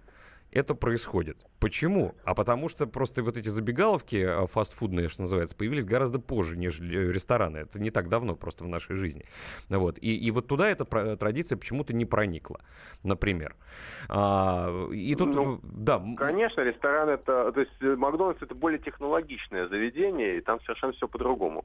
это 0.55 0.75
происходит. 0.75 1.37
Почему? 1.59 2.15
А 2.25 2.35
потому 2.35 2.69
что 2.69 2.87
просто 2.87 3.23
вот 3.23 3.37
эти 3.37 3.49
забегаловки 3.49 4.17
э, 4.17 4.47
фастфудные, 4.47 5.09
что 5.09 5.23
называется, 5.23 5.57
появились 5.57 5.85
гораздо 5.85 6.21
позже, 6.21 6.57
нежели 6.57 6.97
э, 6.97 7.13
рестораны. 7.13 7.59
Это 7.59 7.81
не 7.81 7.91
так 7.91 8.09
давно 8.09 8.37
просто 8.37 8.65
в 8.65 8.69
нашей 8.69 8.95
жизни. 8.97 9.25
Вот. 9.69 9.99
И, 9.99 10.17
и 10.17 10.31
вот 10.31 10.47
туда 10.47 10.69
эта 10.69 10.85
про- 10.85 11.17
традиция 11.17 11.59
почему-то 11.59 11.93
не 11.93 12.05
проникла, 12.05 12.61
например. 13.03 13.57
А, 14.09 14.91
и 14.93 15.15
тут, 15.17 15.35
Ну, 15.35 15.61
да, 15.63 16.03
Конечно, 16.17 16.61
ресторан 16.61 17.09
это, 17.09 17.51
то 17.51 17.61
есть 17.61 17.73
э, 17.81 17.97
Макдональдс 17.97 18.41
это 18.41 18.55
более 18.55 18.79
технологичное 18.79 19.67
заведение, 19.67 20.39
и 20.39 20.41
там 20.41 20.61
совершенно 20.61 20.93
все 20.93 21.09
по-другому. 21.09 21.65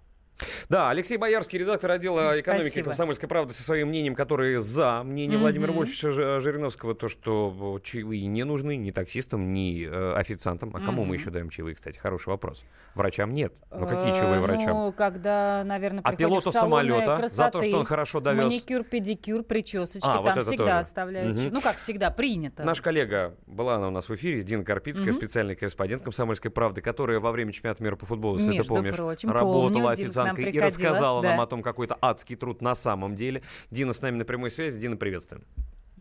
Да, 0.69 0.89
Алексей 0.89 1.17
Боярский, 1.17 1.59
редактор 1.59 1.91
отдела 1.91 2.39
экономики 2.39 2.67
Спасибо. 2.69 2.85
«Комсомольской 2.85 3.27
правды» 3.27 3.53
со 3.53 3.63
своим 3.63 3.89
мнением, 3.89 4.15
который 4.15 4.55
за 4.57 5.03
мнение 5.03 5.37
Мгм. 5.37 5.41
Владимира 5.43 5.73
Вольфовича 5.73 6.11
Жи- 6.11 6.39
Жириновского, 6.39 6.95
то, 6.95 7.07
что 7.09 7.79
чаевые 7.83 8.25
не 8.27 8.43
нужны 8.45 8.77
ни 8.77 8.91
таксистам, 8.91 9.53
ни 9.53 9.85
э, 9.85 10.13
официантам. 10.13 10.71
А 10.73 10.79
кому 10.79 11.01
Мгм. 11.01 11.09
мы 11.09 11.15
еще 11.15 11.29
даем 11.29 11.49
чаевые, 11.49 11.75
кстати? 11.75 11.97
Хороший 11.99 12.29
вопрос. 12.29 12.63
Врачам 12.95 13.33
нет. 13.33 13.53
Ну 13.71 13.85
какие 13.87 14.11
Э, 14.13 14.15
чаевые 14.17 14.39
врачам? 14.41 14.69
Ну, 14.77 14.91
когда, 14.93 15.63
наверное, 15.65 16.01
А 16.03 16.15
пилоту 16.15 16.51
самолета 16.51 17.17
красоты, 17.17 17.35
за 17.35 17.49
то, 17.51 17.61
что 17.63 17.77
он 17.79 17.85
хорошо 17.85 18.19
довез? 18.19 18.45
Маникюр, 18.45 18.83
педикюр, 18.83 19.43
причесочки, 19.43 20.07
А, 20.07 20.23
там 20.23 20.41
всегда 20.41 20.63
тоже. 20.65 20.77
оставляют. 20.79 21.51
Ну, 21.51 21.61
как 21.61 21.77
всегда, 21.77 22.11
принято. 22.11 22.63
Наш 22.63 22.81
коллега, 22.81 23.35
была 23.45 23.75
она 23.75 23.87
у 23.89 23.91
нас 23.91 24.07
в 24.09 24.15
эфире, 24.15 24.43
Дина 24.43 24.63
Карпицкая, 24.63 25.11
специальный 25.11 25.55
корреспондент 25.55 26.03
«Комсомольской 26.03 26.49
правды», 26.51 26.81
которая 26.81 27.19
во 27.19 27.31
время 27.31 27.51
чемпионата 27.51 27.83
мира 27.83 27.95
по 27.95 28.05
футболу, 28.05 28.37
если 28.37 28.49
Между 28.51 28.63
ты 28.63 28.69
помнишь, 28.69 28.95
прочим, 28.95 29.31
работала 29.31 29.71
помню, 29.89 29.95
нам 30.29 30.35
официанткой 30.35 30.51
и 30.51 30.59
рассказала 30.59 31.21
нам 31.21 31.37
да. 31.37 31.43
о 31.43 31.47
том, 31.47 31.61
какой 31.61 31.85
это 31.85 31.97
адский 32.01 32.35
труд 32.35 32.61
на 32.61 32.75
самом 32.75 33.15
деле. 33.15 33.41
Дина 33.71 33.93
с 33.93 34.01
нами 34.01 34.17
на 34.17 34.25
прямой 34.25 34.51
связи. 34.51 34.79
Дина, 34.79 34.97
приветствуем. 34.97 35.43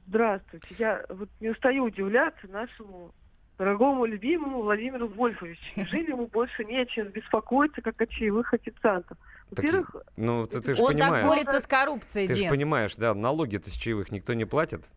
Здравствуйте. 0.06 0.66
Я 0.78 1.04
вот 1.08 1.28
не 1.40 1.50
устаю 1.50 1.84
удивляться 1.84 2.48
нашему 2.48 3.12
дорогому, 3.58 4.06
любимому 4.06 4.62
Владимиру 4.62 5.08
Вольфовичу. 5.08 5.60
Неужели 5.76 6.10
ему 6.10 6.26
больше 6.28 6.64
не 6.64 6.78
о 6.78 6.86
чем 6.86 7.08
беспокоиться, 7.08 7.82
как 7.82 8.00
о 8.00 8.06
чаевых 8.06 8.54
официантов? 8.54 9.18
Во-первых, 9.50 9.96
Ну, 10.16 10.46
ты, 10.46 10.60
ты 10.60 10.74
же 10.74 10.82
Он 10.82 10.96
так 10.96 11.00
понимаешь. 11.00 11.26
борется 11.26 11.60
с 11.60 11.66
коррупцией, 11.66 12.28
Ты 12.28 12.34
же 12.34 12.48
понимаешь, 12.48 12.96
да, 12.96 13.14
налоги-то 13.14 13.68
с 13.70 13.72
чаевых 13.72 14.10
никто 14.12 14.34
не 14.34 14.44
платит. 14.44 14.88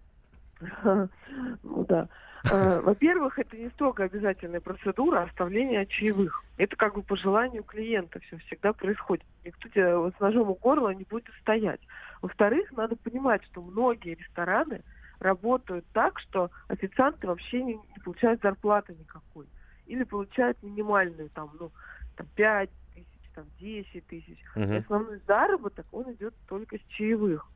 ну 0.83 1.85
да. 1.87 2.07
Э, 2.49 2.79
Во-первых, 2.81 3.37
это 3.37 3.55
не 3.57 3.69
строго 3.69 4.03
обязательная 4.03 4.61
процедура 4.61 5.23
оставления 5.23 5.85
чаевых. 5.85 6.43
Это 6.57 6.75
как 6.75 6.95
бы 6.95 7.03
по 7.03 7.15
желанию 7.15 7.63
клиента 7.63 8.19
все 8.21 8.37
всегда 8.37 8.73
происходит. 8.73 9.25
Никто 9.45 9.69
тебя 9.69 9.97
вот 9.97 10.15
с 10.15 10.19
ножом 10.19 10.49
у 10.49 10.55
горла 10.55 10.89
не 10.93 11.03
будет 11.03 11.33
стоять. 11.41 11.81
Во-вторых, 12.21 12.71
надо 12.71 12.95
понимать, 12.95 13.43
что 13.45 13.61
многие 13.61 14.15
рестораны 14.15 14.81
работают 15.19 15.85
так, 15.93 16.19
что 16.19 16.49
официанты 16.67 17.27
вообще 17.27 17.61
не, 17.63 17.73
не 17.73 18.03
получают 18.03 18.41
зарплаты 18.41 18.95
никакой. 18.99 19.45
Или 19.85 20.03
получают 20.03 20.61
минимальную, 20.63 21.29
там, 21.29 21.51
ну, 21.59 21.71
там, 22.15 22.27
5 22.35 22.69
тысяч, 22.95 23.31
там, 23.35 23.45
10 23.59 24.07
тысяч. 24.07 24.37
И 24.55 24.77
основной 24.77 25.19
заработок, 25.27 25.85
он 25.91 26.11
идет 26.13 26.33
только 26.47 26.77
с 26.77 26.81
чаевых. 26.89 27.47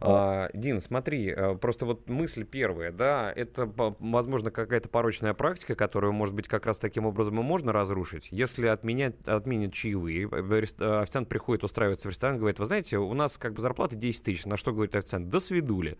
А, 0.00 0.48
Дин, 0.52 0.80
смотри, 0.80 1.28
э, 1.30 1.54
просто 1.56 1.86
вот 1.86 2.08
мысль 2.08 2.44
первая, 2.44 2.92
да, 2.92 3.32
это, 3.34 3.66
возможно, 3.98 4.50
какая-то 4.50 4.88
порочная 4.88 5.34
практика, 5.34 5.74
которую, 5.74 6.12
может 6.12 6.34
быть, 6.34 6.48
как 6.48 6.66
раз 6.66 6.78
таким 6.78 7.06
образом 7.06 7.38
и 7.40 7.42
можно 7.42 7.72
разрушить. 7.72 8.28
Если 8.30 8.66
отменять, 8.66 9.16
отменят 9.26 9.72
чаевые, 9.72 10.28
э, 10.30 10.64
э, 10.78 11.00
официант 11.00 11.28
приходит 11.28 11.64
устраиваться 11.64 12.08
в 12.08 12.10
ресторан, 12.10 12.38
говорит, 12.38 12.58
вы 12.58 12.66
знаете, 12.66 12.98
у 12.98 13.14
нас 13.14 13.38
как 13.38 13.54
бы 13.54 13.62
зарплата 13.62 13.96
10 13.96 14.22
тысяч, 14.22 14.44
на 14.46 14.56
что 14.56 14.72
говорит 14.72 14.94
официант, 14.94 15.28
до 15.28 15.40
свидули. 15.40 15.96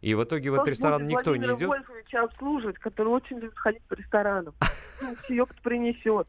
И 0.00 0.14
в 0.14 0.24
итоге 0.24 0.50
в 0.50 0.54
этот 0.54 0.68
ресторан 0.68 1.06
никто 1.06 1.36
не 1.36 1.46
Владимира 1.46 1.56
идет. 1.56 1.68
Вольфовича 1.68 2.24
обслуживать, 2.24 2.78
который 2.78 3.08
очень 3.08 3.38
любит 3.38 3.56
ходить 3.56 3.82
по 3.84 3.94
ресторанам. 3.94 4.54
Ну, 5.04 5.16
чаек 5.26 5.48
принесет. 5.64 6.28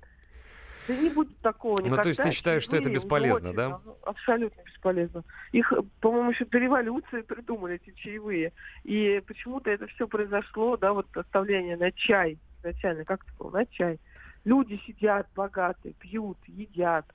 Да 0.87 0.95
не 0.95 1.09
будет 1.09 1.37
такого 1.39 1.77
Ну, 1.79 1.85
никогда. 1.85 2.03
то 2.03 2.09
есть 2.09 2.21
ты 2.21 2.31
считаешь, 2.31 2.63
что 2.63 2.75
это 2.75 2.83
уже 2.89 2.95
бесполезно, 2.95 3.49
очень 3.49 3.57
да? 3.57 3.69
давно- 3.69 3.97
Абсолютно 4.03 4.61
бесполезно. 4.63 5.23
Их, 5.53 5.71
по-моему, 6.01 6.31
еще 6.31 6.45
до 6.45 6.57
революции 6.57 7.21
придумали 7.21 7.75
эти 7.75 7.91
чаевые. 7.95 8.51
И 8.83 9.21
почему-то 9.25 9.69
это 9.69 9.87
все 9.87 10.07
произошло, 10.07 10.75
да, 10.77 10.91
вот 10.93 11.07
оставление 11.15 11.77
на 11.77 11.91
чай 11.93 12.37
изначально. 12.59 13.05
Как 13.05 13.23
это 13.23 13.33
было? 13.37 13.51
На 13.51 13.65
чай. 13.65 13.99
Люди 14.43 14.79
сидят 14.85 15.27
богатые, 15.35 15.93
пьют, 15.93 16.37
едят. 16.47 17.05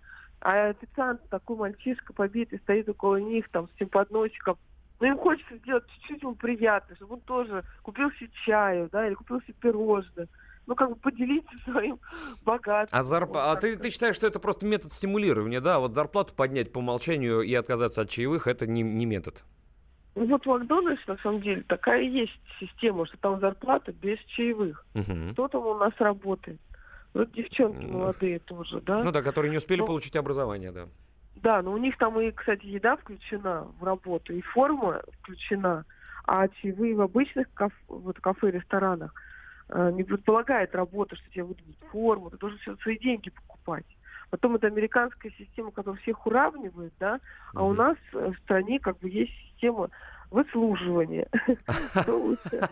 А 0.40 0.68
официант, 0.68 1.28
такой 1.28 1.56
мальчишка 1.56 2.12
побитый, 2.14 2.58
стоит 2.60 2.88
около 2.88 3.16
них, 3.16 3.48
там, 3.50 3.68
с 3.68 3.72
тем 3.78 3.88
подносиком. 3.88 4.56
но 5.00 5.08
им 5.08 5.18
хочется 5.18 5.56
сделать 5.58 5.84
чуть-чуть 5.90 6.22
ему 6.22 6.34
приятно, 6.36 6.96
чтобы 6.96 7.14
он 7.14 7.20
тоже 7.20 7.64
купил 7.82 8.10
себе 8.12 8.30
чаю, 8.46 8.88
да, 8.90 9.06
или 9.06 9.14
купил 9.14 9.40
себе 9.42 9.54
пирожное. 9.60 10.26
Ну, 10.68 10.74
как 10.74 10.90
бы 10.90 10.96
поделиться 10.96 11.56
своим 11.64 11.98
богатством. 12.44 13.00
А, 13.00 13.02
зарп... 13.02 13.30
а 13.34 13.56
ты, 13.56 13.76
ты 13.76 13.90
считаешь, 13.90 14.14
что 14.14 14.26
это 14.26 14.38
просто 14.38 14.66
метод 14.66 14.92
стимулирования, 14.92 15.60
да? 15.60 15.78
Вот 15.80 15.94
зарплату 15.94 16.34
поднять 16.34 16.72
по 16.72 16.78
умолчанию 16.78 17.40
и 17.40 17.54
отказаться 17.54 18.02
от 18.02 18.10
чаевых– 18.10 18.46
это 18.46 18.66
не, 18.66 18.82
не 18.82 19.06
метод. 19.06 19.42
Ну, 20.14 20.26
вот 20.26 20.44
в 20.44 20.46
Макдональдс, 20.46 21.06
на 21.06 21.16
самом 21.18 21.40
деле, 21.40 21.62
такая 21.62 22.02
и 22.02 22.08
есть 22.08 22.38
система, 22.60 23.06
что 23.06 23.16
там 23.16 23.40
зарплата 23.40 23.92
без 23.92 24.18
чаевых. 24.26 24.84
Мгм. 24.92 25.32
Кто 25.32 25.48
там 25.48 25.66
у 25.66 25.74
нас 25.74 25.92
работает? 25.98 26.60
Вот 27.14 27.32
девчонки 27.32 27.86
молодые 27.86 28.38
тоже, 28.40 28.82
да? 28.82 29.02
Ну 29.02 29.10
да, 29.10 29.22
которые 29.22 29.50
не 29.50 29.56
успели 29.56 29.80
Ну, 29.80 29.86
получить 29.86 30.16
образование, 30.16 30.70
да. 30.70 30.88
Да, 31.36 31.62
но 31.62 31.72
у 31.72 31.78
них 31.78 31.96
там 31.96 32.20
и, 32.20 32.30
кстати, 32.30 32.66
еда 32.66 32.96
включена 32.96 33.66
в 33.80 33.84
работу, 33.84 34.34
и 34.34 34.42
форма 34.42 35.00
включена, 35.20 35.86
а 36.26 36.46
чаевые 36.48 36.94
в 36.94 37.00
обычных 37.00 37.50
кафе, 37.54 37.74
вот, 37.86 38.20
кафе, 38.20 38.50
ресторанах 38.50 39.14
э, 39.14 39.27
не 39.92 40.02
предполагает 40.02 40.74
работа, 40.74 41.16
что 41.16 41.30
тебе 41.30 41.44
выдадут 41.44 41.76
форму, 41.90 42.30
ты 42.30 42.38
должен 42.38 42.58
все 42.58 42.76
свои 42.76 42.98
деньги 42.98 43.30
покупать. 43.30 43.84
Потом 44.30 44.56
это 44.56 44.66
американская 44.66 45.32
система, 45.38 45.70
которая 45.70 46.00
всех 46.02 46.26
уравнивает, 46.26 46.92
да, 47.00 47.20
а 47.54 47.64
у 47.64 47.72
нас 47.72 47.96
э, 48.12 48.30
в 48.30 48.38
стране 48.42 48.78
как 48.78 48.98
бы 48.98 49.08
есть 49.08 49.32
система 49.50 49.90
лучше? 52.06 52.68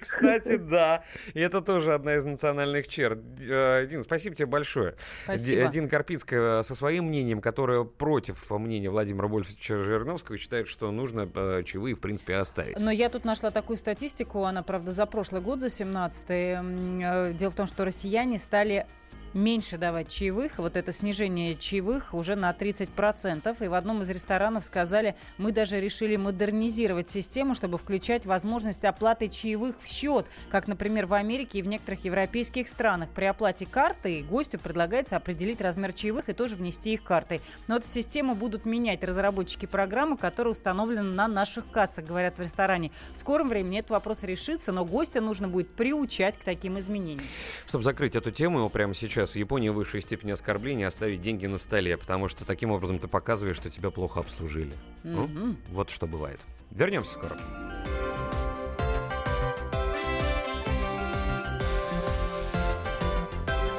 Кстати, 0.00 0.56
да. 0.56 1.04
И 1.34 1.40
это 1.40 1.60
тоже 1.60 1.92
одна 1.92 2.14
из 2.14 2.24
национальных 2.24 2.88
черт. 2.88 3.18
Э, 3.48 3.86
Дин, 3.86 4.02
спасибо 4.02 4.34
тебе 4.34 4.46
большое. 4.46 4.94
Спасибо. 5.24 5.66
Ди- 5.66 5.72
Дина 5.72 5.88
Карпицкая 5.88 6.62
со 6.62 6.74
своим 6.74 7.06
мнением, 7.06 7.40
которое 7.40 7.84
против 7.84 8.50
мнения 8.50 8.90
Владимира 8.90 9.28
Вольфовича 9.28 9.78
Жириновского, 9.78 10.38
считает, 10.38 10.66
что 10.68 10.90
нужно 10.90 11.28
э, 11.34 11.62
чаевые, 11.64 11.94
в 11.94 12.00
принципе, 12.00 12.36
оставить. 12.36 12.80
Но 12.80 12.90
я 12.90 13.10
тут 13.10 13.24
нашла 13.24 13.50
такую 13.50 13.76
статистику, 13.76 14.44
она, 14.44 14.62
правда, 14.62 14.92
за 14.92 15.04
прошлый 15.06 15.42
год, 15.42 15.60
за 15.60 15.68
17 15.68 17.36
Дело 17.36 17.50
в 17.50 17.54
том, 17.54 17.66
что 17.66 17.84
россияне 17.84 18.38
стали 18.38 18.86
меньше 19.34 19.78
давать 19.78 20.08
чаевых. 20.08 20.58
Вот 20.58 20.76
это 20.76 20.92
снижение 20.92 21.54
чаевых 21.54 22.14
уже 22.14 22.36
на 22.36 22.50
30%. 22.52 23.64
И 23.64 23.68
в 23.68 23.74
одном 23.74 24.02
из 24.02 24.10
ресторанов 24.10 24.64
сказали, 24.64 25.16
мы 25.38 25.52
даже 25.52 25.80
решили 25.80 26.16
модернизировать 26.16 27.08
систему, 27.08 27.54
чтобы 27.54 27.78
включать 27.78 28.26
возможность 28.26 28.84
оплаты 28.84 29.28
чаевых 29.28 29.76
в 29.80 29.86
счет. 29.88 30.26
Как, 30.50 30.68
например, 30.68 31.06
в 31.06 31.14
Америке 31.14 31.58
и 31.58 31.62
в 31.62 31.66
некоторых 31.66 32.04
европейских 32.04 32.68
странах. 32.68 33.08
При 33.10 33.24
оплате 33.24 33.66
карты 33.66 34.22
гостю 34.22 34.58
предлагается 34.58 35.16
определить 35.16 35.60
размер 35.60 35.92
чаевых 35.92 36.28
и 36.28 36.32
тоже 36.32 36.56
внести 36.56 36.94
их 36.94 37.02
картой. 37.02 37.40
Но 37.66 37.76
эту 37.76 37.88
систему 37.88 38.34
будут 38.34 38.64
менять 38.64 39.02
разработчики 39.04 39.66
программы, 39.66 40.16
которая 40.16 40.52
установлена 40.52 41.02
на 41.02 41.28
наших 41.28 41.70
кассах, 41.70 42.04
говорят 42.04 42.38
в 42.38 42.42
ресторане. 42.42 42.90
В 43.12 43.18
скором 43.18 43.48
времени 43.48 43.78
этот 43.78 43.90
вопрос 43.90 44.22
решится, 44.22 44.72
но 44.72 44.84
гостя 44.84 45.20
нужно 45.20 45.48
будет 45.48 45.68
приучать 45.70 46.36
к 46.36 46.44
таким 46.44 46.78
изменениям. 46.78 47.26
Чтобы 47.66 47.84
закрыть 47.84 48.16
эту 48.16 48.30
тему, 48.30 48.68
прямо 48.70 48.94
сейчас 48.94 49.15
в 49.24 49.36
Японии 49.36 49.70
высшая 49.70 50.00
степень 50.02 50.32
оскорбления 50.32 50.86
оставить 50.86 51.22
деньги 51.22 51.46
на 51.46 51.56
столе, 51.58 51.96
потому 51.96 52.28
что 52.28 52.44
таким 52.44 52.70
образом 52.70 52.98
ты 52.98 53.08
показываешь, 53.08 53.56
что 53.56 53.70
тебя 53.70 53.90
плохо 53.90 54.20
обслужили. 54.20 54.74
Ну, 55.04 55.26
Мгм. 55.26 55.56
вот 55.70 55.88
что 55.90 56.06
бывает. 56.06 56.40
Вернемся 56.70 57.12
скоро. 57.14 57.36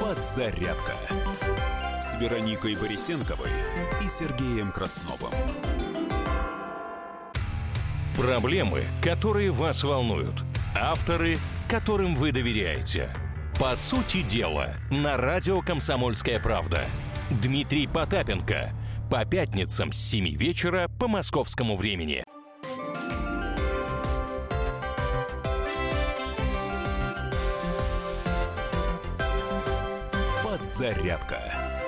Подзарядка 0.00 0.92
с 2.00 2.18
Вероникой 2.20 2.76
Борисенковой 2.76 3.50
и 4.04 4.08
Сергеем 4.08 4.70
Красновым. 4.72 5.32
Проблемы, 8.16 8.82
которые 9.02 9.50
вас 9.50 9.84
волнуют. 9.84 10.42
Авторы, 10.74 11.38
которым 11.68 12.16
вы 12.16 12.32
доверяете. 12.32 13.10
По 13.58 13.74
сути 13.74 14.22
дела, 14.22 14.76
на 14.88 15.16
радио 15.16 15.60
«Комсомольская 15.62 16.38
правда». 16.38 16.80
Дмитрий 17.42 17.88
Потапенко. 17.88 18.72
По 19.10 19.24
пятницам 19.24 19.90
с 19.90 19.96
7 19.96 20.36
вечера 20.36 20.88
по 21.00 21.08
московскому 21.08 21.74
времени. 21.76 22.22
Подзарядка 30.44 31.40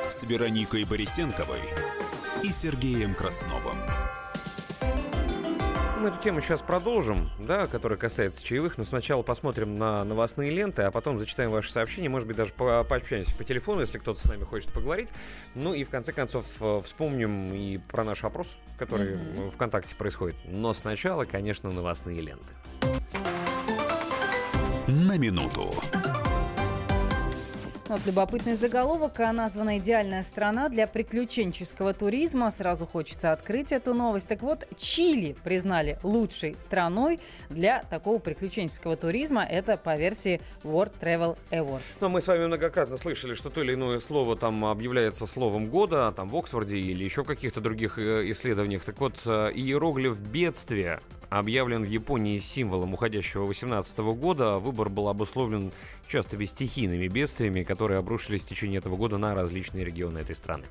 с 0.09 0.25
Вероникой 0.25 0.85
Борисенковой 0.85 1.61
и 2.43 2.51
Сергеем 2.51 3.15
Красновым. 3.15 3.79
Мы 6.01 6.09
эту 6.09 6.19
тему 6.19 6.41
сейчас 6.41 6.63
продолжим, 6.63 7.29
да, 7.39 7.67
которая 7.67 7.99
касается 7.99 8.43
чаевых, 8.43 8.79
но 8.79 8.85
сначала 8.85 9.21
посмотрим 9.21 9.77
на 9.77 10.03
новостные 10.03 10.51
ленты, 10.51 10.81
а 10.81 10.91
потом 10.91 11.19
зачитаем 11.19 11.51
ваши 11.51 11.71
сообщения, 11.71 12.09
может 12.09 12.27
быть, 12.27 12.39
даже 12.39 12.55
по- 12.55 12.85
пообщаемся 12.85 13.37
по 13.37 13.45
телефону, 13.45 13.83
если 13.83 13.99
кто-то 13.99 14.19
с 14.19 14.25
нами 14.25 14.45
хочет 14.45 14.73
поговорить. 14.73 15.11
Ну 15.55 15.75
и 15.75 15.85
в 15.85 15.91
конце 15.91 16.15
концов 16.15 16.47
э, 16.63 16.81
вспомним 16.83 17.53
и 17.53 17.77
про 17.77 18.03
наш 18.03 18.25
опрос, 18.25 18.57
который 18.79 19.19
э, 19.19 19.51
ВКонтакте 19.51 19.95
происходит. 19.95 20.37
Но 20.47 20.73
сначала, 20.73 21.27
конечно, 21.27 21.71
новостные 21.71 22.23
ленты. 22.23 22.55
На 24.87 25.19
минуту. 25.19 25.75
Вот 27.91 28.07
любопытный 28.07 28.55
заголовок. 28.55 29.19
а 29.19 29.33
Названа 29.33 29.79
идеальная 29.79 30.23
страна 30.23 30.69
для 30.69 30.87
приключенческого 30.87 31.93
туризма. 31.93 32.53
Сразу 32.53 32.87
хочется 32.87 33.33
открыть 33.33 33.73
эту 33.73 33.95
новость. 33.95 34.29
Так 34.29 34.43
вот, 34.43 34.65
Чили 34.77 35.35
признали 35.43 35.99
лучшей 36.05 36.55
страной 36.55 37.19
для 37.49 37.83
такого 37.91 38.21
приключенческого 38.21 38.95
туризма. 38.95 39.43
Это 39.43 39.77
по 39.77 39.97
версии 39.97 40.41
World 40.63 40.93
Travel 41.01 41.37
Awards. 41.51 41.81
Но 42.01 42.09
мы 42.09 42.21
с 42.21 42.29
вами 42.29 42.47
многократно 42.47 42.97
слышали, 42.97 43.35
что 43.35 43.51
то 43.51 43.61
или 43.61 43.75
иное 43.75 43.99
слово 43.99 44.37
там 44.37 44.65
объявляется 44.65 45.27
словом 45.27 45.69
года, 45.69 46.07
а 46.07 46.13
там 46.13 46.29
в 46.29 46.37
Оксфорде 46.37 46.79
или 46.79 47.03
еще 47.03 47.25
каких-то 47.25 47.61
других 47.61 47.99
э, 47.99 48.31
исследованиях. 48.31 48.85
Так 48.85 49.01
вот, 49.01 49.17
э, 49.27 49.51
иероглиф 49.53 50.17
бедствия 50.21 51.01
объявлен 51.31 51.85
в 51.85 51.89
Японии 51.89 52.39
символом 52.39 52.93
уходящего 52.93 53.47
18 53.47 53.99
года. 53.99 54.59
Выбор 54.59 54.91
был 54.91 55.09
обусловлен 55.09 55.73
частыми 56.09 56.45
стихийными 56.45 57.09
бедствиями, 57.09 57.63
которые 57.63 57.99
обрушились 57.99 58.43
в 58.43 58.49
течение 58.49 58.79
этого 58.79 58.97
года 58.97 59.17
на 59.17 59.35
различные 59.35 59.85
регионы 59.85 60.19
этой 60.19 60.35
страны. 60.37 60.65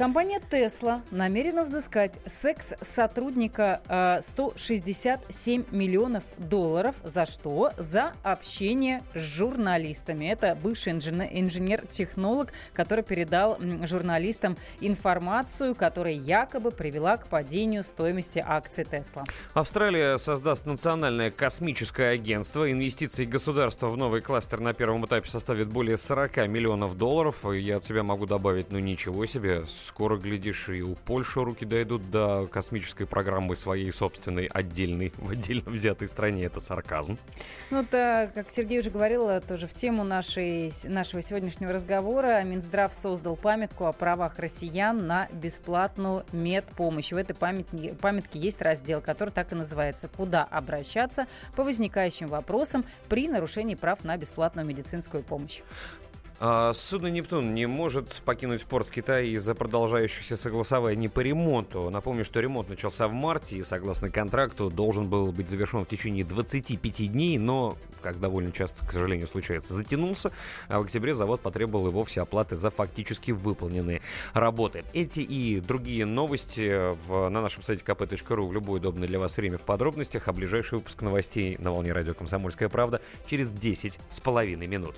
Компания 0.00 0.40
Tesla 0.50 1.02
намерена 1.10 1.62
взыскать 1.62 2.14
секс-сотрудника 2.24 3.82
э, 3.86 4.22
167 4.22 5.64
миллионов 5.72 6.24
долларов. 6.38 6.94
За 7.04 7.26
что? 7.26 7.72
За 7.76 8.14
общение 8.22 9.02
с 9.14 9.20
журналистами. 9.20 10.24
Это 10.24 10.54
бывший 10.54 10.94
инженер- 10.94 11.28
инженер-технолог, 11.30 12.50
который 12.72 13.04
передал 13.04 13.58
журналистам 13.82 14.56
информацию, 14.80 15.74
которая 15.74 16.14
якобы 16.14 16.70
привела 16.70 17.18
к 17.18 17.26
падению 17.26 17.84
стоимости 17.84 18.42
акций 18.42 18.84
Tesla. 18.84 19.28
Австралия 19.52 20.16
создаст 20.16 20.64
национальное 20.64 21.30
космическое 21.30 22.14
агентство. 22.14 22.72
Инвестиции 22.72 23.26
государства 23.26 23.88
в 23.88 23.98
новый 23.98 24.22
кластер 24.22 24.60
на 24.60 24.72
первом 24.72 25.04
этапе 25.04 25.28
составит 25.28 25.68
более 25.68 25.98
40 25.98 26.48
миллионов 26.48 26.96
долларов. 26.96 27.44
Я 27.52 27.76
от 27.76 27.84
себя 27.84 28.02
могу 28.02 28.24
добавить, 28.24 28.72
ну 28.72 28.78
ничего 28.78 29.26
себе. 29.26 29.66
Скоро, 29.90 30.16
глядишь, 30.16 30.68
и 30.68 30.82
у 30.82 30.94
Польши 30.94 31.42
руки 31.42 31.66
дойдут 31.66 32.12
до 32.12 32.46
космической 32.46 33.06
программы 33.06 33.56
своей 33.56 33.92
собственной, 33.92 34.46
отдельной, 34.46 35.12
в 35.16 35.32
отдельно 35.32 35.68
взятой 35.68 36.06
стране. 36.06 36.44
Это 36.44 36.60
сарказм. 36.60 37.18
Ну, 37.70 37.78
вот, 37.78 37.92
э, 37.92 38.30
как 38.32 38.52
Сергей 38.52 38.78
уже 38.78 38.90
говорил, 38.90 39.40
тоже 39.40 39.66
в 39.66 39.74
тему 39.74 40.04
нашей, 40.04 40.72
нашего 40.84 41.22
сегодняшнего 41.22 41.72
разговора, 41.72 42.40
Минздрав 42.44 42.94
создал 42.94 43.34
памятку 43.34 43.86
о 43.86 43.92
правах 43.92 44.38
россиян 44.38 45.08
на 45.08 45.26
бесплатную 45.32 46.24
медпомощь. 46.30 47.10
В 47.10 47.16
этой 47.16 47.34
памятнике, 47.34 47.92
памятке 47.94 48.38
есть 48.38 48.62
раздел, 48.62 49.00
который 49.00 49.30
так 49.30 49.50
и 49.50 49.56
называется 49.56 50.06
«Куда 50.06 50.44
обращаться 50.44 51.26
по 51.56 51.64
возникающим 51.64 52.28
вопросам 52.28 52.84
при 53.08 53.26
нарушении 53.26 53.74
прав 53.74 54.04
на 54.04 54.16
бесплатную 54.16 54.64
медицинскую 54.64 55.24
помощь». 55.24 55.62
А, 56.42 56.72
Судно 56.72 57.08
«Нептун» 57.08 57.52
не 57.52 57.66
может 57.66 58.22
покинуть 58.24 58.64
порт 58.64 58.88
в 58.88 58.90
Китае 58.90 59.32
из-за 59.32 59.54
продолжающихся 59.54 60.38
согласований 60.38 61.10
по 61.10 61.20
ремонту. 61.20 61.90
Напомню, 61.90 62.24
что 62.24 62.40
ремонт 62.40 62.70
начался 62.70 63.08
в 63.08 63.12
марте 63.12 63.58
и, 63.58 63.62
согласно 63.62 64.08
контракту, 64.08 64.70
должен 64.70 65.06
был 65.06 65.32
быть 65.32 65.50
завершен 65.50 65.84
в 65.84 65.88
течение 65.88 66.24
25 66.24 67.12
дней, 67.12 67.36
но, 67.36 67.76
как 68.00 68.20
довольно 68.20 68.52
часто, 68.52 68.86
к 68.86 68.92
сожалению, 68.92 69.26
случается, 69.26 69.74
затянулся, 69.74 70.32
а 70.68 70.78
в 70.78 70.84
октябре 70.84 71.12
завод 71.12 71.42
потребовал 71.42 71.88
и 71.88 71.90
вовсе 71.90 72.22
оплаты 72.22 72.56
за 72.56 72.70
фактически 72.70 73.32
выполненные 73.32 74.00
работы. 74.32 74.82
Эти 74.94 75.20
и 75.20 75.60
другие 75.60 76.06
новости 76.06 76.94
в, 77.06 77.28
на 77.28 77.42
нашем 77.42 77.62
сайте 77.62 77.84
kp.ru 77.84 78.48
в 78.48 78.52
любое 78.54 78.80
удобное 78.80 79.06
для 79.06 79.18
вас 79.18 79.36
время 79.36 79.58
в 79.58 79.62
подробностях, 79.62 80.26
а 80.26 80.32
ближайший 80.32 80.76
выпуск 80.76 81.02
новостей 81.02 81.56
на 81.58 81.70
волне 81.70 81.92
радио 81.92 82.14
«Комсомольская 82.14 82.70
правда» 82.70 83.02
через 83.26 83.52
10 83.52 84.00
с 84.08 84.20
половиной 84.20 84.68
минут. 84.68 84.96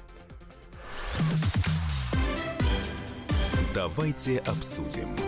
Давайте 3.75 4.39
обсудим. 4.39 5.22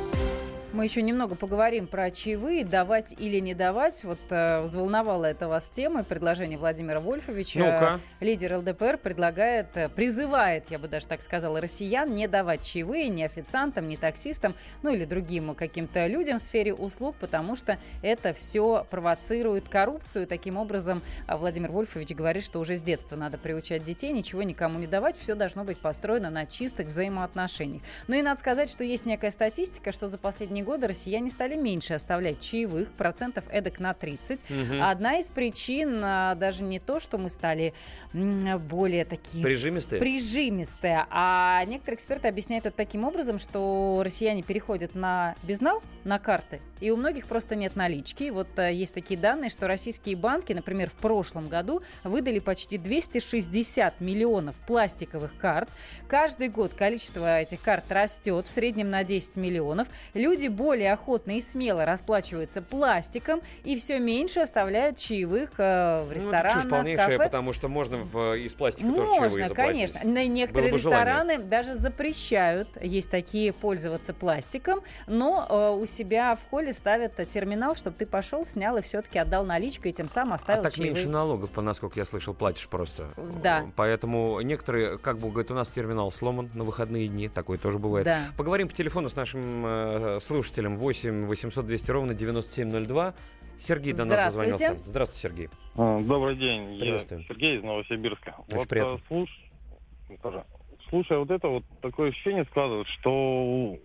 Мы 0.75 0.83
еще 0.83 1.03
немного 1.03 1.37
поговорим 1.37 1.87
про 1.87 2.11
чаевые, 2.11 2.65
давать 2.65 3.15
или 3.17 3.39
не 3.39 3.55
давать. 3.55 4.03
Вот 4.03 4.19
э, 4.31 4.61
взволновала 4.63 5.27
это 5.27 5.47
вас 5.47 5.69
тема, 5.69 6.03
предложение 6.03 6.59
Владимира 6.59 6.99
Вольфовича. 6.99 7.61
Ну-ка. 7.61 8.01
Лидер 8.19 8.57
ЛДПР 8.59 8.99
предлагает, 8.99 9.69
э, 9.77 9.89
призывает, 9.89 10.73
я 10.73 10.81
бы 10.81 10.89
даже 10.89 11.07
так 11.07 11.23
сказала, 11.23 11.61
россиян 11.61 12.13
не 12.13 12.27
давать 12.27 12.65
чаевые 12.65 13.09
ни 13.09 13.23
официантам, 13.23 13.87
ни 13.87 13.95
таксистам, 13.95 14.57
ну 14.83 14.93
или 14.93 15.05
другим 15.05 15.55
каким-то 15.55 16.09
людям 16.09 16.41
в 16.41 16.43
сфере 16.43 16.75
услуг, 16.75 17.15
потому 17.21 17.55
что 17.55 17.79
это 18.03 18.33
все 18.33 18.85
провоцирует 18.91 19.69
коррупцию. 19.69 20.27
Таким 20.27 20.57
образом, 20.57 21.03
а, 21.29 21.37
Владимир 21.37 21.71
Вольфович 21.71 22.17
говорит, 22.17 22.43
что 22.43 22.59
уже 22.59 22.77
с 22.77 22.83
детства 22.83 23.15
надо 23.15 23.39
приучать 23.39 23.85
детей, 23.85 24.11
ничего 24.11 24.43
никому 24.43 24.81
не 24.81 24.89
давать, 24.89 25.17
все 25.17 25.37
должно 25.37 25.63
быть 25.63 25.79
построено 25.79 26.31
на 26.31 26.47
чистых 26.47 26.89
взаимоотношениях. 26.89 27.83
Ну 28.09 28.17
и 28.17 28.23
надо 28.23 28.41
сказать, 28.41 28.69
что 28.69 28.83
есть 28.83 29.07
некая 29.07 29.31
статистика, 29.31 29.93
что 29.93 30.09
за 30.09 30.19
последние 30.19 30.64
годы 30.65 30.89
россияне 30.89 31.31
стали 31.31 31.57
меньше 31.57 31.95
оставлять 31.95 32.41
чаевых, 32.41 32.91
процентов 32.93 33.45
эдак 33.51 33.78
на 33.78 33.95
30. 33.95 34.45
Мгм. 34.49 34.82
Одна 34.82 35.19
из 35.19 35.27
причин 35.27 36.01
а, 36.03 36.35
даже 36.35 36.65
не 36.65 36.81
то, 36.81 37.01
что 37.01 37.19
мы 37.19 37.31
стали 37.31 37.74
более 38.12 39.05
такие... 39.05 39.43
Прижимистые? 39.43 40.01
Прижимистые. 40.01 41.07
А 41.11 41.65
некоторые 41.66 41.97
эксперты 41.97 42.28
объясняют 42.28 42.66
это 42.66 42.77
таким 42.77 43.05
образом, 43.05 43.39
что 43.39 44.03
россияне 44.05 44.43
переходят 44.43 44.95
на 44.95 45.36
безнал, 45.43 45.82
на 46.05 46.19
карты, 46.19 46.61
и 46.81 46.91
у 46.91 46.97
многих 46.97 47.27
просто 47.27 47.57
нет 47.57 47.77
налички. 47.77 48.31
Вот 48.31 48.59
а, 48.59 48.70
есть 48.70 48.95
такие 48.95 49.19
данные, 49.19 49.51
что 49.51 49.66
российские 49.66 50.16
банки, 50.16 50.53
например, 50.53 50.91
в 50.91 50.95
прошлом 50.95 51.49
году 51.49 51.82
выдали 52.03 52.39
почти 52.39 52.78
260 52.78 54.01
миллионов 54.01 54.55
пластиковых 54.66 55.36
карт. 55.39 55.69
Каждый 56.09 56.49
год 56.49 56.74
количество 56.74 57.41
этих 57.41 57.61
карт 57.61 57.91
растет, 57.91 58.47
в 58.47 58.51
среднем 58.51 58.91
на 58.91 59.05
10 59.05 59.36
миллионов. 59.36 59.89
Люди 60.15 60.49
более 60.55 60.93
охотно 60.93 61.36
и 61.36 61.40
смело 61.40 61.85
расплачиваются 61.85 62.62
пластиком 62.62 63.40
и 63.64 63.76
все 63.76 63.98
меньше 63.98 64.40
оставляют 64.40 64.97
чаевых 64.98 65.51
э, 65.59 66.02
в 66.05 66.06
Ну, 66.06 66.10
это 66.12 66.14
ресторанах, 66.14 66.62
чушь 66.62 66.70
полнейшая, 66.70 67.06
кафе. 67.18 67.24
потому 67.24 67.52
что 67.52 67.68
можно 67.68 67.98
в, 67.98 68.35
из 68.36 68.55
пластика 68.55 68.86
тоже 68.89 68.98
чаевые 69.12 69.20
Можно, 69.20 69.48
заплатить. 69.48 69.56
конечно. 69.93 70.01
На 70.05 70.26
некоторые 70.26 70.72
бы 70.72 70.78
желание. 70.78 71.05
рестораны 71.14 71.39
даже 71.39 71.74
запрещают, 71.74 72.68
есть 72.81 73.10
такие, 73.10 73.52
пользоваться 73.52 74.14
пластиком, 74.14 74.81
но 75.06 75.47
э, 75.48 75.81
у 75.82 75.86
себя 75.86 76.35
в 76.36 76.48
холле 76.51 76.72
ставят 76.72 77.18
э, 77.18 77.24
терминал, 77.26 77.74
чтобы 77.74 77.97
ты 77.98 78.06
пошел, 78.06 78.44
снял 78.47 78.76
и 78.76 78.82
все-таки 78.82 79.18
отдал 79.18 79.44
наличкой, 79.44 79.90
и 79.90 79.94
тем 79.94 80.09
самым 80.09 80.35
А 80.35 80.36
оставил 80.36 80.62
так 80.62 80.72
чаевые. 80.72 80.94
меньше 80.94 81.09
налогов, 81.09 81.51
по 81.51 81.62
насколько 81.62 81.98
я 81.98 82.05
слышал, 82.05 82.35
платишь 82.35 82.68
просто. 82.68 83.09
Да. 83.43 83.64
Поэтому 83.76 84.40
некоторые, 84.43 84.98
как 84.98 85.18
бы 85.18 85.31
говорят, 85.31 85.51
у 85.51 85.55
нас 85.55 85.68
терминал 85.68 86.10
сломан 86.12 86.51
на 86.55 86.64
выходные 86.64 87.09
дни, 87.09 87.28
такое 87.28 87.59
тоже 87.59 87.78
бывает. 87.78 88.05
Да. 88.05 88.18
Поговорим 88.36 88.68
по 88.68 88.74
телефону 88.74 89.09
с 89.09 89.16
нашим 89.16 89.64
э, 89.66 90.18
слушателем 90.20 90.44
8 90.77 91.27
800 91.27 91.66
200 91.66 91.91
ровно 91.91 92.15
9702. 92.15 93.15
Сергей 93.59 93.93
до 93.93 94.05
нас 94.05 94.33
Здравствуйте. 94.33 94.51
дозвонился. 94.51 94.89
Здравствуйте, 94.91 95.21
Сергей. 95.29 95.49
А, 95.77 96.01
Добрый 96.01 96.37
день, 96.37 96.75
я. 96.75 96.99
Сергей 96.99 97.59
из 97.59 97.62
Новосибирска. 97.62 98.35
Очень 98.49 98.57
вот, 98.59 98.69
приятно. 98.69 98.95
а, 98.95 98.99
слуш-. 99.09 100.49
Слушая 100.89 101.19
вот 101.19 101.31
это, 101.31 101.49
вот 101.49 101.65
такое 101.81 102.11
ощущение 102.11 102.45
складывается, 102.45 102.93
что 102.95 103.79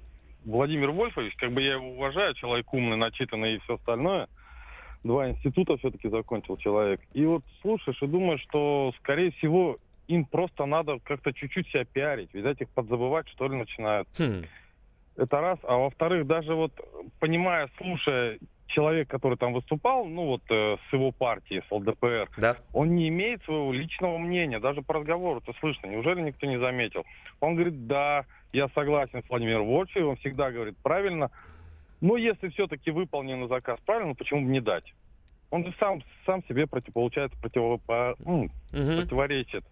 Владимир 0.46 0.92
Вольфович, 0.92 1.36
как 1.36 1.52
бы 1.54 1.62
я 1.62 1.74
его 1.74 1.90
уважаю, 1.92 2.34
человек 2.34 2.72
умный, 2.74 2.98
начитанный 2.98 3.56
и 3.56 3.60
все 3.60 3.76
остальное, 3.76 4.28
два 5.04 5.30
института 5.30 5.78
все-таки 5.78 6.10
закончил 6.10 6.58
человек. 6.58 7.02
И 7.14 7.26
вот 7.26 7.44
слушаешь 7.62 8.02
и 8.02 8.08
думаешь, 8.08 8.42
что, 8.42 8.94
скорее 9.00 9.32
всего, 9.32 9.78
им 10.08 10.26
просто 10.26 10.66
надо 10.66 11.00
как-то 11.00 11.32
чуть-чуть 11.34 11.68
себя 11.70 11.86
пиарить. 11.86 12.34
Видать, 12.34 12.62
их 12.62 12.70
подзабывать, 12.70 13.28
что 13.30 13.48
ли, 13.48 13.56
начинают. 13.56 14.08
Хм. 14.18 14.44
Это 15.20 15.42
раз. 15.42 15.60
А 15.64 15.78
во-вторых, 15.78 16.26
даже 16.26 16.56
вот 16.56 16.72
понимая, 17.20 17.70
слушая 17.78 18.40
человек, 18.68 19.10
который 19.10 19.38
там 19.38 19.54
выступал, 19.54 20.06
ну 20.06 20.28
вот 20.28 20.42
э, 20.50 20.78
с 20.90 20.94
его 20.94 21.12
партии, 21.12 21.62
с 21.68 21.72
ЛДПР, 21.72 22.30
да. 22.38 22.56
он 22.72 22.96
не 22.96 23.10
имеет 23.10 23.44
своего 23.44 23.74
личного 23.74 24.18
мнения. 24.18 24.60
Даже 24.60 24.82
по 24.82 24.94
разговору 24.94 25.42
это 25.42 25.58
слышно. 25.60 25.88
Неужели 25.88 26.22
никто 26.22 26.48
не 26.48 26.58
заметил? 26.58 27.04
Он 27.42 27.56
говорит, 27.56 27.88
да, 27.88 28.26
я 28.54 28.70
согласен 28.70 29.24
с 29.24 29.30
Владимиром 29.30 29.68
Вольфовичем, 29.68 30.10
он 30.10 30.16
всегда 30.18 30.52
говорит 30.52 30.78
правильно. 30.82 31.32
Но 32.00 32.16
если 32.16 32.48
все-таки 32.50 32.92
выполнен 32.92 33.48
заказ 33.50 33.78
правильно, 33.86 34.16
почему 34.16 34.46
бы 34.46 34.52
не 34.52 34.62
дать? 34.62 34.94
Он 35.50 35.66
же 35.66 35.74
сам, 35.80 36.02
сам 36.26 36.44
себе 36.46 36.66
против, 36.68 36.94
получается 36.94 37.38
противопо- 37.42 38.16
м, 38.26 38.50
противоречит. 38.98 39.66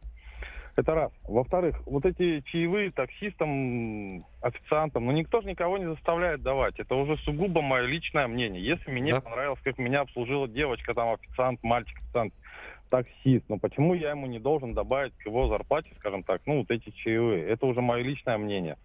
Это 0.78 0.94
раз. 0.94 1.12
Во-вторых, 1.24 1.76
вот 1.88 2.06
эти 2.06 2.42
чаевые 2.42 2.92
таксистам, 2.92 4.24
официантам, 4.42 5.08
ну 5.08 5.12
никто 5.12 5.42
же 5.42 5.48
никого 5.48 5.80
не 5.80 5.86
заставляет 5.86 6.44
давать. 6.44 6.80
Это 6.80 6.94
уже 6.94 7.18
сугубо 7.24 7.64
мое 7.64 7.88
личное 7.88 8.28
мнение. 8.28 8.64
Если 8.64 8.92
мне 8.92 9.20
понравилось, 9.20 9.60
как 9.64 9.80
меня 9.80 10.02
обслужила 10.02 10.48
девочка, 10.48 10.94
там 10.94 11.14
официант, 11.14 11.64
мальчик, 11.64 11.98
официант, 11.98 12.32
таксист, 12.90 13.46
но 13.50 13.58
почему 13.58 13.96
я 13.96 14.12
ему 14.12 14.28
не 14.28 14.38
должен 14.38 14.76
добавить 14.76 15.18
к 15.18 15.26
его 15.26 15.48
зарплате, 15.48 15.90
скажем 15.98 16.22
так, 16.22 16.44
ну 16.46 16.60
вот 16.60 16.70
эти 16.70 16.92
чаевые? 16.92 17.44
Это 17.48 17.66
уже 17.66 17.82
мое 17.82 18.04
личное 18.04 18.38
мнение. 18.38 18.78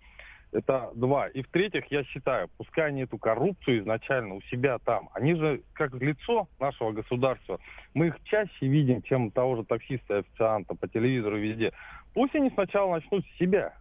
Это 0.52 0.90
два. 0.94 1.28
И 1.28 1.42
в-третьих, 1.42 1.86
я 1.90 2.04
считаю, 2.04 2.48
пускай 2.58 2.88
они 2.88 3.02
эту 3.02 3.16
коррупцию 3.16 3.80
изначально 3.80 4.34
у 4.34 4.42
себя 4.42 4.78
там, 4.78 5.08
они 5.14 5.34
же 5.34 5.62
как 5.72 5.94
лицо 5.94 6.46
нашего 6.60 6.92
государства, 6.92 7.58
мы 7.94 8.08
их 8.08 8.16
чаще 8.24 8.66
видим, 8.66 9.00
чем 9.02 9.30
того 9.30 9.56
же 9.56 9.64
таксиста 9.64 10.18
официанта 10.18 10.74
по 10.74 10.86
телевизору 10.88 11.38
везде. 11.38 11.72
Пусть 12.12 12.34
они 12.34 12.50
сначала 12.50 12.92
начнут 12.92 13.24
с 13.24 13.38
себя, 13.38 13.74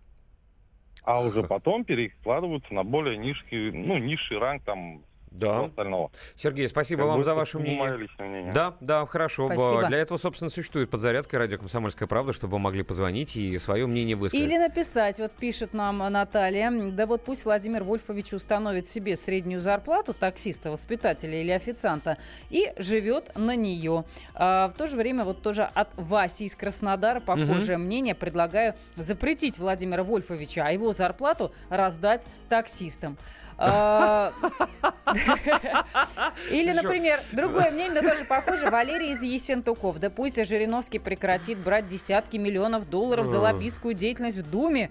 а 1.03 1.21
уже 1.21 1.43
потом 1.47 1.83
перекладываются 1.83 2.73
на 2.73 2.85
более 2.85 3.17
низкий, 3.17 3.71
ну, 3.71 3.97
низший 3.97 4.37
ранг 4.37 4.63
там 4.63 5.01
Да. 5.31 5.51
всего 5.51 5.65
остального. 5.65 6.11
Сергей, 6.35 6.67
спасибо 6.67 7.03
Как 7.03 7.11
вам 7.11 7.23
за 7.23 7.33
ваше 7.33 7.57
мнение. 7.57 7.79
мое 7.79 7.95
личное 7.95 8.27
мнение. 8.27 8.51
Да, 8.51 8.75
да, 8.81 9.05
хорошо. 9.05 9.47
Спасибо. 9.47 9.87
Для 9.87 9.97
этого, 9.99 10.17
собственно, 10.17 10.49
существует 10.49 10.89
подзарядка 10.89 11.37
радио 11.37 11.57
«Комсомольская 11.57 12.07
правда», 12.07 12.33
чтобы 12.33 12.53
вы 12.53 12.59
могли 12.59 12.83
позвонить 12.83 13.37
и 13.37 13.57
свое 13.57 13.87
мнение 13.87 14.15
высказать. 14.15 14.45
Или 14.45 14.57
написать, 14.57 15.19
вот 15.19 15.31
пишет 15.31 15.73
нам 15.73 15.99
Наталья, 15.99 16.69
да 16.91 17.05
вот 17.05 17.23
пусть 17.23 17.45
Владимир 17.45 17.83
Вольфович 17.83 18.33
установит 18.33 18.87
себе 18.87 19.15
среднюю 19.15 19.61
зарплату 19.61 20.13
таксиста, 20.13 20.69
воспитателя 20.69 21.39
или 21.41 21.51
официанта 21.51 22.17
и 22.49 22.73
живет 22.77 23.31
на 23.35 23.55
нее. 23.55 24.03
А, 24.33 24.67
в 24.67 24.73
то 24.73 24.87
же 24.87 24.97
время 24.97 25.23
вот 25.23 25.41
тоже 25.41 25.63
от 25.63 25.89
Васи 25.95 26.45
из 26.45 26.55
Краснодара 26.55 27.21
похожее 27.21 27.77
мнение. 27.77 28.15
Предлагаю 28.15 28.75
запретить 28.97 29.57
Владимира 29.57 30.03
Вольфовича, 30.03 30.65
а 30.65 30.71
его 30.71 30.91
зарплату 30.93 31.53
раздать 31.69 32.27
таксистам. 32.49 33.17
А, 33.63 34.33
Или, 36.51 36.71
например, 36.71 37.19
другое 37.31 37.71
мнение, 37.71 38.01
но 38.01 38.09
тоже 38.09 38.25
похоже, 38.25 38.69
Валерий 38.69 39.11
из 39.11 39.21
Есентуков. 39.21 39.99
Да 39.99 40.09
пусть 40.09 40.43
Жириновский 40.43 40.99
прекратит 40.99 41.59
брать 41.59 41.87
десятки 41.87 42.37
миллионов 42.37 42.89
долларов 42.89 43.27
за 43.27 43.39
лоббистскую 43.39 43.93
деятельность 43.93 44.37
в 44.37 44.49
Думе. 44.49 44.89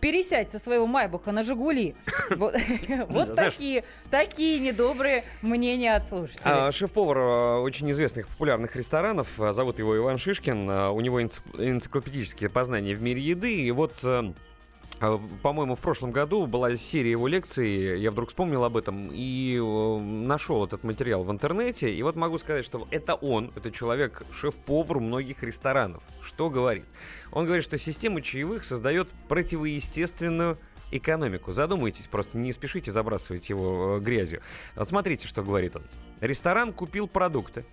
Пересядь 0.00 0.50
со 0.50 0.58
своего 0.58 0.86
Майбаха 0.86 1.32
на 1.32 1.42
«Жигули». 1.42 1.96
Вот 2.36 2.54
Знаешь- 2.54 3.54
такие, 3.54 3.84
такие 4.10 4.60
недобрые 4.60 5.24
мнения 5.40 5.96
от 5.96 6.06
слушателей. 6.06 6.44
А, 6.44 6.70
шеф-повар 6.70 7.18
а, 7.18 7.60
очень 7.60 7.90
известных 7.90 8.28
популярных 8.28 8.76
ресторанов, 8.76 9.28
зовут 9.36 9.78
его 9.78 9.96
Иван 9.96 10.18
Шишкин, 10.18 10.68
а, 10.70 10.90
у 10.90 11.00
него 11.00 11.20
энциклопедические 11.22 12.50
познания 12.50 12.94
в 12.94 13.02
мире 13.02 13.22
еды, 13.22 13.54
и 13.62 13.70
вот... 13.70 13.94
а, 15.00 15.18
По-моему, 15.42 15.74
в 15.74 15.80
прошлом 15.80 16.10
году 16.10 16.46
была 16.46 16.76
серия 16.76 17.12
его 17.12 17.26
лекций, 17.26 18.00
я 18.00 18.10
вдруг 18.10 18.28
вспомнил 18.28 18.64
об 18.64 18.76
этом 18.76 19.10
и 19.12 19.56
э, 19.56 20.00
нашел 20.00 20.64
этот 20.64 20.84
материал 20.84 21.24
в 21.24 21.30
интернете. 21.30 21.92
И 21.92 22.02
вот 22.02 22.16
могу 22.16 22.38
сказать, 22.38 22.64
что 22.64 22.86
это 22.90 23.14
он, 23.14 23.52
это 23.56 23.70
человек, 23.70 24.22
шеф-повар 24.32 25.00
многих 25.00 25.42
ресторанов. 25.42 26.02
Что 26.20 26.50
говорит? 26.50 26.84
Он 27.32 27.44
говорит, 27.44 27.64
что 27.64 27.78
система 27.78 28.22
чаевых 28.22 28.64
создает 28.64 29.08
противоестественную 29.28 30.58
экономику. 30.90 31.52
Задумайтесь, 31.52 32.06
просто 32.06 32.38
не 32.38 32.52
спешите 32.52 32.92
забрасывать 32.92 33.48
его 33.48 33.96
э, 33.96 34.00
грязью. 34.00 34.40
Вот 34.74 34.88
смотрите, 34.88 35.26
что 35.28 35.42
говорит 35.42 35.76
он. 35.76 35.82
Ресторан 36.20 36.72
купил 36.72 37.08
продукты, 37.08 37.64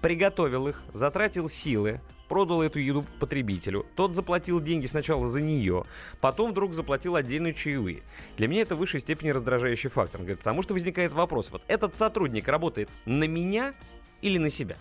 приготовил 0.00 0.68
их, 0.68 0.82
затратил 0.92 1.48
силы, 1.48 2.00
продал 2.28 2.62
эту 2.62 2.78
еду 2.78 3.04
потребителю. 3.20 3.86
Тот 3.96 4.14
заплатил 4.14 4.60
деньги 4.60 4.86
сначала 4.86 5.26
за 5.26 5.40
нее, 5.40 5.84
потом 6.20 6.50
вдруг 6.50 6.74
заплатил 6.74 7.16
отдельные 7.16 7.54
чаевые. 7.54 8.02
Для 8.36 8.48
меня 8.48 8.62
это 8.62 8.76
в 8.76 8.78
высшей 8.78 9.00
степени 9.00 9.30
раздражающий 9.30 9.90
фактор. 9.90 10.22
Потому 10.22 10.62
что 10.62 10.74
возникает 10.74 11.12
вопрос, 11.12 11.50
вот 11.50 11.62
этот 11.68 11.94
сотрудник 11.94 12.48
работает 12.48 12.88
на 13.04 13.24
меня 13.24 13.74
или 14.22 14.38
на 14.38 14.50
себя? 14.50 14.76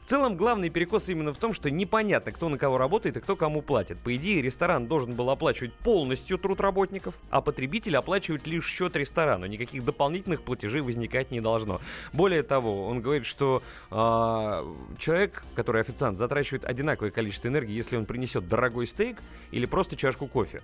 В 0.00 0.04
целом, 0.04 0.36
главный 0.36 0.70
перекос 0.70 1.08
именно 1.08 1.32
в 1.32 1.38
том, 1.38 1.52
что 1.52 1.70
непонятно, 1.70 2.32
кто 2.32 2.48
на 2.48 2.58
кого 2.58 2.78
работает 2.78 3.16
и 3.16 3.20
кто 3.20 3.36
кому 3.36 3.62
платит. 3.62 3.98
По 3.98 4.14
идее, 4.16 4.42
ресторан 4.42 4.86
должен 4.86 5.14
был 5.14 5.30
оплачивать 5.30 5.72
полностью 5.72 6.38
труд 6.38 6.60
работников, 6.60 7.14
а 7.30 7.40
потребитель 7.40 7.96
оплачивает 7.96 8.46
лишь 8.46 8.66
счет 8.66 8.96
ресторану. 8.96 9.46
Никаких 9.46 9.84
дополнительных 9.84 10.42
платежей 10.42 10.80
возникать 10.80 11.30
не 11.30 11.40
должно. 11.40 11.80
Более 12.12 12.42
того, 12.42 12.86
он 12.86 13.00
говорит, 13.00 13.26
что 13.26 13.62
а, 13.90 14.66
человек, 14.98 15.44
который 15.54 15.80
официант, 15.80 16.18
затрачивает 16.18 16.64
одинаковое 16.64 17.10
количество 17.10 17.48
энергии, 17.48 17.72
если 17.72 17.96
он 17.96 18.06
принесет 18.06 18.48
дорогой 18.48 18.86
стейк 18.86 19.18
или 19.50 19.66
просто 19.66 19.96
чашку 19.96 20.26
кофе. 20.26 20.62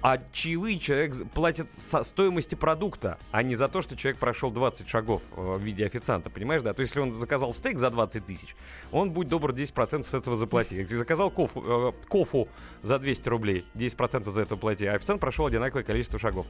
А 0.00 0.18
чаевые 0.30 0.78
человек 0.78 1.16
платит 1.34 1.72
со 1.72 2.04
стоимости 2.04 2.54
продукта, 2.54 3.18
а 3.32 3.42
не 3.42 3.56
за 3.56 3.68
то, 3.68 3.82
что 3.82 3.96
человек 3.96 4.20
прошел 4.20 4.52
20 4.52 4.88
шагов 4.88 5.22
э, 5.36 5.56
в 5.56 5.60
виде 5.60 5.84
официанта, 5.84 6.30
понимаешь, 6.30 6.62
да? 6.62 6.72
То 6.72 6.82
есть, 6.82 6.92
если 6.92 7.00
он 7.00 7.12
заказал 7.12 7.52
стейк 7.52 7.78
за 7.78 7.90
20 7.90 8.24
тысяч, 8.24 8.54
он, 8.92 9.10
будь 9.10 9.26
добр, 9.26 9.50
10% 9.50 10.04
с 10.04 10.14
этого 10.14 10.36
заплати. 10.36 10.76
Если 10.76 10.96
заказал 10.96 11.30
кофу, 11.30 11.64
э, 11.66 12.06
кофу 12.08 12.48
за 12.82 13.00
200 13.00 13.28
рублей, 13.28 13.66
10% 13.74 14.30
за 14.30 14.42
это 14.42 14.56
плати, 14.56 14.86
а 14.86 14.94
официант 14.94 15.20
прошел 15.20 15.46
одинаковое 15.46 15.82
количество 15.82 16.20
шагов. 16.20 16.46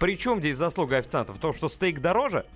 Причем 0.00 0.40
здесь 0.40 0.56
заслуга 0.56 0.96
официанта 0.96 1.32
в 1.32 1.38
том, 1.38 1.54
что 1.54 1.68
стейк 1.68 2.00
дороже? 2.00 2.46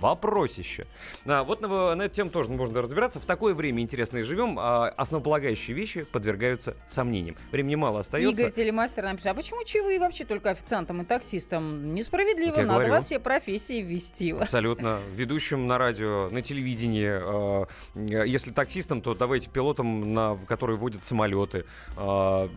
Вопросище. 0.00 0.86
А, 1.26 1.44
вот 1.44 1.60
на, 1.60 1.94
на 1.94 2.02
эту 2.02 2.14
тему 2.14 2.30
тоже 2.30 2.50
можно 2.50 2.82
разбираться. 2.82 3.20
В 3.20 3.24
такое 3.24 3.54
время 3.54 3.82
интересное 3.82 4.22
живем, 4.22 4.58
а 4.58 4.88
основополагающие 4.88 5.76
вещи 5.76 6.04
подвергаются 6.04 6.76
сомнениям. 6.86 7.36
Времени 7.50 7.74
мало 7.76 8.00
остается. 8.00 8.42
Игорь 8.42 8.52
Телемастер 8.52 9.04
нам 9.04 9.16
пишет, 9.16 9.28
а 9.30 9.34
почему 9.34 9.64
чаевые 9.64 9.98
вообще 9.98 10.24
только 10.24 10.50
официантам 10.50 11.02
и 11.02 11.04
таксистам? 11.04 11.94
Несправедливо, 11.94 12.56
я 12.56 12.66
надо 12.66 12.80
говорю. 12.80 12.94
во 12.94 13.00
все 13.00 13.18
профессии 13.18 13.80
ввести. 13.80 14.32
Абсолютно. 14.32 15.00
Ведущим 15.12 15.66
на 15.66 15.78
радио, 15.78 16.28
на 16.30 16.42
телевидении. 16.42 17.66
э, 17.94 18.26
если 18.26 18.50
таксистам, 18.50 19.02
то 19.02 19.14
давайте 19.14 19.50
пилотам, 19.50 20.14
на, 20.14 20.38
которые 20.48 20.76
водят 20.76 21.04
самолеты. 21.04 21.64
э, 21.96 22.48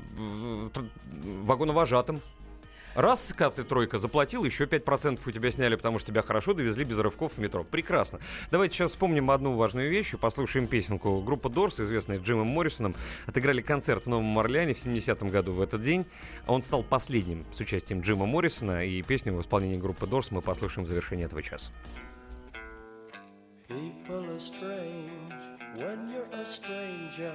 вагоновожатым. 1.44 2.22
Раз 2.96 3.34
ты 3.56 3.64
тройка 3.66 3.98
заплатил, 3.98 4.46
еще 4.46 4.64
5% 4.64 5.20
у 5.26 5.32
тебя 5.32 5.52
сняли, 5.52 5.76
потому 5.76 6.00
что 6.00 6.08
тебя 6.08 6.22
хорошо 6.22 6.54
довезли 6.54 6.86
без 6.86 6.98
рывков 6.98 7.34
в 7.34 7.38
метро. 7.40 7.66
Прекрасно. 7.66 8.20
Давайте 8.52 8.76
сейчас 8.76 8.92
вспомним 8.92 9.32
одну 9.32 9.54
важную 9.54 9.90
вещь 9.90 10.14
и 10.14 10.18
послушаем 10.18 10.68
песенку. 10.68 11.22
Группа 11.22 11.50
Дорс, 11.50 11.80
известная 11.82 12.20
Джимом 12.20 12.48
Моррисоном, 12.48 12.96
отыграли 13.26 13.62
концерт 13.62 14.06
в 14.06 14.10
Новом 14.10 14.40
Орлеане 14.40 14.74
в 14.74 14.78
70-м 14.78 15.30
году 15.30 15.52
в 15.52 15.62
этот 15.62 15.82
день. 15.82 16.06
Он 16.48 16.62
стал 16.62 16.84
последним 16.84 17.46
с 17.52 17.60
участием 17.60 18.00
Джима 18.02 18.26
Моррисона, 18.26 18.86
и 18.86 19.02
песню 19.02 19.34
в 19.34 19.42
исполнении 19.42 19.78
группы 19.78 20.08
Дорс 20.08 20.32
мы 20.32 20.42
послушаем 20.42 20.86
в 20.86 20.88
завершении 20.88 21.26
этого 21.26 21.44
часа. 21.44 21.72
People 23.68 24.30
are 24.30 24.40
strange 24.40 25.34
when 25.76 26.10
you're 26.10 26.30
a 26.32 26.46
stranger. 26.46 27.34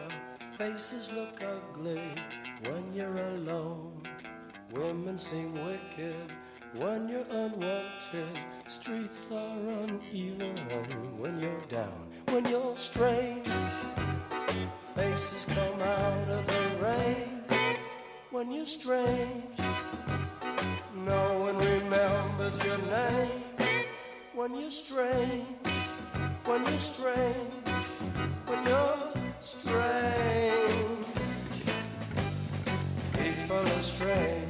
Faces 0.57 1.11
look 1.13 1.41
ugly 1.43 2.15
when 2.63 2.93
you're 2.95 3.17
alone. 3.17 4.03
Women 4.73 5.19
seem 5.19 5.53
wicked 5.65 6.33
when 6.75 7.09
you're 7.09 7.27
unwanted. 7.29 8.39
Streets 8.69 9.27
are 9.33 9.59
uneven 9.59 10.57
when 11.19 11.41
you're 11.41 11.65
down. 11.69 12.07
When 12.29 12.47
you're 12.47 12.77
strange, 12.77 13.49
faces 14.95 15.45
come 15.47 15.81
out 15.81 16.29
of 16.29 16.47
the 16.47 16.85
rain. 16.85 17.43
When 18.31 18.53
you're 18.53 18.65
strange, 18.65 19.59
no 21.05 21.39
one 21.41 21.59
remembers 21.59 22.65
your 22.65 22.79
name. 22.79 23.43
When 24.35 24.55
you're 24.55 24.71
strange, 24.71 25.67
when 26.45 26.63
you're 26.63 26.79
strange, 26.79 27.53
when 28.47 28.65
you're 28.65 29.13
strange. 29.41 31.07
People 33.15 33.57
are 33.57 33.83
strange 33.83 34.50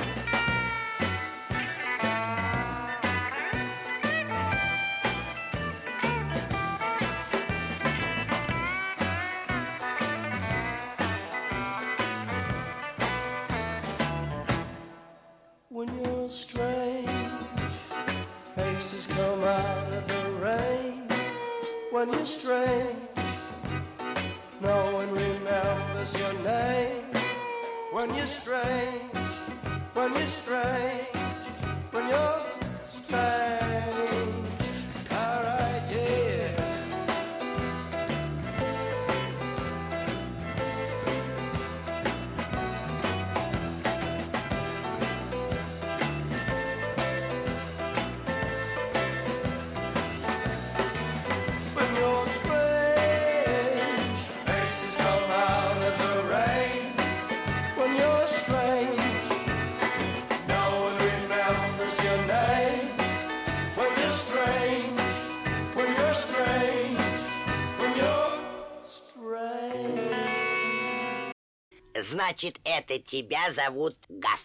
Значит, 72.31 72.61
это 72.63 72.97
тебя 72.97 73.51
зовут 73.51 73.97
Гаф. 74.07 74.41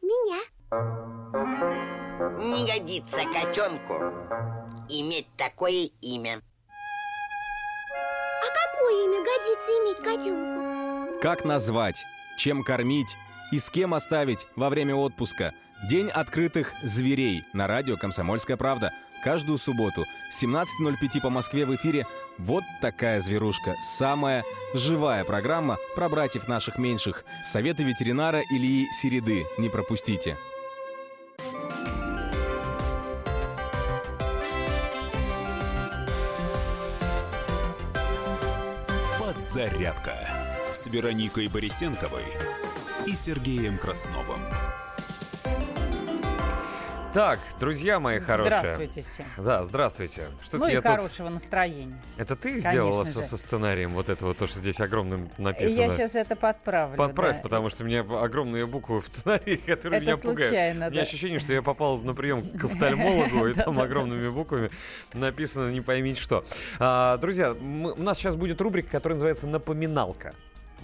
Меня? 0.00 0.38
Не 2.38 2.64
годится 2.64 3.18
котенку 3.34 3.94
иметь 4.88 5.26
такое 5.36 5.90
имя. 6.00 6.40
А 8.40 8.46
какое 8.46 9.04
имя 9.06 9.24
годится 9.24 9.70
иметь 9.72 9.98
котенку? 10.04 11.20
Как 11.20 11.44
назвать, 11.44 11.96
чем 12.38 12.62
кормить 12.62 13.16
и 13.50 13.58
с 13.58 13.70
кем 13.70 13.92
оставить 13.92 14.46
во 14.54 14.70
время 14.70 14.94
отпуска. 14.94 15.52
День 15.90 16.08
открытых 16.08 16.74
зверей 16.84 17.42
на 17.52 17.66
радио 17.66 17.96
«Комсомольская 17.96 18.56
правда». 18.56 18.92
Каждую 19.22 19.58
субботу 19.58 20.04
с 20.30 20.42
17.05 20.42 21.20
по 21.20 21.30
Москве 21.30 21.66
в 21.66 21.74
эфире 21.74 22.06
«Вот 22.38 22.64
такая 22.80 23.20
зверушка». 23.20 23.74
Самая 23.82 24.44
живая 24.74 25.24
программа 25.24 25.78
про 25.94 26.08
братьев 26.08 26.48
наших 26.48 26.78
меньших. 26.78 27.24
Советы 27.42 27.82
ветеринара 27.82 28.42
Ильи 28.50 28.86
Середы. 28.92 29.46
Не 29.58 29.68
пропустите. 29.68 30.36
Подзарядка 39.18 40.14
с 40.72 40.86
Вероникой 40.86 41.48
Борисенковой 41.48 42.24
и 43.06 43.14
Сергеем 43.14 43.78
Красновым. 43.78 44.40
Так, 47.16 47.38
друзья 47.58 47.98
мои 47.98 48.18
хорошие. 48.18 48.58
Здравствуйте 48.60 49.00
всем. 49.00 49.24
Да, 49.38 49.64
здравствуйте. 49.64 50.24
Что-то 50.42 50.58
Ну 50.64 50.68
и 50.68 50.72
я 50.72 50.82
тут- 50.82 50.90
хорошего 50.90 51.30
настроения. 51.30 51.98
Это 52.18 52.36
ты 52.36 52.50
Конечно 52.60 52.70
сделала 52.70 53.04
со, 53.04 53.22
со 53.22 53.38
сценарием 53.38 53.94
вот 53.94 54.10
этого, 54.10 54.34
то, 54.34 54.46
что 54.46 54.60
здесь 54.60 54.80
огромным 54.82 55.30
написано? 55.38 55.80
Я 55.80 55.88
сейчас 55.88 56.14
это 56.14 56.36
подправлю. 56.36 56.98
Подправь, 56.98 57.36
да. 57.36 57.42
потому 57.42 57.70
что 57.70 57.84
у 57.84 57.86
меня 57.86 58.00
огромные 58.00 58.66
буквы 58.66 59.00
в 59.00 59.06
сценарии, 59.06 59.56
которые 59.66 60.02
Это 60.02 60.10
меня 60.10 60.16
пугают. 60.18 60.40
случайно, 60.42 60.88
У 60.88 60.90
меня 60.90 61.00
да. 61.00 61.06
ощущение, 61.08 61.38
что 61.38 61.54
я 61.54 61.62
попал 61.62 61.96
на 62.00 62.12
прием 62.12 62.50
к 62.50 62.64
офтальмологу, 62.64 63.46
и 63.46 63.54
Да, 63.54 63.64
там 63.64 63.76
да, 63.76 63.84
огромными 63.84 64.28
буквами 64.28 64.70
написано 65.14 65.72
не 65.72 65.80
поймите 65.80 66.20
что. 66.20 66.44
А, 66.78 67.16
Друзья, 67.16 67.52
у 67.52 68.02
нас 68.02 68.18
сейчас 68.18 68.36
будет 68.36 68.60
рубрика, 68.60 68.90
которая 68.90 69.14
называется 69.14 69.46
«Напоминалка». 69.46 70.34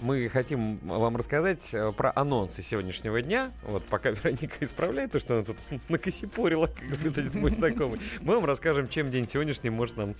Мы 0.01 0.27
хотим 0.27 0.79
вам 0.83 1.15
рассказать 1.15 1.73
э, 1.73 1.91
про 1.91 2.11
анонсы 2.15 2.61
сегодняшнего 2.61 3.21
дня. 3.21 3.51
Вот 3.63 3.85
пока 3.85 4.09
Вероника 4.11 4.55
исправляет 4.59 5.11
то, 5.11 5.19
что 5.19 5.35
она 5.35 5.43
тут 5.43 5.57
накосипорила, 5.89 6.67
как 6.67 6.87
говорит 6.87 7.17
один 7.17 7.41
мой 7.41 7.51
знакомый. 7.51 7.99
Мы 8.21 8.35
вам 8.35 8.45
расскажем, 8.45 8.87
чем 8.87 9.11
день 9.11 9.27
сегодняшний 9.27 9.69
может 9.69 9.97
нам 9.97 10.15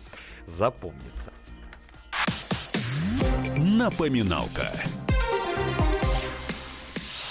запомниться. 0.45 1.33
Напоминалка. 3.57 4.71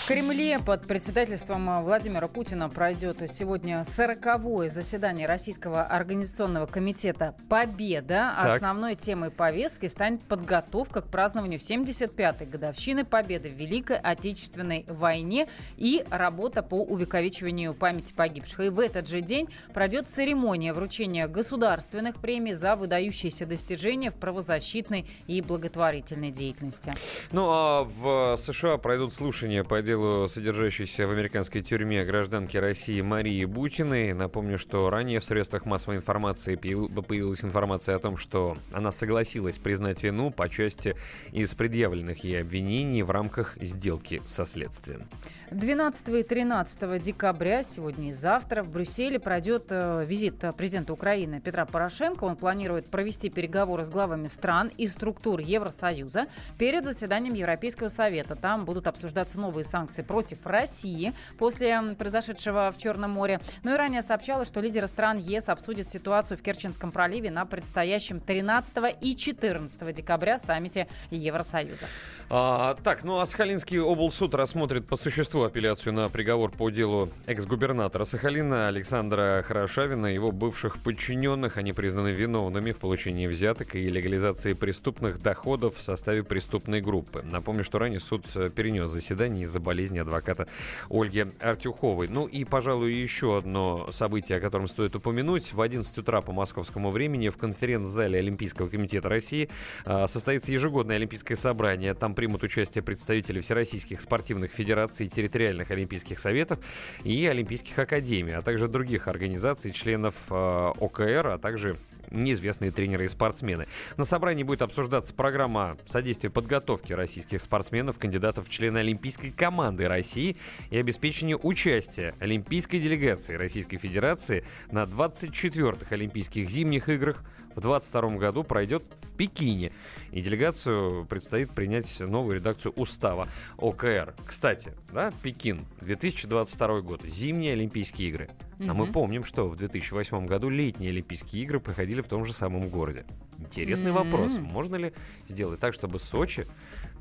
В 0.02 0.06
Кремле 0.08 0.58
под 0.58 0.84
председательством 0.88 1.84
Владимира 1.84 2.26
Путина 2.26 2.68
пройдет 2.68 3.22
сегодня 3.30 3.82
40-е 3.82 4.68
заседание 4.68 5.28
Российского 5.28 5.84
организационного 5.84 6.66
комитета 6.66 7.36
«Победа». 7.48 8.34
Так. 8.36 8.56
Основной 8.56 8.96
темой 8.96 9.30
повестки 9.30 9.86
станет 9.86 10.20
подготовка 10.22 11.02
к 11.02 11.06
празднованию 11.06 11.60
75-й 11.60 12.46
годовщины 12.46 13.04
Победы 13.04 13.48
в 13.48 13.52
Великой 13.52 13.96
Отечественной 13.98 14.84
войне 14.88 15.46
и 15.76 16.04
работа 16.10 16.64
по 16.64 16.82
увековечиванию 16.82 17.72
памяти 17.72 18.12
погибших. 18.12 18.58
И 18.58 18.68
в 18.70 18.80
этот 18.80 19.06
же 19.06 19.20
день 19.20 19.48
пройдет 19.72 20.08
церемония 20.08 20.72
вручения 20.72 21.28
государственных 21.28 22.16
премий 22.16 22.54
за 22.54 22.74
выдающиеся 22.74 23.46
достижения 23.46 24.10
в 24.10 24.16
правозащитной 24.16 25.06
и 25.28 25.40
благотворительной 25.40 26.32
деятельности. 26.32 26.92
Ну 27.30 27.46
а 27.48 27.84
в 27.84 28.36
США 28.36 28.78
пройдут 28.78 29.12
слушания 29.12 29.62
по 29.62 29.80
делу 29.80 29.92
содержащейся 30.28 31.06
в 31.06 31.10
американской 31.10 31.60
тюрьме 31.60 32.04
гражданки 32.04 32.56
России 32.56 33.00
Марии 33.00 33.44
Бутиной. 33.44 34.12
Напомню, 34.14 34.58
что 34.58 34.90
ранее 34.90 35.20
в 35.20 35.24
средствах 35.24 35.64
массовой 35.66 35.96
информации 35.96 36.56
появ- 36.56 37.02
появилась 37.02 37.44
информация 37.44 37.96
о 37.96 37.98
том, 37.98 38.16
что 38.16 38.56
она 38.72 38.92
согласилась 38.92 39.58
признать 39.58 40.02
вину 40.02 40.30
по 40.30 40.48
части 40.48 40.96
из 41.32 41.54
предъявленных 41.54 42.24
ей 42.24 42.40
обвинений 42.40 43.02
в 43.02 43.10
рамках 43.10 43.56
сделки 43.60 44.20
со 44.26 44.46
следствием. 44.46 45.02
12 45.50 46.08
и 46.08 46.22
13 46.22 46.98
декабря, 46.98 47.62
сегодня 47.62 48.08
и 48.08 48.12
завтра, 48.12 48.62
в 48.62 48.72
Брюсселе 48.72 49.20
пройдет 49.20 49.66
э, 49.68 50.02
визит 50.06 50.42
э, 50.42 50.52
президента 50.52 50.92
Украины 50.92 51.40
Петра 51.40 51.66
Порошенко. 51.66 52.24
Он 52.24 52.36
планирует 52.36 52.86
провести 52.86 53.28
переговоры 53.28 53.84
с 53.84 53.90
главами 53.90 54.28
стран 54.28 54.70
и 54.78 54.86
структур 54.86 55.40
Евросоюза 55.40 56.26
перед 56.58 56.84
заседанием 56.84 57.34
Европейского 57.34 57.88
совета. 57.88 58.34
Там 58.34 58.64
будут 58.64 58.86
обсуждаться 58.86 59.38
новые 59.38 59.64
санкции 59.64 59.81
против 60.06 60.46
России 60.46 61.12
после 61.38 61.80
произошедшего 61.98 62.70
в 62.70 62.78
Черном 62.78 63.12
море. 63.12 63.40
Ну 63.62 63.74
и 63.74 63.76
ранее 63.76 64.02
сообщалось, 64.02 64.48
что 64.48 64.60
лидеры 64.60 64.88
стран 64.88 65.18
ЕС 65.18 65.48
обсудят 65.48 65.88
ситуацию 65.88 66.38
в 66.38 66.42
Керченском 66.42 66.92
проливе 66.92 67.30
на 67.30 67.44
предстоящем 67.46 68.20
13 68.20 68.96
и 69.00 69.14
14 69.14 69.94
декабря 69.94 70.38
саммите 70.38 70.88
Евросоюза. 71.10 71.86
А, 72.30 72.76
так, 72.82 73.04
ну 73.04 73.18
а 73.18 73.26
Сахалинский 73.26 73.80
облсуд 73.80 74.34
рассмотрит 74.34 74.86
по 74.86 74.96
существу 74.96 75.42
апелляцию 75.42 75.92
на 75.92 76.09
приговор 76.09 76.50
по 76.50 76.70
делу 76.70 77.10
экс-губернатора 77.26 78.04
Сахалина 78.04 78.68
Александра 78.68 79.44
Хорошавина 79.46 80.06
и 80.06 80.14
его 80.14 80.32
бывших 80.32 80.78
подчиненных. 80.78 81.56
Они 81.56 81.72
признаны 81.72 82.09
виновными 82.09 82.72
в 82.72 82.78
получении 82.78 83.26
взяток 83.26 83.74
и 83.74 83.88
легализации 83.88 84.52
преступных 84.54 85.20
доходов 85.22 85.76
в 85.76 85.82
составе 85.82 86.22
преступной 86.22 86.80
группы. 86.80 87.22
Напомню, 87.22 87.64
что 87.64 87.78
ранее 87.78 88.00
суд 88.00 88.26
э, 88.34 88.48
перенес 88.48 88.90
заседание 88.90 89.44
из-за 89.44 89.60
болезни 89.72 89.98
адвоката 89.98 90.46
Ольги 90.90 91.24
Артюховой. 91.40 92.06
Ну 92.06 92.26
и, 92.26 92.44
пожалуй, 92.44 92.92
еще 92.92 93.38
одно 93.38 93.90
событие, 93.90 94.36
о 94.36 94.40
котором 94.40 94.68
стоит 94.68 94.94
упомянуть. 94.94 95.54
В 95.54 95.62
11 95.62 95.96
утра 95.96 96.20
по 96.20 96.32
московскому 96.32 96.90
времени 96.90 97.30
в 97.30 97.38
конференц-зале 97.38 98.18
Олимпийского 98.18 98.68
комитета 98.68 99.08
России 99.08 99.48
а, 99.86 100.06
состоится 100.06 100.52
ежегодное 100.52 100.96
Олимпийское 100.96 101.38
собрание. 101.38 101.94
Там 101.94 102.14
примут 102.14 102.42
участие 102.42 102.84
представители 102.84 103.40
всероссийских 103.40 104.02
спортивных 104.02 104.52
федераций, 104.52 105.08
территориальных 105.08 105.70
Олимпийских 105.70 106.18
советов 106.18 106.58
и 107.02 107.26
Олимпийских 107.26 107.78
академий, 107.78 108.34
а 108.34 108.42
также 108.42 108.68
других 108.68 109.08
организаций, 109.08 109.72
членов 109.72 110.14
а, 110.28 110.72
ОКР, 110.78 111.28
а 111.28 111.38
также 111.38 111.78
неизвестные 112.10 112.70
тренеры 112.70 113.04
и 113.04 113.08
спортсмены. 113.08 113.66
На 113.96 114.04
собрании 114.04 114.42
будет 114.42 114.62
обсуждаться 114.62 115.14
программа 115.14 115.76
содействия 115.86 116.30
подготовки 116.30 116.92
российских 116.92 117.40
спортсменов, 117.40 117.98
кандидатов 117.98 118.48
в 118.48 118.50
члены 118.50 118.78
Олимпийской 118.78 119.30
команды 119.30 119.88
России 119.88 120.36
и 120.70 120.78
обеспечения 120.78 121.36
участия 121.36 122.14
Олимпийской 122.20 122.78
делегации 122.78 123.34
Российской 123.34 123.78
Федерации 123.78 124.44
на 124.70 124.84
24-х 124.84 125.86
Олимпийских 125.90 126.48
зимних 126.48 126.88
играх 126.88 127.24
в 127.54 127.60
2022 127.60 128.16
году 128.18 128.44
пройдет 128.44 128.82
в 129.02 129.16
Пекине. 129.16 129.72
И 130.10 130.20
делегацию 130.20 131.06
предстоит 131.06 131.50
принять 131.50 132.00
новую 132.00 132.36
редакцию 132.36 132.72
устава 132.76 133.28
ОКР. 133.58 134.14
Кстати, 134.26 134.72
да, 134.92 135.12
Пекин, 135.22 135.64
2022 135.80 136.80
год, 136.82 137.02
зимние 137.04 137.52
Олимпийские 137.52 138.08
игры. 138.08 138.30
А 138.60 138.74
мы 138.74 138.86
помним, 138.86 139.24
что 139.24 139.48
в 139.48 139.56
2008 139.56 140.26
году 140.26 140.48
летние 140.48 140.90
Олимпийские 140.90 141.42
игры 141.42 141.60
проходили 141.60 142.00
в 142.00 142.08
том 142.08 142.24
же 142.24 142.32
самом 142.32 142.68
городе. 142.68 143.04
Интересный 143.38 143.90
М. 143.90 143.96
вопрос. 143.96 144.38
Можно 144.38 144.76
ли 144.76 144.92
сделать 145.28 145.60
так, 145.60 145.74
чтобы 145.74 145.98
Сочи 145.98 146.46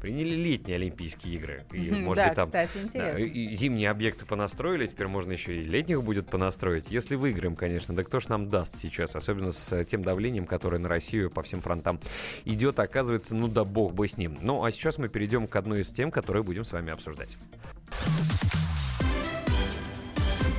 приняли 0.01 0.35
летние 0.35 0.75
Олимпийские 0.75 1.35
игры? 1.35 1.63
И, 1.73 1.91
может 1.91 2.15
да, 2.17 2.27
быть, 2.27 2.35
там 2.35 2.45
кстати, 2.45 2.71
да, 2.75 2.81
интересно. 2.83 3.17
и- 3.23 3.45
и 3.51 3.53
зимние 3.55 3.89
объекты 3.89 4.25
понастроили, 4.25 4.87
теперь 4.87 5.07
можно 5.07 5.31
еще 5.31 5.55
и 5.57 5.63
летних 5.63 6.03
будет 6.03 6.27
понастроить. 6.27 6.85
Если 6.89 7.15
выиграем, 7.15 7.55
конечно, 7.55 7.95
да 7.95 8.03
кто 8.03 8.19
ж 8.19 8.27
нам 8.29 8.47
даст 8.49 8.79
сейчас, 8.79 9.15
особенно 9.15 9.51
с 9.51 9.71
э, 9.73 9.83
тем 9.85 10.03
давлением, 10.03 10.45
которое 10.45 10.77
на 10.79 10.89
Россию 10.89 11.29
по 11.29 11.43
всем 11.43 11.61
фронтам 11.61 11.99
идет, 12.45 12.79
оказывается, 12.79 13.35
ну 13.35 13.47
да 13.47 13.63
бог 13.63 13.93
бы 13.93 14.07
с 14.07 14.17
ним. 14.17 14.37
Ну 14.41 14.63
а 14.63 14.71
сейчас 14.71 14.97
мы 14.97 15.07
перейдем 15.09 15.47
к 15.47 15.55
одной 15.55 15.81
из 15.81 15.89
тем, 15.91 16.11
которые 16.11 16.43
будем 16.43 16.65
с 16.65 16.71
вами 16.71 16.91
обсуждать. 16.91 17.37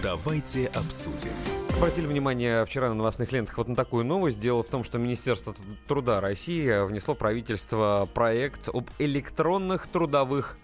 Давайте 0.03 0.67
обсудим. 0.75 1.62
Обратили 1.77 2.07
внимание 2.07 2.65
вчера 2.65 2.89
на 2.89 2.95
новостных 2.95 3.33
лентах 3.33 3.59
вот 3.59 3.69
на 3.69 3.75
такую 3.75 4.05
новость. 4.05 4.39
Дело 4.39 4.63
в 4.63 4.69
том, 4.69 4.85
что 4.85 4.99
Министерство 4.99 5.55
труда 5.89 6.21
России 6.21 6.87
внесло 6.87 7.15
правительство 7.15 8.09
проект 8.15 8.69
об 8.69 8.89
электронных 8.99 9.89
трудовых 9.89 10.59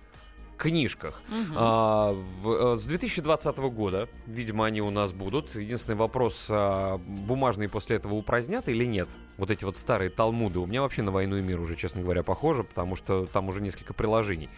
книжках. 0.56 1.20
Мгм. 1.28 1.54
А, 1.56 2.12
в- 2.12 2.74
э, 2.74 2.76
с 2.78 2.84
2020 2.84 3.70
года, 3.70 4.08
видимо, 4.26 4.66
они 4.66 4.80
у 4.80 4.90
нас 4.90 5.12
будут. 5.12 5.54
Единственный 5.54 5.94
вопрос, 5.94 6.48
а, 6.50 6.98
бумажные 6.98 7.68
после 7.68 7.96
этого 7.96 8.14
упразднят 8.14 8.68
или 8.68 8.84
нет? 8.84 9.08
Вот 9.36 9.52
эти 9.52 9.64
вот 9.64 9.76
старые 9.76 10.10
талмуды. 10.10 10.58
У 10.58 10.66
меня 10.66 10.82
вообще 10.82 11.02
на 11.02 11.12
«Войну 11.12 11.36
и 11.36 11.42
мир» 11.42 11.60
уже, 11.60 11.76
честно 11.76 12.02
говоря, 12.02 12.24
похоже, 12.24 12.64
потому 12.64 12.96
что 12.96 13.26
там 13.26 13.48
уже 13.48 13.62
несколько 13.62 13.94
приложений. 13.94 14.50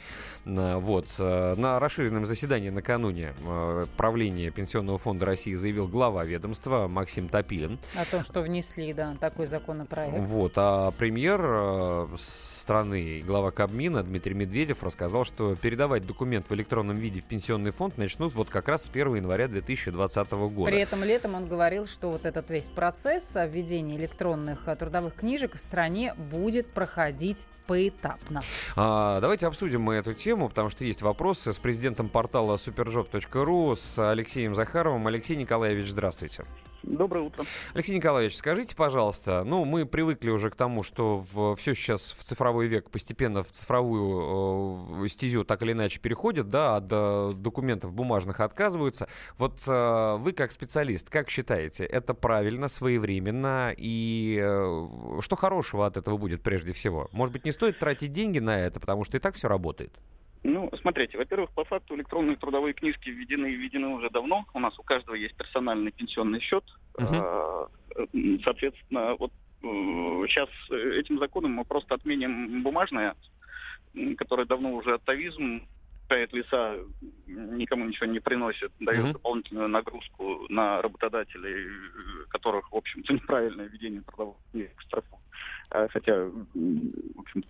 На- 0.44 0.78
Вот. 0.78 1.06
э, 1.18 1.54
На 1.56 1.78
расширенном 1.78 2.24
заседании 2.26 2.70
накануне 2.70 3.34
э, 3.46 3.86
правление 3.96 4.50
Пенсионного 4.50 4.98
фонда 4.98 5.26
России 5.26 5.54
заявил 5.54 5.86
глава 5.86 6.24
ведомства 6.24 6.88
Максим 6.88 7.28
Топилин. 7.28 7.78
О 7.94 8.04
том, 8.06 8.22
что 8.22 8.40
внесли, 8.40 8.92
да, 8.94 9.16
такой 9.20 9.46
законопроект. 9.46 10.16
Вот, 10.18 10.52
а 10.56 10.92
премьер 10.92 11.40
э, 11.44 12.06
страны, 12.16 13.22
глава 13.26 13.50
Кабмина 13.50 14.02
Дмитрий 14.02 14.34
Медведев 14.34 14.82
рассказал, 14.82 15.24
что 15.24 15.56
передавать 15.56 16.06
документ 16.06 16.48
в 16.48 16.54
электронном 16.54 16.96
виде 16.96 17.20
в 17.20 17.24
пенсионный 17.24 17.70
фонд 17.70 17.98
начнут 17.98 18.32
вот 18.34 18.48
как 18.48 18.68
раз 18.68 18.84
с 18.84 18.88
1 18.88 19.16
января 19.16 19.46
2020 19.48 20.30
года. 20.32 20.70
При 20.70 20.80
этом 20.80 21.04
летом 21.04 21.34
он 21.34 21.48
говорил, 21.48 21.86
что 21.86 22.10
вот 22.10 22.24
этот 22.24 22.50
весь 22.50 22.68
процесс 22.70 23.34
введения 23.34 23.96
электронных 23.96 24.64
трудовых 24.78 25.14
книжек 25.14 25.54
в 25.56 25.58
стране 25.58 26.14
будет 26.14 26.68
проходить 26.68 27.46
поэтапно. 27.66 28.42
А, 28.76 29.20
давайте 29.20 29.46
обсудим 29.46 29.82
мы 29.82 29.94
эту 29.94 30.12
тему, 30.14 30.29
потому 30.36 30.68
что 30.68 30.84
есть 30.84 31.02
вопросы 31.02 31.52
с 31.52 31.58
президентом 31.58 32.08
портала 32.08 32.56
superjob.ru, 32.56 33.74
с 33.74 34.10
Алексеем 34.10 34.54
Захаровым. 34.54 35.06
Алексей 35.06 35.36
Николаевич, 35.36 35.88
здравствуйте. 35.88 36.44
Доброе 36.82 37.26
утро. 37.26 37.44
Алексей 37.74 37.94
Николаевич, 37.94 38.36
скажите, 38.36 38.74
пожалуйста, 38.74 39.44
ну, 39.44 39.64
мы 39.64 39.84
привыкли 39.84 40.30
уже 40.30 40.48
к 40.50 40.56
тому, 40.56 40.82
что 40.82 41.22
все 41.56 41.74
сейчас 41.74 42.12
в 42.12 42.24
цифровой 42.24 42.68
век 42.68 42.90
постепенно 42.90 43.42
в 43.42 43.50
цифровую 43.50 45.04
э, 45.04 45.08
стезю 45.08 45.44
так 45.44 45.62
или 45.62 45.72
иначе 45.72 46.00
переходит, 46.00 46.48
да, 46.48 46.76
от 46.76 46.86
э, 46.90 47.32
документов 47.34 47.92
бумажных 47.92 48.40
отказываются. 48.40 49.08
Вот 49.36 49.60
э, 49.66 50.16
вы 50.20 50.32
как 50.32 50.52
специалист, 50.52 51.10
как 51.10 51.28
считаете, 51.28 51.84
это 51.84 52.14
правильно, 52.14 52.68
своевременно, 52.68 53.74
и 53.76 54.40
э, 54.42 55.20
что 55.20 55.36
хорошего 55.36 55.86
от 55.86 55.98
этого 55.98 56.16
будет 56.16 56.42
прежде 56.42 56.72
всего? 56.72 57.08
Может 57.12 57.34
быть, 57.34 57.44
не 57.44 57.52
стоит 57.52 57.78
тратить 57.78 58.12
деньги 58.12 58.38
на 58.38 58.58
это, 58.58 58.80
потому 58.80 59.04
что 59.04 59.18
и 59.18 59.20
так 59.20 59.34
все 59.34 59.48
работает? 59.48 59.98
Ну, 60.42 60.70
смотрите, 60.80 61.18
во-первых, 61.18 61.50
по 61.52 61.64
факту 61.64 61.94
электронные 61.94 62.36
трудовые 62.36 62.72
книжки 62.72 63.10
введены 63.10 63.52
и 63.52 63.56
введены 63.56 63.88
уже 63.88 64.08
давно. 64.10 64.46
У 64.54 64.60
нас 64.60 64.78
у 64.78 64.82
каждого 64.82 65.14
есть 65.14 65.36
персональный 65.36 65.92
пенсионный 65.92 66.40
счет. 66.40 66.64
М, 66.98 68.40
Соответственно, 68.44 69.16
вот 69.16 69.32
сейчас 69.60 70.48
этим 70.70 71.18
законом 71.18 71.52
мы 71.52 71.64
просто 71.64 71.94
отменим 71.94 72.62
бумажное, 72.62 73.14
которое 74.16 74.46
давно 74.46 74.72
уже 74.74 74.94
атовизм, 74.94 75.66
пает 76.08 76.32
леса, 76.32 76.76
никому 77.26 77.84
ничего 77.84 78.06
не 78.06 78.20
приносит, 78.20 78.72
дает 78.80 79.04
Мгм. 79.04 79.12
дополнительную 79.12 79.68
нагрузку 79.68 80.46
на 80.48 80.82
работодателей, 80.82 81.66
э, 81.68 82.24
которых, 82.30 82.72
в 82.72 82.76
общем-то, 82.76 83.12
неправильное 83.14 83.66
ведение 83.68 84.02
трудовых 84.02 84.36
штрафует. 84.78 85.22
А, 85.70 85.86
Хотя, 85.88 86.24
в 86.24 87.20
общем 87.20 87.44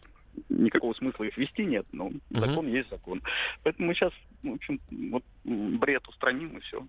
никакого 0.48 0.92
смысла 0.94 1.24
их 1.24 1.36
вести 1.36 1.64
нет, 1.64 1.86
но 1.92 2.10
закон 2.30 2.68
есть 2.68 2.90
закон. 2.90 3.22
Поэтому 3.62 3.88
мы 3.88 3.94
сейчас, 3.94 4.12
в 4.42 4.52
общем, 4.52 4.80
вот 5.10 5.24
бред 5.44 6.06
устраним 6.08 6.58
и 6.58 6.60
все. 6.60 6.86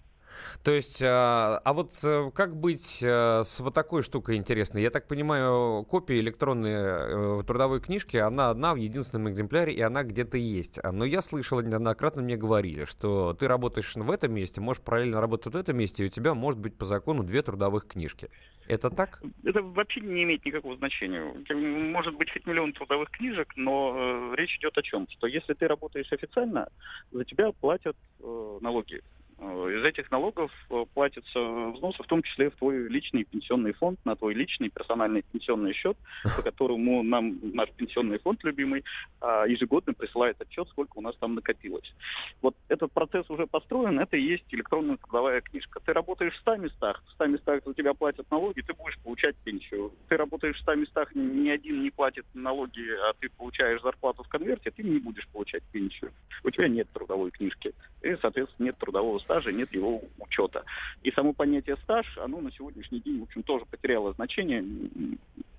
То 0.64 0.72
есть, 0.72 1.02
а, 1.04 1.60
а 1.64 1.74
вот 1.74 1.94
э, 2.04 2.30
как 2.36 2.56
быть 2.56 3.02
э, 3.02 3.44
с 3.44 3.60
вот 3.60 3.74
такой 3.74 4.04
штукой 4.04 4.36
интересной? 4.36 4.84
Я 4.84 4.92
так 4.92 5.08
понимаю, 5.08 5.84
копия 5.90 6.20
электронной 6.20 6.74
э, 6.74 7.44
трудовой 7.46 7.82
книжки, 7.82 8.18
она 8.18 8.52
одна 8.52 8.74
в 8.74 8.78
единственном 8.78 9.30
экземпляре, 9.30 9.74
и 9.74 9.82
она 9.82 10.04
где-то 10.04 10.38
есть. 10.38 10.80
А, 10.84 10.92
Но 10.92 11.04
я 11.06 11.22
слышал, 11.22 11.60
неоднократно 11.62 12.22
мне 12.22 12.38
говорили, 12.38 12.86
что 12.86 13.34
ты 13.34 13.48
работаешь 13.48 13.96
в 13.96 14.12
этом 14.12 14.34
месте, 14.34 14.62
можешь 14.62 14.84
параллельно 14.84 15.20
работать 15.20 15.54
в 15.54 15.58
этом 15.58 15.78
месте, 15.78 16.04
и 16.04 16.08
у 16.08 16.10
тебя 16.10 16.36
может 16.36 16.60
быть 16.60 16.78
по 16.78 16.86
закону 16.86 17.24
две 17.24 17.42
трудовых 17.42 17.88
книжки. 17.88 18.30
Это 18.68 18.92
так? 18.92 19.22
Это 19.44 19.62
вообще 19.64 20.02
не 20.02 20.24
имеет 20.24 20.46
никакого 20.46 20.78
значения. 20.78 21.24
Может 21.54 22.16
быть 22.16 22.32
хоть 22.32 22.46
миллион 22.46 22.74
трудовых 22.74 23.10
книжек, 23.10 23.52
но 23.56 24.34
речь 24.36 24.58
идет 24.58 24.78
о 24.78 24.84
чем? 24.84 25.08
Что 25.10 25.26
если 25.26 25.54
ты 25.54 25.68
работаешь 25.68 26.12
официально, 26.12 26.70
за 27.12 27.26
тебя 27.26 27.52
платят 27.52 27.98
налоги. 28.20 29.02
Э, 29.42 29.72
Из 29.76 29.84
этих 29.84 30.12
налогов 30.12 30.52
э, 30.70 30.86
платятся 30.94 31.40
взносы, 31.72 32.04
в 32.04 32.08
том 32.08 32.22
числе 32.22 32.52
в 32.52 32.56
твой 32.56 32.88
личный 32.88 33.24
пенсионный 33.24 33.74
фонд, 33.74 34.00
на 34.06 34.16
твой 34.16 34.36
личный 34.36 34.70
персональный 34.70 35.24
пенсионный 35.24 35.74
счет, 35.74 35.98
по 36.36 36.44
которому 36.44 37.02
нам 37.02 37.40
наш 37.42 37.70
пенсионный 37.72 38.20
фонд 38.20 38.44
любимый 38.44 38.84
а, 39.20 39.46
ежегодно 39.46 39.94
присылает 39.94 40.40
отчет, 40.42 40.68
сколько 40.70 40.98
у 40.98 41.02
нас 41.02 41.16
там 41.18 41.36
накопилось. 41.36 41.94
Вот 42.42 42.56
этот 42.68 42.92
процесс 42.92 43.30
уже 43.30 43.48
построен, 43.48 44.00
это 44.00 44.16
и 44.16 44.22
есть 44.22 44.46
электронная 44.52 44.98
трудовая 44.98 45.42
книжка. 45.42 45.80
Ты 45.80 45.94
работаешь 45.94 46.34
в 46.34 46.40
100 46.42 46.58
местах, 46.58 47.04
в 47.08 47.12
100 47.14 47.26
местах 47.28 47.62
за 47.66 47.74
тебя 47.74 47.94
платят 47.94 48.30
налоги, 48.30 48.62
ты 48.62 48.74
будешь 48.74 49.00
получать 49.00 49.36
пенсию. 49.38 49.92
Ты 50.08 50.18
работаешь 50.18 50.58
в 50.58 50.62
100 50.62 50.76
местах, 50.76 51.16
ни 51.16 51.50
один 51.50 51.82
не 51.82 51.90
платит 51.90 52.26
налоги, 52.36 52.88
а 53.10 53.14
ты 53.20 53.30
получаешь 53.30 53.82
зарплату 53.82 54.24
в 54.24 54.28
конверте, 54.28 54.70
ты 54.70 54.84
не 54.84 55.00
будешь 55.00 55.28
получать 55.30 55.64
пенсию. 55.72 56.12
У 56.44 56.50
тебя 56.52 56.68
нет 56.68 56.88
трудовой 56.94 57.32
книжки. 57.32 57.74
И, 58.02 58.16
соответственно, 58.22 58.68
нет 58.68 58.78
трудового 58.78 59.20
стажа, 59.32 59.52
нет 59.52 59.74
его 59.74 60.04
учета. 60.20 60.64
И 61.04 61.12
само 61.12 61.34
понятие 61.34 61.78
стаж, 61.84 62.06
оно 62.18 62.42
на 62.42 62.52
сегодняшний 62.52 63.00
день, 63.00 63.20
в 63.20 63.24
общем, 63.24 63.44
тоже 63.44 63.66
потеряло 63.66 64.14
значение. 64.14 64.64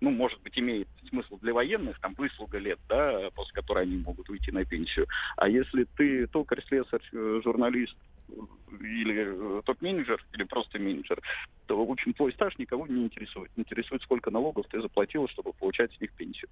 Ну, 0.01 0.11
может 0.11 0.41
быть, 0.43 0.59
имеет 0.59 0.89
смысл 1.09 1.39
для 1.41 1.55
военных, 1.55 1.99
там, 2.01 2.15
выслуга 2.15 2.59
лет, 2.59 2.79
да, 2.89 3.31
после 3.35 3.55
которой 3.55 3.85
они 3.85 3.97
могут 3.97 4.29
уйти 4.29 4.51
на 4.53 4.65
пенсию. 4.65 5.07
А 5.37 5.49
если 5.49 5.85
ты 5.97 6.27
токарь, 6.27 6.63
слесарь, 6.69 7.01
э, 7.13 7.41
журналист, 7.43 7.97
или 8.81 9.59
э, 9.59 9.63
топ-менеджер, 9.65 10.25
или 10.33 10.45
просто 10.45 10.79
менеджер, 10.79 11.21
то, 11.67 11.85
в 11.85 11.91
общем, 11.91 12.13
твой 12.15 12.33
стаж 12.33 12.59
никого 12.59 12.87
не 12.87 13.05
интересует. 13.05 13.51
Интересует, 13.57 14.03
сколько 14.03 14.31
налогов 14.31 14.67
ты 14.71 14.81
заплатил, 14.81 15.29
чтобы 15.29 15.53
получать 15.53 15.93
с 15.93 16.01
них 16.01 16.13
пенсию. 16.13 16.49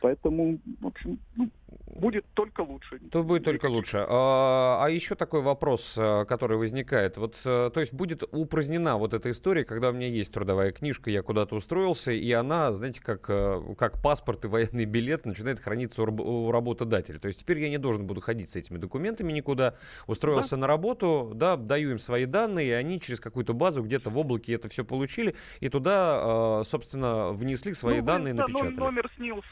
Поэтому, 0.00 0.58
в 0.80 0.86
общем, 0.86 1.18
ну, 1.36 1.50
будет 1.86 2.24
только 2.34 2.60
лучше. 2.60 2.98
Тут 3.10 3.26
будет 3.26 3.44
только 3.44 3.66
лучше. 3.66 4.04
А, 4.08 4.84
а 4.84 4.90
еще 4.90 5.14
такой 5.14 5.42
вопрос, 5.42 5.96
а, 5.98 6.24
который 6.24 6.58
возникает. 6.58 7.16
Вот, 7.16 7.40
а, 7.44 7.70
то 7.70 7.80
есть 7.80 7.92
будет 7.92 8.22
упразднена 8.30 8.96
вот 8.96 9.14
эта 9.14 9.30
история, 9.30 9.64
когда 9.64 9.90
у 9.90 9.92
меня 9.92 10.06
есть 10.06 10.32
трудовая 10.32 10.72
книжка, 10.72 11.10
я 11.10 11.22
куда-то 11.22 11.56
устроился, 11.56 12.12
и 12.12 12.30
она, 12.32 12.72
знаете, 12.72 13.02
как, 13.02 13.22
как 13.22 14.02
паспорт 14.02 14.44
и 14.44 14.48
военный 14.48 14.84
билет 14.84 15.26
начинает 15.26 15.60
храниться 15.60 16.02
у, 16.02 16.06
раб- 16.06 16.20
у 16.20 16.50
работодателя. 16.50 17.18
То 17.18 17.28
есть 17.28 17.40
теперь 17.40 17.58
я 17.58 17.68
не 17.68 17.78
должен 17.78 18.06
буду 18.06 18.20
ходить 18.20 18.50
с 18.50 18.56
этими 18.56 18.78
документами 18.78 19.32
никуда. 19.32 19.74
Устроился 20.06 20.56
на 20.56 20.66
работу, 20.66 21.11
да, 21.34 21.56
даю 21.56 21.90
им 21.92 21.98
свои 21.98 22.26
данные, 22.26 22.68
и 22.68 22.72
они 22.72 23.00
через 23.00 23.20
какую-то 23.20 23.54
базу 23.54 23.82
где-то 23.82 24.10
в 24.10 24.18
облаке 24.18 24.54
это 24.54 24.68
все 24.68 24.84
получили, 24.84 25.34
и 25.60 25.68
туда, 25.68 26.20
а, 26.22 26.62
собственно, 26.64 27.32
внесли 27.32 27.74
свои 27.74 28.00
Ну, 28.00 28.06
данные, 28.06 28.34
да, 28.34 28.44
ну, 28.48 28.58
напечатали. 28.58 28.78
номер 28.84 29.10
СНИЛС 29.16 29.44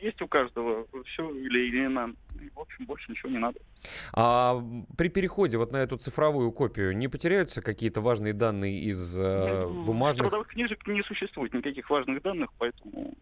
есть 0.00 0.20
у 0.20 0.26
каждого, 0.26 0.84
все, 1.06 1.30
или, 1.30 1.68
или 1.68 1.86
нам. 1.86 2.16
И, 2.40 2.50
В 2.56 2.58
общем, 2.60 2.86
больше 2.86 3.08
ничего 3.12 3.30
не 3.30 3.38
надо. 3.38 3.60
А 4.12 4.60
при 4.98 5.08
переходе 5.08 5.58
вот 5.58 5.70
на 5.70 5.76
эту 5.76 5.96
цифровую 5.96 6.50
копию 6.50 6.96
не 6.96 7.06
потеряются 7.06 7.62
какие-то 7.62 8.00
важные 8.00 8.32
данные 8.32 8.80
из 8.80 9.16
э, 9.18 9.64
Ну, 9.68 9.84
бумажных? 9.84 10.26
Трудовых 10.26 10.48
книжек 10.48 10.84
не 10.88 11.02
существует 11.02 11.54
никаких 11.54 11.88
важных 11.88 12.20
данных, 12.22 12.50
поэтому 12.58 13.14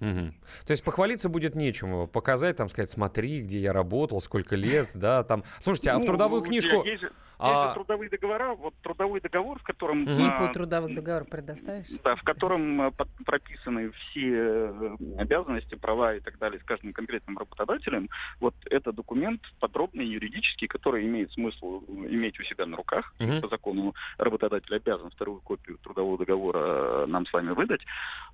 Мгм. 0.00 0.32
То 0.66 0.70
есть 0.70 0.84
похвалиться 0.84 1.28
будет 1.28 1.54
нечему, 1.54 2.06
показать, 2.06 2.56
там 2.56 2.68
сказать, 2.68 2.90
смотри, 2.90 3.40
где 3.42 3.58
я 3.58 3.72
работал, 3.72 4.20
сколько 4.20 4.56
лет, 4.56 4.88
да, 4.94 5.24
там. 5.24 5.42
Слушайте, 5.60 5.90
а 5.90 5.96
в 5.98 6.00
Ну, 6.00 6.06
трудовую 6.06 6.42
книжку... 6.42 6.84
Есть 6.84 7.00
же, 7.02 7.06
есть 7.08 7.14
а- 7.38 7.68
же 7.68 7.74
трудовые 7.74 8.08
договора. 8.10 8.54
Вот 8.54 8.74
трудовой 8.82 9.20
договор, 9.20 9.58
в 9.58 9.62
котором... 9.62 10.06
Типу 10.06 10.22
а, 10.44 10.52
трудовых 10.52 10.94
договоров 10.94 11.28
предоставишь? 11.28 11.86
Да, 12.04 12.14
в 12.16 12.22
котором 12.22 12.80
а, 12.80 12.90
под- 12.90 13.08
прописаны 13.24 13.90
все 13.90 14.30
э, 14.34 14.96
обязанности, 15.18 15.74
права 15.74 16.14
и 16.14 16.20
так 16.20 16.38
далее 16.38 16.60
с 16.60 16.64
каждым 16.64 16.92
конкретным 16.92 17.36
работодателем. 17.38 18.08
Вот 18.40 18.54
это 18.70 18.92
документ 18.92 19.40
подробный, 19.60 20.06
юридический, 20.06 20.68
который 20.68 21.04
имеет 21.06 21.32
смысл 21.32 21.82
иметь 21.88 22.38
у 22.40 22.44
себя 22.44 22.66
на 22.66 22.76
руках. 22.76 23.12
Мгм. 23.18 23.40
По 23.40 23.48
закону 23.48 23.94
работодатель 24.16 24.74
обязан 24.74 25.10
вторую 25.10 25.40
копию 25.40 25.78
трудового 25.78 26.18
договора 26.18 26.58
э, 27.04 27.06
нам 27.06 27.26
с 27.26 27.32
вами 27.32 27.50
выдать. 27.50 27.82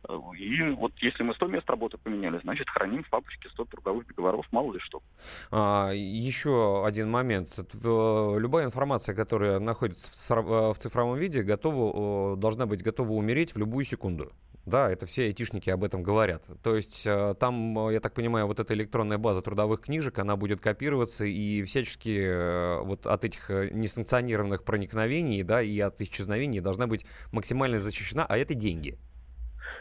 Э, 0.08 0.18
И 0.38 0.62
вот 0.70 0.92
если 0.98 1.22
мы 1.22 1.34
100 1.34 1.46
мест 1.54 1.68
работы 1.70 1.98
поменяли, 1.98 2.38
значит, 2.42 2.68
храним 2.68 3.02
в 3.04 3.10
папочке 3.10 3.48
100 3.50 3.64
трудовых 3.66 4.06
договоров, 4.08 4.46
мало 4.50 4.72
ли 4.72 4.78
что. 4.80 5.02
А, 5.50 5.90
еще 5.92 6.84
один 6.86 7.10
момент. 7.10 7.58
В- 7.72 8.38
Любая 8.38 8.66
информация, 8.66 9.14
которая 9.14 9.58
находится 9.58 10.10
в 10.42 10.74
в 10.74 10.78
цифровом 10.78 11.16
виде, 11.18 11.42
готова, 11.42 12.34
э, 12.34 12.36
должна 12.36 12.66
быть 12.66 12.82
готова 12.82 13.12
умереть 13.12 13.54
в 13.54 13.58
любую 13.58 13.84
секунду. 13.84 14.32
Да, 14.66 14.90
это 14.90 15.04
все 15.04 15.24
айтишники 15.24 15.68
об 15.68 15.84
этом 15.84 16.02
говорят. 16.02 16.44
То 16.62 16.74
есть 16.74 17.02
э, 17.06 17.34
там, 17.38 17.78
э, 17.88 17.92
я 17.94 18.00
так 18.00 18.14
понимаю, 18.14 18.46
вот 18.46 18.60
эта 18.60 18.72
электронная 18.72 19.18
база 19.18 19.42
трудовых 19.42 19.82
книжек, 19.82 20.18
она 20.18 20.36
будет 20.36 20.60
копироваться 20.60 21.24
и 21.26 21.62
всячески 21.64 22.18
э, 22.18 22.80
вот 22.82 23.06
от 23.06 23.24
этих 23.26 23.50
э, 23.50 23.68
несанкционированных 23.72 24.64
проникновений, 24.64 25.42
да, 25.42 25.60
и 25.62 25.78
от 25.80 26.00
исчезновений 26.00 26.60
должна 26.60 26.86
быть 26.86 27.04
максимально 27.30 27.78
защищена, 27.78 28.24
а 28.26 28.38
это 28.38 28.54
деньги. 28.54 28.98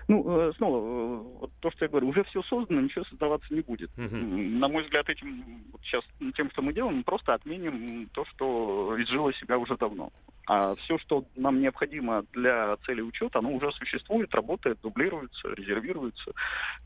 Ну, 0.08 0.24
э, 0.28 0.52
снова, 0.58 1.46
э, 1.46 1.48
то, 1.62 1.72
что 1.72 1.86
я 1.86 1.90
говорю, 1.90 2.10
уже 2.10 2.24
все 2.26 2.42
создано, 2.44 2.82
ничего 2.82 3.06
создаваться 3.06 3.54
не 3.54 3.62
будет. 3.62 3.90
М, 3.98 4.60
На 4.60 4.68
мой 4.68 4.84
взгляд, 4.84 5.10
этим 5.10 5.64
вот 5.72 5.82
сейчас 5.84 6.04
тем, 6.36 6.50
что 6.52 6.62
мы 6.62 6.74
делаем, 6.74 6.98
мы 6.98 7.04
просто 7.04 7.34
отменим 7.34 8.10
то, 8.14 8.26
что 8.26 8.96
изжило 9.02 9.34
себя 9.34 9.58
уже 9.58 9.78
давно. 9.78 10.12
А 10.45 10.76
все, 10.76 10.98
что 10.98 11.24
нам 11.36 11.61
необходимо 11.61 12.26
для 12.34 12.76
цели 12.86 12.99
учета, 13.02 13.40
оно 13.40 13.52
уже 13.52 13.72
существует, 13.72 14.34
работает, 14.36 14.78
дублируется, 14.82 15.48
резервируется, 15.49 16.32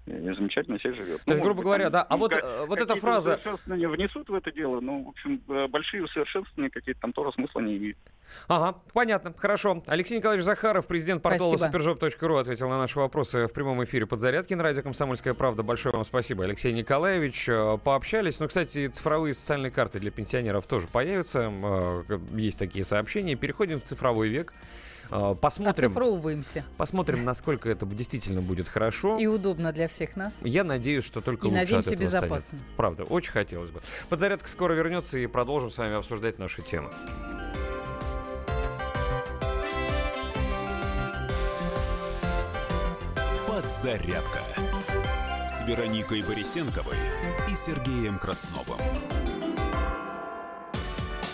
и 0.05 0.11
замечательно 0.11 0.79
себе 0.79 0.93
живет. 0.93 1.23
То 1.23 1.31
есть, 1.31 1.39
Ну, 1.39 1.43
грубо 1.43 1.57
быть, 1.57 1.63
говоря, 1.65 1.85
там, 1.85 1.91
да, 1.93 2.05
а 2.07 2.13
ну, 2.13 2.17
вот, 2.19 2.33
э, 2.33 2.65
вот 2.67 2.79
эта 2.79 2.95
фраза- 2.95 3.31
усовершенствования 3.31 3.89
внесут 3.89 4.29
в 4.29 4.33
это 4.35 4.51
дело, 4.51 4.79
но, 4.79 5.01
в 5.01 5.09
общем, 5.09 5.41
э, 5.49 5.67
большие 5.67 6.03
усовершенствования 6.03 6.69
какие-то 6.69 7.01
там 7.01 7.13
тоже 7.13 7.31
смысла 7.31 7.61
не 7.61 7.77
имеют. 7.77 7.97
Ага, 8.47 8.77
понятно, 8.93 9.33
хорошо. 9.35 9.81
Алексей 9.87 10.17
Николаевич 10.17 10.45
Захаров, 10.45 10.85
президент 10.85 11.23
портала 11.23 11.55
superjob.ru, 11.55 12.39
ответил 12.39 12.69
на 12.69 12.77
наши 12.77 12.99
вопросы 12.99 13.47
в 13.47 13.53
прямом 13.53 13.83
эфире 13.85 14.05
подзарядки 14.05 14.53
на 14.53 14.63
радио 14.63 14.83
«Комсомольская 14.83 15.33
правда». 15.33 15.63
Большое 15.63 15.95
вам 15.95 16.05
спасибо, 16.05 16.43
Алексей 16.43 16.73
Николаевич. 16.73 17.47
Э, 17.49 17.77
Пообщались. 17.83 18.39
Ну, 18.39 18.47
кстати, 18.47 18.87
цифровые 18.87 19.33
социальные 19.33 19.71
карты 19.71 19.99
для 19.99 20.11
пенсионеров 20.11 20.67
тоже 20.67 20.87
появятся. 20.87 22.03
Есть 22.33 22.59
такие 22.59 22.85
сообщения. 22.85 23.35
Переходим 23.47 23.79
в 23.79 23.83
цифровой 23.83 24.27
век. 24.27 24.51
Э, 25.09 25.33
Посмотрим, 25.39 25.85
Оцифровываемся. 25.91 26.65
посмотрим, 26.75 27.23
насколько 27.23 27.69
это 27.69 27.85
действительно 27.85 28.41
будет 28.41 28.67
хорошо. 28.67 29.17
И 29.17 29.25
удобно 29.25 29.71
для 29.71 29.87
всех 29.87 30.17
нас. 30.17 30.33
Я 30.41 30.65
надеюсь, 30.65 31.05
что 31.05 31.21
только 31.21 31.47
И 31.47 31.49
лучше 31.49 31.59
надеемся, 31.61 31.89
от 31.91 31.95
этого 31.95 32.09
станет. 32.09 32.23
безопасно. 32.25 32.59
Правда, 32.75 33.03
очень 33.05 33.31
хотелось 33.31 33.69
бы. 33.69 33.79
Подзарядка 34.09 34.49
скоро 34.49 34.73
вернется 34.73 35.17
и 35.17 35.25
продолжим 35.27 35.71
с 35.71 35.77
вами 35.77 35.95
обсуждать 35.95 36.39
наши 36.39 36.61
темы. 36.61 36.89
Подзарядка 43.47 44.41
с 45.47 45.65
Вероникой 45.67 46.21
Борисенковой 46.21 46.97
и 47.51 47.55
Сергеем 47.55 48.19
Красновым. 48.19 48.77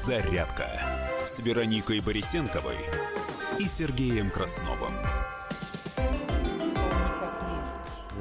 Подзарядка 0.00 0.66
с 1.26 1.40
Вероникой 1.40 2.00
Борисенковой 2.00 2.78
и 3.58 3.68
Сергеем 3.68 4.30
Красновым. 4.30 4.94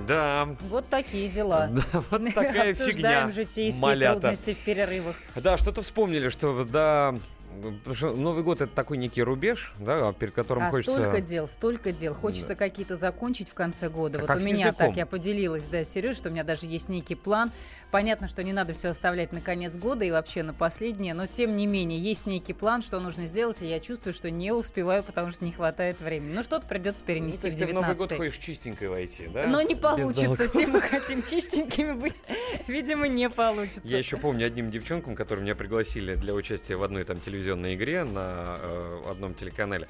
Да. 0.06 0.50
Вот 0.68 0.90
такие 0.90 1.30
дела. 1.30 1.70
Да, 1.72 2.04
вот 2.12 2.34
такая 2.34 2.72
Обсуждаем 2.72 3.30
фигня. 3.30 3.32
житейские 3.32 3.82
Малята. 3.82 4.20
трудности 4.20 4.54
в 4.56 4.58
перерывах. 4.58 5.16
Да, 5.36 5.56
что-то 5.56 5.82
вспомнили, 5.82 6.28
что 6.28 6.66
да, 6.66 7.16
потому 7.62 7.96
что 7.96 8.12
Новый 8.12 8.44
год 8.44 8.62
это 8.62 8.74
такой 8.74 8.98
некий 8.98 9.24
рубеж, 9.24 9.74
да, 9.80 10.12
перед 10.14 10.34
которым 10.34 10.64
А 10.64 10.72
хочется. 10.72 10.94
столько 10.94 11.22
дел, 11.22 11.48
столько 11.48 11.92
дел. 11.92 12.14
Хочется 12.14 12.56
какие-то 12.56 12.96
закончить 12.96 13.50
в 13.50 13.54
конце 13.54 13.90
года. 13.90 14.20
А 14.20 14.34
вот 14.34 14.42
у 14.42 14.46
меня 14.46 14.74
так, 14.74 14.96
я 14.96 15.06
поделилась, 15.06 15.66
да, 15.66 15.84
с 15.84 15.90
Сережей, 15.90 16.16
что 16.16 16.30
у 16.30 16.32
меня 16.32 16.44
даже 16.44 16.66
есть 16.66 16.90
некий 16.90 17.16
план. 17.16 17.52
Понятно, 17.92 18.28
что 18.28 18.44
не 18.44 18.54
надо 18.54 18.74
все 18.74 18.90
оставлять 18.90 19.32
на 19.34 19.42
конец 19.42 19.76
года 19.76 20.06
и 20.06 20.12
вообще 20.12 20.44
на 20.44 20.54
последнее, 20.54 21.14
но 21.14 21.28
тем 21.28 21.56
не 21.56 21.68
менее 21.68 22.00
есть 22.00 22.26
некий 22.26 22.54
план, 22.54 22.82
что 22.82 23.00
нужно 23.00 23.26
сделать, 23.26 23.62
и 23.62 23.68
я 23.68 23.80
чувствую, 23.80 24.14
что 24.14 24.30
не 24.30 24.52
успеваю, 24.52 25.04
потому 25.04 25.32
что 25.32 25.44
не 25.44 25.52
хватает 25.52 26.00
времени. 26.00 26.34
Ну 26.34 26.44
что-то 26.44 26.68
придется 26.68 27.02
Ну, 27.02 27.08
перенести 27.14 27.42
то 27.42 27.48
есть 27.48 27.58
в 27.58 27.60
ты 27.60 27.68
в 27.68 27.74
Новый 27.74 27.96
год 27.96 28.10
19 28.10 28.18
хочешь 28.18 28.38
чистенькой 28.44 28.90
войти, 28.90 29.28
да? 29.28 29.48
Но 29.48 29.62
не 29.62 29.76
получится, 29.76 30.48
все 30.48 30.68
мы 30.68 30.82
хотим 30.82 31.24
чистенькими 31.24 31.94
быть. 31.94 32.22
Видимо, 32.68 33.08
не 33.08 33.30
получится. 33.30 33.82
Я 33.84 33.98
еще 33.98 34.18
помню 34.18 34.46
одним 34.48 34.70
девчонкам, 34.72 35.16
которые 35.16 35.44
меня 35.44 35.56
пригласили 35.56 36.16
для 36.16 36.34
участия 36.34 36.76
в 36.76 36.84
одной 36.84 37.04
там 37.04 37.20
телевизионной 37.20 37.49
игре 37.56 38.04
на 38.04 38.58
э, 38.60 39.02
одном 39.10 39.34
телеканале. 39.34 39.88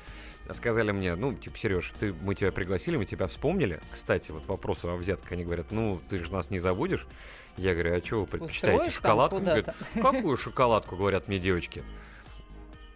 Сказали 0.54 0.92
мне, 0.92 1.16
ну, 1.16 1.34
типа, 1.34 1.58
Сереж, 1.58 1.94
ты, 2.00 2.14
мы 2.14 2.34
тебя 2.34 2.52
пригласили, 2.52 2.98
мы 2.98 3.06
тебя 3.06 3.28
вспомнили. 3.28 3.80
Кстати, 3.92 4.32
вот 4.32 4.48
вопрос 4.48 4.84
о 4.84 4.96
взятках, 4.96 5.32
они 5.34 5.44
говорят, 5.44 5.68
ну, 5.70 6.02
ты 6.10 6.24
же 6.24 6.32
нас 6.32 6.50
не 6.50 6.58
забудешь. 6.60 7.06
Я 7.56 7.74
говорю, 7.74 7.96
а 7.96 8.02
что 8.04 8.22
вы 8.22 8.26
предпочитаете, 8.26 8.78
Устроишь 8.78 8.96
шоколадку? 8.96 9.40
Говорят, 9.40 9.76
Какую 9.94 10.38
шоколадку, 10.38 10.96
говорят 10.96 11.28
мне 11.28 11.40
девочки? 11.40 11.84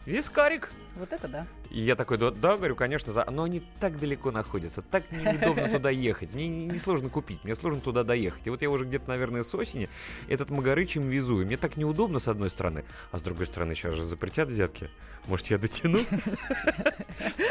Вискарик. 0.06 0.72
Вот 0.96 1.14
это 1.14 1.28
да. 1.28 1.48
И 1.74 1.82
я 1.82 1.96
такой, 1.96 2.20
да, 2.20 2.30
да, 2.30 2.56
говорю, 2.56 2.76
конечно, 2.76 3.12
за... 3.12 3.26
но 3.32 3.44
они 3.44 3.64
так 3.80 4.00
далеко 4.00 4.30
находятся, 4.30 4.84
так 4.84 5.04
неудобно 5.12 5.68
туда 5.70 5.90
ехать. 5.90 6.32
Мне 6.36 6.48
не- 6.48 6.68
несложно 6.68 7.10
купить, 7.10 7.44
мне 7.44 7.56
сложно 7.56 7.82
туда 7.82 8.04
доехать. 8.04 8.46
И 8.46 8.52
вот 8.52 8.62
я 8.62 8.70
уже 8.70 8.86
где-то, 8.86 9.10
наверное, 9.10 9.42
с 9.42 9.56
осени 9.56 9.90
этот 10.28 10.52
Магарыч 10.52 10.96
везу. 10.98 11.42
И 11.42 11.46
мне 11.46 11.58
так 11.58 11.76
неудобно, 11.76 12.20
с 12.20 12.28
одной 12.28 12.52
стороны, 12.52 12.86
а 13.12 13.18
с 13.18 13.24
другой 13.24 13.48
стороны, 13.48 13.74
сейчас 13.74 13.96
же 13.96 14.06
запретят 14.06 14.50
взятки. 14.50 14.92
Может, 15.26 15.48
я 15.48 15.58
дотяну? 15.58 16.02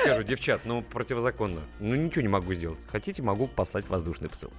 Скажу, 0.03 0.23
девчат, 0.23 0.61
ну, 0.67 0.83
противозаконно. 0.83 1.61
Ну, 1.81 1.97
ничего 1.97 2.23
не 2.23 2.29
могу 2.29 2.55
сделать. 2.55 2.79
Хотите, 2.93 3.23
могу 3.23 3.49
послать 3.49 3.89
воздушный 3.89 4.29
поцелуй. 4.29 4.55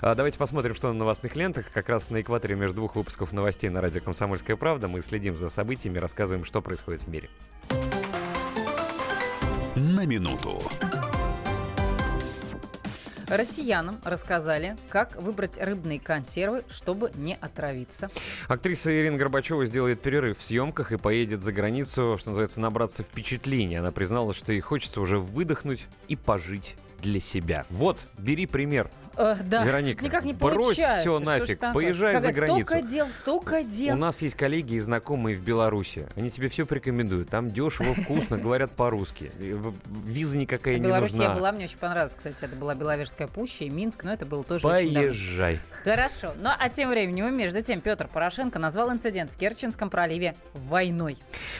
А, 0.00 0.14
давайте 0.14 0.38
посмотрим, 0.38 0.74
что 0.74 0.88
на 0.88 0.94
новостных 0.94 1.36
лентах. 1.36 1.70
Как 1.70 1.90
раз 1.90 2.08
на 2.08 2.22
экваторе 2.22 2.54
между 2.54 2.76
двух 2.76 2.96
выпусков 2.96 3.32
новостей 3.32 3.68
на 3.68 3.82
радио 3.82 4.00
«Комсомольская 4.00 4.56
правда» 4.56 4.88
мы 4.88 5.02
следим 5.02 5.36
за 5.36 5.50
событиями, 5.50 5.98
рассказываем, 5.98 6.46
что 6.46 6.62
происходит 6.62 7.02
в 7.02 7.08
мире. 7.08 7.28
На 9.74 10.04
минуту. 10.04 10.60
Россиянам 13.26 13.98
рассказали, 14.04 14.76
как 14.90 15.16
выбрать 15.16 15.56
рыбные 15.56 15.98
консервы, 15.98 16.62
чтобы 16.68 17.10
не 17.14 17.36
отравиться. 17.36 18.10
Актриса 18.48 18.94
Ирина 18.94 19.16
Горбачева 19.16 19.64
сделает 19.64 20.02
перерыв 20.02 20.36
в 20.36 20.42
съемках 20.42 20.92
и 20.92 20.98
поедет 20.98 21.40
за 21.40 21.52
границу, 21.52 22.18
что 22.18 22.28
называется, 22.28 22.60
набраться 22.60 23.02
впечатлений. 23.02 23.76
Она 23.76 23.92
призналась, 23.92 24.36
что 24.36 24.52
ей 24.52 24.60
хочется 24.60 25.00
уже 25.00 25.16
выдохнуть 25.16 25.86
и 26.06 26.16
пожить 26.16 26.76
для 27.00 27.20
себя. 27.20 27.64
Вот, 27.70 27.98
бери 28.18 28.44
пример. 28.44 28.90
Э, 29.16 29.36
да, 29.44 29.64
Вероника, 29.64 30.04
никак 30.04 30.24
не 30.24 30.32
брось 30.32 30.76
ж 30.76 31.20
нафиг, 31.20 31.60
поезжай 31.72 32.18
за 32.18 32.32
границу. 32.32 32.66
Столько 32.66 32.82
дел, 32.82 33.06
столько 33.08 33.62
дел. 33.62 33.96
У 33.96 33.98
нас 33.98 34.22
есть 34.22 34.34
коллеги 34.36 34.74
и 34.74 34.78
знакомые 34.78 35.36
в 35.36 35.42
Беларуси. 35.42 36.06
Они 36.16 36.30
тебе 36.30 36.48
все 36.48 36.64
порекомендуют. 36.64 37.28
Там 37.28 37.50
дешево, 37.50 37.94
вкусно, 37.94 38.38
говорят 38.38 38.72
по-русски. 38.72 39.30
Виза 39.86 40.36
никакая 40.36 40.78
не 40.78 40.86
Беларуси 40.86 41.16
я 41.16 41.28
нужна. 41.28 41.34
была, 41.34 41.52
мне 41.52 41.64
очень 41.64 41.78
понравилось, 41.78 42.14
кстати, 42.14 42.44
это 42.44 42.56
была 42.56 42.74
Беловежская 42.74 43.28
пуща 43.28 43.64
и 43.64 43.70
Минск, 43.70 44.04
но 44.04 44.12
это 44.12 44.24
было 44.26 44.42
тоже. 44.44 44.62
Поезжай. 44.62 45.58
Хорошо. 45.84 46.32
Ну 46.40 46.50
а 46.58 46.68
тем 46.68 46.90
временем, 46.90 47.34
между 47.36 47.60
тем, 47.62 47.80
Петр 47.80 48.08
Порошенко 48.08 48.58
назвал 48.58 48.90
инцидент 48.92 49.30
в 49.30 49.36
Керченском 49.36 49.90
проливе 49.90 50.34
войной. 50.54 51.18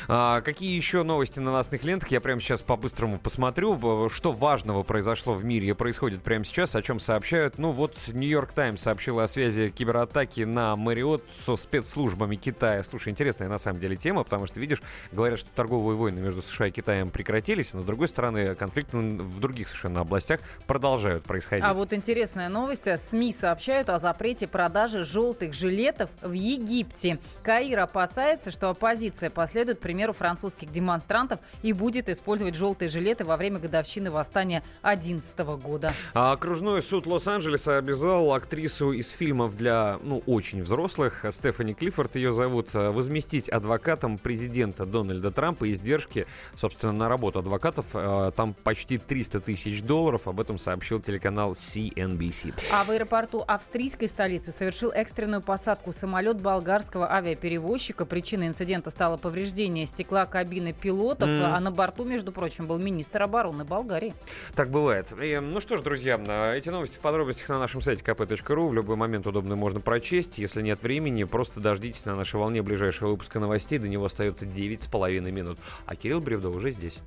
А, 0.08 0.40
какие 0.40 0.74
еще 0.74 1.02
новости 1.02 1.38
на 1.38 1.46
новостных 1.46 1.84
лентах? 1.84 2.10
Я 2.10 2.20
прямо 2.20 2.40
сейчас 2.40 2.62
по-быстрому 2.62 3.18
посмотрю, 3.18 4.08
что 4.08 4.32
важного 4.32 4.82
произошло 4.82 5.34
в 5.34 5.44
мире 5.44 5.68
и 5.68 5.72
происходит 5.72 6.22
прямо 6.22 6.44
сейчас, 6.44 6.74
о 6.74 6.82
чем 6.82 7.00
сообщают. 7.00 7.41
Ну 7.56 7.70
вот 7.70 7.96
Нью-Йорк 8.08 8.52
Таймс 8.52 8.82
сообщила 8.82 9.24
о 9.24 9.28
связи 9.28 9.70
кибератаки 9.70 10.42
на 10.42 10.76
Мариот 10.76 11.24
со 11.28 11.56
спецслужбами 11.56 12.36
Китая. 12.36 12.82
Слушай, 12.82 13.08
интересная 13.10 13.48
на 13.48 13.58
самом 13.58 13.80
деле 13.80 13.96
тема, 13.96 14.22
потому 14.22 14.46
что, 14.46 14.60
видишь, 14.60 14.82
говорят, 15.10 15.38
что 15.38 15.48
торговые 15.54 15.96
войны 15.96 16.20
между 16.20 16.42
США 16.42 16.68
и 16.68 16.70
Китаем 16.70 17.10
прекратились, 17.10 17.72
но 17.72 17.80
с 17.80 17.84
другой 17.84 18.08
стороны, 18.08 18.54
конфликты 18.54 18.96
в 18.96 19.40
других 19.40 19.68
совершенно 19.68 20.00
областях 20.00 20.40
продолжают 20.66 21.24
происходить. 21.24 21.64
А 21.64 21.74
вот 21.74 21.92
интересная 21.92 22.48
новость. 22.48 22.88
СМИ 23.00 23.32
сообщают 23.32 23.88
о 23.88 23.98
запрете 23.98 24.46
продажи 24.46 25.04
желтых 25.04 25.54
жилетов 25.54 26.10
в 26.20 26.32
Египте. 26.32 27.18
Каир 27.42 27.80
опасается, 27.80 28.50
что 28.50 28.68
оппозиция 28.68 29.30
последует 29.30 29.80
примеру 29.80 30.12
французских 30.12 30.70
демонстрантов 30.70 31.40
и 31.62 31.72
будет 31.72 32.08
использовать 32.08 32.54
желтые 32.54 32.88
жилеты 32.88 33.24
во 33.24 33.36
время 33.36 33.58
годовщины 33.58 34.10
восстания 34.10 34.62
2011 34.82 35.38
года. 35.62 35.92
А 36.14 36.32
окружной 36.32 36.82
суд 36.82 37.06
Лос-Анджелеса 37.06 37.31
обязал 37.36 38.32
актрису 38.34 38.92
из 38.92 39.10
фильмов 39.10 39.56
для, 39.56 39.98
ну, 40.02 40.22
очень 40.26 40.62
взрослых, 40.62 41.24
Стефани 41.30 41.72
Клиффорд 41.72 42.16
ее 42.16 42.32
зовут, 42.32 42.68
э, 42.74 42.90
возместить 42.90 43.48
адвокатам 43.48 44.18
президента 44.18 44.84
Дональда 44.84 45.30
Трампа 45.30 45.70
издержки, 45.70 46.26
собственно, 46.56 46.92
на 46.92 47.08
работу 47.08 47.38
адвокатов. 47.38 47.86
э, 47.94 48.32
Там 48.36 48.54
почти 48.54 48.98
300 48.98 49.40
тысяч 49.40 49.82
долларов, 49.82 50.28
об 50.28 50.40
этом 50.40 50.58
сообщил 50.58 51.00
телеканал 51.00 51.52
CNBC. 51.52 52.54
А 52.70 52.84
в 52.84 52.90
аэропорту 52.90 53.44
австрийской 53.46 54.08
столицы 54.08 54.52
совершил 54.52 54.90
экстренную 54.90 55.40
посадку 55.40 55.92
самолет 55.92 56.40
болгарского 56.40 57.10
авиаперевозчика. 57.10 58.04
Причиной 58.04 58.48
инцидента 58.48 58.90
стало 58.90 59.16
повреждение 59.16 59.86
стекла 59.86 60.26
кабины 60.26 60.72
пилотов, 60.72 61.28
М. 61.28 61.44
а 61.54 61.60
на 61.60 61.70
борту, 61.70 62.04
между 62.04 62.30
прочим, 62.32 62.66
был 62.66 62.78
министр 62.78 63.22
обороны 63.22 63.64
Болгарии. 63.64 64.12
Так 64.54 64.70
бывает. 64.70 65.08
И, 65.20 65.38
ну 65.38 65.60
что 65.60 65.76
ж, 65.78 65.82
друзья, 65.82 66.20
э, 66.26 66.56
эти 66.58 66.68
новости 66.68 66.96
в 66.96 67.00
подробностях 67.22 67.48
на 67.50 67.60
нашем 67.60 67.80
сайте 67.80 68.02
kp.ru. 68.04 68.68
В 68.68 68.74
любой 68.74 68.96
момент 68.96 69.28
удобно 69.28 69.54
можно 69.54 69.80
прочесть. 69.80 70.38
Если 70.38 70.60
нет 70.60 70.82
времени, 70.82 71.22
просто 71.22 71.60
дождитесь 71.60 72.04
на 72.04 72.16
нашей 72.16 72.40
волне 72.40 72.62
ближайшего 72.62 73.10
выпуска 73.10 73.38
новостей. 73.38 73.78
До 73.78 73.86
него 73.86 74.06
остается 74.06 74.44
9,5 74.44 75.30
минут. 75.30 75.58
А 75.86 75.94
Кирилл 75.94 76.20
Бревдо 76.20 76.50
уже 76.50 76.72
здесь. 76.72 76.98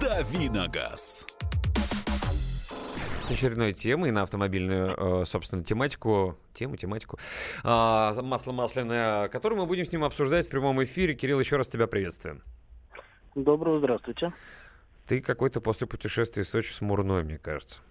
«Дави 0.00 0.48
на 0.48 0.66
газ». 0.66 1.26
с 3.20 3.30
очередной 3.30 3.72
темой 3.72 4.10
на 4.10 4.22
автомобильную, 4.22 4.96
э, 4.98 5.24
собственно, 5.26 5.62
тематику, 5.62 6.36
тему, 6.54 6.76
тематику, 6.76 7.20
а, 7.62 8.20
масло 8.20 8.50
масляное, 8.50 9.28
которую 9.28 9.60
мы 9.60 9.66
будем 9.66 9.84
с 9.84 9.92
ним 9.92 10.02
обсуждать 10.02 10.48
в 10.48 10.50
прямом 10.50 10.82
эфире. 10.82 11.14
Кирилл, 11.14 11.38
еще 11.38 11.56
раз 11.56 11.68
тебя 11.68 11.86
приветствуем. 11.86 12.42
Доброго 13.36 13.78
здравствуйте. 13.78 14.32
Ты 15.12 15.20
какой-то 15.20 15.60
после 15.60 15.86
путешествия 15.86 16.42
в 16.42 16.48
Сочи 16.48 16.72
смурной, 16.72 17.22
мне 17.22 17.36
кажется. 17.36 17.82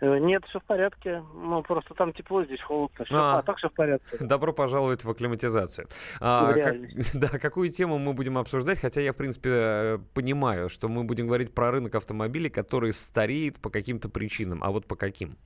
Э, 0.00 0.18
Нет, 0.18 0.44
все 0.46 0.58
в 0.58 0.64
порядке. 0.64 1.22
Ну, 1.32 1.62
просто 1.62 1.94
там 1.94 2.12
тепло, 2.12 2.44
здесь 2.44 2.60
холодно. 2.60 3.04
Всё- 3.04 3.16
А. 3.16 3.38
а, 3.38 3.42
так 3.42 3.58
все 3.58 3.68
в 3.68 3.72
порядке. 3.74 4.16
Добро 4.18 4.52
пожаловать 4.52 5.04
в 5.04 5.08
акклиматизацию. 5.10 5.86
А, 6.20 6.52
как- 6.52 6.74
да, 7.14 7.28
какую 7.38 7.70
тему 7.70 7.96
мы 7.98 8.12
будем 8.12 8.38
обсуждать? 8.38 8.80
Хотя 8.80 9.00
я, 9.02 9.12
в 9.12 9.16
принципе, 9.16 9.50
э, 9.52 9.98
понимаю, 10.14 10.68
что 10.68 10.88
мы 10.88 11.04
будем 11.04 11.28
говорить 11.28 11.54
про 11.54 11.70
рынок 11.70 11.94
автомобилей, 11.94 12.50
который 12.50 12.92
стареет 12.92 13.60
по 13.60 13.70
каким-то 13.70 14.08
причинам. 14.08 14.64
А 14.64 14.72
вот 14.72 14.84
по 14.86 14.96
каким? 14.96 15.36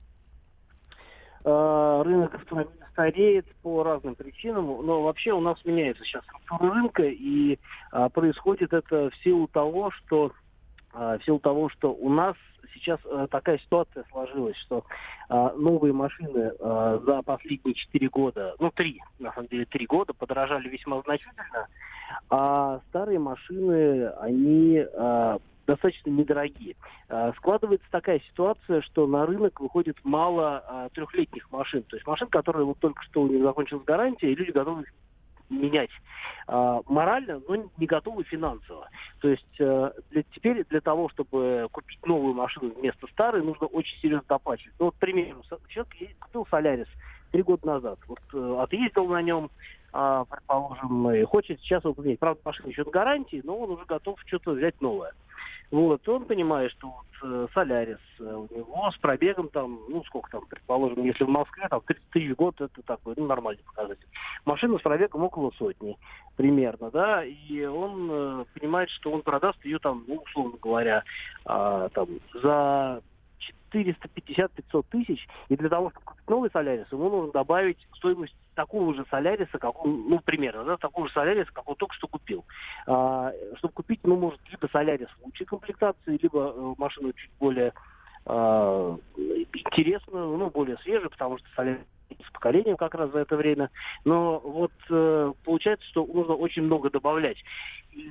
Э, 1.45 2.01
Рынок 2.05 2.35
автомобилей 2.35 2.83
стареет 2.91 3.45
по 3.63 3.83
разным 3.83 4.15
причинам, 4.15 4.65
но 4.85 5.01
вообще 5.01 5.31
у 5.31 5.41
нас 5.41 5.57
меняется 5.65 6.03
сейчас 6.03 6.23
структура 6.25 6.73
рынка, 6.73 7.03
и 7.03 7.57
а, 7.91 8.09
происходит 8.09 8.71
это 8.71 9.09
в 9.09 9.15
силу 9.23 9.47
того, 9.47 9.89
что 9.91 10.31
а, 10.93 11.17
в 11.17 11.23
силу 11.25 11.39
того, 11.39 11.69
что 11.69 11.91
у 11.91 12.09
нас 12.09 12.35
сейчас 12.73 12.99
э, 13.05 13.27
такая 13.29 13.57
ситуация 13.59 14.03
сложилась, 14.11 14.57
что 14.57 14.83
а, 15.29 15.53
новые 15.53 15.93
машины 15.93 16.53
а, 16.59 16.99
за 17.05 17.21
последние 17.21 17.73
4 17.73 18.09
года, 18.09 18.55
ну 18.59 18.71
3, 18.71 19.01
на 19.19 19.33
самом 19.33 19.47
деле 19.47 19.65
3 19.65 19.85
года, 19.85 20.13
подорожали 20.13 20.69
весьма 20.69 21.01
значительно, 21.01 21.67
а 22.29 22.79
старые 22.89 23.19
машины, 23.19 24.07
они 24.19 24.85
а, 24.95 25.39
достаточно 25.65 26.09
недорогие. 26.09 26.75
А, 27.09 27.33
Складывается 27.33 27.87
такая 27.91 28.19
ситуация, 28.19 28.81
что 28.81 29.07
на 29.07 29.25
рынок 29.25 29.59
выходит 29.59 29.97
мало 30.03 30.63
а, 30.65 30.89
трехлетних 30.89 31.51
машин, 31.51 31.83
то 31.83 31.95
есть 31.95 32.07
машин, 32.07 32.27
которые 32.27 32.65
вот 32.65 32.79
только 32.79 33.01
что 33.03 33.21
у 33.21 33.27
них 33.27 33.41
закончилась 33.41 33.83
гарантия, 33.85 34.31
и 34.31 34.35
люди 34.35 34.51
готовы 34.51 34.81
их 34.81 34.93
менять 35.49 35.89
а, 36.47 36.81
морально, 36.87 37.41
но 37.47 37.69
не 37.77 37.85
готовы 37.85 38.23
финансово. 38.23 38.89
То 39.21 39.29
есть 39.29 39.59
э, 39.59 39.91
для, 40.11 40.23
теперь 40.23 40.65
для 40.65 40.81
того, 40.81 41.09
чтобы 41.09 41.67
купить 41.71 42.05
новую 42.05 42.33
машину 42.33 42.73
вместо 42.73 43.07
старой, 43.07 43.43
нужно 43.43 43.67
очень 43.67 43.97
серьезно 43.99 44.25
доплачивать. 44.27 44.73
Ну, 44.79 44.85
вот, 44.85 44.95
к 44.95 45.67
человек 45.69 45.93
купил 46.19 46.47
Солярис 46.49 46.87
три 47.31 47.43
года 47.43 47.65
назад. 47.65 47.99
Вот 48.07 48.19
э, 48.33 48.57
отъездил 48.59 49.07
на 49.07 49.21
нем, 49.21 49.49
предположим, 49.91 51.11
и 51.11 51.23
хочет 51.23 51.59
сейчас 51.59 51.83
его 51.83 51.93
поменять. 51.93 52.19
Правда, 52.19 52.41
машина 52.43 52.69
еще 52.69 52.83
на 52.83 52.89
гарантии, 52.89 53.41
но 53.43 53.57
он 53.59 53.71
уже 53.71 53.85
готов 53.85 54.19
что-то 54.25 54.51
взять 54.53 54.81
новое. 54.81 55.13
Вот, 55.73 56.07
он 56.07 56.25
понимает, 56.25 56.71
что 56.73 56.87
вот 56.87 57.05
э, 57.23 57.47
Солярис 57.51 57.97
э, 58.19 58.23
у 58.23 58.47
него 58.55 58.91
с 58.91 58.97
пробегом 58.97 59.49
там, 59.49 59.79
ну, 59.89 60.03
сколько 60.03 60.29
там, 60.29 60.45
предположим, 60.45 61.03
если 61.03 61.23
в 61.23 61.29
Москве 61.29 61.67
там 61.67 61.81
30 61.81 62.09
тысяч 62.11 62.29
в 62.29 62.35
год, 62.35 62.61
это 62.61 62.83
такой, 62.83 63.15
ну, 63.17 63.25
нормальный 63.25 63.63
показатель. 63.63 64.05
Машина 64.45 64.77
с 64.77 64.81
пробегом 64.83 65.23
около 65.23 65.49
сотни 65.57 65.97
примерно, 66.35 66.91
да, 66.91 67.23
и 67.23 67.65
он 67.65 68.07
э, 68.11 68.45
понимает, 68.53 68.91
что 68.91 69.11
он 69.11 69.23
продаст 69.23 69.65
ее 69.65 69.79
там, 69.79 70.03
ну, 70.07 70.17
условно 70.17 70.59
говоря, 70.61 71.03
а, 71.43 71.89
там, 71.89 72.07
за 72.35 73.01
450-500 73.73 74.85
тысяч, 74.89 75.27
и 75.49 75.55
для 75.55 75.69
того, 75.69 75.89
чтобы 75.89 76.05
купить 76.05 76.29
новый 76.29 76.49
Солярис, 76.51 76.91
ему 76.91 77.09
нужно 77.09 77.31
добавить 77.31 77.77
стоимость 77.95 78.35
такого 78.55 78.93
же 78.93 79.05
Соляриса, 79.09 79.57
как 79.57 79.83
он, 79.83 80.09
ну, 80.09 80.19
примерно, 80.19 80.63
да, 80.63 80.77
такого 80.77 81.07
же 81.07 81.13
Соляриса, 81.13 81.51
как 81.51 81.67
он 81.67 81.75
только 81.75 81.95
что 81.95 82.07
купил. 82.07 82.45
А, 82.87 83.31
чтобы 83.57 83.73
купить, 83.73 83.99
ну, 84.03 84.15
может, 84.15 84.39
либо 84.49 84.67
Солярис 84.71 85.09
лучшей 85.23 85.45
комплектации, 85.45 86.19
либо 86.21 86.53
э, 86.55 86.73
машину 86.77 87.13
чуть 87.13 87.31
более 87.39 87.73
а, 88.25 88.97
интересную, 89.17 90.37
ну, 90.37 90.49
более 90.49 90.77
свежую, 90.77 91.09
потому 91.09 91.37
что 91.37 91.47
Солярис 91.55 91.81
с 92.27 92.31
поколением 92.31 92.77
как 92.77 92.95
раз 92.95 93.11
за 93.11 93.19
это 93.19 93.35
время. 93.35 93.69
Но 94.05 94.39
вот 94.39 94.71
э, 94.89 95.33
получается, 95.43 95.85
что 95.87 96.05
нужно 96.05 96.35
очень 96.35 96.63
много 96.63 96.89
добавлять. 96.89 97.37
И, 97.91 98.09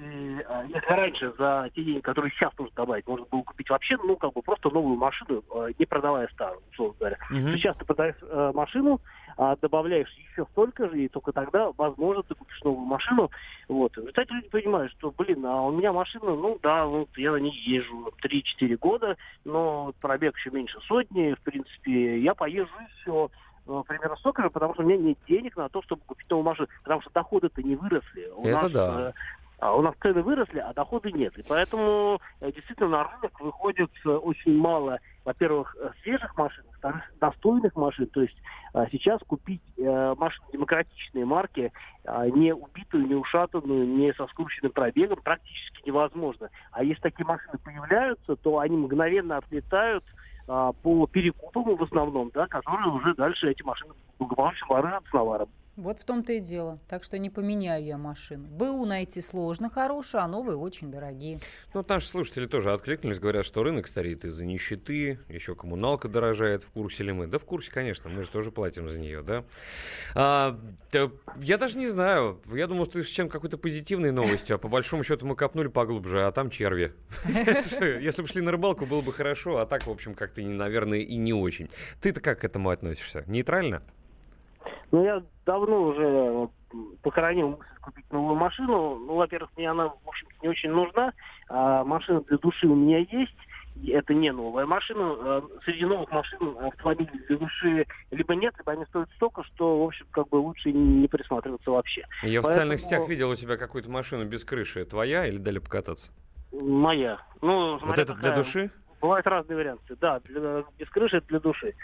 э, 0.48 0.64
если 0.68 0.92
раньше 0.92 1.32
за 1.38 1.70
те 1.74 1.82
деньги, 1.82 2.00
которые 2.00 2.30
сейчас 2.32 2.52
нужно 2.58 2.74
добавить, 2.74 3.06
можно 3.06 3.26
было 3.26 3.42
купить 3.42 3.68
вообще, 3.70 3.96
ну, 4.02 4.16
как 4.16 4.32
бы 4.32 4.42
просто 4.42 4.70
новую 4.70 4.96
машину, 4.96 5.42
э, 5.54 5.72
не 5.78 5.86
продавая 5.86 6.28
старую, 6.28 6.62
условно 6.72 6.94
говоря. 6.98 7.16
То 7.28 7.56
сейчас 7.56 7.76
ты 7.76 7.84
продаешь 7.84 8.16
э, 8.22 8.52
машину, 8.54 9.00
а 9.36 9.56
добавляешь 9.56 10.12
еще 10.30 10.46
столько 10.52 10.88
же, 10.88 11.04
и 11.04 11.08
только 11.08 11.32
тогда, 11.32 11.72
возможно, 11.76 12.22
ты 12.22 12.34
купишь 12.34 12.62
новую 12.62 12.86
машину. 12.86 13.30
Вот. 13.68 13.96
Результате 13.96 14.34
люди 14.34 14.48
понимают, 14.48 14.92
что, 14.92 15.10
блин, 15.10 15.44
а 15.46 15.62
у 15.62 15.72
меня 15.72 15.92
машина, 15.92 16.34
ну 16.34 16.58
да, 16.62 16.86
вот 16.86 17.08
я 17.16 17.32
на 17.32 17.36
ней 17.36 17.52
езжу 17.52 18.12
3-4 18.22 18.76
года, 18.76 19.16
но 19.44 19.94
пробег 20.00 20.36
еще 20.36 20.50
меньше 20.50 20.78
сотни, 20.82 21.34
в 21.34 21.40
принципе, 21.40 22.18
я 22.18 22.34
поезжу 22.34 22.72
и 22.80 23.00
э, 23.66 23.82
примерно 23.86 24.16
столько 24.16 24.42
же, 24.42 24.50
потому 24.50 24.74
что 24.74 24.82
у 24.82 24.86
меня 24.86 24.96
нет 24.96 25.18
денег 25.28 25.56
на 25.56 25.68
то, 25.68 25.82
чтобы 25.82 26.02
купить 26.06 26.28
новую 26.30 26.44
машину, 26.44 26.68
потому 26.82 27.00
что 27.02 27.10
доходы-то 27.12 27.62
не 27.62 27.76
выросли. 27.76 28.28
У 28.36 28.46
Это 28.46 28.62
нас, 28.62 28.72
да. 28.72 29.08
э, 29.08 29.12
а 29.58 29.74
у 29.76 29.82
нас 29.82 29.94
цены 30.02 30.22
выросли, 30.22 30.58
а 30.58 30.72
доходы 30.72 31.12
нет. 31.12 31.36
И 31.38 31.44
поэтому 31.48 32.20
э, 32.40 32.50
действительно 32.52 32.88
на 32.88 33.04
рынок 33.04 33.40
выходит 33.40 33.90
очень 34.04 34.56
мало, 34.56 34.98
во-первых, 35.24 35.76
свежих 36.02 36.36
машин, 36.36 36.64
во-вторых, 36.72 37.02
достойных 37.20 37.76
машин. 37.76 38.06
То 38.06 38.22
есть 38.22 38.36
сейчас 38.90 39.20
купить 39.26 39.62
машину 39.76 40.46
демократичной 40.52 41.24
марки, 41.24 41.72
э, 42.04 42.28
не 42.30 42.54
убитую, 42.54 43.06
не 43.06 43.14
ушатанную, 43.14 43.86
не 43.86 44.12
со 44.14 44.26
скрученным 44.28 44.72
пробегом 44.72 45.20
практически 45.22 45.86
невозможно. 45.86 46.50
А 46.72 46.82
если 46.82 47.02
такие 47.02 47.24
машины 47.24 47.58
появляются, 47.62 48.36
то 48.36 48.58
они 48.58 48.76
мгновенно 48.76 49.36
отлетают 49.36 50.04
а, 50.48 50.72
по 50.72 51.06
перекупам 51.06 51.76
в 51.76 51.82
основном, 51.82 52.30
да, 52.34 52.46
которые 52.46 52.88
уже 52.88 53.14
дальше 53.14 53.50
эти 53.50 53.62
машины 53.62 53.94
благополучно 54.18 54.66
воруют 54.68 55.04
с. 55.10 55.48
Вот 55.76 55.98
в 55.98 56.04
том-то 56.04 56.34
и 56.34 56.40
дело. 56.40 56.78
Так 56.86 57.02
что 57.02 57.16
не 57.18 57.30
поменяю 57.30 57.82
я 57.82 57.96
машину. 57.96 58.46
БУ 58.46 58.84
найти 58.84 59.22
сложно 59.22 59.70
хорошую, 59.70 60.22
а 60.22 60.28
новые 60.28 60.58
очень 60.58 60.90
дорогие. 60.90 61.36
Ну, 61.72 61.80
вот 61.80 61.88
наши 61.88 62.08
слушатели 62.08 62.46
тоже 62.46 62.72
откликнулись, 62.72 63.18
говорят, 63.18 63.46
что 63.46 63.62
рынок 63.62 63.86
стареет 63.86 64.26
из-за 64.26 64.44
нищеты, 64.44 65.18
еще 65.28 65.54
коммуналка 65.54 66.08
дорожает, 66.08 66.62
в 66.62 66.70
курсе 66.70 67.04
ли 67.04 67.12
мы? 67.12 67.26
Да 67.26 67.38
в 67.38 67.46
курсе, 67.46 67.70
конечно, 67.70 68.10
мы 68.10 68.22
же 68.22 68.28
тоже 68.28 68.50
платим 68.50 68.86
за 68.90 68.98
нее, 68.98 69.22
да? 69.22 69.44
А, 70.14 70.60
да, 70.92 71.10
я 71.40 71.56
даже 71.56 71.78
не 71.78 71.88
знаю, 71.88 72.42
я 72.52 72.66
думал, 72.66 72.84
что 72.84 72.94
ты 72.94 73.04
с 73.04 73.08
чем 73.08 73.30
какой-то 73.30 73.56
позитивной 73.56 74.10
новостью, 74.10 74.56
а 74.56 74.58
по 74.58 74.68
большому 74.68 75.02
счету 75.04 75.24
мы 75.24 75.36
копнули 75.36 75.68
поглубже, 75.68 76.26
а 76.26 76.32
там 76.32 76.50
черви. 76.50 76.92
Если 77.24 78.20
бы 78.20 78.28
шли 78.28 78.42
на 78.42 78.50
рыбалку, 78.50 78.84
было 78.84 79.00
бы 79.00 79.10
хорошо, 79.10 79.56
а 79.56 79.64
так, 79.64 79.86
в 79.86 79.90
общем, 79.90 80.14
как-то, 80.14 80.42
наверное, 80.42 80.98
и 80.98 81.16
не 81.16 81.32
очень. 81.32 81.70
Ты-то 82.02 82.20
как 82.20 82.40
к 82.40 82.44
этому 82.44 82.68
относишься? 82.68 83.24
Нейтрально? 83.26 83.82
Ну, 84.90 85.04
я 85.04 85.22
давно 85.46 85.82
уже 85.82 86.48
похоронил 87.02 87.50
мысль 87.50 87.62
купить 87.80 88.10
новую 88.12 88.36
машину. 88.36 88.96
Ну, 88.96 89.14
во-первых, 89.16 89.50
мне 89.56 89.70
она, 89.70 89.88
в 89.88 89.96
общем 90.08 90.26
не 90.42 90.48
очень 90.48 90.70
нужна. 90.70 91.12
А 91.48 91.84
машина 91.84 92.20
для 92.22 92.38
души 92.38 92.66
у 92.66 92.74
меня 92.74 92.98
есть. 92.98 93.36
Это 93.88 94.12
не 94.12 94.30
новая 94.32 94.66
машина. 94.66 95.16
Э, 95.18 95.42
Среди 95.64 95.86
новых 95.86 96.10
машин 96.12 96.56
автомобилей 96.60 97.10
для 97.26 97.38
души 97.38 97.86
либо 98.10 98.34
нет, 98.34 98.54
либо 98.58 98.72
они 98.72 98.84
стоят 98.84 99.08
столько, 99.16 99.42
что, 99.44 99.82
в 99.82 99.86
общем, 99.86 100.06
как 100.10 100.28
бы 100.28 100.36
лучше 100.36 100.72
не 100.72 101.08
присматриваться 101.08 101.70
вообще. 101.70 102.04
Я 102.22 102.42
в 102.42 102.44
социальных 102.44 102.78
Поэтому 102.80 102.90
сетях 102.90 103.08
видел 103.08 103.30
у 103.30 103.34
тебя 103.34 103.56
какую-то 103.56 103.90
машину 103.90 104.26
без 104.26 104.44
крыши. 104.44 104.84
Твоя 104.84 105.26
или 105.26 105.38
дали 105.38 105.58
покататься? 105.58 106.12
Моя. 106.52 107.18
Ну, 107.40 107.78
Вот 107.78 107.98
это 107.98 108.12
для 108.12 108.22
какая. 108.22 108.36
души? 108.36 108.70
Бывают 109.00 109.26
разные 109.26 109.56
варианты. 109.56 109.96
Да, 109.96 110.20
для- 110.20 110.64
без 110.78 110.88
крыши 110.90 111.16
это 111.16 111.26
для 111.28 111.40
души. 111.40 111.74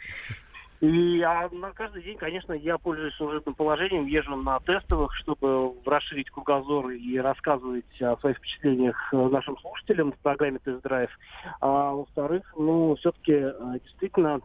И 0.80 1.20
а 1.22 1.48
на 1.50 1.72
каждый 1.72 2.02
день, 2.02 2.16
конечно, 2.16 2.52
я 2.52 2.78
пользуюсь 2.78 3.14
служебным 3.14 3.54
положением, 3.54 4.06
езжу 4.06 4.36
на 4.36 4.60
тестовых, 4.60 5.14
чтобы 5.16 5.74
расширить 5.84 6.30
кругозор 6.30 6.90
и 6.90 7.18
рассказывать 7.18 8.00
о 8.00 8.16
своих 8.18 8.38
впечатлениях 8.38 8.96
э, 9.12 9.16
нашим 9.16 9.58
слушателям 9.58 10.12
в 10.12 10.18
программе 10.18 10.60
«Тест-драйв». 10.60 11.10
А 11.60 11.92
во-вторых, 11.92 12.52
ну, 12.56 12.94
все-таки 12.96 13.52
действительно 13.82 14.40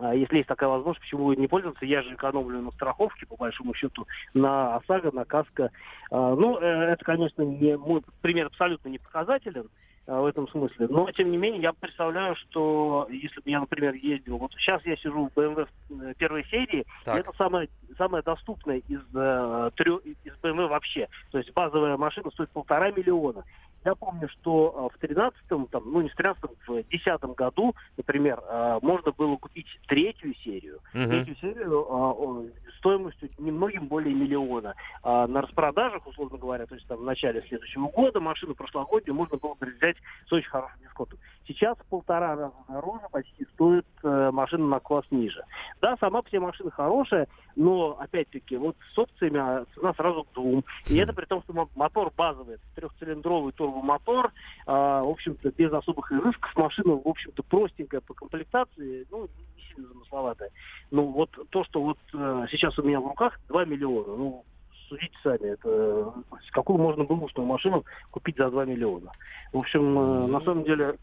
а 0.00 0.14
если 0.14 0.38
есть 0.38 0.48
такая 0.48 0.68
возможность, 0.70 1.00
почему 1.00 1.32
не 1.34 1.46
пользоваться? 1.46 1.84
Я 1.84 2.02
же 2.02 2.14
экономлю 2.14 2.60
на 2.60 2.70
страховке, 2.72 3.26
по 3.26 3.36
большому 3.36 3.74
счету, 3.74 4.06
на 4.32 4.76
ОСАГО, 4.76 5.12
на 5.12 5.24
КАСКО. 5.24 5.70
А, 6.10 6.34
Ну, 6.34 6.58
э, 6.58 6.92
это, 6.92 7.04
конечно, 7.04 7.42
не, 7.42 7.76
мой 7.76 8.02
пример 8.22 8.46
абсолютно 8.46 8.88
не 8.88 8.98
показателен 8.98 9.68
в 10.06 10.26
этом 10.26 10.46
смысле. 10.48 10.86
Но, 10.90 11.10
тем 11.12 11.30
не 11.30 11.36
менее, 11.36 11.62
я 11.62 11.72
представляю, 11.72 12.36
что 12.36 13.06
если 13.10 13.40
бы 13.40 13.50
я, 13.50 13.60
например, 13.60 13.94
ездил... 13.94 14.38
Вот 14.38 14.52
сейчас 14.52 14.84
я 14.84 14.96
сижу 14.96 15.30
в 15.34 15.38
BMW 15.38 15.66
э, 15.90 16.14
первой 16.18 16.44
серии, 16.46 16.84
Так. 17.04 17.16
и 17.16 17.20
это 17.20 17.32
самая, 17.38 17.68
самая 17.96 18.22
доступная 18.22 18.78
из, 18.78 19.00
э, 19.14 19.70
трё- 19.76 20.00
из 20.00 20.32
BMW 20.42 20.66
вообще. 20.68 21.08
То 21.30 21.38
есть 21.38 21.52
базовая 21.54 21.96
машина 21.96 22.30
стоит 22.30 22.50
полтора 22.50 22.90
миллиона. 22.90 23.44
Я 23.84 23.94
помню, 23.94 24.28
что 24.28 24.90
э, 24.92 24.96
в 24.96 25.02
13-м, 25.02 25.66
там, 25.66 25.82
ну 25.84 26.00
не 26.00 26.08
в 26.08 26.18
13-м, 26.18 26.50
в 26.66 26.82
10 26.88 27.22
году, 27.36 27.74
например, 27.96 28.40
э, 28.42 28.78
можно 28.80 29.12
было 29.12 29.36
купить 29.36 29.66
третью 29.86 30.34
серию. 30.36 30.80
Мгм. 30.94 31.10
Третью 31.10 31.36
серию 31.36 31.86
э, 31.90 32.70
стоимостью 32.78 33.28
немногим 33.38 33.86
более 33.88 34.14
миллиона. 34.14 34.74
А 35.02 35.26
на 35.26 35.42
распродажах, 35.42 36.06
условно 36.06 36.38
говоря, 36.38 36.66
то 36.66 36.74
есть 36.74 36.86
там 36.86 36.98
в 36.98 37.04
начале 37.04 37.42
следующего 37.48 37.88
года 37.88 38.20
машину 38.20 38.54
прошлогоднюю 38.54 39.14
можно 39.14 39.36
было 39.36 39.54
бы 39.54 39.66
взять 39.66 39.96
с 40.26 40.32
очень 40.32 40.48
хорошим 40.48 40.78
дисконтом. 40.82 41.18
Сейчас 41.46 41.76
в 41.76 41.84
полтора 41.86 42.36
раза 42.36 42.52
дороже 42.68 43.04
почти 43.12 43.44
стоит 43.52 43.86
э, 44.02 44.30
машина 44.32 44.66
на 44.66 44.80
класс 44.80 45.04
ниже. 45.10 45.44
Да, 45.82 45.96
сама 45.98 46.22
по 46.22 46.28
себе 46.28 46.40
машина 46.40 46.70
хорошая, 46.70 47.28
но, 47.54 47.96
опять-таки, 48.00 48.56
вот 48.56 48.76
с 48.94 48.98
опциями 48.98 49.38
а, 49.38 49.66
цена 49.74 49.92
сразу 49.94 50.24
к 50.24 50.32
двум. 50.32 50.64
И 50.88 50.96
это 50.96 51.12
при 51.12 51.26
том, 51.26 51.42
что 51.42 51.52
мо- 51.52 51.68
мотор 51.74 52.10
базовый, 52.16 52.54
это 52.54 52.64
трехцилиндровый 52.76 53.52
турбомотор, 53.52 54.32
а, 54.66 55.02
в 55.02 55.10
общем-то, 55.10 55.50
без 55.50 55.72
особых 55.72 56.10
изысков. 56.12 56.56
Машина, 56.56 56.94
в 56.94 57.06
общем-то, 57.06 57.42
простенькая 57.42 58.00
по 58.00 58.14
комплектации, 58.14 59.06
ну, 59.10 59.22
не 59.56 59.62
сильно 59.68 59.88
замысловатая. 59.88 60.50
Ну, 60.90 61.10
вот 61.10 61.30
то, 61.50 61.64
что 61.64 61.82
вот 61.82 61.98
э, 62.14 62.46
сейчас 62.50 62.78
у 62.78 62.82
меня 62.82 63.00
в 63.00 63.06
руках, 63.06 63.38
2 63.48 63.64
миллиона. 63.66 64.16
Ну, 64.16 64.44
судите 64.88 65.14
сами, 65.22 65.52
это 65.52 65.68
э, 65.68 66.10
какую 66.52 66.78
можно 66.78 67.04
бэушную 67.04 67.46
машину 67.46 67.84
купить 68.10 68.36
за 68.36 68.50
2 68.50 68.64
миллиона. 68.64 69.10
В 69.52 69.58
общем, 69.58 69.98
э, 69.98 70.26
на 70.26 70.40
самом 70.40 70.64
деле, 70.64 70.96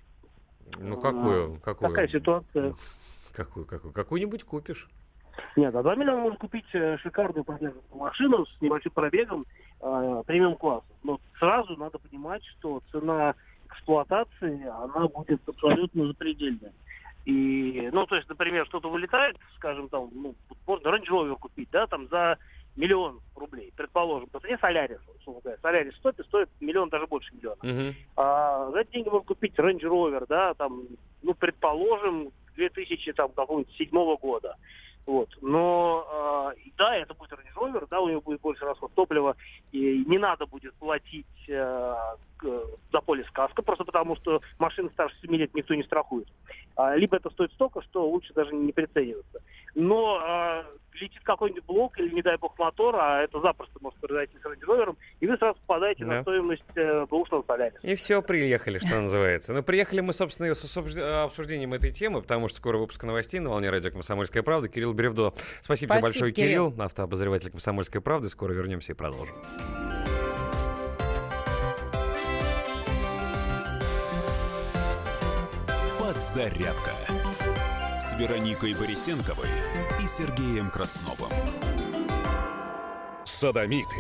Ну, 0.80 0.98
какую? 0.98 1.60
какую? 1.64 1.90
такая 1.90 2.08
ситуация. 2.08 2.74
Какую, 3.34 3.66
какую? 3.66 3.94
Какую-нибудь 3.94 4.44
купишь. 4.44 4.88
Нет, 5.56 5.74
за 5.74 5.82
2 5.82 5.96
миллиона 5.96 6.22
можно 6.22 6.38
купить 6.38 6.66
э, 6.74 6.98
шикарную 6.98 7.46
машину 7.94 8.46
с 8.46 8.62
небольшим 8.62 8.92
пробегом 8.92 9.46
э, 9.82 10.24
премиум 10.26 10.56
класса. 10.56 10.86
Но 11.04 11.20
сразу 11.40 11.76
надо 11.78 12.00
понимать, 12.00 12.44
что 12.46 12.82
цена 12.92 13.36
эксплуатации, 13.70 14.66
она 14.68 15.08
будет 15.08 15.42
абсолютно 15.48 16.08
запредельная. 16.08 16.74
И, 17.26 17.90
ну, 17.94 18.06
то 18.08 18.16
есть, 18.16 18.28
например, 18.30 18.66
что-то 18.66 18.90
вылетает, 18.90 19.38
скажем, 19.56 19.90
там, 19.90 20.10
ну, 20.14 20.36
можно 20.66 20.88
Range 20.88 21.08
Rover 21.08 21.38
купить, 21.38 21.70
да, 21.72 21.88
там, 21.88 22.08
за 22.10 22.38
миллион 22.76 23.20
рублей, 23.36 23.74
предположим, 23.76 24.30
по 24.30 24.40
цене 24.40 24.58
Солярис, 24.60 25.00
условно 25.20 25.42
говоря. 25.42 25.60
Солярис 25.62 25.96
стоит 25.96 26.20
и 26.20 26.24
стоит 26.24 26.50
миллион, 26.60 26.90
даже 26.90 27.08
больше 27.08 27.34
миллиона. 27.36 27.58
Мгм. 27.62 27.96
А, 28.16 28.72
за 28.72 28.80
эти 28.82 28.92
деньги 28.92 29.10
можно 29.10 29.28
купить 29.28 29.54
Range 29.56 29.82
Rover, 29.82 30.26
да, 30.28 30.54
там, 30.54 30.84
ну, 31.22 31.34
предположим, 31.34 32.32
2000, 32.56 33.14
там, 33.14 33.32
какого-нибудь 33.32 33.74
седьмого 33.76 34.18
года. 34.18 34.56
Вот. 35.06 35.30
Но, 35.42 36.54
и 36.64 36.72
да, 36.78 36.96
это 36.96 37.14
будет 37.14 37.32
Range 37.32 37.56
Rover, 37.56 37.88
да, 37.90 38.00
у 38.00 38.10
него 38.10 38.22
будет 38.22 38.42
больше 38.42 38.66
расход 38.66 38.94
топлива, 38.94 39.36
и 39.72 40.04
не 40.06 40.18
надо 40.18 40.46
будет 40.46 40.74
платить 40.76 41.26
э, 41.48 41.96
за 42.92 43.02
полис 43.02 43.30
каска, 43.32 43.62
просто 43.62 43.84
потому 43.84 44.16
что 44.16 44.42
машины 44.60 44.90
старше 44.92 45.16
7 45.22 45.36
лет 45.36 45.54
никто 45.54 45.74
не 45.74 45.84
страхует. 45.84 46.28
А, 46.76 46.96
либо 46.96 47.18
это 47.18 47.30
стоит 47.32 47.52
столько, 47.54 47.82
что 47.82 48.08
лучше 48.08 48.34
даже 48.34 48.54
не 48.54 48.72
прицениваться. 48.72 49.42
Но 49.76 50.20
а, 50.22 50.66
летит 50.94 51.22
какой-нибудь 51.24 51.64
блок 51.66 51.98
или, 52.00 52.14
не 52.14 52.22
дай 52.22 52.38
бог, 52.38 52.58
мотор, 52.60 52.96
а 52.96 53.22
это 53.24 53.40
запросто 53.42 53.78
может 53.82 54.00
произойти 54.00 54.34
с 54.42 54.46
рейндж 54.46 54.94
и 55.20 55.28
вы 55.28 55.38
сразу 55.38 55.58
попадаете 55.66 56.06
Да. 56.06 56.12
на 56.16 56.22
стоимость 56.22 56.64
э, 56.76 57.06
бэушного 57.10 57.44
соляриса. 57.48 57.80
И 57.84 57.96
все, 57.96 58.22
приехали, 58.22 58.80
что 58.80 59.00
называется. 59.02 59.54
Ну, 59.54 59.64
приехали 59.64 60.02
мы, 60.02 60.14
собственно, 60.14 60.54
с 60.54 60.64
обсужд- 60.64 61.00
обсуждением 61.00 61.74
этой 61.74 61.92
темы, 61.92 62.22
потому 62.22 62.48
что 62.48 62.58
скоро 62.58 62.78
выпуск 62.78 63.04
новостей 63.04 63.40
на 63.40 63.50
волне 63.50 63.70
радио 63.70 63.92
«Комсомольская 63.92 64.44
правда». 64.44 64.68
Кирилл 64.68 64.94
Бревдо. 64.94 65.34
Спасибо, 65.62 65.94
тебе 65.96 66.02
Спасибо, 66.02 66.02
большое, 66.02 66.32
Кирилл. 66.34 66.72
Кирилл, 66.72 66.86
автообозреватель 66.86 67.52
«Комсомольской 67.52 68.02
правды». 68.02 68.30
Скоро 68.30 68.54
вернемся 68.54 68.92
и 68.94 68.96
продолжим. 68.96 69.36
Подзарядка 76.00 76.92
Вероникой 78.22 78.76
Борисенковой 78.76 79.48
и 80.00 80.06
Сергеем 80.06 80.70
Красновым. 80.70 81.32
Садомиты, 83.24 83.96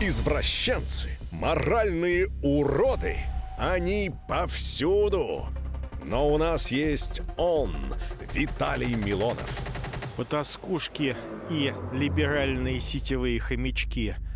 извращенцы, 0.00 1.18
моральные 1.32 2.28
уроды. 2.40 3.16
Они 3.58 4.12
повсюду. 4.28 5.46
Но 6.04 6.32
у 6.32 6.38
нас 6.38 6.70
есть 6.70 7.20
он, 7.36 7.74
Виталий 8.32 8.94
Милонов. 8.94 9.66
Потаскушки 10.16 11.16
и 11.50 11.74
либеральные 11.92 12.78
сетевые 12.78 13.40
хомячки. 13.40 14.14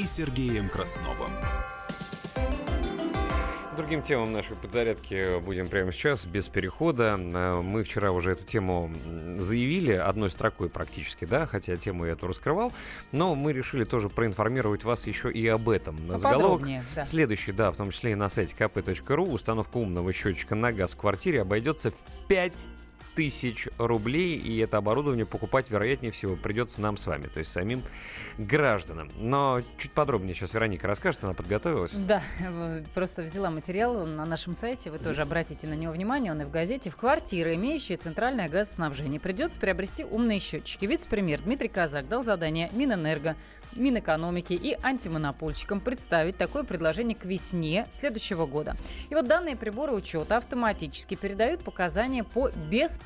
и 0.00 0.06
Сергеем 0.06 0.70
Красновым. 0.70 1.30
Другим 3.76 4.00
темам 4.00 4.32
нашей 4.32 4.56
подзарядки 4.56 5.40
будем 5.40 5.68
прямо 5.68 5.92
сейчас, 5.92 6.24
без 6.24 6.48
перехода. 6.48 7.18
Э, 7.18 7.60
Мы 7.60 7.82
вчера 7.82 8.10
уже 8.10 8.32
эту 8.32 8.44
тему 8.44 8.90
заявили 9.36 9.92
одной 9.92 10.30
строкой 10.30 10.70
практически, 10.70 11.26
да, 11.26 11.46
хотя 11.46 11.76
тему 11.76 12.06
я 12.06 12.12
эту 12.12 12.26
раскрывал, 12.26 12.72
но 13.12 13.34
мы 13.34 13.52
решили 13.52 13.84
тоже 13.84 14.08
проинформировать 14.08 14.84
вас 14.84 15.06
еще 15.06 15.30
и 15.30 15.46
об 15.48 15.68
этом. 15.68 15.96
Заголовок 15.98 16.22
Поподробнее, 16.22 16.82
да. 16.94 17.04
следующий, 17.04 17.52
да, 17.52 17.70
в 17.70 17.76
том 17.76 17.90
числе 17.90 18.12
и 18.12 18.14
на 18.14 18.30
сайте 18.30 18.54
kp.ru. 18.58 19.30
Установка 19.30 19.76
умного 19.76 20.12
счетчика 20.14 20.54
на 20.54 20.72
газ 20.72 20.92
в 20.92 20.96
квартире 20.96 21.42
обойдется 21.42 21.90
в 21.90 22.02
5 22.28 22.66
тысяч 23.20 23.68
рублей, 23.76 24.38
и 24.38 24.56
это 24.60 24.78
оборудование 24.78 25.26
покупать, 25.26 25.70
вероятнее 25.70 26.10
всего, 26.10 26.36
придется 26.36 26.80
нам 26.80 26.96
с 26.96 27.06
вами, 27.06 27.26
то 27.26 27.40
есть 27.40 27.52
самим 27.52 27.82
гражданам. 28.38 29.10
Но 29.18 29.60
чуть 29.76 29.92
подробнее 29.92 30.34
сейчас 30.34 30.54
Вероника 30.54 30.86
расскажет, 30.86 31.22
она 31.22 31.34
подготовилась. 31.34 31.92
Да, 31.92 32.22
просто 32.94 33.20
взяла 33.20 33.50
материал 33.50 34.06
на 34.06 34.24
нашем 34.24 34.54
сайте, 34.54 34.90
вы 34.90 34.98
тоже 34.98 35.20
обратите 35.20 35.66
на 35.66 35.74
него 35.74 35.92
внимание, 35.92 36.32
он 36.32 36.40
и 36.40 36.44
в 36.46 36.50
газете. 36.50 36.88
В 36.88 36.96
квартиры, 36.96 37.56
имеющие 37.56 37.98
центральное 37.98 38.48
газоснабжение, 38.48 39.20
придется 39.20 39.60
приобрести 39.60 40.02
умные 40.02 40.40
счетчики. 40.40 40.86
Вице-премьер 40.86 41.42
Дмитрий 41.42 41.68
Казак 41.68 42.08
дал 42.08 42.22
задание 42.22 42.70
Минэнерго, 42.72 43.36
Минэкономики 43.76 44.54
и 44.54 44.78
антимонопольщикам 44.82 45.80
представить 45.80 46.38
такое 46.38 46.62
предложение 46.62 47.16
к 47.16 47.26
весне 47.26 47.86
следующего 47.90 48.46
года. 48.46 48.78
И 49.10 49.14
вот 49.14 49.28
данные 49.28 49.56
приборы 49.56 49.92
учета 49.92 50.38
автоматически 50.38 51.16
передают 51.16 51.62
показания 51.62 52.24
по 52.24 52.48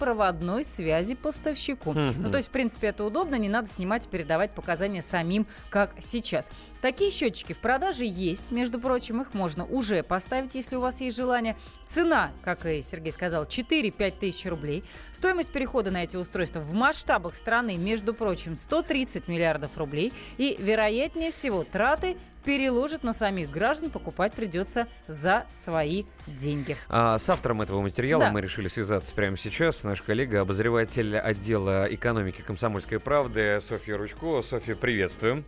беспроводной 0.05 0.64
связи 0.64 1.14
поставщику. 1.14 1.94
Ну, 1.94 2.31
то 2.31 2.36
есть, 2.36 2.48
в 2.48 2.51
принципе, 2.51 2.89
это 2.89 3.05
удобно, 3.05 3.36
не 3.36 3.48
надо 3.48 3.68
снимать 3.68 4.06
и 4.06 4.09
передавать 4.09 4.51
показания 4.51 5.01
самим, 5.01 5.47
как 5.70 5.94
сейчас. 6.01 6.51
Такие 6.82 7.10
счетчики 7.10 7.55
в 7.55 7.59
продаже 7.59 8.05
есть, 8.05 8.51
между 8.51 8.78
прочим, 8.78 9.22
их 9.22 9.32
можно 9.32 9.64
уже 9.64 10.02
поставить, 10.02 10.55
если 10.55 10.76
у 10.76 10.81
вас 10.81 11.01
есть 11.01 11.16
желание. 11.16 11.56
Цена, 11.86 12.32
как 12.43 12.66
и 12.66 12.82
Сергей 12.82 13.12
сказал, 13.12 13.44
4-5 13.44 14.14
тысяч 14.20 14.44
рублей. 14.47 14.85
Стоимость 15.10 15.52
перехода 15.52 15.90
на 15.90 16.05
эти 16.05 16.16
устройства 16.16 16.60
в 16.60 16.74
масштабах 16.74 17.35
страны, 17.35 17.76
между 17.76 18.12
прочим, 18.12 18.56
130 18.56 19.26
миллиардов 19.28 19.76
рублей. 19.76 20.12
И, 20.36 20.56
вероятнее 20.59 21.31
всего, 21.31 21.64
траты 21.64 22.16
переложат 22.45 23.03
на 23.03 23.12
самих 23.12 23.51
граждан, 23.51 23.91
покупать 23.91 24.33
придется 24.33 24.87
за 25.09 25.47
свои 25.53 26.05
деньги. 26.27 26.77
А 26.89 27.19
с 27.19 27.29
автором 27.29 27.62
этого 27.62 27.81
материала 27.81 28.25
Да. 28.25 28.31
мы 28.31 28.41
решили 28.41 28.69
связаться 28.69 29.15
прямо 29.15 29.37
сейчас. 29.37 29.85
Наш 29.85 30.03
коллега, 30.03 30.41
обозреватель 30.43 31.16
отдела 31.16 31.87
экономики 31.91 32.43
«Комсомольской 32.43 33.01
правды» 33.01 33.59
Софья 33.61 33.97
Ручко. 33.97 34.43
Софья, 34.43 34.75
приветствуем. 34.75 35.45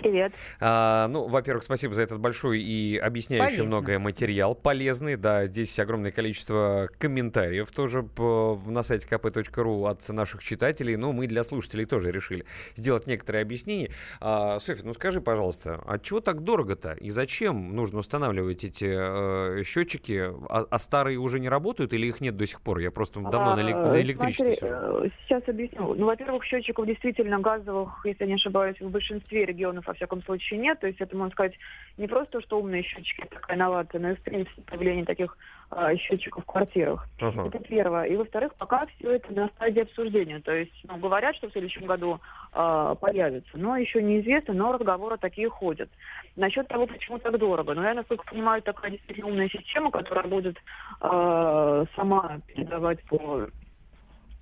Привет. 0.00 0.32
А, 0.60 1.08
ну, 1.08 1.26
во-первых, 1.28 1.64
спасибо 1.64 1.94
за 1.94 2.02
этот 2.02 2.20
большой 2.20 2.60
и 2.60 2.96
объясняющий 2.96 3.56
Полезно. 3.58 3.64
многое 3.76 3.98
материал. 3.98 4.54
Полезный, 4.54 5.16
да. 5.16 5.46
Здесь 5.46 5.78
огромное 5.78 6.10
количество 6.12 6.88
комментариев 6.98 7.70
тоже 7.72 8.02
по- 8.02 8.58
на 8.66 8.82
сайте 8.82 9.08
kp.ru 9.08 9.88
от 9.88 10.08
наших 10.10 10.42
читателей. 10.42 10.96
Но 10.96 11.12
мы 11.12 11.26
для 11.26 11.42
слушателей 11.44 11.84
тоже 11.84 12.10
решили 12.12 12.44
сделать 12.76 13.06
некоторые 13.06 13.42
объяснения. 13.42 13.90
А, 14.20 14.58
Софья, 14.60 14.84
ну 14.84 14.92
скажи, 14.92 15.20
пожалуйста, 15.20 15.80
а 15.86 15.98
чего 15.98 16.20
так 16.20 16.40
дорого-то? 16.42 16.92
И 16.92 17.10
зачем 17.10 17.74
нужно 17.74 17.98
устанавливать 17.98 18.64
эти 18.64 18.86
э, 18.88 19.62
счетчики? 19.64 20.30
А, 20.48 20.66
а 20.70 20.78
старые 20.78 21.18
уже 21.18 21.40
не 21.40 21.48
работают 21.48 21.92
или 21.92 22.06
их 22.06 22.20
нет 22.20 22.36
до 22.36 22.46
сих 22.46 22.60
пор? 22.60 22.78
Я 22.78 22.90
просто 22.90 23.20
давно 23.20 23.56
на, 23.56 23.60
элек- 23.60 23.74
А, 23.74 23.92
на 23.92 24.00
электричестве 24.00 24.54
смотри, 24.54 24.68
сижу. 24.68 25.04
э, 25.06 25.08
Сейчас 25.24 25.42
объясню. 25.48 25.94
Ну, 25.94 26.06
во-первых, 26.06 26.44
счетчиков 26.44 26.86
действительно 26.86 27.40
газовых, 27.40 28.00
если 28.04 28.26
не 28.26 28.34
ошибаюсь, 28.34 28.80
в 28.80 28.88
большинстве 28.90 29.44
регионов, 29.44 29.87
во 29.88 29.94
всяком 29.94 30.22
случае, 30.22 30.60
нет. 30.60 30.78
То 30.80 30.86
есть 30.86 31.00
это, 31.00 31.16
можно 31.16 31.32
сказать, 31.32 31.54
не 31.96 32.06
просто, 32.06 32.40
что 32.42 32.60
умные 32.60 32.82
счетчики, 32.82 33.26
такая 33.28 33.56
инновация, 33.56 34.00
но 34.00 34.10
и, 34.10 34.14
в 34.14 34.20
принципе, 34.20 34.62
появление 34.62 35.04
таких 35.04 35.36
а, 35.70 35.96
счетчиков 35.96 36.44
в 36.44 36.46
квартирах. 36.46 37.08
Ага. 37.20 37.48
Это 37.48 37.58
первое. 37.58 38.04
И, 38.04 38.16
во-вторых, 38.16 38.54
пока 38.54 38.86
все 38.86 39.12
это 39.12 39.32
на 39.32 39.48
стадии 39.48 39.80
обсуждения. 39.80 40.40
То 40.40 40.52
есть, 40.52 40.72
ну, 40.84 40.98
говорят, 40.98 41.34
что 41.36 41.48
в 41.48 41.52
следующем 41.52 41.86
году 41.86 42.20
а, 42.52 42.94
появится, 42.94 43.50
но 43.54 43.76
еще 43.76 44.02
неизвестно, 44.02 44.54
но 44.54 44.72
разговоры 44.72 45.16
такие 45.16 45.48
ходят. 45.48 45.90
Насчет 46.36 46.68
того, 46.68 46.86
почему 46.86 47.18
так 47.18 47.36
дорого. 47.38 47.74
Ну, 47.74 47.82
я, 47.82 47.94
насколько 47.94 48.24
понимаю, 48.24 48.62
такая 48.62 48.92
действительно 48.92 49.28
умная 49.28 49.48
система, 49.48 49.90
которая 49.90 50.26
будет 50.26 50.56
а, 51.00 51.84
сама 51.96 52.40
передавать 52.46 53.02
по 53.04 53.48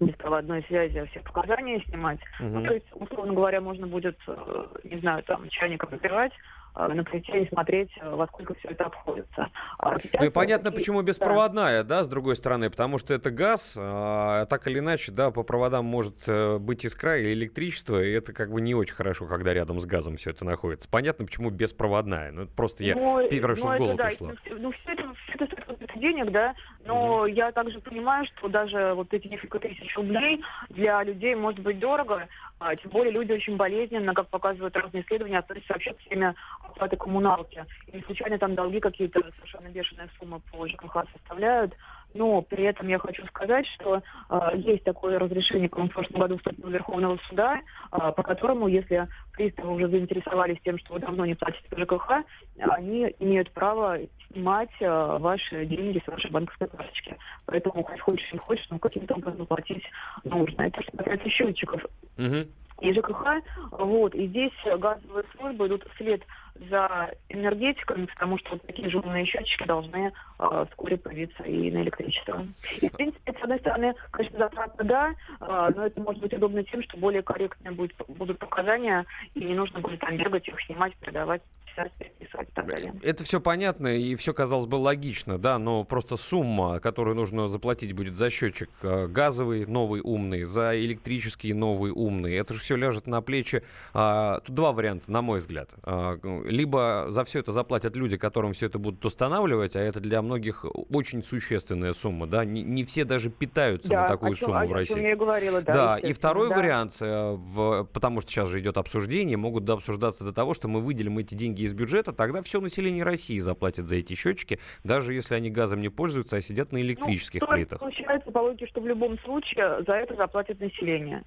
беспроводной 0.00 0.62
связи 0.64 1.04
все 1.10 1.20
показания 1.20 1.80
снимать. 1.88 2.20
Мгм. 2.40 2.52
Ну, 2.54 2.66
то 2.66 2.74
есть, 2.74 2.86
условно 2.92 3.32
говоря, 3.34 3.60
можно 3.60 3.86
будет, 3.86 4.18
э, 4.28 4.66
не 4.84 4.98
знаю, 5.00 5.22
там, 5.24 5.48
чайником 5.48 5.90
напивать, 5.90 6.32
э, 6.78 6.88
на 6.88 7.02
плите 7.02 7.42
и 7.44 7.48
смотреть, 7.48 7.90
э, 8.02 8.10
во 8.14 8.26
сколько 8.26 8.52
все 8.56 8.68
это 8.68 8.84
обходится. 8.84 9.48
А 9.78 9.98
сейчас 9.98 10.20
Ну 10.20 10.26
и 10.26 10.30
понятно, 10.30 10.66
такие- 10.70 10.80
почему 10.80 11.00
да. 11.00 11.06
беспроводная, 11.08 11.82
да. 11.82 12.04
с 12.04 12.08
другой 12.10 12.36
стороны, 12.36 12.68
потому 12.68 12.98
что 12.98 13.14
это 13.14 13.30
газ, 13.30 13.74
а 13.80 14.44
так 14.46 14.66
или 14.66 14.80
иначе, 14.80 15.12
да, 15.12 15.30
по 15.30 15.42
проводам 15.42 15.86
может 15.86 16.28
быть 16.60 16.84
искра 16.84 17.16
или 17.18 17.32
электричество, 17.32 18.02
и 18.02 18.12
это 18.12 18.34
как 18.34 18.50
бы 18.50 18.60
не 18.60 18.74
очень 18.74 18.94
хорошо, 18.94 19.26
когда 19.26 19.54
рядом 19.54 19.80
с 19.80 19.86
газом 19.86 20.16
все 20.18 20.30
это 20.30 20.44
находится. 20.44 20.90
Понятно, 20.90 21.24
почему 21.24 21.48
беспроводная, 21.48 22.32
ну 22.32 22.42
это 22.42 22.52
просто 22.54 22.84
я 22.84 22.94
Ну, 22.94 23.26
первое, 23.30 23.54
что 23.56 23.64
ну, 23.66 23.70
в 23.70 23.74
это 23.74 23.78
голову 23.82 23.96
да, 23.96 24.04
пришло. 24.08 24.28
Ну, 24.28 24.34
все- 24.44 24.60
ну, 24.60 24.72
все 24.72 24.92
это, 24.92 25.14
все 25.14 25.44
это 25.44 25.85
денег, 25.96 26.30
да, 26.30 26.54
но 26.84 27.26
я 27.26 27.52
также 27.52 27.80
понимаю, 27.80 28.26
что 28.26 28.48
даже 28.48 28.94
вот 28.94 29.12
эти 29.12 29.26
несколько 29.26 29.58
тысяч 29.58 29.94
рублей 29.96 30.42
для 30.70 31.02
людей 31.02 31.34
может 31.34 31.60
быть 31.60 31.78
дорого, 31.78 32.28
а, 32.58 32.74
тем 32.76 32.90
более 32.90 33.12
люди 33.12 33.32
очень 33.32 33.56
болезненно, 33.56 34.14
как 34.14 34.28
показывают 34.28 34.76
разные 34.76 35.02
исследования, 35.02 35.38
относятся 35.38 35.72
вообще 35.74 35.92
к 35.92 36.02
теме 36.08 36.34
оплаты 36.62 36.96
коммуналки. 36.96 37.64
И 37.92 38.00
случайно 38.02 38.38
там 38.38 38.54
долги 38.54 38.80
какие-то 38.80 39.20
совершенно 39.36 39.68
бешеные 39.68 40.08
суммы 40.18 40.40
по 40.50 40.66
ЖКХ 40.66 41.04
составляют. 41.12 41.74
Но 42.14 42.42
при 42.42 42.64
этом 42.64 42.88
я 42.88 42.98
хочу 42.98 43.26
сказать, 43.26 43.66
что 43.74 44.02
а, 44.28 44.54
есть 44.54 44.84
такое 44.84 45.18
разрешение, 45.18 45.68
по-моему, 45.68 45.90
в 45.90 45.94
прошлом 45.94 46.20
году 46.20 46.36
вступило 46.38 46.70
Верховного 46.70 47.18
суда, 47.28 47.60
а, 47.90 48.12
по 48.12 48.22
которому, 48.22 48.68
если 48.68 49.06
приставы 49.32 49.74
уже 49.74 49.88
заинтересовались 49.88 50.58
тем, 50.64 50.78
что 50.78 50.94
вы 50.94 51.00
давно 51.00 51.26
не 51.26 51.34
платите 51.34 51.68
по 51.68 51.78
ЖКХ, 51.78 52.24
они 52.58 53.14
имеют 53.18 53.50
право 53.50 53.98
снимать 54.32 54.70
а, 54.80 55.18
ваши 55.18 55.66
деньги 55.66 56.02
с 56.04 56.08
вашей 56.08 56.30
банковской 56.30 56.68
карточки. 56.68 57.16
Поэтому 57.44 57.82
хоть 57.82 58.00
хочешь, 58.00 58.32
не 58.32 58.38
хочешь, 58.38 58.66
но 58.70 58.78
каким-то 58.78 59.14
образом 59.14 59.46
платить 59.46 59.84
нужно. 60.24 60.62
Это 60.62 60.82
что 60.82 60.96
касается 60.96 61.28
счетчиков. 61.28 61.84
Мгм. 62.16 62.46
и 62.80 62.92
ЖКХ. 62.92 63.26
Вот. 63.72 64.14
И 64.14 64.26
здесь 64.28 64.52
газовые 64.64 65.24
службы 65.36 65.66
идут 65.66 65.86
вслед 65.94 66.22
за 66.70 67.10
энергетиками, 67.28 68.06
потому 68.06 68.38
что 68.38 68.52
вот 68.52 68.62
такие 68.66 68.88
же 68.88 69.00
счетчики 69.26 69.64
должны 69.66 70.12
э, 70.38 70.66
вскоре 70.70 70.96
появиться 70.96 71.42
и 71.44 71.70
на 71.70 71.82
электричество. 71.82 72.46
И, 72.80 72.88
в 72.88 72.92
принципе, 72.92 73.32
с 73.32 73.42
одной 73.42 73.58
стороны, 73.58 73.94
конечно, 74.10 74.38
затратно 74.38 74.84
да, 74.84 75.14
э, 75.40 75.72
но 75.74 75.86
это 75.86 76.00
может 76.00 76.20
быть 76.20 76.32
удобно 76.32 76.64
тем, 76.64 76.82
что 76.82 76.96
более 76.98 77.22
корректные 77.22 77.72
будет, 77.72 77.94
будут 78.08 78.38
показания, 78.38 79.04
и 79.34 79.44
не 79.44 79.54
нужно 79.54 79.80
будет 79.80 80.00
там 80.00 80.16
бегать, 80.16 80.48
их 80.48 80.60
снимать, 80.62 80.94
продавать, 80.96 81.42
писать, 81.76 81.92
переписывать 81.98 82.48
и 82.48 82.52
так 82.52 82.66
далее. 82.66 82.94
Это 83.02 83.24
все 83.24 83.40
понятно 83.40 83.88
и 83.88 84.14
все, 84.14 84.32
казалось 84.32 84.66
бы, 84.66 84.76
логично, 84.76 85.38
да, 85.38 85.58
но 85.58 85.84
просто 85.84 86.16
сумма, 86.16 86.80
которую 86.80 87.16
нужно 87.16 87.48
заплатить 87.48 87.92
будет 87.92 88.16
за 88.16 88.30
счетчик 88.30 88.70
э, 88.82 89.06
газовый, 89.06 89.66
новый 89.66 90.00
умный, 90.02 90.44
за 90.44 90.78
электрический 90.78 91.52
новый 91.52 91.92
умный, 91.92 92.34
это 92.36 92.54
же 92.54 92.60
все 92.60 92.76
ляжет 92.76 93.06
на 93.06 93.20
плечи. 93.22 93.62
а, 93.94 94.40
Тут 94.40 94.54
два 94.54 94.72
варианта, 94.72 95.10
на 95.10 95.22
мой 95.22 95.38
взгляд. 95.38 95.70
А, 95.82 96.18
Либо 96.46 97.06
за 97.10 97.24
все 97.24 97.40
это 97.40 97.52
заплатят 97.52 97.96
люди, 97.96 98.16
которым 98.16 98.52
все 98.52 98.66
это 98.66 98.78
будут 98.78 99.04
устанавливать, 99.04 99.76
а 99.76 99.80
это 99.80 100.00
для 100.00 100.22
многих 100.22 100.64
очень 100.90 101.22
существенная 101.22 101.92
сумма, 101.92 102.26
да, 102.26 102.44
не, 102.44 102.62
не 102.62 102.84
все 102.84 103.04
даже 103.04 103.30
питаются 103.30 103.90
Да, 103.90 104.02
на 104.02 104.08
такую 104.08 104.34
чем- 104.34 104.46
сумму 104.46 104.58
о 104.60 104.66
в 104.66 104.72
России. 104.72 105.00
я 105.00 105.16
говорила, 105.16 105.60
да, 105.62 105.72
Да, 105.72 105.96
и 105.98 106.12
второй 106.12 106.48
да. 106.48 106.56
вариант, 106.56 106.94
э, 107.00 107.32
в, 107.36 107.84
потому 107.92 108.20
что 108.20 108.30
сейчас 108.30 108.48
же 108.48 108.60
идет 108.60 108.76
обсуждение, 108.78 109.36
могут 109.36 109.64
дообсуждаться 109.64 110.24
до 110.24 110.32
того, 110.32 110.54
что 110.54 110.68
мы 110.68 110.80
выделим 110.80 111.18
эти 111.18 111.34
деньги 111.34 111.65
из 111.66 111.74
бюджета, 111.74 112.12
тогда 112.12 112.42
все 112.42 112.60
население 112.60 113.04
России 113.04 113.38
заплатит 113.38 113.86
за 113.86 113.96
эти 113.96 114.14
счетчики, 114.14 114.58
даже 114.84 115.12
если 115.12 115.34
они 115.34 115.50
газом 115.50 115.80
не 115.80 115.88
пользуются, 115.88 116.36
а 116.36 116.40
сидят 116.40 116.72
на 116.72 116.80
электрических 116.80 117.42
Ну, 117.42 117.46
то 117.46 117.56
есть 117.56 117.68
плитах. 117.68 117.80
Получается 117.80 118.30
по 118.30 118.38
логике, 118.38 118.66
что 118.66 118.80
в 118.80 118.86
любом 118.86 119.18
случае 119.20 119.84
за 119.86 119.92
это 119.92 120.16
заплатит 120.16 120.60
население. 120.60 121.24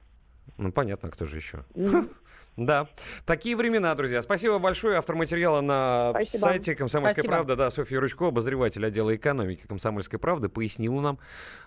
Ну, 0.58 0.72
понятно, 0.72 1.10
кто 1.10 1.26
же 1.26 1.38
еще. 1.38 1.60
Да, 2.60 2.88
такие 3.26 3.56
времена, 3.56 3.96
друзья. 3.96 4.22
Спасибо 4.22 4.60
большое. 4.60 4.98
Автор 4.98 5.16
материала 5.16 5.62
на 5.62 6.10
Спасибо. 6.12 6.42
сайте 6.42 6.76
«Комсомольская 6.76 7.24
Спасибо. 7.24 7.34
правда», 7.36 7.56
да, 7.56 7.70
Софья 7.70 8.02
Ручко, 8.02 8.28
обозреватель 8.28 8.86
отдела 8.86 9.16
экономики 9.16 9.64
«Комсомольской 9.66 10.20
правды», 10.20 10.50
пояснила 10.50 11.00
нам 11.00 11.20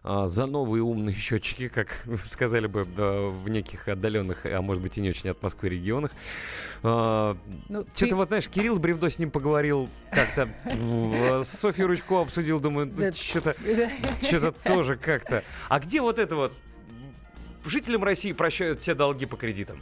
а, 0.03 0.29
за 0.29 0.45
новые 0.45 0.83
умные 0.83 1.17
счетчики, 1.17 1.69
как 1.69 2.05
сказали 2.27 2.67
бы 2.67 2.85
да, 2.85 3.23
в 3.23 3.49
неких 3.49 3.89
отдаленных, 3.89 4.45
а 4.45 4.61
может 4.61 4.83
быть 4.83 4.99
и 4.99 5.01
не 5.01 5.09
очень 5.09 5.31
от 5.31 5.43
Москвы 5.43 5.71
регионах. 5.71 6.11
А, 6.83 7.39
Ну, 7.71 7.87
Что-то 7.95 8.11
ты- 8.11 8.15
вот, 8.17 8.29
знаешь, 8.29 8.49
Кирилл 8.51 8.79
Бревдо 8.79 9.09
с 9.09 9.19
ним 9.19 9.31
поговорил 9.31 9.89
как-то, 10.11 10.49
с 11.43 11.49
Софьей 11.49 11.87
Ручко 11.87 12.21
обсудил, 12.21 12.61
думаю, 12.61 12.93
что-то 13.15 13.55
что-то 14.21 14.53
тоже 14.53 14.97
как-то. 14.97 15.43
А 15.71 15.81
где 15.81 16.03
вот 16.03 16.19
это 16.19 16.37
вот? 16.37 16.53
Жителям 17.65 18.03
России 18.05 18.33
прощают 18.33 18.81
все 18.81 18.95
долги 18.95 19.25
по 19.25 19.37
кредитам. 19.37 19.79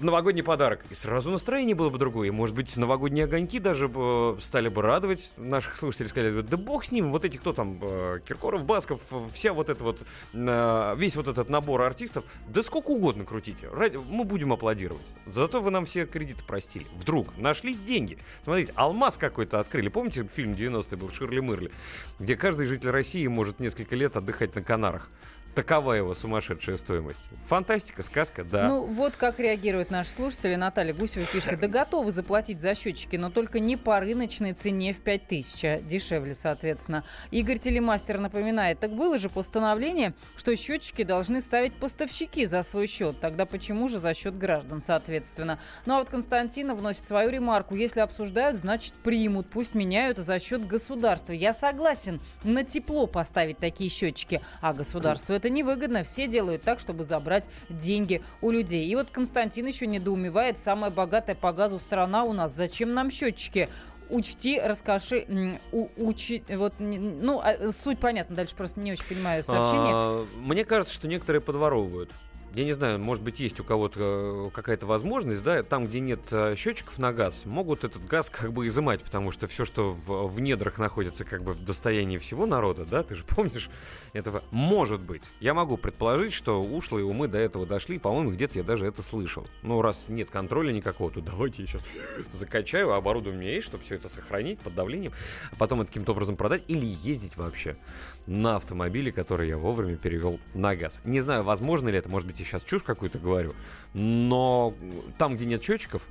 Новогодний 0.00 0.42
подарок. 0.42 0.84
И 0.90 0.94
сразу 0.94 1.30
настроение 1.30 1.74
было 1.74 1.88
бы 1.88 1.98
другое. 1.98 2.30
Может 2.30 2.54
быть, 2.54 2.76
новогодние 2.76 3.24
огоньки 3.24 3.58
даже 3.58 3.88
бы, 3.88 4.36
стали 4.40 4.68
бы 4.68 4.82
радовать 4.82 5.30
наших 5.36 5.76
слушателей. 5.76 6.10
Сказали 6.10 6.34
бы, 6.34 6.42
да 6.42 6.56
бог 6.56 6.84
с 6.84 6.92
ним, 6.92 7.10
вот 7.10 7.24
эти 7.24 7.38
кто 7.38 7.52
там, 7.52 7.78
э, 7.80 8.20
Киркоров, 8.26 8.64
Басков, 8.64 9.00
э, 9.10 9.20
вся 9.32 9.52
вот 9.52 9.70
это 9.70 9.82
вот, 9.82 10.02
э, 10.34 10.94
весь 10.98 11.16
вот 11.16 11.28
этот 11.28 11.48
набор 11.48 11.82
артистов, 11.82 12.24
да 12.48 12.62
сколько 12.62 12.90
угодно 12.90 13.24
крутите. 13.24 13.68
Ради- 13.72 13.96
мы 13.96 14.24
будем 14.24 14.52
аплодировать. 14.52 15.06
Зато 15.26 15.62
вы 15.62 15.70
нам 15.70 15.86
все 15.86 16.04
кредиты 16.06 16.44
простили. 16.44 16.86
Вдруг 16.96 17.36
нашлись 17.38 17.78
деньги. 17.78 18.18
Смотрите, 18.44 18.72
алмаз 18.74 19.16
какой-то 19.16 19.60
открыли. 19.60 19.88
Помните, 19.88 20.26
фильм 20.30 20.52
90-й 20.52 20.96
был 20.96 21.08
«Ширли-мырли», 21.10 21.72
где 22.18 22.36
каждый 22.36 22.66
житель 22.66 22.90
России 22.90 23.26
может 23.26 23.58
несколько 23.60 23.96
лет 23.96 24.16
отдыхать 24.16 24.54
на 24.54 24.62
Канарах. 24.62 25.08
Такова 25.54 25.92
его 25.92 26.14
сумасшедшая 26.14 26.78
стоимость. 26.78 27.20
Фантастика, 27.44 28.02
сказка, 28.02 28.42
да. 28.42 28.68
Ну, 28.68 28.84
вот 28.84 29.16
как 29.16 29.38
реагируют 29.38 29.90
наши 29.90 30.08
слушатели. 30.08 30.54
Наталья 30.54 30.94
Гусева 30.94 31.26
пишет, 31.26 31.60
да 31.60 31.68
готовы 31.68 32.10
заплатить 32.10 32.58
за 32.58 32.74
счетчики, 32.74 33.16
но 33.16 33.28
только 33.28 33.60
не 33.60 33.76
по 33.76 34.00
рыночной 34.00 34.54
цене 34.54 34.94
в 34.94 35.00
5000, 35.00 35.64
а 35.64 35.80
дешевле, 35.80 36.32
соответственно. 36.32 37.04
Игорь 37.30 37.58
Телемастер 37.58 38.18
напоминает, 38.18 38.80
так 38.80 38.92
было 38.92 39.18
же 39.18 39.28
постановление, 39.28 40.14
что 40.36 40.56
счетчики 40.56 41.02
должны 41.02 41.42
ставить 41.42 41.74
поставщики 41.74 42.46
за 42.46 42.62
свой 42.62 42.86
счет. 42.86 43.20
Тогда 43.20 43.44
почему 43.44 43.88
же 43.88 44.00
за 44.00 44.14
счет 44.14 44.38
граждан, 44.38 44.80
соответственно? 44.80 45.58
Ну, 45.84 45.96
а 45.96 45.98
вот 45.98 46.08
Константина 46.08 46.74
вносит 46.74 47.06
свою 47.06 47.28
ремарку. 47.28 47.74
Если 47.74 48.00
обсуждают, 48.00 48.56
значит 48.56 48.94
примут. 48.94 49.50
Пусть 49.50 49.74
меняют 49.74 50.16
за 50.16 50.38
счет 50.38 50.66
государства. 50.66 51.32
Я 51.32 51.52
согласен 51.52 52.20
на 52.42 52.64
тепло 52.64 53.06
поставить 53.06 53.58
такие 53.58 53.90
счетчики, 53.90 54.40
а 54.62 54.72
государству 54.72 55.34
это 55.42 55.50
невыгодно. 55.50 56.04
Все 56.04 56.28
делают 56.28 56.62
так, 56.62 56.78
чтобы 56.78 57.02
забрать 57.02 57.48
деньги 57.68 58.22
у 58.40 58.50
людей. 58.52 58.86
И 58.86 58.94
вот 58.94 59.10
Константин 59.10 59.66
еще 59.66 59.88
недоумевает. 59.88 60.56
Самая 60.56 60.92
богатая 60.92 61.34
по 61.34 61.52
газу 61.52 61.80
страна 61.80 62.22
у 62.22 62.32
нас. 62.32 62.54
Зачем 62.54 62.94
нам 62.94 63.10
счетчики? 63.10 63.68
Учти, 64.08 64.60
расскажи, 64.60 65.58
у- 65.72 65.88
учи, 65.96 66.44
вот, 66.48 66.74
ну, 66.78 67.40
а, 67.42 67.72
суть 67.82 67.98
понятна, 67.98 68.36
дальше 68.36 68.54
просто 68.54 68.78
не 68.80 68.92
очень 68.92 69.06
понимаю 69.06 69.42
сообщение. 69.42 69.92
А, 69.94 70.26
Мне 70.36 70.64
кажется, 70.64 70.94
что 70.94 71.08
некоторые 71.08 71.40
подворовывают. 71.40 72.10
Я 72.54 72.64
не 72.64 72.72
знаю, 72.72 72.98
может 72.98 73.24
быть, 73.24 73.40
есть 73.40 73.60
у 73.60 73.64
кого-то 73.64 74.48
э, 74.48 74.50
какая-то 74.52 74.86
возможность, 74.86 75.42
да, 75.42 75.62
там, 75.62 75.86
где 75.86 76.00
нет 76.00 76.20
э, 76.32 76.54
счетчиков 76.54 76.98
на 76.98 77.10
газ, 77.10 77.46
могут 77.46 77.82
этот 77.82 78.04
газ 78.06 78.28
как 78.28 78.52
бы 78.52 78.66
изымать, 78.66 79.02
потому 79.02 79.30
что 79.30 79.46
все, 79.46 79.64
что 79.64 79.92
в, 79.92 80.28
в 80.28 80.38
недрах 80.38 80.78
находится 80.78 81.24
как 81.24 81.42
бы 81.42 81.54
в 81.54 81.64
достоянии 81.64 82.18
всего 82.18 82.44
народа, 82.44 82.84
да, 82.84 83.02
ты 83.02 83.14
же 83.14 83.24
помнишь 83.24 83.70
этого? 84.12 84.44
Может 84.50 85.00
быть. 85.00 85.22
Я 85.40 85.54
могу 85.54 85.78
предположить, 85.78 86.34
что 86.34 86.62
ушлые 86.62 87.06
умы 87.06 87.26
до 87.26 87.38
этого 87.38 87.64
дошли, 87.64 87.98
по-моему, 87.98 88.32
где-то 88.32 88.58
я 88.58 88.64
даже 88.64 88.86
это 88.86 89.02
слышал. 89.02 89.46
Ну, 89.62 89.80
раз 89.80 90.06
нет 90.08 90.28
контроля 90.30 90.72
никакого, 90.72 91.10
то 91.10 91.22
давайте 91.22 91.62
я 91.62 91.68
сейчас 91.68 91.82
закачаю, 92.32 92.92
а 92.92 92.98
оборудование 92.98 93.38
у 93.38 93.42
меня 93.44 93.54
есть, 93.54 93.66
чтобы 93.66 93.82
все 93.82 93.94
это 93.94 94.10
сохранить 94.10 94.58
под 94.60 94.74
давлением, 94.74 95.12
а 95.52 95.56
потом 95.56 95.80
это 95.80 95.88
каким-то 95.88 96.12
образом 96.12 96.36
продать 96.36 96.64
или 96.68 96.84
ездить 96.84 97.38
вообще 97.38 97.78
на 98.26 98.56
автомобиле, 98.56 99.10
который 99.12 99.48
я 99.48 99.56
вовремя 99.58 99.96
перевел 99.96 100.38
на 100.54 100.76
газ. 100.76 101.00
Не 101.04 101.20
знаю, 101.20 101.42
возможно 101.42 101.88
ли 101.88 101.98
это, 101.98 102.08
может 102.08 102.26
быть, 102.28 102.38
я 102.38 102.44
сейчас 102.44 102.62
чушь 102.62 102.82
какую-то 102.82 103.18
говорю, 103.18 103.54
но 103.94 104.74
там, 105.18 105.36
где 105.36 105.46
нет 105.46 105.62
счетчиков, 105.62 106.06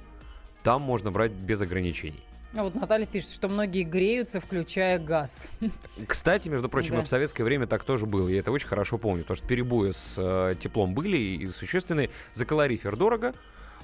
там 0.64 0.82
можно 0.82 1.12
брать 1.12 1.32
без 1.32 1.62
ограничений. 1.62 2.24
А 2.54 2.64
вот 2.64 2.76
Наталья 2.76 3.06
пишет, 3.06 3.32
что 3.32 3.48
многие 3.48 3.84
греются, 3.84 4.42
включая 4.42 5.00
газ. 5.00 5.48
Кстати, 6.06 6.50
между 6.50 6.68
прочим, 6.68 6.96
Да. 6.96 7.02
и 7.02 7.04
в 7.06 7.08
советское 7.08 7.46
время 7.46 7.66
так 7.66 7.84
тоже 7.84 8.06
было. 8.06 8.28
Я 8.28 8.40
это 8.40 8.52
очень 8.52 8.68
хорошо 8.68 8.98
помню, 8.98 9.22
потому 9.24 9.38
что 9.38 9.48
перебои 9.48 9.92
с 9.92 10.16
э, 10.18 10.56
теплом 10.60 10.94
были 10.94 11.18
и 11.18 11.48
существенные. 11.48 12.10
За 12.34 12.46
калорифер 12.46 12.98
дорого, 12.98 13.34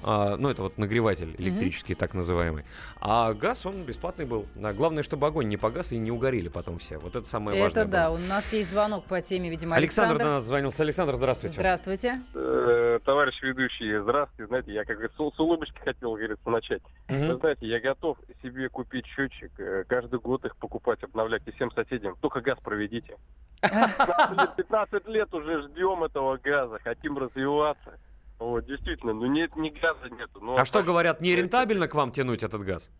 а, 0.02 0.36
ну, 0.36 0.48
это 0.50 0.62
вот 0.62 0.78
нагреватель 0.78 1.34
электрический, 1.38 1.94
так 1.94 2.14
называемый. 2.14 2.64
А 3.00 3.34
газ, 3.34 3.66
он 3.66 3.82
бесплатный 3.82 4.24
был. 4.24 4.46
Главное, 4.54 5.02
чтобы 5.02 5.26
огонь 5.26 5.48
не 5.48 5.56
погас 5.56 5.92
и 5.92 5.98
не 5.98 6.10
угорели 6.10 6.48
потом 6.48 6.78
все. 6.78 6.98
Вот 6.98 7.16
это 7.16 7.26
самое 7.28 7.60
важное 7.60 7.82
Это 7.82 7.90
да, 7.90 8.08
было. 8.10 8.16
у 8.16 8.20
нас 8.28 8.52
есть 8.52 8.70
звонок 8.70 9.04
по 9.04 9.20
теме, 9.20 9.50
видимо, 9.50 9.76
Александр, 9.76 10.12
Александр. 10.12 10.24
до 10.24 10.30
нас 10.36 10.44
звонился. 10.44 10.82
Александр, 10.82 11.14
здравствуйте. 11.14 11.54
Здравствуйте. 11.54 12.20
Э, 12.34 12.98
товарищ 13.04 13.40
ведущий, 13.42 13.98
здравствуйте. 13.98 14.48
Знаете, 14.48 14.72
я 14.72 14.84
как 14.84 14.98
бы 14.98 15.08
с, 15.08 15.36
с 15.36 15.40
улыбочки 15.40 15.78
хотел, 15.84 16.14
говорится, 16.14 16.48
начать. 16.48 16.82
Вы 17.08 17.36
знаете, 17.36 17.66
я 17.66 17.80
готов 17.80 18.18
себе 18.42 18.68
купить 18.68 19.06
счетчик, 19.06 19.50
э, 19.58 19.84
каждый 19.88 20.20
год 20.20 20.44
их 20.44 20.56
покупать, 20.56 21.02
обновлять 21.02 21.42
и 21.46 21.52
всем 21.52 21.70
соседям. 21.72 22.16
Только 22.20 22.40
газ 22.40 22.58
проведите. 22.62 23.16
15 23.60 24.38
лет, 24.38 24.56
15 24.56 25.08
лет 25.08 25.34
уже 25.34 25.62
ждем 25.62 26.04
этого 26.04 26.36
газа, 26.36 26.78
хотим 26.82 27.18
развиваться. 27.18 27.98
Вот, 28.38 28.66
действительно, 28.66 29.12
ну 29.12 29.26
нет, 29.26 29.56
ни 29.56 29.70
газа 29.70 30.08
нету. 30.10 30.40
Ну, 30.40 30.56
А 30.56 30.64
что 30.64 30.82
говорят, 30.82 31.20
нерентабельно 31.20 31.88
к 31.88 31.94
вам 31.94 32.12
тянуть 32.12 32.42
этот 32.42 32.62
газ? 32.62 32.90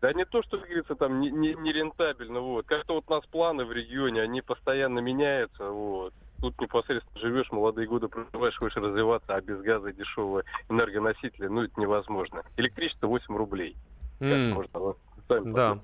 Да 0.00 0.12
не 0.12 0.24
то, 0.24 0.42
что, 0.42 0.58
как 0.58 0.66
говорится, 0.66 0.94
там 0.94 1.20
не, 1.20 1.30
не, 1.30 1.54
не 1.54 1.72
рентабельно, 1.72 2.40
вот. 2.40 2.66
Как-то 2.66 2.94
вот 2.94 3.04
у 3.08 3.10
нас 3.12 3.26
планы 3.26 3.64
в 3.64 3.72
регионе, 3.72 4.22
они 4.22 4.40
постоянно 4.40 5.00
меняются, 5.00 5.70
вот. 5.70 6.14
Тут 6.40 6.58
непосредственно 6.60 7.20
живешь, 7.20 7.50
молодые 7.50 7.88
годы 7.88 8.06
проживаешь, 8.08 8.56
хочешь 8.56 8.76
развиваться, 8.76 9.34
а 9.34 9.40
без 9.40 9.60
газа 9.60 9.88
и 9.88 9.92
дешевого 9.92 10.44
энергоносителя, 10.68 11.48
ну, 11.50 11.62
это 11.64 11.80
невозможно. 11.80 12.44
Электричество 12.56 13.08
8 13.08 13.36
рублей. 13.36 13.76
Как 14.20 14.30
М. 14.30 14.50
можно, 14.52 14.78
ну, 14.78 14.96
сами 15.28 15.52
Да. 15.52 15.78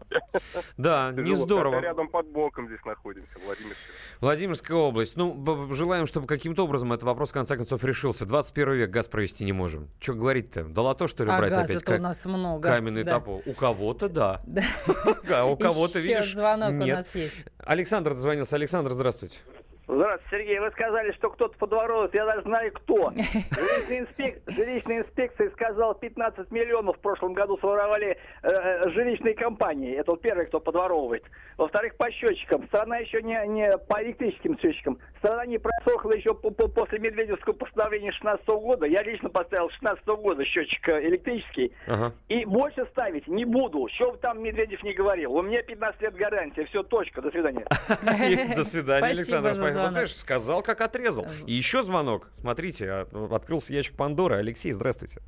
Да, 0.77 1.13
не 1.17 1.35
здорово. 1.37 1.81
рядом 1.81 2.09
под 2.09 2.27
боком 2.29 2.67
здесь 2.69 2.85
находимся, 2.85 3.29
Владимир. 3.45 3.75
Владимирская 4.21 4.77
область. 4.77 5.17
Ну, 5.17 5.73
желаем, 5.73 6.07
чтобы 6.07 6.27
каким-то 6.27 6.65
образом 6.65 6.93
этот 6.93 7.05
вопрос 7.05 7.31
в 7.31 7.35
конце 7.35 7.57
концов 7.57 7.85
решился. 7.85 8.27
21 8.27 8.73
век 8.75 8.91
газ 8.91 9.09
провести 9.09 9.45
не 9.45 9.53
можем. 9.53 9.89
Что 10.01 10.15
говорить-то? 10.15 10.65
Долото, 10.65 11.09
что 11.09 11.25
ли, 11.25 11.31
А 11.31 11.39
брать 11.39 11.51
газа-то 11.51 11.81
опять? 11.81 12.01
у 12.01 12.03
нас 12.03 12.25
много. 12.25 12.69
Каменный 12.69 13.05
Да. 13.05 13.15
топор. 13.15 13.43
У 13.47 13.53
кого-то 13.53 14.09
да. 14.09 14.43
А 15.31 15.45
у 15.47 15.57
кого-то, 15.57 15.99
видишь, 15.99 16.35
звонок 16.35 16.71
у 16.71 16.73
нет. 16.73 16.97
нас 16.97 17.15
есть. 17.15 17.37
Александр 17.59 18.15
дозвонился. 18.15 18.57
Александр, 18.57 18.93
здравствуйте. 18.93 19.39
Здравствуйте, 19.87 20.25
Сергей. 20.31 20.59
Вы 20.61 20.71
сказали, 20.71 21.13
что 21.13 21.31
кто-то 21.31 21.57
подворовывает. 21.59 22.15
Я 22.15 22.25
даже 22.25 22.43
знаю, 22.43 22.73
кто. 22.73 23.11
Жилищная, 23.13 24.01
инспек... 24.01 24.43
Жилищная 24.47 24.99
инспекция 25.01 25.51
сказала, 25.51 25.95
15 25.95 26.51
миллионов 26.51 26.97
в 26.97 27.01
прошлом 27.01 27.35
году 27.35 27.59
своровали 27.59 28.17
э, 28.43 28.89
жилищные 28.91 29.35
компании. 29.35 29.95
Это 29.95 30.13
вот 30.13 30.23
первый, 30.23 30.47
кто 30.47 30.61
подворовывает. 30.61 31.25
Во-вторых, 31.59 31.97
по 31.97 32.11
счетчикам. 32.11 32.67
Страна 32.69 32.99
еще 32.99 33.23
не, 33.23 33.39
не 33.47 33.77
по 33.77 34.03
электрическим 34.03 34.59
счетчикам. 34.59 34.99
Страна 35.19 35.45
не 35.47 35.59
просохла 35.59 36.13
еще 36.13 36.35
по- 36.35 36.51
по- 36.51 36.69
после 36.69 36.99
Медведевского 36.99 37.53
постановления 37.53 38.13
16 38.13 38.47
года. 38.47 38.87
Я 38.87 39.03
лично 39.03 39.29
поставил 39.29 39.69
16 39.71 40.07
года 40.07 40.45
счетчик 40.45 40.89
э, 40.89 41.07
электрический. 41.09 41.73
Ага. 41.87 42.13
И 42.29 42.47
больше 42.47 42.87
ставить 42.87 43.29
не 43.29 43.45
буду. 43.45 43.87
Что 43.93 44.13
бы 44.13 44.19
там 44.19 44.43
Медведев 44.43 44.83
не 44.83 44.95
говорил. 44.95 45.35
У 45.35 45.43
меня 45.43 45.63
15 45.63 46.01
лет 46.01 46.15
гарантия. 46.15 46.65
Все, 46.65 46.83
точка. 46.83 47.21
До 47.21 47.31
свидания. 47.31 47.67
До 48.57 48.65
свидания, 48.65 49.07
Александр. 49.09 49.74
Звонок. 49.75 49.91
знаешь, 49.93 50.17
сказал, 50.17 50.63
как 50.63 50.81
отрезал. 50.81 51.27
И 51.47 51.53
еще 51.53 51.83
звонок. 51.83 52.31
Смотрите, 52.41 52.91
а, 52.91 53.29
открылся 53.33 53.73
ящик 53.73 53.97
Пандоры. 53.97 54.37
Алексей, 54.37 54.73
здравствуйте. 54.73 55.21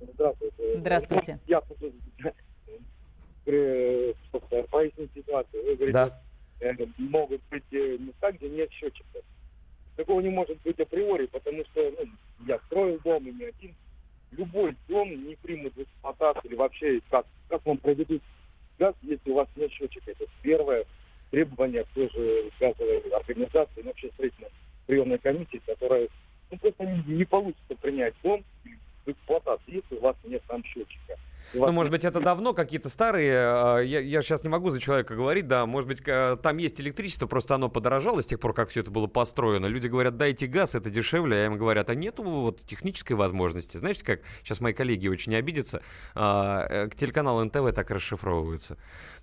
Здравствуйте. 0.00 0.78
Здравствуйте. 0.78 1.38
Я 1.46 1.62
э, 3.46 4.12
просто 4.30 4.62
пояснить 4.70 5.10
ситуацию. 5.14 5.64
Вы 5.64 5.76
говорите, 5.76 5.92
Да. 5.92 6.22
э, 6.60 6.72
могут 6.98 7.42
быть 7.50 7.64
э, 7.72 7.98
места, 7.98 8.32
где 8.32 8.48
нет 8.48 8.70
счетчиков. 8.72 9.22
Такого 9.96 10.20
не 10.20 10.30
может 10.30 10.60
быть 10.62 10.78
априори, 10.80 11.26
потому 11.26 11.64
что 11.66 11.90
ну, 11.98 12.10
я 12.46 12.58
строил 12.66 12.98
дом 13.04 13.26
и 13.28 13.32
не 13.32 13.44
один. 13.44 13.74
Любой 14.32 14.76
дом 14.88 15.08
не 15.28 15.36
примут 15.36 15.74
в 15.76 15.82
эксплуатацию 15.82 16.50
или 16.50 16.56
вообще 16.56 17.00
как, 17.10 17.26
как 17.48 17.64
вам 17.64 17.78
проведут 17.78 18.22
газ, 18.78 18.94
если 19.02 19.30
у 19.30 19.34
вас 19.34 19.48
нет 19.56 19.70
счетчика. 19.70 20.10
Это 20.10 20.24
первое 20.42 20.84
требование 21.34 21.82
к 21.82 21.88
той 21.88 22.08
же 22.10 22.50
газовой 22.60 22.98
организации, 23.10 23.82
ну, 23.82 23.86
вообще 23.86 24.08
строительной 24.14 24.50
приемной 24.86 25.18
комиссии, 25.18 25.60
которая 25.66 26.08
ну, 26.50 26.58
просто 26.58 26.84
не, 26.84 27.16
не 27.16 27.24
получится 27.24 27.74
принять 27.80 28.14
дом 28.22 28.44
в 29.04 29.10
эксплуатацию, 29.10 29.82
если 29.82 29.96
у 29.96 30.00
вас 30.00 30.14
нет 30.22 30.42
там 30.46 30.62
счетчика. 30.62 31.16
Ну, 31.52 31.70
может 31.72 31.90
быть, 31.92 32.04
это 32.04 32.20
давно 32.20 32.54
какие-то 32.54 32.88
старые. 32.88 33.34
а, 33.38 33.78
Я, 33.80 34.00
я 34.00 34.22
сейчас 34.22 34.42
не 34.42 34.48
могу 34.48 34.70
за 34.70 34.80
человека 34.80 35.14
говорить, 35.14 35.46
да. 35.46 35.66
Может 35.66 35.88
быть, 35.88 36.02
там 36.04 36.56
есть 36.56 36.80
электричество, 36.80 37.26
просто 37.26 37.54
оно 37.54 37.68
подорожало 37.68 38.22
с 38.22 38.26
тех 38.26 38.40
пор, 38.40 38.54
как 38.54 38.68
все 38.70 38.80
это 38.80 38.90
было 38.90 39.06
построено. 39.06 39.66
Люди 39.66 39.88
говорят, 39.88 40.16
дайте 40.16 40.46
газ, 40.46 40.74
это 40.74 40.90
дешевле. 40.90 41.36
А 41.36 41.46
им 41.46 41.58
говорят, 41.58 41.90
а 41.90 41.94
нету 41.94 42.22
вот 42.22 42.60
технической 42.66 43.16
возможности. 43.16 43.76
Знаете, 43.76 44.04
как 44.04 44.20
сейчас 44.42 44.60
мои 44.60 44.72
коллеги 44.72 45.08
очень 45.08 45.34
обидятся, 45.34 45.82
а, 46.14 46.66
э, 46.68 46.88
к 46.88 46.94
телеканалу 46.94 47.44
НТВ 47.44 47.72
так 47.74 47.90
расшифровываются. 47.90 48.76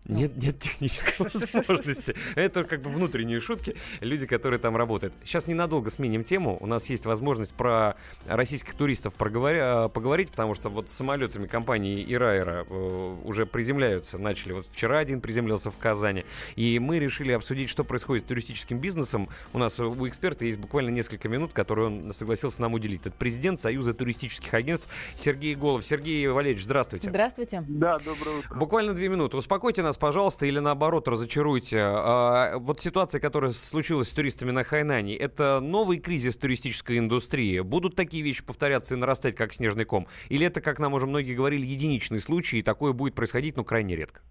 Нет, 0.05 0.35
нет 0.35 0.57
технической 0.59 1.27
возможности. 1.33 2.15
Это 2.35 2.63
как 2.63 2.81
бы 2.81 2.89
внутренние 2.89 3.39
шутки. 3.39 3.75
Люди, 3.99 4.25
которые 4.25 4.59
там 4.59 4.75
работают. 4.75 5.13
Сейчас 5.23 5.47
ненадолго 5.47 5.91
сменим 5.91 6.23
тему. 6.23 6.57
У 6.59 6.65
нас 6.65 6.89
есть 6.89 7.05
возможность 7.05 7.53
про 7.53 7.95
российских 8.27 8.73
туристов 8.73 9.13
проговоря- 9.15 9.89
поговорить, 9.89 10.31
потому 10.31 10.55
что 10.55 10.69
вот 10.69 10.89
с 10.89 10.93
самолетами 10.93 11.45
компании 11.45 12.03
Ирайра 12.13 12.65
э, 12.69 13.15
уже 13.23 13.45
приземляются. 13.45 14.17
Начали. 14.17 14.53
Вот 14.53 14.65
вчера 14.67 14.99
один 14.99 15.21
приземлился 15.21 15.71
в 15.71 15.77
Казани. 15.77 16.25
И 16.55 16.79
мы 16.79 16.99
решили 16.99 17.31
обсудить, 17.31 17.69
что 17.69 17.83
происходит 17.83 18.25
с 18.25 18.27
туристическим 18.27 18.79
бизнесом. 18.79 19.29
У 19.53 19.57
нас 19.57 19.79
у 19.79 20.01
у 20.01 20.07
эксперта 20.07 20.45
есть 20.45 20.59
буквально 20.59 20.89
несколько 20.89 21.29
минут, 21.29 21.53
которые 21.53 21.87
он 21.87 22.13
согласился 22.13 22.61
нам 22.61 22.73
уделить. 22.73 23.01
Это 23.01 23.11
президент 23.11 23.59
Союза 23.59 23.93
туристических 23.93 24.53
агентств 24.53 24.87
Сергей 25.15 25.55
Голов. 25.55 25.85
Сергей 25.85 26.27
Валерьевич, 26.27 26.63
здравствуйте. 26.63 27.09
Здравствуйте. 27.09 27.63
Да, 27.67 27.97
доброе 27.97 28.39
утро. 28.39 28.55
Буквально 28.55 28.93
две 28.93 29.09
минуты. 29.09 29.37
Успокойте 29.37 29.83
нас, 29.83 29.97
пожалуйста, 29.97 30.45
или 30.45 30.59
наоборот 30.59 31.07
разочаруйте. 31.07 31.77
А, 31.79 32.57
вот 32.57 32.79
ситуация, 32.81 33.21
которая 33.21 33.51
случилась 33.51 34.09
с 34.09 34.13
туристами 34.13 34.51
на 34.51 34.63
Хайнане, 34.63 35.15
это 35.15 35.59
новый 35.61 35.99
кризис 35.99 36.35
туристической 36.37 36.97
индустрии. 36.97 37.59
Будут 37.59 37.95
такие 37.95 38.23
вещи 38.23 38.43
повторяться 38.43 38.95
и 38.95 38.97
нарастать, 38.97 39.35
как 39.35 39.53
снежный 39.53 39.85
ком? 39.85 40.07
Или 40.29 40.47
это, 40.47 40.61
как 40.61 40.79
нам 40.79 40.93
уже 40.93 41.07
многие 41.07 41.35
говорили, 41.35 41.65
единичный 42.01 42.19
случай, 42.19 42.59
и 42.59 42.63
такое 42.63 42.93
будет 42.93 43.15
происходить, 43.15 43.57
ну, 43.57 43.63
крайне 43.63 43.95
редко? 43.95 44.21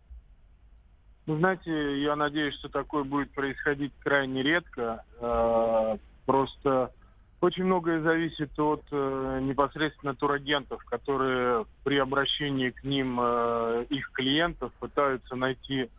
Ну, 1.27 1.39
знаете, 1.39 2.03
я 2.03 2.17
надеюсь, 2.17 2.55
что 2.55 2.69
такое 2.69 3.05
будет 3.05 3.31
происходить 3.33 3.93
крайне 4.01 4.43
редко. 4.43 5.05
Э, 5.21 5.97
Просто 6.27 6.93
очень 7.41 7.65
многое 7.65 8.03
зависит 8.03 8.57
от 8.59 8.85
э, 8.93 9.41
непосредственно 9.43 10.15
турагентов, 10.15 10.85
которые 10.85 11.67
при 11.83 11.99
обращении 11.99 12.71
к 12.71 12.85
ним 12.85 13.19
э, 13.21 13.87
их 13.89 14.13
клиентов 14.13 14.73
пытаются 14.79 15.35
найти 15.35 15.91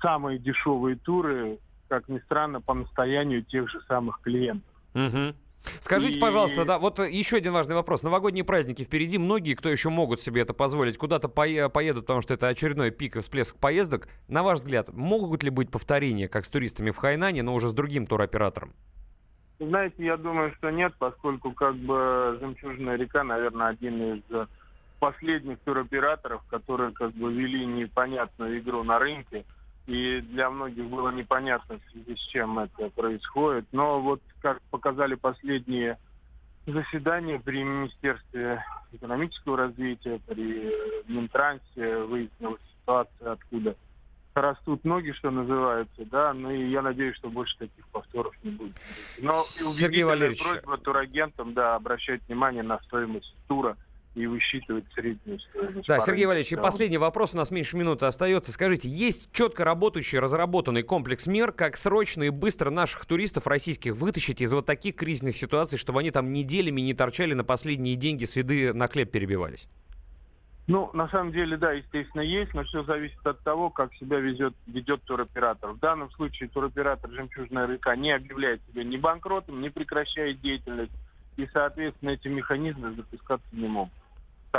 самые 0.00 0.38
дешевые 0.38 0.96
туры, 0.96 1.58
как 1.88 2.08
ни 2.08 2.18
странно, 2.20 2.60
по 2.60 2.74
настоянию 2.74 3.42
тех 3.42 3.70
же 3.70 3.80
самых 3.86 4.20
клиентов. 4.22 4.68
Мгм. 4.94 5.34
Скажите, 5.80 6.18
И- 6.18 6.20
пожалуйста, 6.20 6.64
да, 6.64 6.78
вот 6.78 6.98
еще 6.98 7.36
один 7.36 7.52
важный 7.52 7.74
вопрос. 7.74 8.02
Новогодние 8.02 8.44
праздники 8.44 8.82
впереди. 8.82 9.18
Многие, 9.18 9.54
кто 9.54 9.68
еще 9.68 9.88
могут 9.88 10.20
себе 10.20 10.42
это 10.42 10.54
позволить, 10.54 10.98
куда-то 10.98 11.28
пое- 11.28 11.68
поедут, 11.68 12.06
потому 12.06 12.22
что 12.22 12.34
это 12.34 12.48
очередной 12.48 12.90
пик 12.90 13.16
и 13.16 13.20
всплеск 13.20 13.56
поездок. 13.56 14.08
На 14.28 14.42
ваш 14.42 14.58
взгляд, 14.58 14.92
могут 14.92 15.42
ли 15.42 15.50
быть 15.50 15.70
повторения, 15.70 16.28
как 16.28 16.44
с 16.44 16.50
туристами 16.50 16.90
в 16.90 16.96
Хайнане, 16.96 17.42
но 17.42 17.54
уже 17.54 17.68
с 17.68 17.72
другим 17.72 18.06
туроператором? 18.06 18.72
Знаете, 19.58 20.04
я 20.04 20.16
думаю, 20.16 20.52
что 20.58 20.70
нет, 20.70 20.92
поскольку 20.98 21.52
как 21.52 21.76
бы 21.76 22.36
«Жемчужная 22.40 22.96
река», 22.96 23.24
наверное, 23.24 23.68
один 23.68 24.14
из 24.16 24.22
последних 25.00 25.58
туроператоров, 25.60 26.42
которые 26.48 26.92
как 26.92 27.12
бы 27.12 27.32
вели 27.32 27.64
непонятную 27.64 28.58
игру 28.58 28.82
на 28.82 28.98
рынке. 28.98 29.44
И 29.86 30.20
для 30.20 30.50
многих 30.50 30.86
было 30.86 31.10
непонятно, 31.10 31.78
в 31.78 31.92
связи 31.92 32.16
с 32.16 32.20
чем 32.28 32.58
это 32.58 32.90
происходит. 32.90 33.66
Но 33.72 34.00
вот 34.00 34.20
как 34.40 34.60
показали 34.70 35.14
последние 35.14 35.98
заседания 36.66 37.38
при 37.38 37.62
Министерстве 37.62 38.64
экономического 38.92 39.56
развития, 39.56 40.20
при 40.26 40.68
э, 40.68 41.02
Минтрансе, 41.06 41.98
выяснилась 41.98 42.60
ситуация, 42.80 43.32
откуда 43.32 43.76
растут 44.40 44.84
ноги, 44.84 45.12
что 45.12 45.30
называется, 45.30 46.04
да, 46.06 46.34
ну 46.34 46.50
и 46.50 46.68
я 46.68 46.82
надеюсь, 46.82 47.16
что 47.16 47.30
больше 47.30 47.56
таких 47.58 47.86
повторов 47.88 48.34
не 48.42 48.50
будет. 48.50 48.76
Но 49.18 49.32
Сергей 49.32 50.04
Валерьевич. 50.04 50.42
просьба 50.42 50.76
турагентам, 50.78 51.54
да, 51.54 51.74
обращать 51.74 52.20
внимание 52.28 52.62
на 52.62 52.78
стоимость 52.80 53.34
тура 53.48 53.76
и 54.16 54.26
высчитывать 54.26 54.84
среднюю 54.94 55.38
стоимость. 55.38 55.86
Да, 55.86 56.00
Сергей. 56.00 56.24
Валерьевич, 56.24 56.52
и 56.52 56.56
последний 56.56 56.96
вопрос, 56.96 57.34
у 57.34 57.36
нас 57.36 57.50
меньше 57.50 57.76
минуты 57.76 58.06
остается. 58.06 58.50
Скажите, 58.50 58.88
есть 58.88 59.30
четко 59.30 59.62
работающий, 59.62 60.18
разработанный 60.18 60.82
комплекс 60.82 61.26
мер, 61.26 61.52
как 61.52 61.76
срочно 61.76 62.22
и 62.24 62.30
быстро 62.30 62.70
наших 62.70 63.04
туристов 63.04 63.46
российских 63.46 63.94
вытащить 63.94 64.40
из 64.40 64.52
вот 64.52 64.64
таких 64.64 64.96
кризисных 64.96 65.36
ситуаций, 65.36 65.78
чтобы 65.78 66.00
они 66.00 66.10
там 66.10 66.32
неделями 66.32 66.80
не 66.80 66.94
торчали 66.94 67.34
на 67.34 67.44
последние 67.44 67.94
деньги 67.96 68.24
с 68.24 68.36
еды 68.36 68.72
на 68.72 68.88
хлеб 68.88 69.10
перебивались? 69.10 69.68
Ну, 70.66 70.90
на 70.94 71.08
самом 71.10 71.30
деле, 71.30 71.56
да, 71.56 71.72
естественно, 71.72 72.22
есть, 72.22 72.52
но 72.54 72.64
все 72.64 72.82
зависит 72.84 73.24
от 73.24 73.40
того, 73.44 73.70
как 73.70 73.94
себя 73.94 74.18
везет, 74.18 74.54
ведет 74.66 75.02
туроператор. 75.02 75.72
В 75.72 75.78
данном 75.78 76.10
случае 76.12 76.48
туроператор 76.48 77.08
«Жемчужная 77.10 77.66
река» 77.66 77.94
не 77.94 78.10
объявляет 78.10 78.60
себя 78.68 78.82
ни 78.82 78.96
банкротом, 78.96 79.60
не 79.60 79.70
прекращает 79.70 80.40
деятельность, 80.40 80.92
и, 81.36 81.46
соответственно, 81.52 82.10
эти 82.10 82.26
механизмы 82.28 82.94
запускаться 82.94 83.46
не 83.52 83.68
могут. 83.68 83.92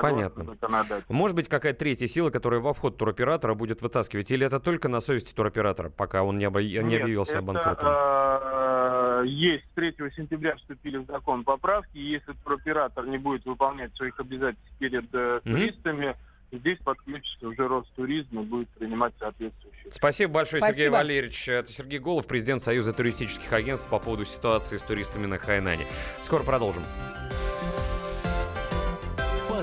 Согласно 0.01 0.17
Понятно. 0.17 0.43
законодательству. 0.53 1.13
Может 1.13 1.35
быть, 1.35 1.49
какая-то 1.49 1.79
третья 1.79 2.07
сила, 2.07 2.29
которая 2.29 2.59
во 2.59 2.73
вход 2.73 2.97
туроператора 2.97 3.53
будет 3.53 3.81
вытаскивать? 3.81 4.29
Или 4.31 4.45
это 4.45 4.59
только 4.59 4.87
на 4.87 4.99
совести 5.01 5.33
туроператора, 5.33 5.89
пока 5.89 6.23
он 6.23 6.37
не, 6.37 6.45
обо- 6.45 6.61
не 6.63 6.77
Нет, 6.79 7.01
объявился 7.01 7.33
это, 7.33 7.41
банкротом? 7.41 7.87
э, 7.87 9.23
есть 9.27 9.65
с 9.65 9.73
3 9.75 9.95
сентября 10.15 10.55
вступили 10.57 10.97
в 10.97 11.05
закон 11.05 11.43
поправки, 11.43 11.97
если 11.97 12.33
туроператор 12.43 13.05
не 13.07 13.17
будет 13.17 13.45
выполнять 13.45 13.95
своих 13.95 14.19
обязательств 14.19 14.71
перед 14.79 15.05
э, 15.13 15.41
туристами, 15.43 16.15
здесь 16.51 16.77
подключится 16.79 17.47
уже 17.47 17.67
Ростуризм 17.67 18.39
и 18.39 18.43
будет 18.43 18.69
принимать 18.69 19.13
соответствующие. 19.19 19.91
Спасибо 19.91 20.33
большое, 20.33 20.61
Сергей 20.61 20.73
Спасибо. 20.75 20.93
Валерьевич. 20.93 21.49
Это 21.49 21.71
Сергей 21.71 21.99
Голов, 21.99 22.27
президент 22.27 22.61
Союза 22.61 22.93
туристических 22.93 23.51
агентств 23.51 23.89
по 23.89 23.99
поводу 23.99 24.25
ситуации 24.25 24.77
с 24.77 24.83
туристами 24.83 25.25
на 25.25 25.37
Хайнане. 25.37 25.83
Скоро 26.23 26.43
продолжим. 26.43 26.83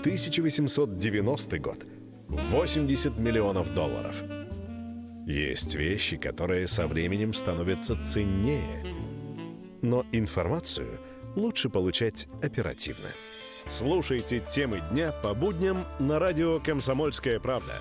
1890 0.00 1.58
год. 1.58 1.84
80 2.28 3.18
миллионов 3.18 3.74
долларов. 3.74 4.22
Есть 5.26 5.74
вещи, 5.74 6.16
которые 6.16 6.68
со 6.68 6.86
временем 6.86 7.32
становятся 7.32 7.96
ценнее. 8.04 8.84
Но 9.82 10.06
информацию 10.12 11.00
лучше 11.34 11.68
получать 11.68 12.28
оперативно. 12.42 13.08
Слушайте 13.68 14.40
темы 14.50 14.80
дня 14.90 15.12
по 15.22 15.34
будням 15.34 15.84
на 15.98 16.18
радио 16.18 16.60
«Комсомольская 16.60 17.40
правда». 17.40 17.74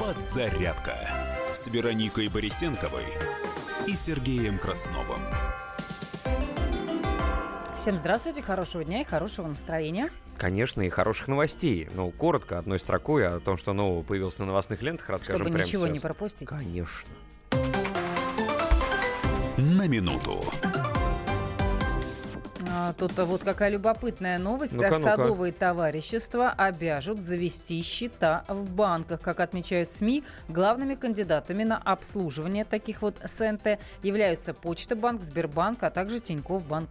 Подзарядка 0.00 1.19
с 1.60 1.66
Вероникой 1.66 2.28
Борисенковой 2.28 3.04
и 3.86 3.94
Сергеем 3.94 4.56
Красновым. 4.56 5.20
Всем 7.76 7.98
здравствуйте, 7.98 8.40
хорошего 8.40 8.82
дня 8.82 9.02
и 9.02 9.04
хорошего 9.04 9.46
настроения. 9.46 10.08
Конечно, 10.38 10.80
и 10.80 10.88
хороших 10.88 11.28
новостей. 11.28 11.90
Ну, 11.94 12.10
коротко, 12.12 12.58
одной 12.58 12.78
строкой 12.78 13.28
о 13.28 13.40
том, 13.40 13.58
что 13.58 13.74
нового 13.74 14.02
появилось 14.02 14.38
на 14.38 14.46
новостных 14.46 14.80
лентах, 14.80 15.10
расскажем 15.10 15.40
Чтобы 15.40 15.50
прямо 15.50 15.66
ничего 15.66 15.86
сейчас. 15.86 15.94
не 15.96 16.00
пропустить. 16.00 16.48
Конечно. 16.48 17.10
На 19.58 19.86
минуту. 19.86 20.42
А, 22.72 22.92
Тут 22.92 23.18
а, 23.18 23.24
вот 23.24 23.42
какая 23.42 23.70
любопытная 23.70 24.38
новость. 24.38 24.74
Ну-ка, 24.74 24.90
ну-ка. 24.90 25.16
Садовые 25.16 25.52
товарищества 25.52 26.50
обяжут 26.50 27.20
завести 27.20 27.82
счета 27.82 28.44
в 28.46 28.70
банках. 28.70 29.20
Как 29.20 29.40
отмечают 29.40 29.90
СМИ, 29.90 30.22
главными 30.48 30.94
кандидатами 30.94 31.64
на 31.64 31.78
обслуживание 31.78 32.64
таких 32.64 33.02
вот 33.02 33.16
СНТ 33.24 33.80
являются 34.02 34.54
Почта 34.54 34.94
банк, 34.94 35.24
Сбербанк, 35.24 35.82
а 35.82 35.90
также 35.90 36.20
Тинькофф 36.20 36.64
банк. 36.64 36.90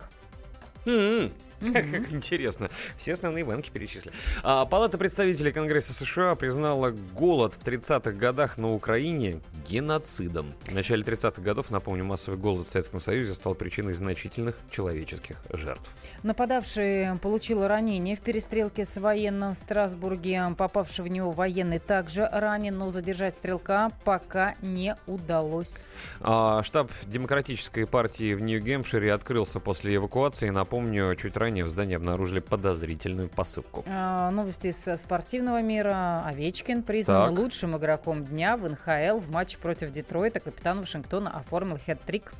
М-м. 0.85 1.31
Как 1.73 2.11
интересно. 2.11 2.69
Все 2.97 3.13
основные 3.13 3.43
банки 3.43 3.69
перечислили. 3.69 4.13
А, 4.43 4.65
Палата 4.65 4.97
представителей 4.97 5.51
Конгресса 5.51 5.93
США 5.93 6.35
признала 6.35 6.91
голод 7.13 7.53
в 7.53 7.63
30-х 7.63 8.11
годах 8.11 8.57
на 8.57 8.73
Украине 8.73 9.41
геноцидом. 9.67 10.53
В 10.65 10.73
начале 10.73 11.03
30-х 11.03 11.41
годов, 11.41 11.69
напомню, 11.69 12.05
массовый 12.05 12.39
голод 12.39 12.67
в 12.67 12.71
Советском 12.71 13.01
Союзе 13.01 13.33
стал 13.33 13.55
причиной 13.55 13.93
значительных 13.93 14.55
человеческих 14.71 15.37
жертв. 15.51 15.95
Нападавший 16.23 17.17
получил 17.21 17.67
ранение 17.67 18.15
в 18.15 18.21
перестрелке 18.21 18.85
с 18.85 18.97
военным 18.97 19.53
в 19.53 19.57
Страсбурге. 19.57 20.55
Попавший 20.57 21.03
в 21.03 21.07
него 21.07 21.31
военный 21.31 21.79
также 21.79 22.27
ранен, 22.31 22.77
но 22.77 22.89
задержать 22.89 23.35
стрелка 23.35 23.91
пока 24.05 24.55
не 24.61 24.95
удалось. 25.07 25.83
А, 26.21 26.63
штаб 26.63 26.91
Демократической 27.05 27.85
партии 27.85 28.33
в 28.33 28.41
Нью-Гэмпшире 28.41 29.13
открылся 29.13 29.59
после 29.59 29.95
эвакуации. 29.95 30.49
Напомню, 30.49 31.15
чуть 31.15 31.35
ранее 31.49 31.63
в 31.65 31.67
здании 31.67 31.95
обнаружили 31.95 32.39
подозрительную 32.41 33.27
посылку. 33.27 33.83
А, 33.87 34.29
Новости 34.29 34.67
из 34.67 34.85
спортивного 35.01 35.61
мира. 35.63 36.21
Овечкин 36.27 36.83
признан 36.83 37.29
Так. 37.35 37.39
лучшим 37.39 37.75
игроком 37.75 38.23
дня 38.23 38.55
в 38.55 38.69
НХЛ 38.69 39.17
в 39.17 39.31
матче 39.31 39.57
против 39.57 39.89
Детройта. 39.91 40.39
Капитан 40.39 40.79
Вашингтона 40.81 41.31
оформил 41.35 41.77
хет-трик. 41.77 42.31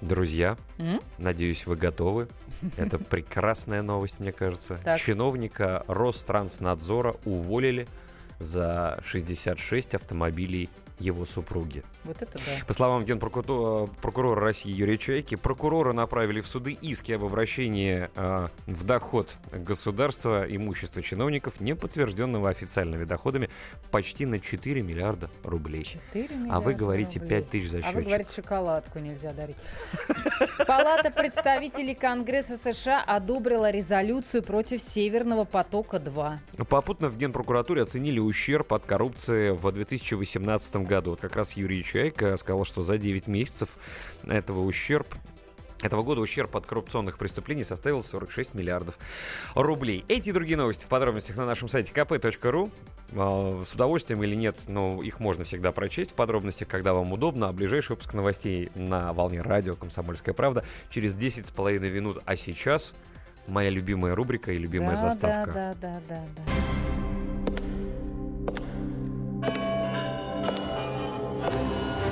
Друзья, 0.00 0.56
М? 0.78 1.00
надеюсь, 1.18 1.66
вы 1.66 1.74
готовы. 1.74 2.28
Это 2.76 2.98
прекрасная 2.98 3.82
новость, 3.82 4.20
мне 4.20 4.30
кажется. 4.30 4.78
Так. 4.84 4.98
Чиновника 5.00 5.82
Ространснадзора 5.88 7.16
уволили 7.24 7.88
за 8.38 9.00
66 9.04 9.94
автомобилей 9.96 10.70
его 10.98 11.24
супруги. 11.26 11.82
Вот 12.04 12.22
это 12.22 12.38
да. 12.38 12.64
По 12.66 12.72
словам 12.72 13.04
генпрокурора 13.04 13.86
прокурора 14.00 14.40
России 14.40 14.72
Юрия 14.72 14.96
Чайки, 14.96 15.34
прокурора 15.34 15.92
направили 15.92 16.40
в 16.40 16.46
суды 16.46 16.72
иски 16.72 17.12
об 17.12 17.24
обращении 17.24 18.08
э, 18.14 18.48
в 18.66 18.84
доход 18.84 19.30
государства 19.52 20.46
имущества 20.48 21.02
чиновников, 21.02 21.60
не 21.60 21.74
подтвержденного 21.74 22.48
официальными 22.48 23.04
доходами, 23.04 23.50
почти 23.90 24.24
на 24.24 24.40
4 24.40 24.80
миллиарда 24.80 25.30
рублей. 25.44 25.84
4 25.84 26.00
А 26.24 26.28
вы 26.32 26.38
миллиарда 26.38 26.72
говорите 26.72 27.18
рублей. 27.20 27.40
5 27.42 27.50
тысяч 27.50 27.70
за 27.70 27.78
А 27.78 27.80
вы 27.80 27.84
счетчик. 27.84 28.06
говорите, 28.06 28.34
шоколадку 28.34 28.98
нельзя 28.98 29.32
дарить. 29.32 29.56
Палата 30.66 31.10
представителей 31.10 31.94
Конгресса 31.94 32.56
США 32.56 33.02
одобрила 33.02 33.70
резолюцию 33.70 34.42
против 34.42 34.80
Северного 34.82 35.44
потока-2. 35.44 36.38
Попутно 36.68 37.08
в 37.08 37.16
Генпрокуратуре 37.18 37.82
оценили 37.82 38.18
ущерб 38.18 38.72
от 38.72 38.86
коррупции 38.86 39.50
в 39.50 39.70
2018 39.70 40.76
году. 40.76 40.85
Вот 40.88 41.20
как 41.20 41.36
раз 41.36 41.52
Юрий 41.52 41.82
Чайка 41.84 42.36
сказал, 42.36 42.64
что 42.64 42.82
за 42.82 42.98
9 42.98 43.26
месяцев 43.26 43.76
этого 44.26 44.60
ущерб 44.60 45.06
этого 45.82 46.02
года 46.02 46.22
ущерб 46.22 46.56
от 46.56 46.64
коррупционных 46.64 47.18
преступлений 47.18 47.62
составил 47.62 48.02
46 48.02 48.54
миллиардов 48.54 48.98
рублей. 49.54 50.06
Эти 50.08 50.30
и 50.30 50.32
другие 50.32 50.56
новости 50.56 50.84
в 50.84 50.88
подробностях 50.88 51.36
на 51.36 51.44
нашем 51.44 51.68
сайте 51.68 51.92
kp.ru. 51.92 52.70
А, 53.14 53.62
С 53.66 53.74
удовольствием 53.74 54.22
или 54.22 54.34
нет, 54.34 54.56
но 54.68 55.02
их 55.02 55.20
можно 55.20 55.44
всегда 55.44 55.72
прочесть 55.72 56.12
в 56.12 56.14
подробностях, 56.14 56.66
когда 56.68 56.94
вам 56.94 57.12
удобно. 57.12 57.48
А 57.48 57.52
ближайший 57.52 57.90
выпуск 57.90 58.14
новостей 58.14 58.70
на 58.74 59.12
волне 59.12 59.42
радио 59.42 59.76
«Комсомольская 59.76 60.34
правда» 60.34 60.64
через 60.88 61.14
10 61.14 61.46
с 61.46 61.50
половиной 61.50 61.90
минут. 61.90 62.22
А 62.24 62.36
сейчас 62.36 62.94
моя 63.46 63.68
любимая 63.68 64.14
рубрика 64.14 64.52
и 64.52 64.58
любимая 64.58 64.96
да, 64.96 65.10
заставка. 65.10 65.52
Да, 65.52 65.74
да, 65.74 66.00
да, 66.08 66.24
да, 66.36 66.46
да. 69.42 69.75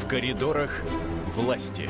В 0.04 0.06
коридорах 0.06 0.82
власти. 1.28 1.88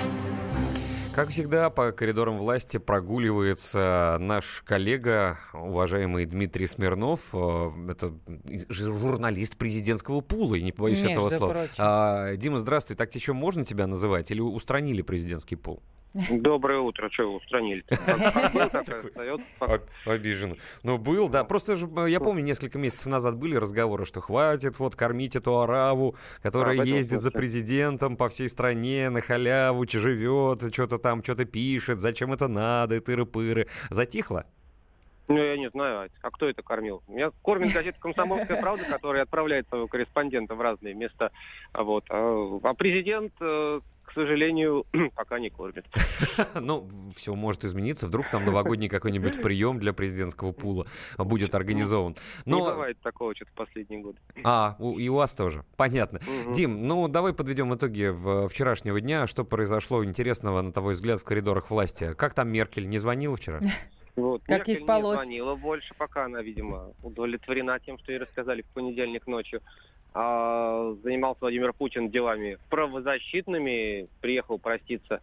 Как 1.12 1.30
всегда, 1.30 1.68
по 1.68 1.90
коридорам 1.90 2.38
власти 2.38 2.76
прогуливается 2.76 4.18
наш 4.20 4.62
коллега, 4.64 5.40
уважаемый 5.52 6.24
Дмитрий 6.24 6.68
Смирнов. 6.68 7.34
Э, 7.34 7.72
Это 7.90 8.14
журналист 8.68 9.56
президентского 9.56 10.20
пула, 10.20 10.54
и 10.54 10.62
не 10.62 10.70
побоюсь 10.70 11.02
Между 11.02 11.26
этого 11.26 11.30
слова. 11.30 11.52
прочим. 11.54 11.74
А, 11.78 12.36
Дима, 12.36 12.58
здравствуй. 12.60 12.94
Так 12.96 13.12
еще 13.16 13.32
можно 13.32 13.64
тебя 13.64 13.88
называть? 13.88 14.30
Или 14.30 14.40
устранили 14.40 15.02
президентский 15.02 15.56
пул? 15.56 15.82
Доброе 16.30 16.78
утро. 16.78 17.10
Что 17.10 17.24
вы 17.24 17.36
устранили 17.38 17.84
Обижен. 20.06 20.56
Ну, 20.84 20.96
был, 20.96 21.28
да. 21.28 21.42
Просто 21.42 21.74
же, 21.74 21.88
э, 21.96 22.08
я 22.08 22.20
помню, 22.20 22.44
несколько 22.44 22.78
месяцев 22.78 23.06
назад 23.06 23.36
были 23.36 23.56
разговоры, 23.56 24.04
что 24.04 24.20
хватит 24.20 24.78
вот 24.78 24.94
кормить 24.94 25.34
эту 25.34 25.60
араву, 25.60 26.14
которая 26.40 26.80
А, 26.80 26.84
ездит 26.84 27.20
за 27.20 27.32
президентом 27.32 28.16
по 28.16 28.28
всей 28.28 28.48
стране, 28.48 29.10
на 29.10 29.20
халяву, 29.20 29.88
живет, 29.88 30.72
что-то 30.72 30.98
там, 30.98 31.22
что-то 31.22 31.44
пишет, 31.44 32.00
зачем 32.00 32.32
это 32.32 32.46
надо, 32.46 32.96
и 32.96 33.00
тыры-пыры. 33.00 33.66
Затихло? 33.90 34.46
Ну, 35.26 35.38
я 35.38 35.56
не 35.56 35.70
знаю, 35.70 36.10
а 36.22 36.30
кто 36.30 36.48
это 36.48 36.62
кормил? 36.62 37.02
Меня 37.08 37.32
кормит 37.42 37.68
газета 37.74 37.98
«Комсомольская 37.98 38.60
правда», 38.60 38.84
которая 38.84 39.22
отправляет 39.22 39.66
своего 39.68 39.88
корреспондента 39.88 40.54
в 40.54 40.60
разные 40.60 40.94
места. 40.94 41.32
А 41.72 41.82
Вот. 41.82 42.04
А 42.10 42.58
а 42.62 42.74
президент, 42.74 43.32
э, 43.40 43.80
к 44.14 44.20
сожалению, 44.20 44.86
пока 45.16 45.40
не 45.40 45.50
кормит. 45.50 45.84
Ну, 46.60 46.88
все 47.14 47.34
может 47.34 47.64
измениться. 47.64 48.06
Вдруг 48.06 48.30
там 48.30 48.44
новогодний 48.44 48.88
какой-нибудь 48.88 49.42
прием 49.42 49.80
для 49.80 49.92
президентского 49.92 50.52
пула 50.52 50.86
будет 51.18 51.54
организован. 51.56 52.14
Не 52.46 52.52
Но... 52.52 52.64
бывает 52.64 52.98
такого 53.00 53.34
что-то 53.34 53.50
в 53.50 53.54
последние 53.54 54.00
годы. 54.02 54.18
А, 54.44 54.76
у- 54.78 54.98
и 54.98 55.08
у 55.08 55.16
вас 55.16 55.34
тоже. 55.34 55.64
Понятно. 55.76 56.20
Мгм. 56.44 56.52
Дим, 56.52 56.86
ну 56.86 57.08
давай 57.08 57.32
подведем 57.32 57.74
итоги 57.74 58.06
в- 58.06 58.48
вчерашнего 58.48 59.00
дня. 59.00 59.26
Что 59.26 59.44
произошло 59.44 60.04
интересного, 60.04 60.62
на 60.62 60.72
твой 60.72 60.94
взгляд, 60.94 61.20
в 61.20 61.24
коридорах 61.24 61.70
власти? 61.70 62.14
Как 62.14 62.34
там 62.34 62.48
Меркель? 62.50 62.88
Не 62.88 62.98
звонила 62.98 63.36
вчера? 63.36 63.60
Вот. 64.16 64.42
Как 64.44 64.68
ей 64.68 64.74
Меркель 64.76 64.84
спалось? 64.84 65.20
не 65.22 65.26
звонила 65.38 65.56
больше, 65.56 65.92
пока 65.98 66.26
она, 66.26 66.40
видимо, 66.40 66.92
удовлетворена 67.02 67.80
тем, 67.80 67.98
что 67.98 68.12
ей 68.12 68.18
рассказали 68.18 68.62
в 68.62 68.66
понедельник 68.66 69.26
ночью. 69.26 69.60
А, 70.16 70.94
занимался 71.02 71.40
Владимир 71.40 71.72
Путин 71.72 72.08
делами 72.10 72.58
правозащитными, 72.70 74.08
приехал 74.20 74.58
проститься 74.58 75.20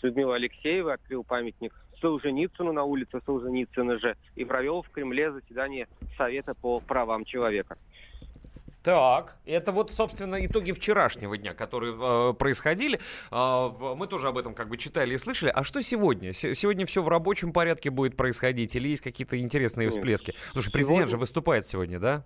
с 0.00 0.02
Людмилой 0.02 0.36
Алексеевой, 0.36 0.94
открыл 0.94 1.22
памятник 1.22 1.72
Солженицыну 2.00 2.72
на 2.72 2.82
улице 2.82 3.20
Солженицына 3.24 3.98
же 4.00 4.16
и 4.34 4.44
провел 4.44 4.82
в 4.82 4.90
Кремле 4.90 5.30
заседание 5.32 5.86
Совета 6.18 6.54
по 6.54 6.80
правам 6.80 7.24
человека. 7.24 7.78
Так, 8.82 9.36
это 9.46 9.72
вот, 9.72 9.92
собственно, 9.92 10.44
итоги 10.44 10.72
вчерашнего 10.72 11.38
дня, 11.38 11.54
которые 11.54 11.94
э, 11.98 12.34
происходили. 12.34 13.00
В- 13.30 13.94
мы 13.96 14.06
тоже 14.06 14.28
об 14.28 14.36
этом 14.36 14.52
как 14.52 14.68
бы 14.68 14.76
читали 14.76 15.14
и 15.14 15.16
слышали. 15.16 15.50
А 15.54 15.64
что 15.64 15.80
сегодня? 15.80 16.34
Се- 16.34 16.54
сегодня 16.54 16.84
все 16.84 17.02
в 17.02 17.08
рабочем 17.08 17.54
порядке 17.54 17.88
будет 17.88 18.14
происходить 18.14 18.76
или 18.76 18.88
есть 18.88 19.00
какие-то 19.00 19.38
интересные 19.40 19.88
всплески? 19.88 20.34
Слушай, 20.52 20.70
президент 20.70 21.08
же 21.10 21.16
выступает 21.16 21.66
сегодня, 21.66 21.98
да? 21.98 22.24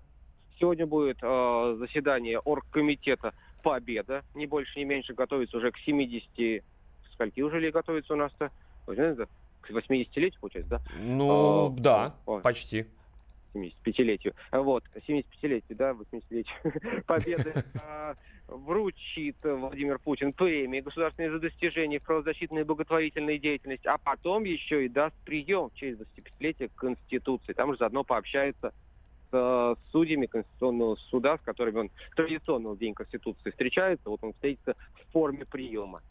Сегодня 0.58 0.86
будет 0.86 1.18
э, 1.22 1.76
заседание 1.78 2.38
оргкомитета 2.40 3.32
Победа. 3.62 4.24
Не 4.34 4.46
больше, 4.46 4.78
не 4.78 4.84
меньше. 4.84 5.14
Готовится 5.14 5.58
уже 5.58 5.70
к 5.70 5.78
70... 5.78 6.64
Скольки 7.12 7.40
уже 7.40 7.60
ли 7.60 7.70
готовится 7.70 8.14
у 8.14 8.16
нас-то? 8.16 8.50
К 8.86 9.70
80-летию, 9.70 10.40
получается, 10.40 10.70
да? 10.70 10.80
Ну, 11.00 11.66
А, 11.66 11.70
да, 11.78 12.14
ой. 12.26 12.40
почти. 12.40 12.86
75-летию. 13.54 14.34
Вот, 14.52 14.84
75-летию, 14.94 15.76
да, 15.76 15.92
80-летию 15.92 17.02
Победы 17.06 17.64
а, 17.82 18.14
вручит 18.46 19.36
Владимир 19.42 19.98
Путин 19.98 20.32
премии 20.32 20.80
государственные 20.80 21.32
за 21.32 21.38
достижения 21.38 21.98
в 21.98 22.04
правозащитной 22.04 22.62
и 22.62 22.64
благотворительной 22.64 23.38
деятельности, 23.38 23.86
а 23.86 23.98
потом 23.98 24.44
еще 24.44 24.84
и 24.84 24.88
даст 24.88 25.16
прием 25.24 25.70
в 25.70 25.74
честь 25.74 26.00
25-летия 26.00 26.70
Конституции. 26.74 27.52
Там 27.52 27.72
же 27.72 27.78
заодно 27.78 28.04
пообщается 28.04 28.72
э, 29.32 29.74
судьями 29.90 30.26
Конституционного 30.26 30.96
суда, 31.10 31.38
с 31.38 31.40
которыми 31.42 31.78
он 31.78 31.90
традиционно 32.16 32.70
в 32.70 32.78
День 32.78 32.94
Конституции 32.94 33.50
встречается. 33.50 34.08
Вот 34.10 34.20
он 34.22 34.32
встретится 34.32 34.74
в 34.94 35.12
форме 35.12 35.44
приема. 35.44 36.02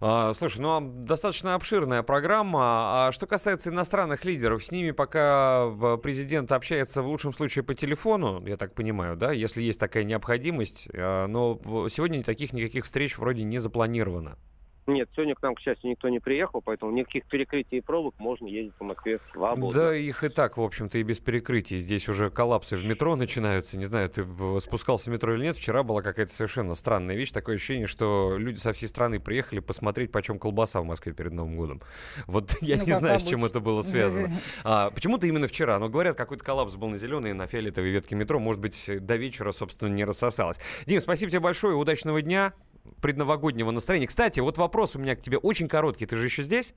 А, 0.00 0.34
слушай, 0.34 0.60
ну 0.60 0.76
а 0.76 0.80
достаточно 0.80 1.54
обширная 1.54 2.02
программа. 2.02 3.06
А 3.08 3.12
что 3.12 3.26
касается 3.26 3.70
иностранных 3.70 4.24
лидеров, 4.24 4.62
с 4.62 4.70
ними 4.70 4.90
пока 4.90 5.66
в- 5.66 5.96
президент 5.96 6.52
общается 6.52 7.02
в 7.02 7.06
лучшем 7.08 7.32
случае 7.32 7.64
по 7.64 7.74
телефону, 7.74 8.44
я 8.46 8.56
так 8.56 8.74
понимаю, 8.74 9.16
да, 9.16 9.32
если 9.32 9.62
есть 9.62 9.80
такая 9.80 10.04
необходимость. 10.04 10.88
А, 10.94 11.26
Но 11.26 11.58
сегодня 11.88 12.22
таких 12.22 12.52
никаких 12.52 12.84
встреч 12.84 13.18
вроде 13.18 13.42
не 13.42 13.58
запланировано. 13.58 14.36
Нет, 14.86 15.08
сегодня 15.14 15.34
к 15.34 15.42
нам, 15.42 15.54
к 15.54 15.60
счастью, 15.60 15.90
никто 15.90 16.08
не 16.08 16.18
приехал, 16.20 16.60
поэтому 16.60 16.92
никаких 16.92 17.24
перекрытий 17.26 17.78
и 17.78 17.80
пробок 17.80 18.14
можно 18.18 18.46
ездить 18.46 18.74
по 18.74 18.84
Москве 18.84 19.18
свободно. 19.32 19.80
Да, 19.80 19.94
их 19.96 20.22
и 20.24 20.28
так, 20.28 20.56
в 20.58 20.62
общем-то, 20.62 20.98
и 20.98 21.02
без 21.02 21.20
перекрытий. 21.20 21.78
Здесь 21.78 22.08
уже 22.08 22.30
коллапсы 22.30 22.76
в 22.76 22.84
метро 22.84 23.16
начинаются. 23.16 23.78
Не 23.78 23.86
знаю, 23.86 24.10
ты 24.10 24.26
спускался 24.60 25.10
в 25.10 25.12
метро 25.14 25.34
или 25.34 25.44
нет. 25.44 25.56
Вчера 25.56 25.82
была 25.82 26.02
какая-то 26.02 26.32
совершенно 26.32 26.74
странная 26.74 27.16
вещь. 27.16 27.30
Такое 27.32 27.56
ощущение, 27.56 27.86
что 27.86 28.36
люди 28.36 28.58
со 28.58 28.72
всей 28.72 28.88
страны 28.88 29.20
приехали 29.20 29.60
посмотреть, 29.60 30.12
почем 30.12 30.38
колбаса 30.38 30.80
в 30.80 30.84
Москве 30.84 31.12
перед 31.12 31.32
Новым 31.32 31.56
годом. 31.56 31.80
Вот 32.26 32.56
я 32.60 32.76
Ну, 32.76 32.84
не 32.86 32.92
знаю, 32.92 33.18
с 33.20 33.22
чем 33.22 33.40
обычно. 33.40 33.46
это 33.58 33.60
было 33.60 33.82
связано. 33.82 34.30
А, 34.64 34.90
почему-то 34.90 35.26
именно 35.26 35.46
вчера. 35.46 35.78
Но 35.78 35.88
говорят, 35.88 36.16
какой-то 36.16 36.44
коллапс 36.44 36.76
был 36.76 36.88
на 36.88 36.98
зеленой 36.98 37.30
и 37.30 37.32
на 37.32 37.46
фиолетовой 37.46 37.90
ветке 37.90 38.14
метро. 38.14 38.38
Может 38.38 38.60
быть, 38.60 38.90
до 39.00 39.16
вечера, 39.16 39.52
собственно, 39.52 39.88
не 39.88 40.04
рассосалось. 40.04 40.58
Дим, 40.86 41.00
спасибо 41.00 41.30
тебе 41.30 41.40
большое. 41.40 41.74
Удачного 41.76 42.20
дня. 42.22 42.52
Предновогоднего 43.00 43.70
настроения. 43.70 44.06
Кстати, 44.06 44.40
вот 44.40 44.58
вопрос 44.58 44.96
у 44.96 44.98
меня 44.98 45.16
к 45.16 45.22
тебе 45.22 45.38
очень 45.38 45.68
короткий. 45.68 46.06
Ты 46.06 46.16
же 46.16 46.26
еще 46.26 46.42
здесь? 46.42 46.74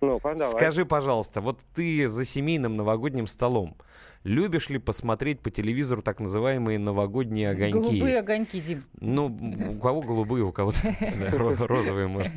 Ну, 0.00 0.18
давай. 0.22 0.50
Скажи, 0.50 0.86
пожалуйста, 0.86 1.40
вот 1.40 1.60
ты 1.74 2.08
за 2.08 2.24
семейным 2.24 2.76
новогодним 2.76 3.26
столом 3.26 3.76
любишь 4.24 4.68
ли 4.68 4.78
посмотреть 4.78 5.40
по 5.40 5.50
телевизору 5.50 6.02
так 6.02 6.20
называемые 6.20 6.78
новогодние 6.78 7.50
огоньки? 7.50 7.78
Голубые 7.78 8.18
огоньки, 8.18 8.60
Дим. 8.60 8.84
Ну, 9.00 9.26
у 9.26 9.78
кого 9.80 10.00
голубые, 10.00 10.44
у 10.44 10.52
кого-то 10.52 10.78
розовые, 11.66 12.06
может. 12.06 12.32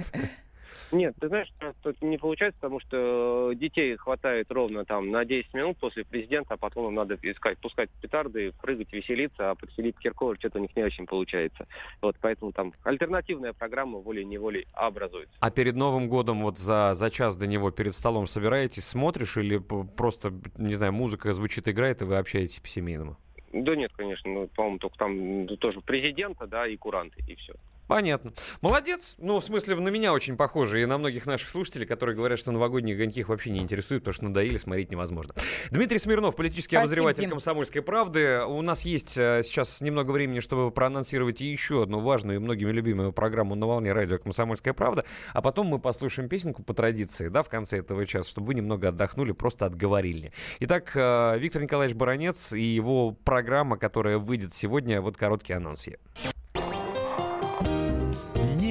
Нет, 0.94 1.15
ты 1.20 1.28
знаешь, 1.28 1.52
это 1.60 1.95
не 2.02 2.20
получается, 2.20 2.60
потому 2.61 2.80
что 2.80 3.49
э, 3.52 3.56
детей 3.56 3.95
хватает 3.95 4.52
ровно 4.52 4.86
там 4.86 5.10
на 5.10 5.26
10 5.26 5.52
минут 5.56 5.78
после 5.80 6.06
президента, 6.06 6.53
а 6.53 6.57
потом 6.57 6.90
им 6.90 6.94
надо 6.94 7.18
искать, 7.24 7.57
пускать 7.57 7.90
петарды, 7.99 8.53
прыгать, 8.61 8.94
веселиться, 8.94 9.49
а 9.49 9.56
под 9.56 9.72
Филипп 9.72 9.98
Киркоров 9.98 10.38
что-то 10.38 10.60
у 10.60 10.61
них 10.61 10.76
не 10.76 10.84
очень 10.84 11.07
получается. 11.07 11.65
Вот, 11.99 12.15
поэтому 12.22 12.52
там 12.52 12.74
альтернативная 12.84 13.53
программа 13.53 13.98
волей-неволей 13.98 14.68
образуется. 14.74 15.34
А 15.40 15.49
перед 15.49 15.76
Новым 15.76 16.07
годом, 16.10 16.41
вот 16.44 16.60
за, 16.60 16.94
за 16.94 17.10
час 17.10 17.38
до 17.38 17.48
него 17.48 17.72
перед 17.72 17.95
столом 17.95 18.28
собираетесь, 18.28 18.86
смотришь 18.86 19.36
или 19.38 19.57
просто, 19.57 20.32
не 20.57 20.76
знаю, 20.76 20.94
музыка 20.94 21.34
звучит, 21.34 21.68
играет, 21.68 22.03
и 22.03 22.06
вы 22.06 22.18
общаетесь 22.18 22.60
по-семейному? 22.60 23.18
Да 23.52 23.76
нет, 23.76 23.91
конечно, 23.95 24.32
ну, 24.32 24.48
по-моему, 24.48 24.78
только 24.78 24.98
там 24.98 25.48
тоже 25.57 25.82
президента, 25.82 26.45
да, 26.45 26.68
и 26.68 26.78
куранты, 26.78 27.24
и 27.28 27.34
все. 27.36 27.53
Понятно. 27.88 28.34
Молодец. 28.61 29.15
Ну, 29.18 29.39
в 29.39 29.43
смысле, 29.43 29.76
на 29.76 29.89
меня 29.89 30.14
очень 30.14 30.38
похоже 30.38 30.81
и 30.81 30.85
на 30.85 30.97
многих 30.97 31.26
наших 31.26 31.49
слушателей, 31.49 31.85
которые 31.85 32.15
говорят, 32.15 32.39
что 32.39 32.51
новогодние 32.51 32.95
огоньки 32.95 33.19
их 33.19 33.30
вообще 33.30 33.51
не 33.51 33.60
интересуют, 33.60 34.03
потому 34.03 34.14
что 34.14 34.23
надоели, 34.26 34.57
смотреть 34.57 34.91
невозможно. 34.91 35.35
Дмитрий 35.69 35.99
Смирнов, 35.99 36.35
политический 36.35 36.76
Спасибо, 36.76 36.84
обозреватель 36.84 37.22
Дим. 37.22 37.30
«Комсомольской 37.31 37.81
правды». 37.81 38.43
У 38.45 38.61
нас 38.61 38.84
есть 38.84 39.18
э, 39.18 39.41
сейчас 39.43 39.81
немного 39.81 40.11
времени, 40.11 40.39
чтобы 40.39 40.72
проанонсировать 40.72 41.41
еще 41.41 41.84
одну 41.84 41.99
важную 41.99 42.38
и 42.38 42.39
многими 42.39 42.72
любимую 42.72 43.11
программу 43.11 43.55
на 43.55 43.68
волне 43.68 43.91
радио 43.91 44.18
«Комсомольская 44.18 44.73
правда». 44.73 45.03
А 45.34 45.41
потом 45.41 45.68
мы 45.68 45.80
послушаем 45.80 46.30
песенку 46.30 46.64
по 46.64 46.73
традиции, 46.73 47.27
да, 47.27 47.43
в 47.43 47.49
конце 47.49 47.80
этого 47.80 48.05
часа, 48.05 48.30
чтобы 48.30 48.47
вы 48.47 48.53
немного 48.55 48.89
отдохнули, 48.89 49.34
просто 49.34 49.65
отговорили. 49.65 50.31
Итак, 50.60 50.91
э, 50.95 51.38
Виктор 51.38 51.61
Николаевич 51.61 51.95
Баранец 51.97 52.53
и 52.53 52.61
его 52.61 53.11
программа, 53.11 53.77
которая 53.77 54.18
выйдет 54.18 54.53
сегодня, 54.53 55.01
вот 55.01 55.18
короткий 55.18 55.53
анонс. 55.53 55.88
е. 55.88 55.97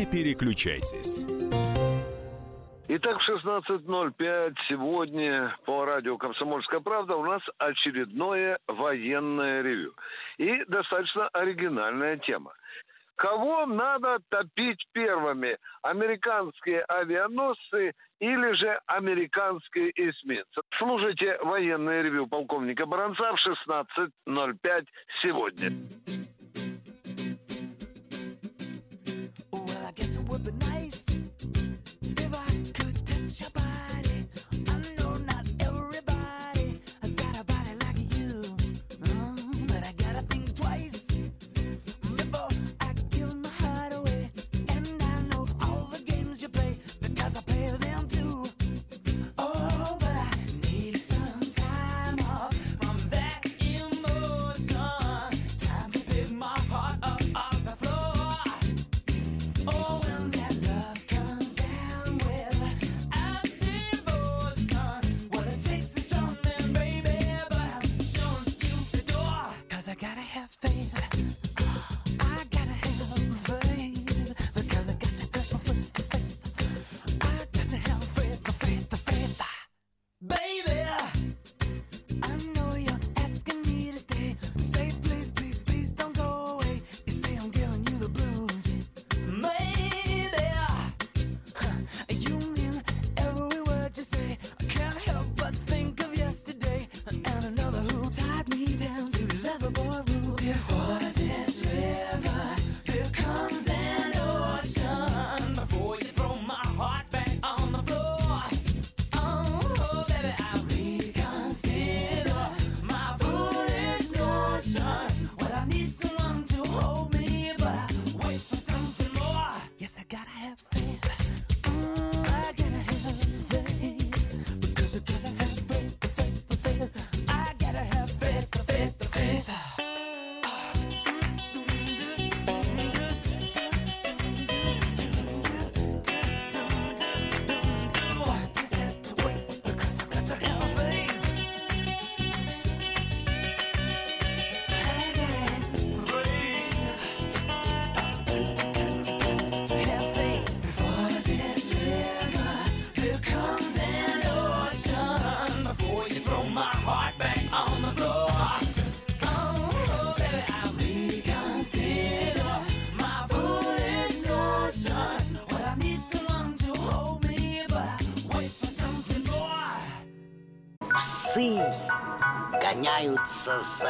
Переключайтесь. 0.07 1.25
Итак, 2.89 3.21
в 3.21 3.29
16.05 3.29 4.55
сегодня 4.69 5.57
по 5.65 5.85
радио 5.87 6.19
«Комсомольская 6.19 6.81
правда» 6.81 7.17
у 7.17 7.25
нас 7.25 7.41
очередное 7.57 8.59
военное 8.67 9.63
ревю. 9.63 9.95
И 10.37 10.63
достаточно 10.69 11.29
оригинальная 11.29 12.19
тема. 12.19 12.53
Кого 13.17 13.67
надо 13.67 14.19
топить 14.29 14.87
первыми? 14.93 15.57
Американские 15.83 16.83
авианосцы 16.83 17.93
или 18.19 18.53
же 18.53 18.79
американские 18.87 19.91
эсминцы? 19.95 20.61
Слушайте 20.77 21.39
военное 21.43 22.03
ревю 22.03 22.27
полковника 22.27 22.85
Баранца 22.85 23.33
в 23.35 23.69
16.05 24.27 24.87
сегодня. 25.23 25.71
Guess 29.95 30.17
it 30.17 30.29
would 30.29 30.45
be 30.45 30.53
nice 30.67 31.07
if 32.03 32.35
I 32.35 32.73
could 32.73 33.07
touch 33.07 33.41
your 33.41 33.51
body. 33.51 34.12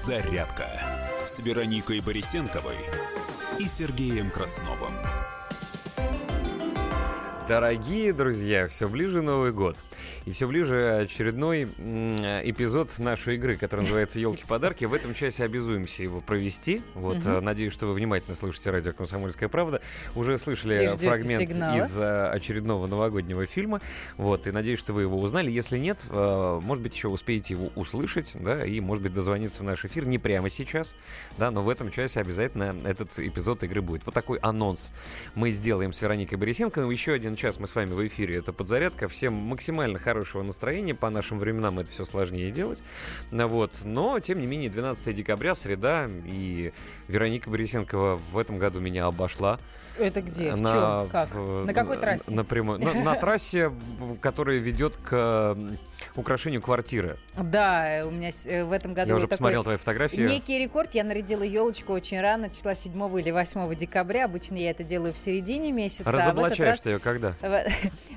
Подзарядка 0.00 0.66
с 1.26 1.40
Вероникой 1.40 2.00
Борисенковой 2.00 2.78
и 3.58 3.68
Сергеем 3.68 4.30
Красновым. 4.30 4.94
Дорогие 7.46 8.14
друзья, 8.14 8.66
все 8.66 8.88
ближе 8.88 9.20
Новый 9.20 9.52
год. 9.52 9.76
И 10.30 10.32
все 10.32 10.46
ближе 10.46 11.00
очередной 11.02 11.64
эпизод 11.64 12.96
нашей 13.00 13.34
игры, 13.34 13.56
который 13.56 13.80
называется 13.80 14.20
«Елки-подарки». 14.20 14.84
В 14.84 14.94
этом 14.94 15.12
часе 15.12 15.42
обязуемся 15.42 16.04
его 16.04 16.20
провести. 16.20 16.82
Вот, 16.94 17.16
э, 17.24 17.40
надеюсь, 17.40 17.72
что 17.72 17.88
вы 17.88 17.94
внимательно 17.94 18.36
слушаете 18.36 18.70
радио 18.70 18.92
«Комсомольская 18.92 19.48
правда». 19.48 19.82
Уже 20.14 20.38
слышали 20.38 20.86
фрагмент 20.86 21.40
сигнала. 21.40 21.76
из 21.76 21.98
э, 21.98 22.28
очередного 22.28 22.86
новогоднего 22.86 23.44
фильма. 23.44 23.80
Вот, 24.18 24.46
и 24.46 24.52
надеюсь, 24.52 24.78
что 24.78 24.92
вы 24.92 25.02
его 25.02 25.20
узнали. 25.20 25.50
Если 25.50 25.78
нет, 25.78 25.98
э, 26.08 26.60
может 26.62 26.80
быть, 26.80 26.94
еще 26.94 27.08
успеете 27.08 27.54
его 27.54 27.72
услышать, 27.74 28.30
да, 28.34 28.64
и, 28.64 28.78
может 28.78 29.02
быть, 29.02 29.12
дозвониться 29.12 29.62
в 29.62 29.64
наш 29.64 29.84
эфир 29.84 30.06
не 30.06 30.20
прямо 30.20 30.48
сейчас, 30.48 30.94
да, 31.38 31.50
но 31.50 31.60
в 31.64 31.68
этом 31.68 31.90
часе 31.90 32.20
обязательно 32.20 32.72
этот 32.84 33.18
эпизод 33.18 33.64
игры 33.64 33.82
будет. 33.82 34.06
Вот 34.06 34.14
такой 34.14 34.38
анонс 34.38 34.92
мы 35.34 35.50
сделаем 35.50 35.92
с 35.92 36.00
Вероникой 36.00 36.38
Борисенко. 36.38 36.82
Еще 36.82 37.14
один 37.14 37.34
час 37.34 37.58
мы 37.58 37.66
с 37.66 37.74
вами 37.74 37.94
в 37.94 38.06
эфире. 38.06 38.36
Это 38.36 38.52
подзарядка. 38.52 39.08
Всем 39.08 39.32
максимально 39.34 39.98
хорошего 39.98 40.19
настроения. 40.42 40.94
По 40.94 41.10
нашим 41.10 41.38
временам 41.38 41.78
это 41.78 41.90
все 41.90 42.04
сложнее 42.04 42.50
делать. 42.50 42.82
Ну 43.30 43.48
Вот. 43.48 43.72
Но, 43.84 44.18
тем 44.20 44.40
не 44.40 44.46
менее, 44.46 44.70
12 44.70 45.14
декабря, 45.14 45.54
среда, 45.54 46.08
и 46.26 46.72
Вероника 47.08 47.50
Борисенкова 47.50 48.16
в 48.16 48.38
этом 48.38 48.58
году 48.58 48.80
меня 48.80 49.06
обошла. 49.06 49.58
Это 49.98 50.22
где? 50.22 50.52
В 50.52 50.60
На, 50.60 50.70
чем? 50.70 51.10
Как? 51.10 51.34
в- 51.34 51.64
На 51.66 51.74
какой 51.74 51.96
трассе? 51.98 52.34
На, 52.34 52.44
прямой- 52.44 52.78
на- 52.78 52.94
на 52.94 53.14
трассе, 53.16 53.72
которая 54.20 54.58
ведет 54.58 54.96
к 54.96 55.56
украшению 56.16 56.62
квартиры. 56.62 57.18
Да, 57.36 57.98
э, 57.98 58.04
у 58.04 58.10
меня 58.10 58.30
э, 58.46 58.64
в 58.64 58.72
этом 58.72 58.94
году 58.94 59.08
Я 59.10 59.16
уже 59.16 59.24
такой 59.26 59.30
посмотрел 59.36 59.62
твои 59.62 59.76
фотографии. 59.76 60.20
Некий 60.22 60.58
рекорд. 60.58 60.94
Я 60.94 61.04
нарядила 61.04 61.42
елочку 61.42 61.92
очень 61.92 62.20
рано, 62.20 62.48
числа 62.48 62.74
7 62.74 63.18
или 63.18 63.30
8 63.30 63.74
декабря. 63.74 64.24
Обычно 64.24 64.56
я 64.56 64.70
это 64.70 64.84
делаю 64.84 65.12
в 65.12 65.18
середине 65.18 65.72
месяца. 65.72 66.04
а 66.08 66.12
Разоблачаешь 66.12 66.70
раз 66.70 66.80
ты 66.80 66.90
ее 66.90 66.98
когда? 66.98 67.34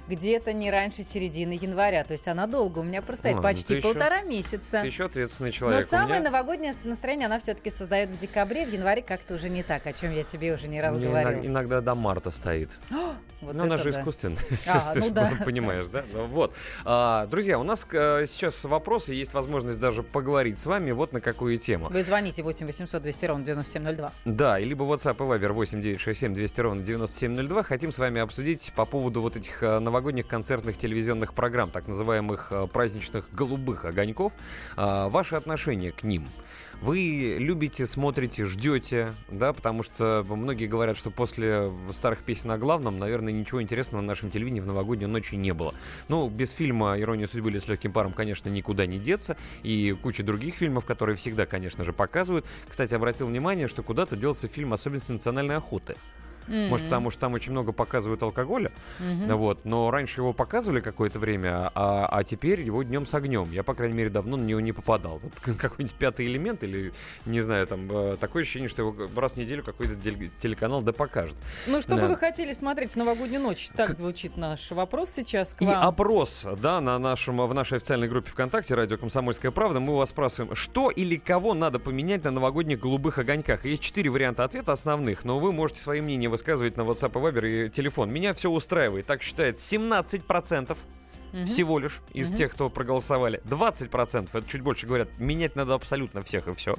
Где-то 0.07 0.53
не 0.53 0.71
раньше 0.71 1.03
середины 1.03 1.53
января. 1.61 1.82
То 1.83 2.13
есть 2.13 2.27
она 2.29 2.47
долго 2.47 2.79
у 2.79 2.83
меня 2.83 3.01
простоит, 3.01 3.33
А, 3.35 3.37
ну 3.37 3.43
почти 3.43 3.75
еще- 3.75 3.83
полтора 3.83 4.21
месяца. 4.21 4.81
Ты 4.81 4.87
еще 4.87 5.05
ответственный 5.05 5.49
Но 5.49 5.53
человек. 5.53 5.87
У 5.87 5.89
самое 5.89 6.21
меня- 6.21 6.31
новогоднее 6.31 6.73
настроение 6.85 7.25
она 7.25 7.39
все-таки 7.39 7.69
создает 7.69 8.09
в 8.09 8.17
декабре, 8.17 8.65
в 8.65 8.71
январе 8.71 9.01
как-то 9.01 9.33
уже 9.33 9.49
не 9.49 9.63
так, 9.63 9.85
о 9.85 9.91
чем 9.91 10.13
я 10.13 10.23
тебе 10.23 10.53
уже 10.53 10.67
не 10.69 10.81
раз 10.81 10.95
у 10.95 10.99
меня 10.99 11.09
говорила. 11.09 11.31
иног- 11.41 11.45
иногда 11.45 11.81
до 11.81 11.95
марта 11.95 12.31
стоит. 12.31 12.69
Вот 13.43 13.55
ну, 13.55 13.63
она 13.63 13.75
же 13.75 13.91
да. 13.91 13.99
искусственная, 13.99 14.37
А, 14.67 14.93
ты 14.93 14.99
ну 15.01 15.09
да. 15.09 15.33
понимаешь, 15.45 15.87
да? 15.89 16.05
Ну, 16.13 16.27
Вот. 16.27 16.53
А, 16.85 17.25
Друзья, 17.27 17.59
у 17.59 17.63
нас 17.63 17.85
э, 17.91 18.25
сейчас 18.25 18.63
вопросы, 18.63 19.11
есть 19.13 19.33
возможность 19.33 19.81
даже 19.81 20.01
поговорить 20.01 20.59
с 20.59 20.65
вами 20.65 20.91
вот 20.91 21.11
на 21.11 21.19
какую 21.19 21.57
тему. 21.57 21.89
Вы 21.89 22.03
звоните 22.03 22.41
8 22.41 22.65
800 22.65 23.01
200 23.01 23.25
ровно 23.25 23.43
9702. 23.43 24.13
Да, 24.23 24.57
и 24.59 24.63
либо 24.63 24.85
WhatsApp 24.85 25.15
и 25.15 25.27
Viber 25.39 25.51
8967 25.51 26.33
200 26.33 26.61
ровно 26.61 26.83
9702. 26.83 27.63
Хотим 27.63 27.91
с 27.91 27.97
вами 27.99 28.21
обсудить 28.21 28.71
по 28.77 28.85
поводу 28.85 29.19
вот 29.19 29.35
этих 29.35 29.61
э, 29.61 29.79
новогодних 29.79 30.25
концертных 30.25 30.77
телевизионных 30.77 31.33
программ, 31.33 31.69
так 31.73 31.87
называемых 31.87 32.47
э, 32.51 32.67
праздничных 32.71 33.25
голубых 33.33 33.83
огоньков. 33.83 34.33
А, 34.77 35.09
Ваши 35.09 35.35
отношения 35.35 35.91
к 35.91 36.03
ним. 36.03 36.27
Вы 36.81 37.37
любите, 37.39 37.85
смотрите, 37.85 38.45
ждете, 38.45 39.13
да, 39.29 39.53
потому 39.53 39.83
что 39.83 40.25
многие 40.27 40.67
говорят, 40.67 40.97
что 40.97 41.11
после 41.11 41.71
старых 41.91 42.23
песен 42.23 42.51
о 42.51 42.57
главном, 42.57 42.99
наверное, 42.99 43.31
ничего 43.31 43.61
интересного 43.61 44.01
на 44.01 44.07
нашем 44.07 44.29
телевидении 44.29 44.59
в 44.59 44.67
новогоднюю 44.67 45.09
ночь 45.09 45.31
и 45.31 45.37
не 45.37 45.53
было. 45.53 45.73
Ну, 46.09 46.27
без 46.27 46.51
фильма 46.51 46.99
«Ирония 46.99 47.25
судьбы» 47.25 47.51
или 47.51 47.59
«С 47.59 47.69
легким 47.69 47.93
паром», 47.93 48.11
конечно, 48.11 48.49
никуда 48.49 48.85
не 48.85 48.99
деться, 48.99 49.37
и 49.61 49.95
куча 50.01 50.23
других 50.23 50.55
фильмов, 50.55 50.85
которые 50.85 51.15
всегда, 51.15 51.45
конечно 51.45 51.85
же, 51.85 51.93
показывают. 51.93 52.45
Кстати, 52.67 52.93
обратил 52.93 53.27
внимание, 53.27 53.69
что 53.69 53.81
куда-то 53.81 54.17
делся 54.17 54.49
фильм 54.49 54.73
«Особенности 54.73 55.13
национальной 55.13 55.55
охоты». 55.55 55.95
Может, 56.47 56.85
М. 56.85 56.89
потому 56.89 57.09
что 57.11 57.21
там 57.21 57.33
очень 57.33 57.51
много 57.51 57.71
показывают 57.71 58.21
алкоголя, 58.23 58.71
Мгм. 58.99 59.35
вот, 59.37 59.65
но 59.65 59.89
раньше 59.91 60.21
его 60.21 60.33
показывали 60.33 60.81
какое-то 60.81 61.19
время, 61.19 61.71
а, 61.75 62.07
а 62.11 62.23
теперь 62.23 62.61
его 62.61 62.83
днем 62.83 63.05
с 63.05 63.13
огнем. 63.13 63.49
Я, 63.51 63.63
по 63.63 63.73
крайней 63.73 63.95
мере, 63.95 64.09
давно 64.09 64.37
на 64.37 64.43
него 64.43 64.59
не 64.59 64.71
попадал. 64.73 65.19
Вот 65.23 65.33
какой-нибудь 65.57 65.95
пятый 65.95 66.25
элемент 66.27 66.63
или, 66.63 66.93
не 67.25 67.41
знаю, 67.41 67.67
там, 67.67 67.87
э, 67.91 68.17
такое 68.19 68.43
ощущение, 68.43 68.69
что 68.69 68.81
его 68.83 68.95
раз 69.19 69.33
в 69.33 69.37
неделю 69.37 69.63
какой-то 69.63 69.93
теле- 69.95 70.31
телеканал 70.39 70.81
да 70.81 70.93
покажет. 70.93 71.35
Ну, 71.67 71.81
что 71.81 71.91
бы 71.95 72.01
Да. 72.01 72.07
вы 72.07 72.15
хотели 72.17 72.51
смотреть 72.51 72.91
в 72.91 72.95
новогоднюю 72.95 73.41
ночь? 73.41 73.69
Так 73.75 73.93
звучит 73.95 74.37
наш 74.37 74.71
вопрос 74.71 75.09
сейчас 75.11 75.53
к 75.53 75.61
И 75.61 75.65
вам. 75.65 75.87
опрос, 75.87 76.45
да, 76.61 76.81
на 76.81 76.97
нашем, 76.99 77.37
в 77.45 77.53
нашей 77.53 77.77
официальной 77.77 78.07
группе 78.07 78.29
ВКонтакте 78.31 78.75
«Радио 78.75 78.97
Комсомольская 78.97 79.51
правда». 79.51 79.79
Мы 79.79 79.93
у 79.93 79.97
вас 79.97 80.09
спрашиваем, 80.09 80.55
что 80.55 80.89
или 80.89 81.15
кого 81.17 81.53
надо 81.53 81.79
поменять 81.79 82.23
на 82.23 82.31
новогодних 82.31 82.79
голубых 82.79 83.17
огоньках. 83.17 83.65
Есть 83.65 83.81
четыре 83.83 84.09
варианта 84.09 84.43
ответа 84.43 84.71
основных, 84.73 85.23
но 85.25 85.39
вы 85.39 85.51
можете 85.51 85.79
свои 85.81 86.01
мнения 86.01 86.29
высказывать 86.33 86.75
на 86.77 86.81
WhatsApp 86.81 87.11
и 87.11 87.23
Viber 87.31 87.47
и 87.67 87.69
телефон. 87.69 88.11
Меня 88.11 88.33
все 88.33 88.49
устраивает. 88.49 89.05
Так 89.05 89.21
считает 89.21 89.59
17% 89.59 90.77
Мгм. 91.31 91.45
всего 91.45 91.79
лишь 91.79 92.01
из 92.13 92.29
Мгм. 92.29 92.37
тех, 92.37 92.51
кто 92.53 92.69
проголосовали. 92.69 93.41
20%, 93.45 94.35
это 94.35 94.47
чуть 94.47 94.61
больше 94.61 94.85
говорят, 94.87 95.09
менять 95.19 95.55
надо 95.55 95.73
абсолютно 95.75 96.21
всех 96.23 96.47
и 96.47 96.53
все. 96.53 96.75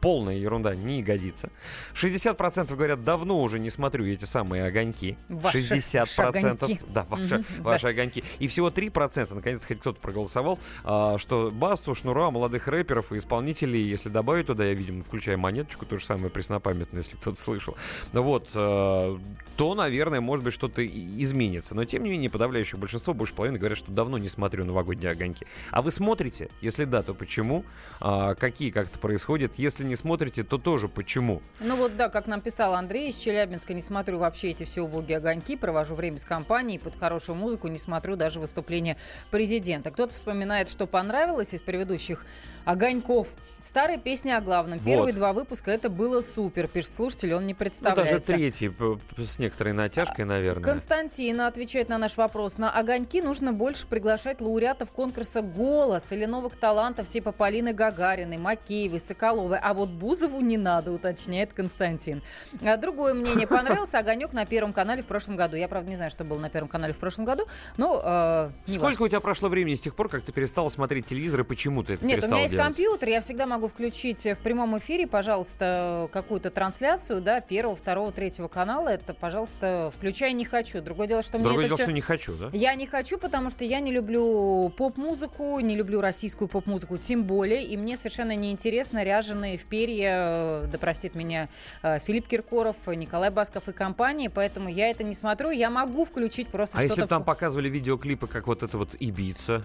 Полная 0.00 0.36
ерунда, 0.36 0.74
не 0.74 1.02
годится. 1.02 1.50
60% 1.94 2.74
говорят, 2.74 3.04
давно 3.04 3.40
уже 3.42 3.58
не 3.58 3.70
смотрю 3.70 4.06
эти 4.06 4.24
самые 4.24 4.64
огоньки. 4.64 5.16
Ваши 5.28 5.58
60%. 5.58 6.28
огоньки. 6.28 6.80
Да, 6.88 7.04
ваши, 7.08 7.38
Мгм, 7.38 7.62
ваши 7.62 7.82
да. 7.84 7.88
огоньки. 7.90 8.24
И 8.38 8.48
всего 8.48 8.70
3%, 8.70 9.34
наконец 9.34 9.64
хоть 9.64 9.78
кто-то 9.80 10.00
проголосовал, 10.00 10.58
а, 10.84 11.18
что 11.18 11.50
Басту, 11.52 11.94
Шнура, 11.94 12.30
молодых 12.30 12.68
рэперов 12.68 13.12
и 13.12 13.18
исполнителей, 13.18 13.82
если 13.82 14.08
добавить 14.08 14.46
туда, 14.46 14.64
я, 14.64 14.74
видимо, 14.74 15.02
включая 15.02 15.36
монеточку, 15.36 15.86
то 15.86 15.98
же 15.98 16.04
самое 16.04 16.30
преснопамятное, 16.30 17.02
если 17.02 17.16
кто-то 17.16 17.40
слышал, 17.40 17.76
ну 18.12 18.22
вот, 18.22 18.50
э, 18.54 19.18
то, 19.56 19.74
наверное, 19.74 20.20
может 20.20 20.44
быть, 20.44 20.54
что-то 20.54 20.86
изменится. 20.86 21.74
Но, 21.74 21.84
тем 21.84 22.04
не 22.04 22.10
менее, 22.10 22.30
подавляющее 22.30 22.78
большинство, 22.78 23.14
больше 23.14 23.34
половины, 23.34 23.58
говорят, 23.58 23.78
что 23.78 23.90
давно 23.90 24.18
не 24.18 24.28
смотрю 24.28 24.64
новогодние 24.64 25.10
огоньки. 25.10 25.46
А 25.70 25.82
вы 25.82 25.90
смотрите? 25.90 26.48
Если 26.60 26.84
да, 26.84 27.02
то 27.02 27.14
почему? 27.14 27.64
А, 28.00 28.34
какие 28.34 28.70
как-то 28.70 28.98
происходят? 28.98 29.58
Если 29.68 29.84
не 29.84 29.96
смотрите, 29.96 30.44
то 30.44 30.56
тоже 30.56 30.88
почему? 30.88 31.42
Ну 31.60 31.76
вот 31.76 31.94
да, 31.94 32.08
как 32.08 32.26
нам 32.26 32.40
писал 32.40 32.72
Андрей 32.72 33.10
из 33.10 33.16
Челябинска, 33.16 33.74
не 33.74 33.82
смотрю 33.82 34.16
вообще 34.16 34.52
эти 34.52 34.64
все 34.64 34.80
убогие 34.80 35.18
огоньки, 35.18 35.56
провожу 35.56 35.94
время 35.94 36.16
с 36.16 36.24
компанией 36.24 36.78
под 36.78 36.96
хорошую 36.96 37.36
музыку, 37.36 37.68
не 37.68 37.76
смотрю 37.76 38.16
даже 38.16 38.40
выступления 38.40 38.96
президента. 39.30 39.90
Кто-то 39.90 40.14
вспоминает, 40.14 40.70
что 40.70 40.86
понравилось 40.86 41.52
из 41.52 41.60
предыдущих 41.60 42.24
огоньков. 42.68 43.28
Старые 43.64 43.98
песни 43.98 44.30
о 44.30 44.40
главном. 44.40 44.78
Вот. 44.78 44.86
Первые 44.86 45.12
два 45.12 45.34
выпуска 45.34 45.70
это 45.70 45.90
было 45.90 46.22
супер, 46.22 46.68
пишет 46.68 46.94
слушатель, 46.94 47.34
он 47.34 47.46
не 47.46 47.52
Ну, 47.52 47.58
представляется. 47.58 48.14
даже 48.14 48.24
третий, 48.26 48.72
с 49.18 49.38
некоторой 49.38 49.74
натяжкой, 49.74 50.24
наверное. 50.24 50.62
Константин 50.64 51.42
отвечает 51.42 51.90
на 51.90 51.98
наш 51.98 52.16
вопрос. 52.16 52.56
На 52.56 52.70
огоньки 52.70 53.20
нужно 53.20 53.52
больше 53.52 53.86
приглашать 53.86 54.40
лауреатов 54.40 54.90
конкурса 54.90 55.42
«Голос» 55.42 56.10
или 56.12 56.24
новых 56.24 56.56
талантов 56.56 57.08
типа 57.08 57.30
Полины 57.30 57.74
Гагариной, 57.74 58.38
Макеевой, 58.38 59.00
Соколовой. 59.00 59.58
А 59.58 59.74
вот 59.74 59.90
Бузову 59.90 60.40
не 60.40 60.56
надо, 60.56 60.90
уточняет 60.90 61.52
Константин. 61.52 62.22
А 62.62 62.78
другое 62.78 63.12
мнение. 63.12 63.46
Понравился 63.58 63.98
огонек 63.98 64.32
на 64.32 64.46
Первом 64.46 64.72
канале 64.72 65.02
в 65.02 65.06
прошлом 65.06 65.36
году. 65.36 65.56
Я, 65.56 65.68
правда, 65.68 65.90
не 65.90 65.96
знаю, 65.96 66.10
что 66.10 66.24
было 66.24 66.38
на 66.38 66.48
Первом 66.48 66.68
канале 66.70 66.94
в 66.94 66.98
прошлом 66.98 67.26
году, 67.26 67.44
но 67.76 68.00
э, 68.02 68.50
Сколько 68.64 68.82
важно. 68.84 69.04
у 69.04 69.08
тебя 69.08 69.20
прошло 69.20 69.50
времени 69.50 69.74
с 69.74 69.80
тех 69.82 69.94
пор, 69.94 70.08
как 70.08 70.22
ты 70.22 70.32
перестала 70.32 70.70
смотреть 70.70 71.04
телевизор, 71.04 71.40
и 71.42 71.44
почему 71.44 71.82
ты 71.82 71.94
это 71.94 72.06
Нет, 72.06 72.16
перестала 72.20 72.48
делать? 72.48 72.57
Компьютер, 72.64 73.08
я 73.08 73.20
всегда 73.20 73.46
могу 73.46 73.68
включить 73.68 74.24
в 74.24 74.36
прямом 74.36 74.78
эфире, 74.78 75.06
пожалуйста, 75.06 76.08
какую-то 76.12 76.50
трансляцию, 76.50 77.20
да, 77.20 77.40
первого, 77.40 77.76
второго, 77.76 78.12
третьего 78.12 78.48
канала. 78.48 78.88
Это, 78.88 79.14
пожалуйста, 79.14 79.92
включай 79.96 80.32
не 80.32 80.44
хочу. 80.44 80.80
Другое 80.80 81.08
дело, 81.08 81.22
что 81.22 81.38
мне 81.38 81.44
Другое 81.44 81.64
это 81.66 81.68
дело, 81.68 81.76
всё- 81.76 81.84
что 81.84 81.92
не 81.92 82.00
хочу, 82.00 82.34
да? 82.36 82.50
Я 82.52 82.74
не 82.74 82.86
хочу, 82.86 83.18
потому 83.18 83.50
что 83.50 83.64
я 83.64 83.80
не 83.80 83.92
люблю 83.92 84.72
поп-музыку, 84.76 85.60
не 85.60 85.76
люблю 85.76 86.00
российскую 86.00 86.48
поп-музыку, 86.48 86.96
тем 86.98 87.24
более. 87.24 87.62
И 87.64 87.76
мне 87.76 87.96
совершенно 87.96 88.34
неинтересно 88.34 89.04
ряженые 89.04 89.56
в 89.56 89.64
перья, 89.64 90.62
да 90.70 90.78
простит 90.78 91.14
меня 91.14 91.48
э, 91.82 91.98
Филипп 92.00 92.26
Киркоров, 92.26 92.76
Николай 92.86 93.30
Басков 93.30 93.68
и 93.68 93.72
компания. 93.72 94.30
Поэтому 94.30 94.68
я 94.68 94.90
это 94.90 95.04
не 95.04 95.14
смотрю. 95.14 95.50
Я 95.50 95.70
могу 95.70 96.04
включить 96.04 96.48
просто 96.48 96.76
А 96.78 96.80
что-то... 96.80 96.92
если 96.92 97.02
бы 97.02 97.08
там 97.08 97.24
показывали 97.24 97.68
видеоклипы, 97.68 98.26
как 98.26 98.46
вот 98.46 98.62
это 98.62 98.78
вот 98.78 98.94
Ибица? 98.98 99.64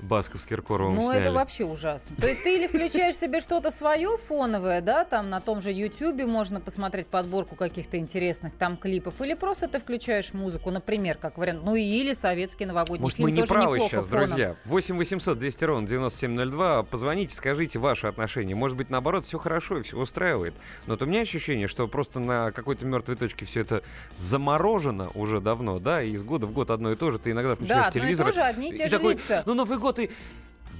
Басков 0.00 0.40
с 0.40 0.46
Киркоровым 0.46 0.96
Ну, 0.96 1.02
сняли. 1.02 1.20
это 1.20 1.32
вообще 1.32 1.64
ужасно. 1.64 2.16
То 2.16 2.28
есть 2.28 2.42
ты 2.42 2.56
или 2.56 2.66
включаешь 2.66 3.16
себе 3.16 3.40
что-то 3.40 3.70
свое 3.70 4.16
фоновое, 4.16 4.80
да, 4.80 5.04
там 5.04 5.30
на 5.30 5.40
том 5.40 5.60
же 5.60 5.70
Ютьюбе 5.70 6.26
можно 6.26 6.60
посмотреть 6.60 7.06
подборку 7.06 7.54
каких-то 7.54 7.98
интересных 7.98 8.54
там 8.54 8.76
клипов, 8.76 9.20
или 9.20 9.34
просто 9.34 9.68
ты 9.68 9.78
включаешь 9.78 10.32
музыку, 10.34 10.70
например, 10.70 11.16
как 11.18 11.38
вариант, 11.38 11.62
ну 11.64 11.76
или 11.76 12.12
советский 12.14 12.66
новогодний 12.66 13.02
Может, 13.02 13.16
фильм 13.18 13.28
мы 13.30 13.36
не 13.36 13.42
правы 13.44 13.78
сейчас, 13.80 14.06
фоном. 14.06 14.26
друзья. 14.26 14.56
8 14.64 14.96
800 14.96 15.38
200 15.38 15.64
ровно 15.64 15.86
9702. 15.88 16.82
Позвоните, 16.84 17.34
скажите 17.34 17.78
ваши 17.78 18.06
отношения. 18.06 18.54
Может 18.54 18.76
быть, 18.76 18.90
наоборот, 18.90 19.24
все 19.24 19.38
хорошо 19.38 19.78
и 19.78 19.82
все 19.82 19.96
устраивает. 19.98 20.54
Но 20.86 20.94
вот 20.94 21.02
у 21.02 21.06
меня 21.06 21.20
ощущение, 21.20 21.66
что 21.68 21.86
просто 21.88 22.20
на 22.20 22.50
какой-то 22.52 22.84
мертвой 22.86 23.16
точке 23.16 23.46
все 23.46 23.60
это 23.60 23.82
заморожено 24.16 25.10
уже 25.14 25.40
давно, 25.40 25.78
да, 25.78 26.02
и 26.02 26.12
из 26.12 26.22
года 26.22 26.46
в 26.46 26.52
год 26.52 26.70
одно 26.70 26.92
и 26.92 26.96
то 26.96 27.10
же. 27.10 27.18
Ты 27.18 27.32
иногда 27.32 27.54
включаешь 27.54 27.82
Да, 27.84 27.88
одно 27.88 27.98
и 27.98 28.02
телевизор. 28.02 28.26
то 28.26 28.32
же, 28.32 28.40
одни 28.42 28.70
и 28.70 28.76
те 28.76 28.84
же 28.88 28.96
такой, 28.96 29.14
лица. 29.14 29.42
ну, 29.46 29.54
Новый 29.54 29.78
год 29.82 29.98
и... 29.98 30.10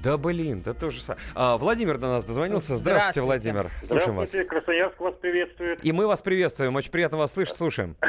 Да 0.03 0.17
блин, 0.17 0.63
да 0.65 0.75
тоже 0.75 1.01
самое. 1.01 1.23
А, 1.35 1.57
Владимир 1.59 1.99
до 1.99 2.09
нас 2.09 2.25
дозвонился. 2.25 2.77
Здравствуйте, 2.77 3.21
Здравствуйте. 3.21 3.53
Владимер. 3.53 3.71
Слушаем 3.85 4.17
вас. 4.17 4.31
Здравствуйте, 4.31 4.49
Красноярск 4.49 5.01
вас 5.01 5.15
приветствует. 5.21 5.85
И 5.85 5.93
мы 5.93 6.07
вас 6.09 6.23
приветствуем. 6.23 6.75
Очень 6.75 6.91
приятно 6.91 7.19
вас 7.19 7.33
слышать. 7.35 7.57
Слушаем. 7.57 7.97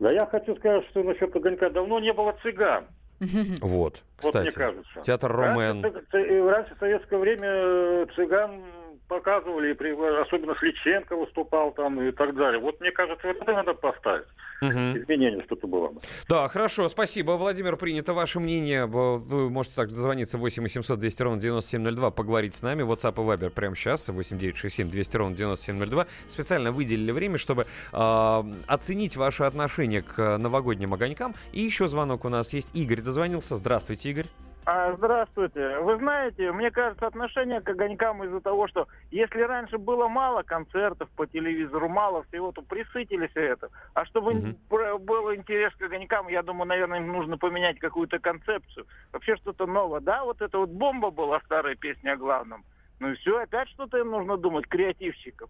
Да 0.00 0.12
я 0.12 0.26
хочу 0.26 0.54
сказать, 0.54 0.84
что 0.90 1.02
насчет 1.02 1.34
огонька 1.34 1.70
давно 1.70 1.98
не 1.98 2.12
было 2.12 2.32
цыган. 2.44 2.84
Вот, 3.18 4.00
Вот 4.22 4.34
мне 4.34 4.44
кстати. 4.44 4.54
кажется. 4.54 5.00
Театр 5.02 5.32
Ромен. 5.32 5.82
Раньше 5.82 6.74
в 6.76 6.78
советское 6.78 7.18
время 7.18 7.48
э, 7.50 8.06
цыган 8.14 8.62
показывали, 9.08 9.72
особенно 10.20 10.54
Сличенко 10.56 11.16
выступал 11.16 11.72
там 11.72 12.00
и 12.00 12.12
так 12.12 12.34
далее. 12.36 12.60
Вот 12.60 12.80
мне 12.80 12.92
кажется, 12.92 13.26
вот 13.26 13.36
это 13.36 13.52
надо 13.52 13.74
поставить. 13.74 14.26
Мгм. 14.60 14.98
Изменение 14.98 15.42
что-то 15.44 15.66
было 15.66 15.88
бы. 15.88 16.00
Да, 16.28 16.48
хорошо, 16.48 16.88
спасибо. 16.88 17.32
Владимир, 17.32 17.76
принято 17.76 18.12
ваше 18.12 18.40
мнение. 18.40 18.86
Вы 18.86 19.50
можете 19.50 19.76
также 19.76 19.94
дозвониться 19.94 20.36
8 20.36 20.62
800 20.62 20.98
200 20.98 21.22
ровно 21.22 21.40
9702, 21.40 22.10
поговорить 22.10 22.54
с 22.54 22.62
нами. 22.62 22.82
WhatsApp 22.82 23.14
и 23.14 23.26
Viber 23.26 23.50
прямо 23.50 23.76
сейчас, 23.76 24.08
8 24.08 24.38
967 24.38 24.90
200 24.90 25.16
ровно 25.16 25.36
9702. 25.36 26.06
Специально 26.28 26.72
выделили 26.72 27.12
время, 27.12 27.38
чтобы 27.38 27.66
э, 27.92 28.42
оценить 28.66 29.16
ваше 29.16 29.44
отношение 29.44 30.02
к 30.02 30.38
новогодним 30.38 30.92
огонькам. 30.94 31.34
И 31.52 31.60
еще 31.60 31.88
звонок 31.88 32.24
у 32.24 32.28
нас 32.28 32.52
есть. 32.52 32.74
Игорь 32.74 33.00
дозвонился. 33.00 33.56
Здравствуйте, 33.56 34.10
Игорь. 34.10 34.26
А, 34.70 34.92
здравствуйте. 34.98 35.78
Вы 35.78 35.96
знаете, 35.96 36.52
мне 36.52 36.70
кажется, 36.70 37.06
отношение 37.06 37.62
к 37.62 37.70
огонькам 37.70 38.22
из-за 38.22 38.42
того, 38.42 38.68
что 38.68 38.86
если 39.10 39.40
раньше 39.40 39.78
было 39.78 40.08
мало 40.08 40.42
концертов 40.42 41.08
по 41.16 41.26
телевизору, 41.26 41.88
мало 41.88 42.24
всего, 42.24 42.52
то 42.52 42.60
присытились 42.60 43.30
это. 43.34 43.70
А 43.94 44.04
чтобы 44.04 44.34
б- 44.68 44.98
был 44.98 45.34
интерес 45.34 45.74
к 45.76 45.80
огонькам, 45.80 46.28
я 46.28 46.42
думаю, 46.42 46.68
наверное, 46.68 47.00
им 47.00 47.10
нужно 47.10 47.38
поменять 47.38 47.78
какую-то 47.78 48.18
концепцию. 48.18 48.86
Вообще 49.10 49.36
что-то 49.36 49.64
новое. 49.64 50.00
Да, 50.00 50.22
вот 50.24 50.42
эта 50.42 50.58
вот 50.58 50.68
бомба 50.68 51.10
была, 51.10 51.40
старая 51.46 51.74
песня 51.74 52.12
о 52.12 52.16
главном. 52.16 52.62
Ну 53.00 53.12
и 53.12 53.14
все, 53.14 53.38
опять 53.38 53.70
что-то 53.70 53.96
им 53.96 54.10
нужно 54.10 54.36
думать, 54.36 54.66
креативщиков. 54.66 55.48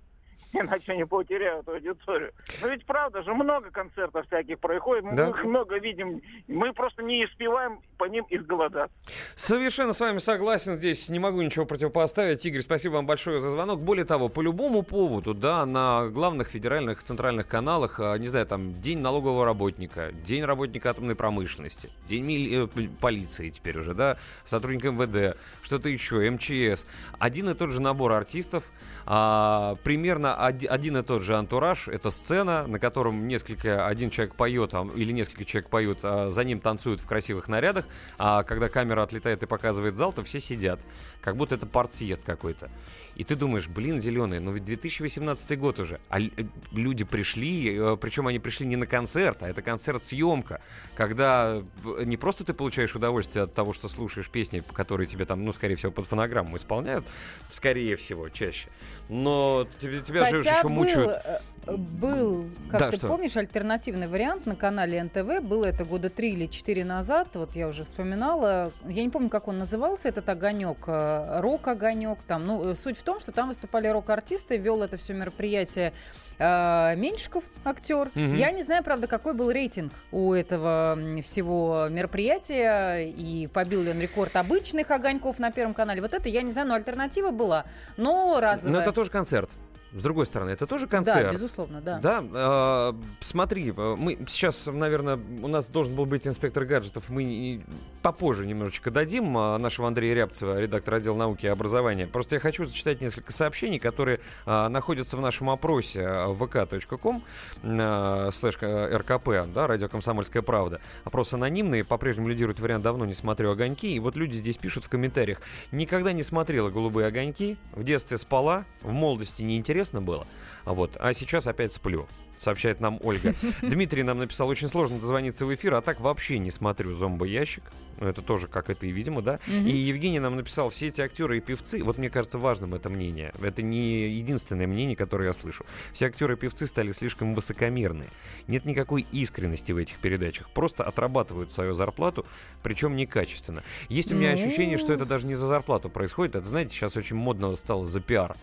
Иначе 0.53 0.93
они 0.93 1.05
потеряют 1.05 1.69
аудиторию. 1.69 2.33
Но 2.63 2.69
ведь 2.69 2.85
правда 2.87 3.23
же, 3.23 3.35
много 3.35 3.71
концертов 3.71 4.27
всяких 4.27 4.59
происходит, 4.59 5.05
мы 5.05 5.15
Да. 5.15 5.29
их 5.29 5.45
много 5.45 5.79
видим. 5.79 6.23
Мы 6.47 6.73
просто 6.73 7.03
не 7.03 7.25
успеваем 7.25 7.81
по 7.99 8.05
ним 8.05 8.25
изголодаться. 8.31 8.95
Совершенно 9.35 9.93
с 9.93 10.01
вами 10.01 10.19
согласен 10.19 10.77
здесь, 10.77 11.09
не 11.11 11.19
могу 11.19 11.43
ничего 11.43 11.67
противопоставить. 11.67 12.45
Игорь, 12.47 12.63
спасибо 12.63 12.95
вам 12.95 13.07
большое 13.07 13.41
за 13.41 13.51
звонок. 13.51 13.81
Более 13.81 14.05
того, 14.05 14.29
по 14.29 14.41
любому 14.41 14.83
поводу, 14.83 15.35
да, 15.35 15.67
на 15.67 16.09
главных 16.09 16.49
федеральных 16.49 17.03
центральных 17.03 17.47
каналах, 17.47 18.01
а, 18.01 18.17
не 18.17 18.29
знаю, 18.29 18.47
там, 18.47 18.73
День 18.81 19.01
налогового 19.01 19.45
работника, 19.45 20.13
День 20.13 20.45
работника 20.45 20.91
атомной 20.91 21.15
промышленности, 21.15 21.91
День 22.09 22.25
мили- 22.25 22.65
э, 22.65 22.89
полиции 23.01 23.51
теперь 23.51 23.79
уже, 23.79 23.95
да, 23.95 24.17
сотрудник 24.45 24.85
МВД, 24.85 25.37
что-то 25.63 25.89
еще, 25.89 26.29
МЧС. 26.31 26.87
Один 27.19 27.51
и 27.51 27.55
тот 27.55 27.71
же 27.71 27.81
набор 27.83 28.13
артистов, 28.13 28.71
а, 29.07 29.75
примерно 29.85 30.38
один 30.47 30.97
и 30.97 31.03
тот 31.03 31.23
же 31.23 31.37
антураж. 31.37 31.89
Это 31.89 32.11
сцена, 32.11 32.67
на 32.67 32.79
котором 32.79 33.27
несколько, 33.27 33.87
один 33.87 34.11
человек 34.11 34.35
поет, 34.35 34.71
а, 34.73 34.89
или 34.95 35.13
несколько 35.13 35.45
человек 35.45 35.69
поют, 35.69 36.01
а 36.03 36.31
за 36.31 36.45
ним 36.45 36.61
танцуют 36.61 37.01
в 37.01 37.07
красивых 37.07 37.49
нарядах, 37.49 37.87
а 38.19 38.43
когда 38.45 38.69
камера 38.69 39.03
отлетает 39.03 39.43
и 39.43 39.47
показывает 39.47 39.97
зал, 39.97 40.13
то 40.13 40.23
все 40.23 40.41
сидят, 40.41 40.81
как 41.21 41.37
будто 41.37 41.57
это 41.57 41.67
партсъезд 41.67 42.23
какой-то. 42.25 42.71
И 43.19 43.25
ты 43.25 43.35
думаешь, 43.35 43.67
блин, 43.67 43.99
зеленый, 43.99 44.39
ну 44.39 44.53
ведь 44.53 44.65
2018 44.65 45.59
год 45.59 45.81
уже, 45.81 45.99
а 46.09 46.21
э, 46.21 46.29
люди 46.71 47.05
пришли, 47.05 47.77
э, 47.77 47.97
причем 48.01 48.29
они 48.29 48.39
пришли 48.39 48.65
не 48.65 48.77
на 48.77 48.87
концерт, 48.87 49.39
а 49.43 49.49
это 49.49 49.61
концерт-съемка, 49.61 50.61
когда 50.95 51.61
э, 51.85 52.05
не 52.05 52.17
просто 52.17 52.45
ты 52.45 52.55
получаешь 52.55 52.95
удовольствие 52.95 53.43
от 53.47 53.55
того, 53.55 53.73
что 53.73 53.89
слушаешь 53.89 54.31
песни, 54.31 54.63
которые 54.73 55.09
тебе 55.09 55.25
там, 55.25 55.45
ну, 55.45 55.53
скорее 55.53 55.75
всего, 55.75 55.91
под 55.91 56.07
фонограмму 56.07 56.57
исполняют, 56.57 57.05
скорее 57.51 57.97
всего, 57.97 58.29
чаще, 58.29 58.69
но 59.09 59.67
тебе- 59.81 60.01
тебя 60.01 60.28
же 60.31 60.39
Хотя 60.39 60.51
еще 60.53 60.63
был, 60.65 60.71
мучают. 60.71 61.21
э, 61.25 61.39
был, 61.77 62.47
как 62.71 62.81
Да, 62.81 62.91
ты 62.91 62.97
что? 62.97 63.09
помнишь, 63.09 63.37
альтернативный 63.37 64.07
вариант 64.09 64.47
на 64.47 64.57
канале 64.57 65.03
НТВ. 65.03 65.43
Было 65.43 65.67
это 65.67 65.85
года 65.85 66.09
три 66.09 66.33
или 66.33 66.47
четыре 66.47 66.85
назад. 66.85 67.29
Вот 67.35 67.55
я 67.57 67.69
уже 67.69 67.85
вспоминала. 67.85 68.73
Я 68.87 69.03
не 69.03 69.11
помню, 69.11 69.29
как 69.29 69.49
он 69.49 69.59
назывался, 69.59 70.09
этот 70.09 70.29
огонек. 70.29 70.79
э, 70.87 71.41
Рок-огонек. 71.41 72.19
Там. 72.27 72.47
Ну, 72.47 72.71
э, 72.71 72.75
суть 72.75 72.97
в 72.97 73.03
том, 73.03 73.21
что 73.21 73.33
там 73.33 73.49
выступали 73.49 73.87
рок-артисты. 73.89 74.57
Вел 74.57 74.83
это 74.83 74.97
все 74.97 75.13
мероприятие 75.13 75.93
э, 76.39 76.95
Меньшиков, 76.97 77.45
актер. 77.65 78.11
Мгм. 78.15 78.33
Я 78.35 78.51
не 78.51 78.63
знаю, 78.63 78.83
правда, 78.83 79.07
какой 79.07 79.35
был 79.35 79.51
рейтинг 79.51 79.93
у 80.11 80.33
этого 80.33 80.99
всего 81.23 81.89
мероприятия. 81.91 83.09
И 83.11 83.47
побил 83.47 83.83
ли 83.83 83.91
он 83.91 84.01
рекорд 84.01 84.37
обычных 84.37 84.91
огоньков 84.91 85.39
на 85.39 85.51
Первом 85.51 85.75
канале. 85.75 86.01
Вот 86.01 86.15
это 86.15 86.29
я 86.31 86.41
не 86.43 86.51
знаю, 86.51 86.69
но 86.69 86.75
альтернатива 86.75 87.31
была. 87.31 87.65
Но 87.99 88.39
разовая. 88.41 88.73
Но 88.73 88.81
это 88.81 88.93
тоже 88.93 89.11
концерт. 89.11 89.51
С 89.93 90.03
другой 90.03 90.27
стороны, 90.27 90.51
это 90.51 90.67
тоже 90.67 90.87
концерт. 90.87 91.27
Да, 91.27 91.33
безусловно, 91.33 91.81
да. 91.81 91.99
Да, 91.99 92.23
э, 92.23 92.93
смотри, 93.21 93.73
мы 93.73 94.19
сейчас, 94.29 94.67
наверное, 94.67 95.19
у 95.43 95.49
нас 95.49 95.69
должен 95.69 95.95
был 95.95 96.05
быть 96.05 96.27
инспектор 96.27 96.67
гаджетов, 96.67 97.09
мы 97.09 97.63
попозже 98.03 98.47
немножечко 98.47 98.91
дадим 98.91 99.37
э, 99.39 99.57
нашего 99.57 99.89
Андрея 99.89 100.15
Рябцева, 100.15 100.61
редактора 100.61 100.97
отдела 100.97 101.17
науки 101.17 101.47
и 101.47 101.49
образования. 101.49 102.07
Просто 102.07 102.35
я 102.35 102.41
хочу 102.41 102.67
зачитать 102.67 103.01
несколько 103.01 103.33
сообщений, 103.33 103.79
которые 103.79 104.21
э, 104.45 104.69
находятся 104.69 105.17
в 105.17 105.21
нашем 105.23 105.49
опросе 105.49 106.03
vk.com 106.03 107.25
э, 107.63 108.31
слэш 108.33 108.57
ркп, 108.57 109.29
да, 109.55 109.67
радио 109.67 109.89
«Комсомольская 109.89 110.43
правда». 110.43 110.81
Опрос 111.05 111.33
анонимный, 111.33 111.83
по-прежнему 111.83 112.29
лидирует 112.29 112.61
вариант 112.61 112.85
«давно 112.85 113.07
не 113.07 113.15
смотрю 113.15 113.53
огоньки». 113.53 113.91
И 113.91 113.99
вот 114.01 114.17
люди 114.17 114.37
здесь 114.37 114.59
пишут 114.59 114.85
в 114.85 114.91
комментариях, 114.91 115.41
никогда 115.73 116.13
не 116.13 116.23
смотрела 116.23 116.69
«Голубые 116.69 117.07
огоньки», 117.07 117.57
в 117.73 117.85
детстве 117.85 118.19
спала, 118.19 118.67
в 118.83 118.93
молодости 118.93 119.43
неинтересно 119.43 119.78
было, 120.01 120.27
а 120.65 120.75
вот, 120.75 120.97
а 120.99 121.13
сейчас 121.15 121.47
опять 121.47 121.73
сплю. 121.73 122.07
Сообщает 122.37 122.81
нам 122.81 123.01
Ольга. 123.03 123.35
Дмитрий 123.63 124.05
нам 124.05 124.19
написал, 124.19 124.47
очень 124.47 124.69
сложно 124.69 125.01
дозвониться 125.01 125.45
в 125.45 125.53
эфир, 125.53 125.75
а 125.75 125.81
так 125.81 125.99
вообще 125.99 126.39
не 126.39 126.53
смотрю 126.53 126.95
зомбоящик. 126.95 127.65
Это 127.99 128.23
тоже 128.23 128.47
как 128.47 128.71
это 128.71 128.87
и, 128.87 128.91
видимо, 128.93 129.23
да. 129.23 129.41
И 129.49 129.71
Евгений 129.77 130.21
нам 130.21 130.37
написал, 130.37 130.71
все 130.71 130.87
эти 130.87 131.01
актеры 131.01 131.39
и 131.39 131.41
певцы, 131.41 131.83
вот 131.83 131.99
мне 131.99 132.11
кажется 132.11 132.39
важным 132.39 132.75
это 132.75 132.89
мнение. 132.91 133.33
Это 133.43 133.63
не 133.63 134.09
единственное 134.09 134.69
мнение, 134.69 134.95
которое 134.95 135.25
я 135.27 135.33
слышу. 135.33 135.67
Все 135.93 136.07
актеры 136.07 136.35
и 136.35 136.37
певцы 136.37 136.69
стали 136.69 136.93
слишком 136.93 137.35
высокомерные. 137.35 138.09
Нет 138.47 138.65
никакой 138.67 139.05
искренности 139.11 139.73
в 139.73 139.77
этих 139.77 139.97
передачах. 139.99 140.49
Просто 140.51 140.85
отрабатывают 140.85 141.51
свою 141.51 141.75
зарплату, 141.75 142.25
причем 142.63 142.95
некачественно. 142.95 143.65
Есть 143.89 144.13
у 144.13 144.15
меня 144.15 144.29
Ну. 144.29 144.35
ощущение, 144.35 144.79
что 144.79 144.93
это 144.93 145.05
даже 145.05 145.27
не 145.27 145.35
за 145.35 145.49
зарплату 145.49 145.91
происходит. 145.91 146.37
Это, 146.37 146.47
знаете, 146.47 146.77
сейчас 146.77 146.97
очень 146.97 147.17
модно 147.17 147.57
стало 147.57 147.85
за 147.85 148.01
пиар. 148.01 148.37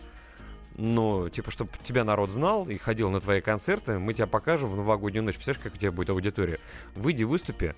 Ну, 0.78 1.28
типа, 1.30 1.50
чтобы 1.50 1.70
тебя 1.82 2.04
народ 2.04 2.30
знал 2.30 2.64
и 2.68 2.76
ходил 2.76 3.10
на 3.10 3.20
твои 3.20 3.40
концерты, 3.40 3.98
мы 3.98 4.12
тебя 4.14 4.26
покажем 4.26 4.70
в 4.70 4.76
новогоднюю 4.76 5.24
ночь. 5.24 5.36
Представляешь, 5.36 5.62
как 5.64 5.74
у 5.74 5.78
тебя 5.78 5.90
будет 5.92 6.10
аудитория? 6.10 6.58
Выйди, 6.94 7.24
выступи, 7.24 7.74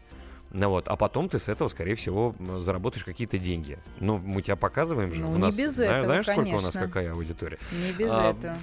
ну 0.50 0.70
вот, 0.70 0.88
а 0.88 0.96
потом 0.96 1.28
ты 1.28 1.38
с 1.38 1.48
этого, 1.48 1.68
скорее 1.68 1.94
всего, 1.94 2.34
заработаешь 2.58 3.04
какие-то 3.04 3.36
деньги. 3.36 3.78
Ну, 4.00 4.16
мы 4.16 4.40
тебя 4.42 4.56
показываем 4.56 5.12
же. 5.12 5.20
Ну, 5.22 5.32
у 5.32 5.34
не 5.34 5.38
нас, 5.42 5.56
без 5.56 5.74
зна- 5.74 5.84
этого, 5.84 6.04
знаешь, 6.06 6.24
сколько 6.24 6.48
у 6.48 6.52
нас 6.52 6.72
конечно. 6.72 6.80
какая 6.86 7.12
аудитория? 7.12 7.58
Не 7.70 7.92
без 7.92 8.10
А, 8.10 8.30
этого. 8.30 8.56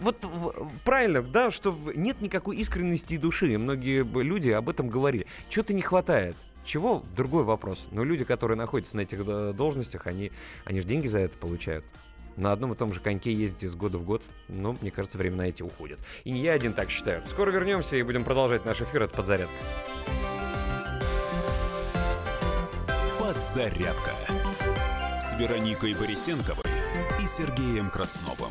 Вот 0.00 0.28
правильно, 0.84 1.22
да, 1.22 1.50
что 1.52 1.78
нет 1.94 2.20
никакой 2.20 2.56
искренности 2.56 3.14
и 3.14 3.18
души. 3.18 3.56
Многие 3.56 4.02
б- 4.02 4.22
люди 4.22 4.50
об 4.50 4.68
этом 4.68 4.88
говорили. 4.88 5.26
Чего-то 5.48 5.72
не 5.74 5.82
хватает. 5.82 6.36
Чего? 6.64 7.04
Другой 7.16 7.44
вопрос. 7.44 7.86
Но 7.92 8.04
люди, 8.04 8.24
которые 8.24 8.56
находятся 8.58 8.96
на 8.96 9.00
этих 9.02 9.24
должностях, 9.54 10.06
они, 10.08 10.30
они 10.64 10.80
же 10.80 10.86
деньги 10.86 11.06
за 11.06 11.20
это 11.20 11.38
получают. 11.38 11.84
На 12.36 12.52
одном 12.52 12.72
и 12.72 12.76
том 12.76 12.92
же 12.92 13.00
коньке 13.00 13.32
ездить 13.32 13.64
из 13.64 13.74
года 13.74 13.98
в 13.98 14.04
год, 14.04 14.22
ну, 14.48 14.76
мне 14.80 14.90
кажется, 14.90 15.18
времена 15.18 15.46
эти 15.46 15.62
уходят. 15.62 15.98
И 16.24 16.30
не 16.30 16.40
я 16.40 16.52
один 16.52 16.72
так 16.72 16.90
считаю. 16.90 17.22
Скоро 17.26 17.50
вернемся 17.50 17.96
и 17.96 18.02
будем 18.02 18.24
продолжать 18.24 18.64
наш 18.64 18.80
эфир. 18.80 19.02
Это 19.02 19.16
подзарядка. 19.16 19.52
Подзарядка 23.18 24.12
с 25.20 25.38
Вероникой 25.38 25.94
Борисенковой 25.94 26.64
и 27.22 27.26
Сергеем 27.26 27.90
Красновым. 27.90 28.50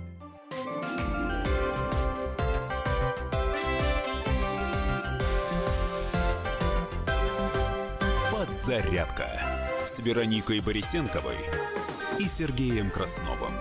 Подзарядка 8.61 9.25
с 9.85 9.97
Вероникой 9.97 10.59
Борисенковой 10.59 11.37
и 12.19 12.27
Сергеем 12.27 12.91
Красновым. 12.91 13.53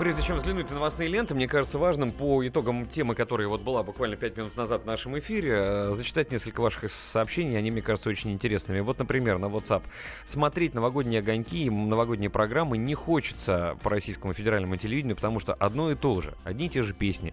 Прежде 0.00 0.22
чем 0.22 0.34
взглянуть 0.34 0.68
на 0.68 0.74
новостные 0.74 1.08
ленты, 1.08 1.32
мне 1.32 1.46
кажется 1.46 1.78
важным 1.78 2.10
по 2.10 2.44
итогам 2.44 2.88
темы, 2.88 3.14
которая 3.14 3.46
вот 3.46 3.60
была 3.60 3.84
буквально 3.84 4.16
5 4.16 4.36
минут 4.36 4.56
назад 4.56 4.82
в 4.82 4.84
нашем 4.84 5.16
эфире, 5.20 5.52
э, 5.54 5.92
зачитать 5.94 6.32
несколько 6.32 6.60
ваших 6.60 6.90
сообщений. 6.90 7.56
Они, 7.56 7.70
мне 7.70 7.82
кажется, 7.82 8.10
очень 8.10 8.32
интересными. 8.32 8.80
Вот, 8.80 8.98
например, 8.98 9.38
на 9.38 9.46
WhatsApp. 9.46 9.84
Смотреть 10.24 10.74
новогодние 10.74 11.20
огоньки 11.20 11.66
и 11.66 11.70
новогодние 11.70 12.30
программы 12.30 12.78
не 12.78 12.96
хочется 12.96 13.78
по 13.84 13.90
российскому 13.90 14.32
федеральному 14.32 14.74
телевидению, 14.74 15.14
потому 15.14 15.38
что 15.38 15.54
одно 15.54 15.92
и 15.92 15.94
то 15.94 16.20
же. 16.20 16.34
Одни 16.42 16.66
и 16.66 16.68
те 16.68 16.82
же 16.82 16.94
песни. 16.94 17.32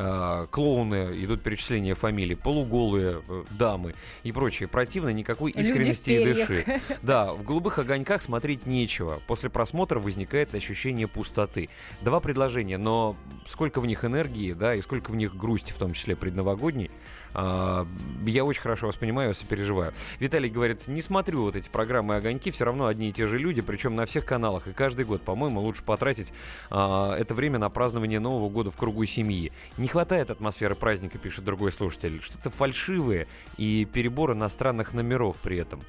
Э, 0.00 0.46
клоуны, 0.52 1.10
идут 1.24 1.42
перечисления 1.42 1.96
фамилий, 1.96 2.36
полуголые 2.36 3.20
э, 3.28 3.44
дамы 3.50 3.96
и 4.22 4.30
прочее. 4.30 4.68
Противно, 4.68 5.08
никакой 5.08 5.50
искренности 5.50 6.10
и 6.12 6.24
души. 6.24 6.64
Да, 7.02 7.32
в 7.32 7.42
голубых 7.42 7.80
огоньках 7.80 8.22
смотреть 8.22 8.64
нечего. 8.64 9.20
После 9.26 9.50
просмотра 9.50 9.98
возникает 9.98 10.54
ощущение 10.54 11.08
пустоты. 11.08 11.68
Два 12.00 12.20
предложения, 12.20 12.78
но 12.78 13.16
сколько 13.44 13.80
в 13.80 13.86
них 13.86 14.04
энергии, 14.04 14.52
да, 14.52 14.76
и 14.76 14.82
сколько 14.82 15.10
в 15.10 15.16
них 15.16 15.36
грусти, 15.36 15.72
в 15.72 15.78
том 15.78 15.94
числе 15.94 16.14
предновогодней, 16.14 16.92
я 17.34 18.44
очень 18.44 18.60
хорошо 18.60 18.88
воспринимаю, 18.88 19.34
сопереживаю. 19.34 19.92
Виталий 20.18 20.50
говорит, 20.50 20.88
не 20.88 21.00
смотрю 21.00 21.42
вот 21.42 21.56
эти 21.56 21.68
программы 21.68 22.16
«Огоньки», 22.16 22.50
все 22.50 22.64
равно 22.64 22.86
одни 22.86 23.10
и 23.10 23.12
те 23.12 23.26
же 23.26 23.38
люди, 23.38 23.60
причем 23.62 23.96
на 23.96 24.06
всех 24.06 24.24
каналах. 24.24 24.66
И 24.66 24.72
каждый 24.72 25.04
год, 25.04 25.22
по-моему, 25.22 25.60
лучше 25.60 25.82
потратить 25.82 26.32
а, 26.70 27.14
это 27.16 27.34
время 27.34 27.58
на 27.58 27.68
празднование 27.70 28.20
Нового 28.20 28.48
года 28.48 28.70
в 28.70 28.76
кругу 28.76 29.04
семьи. 29.04 29.52
Не 29.76 29.88
хватает 29.88 30.30
атмосферы 30.30 30.74
праздника, 30.74 31.18
пишет 31.18 31.44
другой 31.44 31.72
слушатель. 31.72 32.20
Что-то 32.22 32.50
фальшивые 32.50 33.26
и 33.56 33.84
перебор 33.84 34.32
иностранных 34.32 34.94
номеров 34.94 35.36
при 35.42 35.58
этом. 35.58 35.80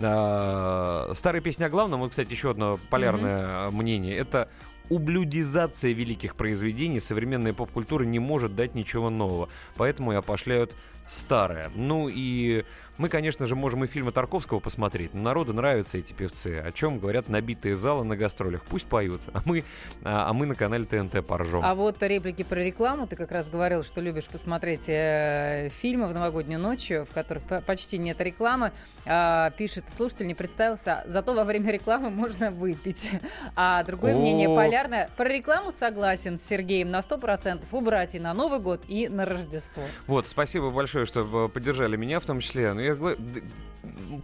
А, 0.00 1.12
старая 1.14 1.42
песня 1.42 1.66
о 1.66 1.70
главном, 1.70 2.00
вот, 2.00 2.10
кстати, 2.10 2.30
еще 2.30 2.50
одно 2.50 2.78
полярное 2.90 3.70
мнение, 3.70 4.16
это 4.16 4.48
ублюдизация 4.92 5.92
великих 5.92 6.36
произведений 6.36 7.00
современная 7.00 7.54
поп-культура 7.54 8.04
не 8.04 8.18
может 8.18 8.54
дать 8.54 8.74
ничего 8.74 9.08
нового. 9.08 9.48
Поэтому 9.76 10.12
и 10.12 10.16
опошляют 10.16 10.72
старое. 11.06 11.70
Ну 11.74 12.08
и 12.08 12.64
мы, 12.98 13.08
конечно 13.08 13.46
же, 13.46 13.56
можем 13.56 13.84
и 13.84 13.86
фильмы 13.86 14.12
Тарковского 14.12 14.60
посмотреть, 14.60 15.14
но 15.14 15.22
народу 15.22 15.54
нравятся 15.54 15.98
эти 15.98 16.12
певцы, 16.12 16.62
о 16.64 16.72
чем 16.72 16.98
говорят 16.98 17.28
набитые 17.28 17.74
залы 17.74 18.04
на 18.04 18.16
гастролях. 18.16 18.62
Пусть 18.64 18.86
поют, 18.86 19.20
а 19.32 19.40
мы, 19.44 19.64
а, 20.04 20.28
а 20.28 20.32
мы 20.32 20.46
на 20.46 20.54
канале 20.54 20.84
ТНТ 20.84 21.26
поржем. 21.26 21.64
А 21.64 21.74
вот 21.74 22.02
реплики 22.02 22.42
про 22.42 22.62
рекламу. 22.62 23.06
Ты 23.06 23.16
как 23.16 23.32
раз 23.32 23.48
говорил, 23.48 23.82
что 23.82 24.00
любишь 24.00 24.26
посмотреть 24.26 24.88
э, 24.88 25.70
фильмы 25.80 26.06
в 26.06 26.14
новогоднюю 26.14 26.60
ночь, 26.60 26.90
в 26.90 27.08
которых 27.12 27.42
по- 27.44 27.60
почти 27.62 27.96
нет 27.96 28.20
рекламы. 28.20 28.72
А, 29.06 29.50
пишет 29.50 29.84
слушатель, 29.88 30.26
не 30.26 30.34
представился, 30.34 31.02
зато 31.06 31.32
во 31.32 31.44
время 31.44 31.72
рекламы 31.72 32.10
можно 32.10 32.50
выпить. 32.50 33.10
А 33.56 33.82
другое 33.84 34.14
мнение 34.14 34.54
полярное. 34.54 35.08
Про 35.16 35.28
рекламу 35.28 35.72
согласен 35.72 36.38
с 36.38 36.44
Сергеем 36.44 36.90
на 36.90 37.00
100%. 37.00 37.64
Убрать 37.72 38.14
и 38.14 38.20
на 38.20 38.34
Новый 38.34 38.60
год, 38.60 38.82
и 38.86 39.08
на 39.08 39.24
Рождество. 39.24 39.82
Вот, 40.06 40.26
спасибо 40.26 40.70
большое, 40.70 40.91
что 41.06 41.46
э, 41.46 41.48
поддержали 41.48 41.96
меня 41.96 42.20
в 42.20 42.24
том 42.24 42.40
числе. 42.40 42.72
Но 42.72 42.80
я 42.80 42.94
говорю, 42.94 43.16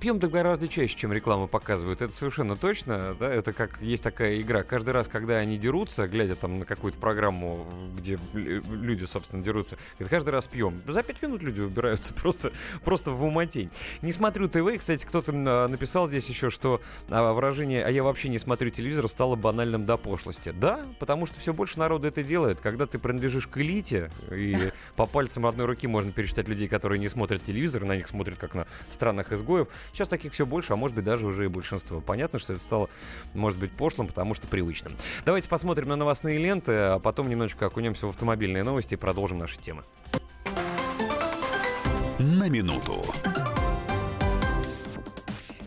пьем 0.00 0.20
то 0.20 0.28
гораздо 0.28 0.68
чаще, 0.68 0.96
чем 0.96 1.12
рекламу 1.12 1.48
показывают. 1.48 2.02
Это 2.02 2.12
совершенно 2.12 2.56
точно, 2.56 3.16
да, 3.18 3.32
это 3.32 3.52
как 3.52 3.80
есть 3.80 4.02
такая 4.02 4.40
игра. 4.40 4.62
Каждый 4.62 4.90
раз, 4.90 5.08
когда 5.08 5.36
они 5.36 5.58
дерутся, 5.58 6.06
глядя 6.06 6.36
там 6.36 6.60
на 6.60 6.64
какую-то 6.64 6.98
программу, 6.98 7.66
где 7.96 8.18
лю- 8.34 8.62
люди, 8.70 9.04
собственно, 9.04 9.42
дерутся, 9.42 9.76
говорят, 9.98 10.10
каждый 10.10 10.30
раз 10.30 10.46
пьем. 10.46 10.82
За 10.86 11.02
пять 11.02 11.20
минут 11.22 11.42
люди 11.42 11.60
убираются 11.60 12.14
просто, 12.22 12.52
просто 12.84 13.10
в 13.10 13.24
умотень. 13.24 13.70
Не 14.02 14.12
смотрю 14.12 14.48
ТВ. 14.48 14.78
Кстати, 14.78 15.04
кто-то 15.04 15.32
а, 15.34 15.68
написал 15.68 16.06
здесь 16.06 16.28
еще, 16.28 16.50
что 16.50 16.80
а, 17.08 17.32
выражение 17.32 17.84
«а 17.84 17.90
я 17.90 18.02
вообще 18.02 18.28
не 18.28 18.38
смотрю 18.38 18.70
телевизор» 18.70 19.08
стало 19.08 19.36
банальным 19.36 19.86
до 19.86 19.96
пошлости. 19.96 20.52
Да, 20.58 20.86
потому 20.98 21.26
что 21.26 21.40
все 21.40 21.52
больше 21.52 21.78
народу 21.78 22.06
это 22.06 22.22
делает. 22.22 22.60
Когда 22.60 22.86
ты 22.86 22.98
принадлежишь 22.98 23.46
к 23.46 23.58
элите, 23.58 24.10
и 24.30 24.56
по 24.96 25.06
пальцам 25.06 25.46
одной 25.46 25.66
руки 25.66 25.86
можно 25.86 26.12
пересчитать 26.12 26.48
людей, 26.48 26.57
которые 26.66 26.98
не 26.98 27.08
смотрят 27.08 27.44
телевизор, 27.44 27.84
на 27.84 27.96
них 27.96 28.08
смотрят 28.08 28.38
как 28.38 28.54
на 28.54 28.66
странных 28.90 29.32
изгоев. 29.32 29.68
Сейчас 29.92 30.08
таких 30.08 30.32
все 30.32 30.46
больше, 30.46 30.72
а 30.72 30.76
может 30.76 30.96
быть 30.96 31.04
даже 31.04 31.26
уже 31.26 31.44
и 31.44 31.48
большинство. 31.48 32.00
Понятно, 32.00 32.38
что 32.38 32.54
это 32.54 32.62
стало, 32.62 32.90
может 33.34 33.58
быть, 33.58 33.72
пошлым, 33.72 34.08
потому 34.08 34.34
что 34.34 34.48
привычным. 34.48 34.94
Давайте 35.24 35.48
посмотрим 35.48 35.88
на 35.88 35.96
новостные 35.96 36.38
ленты, 36.38 36.72
а 36.72 36.98
потом 36.98 37.28
немножечко 37.28 37.66
окунемся 37.66 38.06
в 38.06 38.10
автомобильные 38.10 38.64
новости 38.64 38.94
и 38.94 38.96
продолжим 38.96 39.38
наши 39.38 39.58
темы. 39.58 39.82
На 42.18 42.48
минуту. 42.48 43.04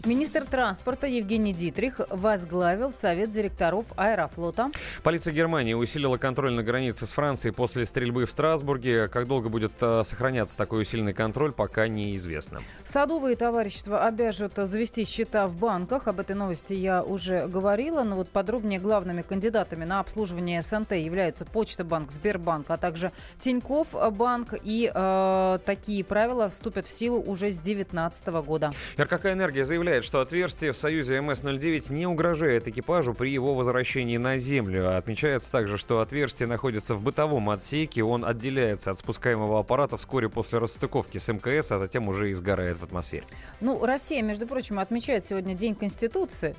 Министр 0.05 0.45
транспорта 0.45 1.05
Евгений 1.05 1.53
Дитрих 1.53 2.01
возглавил 2.09 2.91
Совет 2.91 3.29
директоров 3.29 3.85
Аэрофлота. 3.95 4.71
Полиция 5.03 5.31
Германии 5.31 5.73
усилила 5.73 6.17
контроль 6.17 6.53
на 6.53 6.63
границе 6.63 7.05
с 7.05 7.11
Францией 7.11 7.53
после 7.53 7.85
стрельбы 7.85 8.25
в 8.25 8.31
Страсбурге. 8.31 9.07
Как 9.09 9.27
долго 9.27 9.49
будет 9.49 9.73
э, 9.81 10.03
сохраняться 10.03 10.57
такой 10.57 10.81
усиленный 10.81 11.13
контроль, 11.13 11.51
пока 11.51 11.87
неизвестно. 11.87 12.61
Садовые 12.83 13.35
товарищества 13.35 14.03
обяжут 14.05 14.53
завести 14.55 15.05
счета 15.05 15.45
в 15.45 15.55
банках. 15.55 16.07
Об 16.07 16.19
этой 16.19 16.35
новости 16.35 16.73
я 16.73 17.03
уже 17.03 17.47
говорила. 17.47 18.01
Но 18.03 18.15
вот 18.15 18.29
подробнее 18.29 18.79
главными 18.79 19.21
кандидатами 19.21 19.85
на 19.85 19.99
обслуживание 19.99 20.63
СНТ 20.63 20.93
являются 20.93 21.45
Почта 21.45 21.83
банк, 21.83 22.11
Сбербанк, 22.11 22.65
а 22.69 22.77
также 22.77 23.11
Тиньков 23.37 23.89
банк. 24.13 24.55
И 24.63 24.91
э, 24.93 25.59
такие 25.63 26.03
правила 26.03 26.49
вступят 26.49 26.87
в 26.87 26.91
силу 26.91 27.21
уже 27.21 27.51
с 27.51 27.59
2019 27.59 28.27
года. 28.45 28.71
РКК 28.97 29.27
«Энергия» 29.27 29.63
заявляет, 29.63 29.90
что 29.99 30.21
отверстие 30.21 30.71
в 30.71 30.77
Союзе 30.77 31.19
МС-09 31.19 31.91
не 31.91 32.07
угрожает 32.07 32.67
экипажу 32.69 33.13
при 33.13 33.29
его 33.29 33.53
возвращении 33.53 34.15
на 34.15 34.37
Землю. 34.37 34.95
Отмечается 34.95 35.51
также, 35.51 35.77
что 35.77 35.99
отверстие 35.99 36.47
находится 36.47 36.95
в 36.95 37.03
бытовом 37.03 37.49
отсеке. 37.49 38.01
Он 38.03 38.23
отделяется 38.23 38.91
от 38.91 38.99
спускаемого 38.99 39.59
аппарата 39.59 39.97
вскоре 39.97 40.29
после 40.29 40.59
расстыковки 40.59 41.17
с 41.17 41.27
МКС, 41.27 41.73
а 41.73 41.77
затем 41.77 42.07
уже 42.07 42.31
и 42.31 42.33
сгорает 42.33 42.77
в 42.77 42.83
атмосфере. 42.83 43.25
Ну, 43.59 43.85
Россия, 43.85 44.21
между 44.21 44.47
прочим, 44.47 44.79
отмечает 44.79 45.25
сегодня 45.25 45.53
День 45.53 45.75
Конституции. 45.75 46.55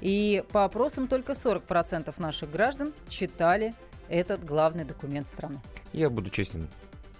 И 0.00 0.42
по 0.50 0.64
опросам 0.64 1.06
только 1.06 1.32
40% 1.32 2.14
наших 2.16 2.50
граждан 2.50 2.94
читали 3.08 3.74
этот 4.08 4.44
главный 4.44 4.84
документ 4.84 5.28
страны. 5.28 5.60
Я 5.92 6.08
буду 6.08 6.30
честен, 6.30 6.68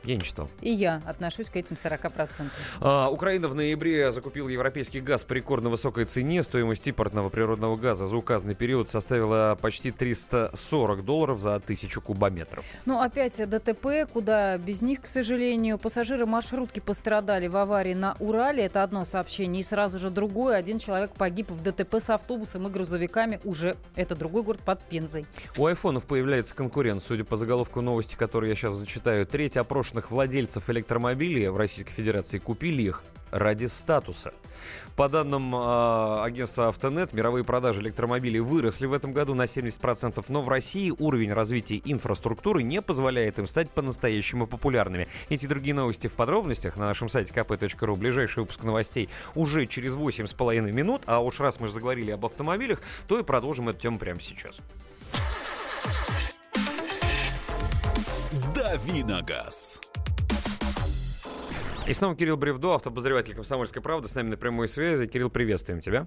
я 0.05 0.17
не 0.17 0.23
читал. 0.23 0.49
И 0.61 0.71
я 0.73 1.03
отношусь 1.05 1.51
к 1.51 1.57
этим 1.57 1.77
40%. 1.77 2.49
А, 2.81 3.09
Украина 3.11 3.49
в 3.49 3.55
ноябре 3.55 4.13
закупила 4.13 4.49
европейский 4.49 5.01
газ 5.01 5.25
по 5.25 5.35
рекордно 5.35 5.69
высокой 5.69 6.07
цене. 6.07 6.43
Стоимость 6.43 6.87
импортного 6.87 7.29
природного 7.29 7.77
газа 7.77 8.07
за 8.07 8.17
указанный 8.17 8.55
период 8.55 8.89
составила 8.89 9.59
почти 9.61 9.91
340 9.91 11.05
долларов 11.05 11.39
за 11.39 11.61
тысячу 11.61 12.01
кубометров. 12.01 12.65
Ну, 12.87 13.01
опять 13.01 13.37
ДТП, 13.49 14.11
куда 14.11 14.57
без 14.57 14.81
них, 14.81 15.03
к 15.03 15.07
сожалению. 15.07 15.79
Пассажиры 15.79 16.25
маршрутки 16.25 16.81
пострадали 16.81 17.47
в 17.47 17.57
аварии 17.57 17.95
на 17.95 18.17
Урале. 18.21 18.65
Это 18.65 18.83
одно 18.83 19.05
сообщение. 19.05 19.61
И 19.61 19.63
сразу 19.63 19.99
же 19.99 20.11
другое. 20.11 20.57
Один 20.57 20.79
человек 20.79 21.13
погиб 21.13 21.51
в 21.51 21.63
ДТП 21.63 21.97
с 21.97 22.09
автобусом 22.11 22.67
и 22.67 22.71
грузовиками. 22.71 23.41
Уже 23.45 23.77
это 23.97 24.17
другой 24.17 24.43
город 24.43 24.61
под 24.65 24.83
Пензой. 24.83 25.27
У 25.59 25.67
айфонов 25.67 26.07
появляется 26.07 26.55
конкурент. 26.55 27.03
Судя 27.03 27.25
по 27.25 27.37
заголовку 27.37 27.81
новости, 27.83 28.15
которую 28.15 28.49
я 28.49 28.57
сейчас 28.57 28.75
зачитаю, 28.75 29.27
треть 29.27 29.57
опрошенных 29.57 29.90
владельцев 30.11 30.71
электромобилей 30.71 31.49
в 31.49 31.57
Российской 31.57 31.93
Федерации 31.93 32.39
купили 32.39 32.83
их 32.83 33.03
ради 33.31 33.67
статуса. 33.67 34.33
По 34.97 35.09
данным 35.09 35.55
э, 35.55 36.23
агентства 36.23 36.69
Автонет, 36.69 37.13
мировые 37.13 37.45
продажи 37.45 37.81
электромобилей 37.81 38.41
выросли 38.41 38.87
в 38.87 38.93
этом 38.93 39.13
году 39.13 39.35
на 39.35 39.45
70%, 39.45 40.25
но 40.29 40.43
в 40.43 40.49
России 40.49 40.93
уровень 40.99 41.33
развития 41.33 41.81
инфраструктуры 41.85 42.63
не 42.63 42.83
позволяет 42.83 43.39
им 43.39 43.47
стать 43.47 43.71
по-настоящему 43.71 44.47
популярными. 44.47 45.09
Эти 45.29 45.47
другие 45.47 45.75
новости 45.75 46.07
в 46.07 46.15
подробностях 46.15 46.77
на 46.77 46.87
нашем 46.87 47.09
сайте 47.09 47.33
kp.ru. 47.33 47.97
Ближайший 47.97 48.41
выпуск 48.41 48.63
новостей 48.63 49.09
уже 49.35 49.67
через 49.67 49.95
8,5 49.95 50.73
минут, 50.73 51.03
а 51.07 51.21
уж 51.21 51.41
раз 51.41 51.61
мы 51.61 51.69
же 51.69 51.73
заговорили 51.73 52.11
об 52.11 52.27
автомобилях, 52.27 52.81
то 53.09 53.19
и 53.19 53.23
продолжим 53.23 53.69
эту 53.69 53.79
тему 53.79 53.99
прямо 53.99 54.21
сейчас. 54.21 54.61
«Дави 58.61 59.03
на 59.03 59.23
газ». 59.23 59.81
И 61.87 61.95
снова 61.95 62.15
Кирилл 62.15 62.37
Бревдо, 62.37 62.75
автообозреватель 62.75 63.35
«Комсомольской 63.35 63.81
правды», 63.81 64.07
с 64.07 64.15
нами 64.15 64.29
на 64.29 64.37
прямой 64.37 64.69
связи. 64.69 65.07
Кирилл, 65.07 65.31
приветствуем 65.31 65.81
тебя. 65.81 66.07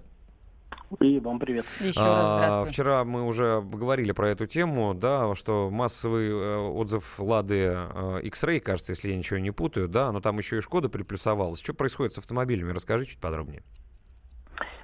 И 0.99 1.19
вам 1.19 1.39
привет. 1.39 1.65
Еще 1.79 1.99
раз 1.99 2.07
А, 2.07 2.37
здравствуй. 2.37 2.71
Вчера 2.71 3.03
мы 3.05 3.25
уже 3.25 3.59
говорили 3.59 4.11
про 4.11 4.29
эту 4.29 4.45
тему, 4.45 4.93
да, 4.93 5.33
что 5.33 5.71
массовый 5.71 6.29
э, 6.29 6.57
отзыв 6.57 7.19
Лады 7.19 7.73
э, 7.73 8.19
X-Ray, 8.21 8.59
кажется, 8.59 8.91
если 8.91 9.09
я 9.09 9.17
ничего 9.17 9.39
не 9.39 9.49
путаю, 9.49 9.87
да, 9.87 10.11
но 10.11 10.21
там 10.21 10.37
еще 10.37 10.59
и 10.59 10.61
Шкода 10.61 10.89
приплюсовалась. 10.89 11.59
Что 11.59 11.73
происходит 11.73 12.13
с 12.13 12.19
автомобилями? 12.19 12.71
Расскажи 12.71 13.07
чуть 13.07 13.19
подробнее. 13.19 13.63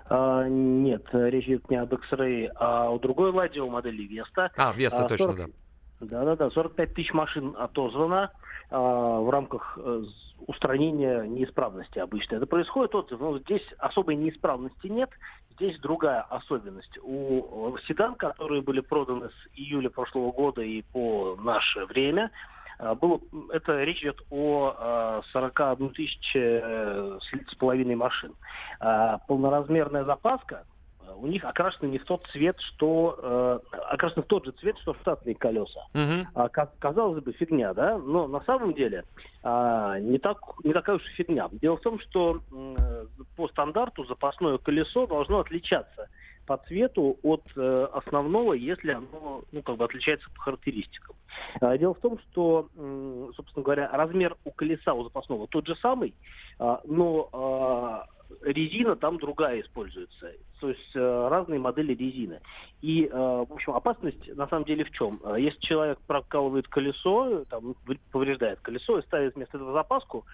А, 0.06 0.48
нет, 0.48 1.06
речь 1.14 1.45
идет 1.45 1.69
не 1.69 1.75
об 1.75 1.93
X-Ray, 1.93 2.48
а 2.56 2.89
о 2.89 2.98
другой 2.98 3.31
ладе, 3.31 3.61
о 3.61 3.69
модели 3.69 4.07
Веста. 4.07 4.49
А, 4.57 4.73
Веста, 4.73 5.06
А, 5.06 5.07
точно, 5.07 5.25
40 5.33 5.38
да. 5.38 5.45
Да-да-да, 5.99 6.49
45 6.49 6.93
тысяч 6.93 7.13
машин 7.13 7.55
отозвано 7.57 8.31
а, 8.69 9.19
в 9.19 9.29
рамках 9.29 9.77
э, 9.81 10.03
устранения 10.47 11.23
неисправности 11.23 11.99
обычно. 11.99 12.37
Это 12.37 12.45
происходит 12.45 12.95
отзыв, 12.95 13.19
но 13.19 13.37
здесь 13.39 13.65
особой 13.79 14.15
неисправности 14.15 14.87
нет. 14.87 15.09
Здесь 15.51 15.77
другая 15.79 16.21
особенность. 16.21 16.97
У 17.01 17.75
э, 17.75 17.79
седан, 17.87 18.15
которые 18.15 18.61
были 18.61 18.79
проданы 18.79 19.29
с 19.29 19.57
июля 19.57 19.89
прошлого 19.89 20.31
года 20.31 20.61
и 20.61 20.83
по 20.83 21.37
наше 21.41 21.85
время, 21.85 22.31
а, 22.79 22.95
было, 22.95 23.19
это 23.51 23.83
речь 23.83 24.01
идет 24.01 24.21
о 24.29 24.73
а, 24.77 25.21
41 25.33 25.89
тысяче 25.89 26.61
э, 26.63 27.19
с 27.21 27.51
с 27.51 27.55
половиной 27.55 27.95
машин. 27.95 28.33
А, 28.79 29.17
Полноразмерная 29.27 30.05
запаска 30.05 30.63
у 31.15 31.27
них 31.27 31.43
окрашена 31.45 31.89
не 31.89 31.97
в 31.97 32.05
тот 32.05 32.25
цвет, 32.31 32.59
что 32.59 33.19
э, 33.21 33.59
окрашена 33.89 34.23
в 34.23 34.27
тот 34.27 34.45
же 34.45 34.51
цвет, 34.51 34.77
что 34.79 34.93
штатные 34.95 35.35
колеса. 35.35 35.85
А, 36.33 36.49
ка- 36.49 36.71
казалось 36.79 37.23
бы, 37.23 37.31
фигня, 37.33 37.73
да? 37.73 37.97
Но 37.97 38.27
на 38.27 38.41
самом 38.41 38.73
деле 38.73 39.05
а, 39.43 39.99
не, 39.99 40.17
так, 40.17 40.39
не 40.63 40.73
такая 40.73 40.97
уж 40.97 41.05
и 41.05 41.13
фигня. 41.13 41.49
Дело 41.51 41.77
в 41.77 41.81
том, 41.81 41.99
что 41.99 42.41
э, 42.51 43.05
по 43.35 43.47
стандарту 43.47 44.05
запасное 44.05 44.57
колесо 44.57 45.07
должно 45.07 45.39
отличаться 45.39 46.07
по 46.45 46.57
цвету 46.57 47.19
от 47.21 47.43
э, 47.55 47.88
основного, 47.93 48.53
если 48.53 48.91
оно, 48.91 49.43
ну, 49.51 49.61
как 49.61 49.77
бы 49.77 49.85
отличается 49.85 50.27
по 50.35 50.41
характеристикам. 50.41 51.15
А, 51.61 51.77
Дело 51.77 51.93
в 51.93 51.99
том, 51.99 52.17
что, 52.19 52.69
м, 52.75 53.31
собственно 53.35 53.63
говоря, 53.63 53.88
размер 53.91 54.35
у 54.45 54.51
колеса 54.51 54.95
у 54.95 55.03
запасного 55.03 55.47
тот 55.47 55.67
же 55.67 55.75
самый, 55.75 56.15
а, 56.57 56.81
но 56.85 57.29
а, 57.31 58.07
резина 58.41 58.95
там 58.95 59.17
другая 59.17 59.61
используется. 59.61 60.32
То 60.59 60.69
есть 60.69 60.95
э, 60.95 61.27
разные 61.30 61.59
модели 61.59 61.93
резины. 61.93 62.41
И, 62.82 63.06
э, 63.06 63.09
в 63.11 63.51
общем, 63.51 63.74
опасность 63.74 64.35
на 64.35 64.48
самом 64.48 64.66
деле 64.66 64.83
в 64.83 64.91
чем? 64.91 65.19
Э, 65.24 65.35
Если 65.40 65.59
человек 65.59 65.99
прокалывает 66.06 66.67
колесо, 66.67 67.45
там, 67.49 67.75
повреждает 68.11 68.59
колесо 68.61 68.99
и 68.99 69.03
ставит 69.03 69.35
вместо 69.35 69.58
этого 69.58 69.74
запаску, 69.74 70.25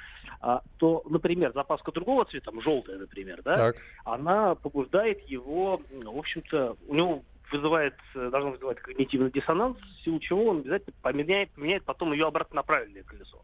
а, 0.41 0.61
то, 0.77 1.03
например, 1.09 1.53
запаска 1.53 1.91
другого 1.91 2.25
цвета, 2.25 2.51
там, 2.51 2.61
желтая, 2.61 2.97
например, 2.97 3.41
да, 3.43 3.55
Так. 3.55 3.75
она 4.03 4.55
побуждает 4.55 5.21
его, 5.29 5.81
м, 5.91 6.01
в 6.01 6.17
общем-то, 6.17 6.77
у 6.87 6.95
него 6.95 7.23
вызывает, 7.51 7.95
должно 8.15 8.51
вызывать 8.51 8.79
когнитивный 8.79 9.31
диссонанс, 9.31 9.77
в 9.77 10.03
силу 10.03 10.19
чего 10.19 10.45
он 10.45 10.59
обязательно 10.59 10.95
поменяет, 11.01 11.51
поменяет 11.51 11.83
потом 11.85 12.11
ее 12.13 12.25
обратно 12.25 12.57
на 12.57 12.63
правильное 12.63 13.03
колесо. 13.03 13.41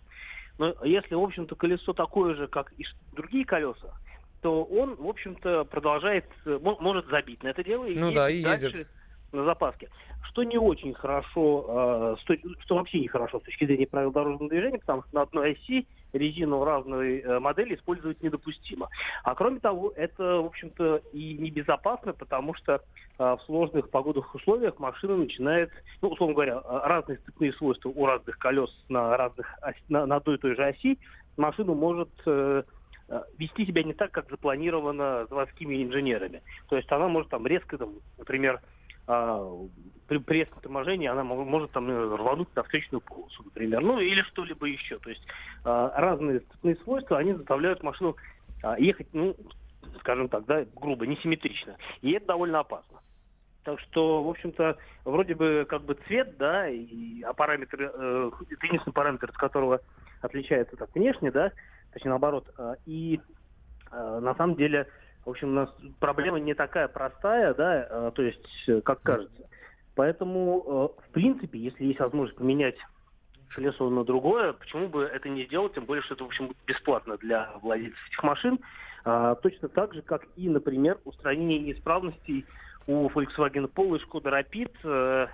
Но 0.57 0.75
если, 0.83 1.15
в 1.15 1.21
общем-то, 1.21 1.55
колесо 1.55 1.93
такое 1.93 2.35
же, 2.35 2.47
как 2.47 2.73
и 2.77 2.85
другие 3.13 3.45
колеса, 3.45 3.93
то 4.41 4.63
он, 4.63 4.95
в 4.95 5.07
общем-то, 5.07 5.65
продолжает, 5.65 6.25
э, 6.45 6.59
мо- 6.61 6.77
может 6.79 7.07
забить 7.07 7.43
на 7.43 7.49
это 7.49 7.63
дело 7.63 7.85
и 7.85 7.95
Ну 7.97 8.11
да, 8.11 8.29
и 8.29 8.43
дальше 8.43 8.65
ездит. 8.67 8.87
на 9.31 9.43
запаске. 9.45 9.87
Что 10.23 10.43
не 10.43 10.57
очень 10.57 10.93
хорошо, 10.93 12.15
э, 12.27 12.35
что 12.61 12.75
вообще 12.75 12.99
нехорошо 12.99 13.39
с 13.39 13.43
точки 13.43 13.65
зрения 13.65 13.87
правил 13.87 14.11
дорожного 14.11 14.49
движения, 14.49 14.79
потому 14.79 15.03
что 15.03 15.15
на 15.15 15.21
одной 15.23 15.51
оси 15.53 15.87
резину 16.13 16.63
разной 16.63 17.19
э, 17.19 17.39
модели 17.39 17.75
использовать 17.75 18.21
недопустимо. 18.23 18.89
А 19.23 19.35
кроме 19.35 19.59
того, 19.59 19.93
это, 19.95 20.41
в 20.41 20.45
общем-то, 20.47 21.01
и 21.13 21.33
небезопасно, 21.35 22.13
потому 22.13 22.53
что 22.55 22.81
в 23.17 23.39
сложных 23.45 23.89
погодных 23.91 24.33
условиях 24.33 24.79
машина 24.79 25.15
начинает, 25.17 25.69
ну, 26.01 26.09
условно 26.09 26.33
говоря, 26.33 26.61
разные 26.65 27.17
цепные 27.19 27.53
свойства 27.53 27.89
у 27.89 28.05
разных 28.07 28.37
колес 28.39 28.71
на 28.89 29.15
разных 29.15 29.47
ось- 29.61 29.75
на, 29.89 30.05
на 30.07 30.15
одной 30.15 30.35
и 30.35 30.39
той 30.39 30.55
же 30.55 30.65
оси, 30.65 30.97
машину 31.37 31.75
может 31.75 32.09
вести 33.37 33.65
себя 33.65 33.83
не 33.83 33.93
так, 33.93 34.11
как 34.11 34.29
запланировано 34.29 35.25
заводскими 35.29 35.83
инженерами. 35.83 36.41
То 36.69 36.77
есть 36.77 36.91
она 36.91 37.07
может 37.07 37.29
там 37.29 37.45
резко, 37.45 37.77
там, 37.77 37.95
например, 38.17 38.61
а, 39.07 39.45
при, 40.07 40.19
при 40.19 40.39
резком 40.39 40.61
торможении 40.61 41.07
она 41.07 41.23
мо- 41.23 41.43
может 41.43 41.71
там 41.71 41.89
э, 41.89 42.15
рвануть 42.15 42.55
на 42.55 42.63
встречную 42.63 43.01
полосу, 43.01 43.43
например, 43.43 43.81
ну 43.81 43.99
или 43.99 44.21
что-либо 44.21 44.67
еще. 44.67 44.99
То 44.99 45.09
есть 45.09 45.25
а, 45.63 45.91
разные 45.99 46.41
свойства, 46.83 47.17
они 47.17 47.33
заставляют 47.33 47.83
машину 47.83 48.15
а, 48.63 48.79
ехать, 48.79 49.07
ну, 49.13 49.35
скажем 49.99 50.29
так, 50.29 50.45
да, 50.45 50.65
грубо, 50.75 51.07
несимметрично. 51.07 51.77
И 52.01 52.11
это 52.11 52.27
довольно 52.27 52.59
опасно. 52.59 52.99
Так 53.63 53.79
что, 53.79 54.23
в 54.23 54.29
общем-то, 54.29 54.77
вроде 55.05 55.35
бы 55.35 55.65
как 55.69 55.83
бы 55.83 55.95
цвет, 56.07 56.37
да, 56.37 56.67
и, 56.67 57.21
а 57.21 57.33
параметры, 57.33 57.91
э, 57.93 58.31
единственный 58.61 58.93
параметр, 58.93 59.29
от 59.29 59.37
которого 59.37 59.81
отличается 60.21 60.77
так 60.77 60.93
внешне, 60.95 61.31
да, 61.31 61.51
точнее 61.91 62.09
наоборот. 62.09 62.45
а, 62.57 62.75
и 62.85 63.19
э, 63.91 64.19
на 64.21 64.35
самом 64.35 64.55
деле, 64.55 64.87
в 65.25 65.29
общем, 65.29 65.49
у 65.49 65.53
нас 65.53 65.69
проблема 65.99 66.39
не 66.39 66.53
такая 66.53 66.87
простая, 66.87 67.53
да, 67.53 67.87
э, 67.89 68.11
то 68.13 68.21
есть, 68.21 68.67
э, 68.67 68.81
как 68.81 69.01
кажется. 69.01 69.47
Поэтому, 69.95 70.91
э, 70.97 71.01
в 71.07 71.11
принципе, 71.11 71.59
если 71.59 71.85
есть 71.85 71.99
возможность 71.99 72.37
поменять 72.37 72.77
колесо 73.53 73.89
на 73.89 74.03
другое, 74.03 74.53
почему 74.53 74.87
бы 74.87 75.03
это 75.03 75.29
не 75.29 75.45
сделать, 75.45 75.73
тем 75.73 75.85
более, 75.85 76.03
что 76.03 76.15
это, 76.15 76.23
в 76.23 76.27
общем, 76.27 76.47
будет 76.47 76.57
бесплатно 76.65 77.17
для 77.17 77.51
владельцев 77.61 77.99
этих 78.07 78.23
машин. 78.23 78.59
А, 79.03 79.35
точно 79.35 79.67
так 79.67 79.93
же, 79.93 80.01
как 80.01 80.25
и, 80.35 80.47
например, 80.49 80.99
устранение 81.05 81.59
неисправностей 81.59 82.45
у 82.87 83.09
Volkswagen 83.09 83.71
Polo 83.71 83.97
и 83.97 84.03
Skoda 84.03 84.31
Rapid, 84.31 84.71
э, 84.83 85.27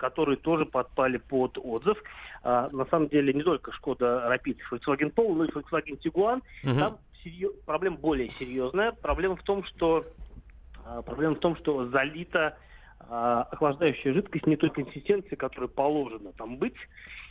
которые 0.00 0.36
тоже 0.38 0.64
подпали 0.64 1.18
под 1.18 1.58
отзыв. 1.58 2.02
А, 2.42 2.68
на 2.72 2.86
самом 2.86 3.08
деле, 3.08 3.34
не 3.34 3.42
только 3.42 3.70
Skoda 3.72 4.28
Rapid 4.32 4.56
Volkswagen 4.72 5.12
Polo, 5.14 5.34
но 5.34 5.44
и 5.44 5.48
Volkswagen 5.50 5.98
Tiguan. 6.02 6.40
Мгм. 6.64 6.78
Там 6.78 6.98
серьё- 7.22 7.52
проблема 7.66 7.98
более 7.98 8.30
серьезная. 8.38 8.92
Проблема 8.92 9.36
в 9.36 9.42
том, 9.42 9.62
что 9.64 10.06
а, 10.84 11.02
проблема 11.02 11.34
в 11.34 11.40
том, 11.40 11.54
что 11.56 11.86
залита 11.90 12.56
а, 12.98 13.42
охлаждающая 13.50 14.12
жидкость 14.14 14.46
не 14.46 14.56
той 14.56 14.70
консистенции, 14.70 15.36
которая 15.36 15.68
положено 15.68 16.32
там 16.32 16.56
быть. 16.56 16.76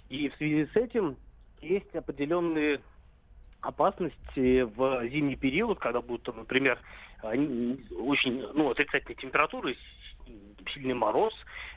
И 0.09 0.30
в 0.30 0.35
связи 0.35 0.67
с 0.72 0.75
этим 0.75 1.17
есть 1.61 1.93
определенные 1.95 2.80
опасности 3.61 4.61
в 4.61 5.07
зимний 5.09 5.35
период, 5.35 5.80
когда 5.80 6.01
будут, 6.01 6.35
например, 6.35 6.80
очень 7.22 8.41
ну, 8.53 8.69
отрицательные 8.69 9.15
температуры, 9.15 9.75
сильный 10.74 10.93
мороз, 10.93 11.33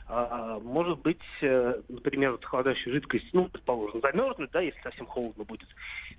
а, 0.07 0.59
может 0.59 0.99
быть, 0.99 1.21
э, 1.41 1.81
например, 1.87 2.31
вот 2.31 2.43
охлаждающая 2.43 2.91
жидкость, 2.91 3.29
ну, 3.33 3.47
предположим, 3.47 4.01
замерзнуть, 4.01 4.51
да, 4.51 4.61
если 4.61 4.79
совсем 4.81 5.05
холодно 5.05 5.43
будет. 5.43 5.67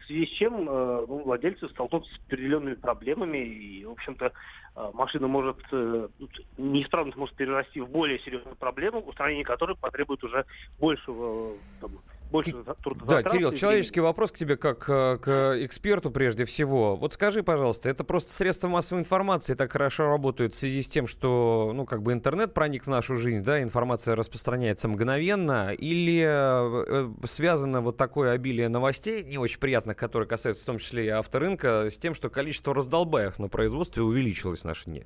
В 0.00 0.06
связи 0.06 0.26
с 0.26 0.30
чем 0.30 0.68
э, 0.68 1.04
ну, 1.06 1.22
владельцы 1.22 1.68
столкнутся 1.68 2.12
с 2.14 2.18
определенными 2.26 2.74
проблемами, 2.74 3.38
и, 3.38 3.84
в 3.84 3.92
общем-то, 3.92 4.32
э, 4.76 4.90
машина 4.94 5.28
может, 5.28 5.58
э, 5.72 6.08
ну, 6.18 6.28
неисправность 6.56 7.16
может 7.16 7.36
перерасти 7.36 7.80
в 7.80 7.88
более 7.88 8.18
серьезную 8.20 8.56
проблему, 8.56 9.00
устранение 9.00 9.44
которой 9.44 9.76
потребует 9.76 10.24
уже 10.24 10.44
большего, 10.78 11.52
э, 11.52 11.56
там, 11.80 11.90
больше 12.30 12.52
Да, 12.64 12.74
трудозатрат 12.74 13.32
Кирилл, 13.32 13.52
и 13.52 13.56
человеческий 13.56 14.00
вопрос 14.00 14.32
к 14.32 14.36
тебе 14.36 14.56
как 14.56 14.88
э, 14.88 15.18
к 15.18 15.56
эксперту 15.64 16.10
прежде 16.10 16.44
всего. 16.44 16.96
Вот 16.96 17.12
скажи, 17.12 17.42
пожалуйста, 17.42 17.88
это 17.88 18.04
просто 18.04 18.32
средства 18.32 18.68
массовой 18.68 19.00
информации 19.00 19.54
так 19.54 19.72
хорошо 19.72 20.08
работают 20.08 20.54
в 20.54 20.58
связи 20.58 20.82
с 20.82 20.88
тем, 20.88 21.06
что, 21.06 21.72
ну, 21.74 21.86
как 21.86 22.02
бы 22.02 22.12
интернет 22.12 22.52
проник 22.52 22.84
в 22.84 22.90
нашу 22.90 23.16
жизнь, 23.16 23.42
да, 23.42 23.62
информация 23.62 24.16
распространяется 24.16 24.88
мгновенно, 24.88 25.72
или 25.72 26.22
э, 26.26 26.84
э, 27.22 27.26
связано 27.26 27.80
вот 27.80 27.96
такое 27.96 28.32
обилие 28.32 28.68
новостей, 28.68 29.22
не 29.22 29.38
очень 29.38 29.60
приятных, 29.60 29.96
которые 29.96 30.28
касаются 30.28 30.64
в 30.64 30.66
том 30.66 30.78
числе 30.78 31.06
и 31.06 31.08
авторынка, 31.10 31.88
с 31.90 31.98
тем, 31.98 32.14
что 32.14 32.30
количество 32.30 32.74
раздолбаев 32.74 33.38
на 33.38 33.48
производстве 33.48 34.02
увеличилось 34.02 34.62
в 34.62 34.64
наши 34.64 34.84
дни? 34.86 35.04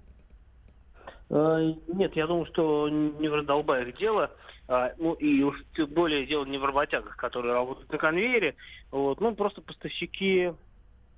Нет, 1.31 2.17
я 2.17 2.27
думаю, 2.27 2.47
что 2.47 2.89
не 2.89 3.29
в 3.29 3.35
раздолбаях 3.35 3.95
дело. 3.99 4.31
А, 4.69 4.93
Ну 4.99 5.15
и 5.15 5.43
уж 5.43 5.57
тем 5.75 5.87
более 5.87 6.27
дело 6.27 6.45
не 6.45 6.59
в 6.59 6.65
работягах, 6.65 7.17
которые 7.17 7.55
работают 7.55 7.91
на 7.91 7.99
конвейере. 7.99 8.55
Вот. 8.91 9.19
Ну, 9.21 9.35
просто 9.35 9.63
поставщики 9.63 10.53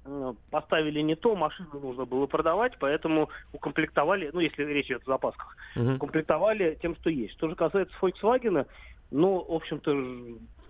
э, 0.04 0.34
поставили 0.50 1.00
не 1.00 1.16
то, 1.16 1.34
машину 1.34 1.80
нужно 1.80 2.04
было 2.04 2.26
продавать, 2.26 2.78
поэтому 2.78 3.28
укомплектовали, 3.52 4.30
ну, 4.32 4.38
если 4.38 4.62
речь 4.62 4.86
идет 4.86 5.02
о 5.02 5.12
запасках, 5.12 5.56
укомплектовали 5.96 6.78
тем, 6.80 6.94
что 6.96 7.10
есть. 7.10 7.34
Что 7.34 7.48
же 7.48 7.56
касается 7.56 7.94
Volkswagen, 8.00 8.66
ну, 9.10 9.44
в 9.44 9.52
общем-то, 9.52 9.92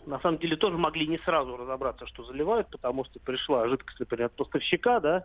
на 0.07 0.19
самом 0.21 0.39
деле 0.39 0.57
тоже 0.57 0.79
могли 0.79 1.07
не 1.07 1.19
сразу 1.19 1.59
разобраться, 1.59 2.07
что 2.07 2.25
заливают, 2.25 2.69
потому 2.69 3.05
что 3.05 3.21
пришла 3.21 3.69
жидкость, 3.69 4.01
например, 4.01 4.27
от 4.27 4.33
поставщика, 4.33 5.01
да, 5.01 5.25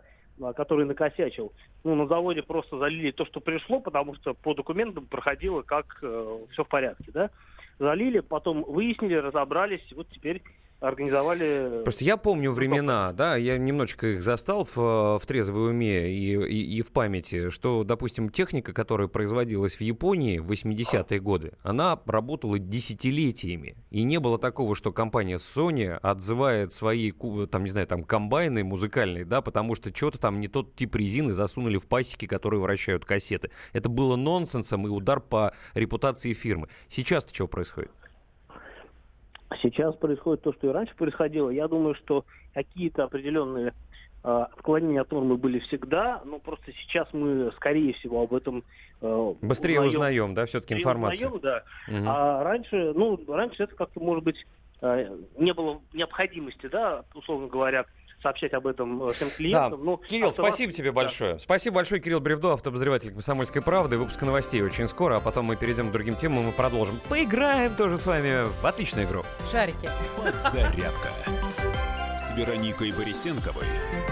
который 0.54 0.84
накосячил. 0.84 1.52
Ну, 1.84 1.94
на 1.94 2.06
заводе 2.06 2.42
просто 2.42 2.78
залили 2.78 3.10
то, 3.10 3.24
что 3.24 3.40
пришло, 3.40 3.80
потому 3.80 4.14
что 4.16 4.34
по 4.34 4.54
документам 4.54 5.06
проходило 5.06 5.62
как 5.62 5.96
все 5.98 6.64
в 6.64 6.68
порядке, 6.68 7.10
да. 7.12 7.30
Залили, 7.78 8.20
потом 8.20 8.62
выяснили, 8.62 9.14
разобрались, 9.14 9.92
вот 9.94 10.08
теперь 10.10 10.42
организовали... 10.80 11.82
Просто 11.84 12.04
я 12.04 12.16
помню 12.16 12.52
времена, 12.52 13.12
да, 13.12 13.36
я 13.36 13.58
немножечко 13.58 14.08
их 14.08 14.22
застал 14.22 14.64
в, 14.64 14.76
э, 14.76 15.18
в 15.18 15.26
трезвой 15.26 15.70
уме 15.70 16.12
и, 16.12 16.34
и, 16.34 16.78
и 16.78 16.82
в 16.82 16.92
памяти, 16.92 17.50
что, 17.50 17.84
допустим, 17.84 18.28
техника, 18.28 18.72
которая 18.72 19.08
производилась 19.08 19.76
в 19.76 19.80
Японии 19.80 20.38
в 20.38 20.50
80-е 20.50 21.20
годы, 21.20 21.52
она 21.62 21.98
работала 22.06 22.58
десятилетиями. 22.58 23.76
И 23.90 24.02
не 24.02 24.18
было 24.18 24.38
такого, 24.38 24.74
что 24.74 24.92
компания 24.92 25.36
Sony 25.36 25.88
отзывает 25.88 26.72
свои, 26.72 27.12
там, 27.50 27.64
не 27.64 27.70
знаю, 27.70 27.86
там, 27.86 28.04
комбайны 28.04 28.64
музыкальные, 28.64 29.24
да, 29.24 29.40
потому 29.40 29.74
что 29.74 29.94
что-то 29.94 30.18
там 30.18 30.40
не 30.40 30.48
тот 30.48 30.74
тип 30.76 30.94
резины 30.94 31.32
засунули 31.32 31.78
в 31.78 31.86
пасеки, 31.86 32.26
которые 32.26 32.60
вращают 32.60 33.04
кассеты. 33.04 33.50
Это 33.72 33.88
было 33.88 34.16
нонсенсом 34.16 34.86
и 34.86 34.90
удар 34.90 35.20
по 35.20 35.54
репутации 35.74 36.32
фирмы. 36.32 36.68
Сейчас-то 36.88 37.34
что 37.34 37.46
происходит? 37.46 37.90
Сейчас 39.62 39.94
происходит 39.96 40.42
то, 40.42 40.52
что 40.52 40.68
и 40.68 40.72
раньше 40.72 40.94
происходило. 40.94 41.50
Я 41.50 41.68
думаю, 41.68 41.94
что 41.94 42.24
какие-то 42.54 43.04
определенные 43.04 43.72
э, 44.24 44.28
отклонения 44.52 45.00
от 45.00 45.10
нормы 45.10 45.36
были 45.36 45.58
всегда, 45.60 46.20
но 46.24 46.38
просто 46.38 46.72
сейчас 46.72 47.08
мы, 47.12 47.52
скорее 47.56 47.92
всего, 47.94 48.22
об 48.22 48.34
этом 48.34 48.64
э, 49.00 49.34
Быстрее 49.42 49.80
узнаем, 49.80 50.34
да, 50.34 50.46
все-таки 50.46 50.74
быстрее 50.74 50.80
информацию. 50.80 51.32
узнаем, 51.32 51.42
да. 51.42 51.64
Мгм. 51.88 52.08
А 52.08 52.44
раньше, 52.44 52.92
ну, 52.94 53.18
раньше 53.28 53.62
это 53.64 53.74
как-то, 53.74 54.00
может 54.00 54.24
быть, 54.24 54.46
э, 54.82 55.16
не 55.38 55.52
было 55.52 55.80
необходимости, 55.92 56.66
да, 56.66 57.04
условно 57.14 57.48
говоря, 57.48 57.86
сообщать 58.22 58.52
об 58.54 58.66
этом 58.66 59.02
э, 59.04 59.12
всем 59.12 59.28
Да. 59.28 59.34
клиентам. 59.36 59.84
Ну, 59.84 59.96
Кирилл, 59.98 60.28
автомат- 60.28 60.48
спасибо 60.48 60.72
тебе 60.72 60.90
да. 60.90 60.94
большое. 60.94 61.38
Спасибо 61.38 61.76
большое, 61.76 62.00
Кирилл 62.00 62.20
Бревдо, 62.20 62.52
автообозреватель 62.54 63.12
«Комсомольской 63.12 63.62
правды». 63.62 63.98
Выпуск 63.98 64.20
новостей 64.22 64.62
очень 64.62 64.88
скоро, 64.88 65.16
а 65.16 65.20
потом 65.20 65.46
мы 65.46 65.56
перейдем 65.56 65.88
к 65.90 65.92
другим 65.92 66.16
темам 66.16 66.48
и 66.48 66.52
продолжим. 66.52 66.98
Поиграем 67.08 67.74
тоже 67.74 67.98
с 67.98 68.06
вами 68.06 68.46
в 68.60 68.66
отличную 68.66 69.06
игру. 69.06 69.22
Шарики. 69.50 69.88
Подзарядка 70.16 71.08
с 72.18 72.36
Вероникой 72.36 72.92
Борисенковой 72.92 73.66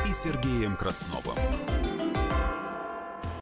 и 0.09 0.13
Сергеем 0.13 0.77
Красновым. 0.77 1.37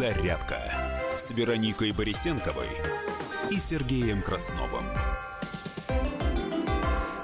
Подзарядка 0.00 0.56
с 1.14 1.30
Вероникой 1.30 1.92
Борисенковой 1.92 2.68
и 3.50 3.58
Сергеем 3.58 4.22
Красновым. 4.22 4.84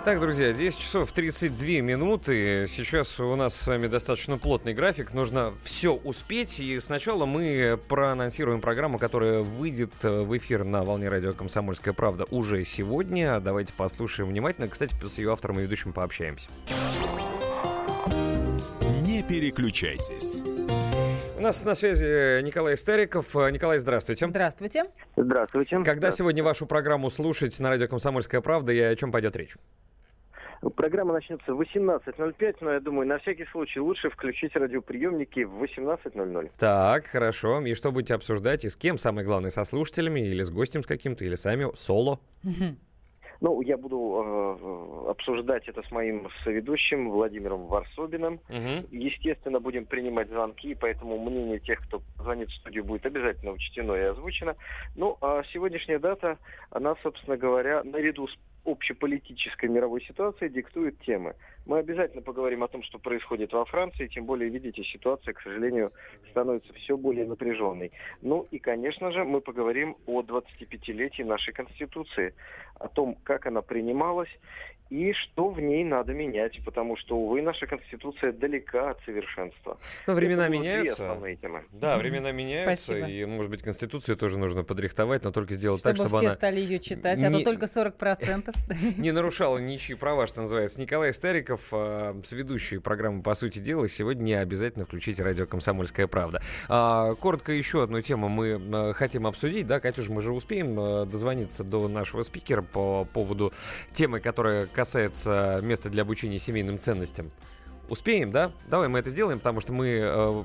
Так, 0.05 0.21
друзья, 0.21 0.53
10 0.53 0.79
часов 0.79 1.11
32 1.11 1.81
минуты. 1.81 2.67
Сейчас 2.69 3.19
у 3.19 3.35
нас 3.35 3.59
с 3.59 3.67
вами 3.67 3.87
достаточно 3.87 4.37
плотный 4.37 4.75
график. 4.75 5.15
Нужно 5.15 5.55
все 5.63 5.95
успеть. 5.95 6.61
И 6.61 6.79
сначала 6.79 7.25
мы 7.25 7.81
проанонсируем 7.89 8.61
программу, 8.61 8.99
которая 8.99 9.41
выйдет 9.41 9.93
э, 10.03 10.21
в 10.21 10.37
эфир 10.37 10.65
на 10.65 10.85
волне 10.85 11.09
радио 11.09 11.33
«Комсомольская 11.33 11.95
правда» 11.95 12.27
уже 12.31 12.63
сегодня. 12.67 13.41
Давайте 13.41 13.73
послушаем 13.73 14.29
внимательно. 14.29 14.69
Кстати, 14.69 14.95
с 15.03 15.17
ее 15.17 15.33
автором 15.33 15.61
и 15.61 15.63
ведущим 15.63 15.95
пообщаемся. 15.95 16.51
Не 19.01 19.23
переключайтесь. 19.23 20.43
У 21.37 21.41
нас 21.41 21.63
на 21.67 21.75
связи 21.75 22.41
Николай 22.43 22.79
Стариков. 22.79 23.37
Э, 23.37 23.51
Николай, 23.51 23.79
здравствуйте. 23.79 24.27
Здравствуйте. 24.27 24.85
Здравствуйте. 25.17 25.83
Когда 25.85 26.11
сегодня 26.11 26.43
вашу 26.43 26.67
программу 26.67 27.11
слушать 27.11 27.61
на 27.61 27.69
радио 27.69 27.89
«Комсомольская 27.89 28.41
правда» 28.41 28.73
и 28.73 28.81
о 28.81 28.97
чем 28.97 29.13
пойдет 29.13 29.37
речь? 29.37 29.55
Программа 30.77 31.13
начнется 31.13 31.53
в 31.53 31.61
18.05, 31.61 32.57
но 32.63 32.73
я 32.73 32.81
думаю, 32.81 33.07
на 33.07 33.19
всякий 33.19 33.45
случай 33.53 33.81
лучше 33.81 34.09
включить 34.09 34.57
радиоприемники 34.57 35.41
в 35.45 35.63
18.00. 35.63 36.53
Так, 36.59 37.07
хорошо. 37.07 37.61
И 37.61 37.75
что 37.75 37.93
будете 37.93 38.15
обсуждать? 38.15 38.65
И 38.65 38.71
с 38.71 38.77
кем? 38.77 38.97
Самое 38.97 39.27
главное, 39.27 39.51
со 39.51 39.65
слушателями 39.65 40.21
или 40.21 40.43
с 40.43 40.49
гостем 40.49 40.83
с 40.83 40.87
каким-то, 40.87 41.27
или 41.27 41.35
сами 41.35 41.69
соло? 41.75 42.19
Ну, 43.41 43.61
я 43.61 43.77
буду 43.77 44.23
э, 45.07 45.11
обсуждать 45.11 45.69
это 45.69 45.83
с 45.83 45.91
моим 45.91 46.29
соведущим 46.45 47.11
Владимиром 47.11 47.67
Варсобиным. 47.67 48.41
Естественно, 48.91 49.61
будем 49.61 49.87
принимать 49.87 50.29
звонки, 50.29 50.75
поэтому 50.75 51.19
мнение 51.19 51.59
тех, 51.59 51.81
кто 51.81 52.03
звонит 52.19 52.51
в 52.51 52.55
студию, 52.55 52.85
будет 52.85 53.07
обязательно 53.07 53.53
учтено 53.53 53.95
и 53.95 54.01
озвучено. 54.01 54.57
Ну, 54.95 55.17
а 55.21 55.43
сегодняшняя 55.53 55.99
дата, 55.99 56.39
она, 56.71 56.97
собственно 57.03 57.37
говоря, 57.37 57.83
наряду 57.85 58.29
с 58.29 58.37
общеполитической 58.67 59.69
мировой 59.69 60.03
ситуацией 60.03 60.51
диктует 60.51 60.99
темы. 61.01 61.35
Мы 61.67 61.78
обязательно 61.78 62.23
поговорим 62.23 62.62
о 62.62 62.69
том, 62.69 62.83
что 62.83 62.99
происходит 62.99 63.53
во 63.53 63.65
Франции, 63.65 64.09
тем 64.09 64.27
более, 64.27 64.51
видите, 64.51 64.85
ситуация, 64.85 65.35
к 65.35 65.41
сожалению, 65.41 65.93
становится 66.31 66.73
все 66.75 66.97
более 66.97 67.27
напряженной. 67.27 67.93
Ну 68.23 68.47
и, 68.51 68.59
конечно 68.59 69.12
же, 69.12 69.25
мы 69.25 69.41
поговорим 69.41 69.97
о 70.07 70.23
25-летии 70.23 71.23
нашей 71.23 71.55
Конституции, 71.55 72.35
о 72.78 72.89
том, 72.89 73.17
как 73.25 73.47
она 73.47 73.62
принималась 73.62 74.31
и 74.91 75.13
что 75.13 75.49
в 75.49 75.61
ней 75.61 75.83
надо 75.85 76.13
менять, 76.13 76.61
потому 76.65 76.97
что, 76.97 77.17
увы, 77.17 77.43
наша 77.43 77.67
Конституция 77.67 78.33
далека 78.33 78.91
от 78.91 79.01
совершенства. 79.05 79.79
Ну, 80.07 80.15
времена 80.15 80.45
Это 80.45 80.53
меняются. 80.53 80.97
темы. 80.97 81.65
Да, 81.73 81.99
времена 81.99 82.31
меняются, 82.31 82.85
Спасибо. 82.85 83.09
и, 83.09 83.25
может 83.25 83.51
быть, 83.51 83.63
Конституцию 83.63 84.17
тоже 84.17 84.39
нужно 84.39 84.63
подрихтовать, 84.63 85.25
но 85.25 85.33
только 85.33 85.55
сделать 85.55 85.81
Чтобы 85.81 85.97
так, 85.97 86.07
чтобы 86.07 86.19
все 86.19 86.27
она 86.29 86.35
стали 86.35 86.61
ее 86.61 86.79
читать, 86.79 87.23
а 87.23 87.29
не- 87.29 87.39
то 87.43 87.51
только 87.51 87.67
40%. 87.67 88.55
не 88.99 89.11
нарушала 89.11 89.59
ничьи 89.59 89.97
права, 89.97 90.27
что 90.27 90.43
называется. 90.43 90.81
Николай 90.81 91.13
Стариков, 91.13 91.69
э, 91.73 92.15
соведущий 92.25 92.81
программы 92.81 93.23
«По 93.23 93.35
сути 93.35 93.59
дела», 93.59 93.89
сегодня 93.89 94.39
обязательно 94.41 94.85
включите 94.85 95.23
радио 95.23 95.47
«Комсомольская 95.47 96.07
правда». 96.07 96.41
А, 96.69 97.15
коротко 97.17 97.51
еще 97.53 97.83
одну 97.83 98.01
тему 98.03 98.29
мы 98.29 98.61
э, 98.61 98.93
хотим 98.93 99.27
обсудить. 99.27 99.67
Да, 99.67 99.81
Катюш, 99.81 100.09
мы 100.09 100.23
же 100.23 100.33
успеем 100.33 100.77
дозвониться 101.09 101.65
до 101.65 101.89
нашего 101.89 102.23
спикера 102.23 102.63
по 102.63 103.05
поводу 103.05 103.53
темы, 103.93 104.21
которая 104.21 104.67
касается 104.77 105.59
места 105.63 105.89
для 105.89 106.03
обучения 106.03 106.39
семейным 106.39 106.79
ценностям. 106.79 107.31
Успеем, 107.89 108.33
да? 108.33 108.53
Давай 108.69 108.89
мы 108.89 108.99
это 108.99 109.11
сделаем, 109.11 109.39
потому 109.39 109.61
что 109.61 109.73
мы, 109.73 109.87
э, 109.89 110.43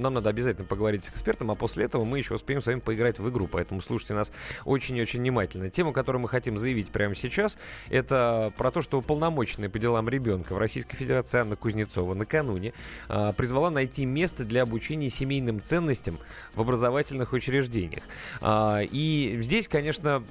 нам 0.00 0.14
надо 0.14 0.30
обязательно 0.30 0.66
поговорить 0.66 1.04
с 1.04 1.10
экспертом, 1.10 1.50
а 1.50 1.54
после 1.54 1.84
этого 1.84 2.04
мы 2.04 2.18
еще 2.18 2.34
успеем 2.34 2.60
с 2.60 2.66
вами 2.66 2.80
поиграть 2.80 3.18
в 3.18 3.28
игру, 3.30 3.46
поэтому 3.46 3.80
слушайте 3.80 4.14
нас 4.14 4.32
очень 4.64 4.96
и 4.96 5.02
очень 5.02 5.20
внимательно. 5.20 5.70
Тема, 5.70 5.92
которую 5.92 6.22
мы 6.22 6.28
хотим 6.28 6.58
заявить 6.58 6.88
прямо 6.90 7.14
сейчас, 7.14 7.56
это 7.88 8.52
про 8.56 8.70
то, 8.70 8.82
что 8.82 8.98
уполномоченная 8.98 9.68
по 9.68 9.78
делам 9.78 10.08
ребенка 10.08 10.54
в 10.54 10.58
Российской 10.58 10.96
Федерации 10.96 11.38
Анна 11.38 11.56
Кузнецова 11.56 12.14
накануне 12.14 12.72
а, 13.08 13.32
призвала 13.32 13.70
найти 13.70 14.04
место 14.04 14.44
для 14.44 14.62
обучения 14.62 15.08
семейным 15.08 15.62
ценностям 15.62 16.18
в 16.54 16.60
образовательных 16.60 17.32
учреждениях. 17.32 18.02
А, 18.40 18.80
и 18.82 19.38
здесь, 19.40 19.68
конечно, 19.68 20.24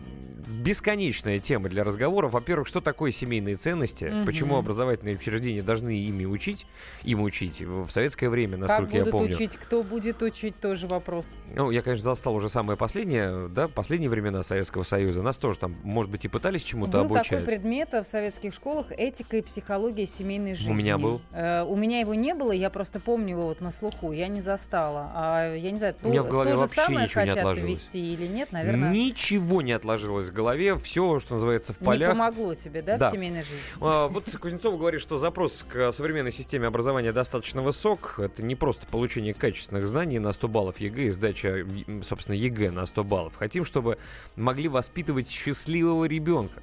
бесконечная 0.51 1.39
тема 1.39 1.69
для 1.69 1.83
разговоров. 1.83 2.33
Во-первых, 2.33 2.67
что 2.67 2.81
такое 2.81 3.11
семейные 3.11 3.55
ценности? 3.55 4.05
Мгм. 4.05 4.25
Почему 4.25 4.57
образовательные 4.57 5.15
учреждения 5.15 5.61
должны 5.61 5.97
ими 5.97 6.25
учить? 6.41 6.65
Им 7.03 7.21
учить 7.21 7.61
в 7.61 7.89
советское 7.89 8.29
время, 8.29 8.57
Как 8.57 8.69
насколько 8.69 8.93
я 8.97 8.99
будут 9.01 9.11
помню. 9.11 9.35
учить, 9.35 9.57
кто 9.57 9.83
будет 9.83 10.21
учить, 10.21 10.59
тоже 10.59 10.87
вопрос. 10.87 11.37
Ну, 11.55 11.69
я, 11.71 11.81
конечно, 11.81 12.03
застал 12.03 12.33
уже 12.35 12.49
самое 12.49 12.77
последнее, 12.77 13.47
да, 13.49 13.67
последние 13.67 14.09
времена 14.09 14.41
Советского 14.43 14.83
Союза. 14.83 15.21
Нас 15.21 15.37
тоже 15.37 15.59
там, 15.59 15.75
может 15.83 16.11
быть, 16.11 16.25
и 16.25 16.27
пытались 16.27 16.63
чему-то 16.63 16.99
Был 16.99 17.05
обучать. 17.05 17.29
такой 17.29 17.45
предмет 17.45 17.91
в 17.93 18.03
советских 18.03 18.53
школах 18.53 18.87
«Этика 18.91 19.37
и 19.37 19.41
психология 19.41 20.05
семейной 20.05 20.55
жизни». 20.55 20.73
меня 20.73 20.97
был. 20.97 21.21
Э, 21.31 21.63
у 21.63 21.75
меня 21.75 21.99
его 21.99 22.13
не 22.15 22.33
было, 22.33 22.51
я 22.51 22.69
просто 22.69 22.99
помню 22.99 23.31
его 23.31 23.43
вот 23.47 23.61
на 23.61 23.71
слуху, 23.71 24.11
я 24.11 24.27
не 24.27 24.41
застала. 24.41 25.11
А 25.13 25.55
я 25.55 25.71
не 25.71 25.77
знаю, 25.77 25.95
У 26.03 26.09
меня 26.09 26.23
в 26.23 26.27
голове 26.29 26.51
то 26.51 26.55
же 26.57 26.61
вообще 26.61 26.81
самое 26.81 27.05
ничего 27.05 27.21
не 27.21 27.29
хотят 27.29 27.37
отложилось. 27.43 27.69
ввести 27.69 28.13
или 28.13 28.27
нет, 28.27 28.51
наверное, 28.51 28.91
Ничего 28.91 29.61
не 29.61 29.73
отложилось 29.73 30.29
в 30.29 30.33
голове, 30.33 30.77
все, 30.77 31.19
что 31.19 31.33
называется, 31.35 31.73
в 31.73 31.81
не 31.81 31.85
полях. 31.85 32.09
помогло 32.11 32.55
тебе, 32.55 32.81
да, 32.81 32.97
Да. 32.97 33.09
в 33.09 33.11
семейной 33.11 33.43
жизни? 33.43 33.57
А, 33.81 34.07
Вот 34.07 34.23
Кузнецова 34.39 34.77
говорит, 34.77 35.01
что 35.01 35.17
запрос 35.17 35.65
к 35.67 35.91
современной 35.91 36.30
системе 36.31 36.67
образования 36.67 37.11
достаточно 37.11 37.61
высок. 37.61 38.15
Это 38.17 38.43
не 38.43 38.55
просто 38.55 38.87
получение 38.87 39.33
качественных 39.33 39.87
знаний 39.87 40.19
на 40.19 40.33
100 40.33 40.47
баллов 40.47 40.79
ЕГЭ 40.79 41.03
и 41.03 41.09
сдача, 41.09 41.65
собственно, 42.03 42.35
ЕГЭ 42.35 42.71
на 42.71 42.85
100 42.85 43.03
баллов. 43.03 43.35
Хотим, 43.35 43.65
чтобы 43.65 43.97
могли 44.35 44.67
воспитывать 44.67 45.29
счастливого 45.29 46.05
ребенка. 46.05 46.61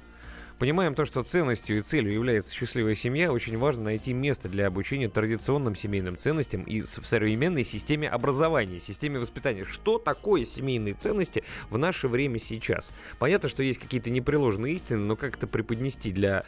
понимаем 0.59 0.93
то, 0.93 1.05
что 1.05 1.23
ценностью 1.23 1.77
и 1.77 1.81
целью 1.81 2.13
является 2.13 2.53
счастливая 2.53 2.93
семья, 2.93 3.31
очень 3.31 3.57
важно 3.57 3.85
найти 3.85 4.13
место 4.13 4.49
для 4.49 4.67
обучения 4.67 5.07
традиционным 5.07 5.73
семейным 5.75 6.17
ценностям 6.17 6.63
и 6.63 6.81
в 6.81 6.87
современной 6.87 7.63
системе 7.63 8.09
образования, 8.09 8.79
системе 8.81 9.19
воспитания. 9.19 9.63
Что 9.63 9.97
такое 9.97 10.43
семейные 10.43 10.95
ценности 10.95 11.43
в 11.69 11.77
наше 11.77 12.09
время 12.09 12.39
сейчас? 12.39 12.91
Понятно, 13.19 13.47
что 13.47 13.63
есть 13.63 13.79
какие-то 13.79 14.09
непреложные 14.09 14.75
истины, 14.75 14.99
но 14.99 15.15
как 15.15 15.37
это 15.37 15.47
преподнести 15.47 16.11
для 16.11 16.43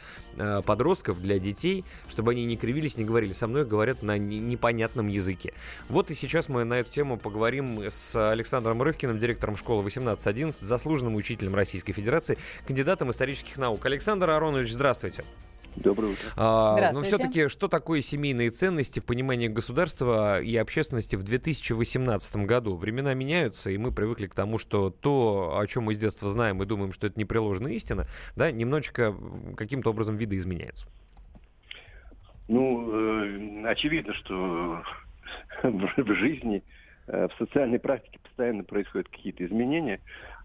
подростков, 0.64 1.20
для 1.20 1.38
детей, 1.38 1.84
чтобы 2.08 2.32
они 2.32 2.44
не 2.44 2.56
кривились, 2.56 2.96
не 2.96 3.04
говорили 3.04 3.32
со 3.32 3.46
мной, 3.46 3.64
говорят 3.64 4.02
на 4.02 4.18
не- 4.18 4.38
непонятном 4.38 5.08
языке. 5.08 5.52
Вот 5.88 6.10
и 6.10 6.14
сейчас 6.14 6.48
мы 6.48 6.64
на 6.64 6.74
эту 6.74 6.90
тему 6.90 7.16
поговорим 7.18 7.82
с 7.88 8.30
Александром 8.30 8.82
Рывкиным, 8.82 9.18
директором 9.18 9.56
школы 9.56 9.80
1811, 9.80 10.60
заслуженным 10.60 11.14
учителем 11.14 11.54
Российской 11.54 11.92
Федерации, 11.92 12.38
кандидатом 12.66 13.10
исторических 13.10 13.56
наук. 13.58 13.84
Александр 13.86 14.30
Аронович, 14.30 14.72
здравствуйте. 14.72 15.24
Доброе 15.76 16.12
утро. 16.12 16.22
А, 16.36 16.72
но 16.72 16.76
Здравствуйте. 16.76 17.08
все-таки, 17.08 17.48
что 17.48 17.68
такое 17.68 18.00
семейные 18.00 18.50
ценности 18.50 19.00
в 19.00 19.04
понимании 19.04 19.48
государства 19.48 20.40
и 20.40 20.56
общественности 20.56 21.16
в 21.16 21.22
2018 21.22 22.36
году? 22.36 22.76
Времена 22.76 23.14
меняются, 23.14 23.70
и 23.70 23.78
мы 23.78 23.92
привыкли 23.92 24.26
к 24.26 24.34
тому, 24.34 24.58
что 24.58 24.90
то, 24.90 25.58
о 25.58 25.66
чем 25.66 25.84
мы 25.84 25.94
с 25.94 25.98
детства 25.98 26.28
знаем 26.28 26.62
и 26.62 26.66
думаем, 26.66 26.92
что 26.92 27.06
это 27.06 27.18
непреложная 27.18 27.72
истина, 27.72 28.06
да, 28.36 28.50
немножечко 28.50 29.14
каким-то 29.56 29.90
образом 29.90 30.16
видоизменяется. 30.16 30.88
Ну, 32.48 33.62
э, 33.62 33.66
очевидно, 33.66 34.12
что 34.14 34.82
в 35.62 35.92
в 35.96 36.14
жизни, 36.14 36.62
э, 37.06 37.28
в 37.28 37.38
социальной 37.38 37.78
практике 37.78 38.18
постоянно 38.22 38.64
происходят 38.64 39.08
какие-то 39.08 39.44
изменения, 39.46 40.00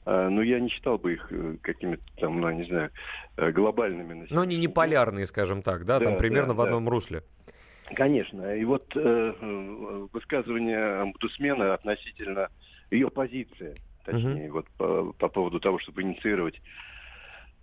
но 0.08 0.42
я 0.42 0.60
не 0.62 0.70
считал 0.70 0.98
бы 0.98 1.14
их 1.14 1.28
э, 1.32 1.58
какими-то 1.62 2.04
там, 2.16 2.40
ну, 2.40 2.50
не 2.52 2.64
знаю, 2.64 2.92
э, 3.36 3.52
глобальными. 3.52 4.26
Но 4.30 4.42
они 4.42 4.58
не 4.58 4.70
полярные, 4.70 5.26
скажем 5.26 5.62
так, 5.62 5.86
да, 5.86 6.00
там 6.00 6.14
Да, 6.14 6.20
примерно 6.20 6.50
да, 6.50 6.54
в 6.54 6.58
да. 6.58 6.64
одном 6.64 6.88
русле. 6.88 7.24
Конечно. 7.94 8.56
И 8.56 8.64
вот 8.64 8.86
э, 8.96 9.00
э, 9.00 10.08
высказывание 10.14 11.02
омбудсмена 11.02 11.74
относительно 11.74 12.50
ее 12.90 13.10
позиции, 13.10 13.76
точнее, 14.06 14.50
вот 14.50 14.68
по, 14.78 15.12
по 15.12 15.28
поводу 15.28 15.60
того, 15.60 15.78
чтобы 15.80 16.04
инициировать 16.04 16.62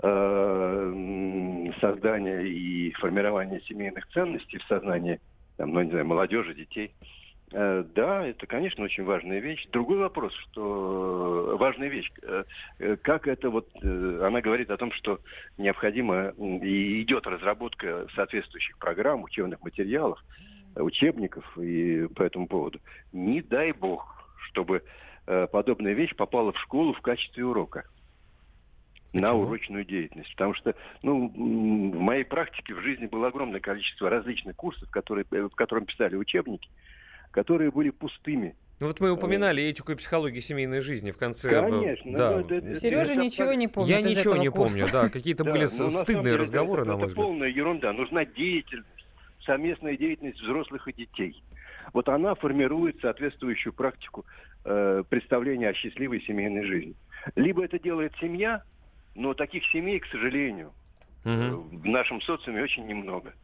э, 0.02 1.72
создание 1.80 2.46
и 2.46 2.92
формирование 2.92 3.62
семейных 3.62 4.06
ценностей 4.08 4.58
в 4.58 4.64
сознании, 4.64 5.18
там, 5.56 5.72
ну, 5.72 5.80
не 5.80 5.90
знаю, 5.90 6.04
молодежи, 6.04 6.54
детей. 6.54 6.92
Э, 7.00 7.23
Да, 7.54 8.26
это, 8.26 8.48
конечно, 8.48 8.82
очень 8.82 9.04
важная 9.04 9.38
вещь. 9.38 9.64
Другой 9.70 9.98
вопрос, 9.98 10.34
что 10.34 11.52
э, 11.52 11.56
важная 11.56 11.86
вещь, 11.86 12.10
э, 12.22 12.42
э, 12.80 12.96
как 12.96 13.28
это 13.28 13.48
вот, 13.48 13.68
э, 13.80 14.20
она 14.24 14.40
говорит 14.40 14.70
о 14.70 14.76
том, 14.76 14.90
что 14.90 15.20
необходимо 15.56 16.30
и 16.30 17.00
идет 17.02 17.28
разработка 17.28 18.08
соответствующих 18.16 18.76
программ, 18.78 19.22
учебных 19.22 19.62
материалов, 19.62 20.20
э, 20.74 20.82
учебников 20.82 21.56
и 21.56 22.08
по 22.08 22.24
этому 22.24 22.48
поводу. 22.48 22.80
Не 23.12 23.40
дай 23.40 23.70
бог, 23.70 24.34
чтобы 24.48 24.82
э, 25.28 25.46
подобная 25.46 25.92
вещь 25.92 26.16
попала 26.16 26.50
в 26.50 26.58
школу 26.58 26.92
в 26.92 27.02
качестве 27.02 27.44
урока 27.44 27.84
на 29.12 29.32
урочную 29.32 29.84
деятельность. 29.84 30.32
Потому 30.32 30.54
что, 30.54 30.74
ну, 31.02 31.28
в 31.28 32.00
моей 32.00 32.24
практике 32.24 32.74
в 32.74 32.80
жизни 32.80 33.06
было 33.06 33.28
огромное 33.28 33.60
количество 33.60 34.10
различных 34.10 34.56
курсов, 34.56 34.90
которые, 34.90 35.24
э, 35.30 35.42
в 35.42 35.54
котором 35.54 35.86
писали 35.86 36.16
учебники, 36.16 36.68
которые 37.34 37.70
были 37.72 37.90
пустыми. 37.90 38.54
Ну 38.80 38.86
вот 38.88 39.00
мы 39.00 39.10
упоминали 39.10 39.62
этику 39.62 39.92
и 39.92 39.94
психологию 39.96 40.40
семейной 40.40 40.80
жизни 40.80 41.10
в 41.10 41.16
конце. 41.18 41.50
э, 41.50 41.60
Конечно, 41.60 42.12
Да. 42.18 42.30
ну, 42.30 42.38
это- 42.40 42.54
это- 42.56 42.76
Сережа 42.76 43.12
это 43.14 43.22
ничего 43.22 43.52
не 43.54 43.68
помнит 43.68 43.90
Я 43.90 43.98
из 44.00 44.04
ничего 44.04 44.32
этого 44.34 44.42
не 44.42 44.48
курса. 44.50 44.74
помню, 44.78 44.92
да, 44.92 45.08
какие-то 45.08 45.44
Да, 45.44 45.52
были 45.52 45.64
самом 45.66 45.90
стыдные 45.90 46.24
деле 46.24 46.36
разговоры, 46.36 46.82
это, 46.82 46.90
на 46.90 46.96
мой 46.96 47.02
это 47.02 47.08
взгляд. 47.08 47.26
полная 47.26 47.48
ерунда. 47.48 47.92
Нужна 47.92 48.24
деятельность, 48.24 48.88
совместная 49.44 49.96
деятельность 49.96 50.40
взрослых 50.40 50.86
и 50.88 50.92
детей. 50.92 51.42
Вот 51.92 52.08
она 52.08 52.34
формирует 52.34 53.00
соответствующую 53.00 53.72
практику 53.72 54.24
э, 54.66 55.02
представления 55.08 55.68
о 55.68 55.74
счастливой 55.74 56.22
семейной 56.22 56.64
жизни. 56.64 56.94
Либо 57.36 57.64
это 57.64 57.78
делает 57.78 58.12
семья, 58.20 58.62
но 59.14 59.34
таких 59.34 59.62
семей, 59.72 60.00
к 60.00 60.06
сожалению, 60.06 60.72
э, 61.24 61.50
в 61.50 61.84
нашем 61.86 62.20
социуме 62.22 62.62
очень 62.62 62.86
немного. 62.86 63.34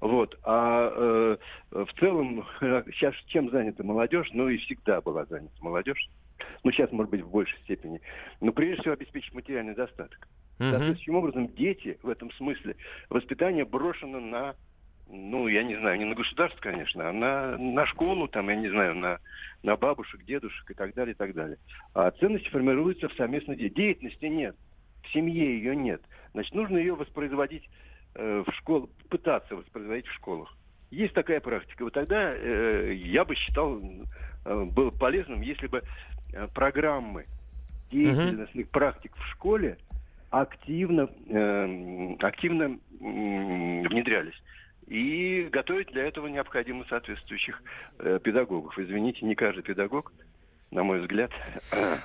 Вот. 0.00 0.38
А 0.44 0.92
э, 0.94 1.36
в 1.70 1.92
целом 1.98 2.46
сейчас 2.60 3.14
чем 3.26 3.50
занята 3.50 3.82
молодежь? 3.82 4.28
Ну 4.32 4.48
и 4.48 4.58
всегда 4.58 5.00
была 5.00 5.24
занята 5.26 5.56
молодежь. 5.60 6.08
Ну 6.62 6.70
сейчас, 6.70 6.92
может 6.92 7.10
быть, 7.10 7.22
в 7.22 7.30
большей 7.30 7.58
степени. 7.60 8.00
Но 8.40 8.52
прежде 8.52 8.82
всего 8.82 8.94
обеспечить 8.94 9.34
материальный 9.34 9.74
достаток. 9.74 10.28
Соответствующим 10.58 11.14
образом 11.14 11.48
дети 11.54 11.98
в 12.02 12.08
этом 12.08 12.32
смысле 12.32 12.74
воспитание 13.10 13.64
брошено 13.64 14.18
на, 14.18 14.56
ну, 15.08 15.46
я 15.46 15.62
не 15.62 15.76
знаю, 15.76 15.98
не 15.98 16.04
на 16.04 16.16
государство, 16.16 16.60
конечно, 16.60 17.08
а 17.08 17.12
на, 17.12 17.56
на 17.56 17.86
школу, 17.86 18.26
там, 18.26 18.48
я 18.48 18.56
не 18.56 18.68
знаю, 18.68 18.96
на, 18.96 19.18
на 19.62 19.76
бабушек, 19.76 20.24
дедушек 20.24 20.68
и 20.68 20.74
так 20.74 20.94
далее, 20.94 21.14
и 21.14 21.16
так 21.16 21.32
далее. 21.32 21.58
А 21.94 22.10
ценности 22.10 22.48
формируются 22.48 23.08
в 23.08 23.14
совместной 23.14 23.56
де- 23.56 23.70
деятельности 23.70 24.24
нет. 24.24 24.56
В 25.04 25.12
семье 25.12 25.56
ее 25.56 25.76
нет. 25.76 26.02
Значит, 26.32 26.54
нужно 26.54 26.76
ее 26.76 26.96
воспроизводить 26.96 27.68
э, 28.18 28.44
в 28.46 28.52
школах, 28.54 28.90
пытаться 29.08 29.56
воспроизводить 29.56 30.06
в 30.06 30.14
школах. 30.14 30.54
Есть 30.90 31.14
такая 31.14 31.40
практика. 31.40 31.84
Вот 31.84 31.94
тогда 31.94 32.32
э, 32.34 32.92
я 32.94 33.24
бы 33.24 33.34
считал, 33.34 33.80
э, 34.44 34.64
было 34.64 34.90
полезным, 34.90 35.40
если 35.40 35.66
бы 35.66 35.82
э, 36.32 36.48
программы 36.54 37.26
деятельностных 37.90 38.68
практик 38.70 39.16
в 39.16 39.26
школе 39.28 39.78
активно, 40.30 41.08
э, 41.28 42.16
активно 42.20 42.78
м, 43.00 43.82
внедрялись. 43.82 44.40
И 44.86 45.48
готовить 45.52 45.88
для 45.88 46.04
этого 46.04 46.26
необходимо 46.28 46.84
соответствующих 46.88 47.62
э, 47.98 48.18
педагогов. 48.22 48.78
Извините, 48.78 49.26
не 49.26 49.34
каждый 49.34 49.62
педагог, 49.62 50.12
на 50.70 50.82
мой 50.82 51.00
взгляд, 51.00 51.30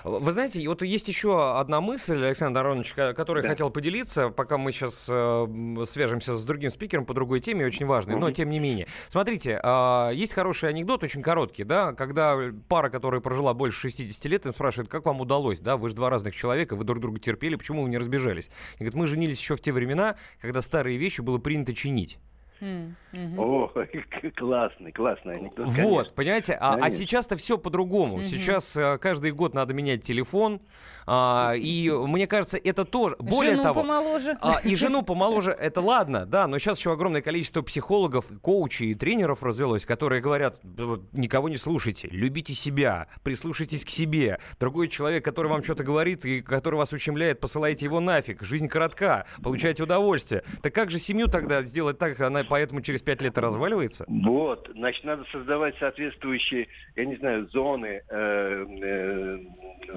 Вы 0.06 0.32
знаете, 0.32 0.66
вот 0.70 0.82
есть 0.84 1.08
еще 1.10 1.58
одна 1.60 1.82
мысль, 1.82 2.24
Александр 2.24 2.62
Аронович, 2.62 2.94
ко- 2.94 3.14
которой 3.14 3.44
Да. 3.44 3.50
хотел 3.50 3.70
поделиться, 3.70 4.30
пока 4.30 4.58
мы 4.58 4.72
сейчас 4.72 5.08
э, 5.12 5.84
свяжемся 5.86 6.34
с 6.36 6.46
другим 6.46 6.70
спикером 6.72 7.06
по 7.06 7.14
другой 7.14 7.42
теме, 7.42 7.66
очень 7.66 7.86
важной, 7.86 8.16
но 8.16 8.28
Мгм. 8.28 8.34
тем 8.36 8.50
не 8.50 8.60
менее. 8.60 8.88
Смотрите, 9.10 9.60
а, 9.62 10.12
есть 10.12 10.34
хороший 10.34 10.70
анекдот, 10.70 11.04
очень 11.04 11.22
короткий, 11.22 11.66
да, 11.66 11.92
когда 11.94 12.38
пара, 12.70 12.90
которая 12.90 13.20
прожила 13.20 13.54
больше 13.54 13.80
60 13.82 14.26
лет, 14.30 14.46
им 14.46 14.54
спрашивает, 14.54 14.90
как 14.90 15.06
вам 15.06 15.20
удалось, 15.20 15.60
да, 15.60 15.76
вы 15.76 15.90
же 15.90 15.96
два 15.96 16.10
разных 16.10 16.34
человека, 16.34 16.76
вы 16.78 16.86
друг 16.86 17.00
друга 17.02 17.20
терпели, 17.20 17.56
почему 17.56 17.84
вы 17.84 17.90
не 17.90 17.98
разбежались? 17.98 18.50
И 18.76 18.80
говорит, 18.80 18.94
мы 18.96 19.08
женились 19.08 19.40
еще 19.40 19.56
в 19.58 19.62
те 19.62 19.74
времена, 19.74 20.16
когда 20.40 20.62
старые 20.62 20.98
вещи 20.98 21.20
было 21.20 21.38
принято 21.38 21.74
чинить. 21.74 22.18
Мгм. 22.60 23.40
О, 23.40 23.72
классный, 24.36 24.92
классный 24.92 25.38
анекдот. 25.38 25.68
Вот, 25.68 25.76
конечно. 25.76 26.14
понимаете, 26.16 26.58
а, 26.60 26.78
а 26.82 26.90
сейчас-то 26.90 27.36
все 27.36 27.58
по-другому. 27.58 28.18
Мгм. 28.18 28.26
Сейчас 28.26 28.76
э, 28.78 28.98
каждый 29.00 29.32
год 29.32 29.54
надо 29.54 29.74
менять 29.74 30.02
телефон, 30.04 30.62
а, 31.06 31.54
и 31.56 31.90
мне 31.90 32.28
кажется, 32.28 32.58
это 32.58 32.86
тоже. 32.86 33.16
Более 33.20 33.54
Жену 33.54 33.64
того, 33.64 33.82
помоложе. 33.82 34.38
а, 34.42 34.60
и 34.64 34.76
жену 34.76 35.04
помоложе, 35.04 35.52
это 35.52 35.82
ладно, 35.82 36.26
да, 36.26 36.48
но 36.48 36.58
сейчас 36.58 36.80
еще 36.80 36.92
огромное 36.94 37.22
количество 37.22 37.62
психологов, 37.62 38.28
коучей 38.42 38.92
и 38.92 38.96
тренеров 38.96 39.44
развелось, 39.44 39.86
которые 39.86 40.22
говорят, 40.22 40.60
«Да 40.64 40.86
вот 40.86 41.14
никого 41.14 41.50
не 41.50 41.58
слушайте, 41.58 42.08
любите 42.10 42.54
себя, 42.54 43.08
прислушайтесь 43.24 43.84
к 43.86 43.90
себе. 43.90 44.40
Другой 44.60 44.88
человек, 44.88 45.26
который 45.26 45.48
вам 45.48 45.64
что-то 45.64 45.84
говорит 45.84 46.26
и 46.26 46.42
который 46.42 46.76
вас 46.76 46.94
ущемляет, 46.94 47.40
посылайте 47.40 47.86
его 47.86 48.00
нафиг. 48.00 48.42
Жизнь 48.44 48.68
коротка, 48.68 49.26
получайте 49.44 49.84
удовольствие. 49.84 50.44
Так 50.62 50.74
как 50.74 50.90
же 50.90 51.00
семью 51.00 51.28
тогда 51.28 51.62
сделать 51.64 51.98
так, 51.98 52.20
она 52.22 52.43
поэтому 52.50 52.82
через 52.82 53.02
пять 53.02 53.22
лет 53.22 53.38
разваливается? 53.38 54.06
Вот, 54.08 54.70
значит, 54.74 55.04
надо 55.04 55.24
создавать 55.32 55.76
соответствующие, 55.80 56.68
я 56.96 57.06
не 57.06 57.16
знаю, 57.18 57.48
зоны, 57.50 58.02
э, 58.08 58.66
э, 58.82 59.40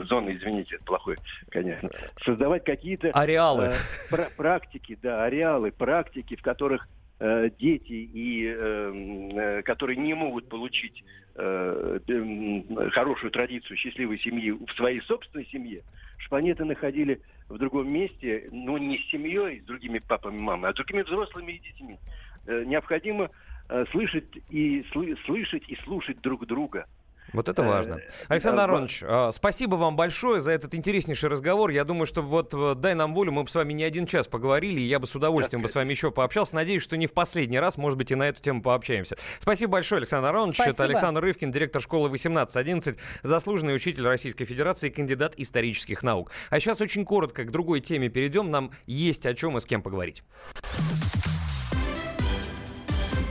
зоны, 0.05 0.37
извините, 0.37 0.77
это 0.77 0.85
плохой, 0.85 1.17
конечно, 1.51 1.91
создавать 2.25 2.65
какие-то... 2.65 3.11
Ареалы. 3.11 3.65
э, 3.65 3.75
пра- 4.11 4.31
практики, 4.37 4.99
да, 5.03 5.25
ареалы, 5.25 5.73
практики, 5.73 6.37
в 6.37 6.43
которых 6.43 6.89
э, 7.21 7.51
дети 7.59 7.93
и 7.93 8.47
э, 8.47 8.93
э, 9.35 9.63
которые 9.63 9.97
не 9.97 10.15
могут 10.15 10.49
получить 10.49 11.05
э, 11.35 11.99
м, 12.09 12.91
хорошую 12.91 13.31
традицию 13.31 13.77
счастливой 13.77 14.19
семьи 14.19 14.51
в 14.51 14.71
своей 14.77 15.01
собственной 15.03 15.47
семье, 15.47 15.83
чтобы 16.19 16.39
они 16.39 16.51
это 16.51 16.65
находили 16.65 17.21
в 17.49 17.59
другом 17.59 17.89
месте, 17.89 18.49
но 18.51 18.77
не 18.79 18.99
с 18.99 19.11
семьей, 19.11 19.61
с 19.61 19.65
другими 19.65 19.99
папами, 19.99 20.39
мамами, 20.39 20.71
а 20.71 20.73
с 20.73 20.77
другими 20.77 21.03
взрослыми 21.03 21.53
и 21.53 21.61
детьми. 21.61 21.99
Э, 22.47 22.65
необходимо 22.65 23.31
э, 23.69 23.85
слышать 23.91 24.37
и 24.49 24.85
сл- 24.95 25.17
слышать 25.25 25.65
и 25.69 25.77
слушать 25.77 26.21
друг 26.21 26.47
друга. 26.47 26.87
Вот 27.33 27.49
это 27.49 27.63
важно. 27.63 28.01
Александр 28.29 28.61
э, 28.61 28.65
Аронович, 28.65 29.03
э, 29.03 29.31
спасибо 29.33 29.75
вам 29.75 29.97
большое 29.97 30.41
за 30.41 30.53
этот 30.53 30.75
интереснейший 30.75 31.29
разговор. 31.29 31.71
Я 31.71 31.85
думаю, 31.85 32.07
что 32.07 32.23
вот 32.23 32.55
дай 32.81 32.95
нам 32.95 33.15
волю, 33.15 33.33
мы 33.33 33.43
бы 33.43 33.51
с 33.51 33.55
вами 33.55 33.73
не 33.73 33.83
один 33.83 34.07
час 34.07 34.29
поговорили, 34.29 34.81
и 34.81 34.85
я 34.85 34.99
бы 34.99 35.07
с 35.07 35.15
удовольствием 35.15 35.63
бы 35.63 35.69
с 35.69 35.75
вами 35.75 35.91
еще 35.91 36.11
пообщался. 36.11 36.55
Надеюсь, 36.55 36.83
что 36.83 36.97
не 36.97 37.07
в 37.07 37.13
последний 37.13 37.59
раз, 37.59 37.79
может 37.79 37.99
быть, 37.99 38.13
и 38.13 38.15
на 38.15 38.29
эту 38.29 38.41
тему 38.41 38.63
пообщаемся. 38.63 39.17
Спасибо 39.41 39.73
большое, 39.73 39.99
Александр 39.99 40.29
Аронович. 40.29 40.61
Это 40.61 40.71
Спасибо. 40.71 40.85
Александр 40.85 41.21
Рывкин, 41.23 41.51
директор 41.51 41.83
школы 41.83 42.07
1811, 42.07 42.97
заслуженный 43.23 43.75
учитель 43.75 44.07
Российской 44.07 44.45
Федерации, 44.45 44.89
кандидат 44.89 45.35
исторических 45.37 46.03
наук. 46.03 46.31
А 46.51 46.61
сейчас 46.61 46.81
очень 46.81 47.05
коротко 47.05 47.45
к 47.45 47.51
другой 47.51 47.81
теме 47.81 48.09
перейдем. 48.09 48.51
Нам 48.51 48.71
есть 48.87 49.27
о 49.27 49.35
чем 49.35 49.57
и 49.57 49.61
с 49.61 49.67
кем 49.67 49.83
поговорить. 49.83 50.23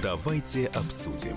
Давайте 0.05 0.67
обсудим. 0.67 1.35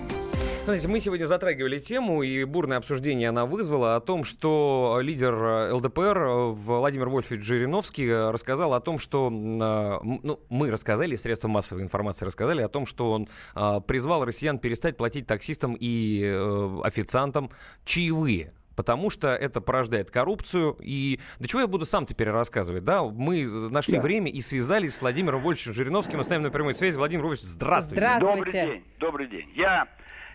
Знаете, 0.65 0.87
мы 0.87 0.99
сегодня 0.99 1.25
затрагивали 1.25 1.79
тему, 1.79 2.21
и 2.21 2.43
бурное 2.43 2.77
обсуждение 2.77 3.29
она 3.29 3.47
вызвала 3.47 3.95
о 3.95 3.99
том, 3.99 4.23
что 4.23 4.99
лидер 5.01 5.73
ЛДПР 5.73 6.51
Владимир 6.53 7.09
Вольфович 7.09 7.43
Жириновский 7.43 8.13
рассказал 8.13 8.75
о 8.75 8.79
том, 8.79 8.99
что... 8.99 9.29
м, 9.29 10.19
Ну, 10.21 10.39
мы 10.49 10.69
рассказали, 10.69 11.15
средства 11.15 11.47
массовой 11.47 11.81
информации 11.81 12.25
рассказали 12.25 12.61
о 12.61 12.67
том, 12.69 12.85
что 12.85 13.11
он 13.11 13.27
э, 13.55 13.81
призвал 13.87 14.23
россиян 14.23 14.59
перестать 14.59 14.97
платить 14.97 15.25
таксистам 15.25 15.75
и 15.79 16.21
э, 16.23 16.81
официантам 16.83 17.49
чаевые. 17.85 18.53
Потому 18.79 19.09
что 19.09 19.27
это 19.33 19.59
порождает 19.59 20.09
коррупцию. 20.09 20.77
И 20.79 21.19
до 21.37 21.49
чего 21.49 21.59
я 21.59 21.67
буду 21.67 21.83
сам 21.83 22.05
теперь 22.05 22.29
рассказывать? 22.29 22.85
Да, 22.85 23.03
мы 23.03 23.43
нашли 23.69 23.97
Да. 23.97 24.01
время 24.01 24.31
и 24.31 24.39
связались 24.39 24.95
с 24.95 25.01
Владимиром 25.01 25.41
Вольфовичем 25.41 25.73
Жириновским. 25.73 26.17
Мы 26.17 26.23
с 26.23 26.29
нами 26.29 26.43
на 26.43 26.49
прямой 26.49 26.73
связи. 26.73 26.95
Владимир 26.95 27.25
Вольфович, 27.25 27.45
здравствуйте. 27.45 28.19
Добрый 28.21 28.49
день, 28.53 28.83
добрый 28.97 29.27
день. 29.27 29.51
Я 29.53 29.89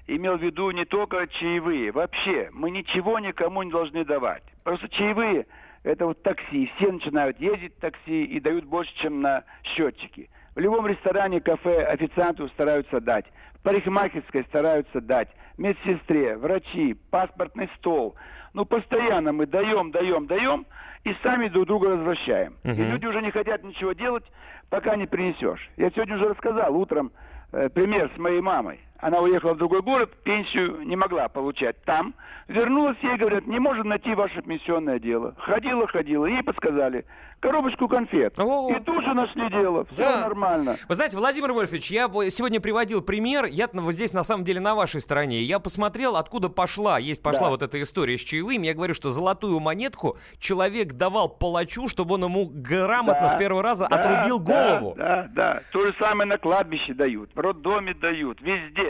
имел 0.06 0.36
в 0.36 0.42
виду 0.42 0.70
не 0.72 0.84
только 0.84 1.26
чаевые. 1.26 1.90
Вообще, 1.90 2.50
мы 2.52 2.70
ничего 2.70 3.18
никому 3.18 3.62
не 3.62 3.70
должны 3.70 4.04
давать. 4.04 4.42
Просто 4.62 4.90
чаевые– 4.90 5.46
это 5.82 6.04
вот 6.04 6.22
такси. 6.22 6.70
Все 6.76 6.92
начинают 6.92 7.40
ездить 7.40 7.74
в 7.78 7.80
такси 7.80 8.24
и 8.24 8.40
дают 8.40 8.66
больше, 8.66 8.94
чем 8.96 9.22
на 9.22 9.44
счетчике. 9.62 10.28
В 10.54 10.58
любом 10.58 10.86
ресторане, 10.86 11.40
кафе 11.40 11.86
официанту 11.86 12.48
стараются 12.48 13.00
дать. 13.00 13.24
В 13.54 13.60
парикмахерской 13.62 14.44
стараются 14.44 15.00
дать. 15.00 15.30
Медсестре, 15.58 16.36
врачи, 16.36 16.94
паспортный 17.10 17.68
стол. 17.76 18.14
Ну, 18.54 18.64
постоянно 18.64 19.32
мы 19.32 19.46
даем, 19.46 19.90
даем, 19.90 20.26
даем 20.26 20.66
и 21.04 21.14
сами 21.22 21.48
друг 21.48 21.66
друга 21.66 21.86
возвращаем. 21.86 22.54
И 22.64 22.68
Мгм. 22.68 22.90
люди 22.92 23.06
уже 23.06 23.20
не 23.22 23.30
хотят 23.30 23.62
ничего 23.62 23.92
делать, 23.92 24.24
пока 24.70 24.96
не 24.96 25.06
принесешь. 25.06 25.68
Я 25.76 25.90
сегодня 25.90 26.16
уже 26.16 26.28
рассказал 26.28 26.74
утром 26.76 27.12
э, 27.52 27.68
пример 27.68 28.10
с 28.14 28.18
моей 28.18 28.40
мамой. 28.40 28.80
Она 28.98 29.20
уехала 29.20 29.54
в 29.54 29.58
другой 29.58 29.82
город, 29.82 30.10
пенсию 30.22 30.80
не 30.84 30.96
могла 30.96 31.28
получать 31.28 31.82
там. 31.84 32.14
Вернулась, 32.48 32.96
ей 33.02 33.16
говорят, 33.16 33.46
не 33.46 33.58
можем 33.58 33.88
найти 33.88 34.14
ваше 34.14 34.40
пенсионное 34.42 34.98
дело. 34.98 35.34
Ходила, 35.38 35.86
ходила, 35.86 36.26
ей 36.26 36.42
подсказали 36.42 37.04
коробочку 37.40 37.88
конфет. 37.88 38.32
И 38.38 38.80
тут 38.84 39.04
же 39.04 39.12
нашли 39.12 39.50
дело, 39.50 39.84
все 39.86 39.96
Да. 39.96 40.20
нормально. 40.22 40.76
Вы 40.88 40.94
знаете, 40.94 41.18
Владимир 41.18 41.52
Вольфович, 41.52 41.90
я 41.90 42.08
сегодня 42.30 42.58
приводил 42.58 43.02
пример, 43.02 43.44
я 43.44 43.68
вот 43.72 43.92
здесь 43.92 44.14
на 44.14 44.24
самом 44.24 44.44
деле 44.44 44.60
на 44.60 44.74
вашей 44.74 45.02
стороне. 45.02 45.42
Я 45.42 45.58
посмотрел, 45.58 46.16
откуда 46.16 46.48
пошла, 46.48 46.98
есть 46.98 47.22
пошла 47.22 47.44
Да. 47.44 47.50
вот 47.50 47.62
эта 47.62 47.82
история 47.82 48.16
с 48.16 48.22
чаевыми. 48.22 48.66
Я 48.66 48.72
говорю, 48.74 48.94
что 48.94 49.10
золотую 49.10 49.60
монетку 49.60 50.16
человек 50.38 50.94
давал 50.94 51.28
палачу, 51.28 51.88
чтобы 51.88 52.14
он 52.14 52.24
ему 52.24 52.50
грамотно 52.50 53.28
Да, 53.28 53.28
с 53.28 53.38
первого 53.38 53.62
раза 53.62 53.88
да, 53.90 53.96
отрубил 53.96 54.38
да, 54.38 54.78
голову. 54.80 54.94
Да, 54.96 55.28
да, 55.34 55.62
То 55.72 55.84
же 55.86 55.94
самое 55.98 56.26
на 56.26 56.38
кладбище 56.38 56.94
дают, 56.94 57.30
в 57.34 57.38
роддоме 57.40 57.92
дают, 57.92 58.40
везде. 58.40 58.83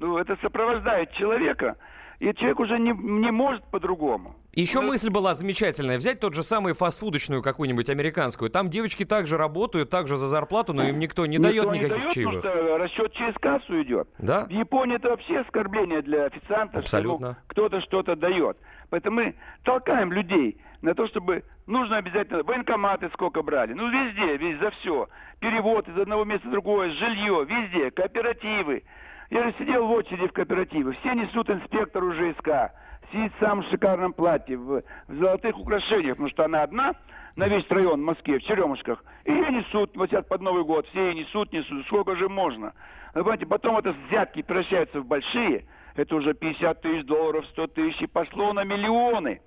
Ну, 0.00 0.18
это 0.18 0.36
сопровождает 0.42 1.12
человека, 1.12 1.76
и 2.18 2.32
человек 2.34 2.60
уже 2.60 2.78
не, 2.78 2.92
не 2.92 3.30
может 3.30 3.64
по-другому. 3.70 4.34
Еще 4.54 4.80
мысль 4.80 5.10
была 5.10 5.34
замечательная. 5.34 5.98
Взять 5.98 6.20
тот 6.20 6.34
же 6.34 6.44
самый 6.44 6.74
фастфудочную 6.74 7.42
какую-нибудь 7.42 7.90
американскую. 7.90 8.50
Там 8.50 8.70
девочки 8.70 9.04
также 9.04 9.36
работают, 9.36 9.90
также 9.90 10.16
за 10.16 10.28
зарплату, 10.28 10.72
но 10.72 10.84
им 10.84 10.98
никто 10.98 11.26
не 11.26 11.38
дает 11.38 11.72
никаких 11.72 11.96
дает, 11.96 12.12
чаевых. 12.12 12.42
Потому 12.42 12.64
что 12.64 12.78
расчет 12.78 13.12
через 13.14 13.34
кассу 13.34 13.82
идет. 13.82 14.08
Да? 14.18 14.44
В 14.44 14.50
Японии 14.50 14.96
это 14.96 15.08
вообще 15.08 15.40
оскорбление 15.40 16.02
для 16.02 16.26
официанта, 16.26 16.78
Абсолютно. 16.78 17.32
что 17.32 17.42
кто-то 17.48 17.80
что-то 17.80 18.14
дает. 18.14 18.56
Поэтому 18.90 19.16
мы 19.16 19.34
толкаем 19.64 20.12
людей 20.12 20.60
на 20.82 20.94
то, 20.94 21.08
чтобы 21.08 21.42
нужно 21.66 21.96
обязательно 21.96 22.44
военкоматы 22.44 23.10
сколько 23.12 23.42
брали. 23.42 23.72
Ну, 23.72 23.88
везде, 23.90 24.36
везде, 24.36 24.64
за 24.64 24.70
все. 24.70 25.08
Перевод 25.40 25.88
из 25.88 25.98
одного 25.98 26.24
места 26.24 26.46
в 26.46 26.52
другое, 26.52 26.90
жилье, 26.90 27.44
везде, 27.44 27.90
кооперативы. 27.90 28.84
Я 29.30 29.44
же 29.44 29.54
сидел 29.58 29.86
в 29.86 29.92
очереди 29.92 30.28
в 30.28 30.32
кооперативы. 30.32 30.92
Все 30.92 31.14
несут 31.14 31.50
инспектору 31.50 32.12
ЖСК. 32.12 32.72
Сидит 33.12 33.32
сам 33.40 33.62
в 33.62 33.66
шикарном 33.68 34.12
платье, 34.12 34.56
в, 34.56 34.82
в 35.08 35.14
золотых 35.14 35.58
украшениях, 35.58 36.16
потому 36.16 36.30
что 36.30 36.44
она 36.44 36.62
одна 36.62 36.94
на 37.36 37.48
весь 37.48 37.68
район 37.70 38.00
в 38.00 38.04
Москве, 38.04 38.38
в 38.38 38.42
Черемушках. 38.44 39.04
И 39.24 39.32
ее 39.32 39.50
несут, 39.50 39.96
вот 39.96 40.10
под 40.28 40.40
Новый 40.40 40.64
год, 40.64 40.86
все 40.88 41.08
ее 41.08 41.14
несут, 41.14 41.52
несут, 41.52 41.86
сколько 41.86 42.16
же 42.16 42.28
можно. 42.28 42.72
Вы 43.14 43.22
понимаете, 43.22 43.46
потом 43.46 43.76
это 43.76 43.94
взятки 44.08 44.42
превращаются 44.42 45.00
в 45.00 45.06
большие, 45.06 45.66
это 45.94 46.16
уже 46.16 46.34
50 46.34 46.80
тысяч 46.80 47.04
долларов, 47.04 47.44
100 47.46 47.66
тысяч, 47.68 48.02
и 48.02 48.06
пошло 48.06 48.52
на 48.52 48.64
миллионы. 48.64 49.40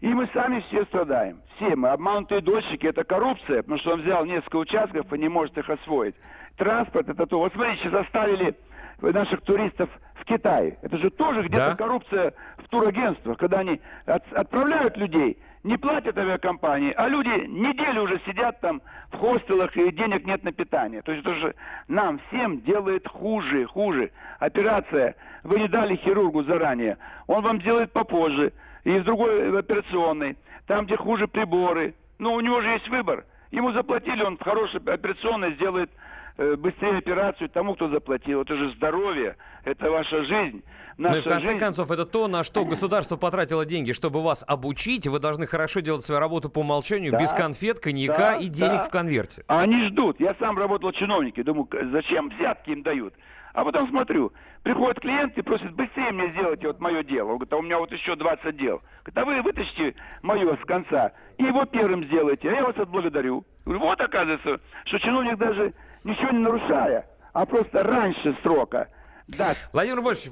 И 0.00 0.08
мы 0.08 0.28
сами 0.34 0.60
все 0.68 0.84
страдаем. 0.86 1.40
Все 1.56 1.76
мы. 1.76 1.90
Обманутые 1.90 2.40
дольщики– 2.40 2.86
это 2.88 3.04
коррупция, 3.04 3.62
потому 3.62 3.78
что 3.78 3.92
он 3.92 4.02
взял 4.02 4.24
несколько 4.24 4.56
участков 4.56 5.12
и 5.12 5.18
не 5.18 5.28
может 5.28 5.56
их 5.56 5.70
освоить. 5.70 6.16
Транспорт– 6.56 7.08
это 7.10 7.26
то. 7.26 7.38
Вот 7.38 7.52
смотрите, 7.52 7.82
сейчас 7.82 8.04
оставили 8.04 8.56
наших 9.00 9.42
туристов 9.42 9.88
в 10.14 10.24
Китае. 10.24 10.78
Это 10.82 10.96
же 10.98 11.10
тоже 11.10 11.42
где-то 11.42 11.70
Да. 11.70 11.76
коррупция 11.76 12.32
в 12.58 12.68
турагентствах, 12.68 13.38
когда 13.38 13.60
они 13.60 13.80
от- 14.06 14.32
отправляют 14.32 14.96
людей, 14.96 15.38
не 15.62 15.76
платят 15.78 16.16
авиакомпании, 16.18 16.92
а 16.94 17.08
люди 17.08 17.46
неделю 17.46 18.02
уже 18.02 18.20
сидят 18.26 18.60
там 18.60 18.82
в 19.10 19.16
хостелах 19.16 19.76
и 19.76 19.90
денег 19.92 20.26
нет 20.26 20.44
на 20.44 20.52
питание. 20.52 21.02
То 21.02 21.12
есть 21.12 21.24
это 21.26 21.34
же 21.36 21.54
нам 21.88 22.20
всем 22.28 22.60
делает 22.60 23.08
хуже, 23.08 23.66
хуже. 23.66 24.10
Операция, 24.38 25.14
вы 25.42 25.60
не 25.60 25.68
дали 25.68 25.96
хирургу 25.96 26.42
заранее, 26.44 26.98
он 27.26 27.42
вам 27.42 27.60
делает 27.60 27.92
попозже, 27.92 28.52
и 28.84 28.98
в 28.98 29.04
другой 29.04 29.58
операционной, 29.58 30.36
там, 30.66 30.84
где 30.84 30.96
хуже 30.96 31.26
приборы. 31.26 31.94
Ну, 32.18 32.34
у 32.34 32.40
него 32.40 32.60
же 32.60 32.68
есть 32.68 32.88
выбор. 32.88 33.24
Ему 33.50 33.72
заплатили, 33.72 34.22
он 34.22 34.36
в 34.36 34.42
хорошей 34.42 34.80
операционной 34.80 35.52
сделает 35.54 35.90
быстрее 36.36 36.98
операцию 36.98 37.48
тому, 37.48 37.74
кто 37.74 37.88
заплатил. 37.88 38.42
Это 38.42 38.56
же 38.56 38.70
здоровье, 38.70 39.36
это 39.64 39.90
ваша 39.90 40.24
жизнь. 40.24 40.62
Ну 40.96 41.08
и 41.08 41.10
Наша 41.10 41.22
в 41.22 41.24
конце 41.24 41.46
жизнь. 41.48 41.58
концов, 41.58 41.90
это 41.90 42.06
то, 42.06 42.28
на 42.28 42.44
что 42.44 42.64
государство 42.66 43.16
потратило 43.16 43.64
деньги, 43.64 43.92
чтобы 43.92 44.22
вас 44.22 44.44
обучить, 44.46 45.06
вы 45.06 45.18
должны 45.18 45.46
хорошо 45.46 45.80
делать 45.80 46.04
свою 46.04 46.20
работу 46.20 46.50
по 46.50 46.60
умолчанию, 46.60 47.12
Да. 47.12 47.20
без 47.20 47.32
конфет, 47.32 47.80
коньяка 47.80 48.32
Да, 48.32 48.36
и 48.36 48.48
денег 48.48 48.78
да. 48.78 48.82
в 48.84 48.90
конверте. 48.90 49.44
А 49.48 49.60
они 49.60 49.84
ждут. 49.86 50.20
Я 50.20 50.34
сам 50.38 50.58
работал 50.58 50.92
чиновники. 50.92 51.42
Думаю, 51.42 51.68
зачем 51.92 52.28
взятки 52.30 52.70
им 52.70 52.82
дают? 52.82 53.14
А 53.54 53.64
потом 53.64 53.88
смотрю, 53.88 54.32
приходит 54.64 54.98
клиент 54.98 55.38
и 55.38 55.42
просит 55.42 55.72
быстрее 55.74 56.10
мне 56.10 56.28
сделать 56.32 56.64
вот 56.64 56.80
мое 56.80 57.04
дело. 57.04 57.28
Он 57.28 57.34
говорит, 57.36 57.52
а 57.52 57.56
у 57.58 57.62
меня 57.62 57.78
вот 57.78 57.92
еще 57.92 58.16
20 58.16 58.56
дел. 58.56 58.82
Говорит, 59.04 59.16
а 59.18 59.24
вы 59.24 59.42
вытащите 59.42 59.94
мое 60.22 60.56
с 60.56 60.66
конца 60.66 61.12
и 61.38 61.44
его 61.44 61.64
первым 61.64 62.04
сделайте, 62.06 62.50
а 62.50 62.52
я 62.52 62.64
вас 62.64 62.76
отблагодарю. 62.76 63.44
Говорю, 63.64 63.80
вот 63.80 64.00
оказывается, 64.00 64.60
что 64.86 64.98
чиновник 64.98 65.38
даже 65.38 65.72
ничего 66.04 66.30
не 66.30 66.38
нарушая, 66.38 67.06
а 67.32 67.46
просто 67.46 67.82
раньше 67.82 68.36
срока 68.42 68.88
даст 69.26 69.58
Владимир 69.72 70.02
Вольфович, 70.02 70.30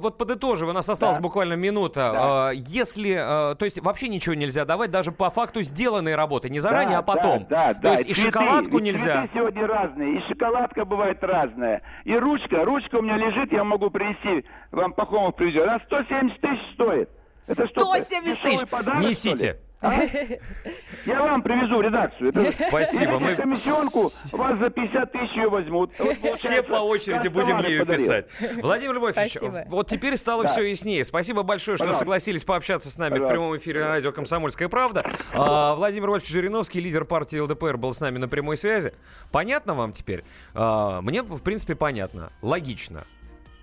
вот 0.00 0.18
подытожив, 0.18 0.68
у 0.68 0.72
нас 0.72 0.88
осталась 0.88 1.18
Да. 1.18 1.22
буквально 1.22 1.54
минута. 1.54 2.10
А, 2.14 2.50
Если, 2.50 3.16
а, 3.16 3.54
то 3.54 3.64
есть 3.64 3.80
вообще 3.80 4.08
ничего 4.08 4.34
нельзя 4.34 4.64
давать, 4.64 4.90
даже 4.90 5.12
по 5.12 5.30
факту 5.30 5.62
сделанной 5.62 6.16
работы, 6.16 6.50
не 6.50 6.58
заранее, 6.58 6.96
Да, 6.96 6.98
а 6.98 7.02
потом. 7.02 7.46
Да, 7.48 7.68
да, 7.68 7.74
То 7.74 7.80
да. 7.82 7.90
есть 7.92 8.00
и 8.10 8.12
Цветы, 8.14 8.20
шоколадку 8.32 8.78
ведь 8.78 8.82
нельзя. 8.82 9.20
Цветы 9.22 9.30
сегодня 9.34 9.66
разные, 9.68 10.16
и 10.18 10.20
шоколадка 10.28 10.84
бывает 10.84 11.22
разная. 11.22 11.82
И 12.02 12.16
ручка, 12.16 12.64
ручка 12.64 12.96
у 12.96 13.02
меня 13.02 13.16
лежит, 13.18 13.52
я 13.52 13.62
могу 13.62 13.88
принести, 13.90 14.44
вам 14.72 14.94
Пахомов 14.94 15.36
привезет. 15.36 15.62
Она 15.68 15.78
170 15.86 16.40
тысяч 16.40 16.72
стоит. 16.74 17.08
Это 17.46 17.68
что, 17.68 17.84
170 17.84 18.24
дешевый 18.42 18.56
тысяч! 18.56 18.68
подарок, 18.68 19.00
что? 19.00 19.08
Несите. 19.10 19.60
А? 19.84 19.92
Я 21.06 21.22
вам 21.22 21.42
привезу 21.42 21.76
в 21.76 21.82
редакцию. 21.82 22.30
Это- 22.30 22.42
Спасибо, 22.68 23.18
мы- 23.18 23.34
комиссионку, 23.36 24.08
вас 24.36 24.58
за 24.58 24.70
50 24.70 25.12
тысяч 25.12 25.32
ее 25.36 25.48
возьмут. 25.48 25.92
Вот 25.98 26.16
Все 26.36 26.62
по 26.62 26.76
очереди 26.76 27.28
будем 27.28 27.58
ею 27.58 27.80
подарил. 27.84 28.04
писать. 28.04 28.26
Владимир 28.62 28.94
Львович, 28.94 29.36
вот 29.68 29.88
теперь 29.88 30.16
стало 30.16 30.44
Да. 30.44 30.48
все 30.50 30.62
яснее. 30.62 31.04
Спасибо 31.04 31.42
большое, 31.42 31.76
что 31.76 31.84
Пожалуйста. 31.84 32.00
согласились 32.04 32.44
пообщаться 32.44 32.90
с 32.90 32.96
нами 32.96 33.18
в 33.18 33.28
прямом 33.28 33.56
эфире 33.56 33.80
на 33.80 33.88
радио 33.88 34.12
«Комсомольская 34.12 34.68
правда». 34.68 35.04
А, 35.32 35.74
Владимир 35.74 36.08
Вольфович 36.10 36.32
Жириновский, 36.32 36.80
лидер 36.80 37.04
партии 37.04 37.38
ЛДПР, 37.38 37.76
был 37.76 37.92
с 37.92 38.00
нами 38.00 38.18
на 38.18 38.28
прямой 38.28 38.56
связи. 38.56 38.94
Понятно 39.30 39.74
вам 39.74 39.92
теперь? 39.92 40.24
А, 40.54 41.00
Мне, 41.02 41.22
в 41.22 41.42
принципе, 41.42 41.74
понятно. 41.74 42.32
Логично 42.42 43.04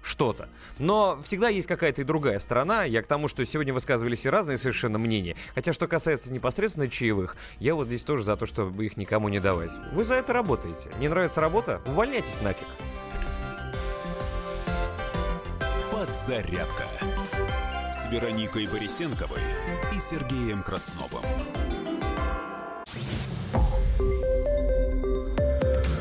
что-то. 0.02 0.50
Но 0.80 1.20
всегда 1.24 1.50
есть 1.50 1.68
какая-то 1.68 2.02
и 2.02 2.06
другая 2.06 2.40
сторона. 2.40 2.84
Я 2.84 3.02
к 3.02 3.08
тому, 3.08 3.28
что 3.28 3.46
сегодня 3.46 3.74
высказывались 3.74 4.26
и 4.26 4.30
разные 4.30 4.58
совершенно 4.58 4.98
мнения. 4.98 5.36
Хотя, 5.56 5.74
что 5.74 5.88
касается 5.88 6.32
непосредственно 6.32 6.90
чаевых, 6.90 7.36
я 7.60 7.76
вот 7.76 7.88
здесь 7.88 8.04
тоже 8.04 8.24
за 8.24 8.36
то, 8.38 8.46
чтобы 8.46 8.86
их 8.86 8.98
никому 8.98 9.30
не 9.30 9.40
давать. 9.40 9.72
Вы 9.94 10.04
за 10.04 10.16
это 10.16 10.34
работаете. 10.34 10.90
Не 11.00 11.08
нравится 11.08 11.42
работа? 11.42 11.82
Увольняйтесь 11.86 12.42
нафиг. 12.42 12.68
Подзарядка 15.92 16.86
с 17.94 18.12
Вероникой 18.12 18.68
Борисенковой 18.68 19.42
и 19.96 20.00
Сергеем 20.00 20.64
Красновым. 20.64 21.24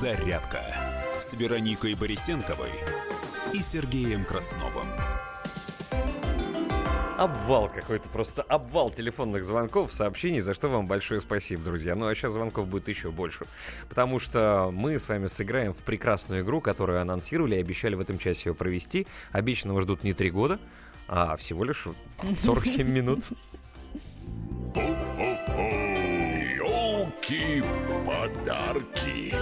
Подзарядка 0.00 0.64
с 1.20 1.34
Вероникой 1.34 1.92
Борисенковой 1.92 2.70
и 3.52 3.60
Сергеем 3.60 4.24
Красновым. 4.24 4.86
Обвал 7.18 7.68
какой-то, 7.68 8.08
просто 8.08 8.40
обвал 8.40 8.88
телефонных 8.88 9.44
звонков, 9.44 9.92
сообщений, 9.92 10.40
за 10.40 10.54
что 10.54 10.68
вам 10.68 10.86
большое 10.86 11.20
спасибо, 11.20 11.64
друзья. 11.64 11.94
Ну 11.96 12.06
а 12.06 12.14
сейчас 12.14 12.32
звонков 12.32 12.66
будет 12.66 12.88
еще 12.88 13.10
больше, 13.10 13.44
потому 13.90 14.18
что 14.18 14.70
мы 14.72 14.98
с 14.98 15.06
вами 15.06 15.26
сыграем 15.26 15.74
в 15.74 15.82
прекрасную 15.82 16.44
игру, 16.44 16.62
которую 16.62 17.02
анонсировали 17.02 17.56
и 17.56 17.60
обещали 17.60 17.94
в 17.94 18.00
этом 18.00 18.16
часе 18.16 18.48
ее 18.48 18.54
провести. 18.54 19.06
Обещанного 19.32 19.82
ждут 19.82 20.02
не 20.02 20.14
три 20.14 20.30
года, 20.30 20.58
а 21.08 21.36
всего 21.36 21.62
лишь 21.62 21.86
47 22.38 22.88
минут. 22.90 23.24
Елки-подарки. 26.56 29.34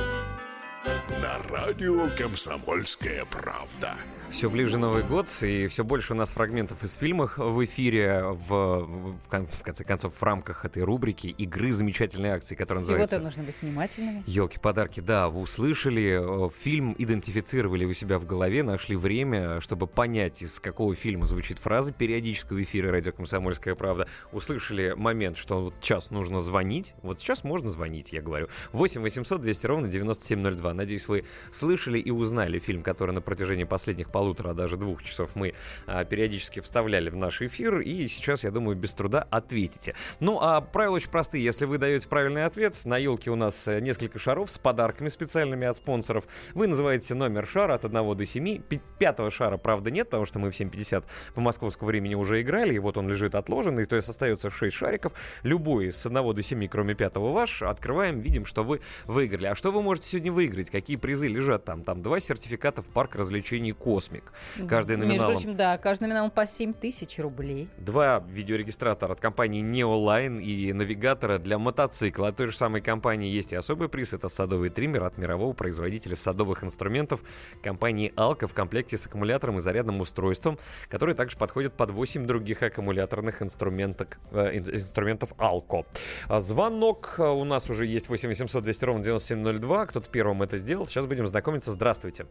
На 1.21 1.39
радио 1.51 2.09
«Комсомольская 2.17 3.25
правда». 3.27 3.95
Все 4.31 4.51
ближе 4.51 4.77
Новый 4.77 5.03
год, 5.03 5.27
и 5.43 5.67
все 5.69 5.85
больше 5.85 6.13
у 6.13 6.17
нас 6.17 6.31
фрагментов 6.31 6.85
из 6.85 6.95
фильмов 6.97 7.39
в 7.39 7.65
эфире, 7.65 8.23
в, 8.25 8.85
в, 8.85 9.29
кон- 9.31 9.47
в 9.47 9.63
конце 9.63 9.85
концов, 9.85 10.15
в 10.15 10.23
рамках 10.23 10.67
этой 10.67 10.83
рубрики 10.83 11.29
игры 11.29 11.73
замечательной 11.73 12.29
акции, 12.31 12.55
которая 12.55 12.83
Всего-то 12.85 13.01
называется 13.01 13.21
нужно 13.21 13.43
быть 13.45 13.55
внимательными. 13.63 14.23
Елки-подарки, 14.27 15.01
да, 15.01 15.31
вы 15.31 15.41
услышали, 15.41 16.47
э, 16.47 16.51
фильм 16.51 16.95
идентифицировали 16.99 17.87
у 17.87 17.93
себя 17.95 18.19
в 18.19 18.27
голове, 18.27 18.63
нашли 18.63 18.97
время, 18.97 19.61
чтобы 19.63 19.87
понять, 19.87 20.43
из 20.43 20.61
какого 20.61 20.95
фильма 20.95 21.25
звучит 21.25 21.59
фраза 21.59 21.93
периодически 21.93 22.53
в 22.53 22.63
эфире 22.63 22.91
радио 22.91 23.13
«Комсомольская 23.13 23.75
правда». 23.75 24.09
Услышали 24.33 24.93
момент, 24.95 25.39
что 25.39 25.65
вот 25.65 25.75
сейчас 25.81 26.11
нужно 26.11 26.41
звонить. 26.41 26.93
Вот 27.03 27.19
сейчас 27.19 27.45
можно 27.45 27.71
звонить, 27.71 28.13
я 28.13 28.21
говорю. 28.21 28.49
8 28.73 29.01
800 29.01 29.41
200 29.41 29.67
ровно 29.67 29.89
9702. 29.89 30.75
Надеюсь, 30.79 31.09
вы 31.09 31.25
слышали 31.53 31.99
и 31.99 32.11
узнали 32.11 32.59
фильм, 32.59 32.83
который 32.83 33.11
на 33.11 33.21
протяжении 33.21 33.65
последних 33.65 34.11
полутора, 34.11 34.51
а 34.51 34.55
даже 34.55 34.77
двух 34.77 35.03
часов 35.03 35.35
мы 35.35 35.55
а, 35.87 36.05
периодически 36.05 36.61
вставляли 36.61 37.11
в 37.11 37.17
наш 37.17 37.43
эфир. 37.43 37.81
И 37.81 38.07
сейчас, 38.09 38.45
я 38.45 38.51
думаю, 38.53 38.77
без 38.77 38.95
труда 38.95 39.27
ответите. 39.31 39.95
Ну, 40.21 40.39
а 40.41 40.61
правила 40.61 40.95
очень 40.97 41.11
простые. 41.11 41.43
Если 41.45 41.65
вы 41.65 41.79
даете 41.79 42.09
правильный 42.09 42.45
ответ, 42.45 42.77
на 42.85 42.97
елке 42.97 43.31
у 43.31 43.37
нас 43.37 43.67
э, 43.67 43.81
несколько 43.81 44.19
шаров 44.19 44.51
с 44.51 44.59
подарками 44.59 45.09
специальными 45.09 45.67
от 45.67 45.77
спонсоров. 45.77 46.25
Вы 46.55 46.69
называете 46.69 47.15
номер 47.15 47.47
шара 47.47 47.75
от 47.75 47.85
1 47.85 48.17
до 48.17 48.25
7. 48.25 48.63
Пи- 48.63 48.81
Пятого 48.99 49.31
шара, 49.31 49.57
правда, 49.57 49.91
нет, 49.91 50.09
потому 50.09 50.27
что 50.27 50.39
мы 50.39 50.51
в 50.51 50.55
7.50 50.59 51.05
по 51.35 51.41
московскому 51.41 51.89
времени 51.89 52.15
уже 52.15 52.41
играли, 52.41 52.75
и 52.75 52.79
вот 52.79 52.97
он 52.97 53.09
лежит 53.09 53.35
отложенный, 53.35 53.85
то 53.85 53.97
есть 53.97 54.09
остается 54.09 54.51
6 54.51 54.75
шариков. 54.75 55.13
Любой 55.43 55.93
с 55.93 56.07
1 56.07 56.35
до 56.35 56.43
7, 56.43 56.69
кроме 56.69 56.95
пятого 56.95 57.33
ваш, 57.33 57.63
открываем, 57.63 58.21
видим, 58.21 58.45
что 58.45 58.63
вы 58.63 58.81
выиграли. 59.07 59.47
А 59.47 59.55
что 59.55 59.71
вы 59.73 59.83
можете 59.83 60.09
сегодня 60.09 60.33
выиграть? 60.33 60.68
Какие 60.71 60.97
призы 60.97 61.27
лежат 61.29 61.65
там? 61.65 61.83
Там 61.85 62.03
два 62.03 62.21
сертификата 62.21 62.83
в 62.83 62.89
парк 62.89 63.15
развлечений 63.15 63.73
«Космик». 63.73 64.33
Каждый 64.69 64.97
Между 64.97 65.07
номиналом. 65.09 65.33
прочим, 65.35 65.57
да, 65.57 65.79
каждый 65.79 66.05
номинал 66.09 66.31
по 66.31 66.47
7 66.47 66.73
тысяч 66.73 67.19
рублей. 67.19 67.69
Два 67.79 68.25
видеорегистратора 68.29 69.13
от 69.13 69.21
компании 69.21 69.63
Neoline 69.63 70.43
и 70.43 70.73
навигатора 70.73 71.39
для 71.39 71.59
мотоцикла. 71.59 72.29
От 72.29 72.37
той 72.37 72.49
же 72.49 72.57
самой 72.57 72.81
компании 72.81 73.31
есть 73.31 73.53
и 73.53 73.57
особый 73.57 73.89
приз. 73.89 74.13
Это 74.13 74.29
садовый 74.29 74.71
триммер 74.71 75.05
от 75.05 75.19
мирового 75.19 75.53
производителя 75.53 76.17
садовых 76.17 76.65
инструментов 76.65 77.23
компании 77.63 78.13
Alco 78.17 78.47
в 78.47 78.55
комплекте 78.55 78.97
с 78.99 79.07
аккумулятором 79.07 79.59
и 79.59 79.61
зарядным 79.61 80.01
устройством, 80.01 80.59
который 80.89 81.15
также 81.15 81.37
подходит 81.37 81.75
под 81.75 81.91
8 81.91 82.27
других 82.27 82.63
аккумуляторных 82.63 83.43
инструментов, 83.43 84.09
э, 84.33 84.57
ин- 84.59 84.75
инструментов 84.75 85.33
Alco. 85.39 85.85
А 86.29 86.41
Звонок 86.41 87.15
э, 87.19 87.23
у 87.23 87.45
нас 87.45 87.71
уже 87.71 87.87
есть 87.87 88.09
8 88.09 88.29
800 88.29 88.65
200 88.65 88.85
ровно 88.85 89.05
9702. 89.05 89.87
Кто-то 89.87 90.09
первым 90.11 90.43
это 90.49 90.59
сделал. 90.59 90.87
Сейчас 90.87 91.07
будем 91.07 91.27
знакомиться. 91.27 91.71
Здравствуйте. 91.71 92.27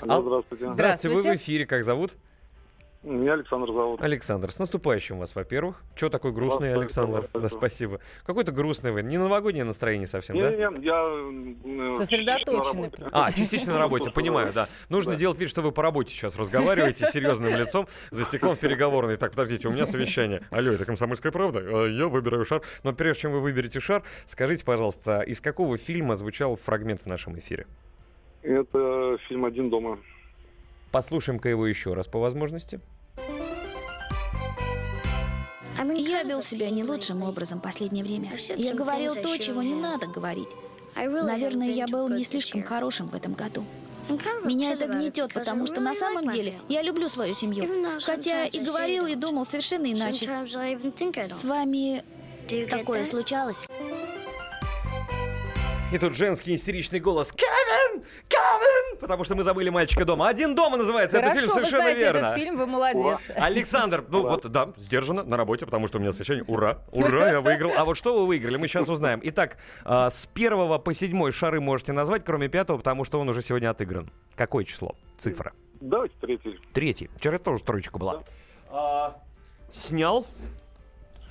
Алло, 0.00 0.22
здравствуйте. 0.22 0.72
Здравствуйте. 0.72 1.16
Вы 1.16 1.22
в 1.22 1.36
эфире. 1.36 1.66
Как 1.66 1.84
зовут? 1.84 2.12
Меня 3.04 3.34
Александр 3.34 3.68
зовут. 3.72 4.02
Александр, 4.02 4.50
с 4.50 4.58
наступающим 4.58 5.20
вас, 5.20 5.36
во-первых. 5.36 5.80
Чего 5.94 6.10
такой 6.10 6.32
грустный, 6.32 6.70
Вас 6.70 6.78
Александр? 6.80 7.28
тоже, 7.28 7.48
Да, 7.48 7.48
спасибо. 7.48 8.00
Какой-то 8.26 8.50
грустный 8.50 8.90
вы. 8.90 9.04
Не 9.04 9.18
новогоднее 9.18 9.62
настроение 9.62 10.08
совсем, 10.08 10.36
да? 10.36 10.50
Не-не-не, 10.50 10.84
я... 10.84 11.92
э, 11.94 11.96
Сосредоточенный 11.96 12.58
работе. 12.86 12.96
просто. 12.96 13.10
А, 13.24 13.30
частично 13.30 13.74
на 13.74 13.78
работе, 13.78 14.10
понимаю, 14.10 14.52
да. 14.52 14.68
Нужно 14.88 15.12
Да. 15.12 15.18
делать 15.18 15.38
вид, 15.38 15.48
что 15.48 15.62
вы 15.62 15.70
по 15.70 15.80
работе 15.80 16.12
сейчас 16.12 16.36
разговариваете 16.36 17.06
с 17.06 17.12
серьезным 17.12 17.54
лицом 17.54 17.86
за 18.10 18.24
стеклом 18.24 18.56
в 18.56 18.58
переговорной. 18.58 19.16
Так, 19.16 19.30
подождите, 19.30 19.68
у 19.68 19.70
меня 19.70 19.86
совещание. 19.86 20.42
Алло, 20.50 20.72
это 20.72 20.84
комсомольская 20.84 21.30
правда? 21.30 21.60
А, 21.60 21.86
Я 21.86 22.08
выбираю 22.08 22.44
шар. 22.44 22.62
Но 22.82 22.92
прежде 22.92 23.22
чем 23.22 23.32
вы 23.32 23.38
выберете 23.40 23.78
шар, 23.78 24.02
скажите, 24.26 24.64
пожалуйста, 24.64 25.20
из 25.20 25.40
какого 25.40 25.78
фильма 25.78 26.16
звучал 26.16 26.56
фрагмент 26.56 27.02
в 27.02 27.06
нашем 27.06 27.38
эфире? 27.38 27.66
Это 28.42 29.18
фильм 29.28 29.44
«Один 29.44 29.70
дома». 29.70 30.00
Послушаем-ка 30.90 31.48
его 31.48 31.66
еще 31.66 31.94
раз 31.94 32.06
по 32.06 32.18
возможности. 32.18 32.80
Я 35.94 36.22
вел 36.22 36.42
себя 36.42 36.70
не 36.70 36.82
лучшим 36.82 37.22
образом 37.22 37.60
последнее 37.60 38.02
время. 38.02 38.32
Я 38.56 38.74
говорил 38.74 39.14
то, 39.14 39.36
чего 39.36 39.62
не 39.62 39.74
надо 39.74 40.06
говорить. 40.06 40.48
Наверное, 40.96 41.68
я 41.68 41.86
был 41.86 42.08
не 42.08 42.24
слишком 42.24 42.62
хорошим 42.62 43.06
в 43.06 43.14
этом 43.14 43.34
году. 43.34 43.64
Меня 44.44 44.72
это 44.72 44.86
гнетет, 44.86 45.34
потому 45.34 45.66
что 45.66 45.80
на 45.80 45.94
самом 45.94 46.30
деле 46.30 46.58
я 46.68 46.82
люблю 46.82 47.08
свою 47.08 47.34
семью. 47.34 47.68
Хотя 48.00 48.46
и 48.46 48.64
говорил, 48.64 49.06
и 49.06 49.14
думал 49.14 49.44
совершенно 49.44 49.92
иначе. 49.92 50.26
С 51.24 51.44
вами 51.44 52.02
такое 52.68 53.04
случалось? 53.04 53.66
И 55.90 55.96
тут 55.98 56.14
женский 56.14 56.54
истеричный 56.54 57.00
голос. 57.00 57.32
Кевин! 57.32 58.04
Кевин! 58.28 58.98
Потому 59.00 59.24
что 59.24 59.34
мы 59.34 59.42
забыли 59.42 59.70
мальчика 59.70 60.04
дома. 60.04 60.28
Один 60.28 60.54
дома 60.54 60.76
называется 60.76 61.16
Хорошо, 61.16 61.32
этот 61.32 61.40
фильм, 61.40 61.48
вы 61.48 61.54
совершенно 61.54 61.82
знаете 61.82 62.00
верно. 62.00 62.18
этот 62.18 62.34
фильм, 62.34 62.56
вы 62.58 62.66
молодец. 62.66 63.18
Александр, 63.34 64.04
ну 64.06 64.22
вот, 64.22 64.46
да, 64.50 64.72
сдержанно, 64.76 65.22
на 65.22 65.38
работе, 65.38 65.64
потому 65.64 65.88
что 65.88 65.96
у 65.96 66.00
меня 66.02 66.12
совещание. 66.12 66.44
Ура, 66.46 66.78
ура, 66.92 67.30
я 67.30 67.40
выиграл. 67.40 67.72
А 67.74 67.86
вот 67.86 67.96
что 67.96 68.18
вы 68.20 68.26
выиграли, 68.26 68.56
мы 68.56 68.68
сейчас 68.68 68.88
узнаем. 68.90 69.20
Итак, 69.22 69.56
а, 69.84 70.10
с 70.10 70.26
первого 70.26 70.78
по 70.78 70.92
седьмой 70.92 71.32
шары 71.32 71.58
можете 71.60 71.92
назвать, 71.92 72.22
кроме 72.22 72.48
пятого, 72.48 72.76
потому 72.76 73.04
что 73.04 73.18
он 73.18 73.28
уже 73.30 73.40
сегодня 73.40 73.70
отыгран. 73.70 74.10
Какое 74.36 74.64
число? 74.64 74.94
Цифра. 75.16 75.52
Давайте 75.80 76.14
третий. 76.20 76.60
Третий. 76.74 77.08
Вчера 77.16 77.38
тоже 77.38 77.64
троечка 77.64 77.98
была. 77.98 78.24
А, 78.70 79.16
Снял. 79.72 80.26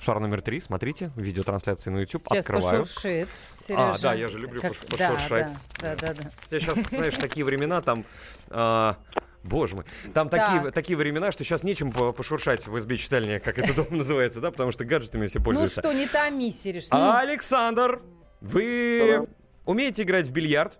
Шар 0.00 0.20
номер 0.20 0.42
три, 0.42 0.60
смотрите, 0.60 1.10
видеотрансляции 1.16 1.90
на 1.90 1.98
YouTube. 1.98 2.22
Сейчас 2.22 2.44
Открываю. 2.44 2.82
пошуршит, 2.82 3.28
А, 3.28 3.56
Сережа. 3.58 4.02
да, 4.02 4.14
я 4.14 4.28
же 4.28 4.38
люблю 4.38 4.60
Как- 4.60 4.72
пош- 4.72 4.96
да, 4.96 5.10
пошуршать. 5.10 5.50
Да, 5.80 5.96
да, 5.96 6.06
да. 6.08 6.14
да. 6.22 6.30
Я 6.50 6.60
сейчас, 6.60 6.78
знаешь, 6.88 7.14
такие 7.14 7.44
времена, 7.44 7.82
там... 7.82 8.04
а, 8.50 8.96
Боже 9.42 9.76
мой, 9.76 9.84
там 10.14 10.28
такие, 10.28 10.62
Так. 10.62 10.72
такие 10.74 10.96
времена, 10.96 11.32
что 11.32 11.42
сейчас 11.42 11.62
нечем 11.62 11.90
по- 11.92 12.12
пошуршать 12.12 12.66
в 12.66 12.76
избе 12.78 12.96
читальни, 12.96 13.38
как 13.38 13.58
это 13.58 13.74
дом 13.74 13.86
называется, 13.98 14.40
да, 14.40 14.50
потому 14.50 14.70
что 14.72 14.84
гаджетами 14.84 15.26
все 15.26 15.38
Ну 15.40 15.44
пользуются. 15.44 15.80
что, 15.80 15.92
не 15.92 16.06
томи, 16.06 16.52
Сереж. 16.52 16.90
ну. 16.90 16.98
А, 16.98 17.20
Александр, 17.20 18.00
вы 18.40 19.26
умеете 19.64 20.02
играть 20.02 20.26
в 20.28 20.32
бильярд? 20.32 20.78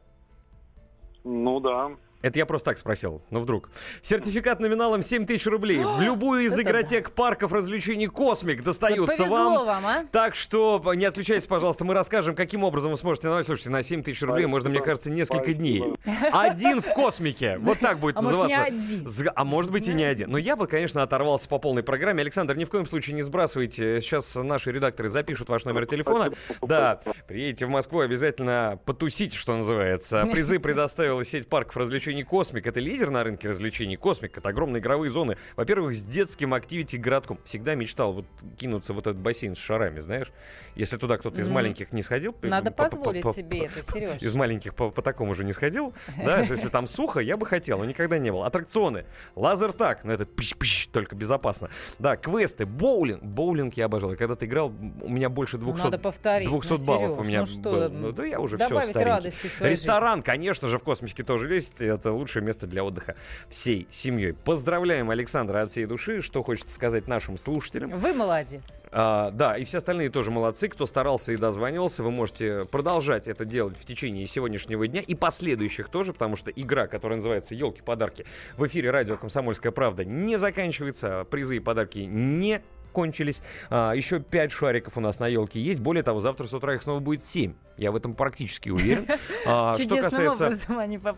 Ну 1.25 1.61
да. 1.61 1.91
Это 2.21 2.39
я 2.39 2.47
просто 2.47 2.71
так 2.71 2.79
спросил, 2.79 3.23
ну 3.31 3.41
вдруг. 3.41 3.71
Сертификат 4.03 4.59
номиналом 4.59 5.03
7 5.03 5.25
тысяч 5.25 5.47
рублей. 5.47 5.79
В 5.85 6.01
любую 6.01 6.47
из 6.47 6.59
игротек 6.59 7.13
парков 7.13 7.53
развлечений 7.53 8.09
«Космик» 8.09 8.63
достаются 8.65 9.25
Вот 9.25 9.31
вам. 9.31 9.67
вам, 9.67 9.87
а? 9.87 10.05
Так 10.11 10.35
что 10.35 10.83
не 10.95 11.05
отключайтесь, 11.05 11.47
пожалуйста, 11.47 11.85
мы 11.85 11.95
расскажем, 11.95 12.35
каким 12.35 12.65
образом 12.65 12.91
вы 12.91 12.97
сможете 12.97 13.29
назвать. 13.29 13.47
Слушайте, 13.47 13.71
на 13.71 13.83
7 13.83 14.03
тысяч 14.03 14.21
рублей 14.23 14.47
можно, 14.47 14.69
мне 14.69 14.81
кажется, 14.81 15.11
несколько 15.11 15.53
дней. 15.55 15.85
Один 16.33 16.81
в 16.81 16.93
космике. 16.93 17.59
Вот 17.69 17.79
так 17.81 17.99
будет 17.99 18.17
А 18.17 18.23
может, 18.23 18.47
не 18.49 18.57
называться. 18.57 18.95
один. 18.95 19.33
А 19.35 19.45
может 19.45 19.71
быть 19.71 19.89
и 19.89 19.93
не 19.93 20.05
один. 20.05 20.31
Но 20.31 20.39
я 20.39 20.57
бы, 20.57 20.67
конечно, 20.67 21.03
оторвался 21.03 21.49
по 21.49 21.59
полной 21.59 21.83
программе. 21.83 22.23
Александр, 22.23 22.57
ни 22.57 22.65
в 22.65 22.71
коем 22.71 22.87
случае 22.87 23.15
не 23.15 23.23
сбрасывайте. 23.23 24.01
Сейчас 24.01 24.35
наши 24.37 24.73
редакторы 24.73 25.09
запишут 25.11 25.51
ваш 25.51 25.65
номер 25.67 25.85
телефона. 25.87 26.33
Да, 26.63 27.01
приедете 27.27 27.67
в 27.67 27.69
Москву, 27.69 28.01
обязательно 28.01 28.81
потусить, 28.87 29.35
что 29.35 29.55
называется. 29.55 30.27
Призы 30.33 30.59
предоставила 30.59 31.23
сеть 31.25 31.49
парков 31.49 31.77
развлечений 31.77 32.08
развлечений 32.09 32.25
«Космик». 32.25 32.67
Это 32.67 32.81
лидер 32.81 33.11
на 33.11 33.23
рынке 33.23 33.49
развлечений 33.49 33.97
«Космик». 33.97 34.39
Это 34.39 34.49
огромные 34.49 34.81
игровые 34.81 35.11
зоны. 35.11 35.37
Во-первых, 35.57 35.95
с 35.95 36.03
детским 36.03 36.55
активити-городком. 36.55 37.39
Всегда 37.45 37.75
мечтал 37.75 38.13
вот 38.13 38.27
кинуться 38.57 38.93
в 38.95 38.99
этот 38.99 39.17
бассейн 39.19 39.55
с 39.55 39.59
шарами, 39.59 40.01
знаешь. 40.01 40.33
Если 40.75 40.97
туда 40.97 41.19
кто-то 41.19 41.41
из 41.41 41.49
маленьких 41.49 41.93
не 41.93 42.03
сходил... 42.03 42.35
Надо 42.43 42.71
по- 42.71 42.85
по- 42.85 42.91
позволить 42.91 43.23
по- 43.23 43.33
себе 43.33 43.67
это, 43.67 43.83
Сереж. 43.83 44.23
Из 44.23 44.35
маленьких 44.35 44.75
по, 44.75 44.91
по 44.91 45.03
такому 45.03 45.35
же 45.35 45.45
не 45.45 45.53
сходил. 45.53 45.93
Да, 46.25 46.41
если 46.41 46.69
там 46.69 46.87
сухо, 46.87 47.21
я 47.21 47.37
бы 47.37 47.47
хотел, 47.47 47.79
но 47.79 47.85
никогда 47.85 48.19
не 48.19 48.31
был. 48.31 48.43
Аттракционы. 48.45 49.05
Лазертаг. 49.37 50.05
Ну, 50.05 50.13
это 50.13 50.25
пищ-пищ, 50.25 50.89
только 50.89 51.15
безопасно. 51.15 51.69
Да, 51.99 52.17
квесты. 52.17 52.67
Боулинг. 52.67 53.23
Боулинг 53.23 53.75
я 53.77 53.87
обожал. 53.87 54.13
И 54.13 54.17
когда 54.17 54.35
ты 54.35 54.47
играл, 54.47 54.73
у 55.03 55.09
меня 55.09 55.29
больше 55.29 55.59
200, 55.59 55.85
надо 55.85 55.99
повторить. 55.99 56.49
200 56.49 56.73
Ну, 56.73 56.87
баллов 56.87 57.11
Сереж, 57.11 57.19
у 57.19 57.29
меня 57.29 57.41
ну 57.41 57.47
что, 57.47 57.61
было. 57.63 57.89
Ну, 57.89 58.13
да 58.13 58.25
я 58.27 58.41
уже 58.41 58.57
все 58.57 58.81
старенький. 58.83 59.65
Ресторан, 59.65 60.23
конечно 60.23 60.69
же, 60.69 60.79
в 60.79 60.83
космичке 60.85 61.23
тоже 61.23 61.53
есть. 61.55 61.81
Это 61.99 62.13
лучшее 62.13 62.45
место 62.45 62.67
для 62.67 62.85
отдыха 62.85 63.17
всей 63.49 63.89
семьей. 63.91 64.33
Поздравляем 64.33 65.11
Александра 65.11 65.63
от 65.63 65.71
всей 65.71 65.87
души. 65.87 66.23
Что 66.23 66.45
хочется 66.45 66.73
сказать 66.73 67.09
нашим 67.09 67.39
слушателям. 67.39 67.99
Вы 67.99 68.15
молодец. 68.15 68.85
А, 68.93 69.33
да, 69.33 69.57
и 69.57 69.65
все 69.65 69.79
остальные 69.79 70.11
тоже 70.11 70.31
молодцы. 70.31 70.69
Кто 70.69 70.87
старался 70.87 71.33
и 71.33 71.37
дозванивался, 71.37 72.05
вы 72.05 72.13
можете 72.13 72.67
продолжать 72.67 73.27
это 73.27 73.45
делать 73.45 73.77
в 73.77 73.85
течение 73.85 74.27
сегодняшнего 74.27 74.87
дня 74.87 75.01
и 75.01 75.15
последующих 75.17 75.89
тоже, 75.89 76.13
потому 76.13 76.37
что 76.37 76.53
игра, 76.53 76.87
которая 76.87 77.17
называется 77.17 77.55
«Елки-подарки» 77.55 78.27
в 78.57 78.67
эфире 78.67 78.91
радио 78.91 79.17
«Комсомольская 79.17 79.73
правда» 79.73 80.05
не 80.05 80.37
заканчивается. 80.37 81.27
Призы 81.31 81.57
и 81.57 81.61
подарки 81.61 81.99
не 81.99 82.63
кончились. 82.89 83.43
А, 83.71 83.93
еще 83.93 84.21
5 84.21 84.53
шариков 84.53 84.97
у 84.97 85.01
нас 85.01 85.19
на 85.19 85.27
елке 85.27 85.61
есть. 85.61 85.81
Более 85.81 86.03
того, 86.03 86.21
завтра 86.21 86.47
с 86.47 86.55
утра 86.55 86.75
их 86.75 86.83
снова 86.83 87.01
будет 87.01 87.25
7. 87.25 87.55
Я 87.79 87.93
в 87.93 87.97
этом 87.97 88.15
практически 88.15 88.71
уверен. 88.71 89.07
А, 89.47 89.79
что 89.79 89.97
касается 89.97 90.59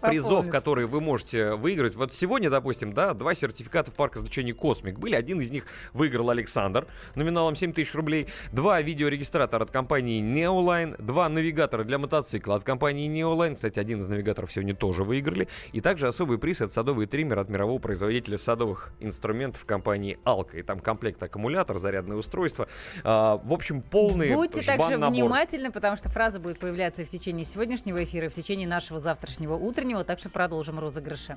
призов, 0.00 0.48
которые 0.50 0.86
вы 0.86 1.00
можете 1.00 1.54
выиграть. 1.54 1.96
Вот 1.96 2.12
сегодня, 2.12 2.48
допустим, 2.48 2.92
да, 2.92 3.12
два 3.14 3.34
сертификата 3.34 3.90
в 3.90 3.94
парк 3.94 4.16
развлечений 4.16 4.52
«Космик» 4.52 4.98
были. 4.98 5.14
Один 5.14 5.40
из 5.40 5.50
них 5.50 5.64
выиграл 5.94 6.30
Александр 6.30 6.86
номиналом 7.14 7.56
7 7.56 7.72
тысяч 7.72 7.94
рублей. 7.94 8.28
Два 8.52 8.80
видеорегистратора 8.82 9.64
от 9.64 9.70
компании 9.70 10.22
Neoline. 10.22 11.00
Два 11.02 11.28
навигатора 11.28 11.82
для 11.84 11.98
мотоцикла 11.98 12.56
от 12.56 12.62
компании 12.62 13.08
Neoline. 13.10 13.54
Кстати, 13.54 13.78
один 13.78 14.00
из 14.00 14.08
навигаторов 14.08 14.52
сегодня 14.52 14.74
тоже 14.74 15.02
выиграли. 15.02 15.48
И 15.72 15.80
также 15.80 16.06
особый 16.06 16.38
приз 16.38 16.60
от 16.60 16.72
садовый 16.72 17.06
триммер 17.06 17.38
от 17.38 17.48
мирового 17.48 17.78
производителя 17.78 18.38
садовых 18.38 18.92
инструментов 19.00 19.64
компании 19.64 20.18
Алка. 20.24 20.58
И 20.58 20.62
там 20.62 20.80
комплект 20.80 21.22
аккумулятор, 21.70 21.78
зарядное 21.78 22.16
устройство. 22.16 22.68
А, 23.04 23.40
в 23.42 23.52
общем, 23.52 23.82
полный 23.82 24.34
Будьте 24.34 24.62
также 24.62 24.96
внимательны, 24.98 25.70
потому 25.70 25.96
что 25.96 26.08
фраза 26.08 26.38
будет 26.38 26.58
появляться 26.58 27.02
и 27.02 27.04
в 27.04 27.08
течение 27.08 27.44
сегодняшнего 27.44 28.02
эфира, 28.02 28.26
и 28.26 28.28
в 28.28 28.34
течение 28.34 28.68
нашего 28.68 29.00
завтрашнего 29.00 29.54
утреннего, 29.54 30.04
так 30.04 30.18
что 30.18 30.30
продолжим 30.30 30.78
розыгрыши. 30.78 31.36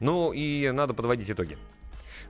Ну 0.00 0.32
и 0.32 0.70
надо 0.70 0.94
подводить 0.94 1.30
итоги. 1.30 1.58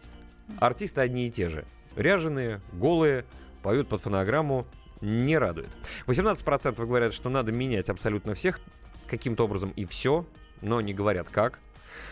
Артисты 0.59 1.01
одни 1.01 1.27
и 1.27 1.31
те 1.31 1.49
же. 1.49 1.65
Ряженые, 1.95 2.61
голые, 2.73 3.25
поют 3.61 3.87
под 3.89 4.01
фонограмму, 4.01 4.65
не 5.01 5.37
радует. 5.37 5.69
18% 6.07 6.85
говорят, 6.85 7.13
что 7.13 7.29
надо 7.29 7.51
менять 7.51 7.89
абсолютно 7.89 8.33
всех 8.33 8.59
каким-то 9.07 9.45
образом 9.45 9.71
и 9.75 9.85
все, 9.85 10.25
но 10.61 10.81
не 10.81 10.93
говорят 10.93 11.29
как. 11.29 11.59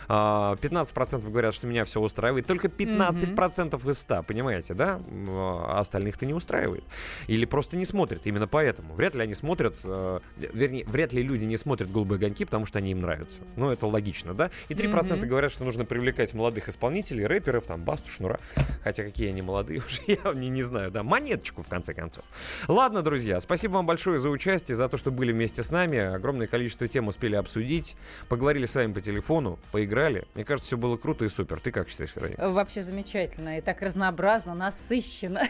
А, 0.08 0.56
15% 0.56 1.30
говорят, 1.30 1.53
что 1.53 1.67
меня 1.67 1.85
все 1.85 1.99
устраивает. 2.01 2.45
Только 2.48 2.67
15% 2.67 3.90
из 3.90 3.99
100, 3.99 4.24
понимаете, 4.24 4.74
да? 4.74 4.99
А 5.27 5.80
остальных-то 5.80 6.25
не 6.25 6.33
устраивает. 6.33 6.83
Или 7.27 7.45
просто 7.45 7.77
не 7.77 7.85
смотрят. 7.85 8.25
Именно 8.25 8.48
поэтому. 8.48 8.93
Вряд 8.95 9.16
ли 9.16 9.22
они 9.24 9.35
смотрят, 9.35 9.77
э, 9.83 10.19
вернее, 10.38 10.85
вряд 10.85 11.14
ли 11.14 11.22
люди 11.24 11.45
не 11.45 11.58
смотрят 11.58 11.91
«Голубые 11.91 12.17
огоньки», 12.17 12.45
потому 12.45 12.66
что 12.66 12.80
они 12.80 12.91
им 12.91 12.99
нравятся. 12.99 13.41
Ну, 13.56 13.69
это 13.72 13.88
логично, 13.88 14.33
да? 14.33 14.49
И 14.67 14.74
3% 14.74 15.19
Мгм. 15.19 15.30
говорят, 15.30 15.51
что 15.51 15.64
нужно 15.64 15.85
привлекать 15.85 16.33
молодых 16.33 16.69
исполнителей, 16.69 17.25
рэперов, 17.25 17.66
там, 17.66 17.83
Басту, 17.83 18.09
Шнура. 18.09 18.40
Хотя 18.83 19.03
какие 19.03 19.30
они 19.30 19.41
молодые 19.41 19.80
уже, 19.88 20.01
я 20.08 20.33
не, 20.33 20.49
не 20.49 20.64
знаю, 20.64 20.91
да. 20.91 21.03
Монеточку, 21.03 21.64
в 21.64 21.67
конце 21.67 21.93
концов. 21.93 22.25
Ладно, 22.67 23.01
друзья, 23.01 23.40
спасибо 23.41 23.74
вам 23.74 23.85
большое 23.85 24.19
за 24.19 24.30
участие, 24.30 24.75
за 24.75 24.90
то, 24.90 24.98
что 24.98 25.11
были 25.11 25.32
вместе 25.32 25.64
с 25.64 25.72
нами. 25.72 25.98
Огромное 25.99 26.48
количество 26.48 26.88
тем 26.88 27.08
успели 27.08 27.35
обсудить. 27.35 27.95
Поговорили 28.27 28.66
с 28.66 28.75
вами 28.75 28.93
по 28.93 29.01
телефону, 29.01 29.59
поиграли. 29.72 30.26
Мне 30.36 30.44
кажется, 30.46 30.68
все 30.68 30.78
было 30.78 30.98
круто 30.98 31.26
и 31.26 31.30
супер. 31.30 31.60
Ты 31.60 31.72
как 31.72 31.90
считаешь, 31.90 32.16
Вероника? 32.16 32.50
Вообще 32.50 32.82
замечательно. 32.82 33.58
И 33.58 33.62
так 33.62 33.82
разнообразно, 33.82 34.54
насыщенно. 34.54 35.42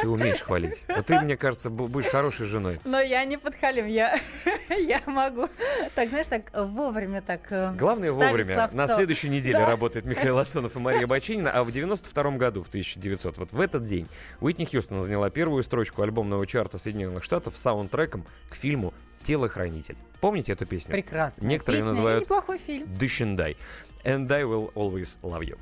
Ты 0.00 0.08
умеешь 0.08 0.42
хвалить. 0.42 0.84
Вот 0.88 1.06
ты, 1.06 1.18
мне 1.20 1.36
кажется, 1.36 1.70
бу- 1.70 1.88
будешь 1.88 2.06
хорошей 2.08 2.46
женой. 2.46 2.80
Но 2.84 3.00
я 3.00 3.24
не 3.24 3.36
подхалим, 3.38 3.86
я, 3.86 4.18
я 4.70 5.00
могу. 5.06 5.48
Так, 5.94 6.08
знаешь, 6.10 6.28
так 6.28 6.50
вовремя 6.54 7.20
так 7.22 7.40
э, 7.50 7.72
Главное 7.76 8.12
вовремя. 8.12 8.54
словцо. 8.54 8.76
На 8.76 8.86
следующей 8.88 9.28
неделе 9.28 9.58
Да. 9.58 9.66
работает 9.66 10.04
Михаил 10.04 10.38
Антонов 10.38 10.76
и 10.76 10.78
Мария 10.78 11.06
Бачинина, 11.06 11.50
а 11.50 11.64
в 11.64 11.72
92 11.72 12.30
году, 12.32 12.62
в 12.62 12.68
1900, 12.68 13.38
вот 13.38 13.52
в 13.52 13.60
этот 13.60 13.84
день, 13.84 14.06
Уитни 14.40 14.64
Хьюстон 14.66 15.02
заняла 15.02 15.30
первую 15.30 15.62
строчку 15.62 16.02
альбомного 16.02 16.46
чарта 16.46 16.78
Соединенных 16.78 17.24
Штатов 17.24 17.56
с 17.56 17.60
саундтреком 17.60 18.24
к 18.50 18.54
фильму 18.54 18.94
«Телохранитель». 19.28 19.96
Помните 20.22 20.52
эту 20.52 20.64
песню? 20.64 20.90
Прекрасно. 20.90 21.44
Некоторые 21.44 21.80
Песня 21.80 21.90
и 21.90 21.92
называют 21.92 22.24
неплохой 22.24 22.56
фильм. 22.56 22.88
«Дышендай». 22.94 23.58
«And 24.02 24.32
I 24.32 24.44
will 24.44 24.72
always 24.72 25.18
love 25.22 25.42
you». 25.42 25.58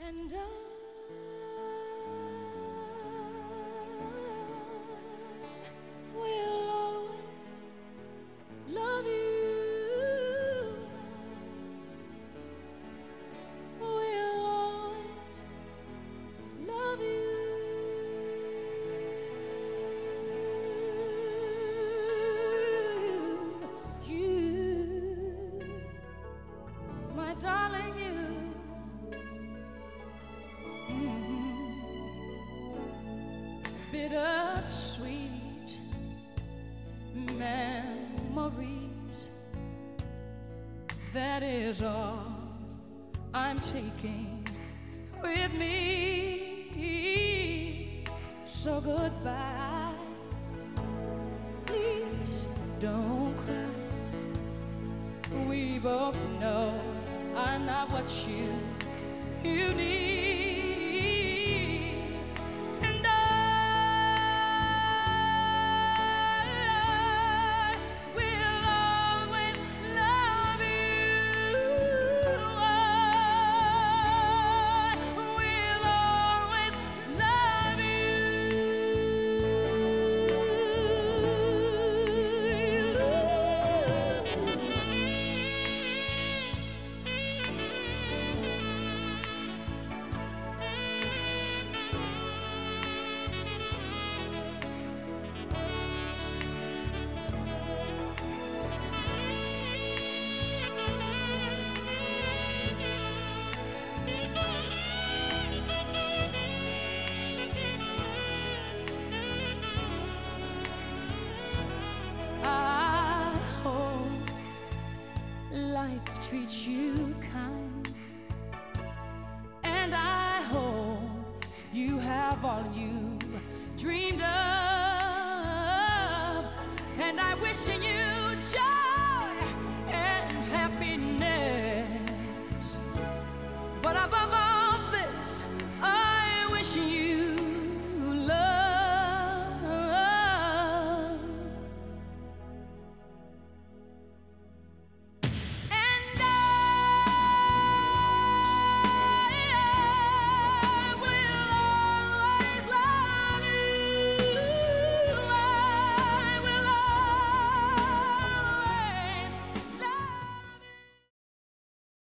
will 0.00 0.51